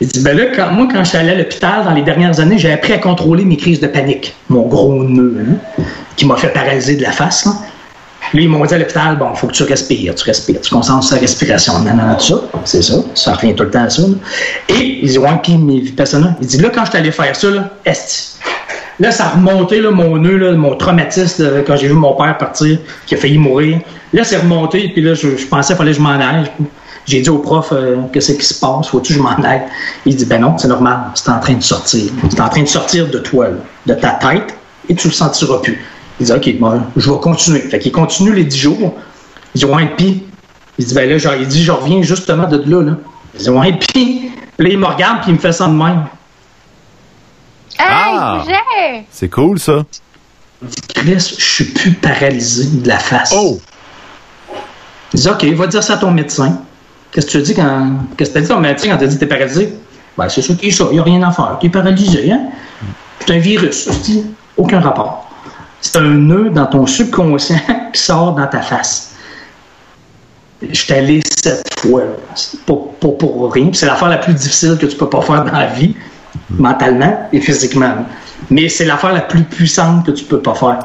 Il 0.00 0.08
dit, 0.08 0.20
ben 0.20 0.36
là, 0.36 0.70
moi, 0.70 0.88
quand 0.90 1.04
je 1.04 1.10
suis 1.10 1.18
allé 1.18 1.30
à 1.30 1.34
l'hôpital 1.34 1.84
dans 1.84 1.92
les 1.92 2.02
dernières 2.02 2.40
années, 2.40 2.58
j'ai 2.58 2.72
appris 2.72 2.94
à 2.94 2.98
contrôler 2.98 3.44
mes 3.44 3.56
crises 3.56 3.80
de 3.80 3.86
panique. 3.86 4.34
Mon 4.48 4.62
gros 4.62 5.04
nœud, 5.04 5.36
hein, 5.38 5.82
qui 6.16 6.26
m'a 6.26 6.36
fait 6.36 6.48
paralyser 6.48 6.96
de 6.96 7.02
la 7.02 7.12
face. 7.12 7.46
Là, 8.32 8.40
ils 8.40 8.48
m'ont 8.48 8.64
dit 8.64 8.74
à 8.74 8.78
l'hôpital, 8.78 9.16
bon, 9.18 9.28
il 9.34 9.38
faut 9.38 9.46
que 9.46 9.52
tu 9.52 9.62
respires, 9.64 10.14
tu 10.14 10.24
respires, 10.24 10.60
tu 10.60 10.70
concentres 10.70 11.04
sur 11.04 11.16
la 11.16 11.20
respiration. 11.20 11.78
Non, 11.80 11.94
non, 11.94 12.14
tout 12.16 12.24
ça, 12.24 12.42
c'est 12.64 12.82
ça, 12.82 12.94
ça 13.14 13.34
revient 13.34 13.54
tout 13.54 13.64
le 13.64 13.70
temps 13.70 13.84
à 13.84 13.90
ça. 13.90 14.02
Et 14.68 15.00
il 15.02 15.08
dit, 15.08 15.18
ouais, 15.18 15.28
puis 15.42 15.56
mes 15.56 15.80
vipassana, 15.80 16.36
il 16.40 16.46
dit, 16.46 16.58
là, 16.58 16.70
quand 16.74 16.84
je 16.84 16.90
suis 16.90 16.98
allé 16.98 17.10
faire 17.10 17.36
ça, 17.36 17.50
là, 17.50 17.70
est 17.84 18.34
Là, 19.00 19.10
ça 19.10 19.26
a 19.26 19.28
remonté, 19.30 19.80
mon 19.80 20.18
nœud, 20.18 20.54
mon 20.54 20.76
traumatisme, 20.76 21.64
quand 21.66 21.76
j'ai 21.76 21.88
vu 21.88 21.94
mon 21.94 22.14
père 22.14 22.38
partir, 22.38 22.78
qui 23.06 23.14
a 23.14 23.18
failli 23.18 23.38
mourir. 23.38 23.80
Là, 24.12 24.22
c'est 24.22 24.36
remonté, 24.36 24.88
puis 24.90 25.02
là, 25.02 25.14
je, 25.14 25.28
pensais 25.46 25.74
qu'il 25.74 25.76
fallait 25.76 25.90
que 25.90 25.96
je 25.96 26.02
m'en 26.02 26.10
aille. 26.10 26.50
J'ai 27.06 27.20
dit 27.20 27.28
au 27.28 27.38
prof, 27.38 27.70
euh, 27.72 27.96
qu'est-ce 28.12 28.32
qui 28.32 28.44
se 28.44 28.54
passe, 28.54 28.86
faut-tu 28.86 29.12
que 29.12 29.18
je 29.18 29.22
m'en 29.22 29.34
aille? 29.42 29.62
Il 30.06 30.14
dit, 30.16 30.24
ben 30.24 30.40
non, 30.40 30.56
c'est 30.56 30.68
normal, 30.68 30.98
c'est 31.14 31.28
en 31.28 31.40
train 31.40 31.54
de 31.54 31.62
sortir. 31.62 32.04
C'est 32.30 32.40
en 32.40 32.48
train 32.48 32.62
de 32.62 32.68
sortir 32.68 33.08
de 33.08 33.18
toi, 33.18 33.48
de 33.84 33.94
ta 33.94 34.10
tête, 34.10 34.54
et 34.88 34.94
tu 34.94 35.08
le 35.08 35.12
sentiras 35.12 35.58
plus. 35.58 35.84
Il 36.20 36.26
dit, 36.26 36.32
OK, 36.32 36.58
bon, 36.58 36.82
je 36.96 37.10
vais 37.10 37.18
continuer. 37.18 37.60
Fait 37.60 37.78
qu'il 37.78 37.92
continue 37.92 38.32
les 38.32 38.44
dix 38.44 38.58
jours. 38.58 38.94
Il 39.54 39.58
dit, 39.58 39.64
ouais, 39.64 39.86
puis, 39.96 40.22
il 40.78 40.84
dit, 40.84 40.94
ben 40.94 41.08
là, 41.08 41.18
genre, 41.18 41.34
il 41.34 41.46
dit, 41.46 41.62
je 41.62 41.72
reviens 41.72 42.02
justement 42.02 42.46
de 42.46 42.56
là, 42.58 42.82
là. 42.82 42.96
Il 43.34 43.40
dit, 43.40 43.50
ouais, 43.50 43.72
puis, 43.72 44.30
là, 44.58 44.68
il 44.68 44.78
me 44.78 44.86
regarde, 44.86 45.22
puis 45.22 45.30
il 45.30 45.34
me 45.34 45.38
fait 45.40 45.52
ça 45.52 45.66
de 45.66 45.72
même. 45.72 46.04
Hey, 47.78 47.86
Ah. 47.88 48.44
C'est 49.10 49.28
cool, 49.28 49.58
ça. 49.58 49.84
Il 50.62 50.68
dit, 50.68 50.76
Chris, 50.94 51.34
je 51.38 51.44
suis 51.44 51.64
plus 51.64 51.92
paralysé 51.92 52.78
de 52.78 52.88
la 52.88 52.98
face. 52.98 53.32
Oh! 53.36 53.58
Il 55.12 55.20
dit, 55.20 55.28
OK, 55.28 55.44
va 55.44 55.66
dire 55.66 55.82
ça 55.82 55.94
à 55.94 55.96
ton 55.96 56.10
médecin. 56.10 56.58
Qu'est-ce 57.10 57.26
que 57.26 57.30
tu 57.32 57.36
as 57.38 57.40
dit 57.42 57.54
quand. 57.54 57.90
Qu'est-ce 58.16 58.30
que 58.30 58.34
t'as 58.34 58.40
dit 58.40 58.50
à 58.52 58.54
ton 58.54 58.60
médecin 58.60 58.88
quand 58.90 58.98
t'as 58.98 59.06
dit 59.06 59.14
que 59.16 59.20
t'es 59.20 59.26
paralysé? 59.26 59.72
Ben, 60.16 60.28
c'est 60.28 60.42
ça 60.42 60.54
qui 60.54 60.68
est 60.68 60.70
ça. 60.70 60.86
Il 60.90 60.94
n'y 60.94 60.98
a 61.00 61.02
rien 61.02 61.22
à 61.22 61.30
faire. 61.32 61.58
T'es 61.60 61.68
paralysé, 61.68 62.30
hein? 62.32 62.42
C'est 63.20 63.34
un 63.34 63.38
virus. 63.38 63.88
Je 63.92 63.98
dis, 63.98 64.24
aucun 64.56 64.80
rapport. 64.80 65.28
C'est 65.84 65.98
un 65.98 66.14
nœud 66.14 66.48
dans 66.50 66.64
ton 66.66 66.86
subconscient 66.86 67.60
qui 67.92 68.00
sort 68.00 68.34
dans 68.34 68.46
ta 68.46 68.62
face. 68.62 69.12
Je 70.62 70.74
suis 70.74 70.92
allé 70.94 71.20
sept 71.42 71.62
fois. 71.78 72.02
Pour, 72.64 72.94
pour, 72.94 73.18
pour 73.18 73.52
rien. 73.52 73.68
C'est 73.74 73.84
l'affaire 73.86 74.08
la 74.08 74.16
plus 74.16 74.32
difficile 74.32 74.78
que 74.80 74.86
tu 74.86 74.96
peux 74.96 75.10
pas 75.10 75.20
faire 75.20 75.44
dans 75.44 75.52
la 75.52 75.66
vie, 75.66 75.94
mentalement 76.50 77.28
et 77.32 77.40
physiquement. 77.40 77.92
Mais 78.48 78.68
c'est 78.70 78.86
l'affaire 78.86 79.12
la 79.12 79.20
plus 79.20 79.42
puissante 79.42 80.06
que 80.06 80.12
tu 80.12 80.24
peux 80.24 80.40
pas 80.40 80.54
faire. 80.54 80.78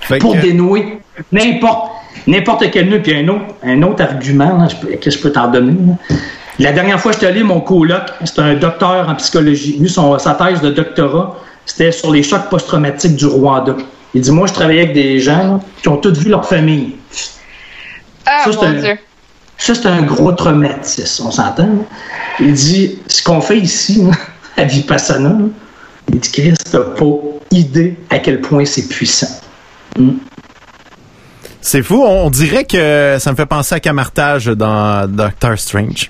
Fait 0.00 0.18
pour 0.18 0.34
que- 0.34 0.40
dénouer 0.40 1.00
n'importe 1.30 1.92
n'importe 2.26 2.64
quel 2.72 2.88
nœud. 2.88 3.00
Puis 3.02 3.14
un 3.16 3.28
autre, 3.28 3.44
un 3.62 3.82
autre 3.82 4.02
argument 4.02 4.58
là, 4.58 4.66
je 4.68 4.76
peux- 4.76 4.96
que 4.96 5.10
je 5.10 5.18
peux 5.18 5.30
t'en 5.30 5.46
donner. 5.48 5.76
là? 5.86 6.16
La 6.58 6.72
dernière 6.72 6.98
fois 7.00 7.12
que 7.12 7.18
je 7.18 7.18
suis 7.20 7.26
allé, 7.28 7.44
mon 7.44 7.60
coloc, 7.60 8.02
c'est 8.24 8.40
un 8.40 8.54
docteur 8.54 9.08
en 9.08 9.14
psychologie. 9.14 9.76
Lui, 9.78 9.88
son, 9.88 10.18
sa 10.18 10.34
thèse 10.34 10.60
de 10.60 10.70
doctorat, 10.70 11.36
c'était 11.64 11.92
sur 11.92 12.10
les 12.12 12.22
chocs 12.24 12.48
post-traumatiques 12.50 13.14
du 13.14 13.26
Rwanda. 13.26 13.76
Il 14.14 14.20
dit, 14.22 14.30
moi, 14.30 14.46
je 14.46 14.52
travaillais 14.52 14.82
avec 14.82 14.94
des 14.94 15.20
gens 15.20 15.38
là, 15.54 15.60
qui 15.82 15.88
ont 15.88 15.96
tous 15.96 16.18
vu 16.18 16.28
leur 16.30 16.46
famille. 16.46 16.96
Ah, 18.26 18.42
Ça, 18.44 18.50
mon 18.50 18.62
un- 18.64 18.72
Dieu. 18.80 18.98
Ça, 19.58 19.74
c'est 19.74 19.86
un 19.86 20.02
gros 20.02 20.32
traumatisme, 20.32 21.26
on 21.26 21.30
s'entend. 21.30 21.64
là. 21.66 21.84
Il 22.40 22.52
dit, 22.54 22.98
ce 23.06 23.22
qu'on 23.22 23.40
fait 23.40 23.58
ici, 23.58 24.02
là, 24.02 24.12
à 24.56 24.64
Vipassana, 24.64 25.28
là, 25.28 25.44
il 26.12 26.18
dit, 26.18 26.30
Chris, 26.30 26.54
t'as 26.70 26.80
pas 26.80 27.04
idée 27.52 27.96
à 28.08 28.18
quel 28.18 28.40
point 28.40 28.64
c'est 28.64 28.88
puissant. 28.88 29.28
C'est 31.62 31.82
fou. 31.82 32.02
On, 32.04 32.30
dirait 32.30 32.64
que 32.64 33.16
ça 33.18 33.30
me 33.30 33.36
fait 33.36 33.46
penser 33.46 33.74
à 33.74 33.80
Camartage 33.80 34.46
dans 34.46 35.06
Doctor 35.08 35.58
Strange. 35.58 36.08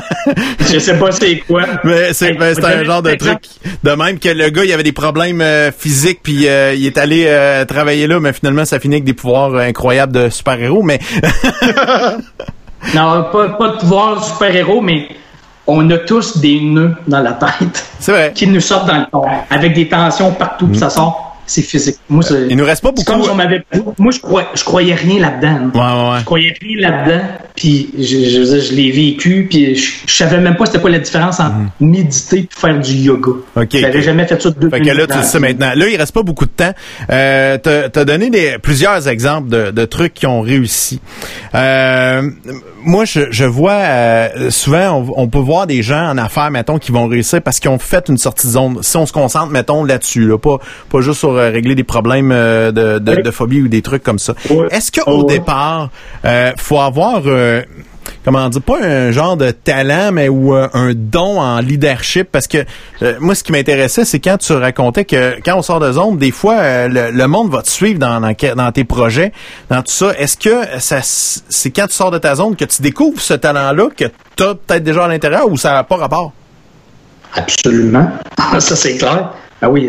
Je 0.72 0.78
sais 0.78 0.98
pas 0.98 1.12
c'est 1.12 1.38
quoi. 1.40 1.62
Mais 1.84 2.12
c'est 2.12 2.32
ben, 2.32 2.54
un 2.62 2.84
genre 2.84 3.02
de 3.02 3.14
truc 3.14 3.44
de 3.84 3.90
même 3.90 4.18
que 4.18 4.28
le 4.28 4.48
gars 4.50 4.64
il 4.64 4.72
avait 4.72 4.82
des 4.82 4.92
problèmes 4.92 5.40
euh, 5.40 5.70
physiques 5.70 6.20
puis 6.22 6.48
euh, 6.48 6.74
il 6.74 6.86
est 6.86 6.98
allé 6.98 7.26
euh, 7.28 7.64
travailler 7.64 8.06
là 8.06 8.18
mais 8.18 8.32
finalement 8.32 8.64
ça 8.64 8.80
finit 8.80 8.96
avec 8.96 9.04
des 9.04 9.12
pouvoirs 9.12 9.54
incroyables 9.54 10.12
de 10.12 10.28
super-héros 10.30 10.82
mais 10.82 10.98
Non, 12.94 13.24
pas, 13.32 13.48
pas 13.50 13.68
de 13.68 13.76
pouvoir 13.78 14.24
super-héros, 14.24 14.80
mais 14.80 15.08
on 15.66 15.88
a 15.90 15.98
tous 15.98 16.38
des 16.38 16.60
nœuds 16.60 16.94
dans 17.06 17.20
la 17.20 17.32
tête. 17.32 17.86
C'est 17.98 18.12
vrai. 18.12 18.32
Qui 18.34 18.46
nous 18.46 18.60
sortent 18.60 18.86
dans 18.86 18.98
le 18.98 19.06
corps. 19.10 19.28
Avec 19.50 19.74
des 19.74 19.88
tensions 19.88 20.32
partout, 20.32 20.68
puis 20.68 20.78
ça 20.78 20.90
sort. 20.90 21.25
C'est 21.46 21.62
physique. 21.62 21.96
Moi, 22.08 22.22
c'est- 22.22 22.46
il 22.48 22.56
nous 22.56 22.64
reste 22.64 22.82
pas 22.82 22.90
beaucoup. 22.92 23.04
comme 23.10 23.22
si 23.22 23.30
on 23.30 23.34
m'avait- 23.34 23.62
Moi, 23.98 24.12
je, 24.12 24.20
crois, 24.20 24.46
je 24.54 24.64
croyais 24.64 24.94
rien 24.94 25.20
là-dedans. 25.20 25.70
Ouais, 25.74 25.80
ouais, 25.80 26.10
ouais. 26.12 26.18
Je 26.20 26.24
croyais 26.24 26.54
rien 26.60 26.90
là-dedans, 26.90 27.22
puis 27.54 27.90
je, 27.96 28.02
je, 28.02 28.60
je 28.60 28.74
l'ai 28.74 28.90
vécu, 28.90 29.46
puis 29.48 29.76
je, 29.76 29.92
je 30.06 30.12
savais 30.12 30.38
même 30.38 30.56
pas 30.56 30.66
c'était 30.66 30.80
quoi 30.80 30.90
la 30.90 30.98
différence 30.98 31.38
entre 31.40 31.54
méditer 31.80 32.38
et 32.38 32.48
faire 32.50 32.78
du 32.80 32.92
yoga. 32.92 33.32
Ok. 33.54 33.68
J'avais 33.72 34.02
jamais 34.02 34.26
fait 34.26 34.40
ça 34.42 34.50
de 34.50 34.58
deux 34.58 34.70
Fait 34.70 34.80
que 34.80 34.90
là, 34.90 35.06
tu 35.06 35.16
le 35.16 35.22
sais 35.24 35.38
maintenant. 35.38 35.70
Là, 35.74 35.88
il 35.88 35.96
reste 35.96 36.12
pas 36.12 36.22
beaucoup 36.22 36.46
de 36.46 36.50
temps. 36.50 36.72
Euh, 37.10 37.58
t'as, 37.58 38.04
donné 38.04 38.30
des, 38.30 38.56
plusieurs 38.62 39.06
exemples 39.08 39.48
de, 39.48 39.70
de 39.70 39.84
trucs 39.84 40.14
qui 40.14 40.26
ont 40.26 40.40
réussi. 40.40 41.00
Euh, 41.54 42.22
moi, 42.82 43.04
je, 43.04 43.44
vois 43.44 43.72
euh, 43.72 44.50
souvent, 44.50 45.04
on, 45.16 45.22
on 45.22 45.28
peut 45.28 45.38
voir 45.38 45.66
des 45.66 45.82
gens 45.82 46.08
en 46.10 46.18
affaires, 46.18 46.50
mettons, 46.50 46.78
qui 46.78 46.92
vont 46.92 47.06
réussir 47.06 47.42
parce 47.42 47.60
qu'ils 47.60 47.70
ont 47.70 47.78
fait 47.78 48.08
une 48.08 48.18
sortie 48.18 48.46
de 48.46 48.52
zone. 48.52 48.78
Si 48.82 48.96
on 48.96 49.06
se 49.06 49.12
concentre, 49.12 49.50
mettons, 49.50 49.84
là-dessus, 49.84 50.26
là, 50.26 50.38
pas, 50.38 50.58
pas 50.90 51.00
juste 51.00 51.18
sur 51.20 51.35
euh, 51.36 51.50
régler 51.50 51.74
des 51.74 51.84
problèmes 51.84 52.32
euh, 52.32 52.72
de, 52.72 52.98
de, 52.98 53.20
de 53.22 53.30
phobie 53.30 53.62
ou 53.62 53.68
des 53.68 53.82
trucs 53.82 54.02
comme 54.02 54.18
ça. 54.18 54.34
Est-ce 54.70 54.90
qu'au 54.92 55.22
Ouais. 55.22 55.34
départ, 55.34 55.90
euh, 56.24 56.52
faut 56.56 56.80
avoir... 56.80 57.22
comment 58.24 58.48
dire, 58.48 58.62
pas 58.62 58.80
un 58.82 59.10
genre 59.12 59.36
de 59.36 59.50
talent, 59.52 60.10
mais 60.12 60.28
ou 60.28 60.54
euh, 60.54 60.68
un 60.74 60.92
don 60.94 61.40
en 61.40 61.58
leadership, 61.60 62.28
parce 62.30 62.46
que 62.46 62.58
euh, 63.02 63.14
moi, 63.20 63.34
ce 63.36 63.42
qui 63.44 63.52
m'intéressait, 63.52 64.04
c'est 64.04 64.18
quand 64.20 64.36
tu 64.38 64.52
racontais 64.52 65.04
que 65.04 65.40
quand 65.44 65.56
on 65.56 65.62
sort 65.62 65.80
de 65.80 65.90
zone, 65.92 66.16
des 66.18 66.30
fois, 66.32 66.54
euh, 66.58 66.88
le, 66.88 67.10
le 67.12 67.26
monde 67.28 67.50
va 67.50 67.62
te 67.62 67.68
suivre 67.68 67.98
dans, 68.00 68.20
dans, 68.20 68.32
dans 68.56 68.72
tes 68.72 68.84
projets, 68.84 69.32
dans 69.70 69.78
tout 69.82 69.92
ça. 69.92 70.12
Est-ce 70.18 70.36
que 70.36 70.54
ça, 70.80 70.98
c'est 71.02 71.70
quand 71.70 71.86
tu 71.88 71.94
sors 71.94 72.10
de 72.10 72.18
ta 72.18 72.34
zone 72.36 72.54
que 72.56 72.64
tu 72.64 72.82
découvres 72.82 73.20
ce 73.20 73.34
talent-là 73.34 73.88
que 73.96 74.04
tu 74.36 74.42
as 74.42 74.54
peut-être 74.54 74.84
déjà 74.84 75.04
à 75.04 75.08
l'intérieur 75.08 75.48
ou 75.50 75.56
ça 75.56 75.72
n'a 75.72 75.84
pas 75.84 75.96
rapport? 75.96 76.32
Absolument. 77.34 78.10
ça, 78.58 78.76
c'est 78.76 78.96
clair. 78.96 79.30
Ah 79.62 79.68
oui, 79.70 79.88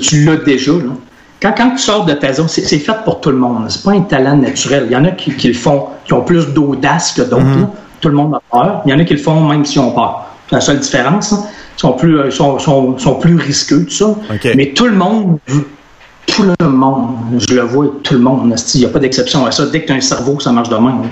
tu, 0.00 0.24
l'as 0.24 0.36
déjà. 0.36 0.72
Là. 0.72 0.92
Quand, 1.40 1.52
quand 1.56 1.70
tu 1.70 1.78
sors 1.78 2.04
de 2.04 2.12
ta 2.14 2.32
zone, 2.32 2.48
c'est 2.48 2.62
fait 2.78 2.92
pour 3.04 3.20
tout 3.20 3.30
le 3.30 3.36
monde. 3.36 3.66
C'est 3.68 3.82
pas 3.82 3.92
un 3.92 4.00
talent 4.00 4.36
naturel. 4.36 4.84
Il 4.86 4.92
y 4.92 4.96
en 4.96 5.04
a 5.04 5.10
qui, 5.12 5.32
qui 5.36 5.48
le 5.48 5.54
font, 5.54 5.86
qui 6.04 6.12
ont 6.12 6.22
plus 6.22 6.46
d'audace 6.48 7.12
que 7.12 7.22
d'autres. 7.22 7.44
là. 7.60 7.70
Tout 8.00 8.08
le 8.08 8.14
monde 8.14 8.34
a 8.34 8.42
peur. 8.50 8.82
Il 8.86 8.90
y 8.90 8.94
en 8.94 8.98
a 8.98 9.04
qui 9.04 9.14
le 9.14 9.20
font 9.20 9.40
même 9.48 9.64
s'ils 9.64 9.80
ont 9.80 9.90
peur. 9.92 10.26
C'est 10.48 10.56
la 10.56 10.60
seule 10.60 10.78
différence. 10.80 11.32
hein. 11.32 11.44
Ils 11.76 11.80
sont 11.80 11.92
plus, 11.92 12.18
euh, 12.18 12.30
sont, 12.30 12.58
sont, 12.58 12.98
sont 12.98 13.14
plus 13.16 13.36
risqueux, 13.36 13.84
tout 13.84 13.90
ça. 13.92 14.06
Mais 14.56 14.72
tout 14.72 14.86
le 14.86 14.94
monde 14.96 15.38
tout 16.26 16.44
le 16.60 16.68
monde, 16.68 17.16
je 17.48 17.54
le 17.54 17.62
vois, 17.62 17.86
tout 18.02 18.14
le 18.14 18.20
monde, 18.20 18.54
il 18.74 18.80
n'y 18.80 18.86
a 18.86 18.90
pas 18.90 18.98
d'exception 18.98 19.46
à 19.46 19.50
ça. 19.50 19.64
Dès 19.66 19.80
que 19.82 19.86
tu 19.86 19.92
as 19.92 19.96
un 19.96 20.00
cerveau, 20.00 20.38
ça 20.38 20.52
marche 20.52 20.68
de 20.68 20.74
même. 20.76 20.86
hein. 21.04 21.08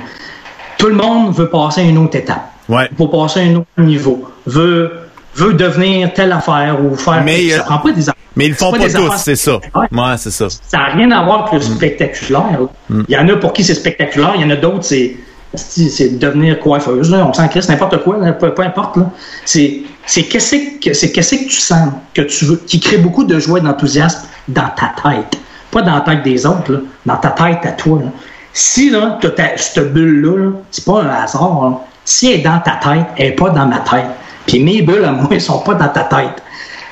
Tout 0.78 0.88
le 0.88 0.94
monde 0.94 1.34
veut 1.34 1.48
passer 1.48 1.80
à 1.80 1.84
une 1.84 1.98
autre 1.98 2.16
étape. 2.16 2.50
Ouais. 2.68 2.88
Veut 2.98 3.08
passer 3.08 3.40
à 3.40 3.42
un 3.44 3.54
autre 3.56 3.66
niveau. 3.78 4.24
Veut, 4.46 4.92
veut 5.34 5.54
devenir 5.54 6.12
telle 6.12 6.32
affaire 6.32 6.76
ou 6.84 6.94
faire. 6.96 7.22
Mais, 7.24 7.48
ça 7.48 7.60
euh, 7.60 7.62
prend 7.64 7.78
pas 7.78 7.92
des. 7.92 8.02
Mais 8.36 8.44
ils 8.46 8.50
le 8.50 8.54
font 8.54 8.72
C'est 8.72 8.92
pas, 8.92 8.98
tous, 8.98 9.16
c'est 9.16 9.36
ça. 9.36 9.58
Ouais, 9.74 10.16
c'est 10.18 10.30
ça. 10.30 10.46
Ça 10.68 10.78
n'a 10.78 10.84
rien 10.94 11.10
à 11.10 11.24
voir 11.24 11.48
avec 11.48 11.54
le 11.54 11.60
spectaculaire. 11.60 12.60
là. 12.60 12.96
Il 13.08 13.14
y 13.14 13.18
en 13.18 13.28
a 13.28 13.36
pour 13.36 13.52
qui 13.52 13.64
c'est 13.64 13.74
spectaculaire, 13.74 14.32
il 14.36 14.42
y 14.42 14.44
en 14.44 14.50
a 14.50 14.56
d'autres, 14.56 14.84
c'est 14.84 15.16
c'est 15.54 15.88
c'est 15.88 16.18
devenir 16.18 16.60
coiffeuse. 16.60 17.10
Là. 17.10 17.26
On 17.26 17.32
s'en 17.32 17.48
crisse 17.48 17.68
n'importe 17.68 18.02
quoi, 18.04 18.18
là, 18.18 18.32
peu, 18.32 18.52
peu 18.52 18.62
importe. 18.62 18.98
C'est 19.44 19.80
c'est 20.04 20.24
qu'est-ce 20.24 20.56
que 20.80 20.92
c'est 20.92 21.12
qu'est-ce 21.12 21.34
que 21.36 21.44
tu 21.44 21.56
sens 21.56 21.88
que 22.14 22.22
tu 22.22 22.44
veux, 22.44 22.56
qui 22.66 22.78
crée 22.78 22.98
beaucoup 22.98 23.24
de 23.24 23.38
joie 23.38 23.58
et 23.58 23.62
d'enthousiasme 23.62 24.26
dans 24.48 24.68
ta 24.76 24.92
tête. 25.02 25.38
Pas 25.70 25.82
dans 25.82 25.94
la 25.94 26.00
tête 26.02 26.22
des 26.22 26.44
autres, 26.46 26.72
là, 26.72 26.78
dans 27.06 27.16
ta 27.16 27.30
tête 27.30 27.58
à 27.64 27.72
toi. 27.72 28.00
là. 28.02 28.10
Si 28.52 28.90
là, 28.90 29.18
tu 29.20 29.26
as 29.26 29.56
cette 29.56 29.92
bulle-là, 29.92 30.36
là, 30.44 30.50
c'est 30.70 30.84
pas 30.84 31.02
un 31.02 31.08
hasard. 31.08 31.80
Si 32.04 32.30
elle 32.32 32.40
est 32.40 32.42
dans 32.42 32.58
ta 32.60 32.72
tête, 32.82 33.06
elle 33.16 33.30
n'est 33.30 33.34
pas 33.34 33.50
dans 33.50 33.66
ma 33.66 33.78
tête. 33.80 34.06
Puis 34.46 34.60
mes 34.62 34.80
bulles, 34.82 35.04
à 35.04 35.10
moi, 35.12 35.28
elles 35.30 35.40
sont 35.40 35.58
pas 35.58 35.74
dans 35.74 35.88
ta 35.88 36.04
tête. 36.04 36.42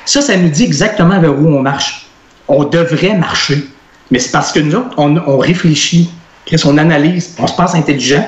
Ça, 0.05 0.21
ça 0.21 0.37
nous 0.37 0.49
dit 0.49 0.63
exactement 0.63 1.19
vers 1.19 1.37
où 1.37 1.47
on 1.47 1.61
marche. 1.61 2.05
On 2.47 2.63
devrait 2.63 3.15
marcher. 3.15 3.67
Mais 4.11 4.19
c'est 4.19 4.31
parce 4.31 4.51
que 4.51 4.59
nous 4.59 4.75
autres, 4.75 4.93
on, 4.97 5.17
on 5.25 5.37
réfléchit, 5.37 6.09
qu'est-ce 6.45 6.63
qu'on 6.63 6.77
analyse, 6.77 7.35
on 7.39 7.47
se 7.47 7.55
pense 7.55 7.73
intelligent, 7.73 8.25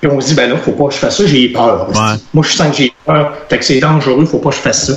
puis 0.00 0.10
on 0.12 0.20
se 0.20 0.28
dit, 0.28 0.34
ben 0.34 0.50
là, 0.50 0.56
faut 0.56 0.72
pas 0.72 0.88
que 0.88 0.94
je 0.94 0.98
fasse 0.98 1.16
ça, 1.18 1.26
j'ai 1.26 1.48
peur. 1.48 1.88
Moi, 2.34 2.44
je 2.44 2.52
sens 2.52 2.70
que 2.70 2.76
j'ai 2.82 2.92
peur, 3.06 3.32
fait 3.48 3.58
que 3.58 3.64
c'est 3.64 3.78
dangereux, 3.78 4.24
faut 4.26 4.38
pas 4.38 4.50
que 4.50 4.56
je 4.56 4.60
fasse 4.60 4.86
ça. 4.86 4.92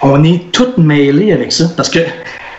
On 0.00 0.22
est 0.22 0.52
tous 0.52 0.80
mêlés 0.80 1.32
avec 1.32 1.50
ça, 1.50 1.64
parce 1.76 1.88
que 1.88 1.98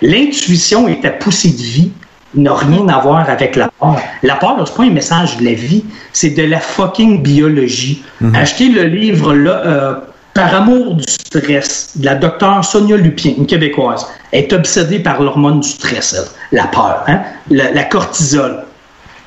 l'intuition 0.01 0.87
est 0.87 1.01
ta 1.01 1.11
poussée 1.11 1.51
de 1.51 1.61
vie, 1.61 1.91
n'a 2.35 2.53
rien 2.53 2.87
à 2.89 2.99
voir 2.99 3.29
avec 3.29 3.55
la 3.55 3.69
peur. 3.79 3.97
La 4.21 4.35
peur, 4.35 4.61
c'est 4.67 4.75
pas 4.75 4.83
un 4.83 4.89
message 4.89 5.37
de 5.37 5.45
la 5.45 5.53
vie, 5.53 5.85
c'est 6.11 6.31
de 6.31 6.43
la 6.43 6.59
fucking 6.59 7.23
biologie. 7.23 8.03
Achetez 8.33 8.67
le 8.67 8.83
livre 8.83 9.33
là, 9.33 9.61
euh, 9.65 9.93
Par 10.37 10.53
amour 10.53 10.93
du 10.93 11.03
stress 11.07 11.93
la 11.99 12.13
docteure 12.13 12.63
Sonia 12.63 12.95
Lupien, 12.95 13.33
une 13.39 13.47
québécoise. 13.47 14.05
Est 14.31 14.53
obsédée 14.53 14.99
par 14.99 15.19
l'hormone 15.19 15.61
du 15.61 15.67
stress, 15.67 16.13
elle, 16.15 16.27
la 16.59 16.67
peur, 16.67 17.03
hein? 17.07 17.21
la, 17.49 17.71
la 17.71 17.83
cortisol. 17.85 18.63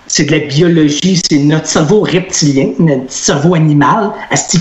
c'est 0.07 0.27
de 0.27 0.31
la 0.31 0.39
biologie, 0.39 1.21
c'est 1.29 1.39
notre 1.39 1.67
cerveau 1.67 2.03
reptilien, 2.03 2.69
notre 2.79 3.11
cerveau 3.11 3.57
animal, 3.57 4.13
asti 4.31 4.61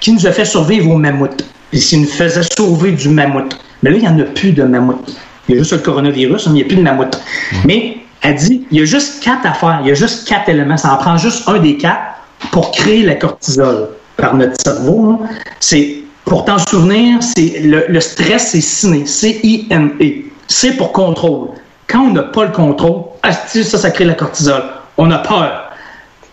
qui 0.00 0.12
nous 0.12 0.26
a 0.26 0.32
fait 0.32 0.44
survivre 0.44 0.90
au 0.90 0.98
mammouth. 0.98 1.42
Et 1.72 1.78
s'il 1.78 2.02
nous 2.02 2.06
faisait 2.06 2.42
sauver 2.54 2.92
du 2.92 3.08
mammouth. 3.08 3.58
Mais 3.82 3.92
là, 3.92 3.96
il 3.96 4.02
n'y 4.02 4.08
en 4.08 4.18
a 4.18 4.24
plus 4.24 4.52
de 4.52 4.64
mammouth. 4.64 5.16
Il 5.48 5.54
y 5.54 5.58
a 5.58 5.60
juste 5.62 5.72
le 5.72 5.78
coronavirus, 5.78 6.48
mais 6.48 6.52
il 6.52 6.54
n'y 6.56 6.62
a 6.64 6.66
plus 6.66 6.76
de 6.76 6.82
mammouth. 6.82 7.18
Mais 7.64 7.96
elle 8.20 8.34
dit, 8.34 8.66
il 8.70 8.78
y 8.78 8.82
a 8.82 8.84
juste 8.84 9.22
quatre 9.24 9.46
affaires, 9.46 9.78
il 9.82 9.88
y 9.88 9.90
a 9.90 9.94
juste 9.94 10.28
quatre 10.28 10.50
éléments. 10.50 10.76
Ça 10.76 10.92
en 10.92 10.98
prend 10.98 11.16
juste 11.16 11.48
un 11.48 11.58
des 11.58 11.78
quatre 11.78 12.20
pour 12.50 12.72
créer 12.72 13.04
la 13.04 13.14
cortisol 13.14 13.88
par 14.16 14.34
notre 14.34 14.60
cerveau. 14.62 15.20
C'est, 15.60 15.96
pour 16.24 16.44
t'en 16.44 16.58
souvenir, 16.58 17.22
c'est 17.22 17.60
le, 17.60 18.00
stress, 18.00 18.50
c'est 18.50 18.60
ciné, 18.60 19.06
C-I-N-E. 19.06 20.30
C'est 20.48 20.76
pour 20.76 20.92
contrôle. 20.92 21.48
Quand 21.88 22.00
on 22.00 22.12
n'a 22.12 22.22
pas 22.22 22.44
le 22.44 22.52
contrôle, 22.52 23.02
asti, 23.22 23.64
ça, 23.64 23.78
ça 23.78 23.90
crée 23.90 24.04
la 24.04 24.14
cortisol. 24.14 24.62
On 24.96 25.10
a 25.10 25.18
peur. 25.18 25.70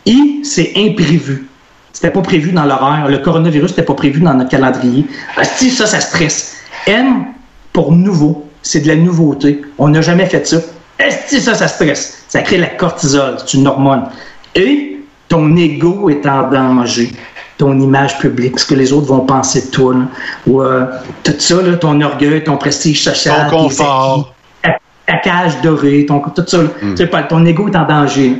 I, 0.06 0.42
c'est 0.44 0.74
imprévu. 0.76 1.48
C'était 1.94 2.12
pas 2.12 2.22
prévu 2.22 2.52
dans 2.52 2.66
l'horaire. 2.66 3.08
Le 3.10 3.18
coronavirus 3.18 3.72
n'était 3.72 3.84
pas 3.84 3.94
prévu 3.94 4.22
dans 4.22 4.34
notre 4.34 4.50
calendrier. 4.50 5.06
Asti, 5.38 5.70
ça, 5.70 5.86
ça 5.86 6.00
stresse. 6.00 6.58
N, 6.88 7.26
pour 7.74 7.92
nouveau. 7.92 8.46
C'est 8.62 8.82
de 8.82 8.88
la 8.88 8.96
nouveauté. 8.96 9.62
On 9.78 9.90
n'a 9.90 10.02
jamais 10.02 10.26
fait 10.26 10.46
ça. 10.46 10.58
Esti, 11.00 11.40
ça, 11.40 11.56
ça 11.56 11.68
stresse. 11.68 12.26
Ça 12.28 12.42
crée 12.42 12.58
la 12.58 12.68
cortisol. 12.68 13.38
C'est 13.40 13.56
une 13.56 13.68
hormone. 13.68 14.04
Et 14.56 15.00
ton 15.30 15.56
ego 15.56 16.10
est 16.10 16.26
en 16.28 16.50
danger. 16.50 17.12
Ton 17.60 17.78
image 17.80 18.18
publique, 18.20 18.58
ce 18.58 18.66
que 18.66 18.74
les 18.74 18.92
autres 18.94 19.06
vont 19.08 19.20
penser 19.20 19.62
de 19.68 19.68
toi. 19.68 19.94
là. 19.94 20.00
Ou 20.48 20.62
euh, 20.62 20.86
tout 21.24 21.34
ça, 21.38 21.62
là, 21.62 21.76
ton 21.78 22.00
orgueil, 22.02 22.44
ton 22.44 22.58
prestige 22.58 23.04
social. 23.04 23.48
Ton 23.52 23.68
tes 23.68 23.76
confort. 23.76 24.34
acquis, 24.64 24.80
ta, 25.06 25.14
ta 25.14 25.20
cage 25.20 25.62
dorée, 25.62 26.06
ton, 26.08 26.20
tout 26.22 26.44
ça. 26.48 26.58
là. 26.64 26.70
Tu 26.82 26.96
sais 26.98 27.08
pas, 27.08 27.24
ton 27.24 27.46
ego 27.46 27.68
est 27.68 27.76
en 27.76 27.86
danger. 27.86 28.38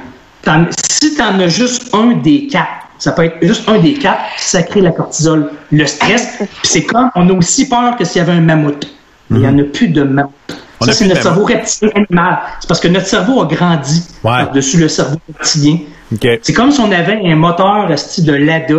Si 1.02 1.16
tu 1.16 1.22
en 1.22 1.38
as 1.40 1.48
juste 1.50 1.94
un 1.94 2.14
des 2.16 2.48
quatre, 2.48 2.70
ça 2.98 3.12
peut 3.12 3.26
être 3.26 3.38
juste 3.46 3.68
un 3.70 3.78
des 3.80 3.94
quatre, 3.94 4.20
ça 4.38 4.64
crée 4.64 4.82
la 4.82 4.92
cortisol, 4.92 5.52
le 5.72 5.86
stress. 5.86 6.36
Puis 6.38 6.48
c'est 6.64 6.84
comme, 6.84 7.12
on 7.16 7.30
a 7.30 7.34
aussi 7.34 7.68
peur 7.68 7.98
que 7.98 8.06
s'il 8.06 8.20
y 8.20 8.22
avait 8.22 8.32
un 8.38 8.42
mammouth. 8.42 8.88
Mais 9.30 9.40
il 9.40 9.42
n'y 9.42 9.48
en 9.48 9.60
a 9.60 9.64
plus 9.64 9.90
de 9.90 10.04
mammouth. 10.04 10.32
On 10.82 10.86
ça, 10.86 10.94
c'est 10.94 11.08
notre 11.08 11.22
cerveau 11.22 11.44
reptilien 11.44 11.92
animal. 11.94 12.40
C'est 12.62 12.68
parce 12.68 12.80
que 12.80 12.88
notre 12.88 13.08
cerveau 13.08 13.42
a 13.42 13.46
grandi 13.48 14.02
Ouais. 14.24 14.32
par-dessus 14.32 14.78
le 14.78 14.88
cerveau 14.88 15.18
reptilien. 15.28 15.80
C'est 16.42 16.54
comme 16.54 16.72
si 16.72 16.80
on 16.80 16.90
avait 16.92 17.20
un 17.26 17.36
moteur 17.36 17.90
style 18.00 18.24
de 18.26 18.34
Lada, 18.34 18.76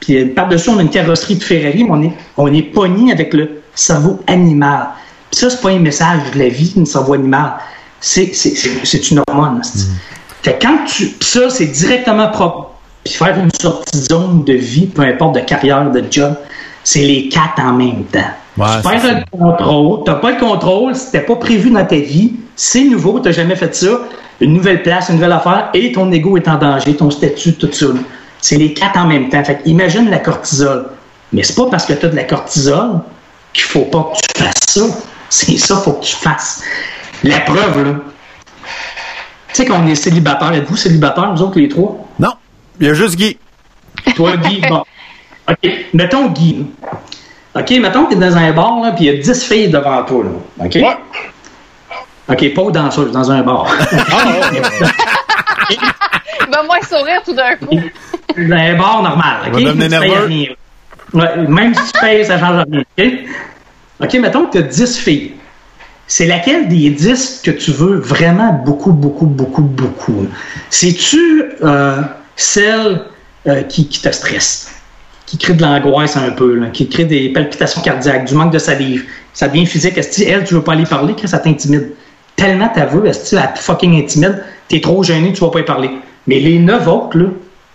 puis 0.00 0.16
euh, 0.16 0.34
par-dessus 0.34 0.70
on 0.70 0.78
a 0.78 0.82
une 0.82 0.90
carrosserie 0.90 1.36
de 1.36 1.44
Ferrari, 1.44 1.84
mais 1.84 1.90
on 1.90 2.02
est, 2.02 2.12
on 2.36 2.52
est 2.52 2.62
pogné 2.62 3.12
avec 3.12 3.34
le 3.34 3.62
cerveau 3.74 4.18
animal. 4.26 4.88
Puis 5.30 5.40
ça, 5.40 5.50
c'est 5.50 5.60
pas 5.60 5.70
un 5.70 5.78
message 5.78 6.20
de 6.34 6.38
la 6.38 6.48
vie, 6.48 6.74
un 6.76 6.84
cerveau 6.84 7.14
animal. 7.14 7.52
C'est, 8.00 8.34
c'est, 8.34 9.10
une 9.10 9.22
hormone. 9.28 9.60
esti. 9.60 9.86
Fait 10.42 10.54
que 10.54 10.66
quand 10.66 10.78
tu. 10.86 11.06
puis 11.08 11.28
ça, 11.28 11.50
c'est 11.50 11.66
directement 11.66 12.28
propre. 12.28 12.70
Puis 13.04 13.14
faire 13.14 13.38
une 13.38 13.50
sortie 13.60 13.98
de 13.98 14.04
zone 14.04 14.44
de 14.44 14.54
vie, 14.54 14.86
peu 14.86 15.02
importe 15.02 15.36
de 15.36 15.40
carrière, 15.40 15.90
de 15.90 16.02
job, 16.10 16.34
c'est 16.84 17.00
les 17.00 17.28
quatre 17.28 17.60
en 17.60 17.72
même 17.72 18.04
temps. 18.04 18.20
Ouais, 18.58 18.66
tu 18.82 18.88
perds 18.88 19.24
le 19.32 19.38
contrôle, 19.38 20.00
t'as 20.04 20.14
pas 20.14 20.32
le 20.32 20.38
contrôle, 20.38 20.94
c'était 20.94 21.20
pas 21.20 21.36
prévu 21.36 21.70
dans 21.70 21.84
ta 21.84 21.96
vie, 21.96 22.32
c'est 22.56 22.84
nouveau, 22.84 23.20
t'as 23.20 23.30
jamais 23.30 23.56
fait 23.56 23.74
ça, 23.74 24.00
une 24.40 24.52
nouvelle 24.52 24.82
place, 24.82 25.08
une 25.08 25.14
nouvelle 25.14 25.32
affaire, 25.32 25.70
et 25.72 25.92
ton 25.92 26.10
ego 26.12 26.36
est 26.36 26.48
en 26.48 26.58
danger, 26.58 26.94
ton 26.94 27.10
statut, 27.10 27.54
tout 27.54 27.70
ça. 27.72 27.86
C'est 28.40 28.56
les 28.56 28.74
quatre 28.74 28.98
en 28.98 29.06
même 29.06 29.28
temps. 29.28 29.42
Fait 29.44 29.58
que 29.58 29.68
imagine 29.68 30.10
la 30.10 30.18
cortisol. 30.18 30.86
Mais 31.32 31.42
c'est 31.42 31.54
pas 31.54 31.66
parce 31.70 31.86
que 31.86 31.92
tu 31.92 32.06
as 32.06 32.08
de 32.08 32.16
la 32.16 32.24
cortisol 32.24 33.00
qu'il 33.52 33.64
faut 33.64 33.84
pas 33.84 34.12
que 34.12 34.18
tu 34.20 34.42
fasses 34.42 34.54
ça. 34.68 34.80
C'est 35.28 35.58
ça 35.58 35.74
qu'il 35.74 35.84
faut 35.84 35.92
que 35.94 36.04
tu 36.04 36.16
fasses. 36.16 36.62
La 37.22 37.40
preuve, 37.40 37.84
là. 37.84 37.94
Tu 39.52 39.54
sais 39.54 39.66
qu'on 39.66 39.86
est 39.86 39.94
célibataire. 39.94 40.52
Êtes-vous 40.52 40.76
célibataire, 40.76 41.32
vous 41.34 41.42
autres, 41.42 41.58
les 41.58 41.68
trois? 41.68 42.08
Non, 42.18 42.32
il 42.80 42.86
y 42.86 42.90
a 42.90 42.94
juste 42.94 43.16
Guy. 43.16 43.36
Toi, 44.14 44.36
Guy, 44.36 44.60
bon. 44.68 44.84
OK, 45.48 45.70
mettons 45.92 46.28
Guy. 46.28 46.66
OK, 47.54 47.70
mettons 47.80 48.04
que 48.04 48.10
tu 48.10 48.16
es 48.16 48.20
dans 48.20 48.36
un 48.36 48.52
bar, 48.52 48.80
là, 48.80 48.92
puis 48.92 49.06
il 49.06 49.14
y 49.14 49.18
a 49.18 49.20
10 49.20 49.44
filles 49.44 49.68
devant 49.68 50.04
toi, 50.04 50.24
là. 50.24 50.64
OK? 50.64 50.78
OK, 52.28 52.54
pas 52.54 52.62
aux 52.62 52.70
danseuses, 52.70 53.10
dans 53.10 53.30
un 53.30 53.42
bar. 53.42 53.66
Il 55.70 56.50
va 56.50 56.62
moins 56.62 56.80
sourire 56.82 57.22
tout 57.24 57.34
d'un 57.34 57.56
coup. 57.56 57.68
dans 58.36 58.56
un 58.56 58.76
bar 58.76 59.02
normal, 59.02 59.36
OK? 59.46 59.54
On 59.54 59.64
va 59.64 59.72
Tu 59.72 59.88
nerveux. 59.88 60.28
Ouais, 61.12 61.36
même 61.48 61.74
si 61.74 61.92
tu 61.92 62.00
payes, 62.00 62.24
ça 62.24 62.38
change 62.38 62.64
rien, 62.70 62.82
OK? 62.98 63.12
OK, 64.02 64.14
mettons 64.14 64.46
que 64.46 64.52
tu 64.52 64.58
as 64.58 64.62
10 64.62 64.98
filles. 64.98 65.32
C'est 66.06 66.26
laquelle 66.26 66.68
des 66.68 66.90
10 66.90 67.42
que 67.44 67.50
tu 67.50 67.70
veux 67.70 67.96
vraiment 67.96 68.52
beaucoup, 68.64 68.92
beaucoup, 68.92 69.26
beaucoup, 69.26 69.62
beaucoup? 69.62 70.26
C'est-tu 70.70 71.44
euh, 71.62 72.02
celle 72.36 73.02
euh, 73.46 73.62
qui, 73.62 73.88
qui 73.88 74.00
te 74.00 74.10
stresse? 74.10 74.80
qui 75.30 75.38
crée 75.38 75.54
de 75.54 75.62
l'angoisse 75.62 76.16
un 76.16 76.30
peu, 76.30 76.56
là, 76.56 76.66
qui 76.72 76.88
crée 76.88 77.04
des 77.04 77.28
palpitations 77.28 77.80
cardiaques, 77.82 78.24
du 78.24 78.34
manque 78.34 78.52
de 78.52 78.58
salive. 78.58 79.04
Ça 79.32 79.46
devient 79.46 79.64
physique. 79.64 79.96
Est-ce 79.96 80.24
que 80.24 80.28
elle, 80.28 80.42
tu 80.42 80.54
veux 80.54 80.62
pas 80.62 80.72
aller 80.72 80.84
parler, 80.84 81.14
que 81.14 81.28
ça 81.28 81.38
t'intimide? 81.38 81.92
Tellement 82.34 82.68
t'as 82.74 82.86
vu, 82.86 83.06
est-ce 83.06 83.30
que 83.30 83.40
elle 83.40 83.52
te 83.52 83.60
fucking 83.60 84.02
intimide, 84.02 84.42
t'es 84.66 84.80
trop 84.80 85.04
gêné, 85.04 85.32
tu 85.32 85.40
vas 85.40 85.50
pas 85.50 85.60
y 85.60 85.64
parler. 85.64 85.90
Mais 86.26 86.40
les 86.40 86.58
neuf 86.58 86.88
autres, 86.88 87.16
là, 87.16 87.26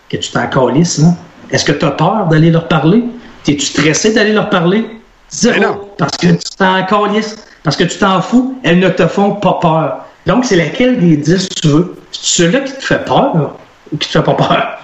que 0.10 0.18
tu 0.18 0.32
t'en 0.32 0.48
calisses, 0.48 1.00
là, 1.00 1.10
est-ce 1.52 1.66
que 1.66 1.72
tu 1.72 1.86
as 1.86 1.92
peur 1.92 2.28
d'aller 2.28 2.52
leur 2.52 2.68
parler? 2.68 3.04
T'es-tu 3.44 3.66
stressé 3.66 4.14
d'aller 4.14 4.34
leur 4.34 4.50
parler? 4.50 4.86
Zéro. 5.30 5.60
Non. 5.62 5.90
Parce 5.98 6.18
que 6.18 6.28
tu 6.28 6.50
t'en 6.58 6.84
calisses, 6.86 7.36
parce 7.64 7.76
que 7.76 7.84
tu 7.84 7.98
t'en 7.98 8.22
fous, 8.22 8.58
elles 8.64 8.80
ne 8.80 8.90
te 8.90 9.08
font 9.08 9.34
pas 9.36 9.60
peur. 9.62 9.98
Donc, 10.26 10.46
c'est 10.46 10.56
laquelle 10.56 11.00
des 11.00 11.18
dix 11.18 11.48
tu 11.62 11.68
veux? 11.68 11.96
C'est 12.12 12.42
celui-là 12.44 12.62
qui 12.62 12.74
te 12.74 12.84
fait 12.84 13.04
peur 13.06 13.56
ou 13.92 13.98
qui 13.98 14.08
te 14.08 14.12
fait 14.14 14.24
pas 14.24 14.34
peur? 14.34 14.80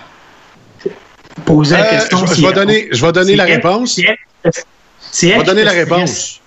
Poser 1.45 1.76
la 1.77 1.85
Euh, 1.85 1.89
question. 1.91 2.26
je- 2.26 2.45
vais 2.45 2.53
donner- 2.53 2.88
je 2.91 3.06
vais 3.06 3.11
donner 3.11 3.35
la 3.35 3.45
réponse. 3.45 3.95
c'est 3.95 5.27
elle- 5.27 5.34
Je 5.34 5.39
vais 5.39 5.43
donner 5.45 5.64
la 5.64 5.72
réponse. 5.72 6.39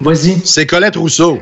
Vas-y. 0.00 0.40
C'est 0.44 0.66
Colette 0.66 0.96
Rousseau. 0.96 1.38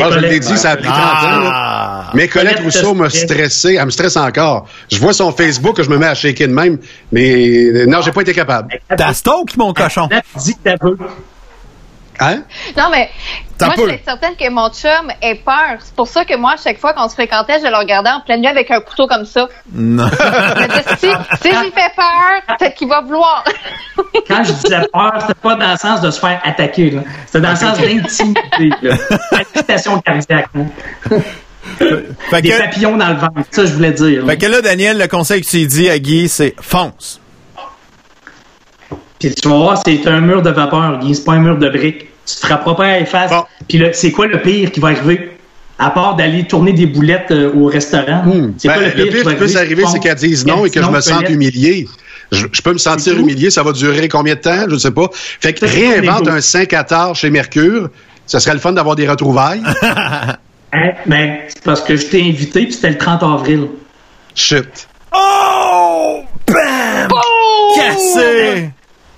Ah, 0.00 0.10
je 0.10 0.18
l'ai 0.18 0.28
Colette. 0.28 0.42
dit, 0.42 0.56
ça 0.58 0.70
a 0.70 0.76
pris 0.76 0.86
30 0.86 0.96
ans. 0.96 1.40
là. 1.40 1.50
Ah! 1.52 2.10
Mais 2.14 2.28
Colette 2.28 2.56
Colette 2.56 2.72
te 2.72 2.78
Rousseau 2.78 2.94
m'a 2.94 3.10
stressé. 3.10 3.76
Elle 3.78 3.84
me 3.86 3.90
stresse 3.90 4.16
encore. 4.16 4.66
Je 4.90 4.98
vois 4.98 5.12
son 5.12 5.30
Facebook, 5.32 5.80
je 5.82 5.88
me 5.90 5.98
mets 5.98 6.06
à 6.06 6.14
shaker 6.14 6.48
de 6.48 6.52
même. 6.52 6.78
Mais 7.12 7.64
euh, 7.66 7.86
non, 7.86 8.00
j'ai 8.00 8.12
pas 8.12 8.22
été 8.22 8.32
capable. 8.32 8.68
T'as 8.96 9.12
stoke, 9.14 9.56
mon 9.56 9.72
cochon. 9.72 10.08
Que 10.08 10.14
t'as 10.62 10.76
peu. 10.78 10.96
Hein? 12.20 12.42
Non, 12.76 12.84
mais 12.90 13.10
T'as 13.58 13.66
moi, 13.66 13.74
peu. 13.76 13.88
je 13.88 13.94
suis 13.94 14.04
certaine 14.04 14.34
que 14.36 14.48
mon 14.50 14.68
chum 14.70 15.10
ait 15.22 15.36
peur. 15.36 15.76
C'est 15.80 15.94
pour 15.94 16.08
ça 16.08 16.24
que 16.24 16.36
moi, 16.36 16.52
à 16.54 16.56
chaque 16.56 16.78
fois 16.78 16.92
qu'on 16.92 17.08
se 17.08 17.14
fréquentait, 17.14 17.60
je 17.60 17.66
le 17.70 17.76
regardais 17.76 18.10
en 18.10 18.20
pleine 18.20 18.40
nuit 18.40 18.48
avec 18.48 18.70
un 18.70 18.80
couteau 18.80 19.06
comme 19.06 19.24
ça. 19.24 19.48
Non. 19.72 20.06
Je 20.08 20.62
me 20.62 20.68
disais, 20.68 20.96
si, 20.98 21.08
si 21.42 21.48
j'y 21.50 21.70
fais 21.70 21.90
peur, 21.96 22.56
peut-être 22.58 22.74
qu'il 22.74 22.88
va 22.88 23.00
vouloir. 23.02 23.44
Quand 24.28 24.42
je 24.44 24.52
disais 24.52 24.80
peur, 24.92 25.12
c'était 25.20 25.34
pas 25.34 25.54
dans 25.54 25.70
le 25.70 25.76
sens 25.76 26.00
de 26.00 26.10
se 26.10 26.18
faire 26.18 26.40
attaquer. 26.44 26.90
là. 26.90 27.02
C'était 27.26 27.40
dans 27.40 27.50
le 27.50 27.56
sens 27.56 27.78
d'intimité. 27.78 28.70
là. 28.82 28.96
Palpitation 29.30 30.00
cardiaque. 30.00 30.48
là. 30.54 31.16
Fait 32.30 32.42
Des 32.42 32.50
que, 32.50 32.58
papillons 32.58 32.96
dans 32.96 33.08
le 33.08 33.14
ventre. 33.16 33.40
Ça, 33.50 33.64
je 33.66 33.72
voulais 33.72 33.92
dire. 33.92 34.24
là. 34.24 34.32
fait 34.32 34.38
que 34.38 34.46
là, 34.46 34.60
Daniel, 34.60 34.98
le 34.98 35.06
conseil 35.08 35.40
que 35.42 35.46
tu 35.48 35.64
dis 35.66 35.88
à 35.88 35.98
Guy, 35.98 36.28
c'est 36.28 36.54
fonce. 36.60 37.20
Tu 39.32 39.48
vas 39.48 39.56
voir, 39.56 39.82
c'est 39.84 40.06
un 40.06 40.20
mur 40.20 40.42
de 40.42 40.50
vapeur, 40.50 40.98
Guy. 41.00 41.14
C'est 41.14 41.24
pas 41.24 41.32
un 41.32 41.38
mur 41.40 41.58
de 41.58 41.68
briques. 41.68 42.06
Tu 42.26 42.34
te 42.36 42.46
frapperas 42.46 42.74
pas 42.74 42.86
à 42.86 43.00
la 43.00 43.06
face. 43.06 43.30
Bon. 43.30 43.44
Puis 43.68 43.82
c'est 43.92 44.10
quoi 44.10 44.26
le 44.26 44.40
pire 44.40 44.70
qui 44.72 44.80
va 44.80 44.88
arriver? 44.88 45.30
À 45.78 45.90
part 45.90 46.14
d'aller 46.16 46.44
tourner 46.46 46.72
des 46.72 46.86
boulettes 46.86 47.30
euh, 47.32 47.52
au 47.52 47.66
restaurant. 47.66 48.22
C'est 48.58 48.68
Ben, 48.68 48.74
quoi 48.74 48.82
le 48.84 48.90
pire 49.10 49.22
qui 49.28 49.34
peut 49.34 49.56
arriver, 49.58 49.84
c'est 49.90 49.98
qu'elle 49.98 50.14
dise 50.14 50.46
non 50.46 50.64
et 50.64 50.70
que 50.70 50.80
je 50.82 50.88
me 50.88 51.00
sente 51.00 51.28
humilié. 51.28 51.88
Je, 52.32 52.46
je 52.50 52.62
peux 52.62 52.72
me 52.72 52.78
sentir 52.78 53.18
humilié. 53.18 53.50
Ça 53.50 53.62
va 53.62 53.72
durer 53.72 54.08
combien 54.08 54.34
de 54.34 54.40
temps? 54.40 54.64
Je 54.68 54.74
ne 54.74 54.78
sais 54.78 54.90
pas. 54.92 55.08
Fait 55.12 55.52
que 55.52 55.66
réinvente 55.66 56.28
un 56.28 56.40
5 56.40 56.72
à 56.72 56.84
tard 56.84 57.14
chez 57.14 57.30
Mercure. 57.30 57.90
Ça 58.26 58.40
serait 58.40 58.54
le 58.54 58.60
fun 58.60 58.72
d'avoir 58.72 58.96
des 58.96 59.08
retrouvailles. 59.08 59.62
Hein? 60.76 60.90
Ben, 61.06 61.36
c'est 61.46 61.62
parce 61.62 61.82
que 61.82 61.94
je 61.94 62.06
t'ai 62.06 62.20
invité, 62.22 62.64
puis 62.64 62.72
c'était 62.72 62.90
le 62.90 62.98
30 62.98 63.22
avril. 63.22 63.68
Shit. 64.34 64.88
Oh! 65.14 66.22
Bam! 66.48 67.08
Cassé! 67.76 68.70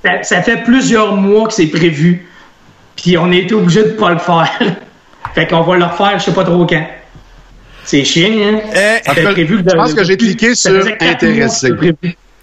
Ça, 0.06 0.22
ça 0.22 0.42
fait 0.42 0.62
plusieurs 0.62 1.16
mois 1.16 1.48
que 1.48 1.52
c'est 1.54 1.66
prévu. 1.66 2.26
Puis 2.96 3.18
on 3.18 3.30
a 3.30 3.34
été 3.36 3.54
obligé 3.54 3.82
de 3.82 3.88
pas 3.90 4.12
le 4.12 4.18
faire. 4.18 4.50
fait 5.34 5.46
qu'on 5.46 5.62
va 5.62 5.76
le 5.76 5.84
refaire, 5.84 6.18
je 6.18 6.24
sais 6.24 6.32
pas 6.32 6.44
trop 6.44 6.64
quand. 6.66 6.86
C'est 7.84 8.04
chiant, 8.04 8.30
hein? 8.30 8.60
Eh, 8.74 9.22
prévu 9.32 9.58
je 9.58 9.74
pense 9.74 9.94
que 9.94 10.02
j'ai 10.04 10.16
cliqué 10.16 10.54
ça 10.54 10.70
sur 10.70 10.92
intéressé. 11.00 11.72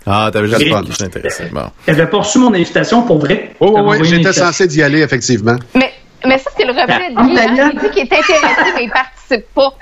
Ah, 0.06 0.30
t'avais 0.32 0.70
pas 0.70 0.82
le 0.82 0.88
qui 0.88 0.94
s'intéressait. 0.96 1.50
Bon. 1.52 1.70
T'avais 1.86 2.08
pas 2.08 2.18
reçu 2.18 2.38
mon 2.40 2.54
invitation 2.54 3.04
pour 3.04 3.20
vrai? 3.20 3.52
Oh, 3.60 3.78
oui, 3.86 3.98
oui, 4.02 4.08
j'étais 4.08 4.34
censé 4.34 4.68
d'y 4.68 4.84
aller, 4.84 5.02
effectivement. 5.02 5.56
Mais, 5.76 5.92
mais 6.26 6.38
ça, 6.38 6.50
c'est 6.58 6.66
le 6.66 6.72
reflet 6.72 7.10
de 7.10 7.16
Ah, 7.16 7.24
Guy. 7.24 7.32
hein. 7.32 7.46
Daniel. 7.46 7.72
Il 7.74 7.80
dit 7.80 7.90
qu'il 7.90 8.00
est 8.00 8.14
intéressé, 8.14 8.72
mais 8.76 8.84
il 8.84 8.90
participe 8.92 9.23
participe 9.34 9.54
pas. 9.54 9.74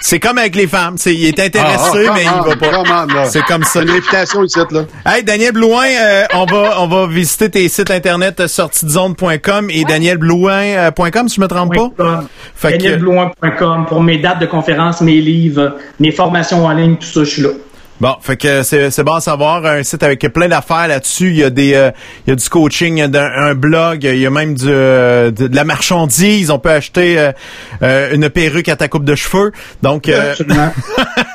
C'est 0.00 0.18
comme 0.18 0.38
avec 0.38 0.56
les 0.56 0.66
femmes. 0.66 0.96
C'est, 0.96 1.14
il 1.14 1.26
est 1.26 1.38
intéressé, 1.38 2.06
Ah, 2.08 2.12
mais 2.14 2.24
come 2.24 2.54
il 2.54 2.58
va 2.58 3.06
pas. 3.06 3.26
C'est 3.26 3.42
comme 3.42 3.64
ça. 3.64 3.82
Une 3.82 3.90
invitation 3.90 4.42
ici, 4.44 4.58
là. 4.70 4.84
Hey, 5.06 5.22
Daniel 5.22 5.52
Blouin, 5.52 5.86
euh, 5.86 6.24
on 6.34 6.46
va 6.46 6.80
on 6.80 6.86
va 6.88 7.06
visiter 7.06 7.50
tes 7.50 7.68
sites 7.68 7.90
internet 7.90 8.40
euh, 8.40 8.48
sortiedzone.com 8.48 9.70
et 9.70 9.84
danielblouin.com 9.84 11.28
si 11.28 11.36
je 11.36 11.40
me 11.40 11.46
trompe 11.48 11.74
pas. 11.74 12.24
DanielBlouin.com 12.62 13.86
pour 13.86 14.02
mes 14.02 14.18
dates 14.18 14.40
de 14.40 14.46
conférences, 14.46 15.00
mes 15.00 15.20
livres, 15.20 15.76
mes 15.98 16.12
formations 16.12 16.64
en 16.64 16.72
ligne, 16.72 16.96
tout 16.96 17.06
ça, 17.06 17.24
je 17.24 17.30
suis 17.30 17.42
là. 17.42 17.50
Bon, 18.00 18.16
fait 18.22 18.36
que 18.38 18.62
c'est 18.62 18.90
c'est 18.90 19.04
bon 19.04 19.12
à 19.14 19.20
savoir 19.20 19.64
un 19.66 19.82
site 19.82 20.02
avec 20.02 20.20
plein 20.32 20.48
d'affaires 20.48 20.88
là-dessus. 20.88 21.28
Il 21.28 21.36
y 21.36 21.44
a 21.44 21.50
des 21.50 21.74
euh, 21.74 21.90
il 22.26 22.30
y 22.30 22.32
a 22.32 22.36
du 22.36 22.48
coaching, 22.48 22.96
il 22.96 23.00
y 23.00 23.02
a 23.02 23.08
d'un- 23.08 23.30
un 23.30 23.54
blog, 23.54 24.04
il 24.04 24.16
y 24.18 24.24
a 24.26 24.30
même 24.30 24.54
du 24.54 24.64
euh, 24.68 25.30
de, 25.30 25.48
de 25.48 25.54
la 25.54 25.64
marchandise. 25.64 26.50
On 26.50 26.58
peut 26.58 26.70
acheter 26.70 27.18
euh, 27.18 27.32
euh, 27.82 28.14
une 28.14 28.30
perruque 28.30 28.70
à 28.70 28.76
ta 28.76 28.88
coupe 28.88 29.04
de 29.04 29.14
cheveux. 29.14 29.52
Donc 29.82 30.08
euh, 30.08 30.30
Absolument. 30.32 30.72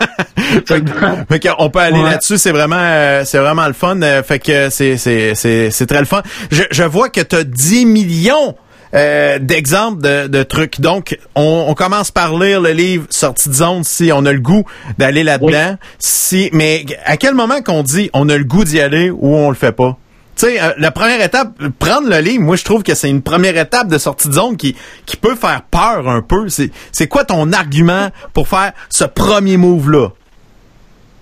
fait 0.66 0.84
que- 0.84 0.90
fait 1.34 1.40
que 1.40 1.50
on 1.60 1.70
peut 1.70 1.80
aller 1.80 2.00
Ouais. 2.00 2.10
là-dessus, 2.12 2.38
c'est 2.40 2.52
vraiment 2.52 2.76
euh, 2.80 3.24
c'est 3.26 3.38
vraiment 3.38 3.68
le 3.68 3.74
fun. 3.74 4.00
Fait 4.28 4.40
que 4.40 4.70
c'est 4.72 4.98
c'est 4.98 5.36
c'est 5.36 5.70
c'est 5.70 5.86
très 5.86 6.00
le 6.00 6.06
fun. 6.06 6.24
Je, 6.52 6.64
je 6.72 6.84
vois 6.84 7.10
que 7.10 7.22
tu 7.22 7.36
as 7.36 7.44
10 7.44 7.86
millions 7.86 8.56
euh, 8.94 9.40
d'exemples 9.40 10.02
de, 10.02 10.28
de 10.28 10.44
trucs. 10.44 10.80
Donc, 10.80 11.18
on, 11.36 11.66
on 11.68 11.74
commence 11.74 12.12
par 12.12 12.38
lire 12.38 12.62
le 12.62 12.72
livre 12.72 13.06
Sortie 13.10 13.49
de 13.49 13.53
zone 13.53 13.84
si 13.84 14.12
on 14.14 14.26
a 14.26 14.32
le 14.34 14.40
goût 14.40 14.64
d'aller 14.98 15.24
là-dedans. 15.24 15.78
Si, 15.99 16.49
mais 16.53 16.86
à 17.06 17.18
quel 17.18 17.34
moment 17.34 17.62
qu'on 17.62 17.84
dit 17.84 18.10
on 18.14 18.30
a 18.30 18.38
le 18.38 18.44
goût 18.44 18.64
d'y 18.64 18.80
aller 18.80 19.10
ou 19.10 19.36
on 19.36 19.49
le 19.49 19.56
fait 19.56 19.72
pas? 19.72 19.98
Tu 20.38 20.48
sais, 20.48 20.62
euh, 20.62 20.74
la 20.78 20.91
première 20.91 21.22
étape, 21.22 21.53
prendre 21.80 22.10
le 22.10 22.20
livre, 22.20 22.44
moi 22.44 22.57
je 22.57 22.66
trouve 22.66 22.84
que 22.84 22.94
c'est 22.94 23.10
une 23.10 23.22
première 23.22 23.57
étape 23.57 23.88
de 23.88 23.98
sortie 23.98 24.28
de 24.28 24.34
zone 24.34 24.57
qui, 24.57 24.76
qui 25.06 25.16
peut 25.16 25.36
faire 25.36 25.62
peur 25.72 26.10
un 26.10 26.22
peu. 26.22 26.49
C'est, 26.49 26.72
c'est 26.91 27.07
quoi 27.07 27.24
ton 27.24 27.53
argument 27.53 28.10
pour 28.34 28.49
faire 28.49 28.74
ce 28.90 29.06
premier 29.06 29.56
move-là? 29.56 30.10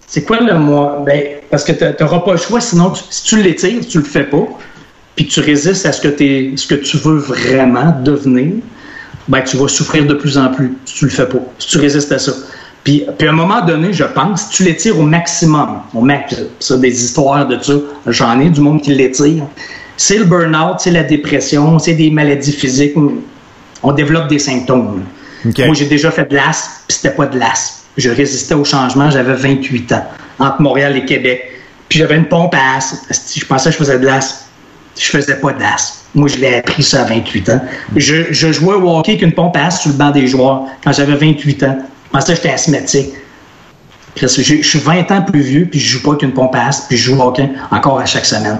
C'est 0.08 0.24
quoi 0.24 0.40
le 0.40 0.58
moi? 0.58 1.04
Ben, 1.06 1.24
parce 1.50 1.64
que 1.64 1.72
tu 1.72 2.04
n'auras 2.04 2.20
pas 2.20 2.32
le 2.34 2.38
choix, 2.38 2.60
sinon, 2.62 2.92
tu- 2.92 3.04
si 3.10 3.24
tu 3.24 3.42
l'étires, 3.42 3.82
tu 3.88 4.00
le 4.00 4.04
fais 4.04 4.24
pas, 4.26 4.48
puis 5.16 5.28
que 5.28 5.32
tu 5.32 5.40
résistes 5.42 5.86
à 5.86 5.92
ce 5.92 6.02
que, 6.02 6.08
t'es- 6.08 6.52
ce 6.56 6.68
que 6.68 6.76
tu 6.76 6.98
veux 6.98 7.18
vraiment 7.18 7.94
devenir, 8.04 8.54
ben, 9.28 9.42
tu 9.42 9.58
vas 9.58 9.68
souffrir 9.68 10.06
de 10.06 10.14
plus 10.16 10.38
en 10.38 10.50
plus 10.50 10.74
si 10.86 10.96
tu 10.96 11.06
le 11.06 11.12
fais 11.12 11.26
pas, 11.28 11.40
si 11.60 11.68
tu 11.70 11.78
résistes 11.78 12.12
à 12.12 12.20
ça. 12.20 12.32
Puis, 12.84 13.04
puis 13.18 13.28
à 13.28 13.32
un 13.32 13.36
moment 13.36 13.62
donné, 13.66 13.94
je 13.94 14.04
pense, 14.04 14.50
tu 14.50 14.64
l'étires 14.64 15.00
au 15.00 15.04
maximum, 15.04 15.80
au 15.94 16.02
max, 16.02 16.36
ça, 16.60 16.76
des 16.78 17.04
histoires 17.06 17.48
de 17.48 17.58
ça, 17.62 17.74
j'en 18.08 18.40
ai 18.42 18.50
du 18.50 18.60
monde 18.60 18.82
qui 18.82 18.94
l'étire, 18.94 19.44
c'est 19.96 20.18
le 20.18 20.26
burn-out, 20.26 20.78
c'est 20.80 20.92
la 20.92 21.04
dépression, 21.04 21.80
c'est 21.80 21.94
des 21.94 22.10
maladies 22.12 22.52
physiques, 22.52 22.94
on 23.84 23.92
développe 23.94 24.28
des 24.28 24.40
symptômes. 24.40 25.04
Moi, 25.68 25.76
j'ai 25.76 25.86
déjà 25.86 26.10
fait 26.12 26.30
de 26.30 26.36
l'asthme, 26.36 26.72
puis 26.88 26.98
c'était 26.98 27.16
pas 27.16 27.26
de 27.28 27.38
l'asthme. 27.40 27.84
Je 27.96 28.10
résistais 28.10 28.56
au 28.56 28.66
changement, 28.66 29.10
j'avais 29.12 29.36
28 29.36 29.92
ans, 29.94 30.06
entre 30.40 30.62
Montréal 30.62 30.98
et 30.98 31.06
Québec. 31.06 31.44
Puis 31.88 32.00
j'avais 32.00 32.16
une 32.16 32.26
pompe 32.28 32.56
à 32.56 32.78
asthme. 32.78 32.98
Je 33.40 33.46
pensais 33.46 33.70
que 33.70 33.74
je 33.74 33.78
faisais 33.78 34.00
de 34.00 34.06
l'asthme. 34.06 34.43
Je 34.98 35.06
faisais 35.10 35.36
pas 35.36 35.54
d'asthme. 35.54 35.98
Moi, 36.16 36.28
je 36.28 36.38
l'ai 36.38 36.56
appris 36.56 36.84
ça 36.84 37.02
à 37.02 37.06
28 37.06 37.50
ans. 37.50 37.62
Je, 37.96 38.32
je 38.32 38.52
jouais 38.52 38.76
au 38.76 38.98
hockey 38.98 39.14
avec 39.14 39.24
une 39.24 39.32
pompe 39.34 39.58
à 39.58 39.66
asthme 39.66 39.82
sur 39.82 39.92
le 39.92 39.98
banc 39.98 40.12
des 40.12 40.28
joueurs 40.28 40.64
quand 40.84 40.92
j'avais 40.92 41.16
28 41.16 41.64
ans. 41.64 41.78
Pensais 42.12 42.34
que 42.34 42.36
j'étais 42.38 42.52
asthmatique. 42.54 43.10
Je 44.16 44.28
je 44.28 44.62
suis 44.62 44.80
20 44.80 45.10
ans 45.12 45.22
plus 45.24 45.42
vieux, 45.42 45.66
puis 45.70 45.80
je 45.80 45.94
joue 45.98 46.04
pas 46.04 46.10
avec 46.12 46.22
une 46.22 46.34
pompe 46.34 46.54
à 46.56 46.68
asthme, 46.68 46.86
puis 46.90 46.98
je 46.98 47.06
joue 47.12 47.20
au 47.20 47.24
hockey 47.28 47.50
encore 47.72 48.00
à 48.00 48.06
chaque 48.06 48.26
semaine. 48.26 48.60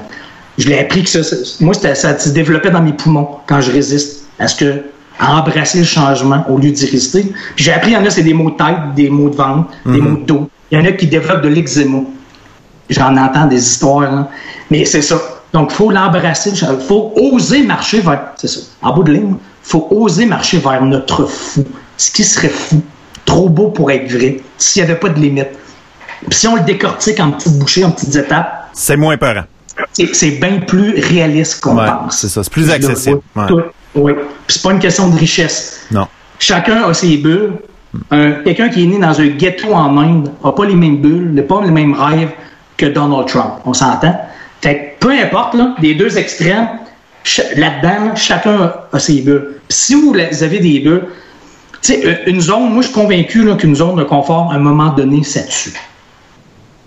Je 0.58 0.68
l'ai 0.68 0.80
appris 0.80 1.04
que 1.04 1.10
ça, 1.10 1.24
ça- 1.24 1.36
moi, 1.60 1.74
ça 1.76 2.18
se 2.18 2.30
développait 2.30 2.72
dans 2.72 2.82
mes 2.82 2.94
poumons 2.94 3.28
quand 3.48 3.62
je 3.62 3.72
résiste 3.72 4.24
à 4.40 4.48
ce 4.48 4.56
que 4.56 4.82
à 5.20 5.36
embrasser 5.38 5.78
le 5.80 5.84
changement 5.86 6.44
au 6.50 6.58
lieu 6.58 6.72
d'y 6.72 6.86
résister. 6.86 7.22
Puis 7.56 7.66
j'ai 7.66 7.72
appris, 7.72 7.92
il 7.92 7.94
y 7.94 7.98
en 7.98 8.04
a, 8.06 8.10
c'est 8.10 8.24
des 8.24 8.34
maux 8.34 8.50
de 8.50 8.56
tête, 8.58 8.96
des 8.96 9.10
maux 9.12 9.30
de 9.30 9.36
ventre, 9.36 9.70
des 9.86 9.92
Mhm. 10.02 10.10
maux 10.10 10.18
de 10.18 10.26
dos. 10.26 10.50
Il 10.72 10.80
y 10.80 10.82
en 10.82 10.86
a 10.86 10.92
qui 10.92 11.06
développent 11.06 11.44
de 11.44 11.50
l'eczéma. 11.50 12.00
J'en 12.90 13.16
entends 13.16 13.46
des 13.46 13.62
histoires, 13.62 14.02
là. 14.02 14.30
Mais 14.72 14.86
c'est 14.86 15.04
ça. 15.04 15.22
Donc, 15.54 15.70
il 15.72 15.76
faut 15.76 15.92
l'embrasser. 15.92 16.52
Il 16.52 16.86
faut 16.88 17.14
oser 17.16 17.64
marcher 17.64 18.02
vers. 18.02 18.22
C'est 18.36 18.48
ça. 18.48 18.60
En 18.82 18.94
bout 18.94 19.04
de 19.04 19.14
ligne, 19.14 19.36
il 19.36 19.70
faut 19.70 19.88
oser 19.92 20.26
marcher 20.26 20.58
vers 20.58 20.82
notre 20.84 21.26
fou. 21.26 21.64
Ce 21.98 22.12
qui 22.12 22.24
serait 22.24 22.50
fou. 22.50 22.82
Trop 23.26 23.48
beau 23.50 23.70
pour 23.70 23.90
être 23.92 24.12
vrai. 24.12 24.42
S'il 24.58 24.84
n'y 24.84 24.90
avait 24.90 25.00
pas 25.00 25.10
de 25.10 25.20
limite. 25.20 25.50
Puis 26.30 26.40
si 26.40 26.48
on 26.48 26.56
le 26.56 26.62
décortique 26.64 27.20
en 27.20 27.32
petites 27.32 27.58
bouchées, 27.60 27.84
en 27.86 27.92
petites 27.92 28.16
étapes, 28.16 28.70
C'est 28.74 28.98
moins 28.98 29.18
peurant. 29.18 29.44
c'est 29.94 30.32
bien 30.40 30.60
plus 30.60 31.00
réaliste 31.00 31.62
qu'on 31.62 31.78
Ouais, 31.78 31.86
pense. 31.86 32.18
c'est 32.18 32.30
ça. 32.30 32.44
C'est 32.44 32.52
plus 32.52 32.70
accessible. 32.72 33.20
Ouais. 33.36 33.44
Oui. 33.96 34.14
Puis 34.48 34.58
c'est 34.58 34.62
pas 34.64 34.72
une 34.72 34.80
question 34.80 35.08
de 35.10 35.18
richesse. 35.18 35.86
Non. 35.92 36.08
Chacun 36.40 36.84
a 36.84 36.94
ses 36.94 37.18
bulles. 37.18 37.54
Un- 38.10 38.32
Quelqu'un 38.44 38.70
qui 38.70 38.84
est 38.84 38.88
né 38.88 38.98
dans 38.98 39.20
un 39.20 39.28
ghetto 39.28 39.72
en 39.74 39.96
Inde 39.98 40.32
n'a 40.44 40.52
pas 40.52 40.66
les 40.66 40.76
mêmes 40.76 40.98
bulles, 40.98 41.32
n'a 41.34 41.44
pas 41.44 41.62
les 41.64 41.70
mêmes 41.72 41.94
rêves 41.94 42.32
que 42.76 42.88
Donald 42.88 43.28
Trump. 43.28 43.54
On 43.66 43.74
s'entend? 43.74 44.20
Fait 44.62 44.93
que 44.93 44.93
peu 45.04 45.12
importe, 45.12 45.54
là, 45.56 45.76
des 45.82 45.96
deux 45.96 46.18
extrêmes, 46.18 46.70
là-dedans, 47.58 48.06
là, 48.06 48.16
chacun 48.16 48.72
a, 48.92 49.00
ses 49.00 49.20
bulles. 49.22 49.60
Puis 49.68 49.78
si 49.78 49.96
vous 49.96 50.16
avez 50.16 50.60
des 50.60 50.80
bulles, 50.80 51.08
euh, 51.90 52.16
une 52.26 52.40
zone, 52.40 52.72
moi 52.72 52.82
je 52.82 52.88
suis 52.88 52.96
convaincu 52.96 53.46
qu'une 53.58 53.76
zone 53.76 53.98
de 53.98 54.06
confort, 54.06 54.52
à 54.54 54.56
un 54.56 54.60
moment 54.60 54.92
donné, 54.92 55.22
ça 55.24 55.42
tue. 55.42 55.74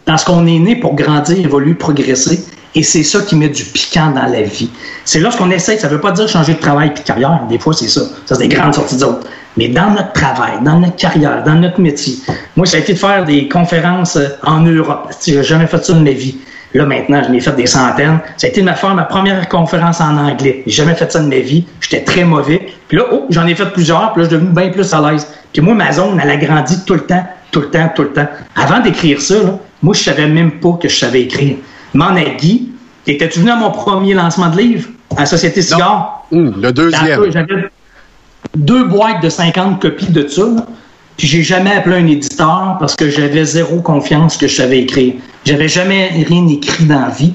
Parce 0.06 0.24
qu'on 0.24 0.46
est 0.46 0.58
né 0.58 0.76
pour 0.76 0.94
grandir, 0.94 1.38
évoluer, 1.38 1.74
progresser. 1.74 2.42
Et 2.74 2.82
c'est 2.82 3.02
ça 3.02 3.20
qui 3.20 3.36
met 3.36 3.50
du 3.50 3.64
piquant 3.64 4.10
dans 4.10 4.26
la 4.26 4.42
vie. 4.42 4.70
C'est 5.04 5.20
lorsqu'on 5.20 5.50
essaie, 5.50 5.76
ça 5.78 5.88
ne 5.88 5.92
veut 5.92 6.00
pas 6.00 6.12
dire 6.12 6.28
changer 6.28 6.54
de 6.54 6.58
travail 6.58 6.92
et 6.94 6.98
de 6.98 7.04
carrière. 7.04 7.40
Des 7.50 7.58
fois, 7.58 7.74
c'est 7.74 7.88
ça. 7.88 8.02
Ça, 8.24 8.34
c'est 8.34 8.48
des 8.48 8.54
grandes 8.54 8.74
sorties 8.74 8.96
d'autres. 8.96 9.26
Mais 9.58 9.68
dans 9.68 9.90
notre 9.90 10.12
travail, 10.12 10.52
dans 10.62 10.78
notre 10.78 10.96
carrière, 10.96 11.42
dans 11.44 11.54
notre 11.54 11.80
métier. 11.80 12.16
Moi, 12.54 12.66
ça 12.66 12.78
a 12.78 12.80
de 12.80 12.94
faire 12.94 13.24
des 13.24 13.48
conférences 13.48 14.16
euh, 14.16 14.28
en 14.42 14.60
Europe. 14.60 15.10
Je 15.26 15.36
n'ai 15.36 15.42
jamais 15.42 15.66
fait 15.66 15.84
ça 15.84 15.92
de 15.92 16.00
ma 16.00 16.10
vie. 16.10 16.36
Là, 16.76 16.84
maintenant, 16.84 17.22
j'en 17.26 17.32
ai 17.32 17.40
fait 17.40 17.56
des 17.56 17.64
centaines. 17.64 18.18
Ça 18.36 18.46
a 18.46 18.50
été 18.50 18.60
ma 18.62 18.74
première 18.74 19.48
conférence 19.48 19.98
en 20.02 20.14
anglais. 20.14 20.62
J'ai 20.66 20.72
jamais 20.72 20.94
fait 20.94 21.10
ça 21.10 21.20
de 21.20 21.26
ma 21.26 21.38
vie. 21.38 21.64
J'étais 21.80 22.04
très 22.04 22.22
mauvais. 22.22 22.66
Puis 22.88 22.98
là, 22.98 23.04
oh, 23.10 23.24
j'en 23.30 23.46
ai 23.46 23.54
fait 23.54 23.64
plusieurs. 23.72 24.12
Puis 24.12 24.22
là, 24.22 24.28
je 24.28 24.34
suis 24.34 24.38
devenu 24.38 24.54
bien 24.54 24.68
plus 24.68 24.92
à 24.92 25.00
l'aise. 25.00 25.26
Puis 25.54 25.62
moi, 25.62 25.72
ma 25.74 25.90
zone, 25.90 26.20
elle 26.22 26.28
a 26.28 26.36
grandi 26.36 26.84
tout 26.84 26.92
le 26.92 27.00
temps, 27.00 27.26
tout 27.50 27.60
le 27.60 27.70
temps, 27.70 27.90
tout 27.94 28.02
le 28.02 28.12
temps. 28.12 28.28
Avant 28.54 28.80
d'écrire 28.80 29.22
ça, 29.22 29.36
là, 29.42 29.58
moi, 29.82 29.94
je 29.94 30.02
savais 30.02 30.26
même 30.26 30.50
pas 30.60 30.72
que 30.72 30.90
je 30.90 30.96
savais 30.96 31.22
écrire. 31.22 31.56
Guy, 32.38 32.72
étais-tu 33.06 33.40
venu 33.40 33.50
à 33.52 33.56
mon 33.56 33.70
premier 33.70 34.12
lancement 34.12 34.50
de 34.50 34.58
livre? 34.58 34.90
À 35.16 35.20
la 35.20 35.26
Société 35.26 35.62
Cigare? 35.62 36.26
le 36.30 36.72
deuxième. 36.72 37.30
J'avais 37.30 37.70
deux 38.54 38.84
boîtes 38.84 39.22
de 39.22 39.30
50 39.30 39.80
copies 39.80 40.12
de 40.12 40.28
ça. 40.28 40.42
là. 40.42 40.66
Puis 41.16 41.26
j'ai 41.26 41.42
jamais 41.42 41.72
appelé 41.72 41.96
un 41.96 42.06
éditeur 42.06 42.76
parce 42.78 42.94
que 42.94 43.08
j'avais 43.08 43.44
zéro 43.44 43.80
confiance 43.80 44.36
que 44.36 44.46
je 44.46 44.56
savais 44.56 44.80
écrire. 44.80 45.14
J'avais 45.44 45.68
jamais 45.68 46.24
rien 46.26 46.46
écrit 46.48 46.84
dans 46.84 47.00
la 47.00 47.08
vie. 47.08 47.32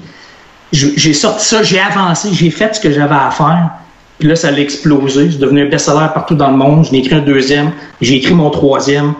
J'ai 0.72 1.14
sorti 1.14 1.46
ça, 1.46 1.64
j'ai 1.64 1.80
avancé, 1.80 2.30
j'ai 2.32 2.50
fait 2.50 2.76
ce 2.76 2.80
que 2.80 2.92
j'avais 2.92 3.16
à 3.16 3.32
faire. 3.32 3.72
Puis 4.20 4.30
là, 4.30 4.36
ça 4.36 4.50
a 4.50 4.52
explosé. 4.52 5.32
C'est 5.32 5.40
devenu 5.40 5.64
un 5.64 5.70
best-seller 5.70 6.08
partout 6.14 6.36
dans 6.36 6.52
le 6.52 6.58
monde. 6.58 6.86
J'en 6.86 6.94
ai 6.94 7.00
écrit 7.00 7.16
un 7.16 7.22
deuxième. 7.22 7.72
J'ai 8.02 8.18
écrit 8.18 8.36
mon 8.36 8.52
troisième. 8.52 9.14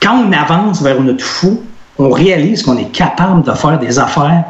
Quand 0.00 0.24
on 0.26 0.32
avance 0.32 0.82
vers 0.82 1.00
notre 1.00 1.24
fou, 1.24 1.62
on 1.98 2.10
réalise 2.10 2.62
qu'on 2.62 2.78
est 2.78 2.90
capable 2.90 3.42
de 3.42 3.52
faire 3.52 3.78
des 3.78 3.98
affaires 3.98 4.44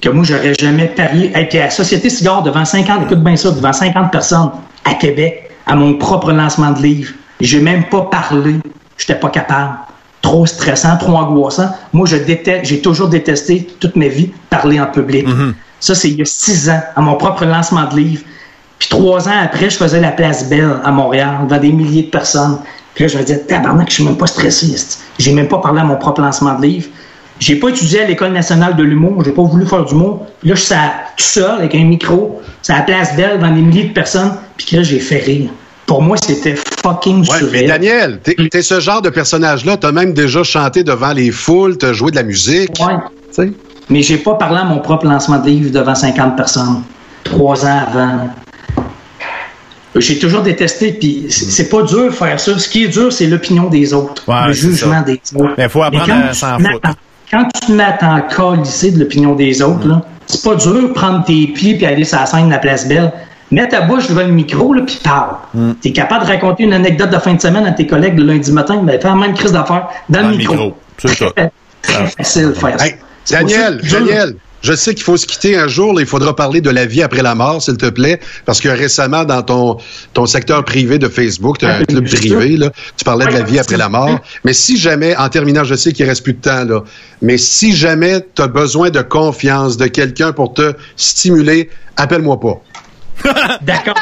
que 0.00 0.10
moi, 0.10 0.24
j'aurais 0.24 0.52
jamais 0.54 0.86
parié. 0.88 1.32
Puis 1.48 1.58
à 1.58 1.64
la 1.64 1.70
Société 1.70 2.10
Cigare, 2.10 2.42
devant 2.42 2.64
50, 2.64 3.04
écoute 3.04 3.24
bien 3.24 3.36
ça, 3.36 3.50
devant 3.50 3.72
50 3.72 4.12
personnes 4.12 4.50
à 4.84 4.94
Québec, 4.94 5.50
à 5.66 5.74
mon 5.74 5.94
propre 5.94 6.30
lancement 6.30 6.72
de 6.72 6.82
livre, 6.82 7.14
j'ai 7.40 7.60
même 7.60 7.84
pas 7.88 8.02
parlé. 8.02 8.56
J'étais 8.96 9.16
pas 9.16 9.30
capable. 9.30 9.78
Trop 10.22 10.46
stressant, 10.46 10.96
trop 10.96 11.16
angoissant. 11.16 11.68
Moi, 11.92 12.06
je 12.06 12.16
déteste, 12.16 12.64
j'ai 12.64 12.80
toujours 12.80 13.08
détesté 13.08 13.68
toute 13.80 13.96
ma 13.96 14.08
vie 14.08 14.30
parler 14.48 14.80
en 14.80 14.86
public. 14.86 15.26
Ça, 15.80 15.94
c'est 15.94 16.08
il 16.08 16.16
y 16.16 16.22
a 16.22 16.24
six 16.24 16.70
ans, 16.70 16.80
à 16.96 17.00
mon 17.02 17.16
propre 17.16 17.44
lancement 17.44 17.84
de 17.84 17.96
livre. 17.96 18.22
Puis 18.78 18.88
trois 18.88 19.28
ans 19.28 19.38
après, 19.42 19.68
je 19.68 19.76
faisais 19.76 20.00
la 20.00 20.12
place 20.12 20.48
Belle 20.48 20.76
à 20.82 20.90
Montréal, 20.90 21.38
devant 21.44 21.60
des 21.60 21.72
milliers 21.72 22.04
de 22.04 22.10
personnes. 22.10 22.58
Puis 22.94 23.04
là, 23.04 23.08
je 23.08 23.18
me 23.18 23.22
disais, 23.22 23.40
tabarnak, 23.40 23.88
je 23.90 23.94
suis 23.94 24.04
même 24.04 24.16
pas 24.16 24.26
stressé. 24.26 24.72
esti. 24.72 24.98
J'ai 25.18 25.32
même 25.32 25.48
pas 25.48 25.58
parlé 25.58 25.80
à 25.80 25.84
mon 25.84 25.96
propre 25.96 26.22
lancement 26.22 26.54
de 26.54 26.62
livre. 26.62 26.88
J'ai 27.40 27.56
pas 27.56 27.68
étudié 27.68 28.02
à 28.02 28.06
l'École 28.06 28.32
nationale 28.32 28.76
de 28.76 28.82
l'humour, 28.82 29.22
j'ai 29.24 29.32
pas 29.32 29.42
voulu 29.42 29.66
faire 29.66 29.84
d'humour. 29.84 30.26
Puis 30.40 30.50
là, 30.50 30.54
je 30.54 30.60
suis 30.60 30.74
tout 30.74 31.24
seul 31.24 31.58
avec 31.58 31.74
un 31.74 31.84
micro, 31.84 32.40
c'est 32.62 32.72
à 32.72 32.76
la 32.76 32.82
place 32.82 33.16
Belle, 33.16 33.38
devant 33.38 33.52
des 33.52 33.60
milliers 33.60 33.88
de 33.88 33.92
personnes. 33.92 34.32
Puis 34.56 34.66
que 34.66 34.76
là, 34.76 34.82
j'ai 34.82 35.00
fait 35.00 35.18
rire. 35.18 35.50
Pour 35.86 36.00
moi, 36.00 36.16
c'était 36.16 36.54
fucking 36.84 37.26
Ouais, 37.28 37.38
mais. 37.50 37.66
Daniel, 37.66 38.20
t'es 38.22 38.36
es 38.52 38.62
ce 38.62 38.78
genre 38.78 39.00
de 39.00 39.08
personnage-là. 39.08 39.78
T'as 39.78 39.90
même 39.92 40.12
déjà 40.12 40.42
chanté 40.42 40.84
devant 40.84 41.12
les 41.12 41.30
foules, 41.30 41.78
t'as 41.78 41.94
joué 41.94 42.10
de 42.10 42.16
la 42.16 42.22
musique. 42.22 42.78
Ouais. 42.80 43.50
Mais 43.88 44.02
j'ai 44.02 44.18
pas 44.18 44.34
parlé 44.34 44.58
à 44.60 44.64
mon 44.64 44.78
propre 44.80 45.06
lancement 45.06 45.38
de 45.38 45.46
livre 45.46 45.70
devant 45.72 45.94
50 45.94 46.36
personnes. 46.36 46.82
Trois 47.24 47.64
ans 47.64 47.80
avant. 47.88 48.28
J'ai 49.96 50.18
toujours 50.18 50.42
détesté, 50.42 50.92
puis 50.92 51.26
c'est 51.30 51.68
pas 51.68 51.82
dur 51.82 52.06
de 52.06 52.10
faire 52.10 52.38
ça. 52.38 52.58
Ce 52.58 52.68
qui 52.68 52.84
est 52.84 52.88
dur, 52.88 53.12
c'est 53.12 53.26
l'opinion 53.26 53.68
des 53.68 53.94
autres, 53.94 54.24
Ouais, 54.28 54.48
le 54.48 54.52
jugement 54.52 54.98
ça. 54.98 55.02
des 55.02 55.20
autres. 55.36 55.54
Mais 55.56 55.68
faut 55.68 55.82
apprendre 55.82 56.06
quand 56.06 56.20
à 56.20 56.28
tu 56.28 56.34
s'en 56.34 56.58
foutre. 56.58 56.90
Quand 57.30 57.48
tu 57.54 57.66
te 57.68 57.72
mets 57.72 57.84
à 57.84 57.92
t'en 57.92 58.16
de 58.18 58.98
l'opinion 58.98 59.34
des 59.34 59.62
autres, 59.62 59.86
là, 59.86 60.02
c'est 60.26 60.42
pas 60.42 60.56
dur 60.56 60.74
de 60.82 60.86
prendre 60.88 61.24
tes 61.24 61.46
pieds 61.46 61.76
puis 61.76 61.86
aller 61.86 62.04
sur 62.04 62.18
la 62.18 62.26
scène 62.26 62.46
de 62.46 62.50
la 62.50 62.58
place 62.58 62.88
Belle 62.88 63.12
Mets 63.50 63.68
ta 63.68 63.82
bouche 63.82 64.08
devant 64.08 64.22
le 64.22 64.32
micro, 64.32 64.72
là, 64.72 64.82
puis 64.86 64.98
parle. 65.02 65.36
Tu 65.82 65.88
es 65.88 65.92
capable 65.92 66.26
de 66.26 66.30
raconter 66.30 66.64
une 66.64 66.72
anecdote 66.72 67.10
de 67.10 67.18
fin 67.18 67.34
de 67.34 67.40
semaine 67.40 67.66
à 67.66 67.72
tes 67.72 67.86
collègues 67.86 68.18
le 68.18 68.24
lundi 68.24 68.50
matin, 68.52 68.80
mais 68.82 68.98
fais 68.98 69.08
la 69.08 69.14
même 69.14 69.34
crise 69.34 69.52
d'affaires 69.52 69.88
dans 70.08 70.28
le 70.28 70.36
micro. 70.36 70.76
C'est 70.98 71.14
ça. 71.14 71.26
Très 71.82 72.06
facile 72.06 72.48
de 72.48 72.52
faire 72.54 72.80
ça. 72.80 72.86
Hey, 72.86 72.94
Daniel, 73.30 73.80
Daniel, 73.90 74.36
je 74.64 74.72
sais 74.72 74.94
qu'il 74.94 75.04
faut 75.04 75.18
se 75.18 75.26
quitter 75.26 75.58
un 75.58 75.68
jour. 75.68 75.92
là, 75.92 76.00
il 76.00 76.06
faudra 76.06 76.34
parler 76.34 76.62
de 76.62 76.70
la 76.70 76.86
vie 76.86 77.02
après 77.02 77.20
la 77.20 77.34
mort, 77.34 77.62
s'il 77.62 77.76
te 77.76 77.90
plaît, 77.90 78.18
parce 78.46 78.62
que 78.62 78.70
récemment, 78.70 79.24
dans 79.24 79.42
ton, 79.42 79.76
ton 80.14 80.24
secteur 80.24 80.64
privé 80.64 80.98
de 80.98 81.08
Facebook, 81.08 81.58
tu 81.58 81.66
as 81.66 81.76
un 81.76 81.84
club 81.84 82.06
privé, 82.08 82.56
là, 82.56 82.70
tu 82.96 83.04
parlais 83.04 83.26
de 83.26 83.32
la 83.32 83.42
vie 83.42 83.58
après 83.58 83.76
la 83.76 83.90
mort. 83.90 84.18
Mais 84.44 84.54
si 84.54 84.78
jamais, 84.78 85.14
en 85.16 85.28
terminant, 85.28 85.64
je 85.64 85.74
sais 85.74 85.92
qu'il 85.92 86.06
reste 86.06 86.22
plus 86.22 86.32
de 86.32 86.40
temps, 86.40 86.64
là, 86.64 86.82
mais 87.20 87.36
si 87.36 87.76
jamais 87.76 88.26
tu 88.34 88.40
as 88.40 88.48
besoin 88.48 88.88
de 88.88 89.02
confiance 89.02 89.76
de 89.76 89.86
quelqu'un 89.86 90.32
pour 90.32 90.54
te 90.54 90.72
stimuler, 90.96 91.68
appelle-moi 91.98 92.40
pas. 92.40 92.62
D'accord. 93.62 93.94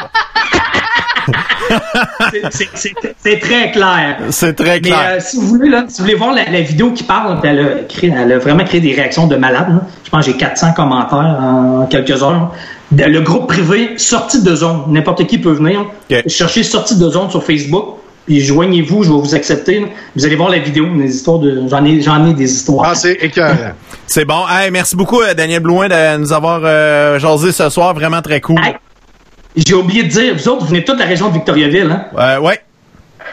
C'est- 2.51 3.39
très 3.39 3.71
clair. 3.71 4.17
C'est 4.29 4.53
très 4.53 4.75
Mais 4.75 4.81
clair. 4.81 5.09
euh, 5.13 5.19
si 5.19 5.37
vous 5.37 5.47
voulez, 5.47 5.69
là, 5.69 5.85
si 5.87 5.97
vous 6.01 6.03
voulez 6.05 6.17
voir 6.17 6.33
la, 6.33 6.49
la 6.49 6.61
vidéo 6.61 6.91
qui 6.91 7.03
parle, 7.03 7.39
elle 7.43 7.59
a, 7.59 7.63
créé- 7.87 8.13
elle 8.15 8.31
a 8.33 8.37
vraiment 8.39 8.63
créé 8.65 8.81
des 8.81 8.93
réactions 8.93 9.27
de 9.27 9.35
malades. 9.35 9.69
là. 9.69 9.81
Je 10.03 10.09
pense 10.09 10.25
que 10.25 10.31
j'ai 10.31 10.37
400 10.37 10.73
commentaires 10.73 11.37
en 11.41 11.85
quelques 11.89 12.21
heures. 12.21 12.51
De- 12.91 13.05
Le 13.05 13.21
groupe 13.21 13.47
privé 13.47 13.93
sortie 13.97 14.43
de 14.43 14.55
zone, 14.55 14.83
n'importe 14.89 15.25
qui 15.27 15.37
peut 15.37 15.51
venir. 15.53 15.85
Cherchez 16.27 16.63
sortie 16.63 16.97
de 16.97 17.09
zone 17.09 17.29
sur 17.29 17.43
Facebook. 17.43 17.97
Puis 18.25 18.39
joignez-vous, 18.39 19.03
je 19.03 19.09
vais 19.11 19.19
vous 19.19 19.35
accepter. 19.35 19.81
là. 19.81 19.87
Vous 20.15 20.25
allez 20.25 20.35
voir 20.37 20.49
la 20.49 20.59
vidéo, 20.59 20.85
des 20.95 21.13
histoires 21.13 21.39
de. 21.39 21.63
J'en 21.69 21.83
ai, 21.83 22.01
j'en 22.01 22.25
ai 22.25 22.33
des 22.33 22.49
histoires. 22.51 22.87
Ah, 22.91 22.95
c'est 22.95 23.13
écœurant. 23.21 23.55
C'est 24.07 24.25
bon. 24.25 24.43
Hey, 24.49 24.69
merci 24.69 24.95
beaucoup, 24.97 25.21
euh, 25.21 25.33
Daniel 25.33 25.61
Blouin, 25.61 25.87
de 25.87 26.17
nous 26.17 26.31
avoir 26.33 26.59
euh, 26.63 27.17
jasé 27.19 27.51
ce 27.51 27.69
soir. 27.69 27.93
Vraiment 27.93 28.21
très 28.21 28.41
cool. 28.41 28.57
J'ai 29.55 29.73
oublié 29.75 30.03
de 30.03 30.07
dire, 30.09 30.35
vous 30.35 30.47
autres, 30.49 30.61
vous 30.61 30.67
venez 30.67 30.81
de 30.81 30.85
toute 30.85 30.99
la 30.99 31.05
région 31.05 31.29
de 31.29 31.33
Victoriaville, 31.33 31.91
hein? 31.91 32.05
Euh, 32.17 32.39
ouais. 32.39 32.59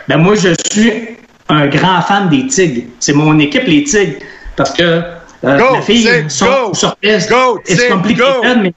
Ben 0.08 0.18
moi, 0.18 0.34
je 0.34 0.48
suis 0.70 0.92
un 1.48 1.66
grand 1.68 2.00
fan 2.02 2.28
des 2.28 2.46
Tigres. 2.46 2.84
C'est 3.00 3.12
mon 3.12 3.38
équipe, 3.38 3.64
les 3.66 3.84
Tigres. 3.84 4.18
Parce 4.56 4.70
que 4.72 4.82
euh, 4.82 5.02
Go, 5.58 5.76
ma 5.76 5.80
fille 5.82 6.02
Tigres, 6.04 6.30
sort, 6.30 6.68
go! 6.68 6.74
sortait, 6.74 7.18
Go, 7.28 7.58
it's 7.66 7.78
Tigres, 7.80 7.88
complicated, 7.94 8.58
mais, 8.62 8.72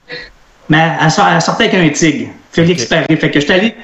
mais 0.70 0.92
elle, 1.02 1.10
sort- 1.10 1.28
elle 1.34 1.42
sortait 1.42 1.64
avec 1.68 1.74
un 1.74 1.88
Tigre, 1.90 2.28
Félix 2.52 2.86
Perry. 2.86 3.16
Fait 3.16 3.30
que 3.30 3.38
je 3.40 3.44
suis 3.44 3.52
allé, 3.52 3.74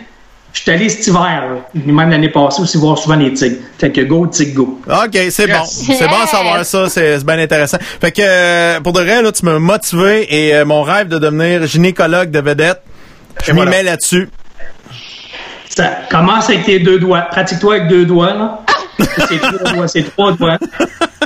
je 0.55 0.61
suis 0.61 0.71
allé 0.71 0.89
cet 0.89 1.07
hiver, 1.07 1.21
là, 1.23 1.83
même 1.93 2.11
l'année 2.11 2.31
passée 2.31 2.63
aussi, 2.63 2.79
voir 2.79 2.97
souvent 2.97 3.17
les 3.17 3.35
Tigres. 3.35 3.59
Fait 3.79 3.93
que 3.93 4.01
go, 4.01 4.27
Tigre, 4.27 4.55
go. 4.55 4.81
OK, 4.89 5.19
c'est 5.31 5.47
bon. 5.47 5.65
C'est 5.67 6.09
bon 6.09 6.21
à 6.23 6.27
savoir 6.27 6.65
ça. 6.65 6.89
C'est 6.89 7.19
c'est 7.19 7.27
bien 7.27 7.39
intéressant. 7.39 7.79
Fait 8.01 8.11
que, 8.11 8.23
euh, 8.25 8.81
pour 8.81 8.95
de 8.95 9.01
vrai, 9.03 9.21
là, 9.23 9.31
tu 9.31 9.45
m'as 9.45 9.59
motivé 9.59 10.27
et 10.35 10.55
euh, 10.55 10.65
mon 10.65 10.83
rêve 10.83 11.09
de 11.09 11.19
devenir 11.19 11.67
gynécologue 11.67 12.31
de 12.31 12.41
vedette, 12.41 12.81
je 13.45 13.53
m'y 13.53 13.65
mets 13.65 13.83
là-dessus. 13.83 14.29
Ça 15.69 15.99
commence 16.11 16.49
avec 16.49 16.65
tes 16.65 16.81
deux 16.81 16.99
doigts. 16.99 17.23
Pratique-toi 17.23 17.77
avec 17.77 17.89
deux 17.89 18.05
doigts, 18.05 18.35
là. 18.35 18.59
C'est 19.29 19.39
trois 19.39 19.73
doigts, 19.73 19.89
c'est 19.89 20.03
trois 20.03 20.33
doigts. 20.33 20.59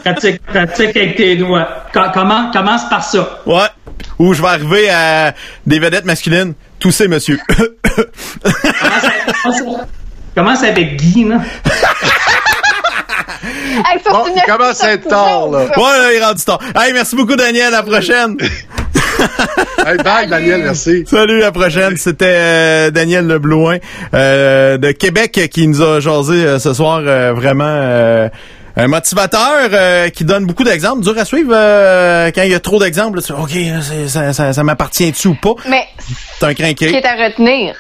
Pratique, 0.04 0.40
pratique 0.46 0.96
avec 0.96 1.16
tes 1.16 1.34
doigts. 1.36 1.66
Com- 1.92 2.10
comment, 2.14 2.50
commence 2.52 2.88
par 2.88 3.02
ça. 3.02 3.40
Ouais. 3.46 3.66
Ou 4.18 4.32
je 4.32 4.42
vais 4.42 4.48
arriver 4.48 4.88
à 4.90 5.34
des 5.66 5.78
vedettes 5.80 6.04
masculines. 6.04 6.54
Tousser, 6.78 7.08
monsieur. 7.08 7.38
Commence 10.34 10.62
avec 10.62 10.96
Guy, 10.96 11.24
là. 11.24 11.40
Hey, 13.42 14.00
commence 14.46 14.82
à 14.84 14.92
être 14.92 15.08
tard, 15.08 15.48
là. 15.48 15.58
Ouais, 15.76 15.98
là, 15.98 16.12
il 16.12 16.16
est 16.20 16.24
rendu 16.24 16.44
tard. 16.44 16.60
Hey, 16.76 16.92
merci 16.92 17.16
beaucoup, 17.16 17.34
Daniel. 17.36 17.66
À 17.74 17.78
la 17.78 17.82
prochaine. 17.82 18.36
Hey, 19.86 19.98
bye, 19.98 20.26
Daniel, 20.26 20.62
merci. 20.62 21.04
Salut, 21.06 21.42
à 21.42 21.46
la 21.46 21.52
prochaine. 21.52 21.96
C'était 21.98 22.24
euh, 22.26 22.90
Daniel 22.90 23.26
Leblouin 23.26 23.76
euh, 24.14 24.78
de 24.78 24.92
Québec 24.92 25.38
qui 25.52 25.68
nous 25.68 25.82
a 25.82 26.00
jasé 26.00 26.32
euh, 26.46 26.58
ce 26.58 26.72
soir. 26.72 27.00
euh, 27.04 27.32
vraiment 27.34 27.64
euh, 27.66 28.28
un 28.76 28.86
motivateur 28.88 29.68
euh, 29.72 30.08
qui 30.08 30.24
donne 30.24 30.46
beaucoup 30.46 30.64
d'exemples. 30.64 31.02
Dur 31.02 31.18
à 31.18 31.24
suivre 31.26 31.52
euh, 31.54 32.30
quand 32.34 32.42
il 32.42 32.50
y 32.50 32.54
a 32.54 32.60
trop 32.60 32.78
d'exemples. 32.80 33.20
tu 33.22 33.32
OK, 33.32 33.50
ça, 34.08 34.32
ça, 34.32 34.52
ça 34.54 34.64
m'appartient-tu 34.64 35.28
ou 35.28 35.34
pas? 35.34 35.52
Mais 35.68 35.84
C'est 36.38 36.46
un 36.46 36.48
ce 36.50 36.54
qui 36.54 36.62
crinqué. 36.62 36.86
est 36.96 37.04
à 37.06 37.16
retenir, 37.26 37.74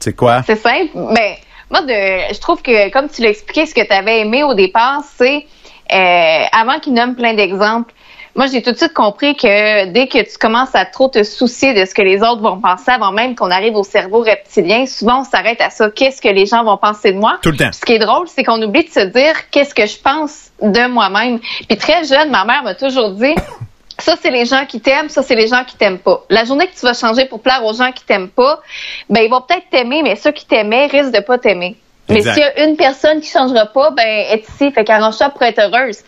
C'est 0.00 0.16
quoi? 0.16 0.42
c'est 0.44 0.60
simple. 0.60 0.90
Mais 1.12 1.38
moi, 1.70 1.82
de, 1.82 2.34
je 2.34 2.40
trouve 2.40 2.60
que, 2.62 2.90
comme 2.90 3.08
tu 3.08 3.22
l'as 3.22 3.30
expliqué, 3.30 3.64
ce 3.66 3.74
que 3.74 3.86
tu 3.86 3.92
avais 3.92 4.20
aimé 4.20 4.42
au 4.42 4.54
départ, 4.54 5.02
c'est 5.16 5.46
euh, 5.92 6.44
avant 6.52 6.80
qu'il 6.80 6.94
nomme 6.94 7.14
plein 7.14 7.34
d'exemples. 7.34 7.92
Moi, 8.34 8.46
j'ai 8.46 8.62
tout 8.62 8.72
de 8.72 8.76
suite 8.76 8.94
compris 8.94 9.36
que 9.36 9.86
dès 9.86 10.06
que 10.06 10.18
tu 10.22 10.38
commences 10.38 10.74
à 10.74 10.86
trop 10.86 11.08
te 11.08 11.22
soucier 11.22 11.74
de 11.74 11.84
ce 11.84 11.94
que 11.94 12.00
les 12.00 12.22
autres 12.22 12.40
vont 12.40 12.58
penser 12.60 12.90
avant 12.90 13.12
même 13.12 13.34
qu'on 13.34 13.50
arrive 13.50 13.76
au 13.76 13.84
cerveau 13.84 14.20
reptilien, 14.20 14.86
souvent 14.86 15.20
on 15.20 15.24
s'arrête 15.24 15.60
à 15.60 15.68
ça. 15.68 15.90
Qu'est-ce 15.90 16.22
que 16.22 16.28
les 16.28 16.46
gens 16.46 16.64
vont 16.64 16.78
penser 16.78 17.12
de 17.12 17.18
moi? 17.18 17.38
Tout 17.42 17.50
le 17.50 17.58
temps. 17.58 17.72
Ce 17.72 17.84
qui 17.84 17.92
est 17.92 17.98
drôle, 17.98 18.26
c'est 18.28 18.42
qu'on 18.42 18.60
oublie 18.62 18.84
de 18.84 18.90
se 18.90 19.00
dire 19.00 19.50
qu'est-ce 19.50 19.74
que 19.74 19.84
je 19.84 19.98
pense 19.98 20.50
de 20.62 20.88
moi-même. 20.88 21.40
Puis 21.68 21.76
très 21.76 22.04
jeune, 22.04 22.30
ma 22.30 22.46
mère 22.46 22.62
m'a 22.62 22.74
toujours 22.74 23.10
dit 23.10 23.34
ça 23.98 24.14
c'est 24.20 24.30
les 24.30 24.46
gens 24.46 24.64
qui 24.66 24.80
t'aiment, 24.80 25.10
ça 25.10 25.22
c'est 25.22 25.34
les 25.34 25.48
gens 25.48 25.64
qui 25.64 25.76
t'aiment 25.76 25.98
pas. 25.98 26.24
La 26.30 26.44
journée 26.44 26.66
que 26.66 26.74
tu 26.74 26.86
vas 26.86 26.94
changer 26.94 27.26
pour 27.26 27.40
plaire 27.40 27.62
aux 27.64 27.74
gens 27.74 27.92
qui 27.92 28.04
t'aiment 28.04 28.30
pas, 28.30 28.60
ben 29.10 29.20
ils 29.20 29.30
vont 29.30 29.42
peut-être 29.42 29.68
t'aimer, 29.70 30.02
mais 30.02 30.16
ceux 30.16 30.32
qui 30.32 30.46
t'aimaient 30.46 30.86
risquent 30.86 31.14
de 31.14 31.20
pas 31.20 31.36
t'aimer. 31.36 31.76
Mais 32.08 32.20
s'il 32.20 32.38
y 32.38 32.42
a 32.42 32.64
une 32.64 32.76
personne 32.76 33.20
qui 33.20 33.30
changera 33.30 33.66
pas, 33.66 33.90
ben 33.90 34.06
est 34.06 34.48
ici, 34.48 34.72
fait 34.72 34.84
qu'arrange-toi 34.84 35.30
pour 35.30 35.42
être 35.42 35.60
heureuse. 35.60 35.98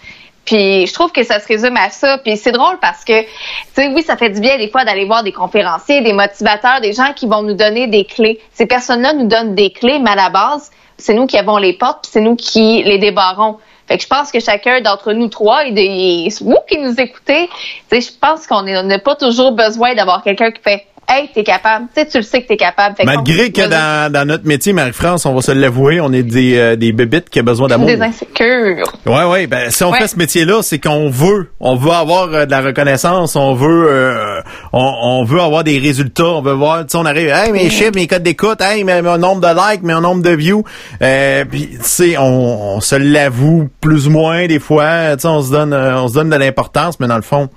Puis 0.44 0.86
je 0.86 0.92
trouve 0.92 1.12
que 1.12 1.22
ça 1.22 1.40
se 1.40 1.46
résume 1.46 1.76
à 1.76 1.90
ça. 1.90 2.18
Puis 2.18 2.36
c'est 2.36 2.52
drôle 2.52 2.78
parce 2.80 3.04
que, 3.04 3.22
tu 3.22 3.28
sais, 3.74 3.88
oui, 3.88 4.02
ça 4.02 4.16
fait 4.16 4.30
du 4.30 4.40
bien 4.40 4.58
des 4.58 4.68
fois 4.68 4.84
d'aller 4.84 5.04
voir 5.04 5.22
des 5.22 5.32
conférenciers, 5.32 6.00
des 6.02 6.12
motivateurs, 6.12 6.80
des 6.80 6.92
gens 6.92 7.12
qui 7.14 7.26
vont 7.26 7.42
nous 7.42 7.54
donner 7.54 7.86
des 7.86 8.04
clés. 8.04 8.40
Ces 8.52 8.66
personnes-là 8.66 9.14
nous 9.14 9.26
donnent 9.26 9.54
des 9.54 9.70
clés, 9.70 9.98
mais 9.98 10.10
à 10.10 10.16
la 10.16 10.30
base, 10.30 10.70
c'est 10.98 11.14
nous 11.14 11.26
qui 11.26 11.38
avons 11.38 11.56
les 11.56 11.72
portes, 11.72 12.06
c'est 12.10 12.20
nous 12.20 12.36
qui 12.36 12.82
les 12.82 12.98
débarrons. 12.98 13.58
Fait 13.86 13.98
que 13.98 14.02
je 14.02 14.08
pense 14.08 14.32
que 14.32 14.40
chacun 14.40 14.80
d'entre 14.80 15.12
nous 15.12 15.28
trois, 15.28 15.66
et 15.66 15.72
des, 15.72 16.28
vous 16.40 16.56
qui 16.68 16.78
nous 16.78 16.98
écoutez, 16.98 17.50
je 17.92 18.08
pense 18.18 18.46
qu'on 18.46 18.62
n'a 18.62 18.98
pas 18.98 19.14
toujours 19.14 19.52
besoin 19.52 19.94
d'avoir 19.94 20.22
quelqu'un 20.22 20.50
qui 20.50 20.62
fait 20.62 20.86
Hey, 21.08 21.28
t'es 21.34 21.44
capable. 21.44 21.86
Tu 21.94 22.00
sais, 22.00 22.08
tu 22.08 22.16
le 22.18 22.22
sais 22.22 22.42
que 22.42 22.48
t'es 22.48 22.56
capable. 22.56 22.96
Fait 22.96 23.04
Malgré 23.04 23.52
que 23.52 23.68
dans, 23.68 24.10
dans 24.12 24.26
notre 24.26 24.46
métier, 24.46 24.72
Marie-France, 24.72 25.26
on 25.26 25.34
va 25.34 25.42
se 25.42 25.52
l'avouer, 25.52 26.00
on 26.00 26.12
est 26.12 26.22
des, 26.22 26.56
euh, 26.56 26.76
des 26.76 26.92
bébites 26.92 27.28
qui 27.30 27.40
ont 27.40 27.44
besoin 27.44 27.68
d'amour. 27.68 27.86
des 27.86 28.00
insécures. 28.00 28.90
Ouais, 29.06 29.24
ouais. 29.24 29.46
Ben, 29.46 29.70
si 29.70 29.84
on 29.84 29.90
Ouais. 29.92 29.98
fait 30.00 30.08
ce 30.08 30.16
métier-là, 30.16 30.62
c'est 30.62 30.78
qu'on 30.78 31.10
veut, 31.10 31.50
on 31.60 31.76
veut 31.76 31.92
avoir 31.92 32.32
euh, 32.32 32.46
de 32.46 32.50
la 32.50 32.62
reconnaissance, 32.62 33.36
on 33.36 33.54
veut, 33.54 33.86
euh, 33.90 34.40
on, 34.72 34.92
on 35.02 35.24
veut 35.24 35.40
avoir 35.40 35.62
des 35.62 35.78
résultats, 35.78 36.24
on 36.24 36.42
veut 36.42 36.52
voir, 36.52 36.80
tu 36.86 36.92
sais, 36.92 36.98
on 36.98 37.04
arrive, 37.04 37.28
hey, 37.28 37.52
mes 37.52 37.68
chiffres, 37.70 37.92
mes 37.94 38.06
codes 38.06 38.22
d'écoute, 38.22 38.60
hey, 38.60 38.82
mes- 38.84 39.02
mon 39.02 39.18
nombre 39.18 39.40
de 39.42 39.48
likes, 39.72 39.82
mon 39.82 40.00
nombre 40.00 40.22
de 40.22 40.30
views. 40.30 40.64
Euh, 41.02 41.44
puis, 41.44 41.68
tu 41.72 41.78
sais, 41.82 42.16
on, 42.18 42.76
on 42.76 42.80
se 42.80 42.96
l'avoue 42.96 43.68
plus 43.80 44.06
ou 44.06 44.10
moins 44.10 44.46
des 44.46 44.58
fois, 44.58 45.14
tu 45.16 45.20
sais, 45.22 45.28
on 45.28 45.42
se 45.42 45.50
donne, 45.50 45.72
euh, 45.72 46.00
on 46.00 46.08
se 46.08 46.14
donne 46.14 46.30
de 46.30 46.36
l'importance, 46.36 46.98
mais 46.98 47.06
dans 47.08 47.16
le 47.16 47.22
fond, 47.22 47.48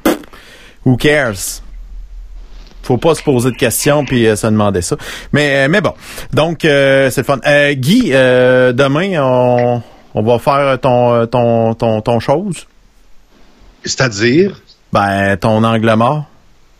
who 0.85 0.97
cares? 0.97 1.61
Faut 2.87 2.97
pas 2.97 3.15
se 3.15 3.21
poser 3.21 3.51
de 3.51 3.57
questions 3.57 4.05
puis 4.05 4.25
euh, 4.25 4.37
se 4.37 4.47
demander 4.47 4.81
ça. 4.81 4.95
Mais 5.33 5.65
euh, 5.65 5.67
mais 5.69 5.81
bon. 5.81 5.93
Donc 6.33 6.63
euh, 6.63 7.09
c'est 7.11 7.21
le 7.21 7.25
fun. 7.25 7.39
Euh, 7.45 7.73
Guy, 7.73 8.11
euh, 8.13 8.71
demain 8.71 9.21
on, 9.21 9.81
on 10.13 10.23
va 10.23 10.39
faire 10.39 10.79
ton 10.79 11.27
ton 11.27 11.73
ton 11.73 11.99
ton 11.99 12.19
chose? 12.21 12.65
C'est-à-dire? 13.83 14.61
Ben 14.93 15.35
ton 15.35 15.63
angle 15.65 15.93
mort. 15.95 16.25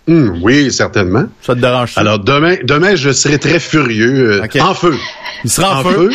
Hum, 0.07 0.39
oui, 0.41 0.71
certainement. 0.71 1.25
Ça 1.41 1.53
te 1.53 1.59
dérange 1.59 1.91
ça? 1.91 1.99
Alors 1.99 2.19
demain, 2.19 2.55
demain, 2.63 2.95
je 2.95 3.11
serai 3.11 3.37
très 3.37 3.59
furieux, 3.59 4.41
euh, 4.41 4.61
en 4.61 4.73
feu. 4.73 4.95
Il 5.43 5.49
sera 5.49 5.81
en 5.81 5.83
feu? 5.83 6.09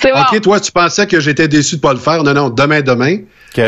C'est 0.00 0.12
bon. 0.12 0.20
Ok, 0.20 0.40
toi, 0.40 0.60
tu 0.60 0.70
pensais 0.70 1.08
que 1.08 1.18
j'étais 1.18 1.48
déçu 1.48 1.76
de 1.76 1.80
pas 1.80 1.92
le 1.92 1.98
faire. 1.98 2.22
Non, 2.22 2.34
non, 2.34 2.48
demain, 2.50 2.82
demain, 2.82 3.16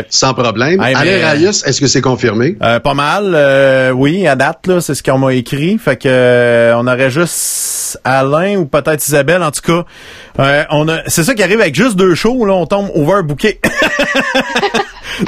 sans 0.09 0.33
problème. 0.33 0.81
Hey, 0.81 0.95
Alain 0.95 1.11
euh, 1.11 1.29
Rayus, 1.31 1.63
est-ce 1.65 1.79
que 1.79 1.87
c'est 1.87 2.01
confirmé? 2.01 2.55
Euh, 2.61 2.79
pas 2.79 2.93
mal, 2.93 3.33
euh, 3.35 3.91
oui, 3.91 4.27
à 4.27 4.35
date, 4.35 4.67
là, 4.67 4.81
c'est 4.81 4.95
ce 4.95 5.03
qu'on 5.03 5.17
m'a 5.17 5.33
écrit. 5.33 5.77
Fait 5.77 5.97
que 5.97 6.07
euh, 6.07 6.75
on 6.77 6.87
aurait 6.87 7.09
juste 7.09 7.99
Alain 8.03 8.57
ou 8.57 8.65
peut-être 8.65 9.05
Isabelle, 9.05 9.43
en 9.43 9.51
tout 9.51 9.61
cas. 9.61 9.85
Euh, 10.39 10.63
on 10.71 10.87
a, 10.89 10.99
c'est 11.07 11.23
ça 11.23 11.33
qui 11.33 11.43
arrive 11.43 11.61
avec 11.61 11.75
juste 11.75 11.95
deux 11.95 12.15
shows, 12.15 12.45
là, 12.45 12.53
on 12.53 12.65
tombe 12.65 12.89
overbooké. 12.95 13.59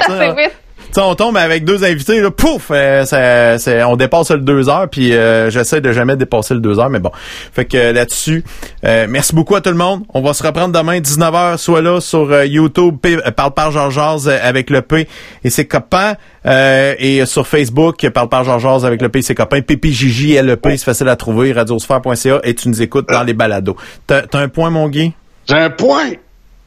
C'est 0.06 0.30
vite. 0.30 0.52
Sais, 0.94 1.00
on 1.00 1.14
tombe 1.14 1.38
avec 1.38 1.64
deux 1.64 1.84
invités, 1.84 2.20
là, 2.20 2.30
pouf, 2.30 2.66
euh, 2.70 3.06
ça- 3.06 3.56
c'est- 3.58 3.82
on 3.82 3.96
dépasse 3.96 4.30
le 4.30 4.40
deux 4.40 4.68
heures, 4.68 4.88
puis 4.90 5.14
euh, 5.14 5.48
j'essaie 5.48 5.80
de 5.80 5.90
jamais 5.90 6.16
dépasser 6.16 6.52
le 6.52 6.60
deux 6.60 6.78
heures, 6.78 6.90
mais 6.90 6.98
bon. 6.98 7.10
Fait 7.54 7.64
que 7.64 7.78
euh, 7.78 7.92
là-dessus, 7.94 8.44
euh, 8.84 9.06
merci 9.08 9.34
beaucoup 9.34 9.54
à 9.54 9.62
tout 9.62 9.70
le 9.70 9.76
monde. 9.76 10.02
On 10.12 10.20
va 10.20 10.34
se 10.34 10.42
reprendre 10.42 10.78
demain 10.78 11.00
19h, 11.00 11.56
soit 11.56 11.80
là 11.80 11.98
sur 12.02 12.30
euh, 12.30 12.44
YouTube, 12.44 12.96
P, 13.00 13.16
Parle 13.34 13.52
par 13.54 13.70
Georges 13.70 13.94
Jazz, 13.94 14.28
avec 14.28 14.68
le 14.68 14.82
P 14.82 15.08
et 15.44 15.48
ses 15.48 15.64
copains, 15.66 16.16
euh, 16.44 16.94
et 16.98 17.24
sur 17.24 17.46
Facebook, 17.46 18.06
Parle 18.10 18.28
par 18.28 18.44
Georges 18.44 18.62
Jazz 18.62 18.84
avec 18.84 19.00
le 19.00 19.08
P 19.08 19.20
et 19.20 19.22
ses 19.22 19.34
copains, 19.34 19.62
PPJJ 19.62 20.42
LEP, 20.42 20.66
c'est 20.72 20.84
facile 20.84 21.08
à 21.08 21.16
trouver, 21.16 21.54
radiosphère.ca, 21.54 22.40
et 22.44 22.54
tu 22.54 22.68
nous 22.68 22.82
écoutes 22.82 23.08
dans 23.08 23.22
les 23.22 23.32
balados. 23.32 23.76
T'as 24.06 24.22
t'as 24.26 24.40
un 24.40 24.48
point, 24.48 24.68
mon 24.68 24.88
Guy? 24.90 25.14
J'ai 25.48 25.56
un 25.56 25.70
point! 25.70 26.10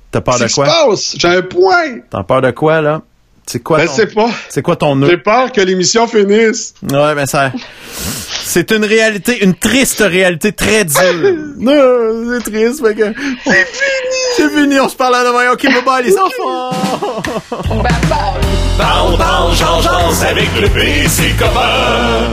T'as 0.10 0.22
peur 0.22 0.40
de 0.40 0.52
quoi? 0.52 0.66
se 0.66 0.88
passe? 0.90 1.16
J'ai 1.20 1.28
un 1.28 1.42
point! 1.44 2.00
T'as 2.10 2.24
peur 2.24 2.42
de 2.42 2.50
quoi, 2.50 2.82
là? 2.82 3.02
C'est 3.48 3.62
quoi 3.62 3.80
Je 3.80 3.86
ton... 3.86 3.94
sais 3.94 4.08
pas. 4.08 4.30
C'est 4.50 4.62
quoi 4.62 4.76
ton 4.76 4.96
J'ai 5.06 5.12
nœud? 5.12 5.22
peur 5.22 5.52
que 5.52 5.62
l'émission 5.62 6.08
finisse. 6.08 6.74
Ouais, 6.92 7.14
ben 7.16 7.26
ça... 7.26 7.52
C'est 8.44 8.72
une 8.72 8.86
réalité, 8.86 9.44
une 9.44 9.54
triste 9.56 10.00
réalité 10.06 10.52
très 10.54 10.86
dure. 10.86 11.02
non, 11.58 12.40
c'est 12.44 12.52
triste, 12.52 12.86
fait 12.86 12.96
que... 12.96 13.14
C'est 13.44 13.66
fini! 13.66 14.18
C'est 14.38 14.50
fini, 14.50 14.80
on 14.80 14.88
se 14.90 14.96
parle 14.96 15.16
à 15.16 15.24
demain. 15.26 15.52
OK, 15.52 15.64
bye 15.64 15.84
bye, 15.84 16.04
les 16.06 16.16
enfants! 16.18 16.72
Parle, 18.78 19.18
parle, 19.18 19.56
genre, 19.56 19.82
genre, 19.82 20.14
avec 20.28 20.50
le 20.62 20.70
PC 20.70 21.34
copain. 21.38 22.30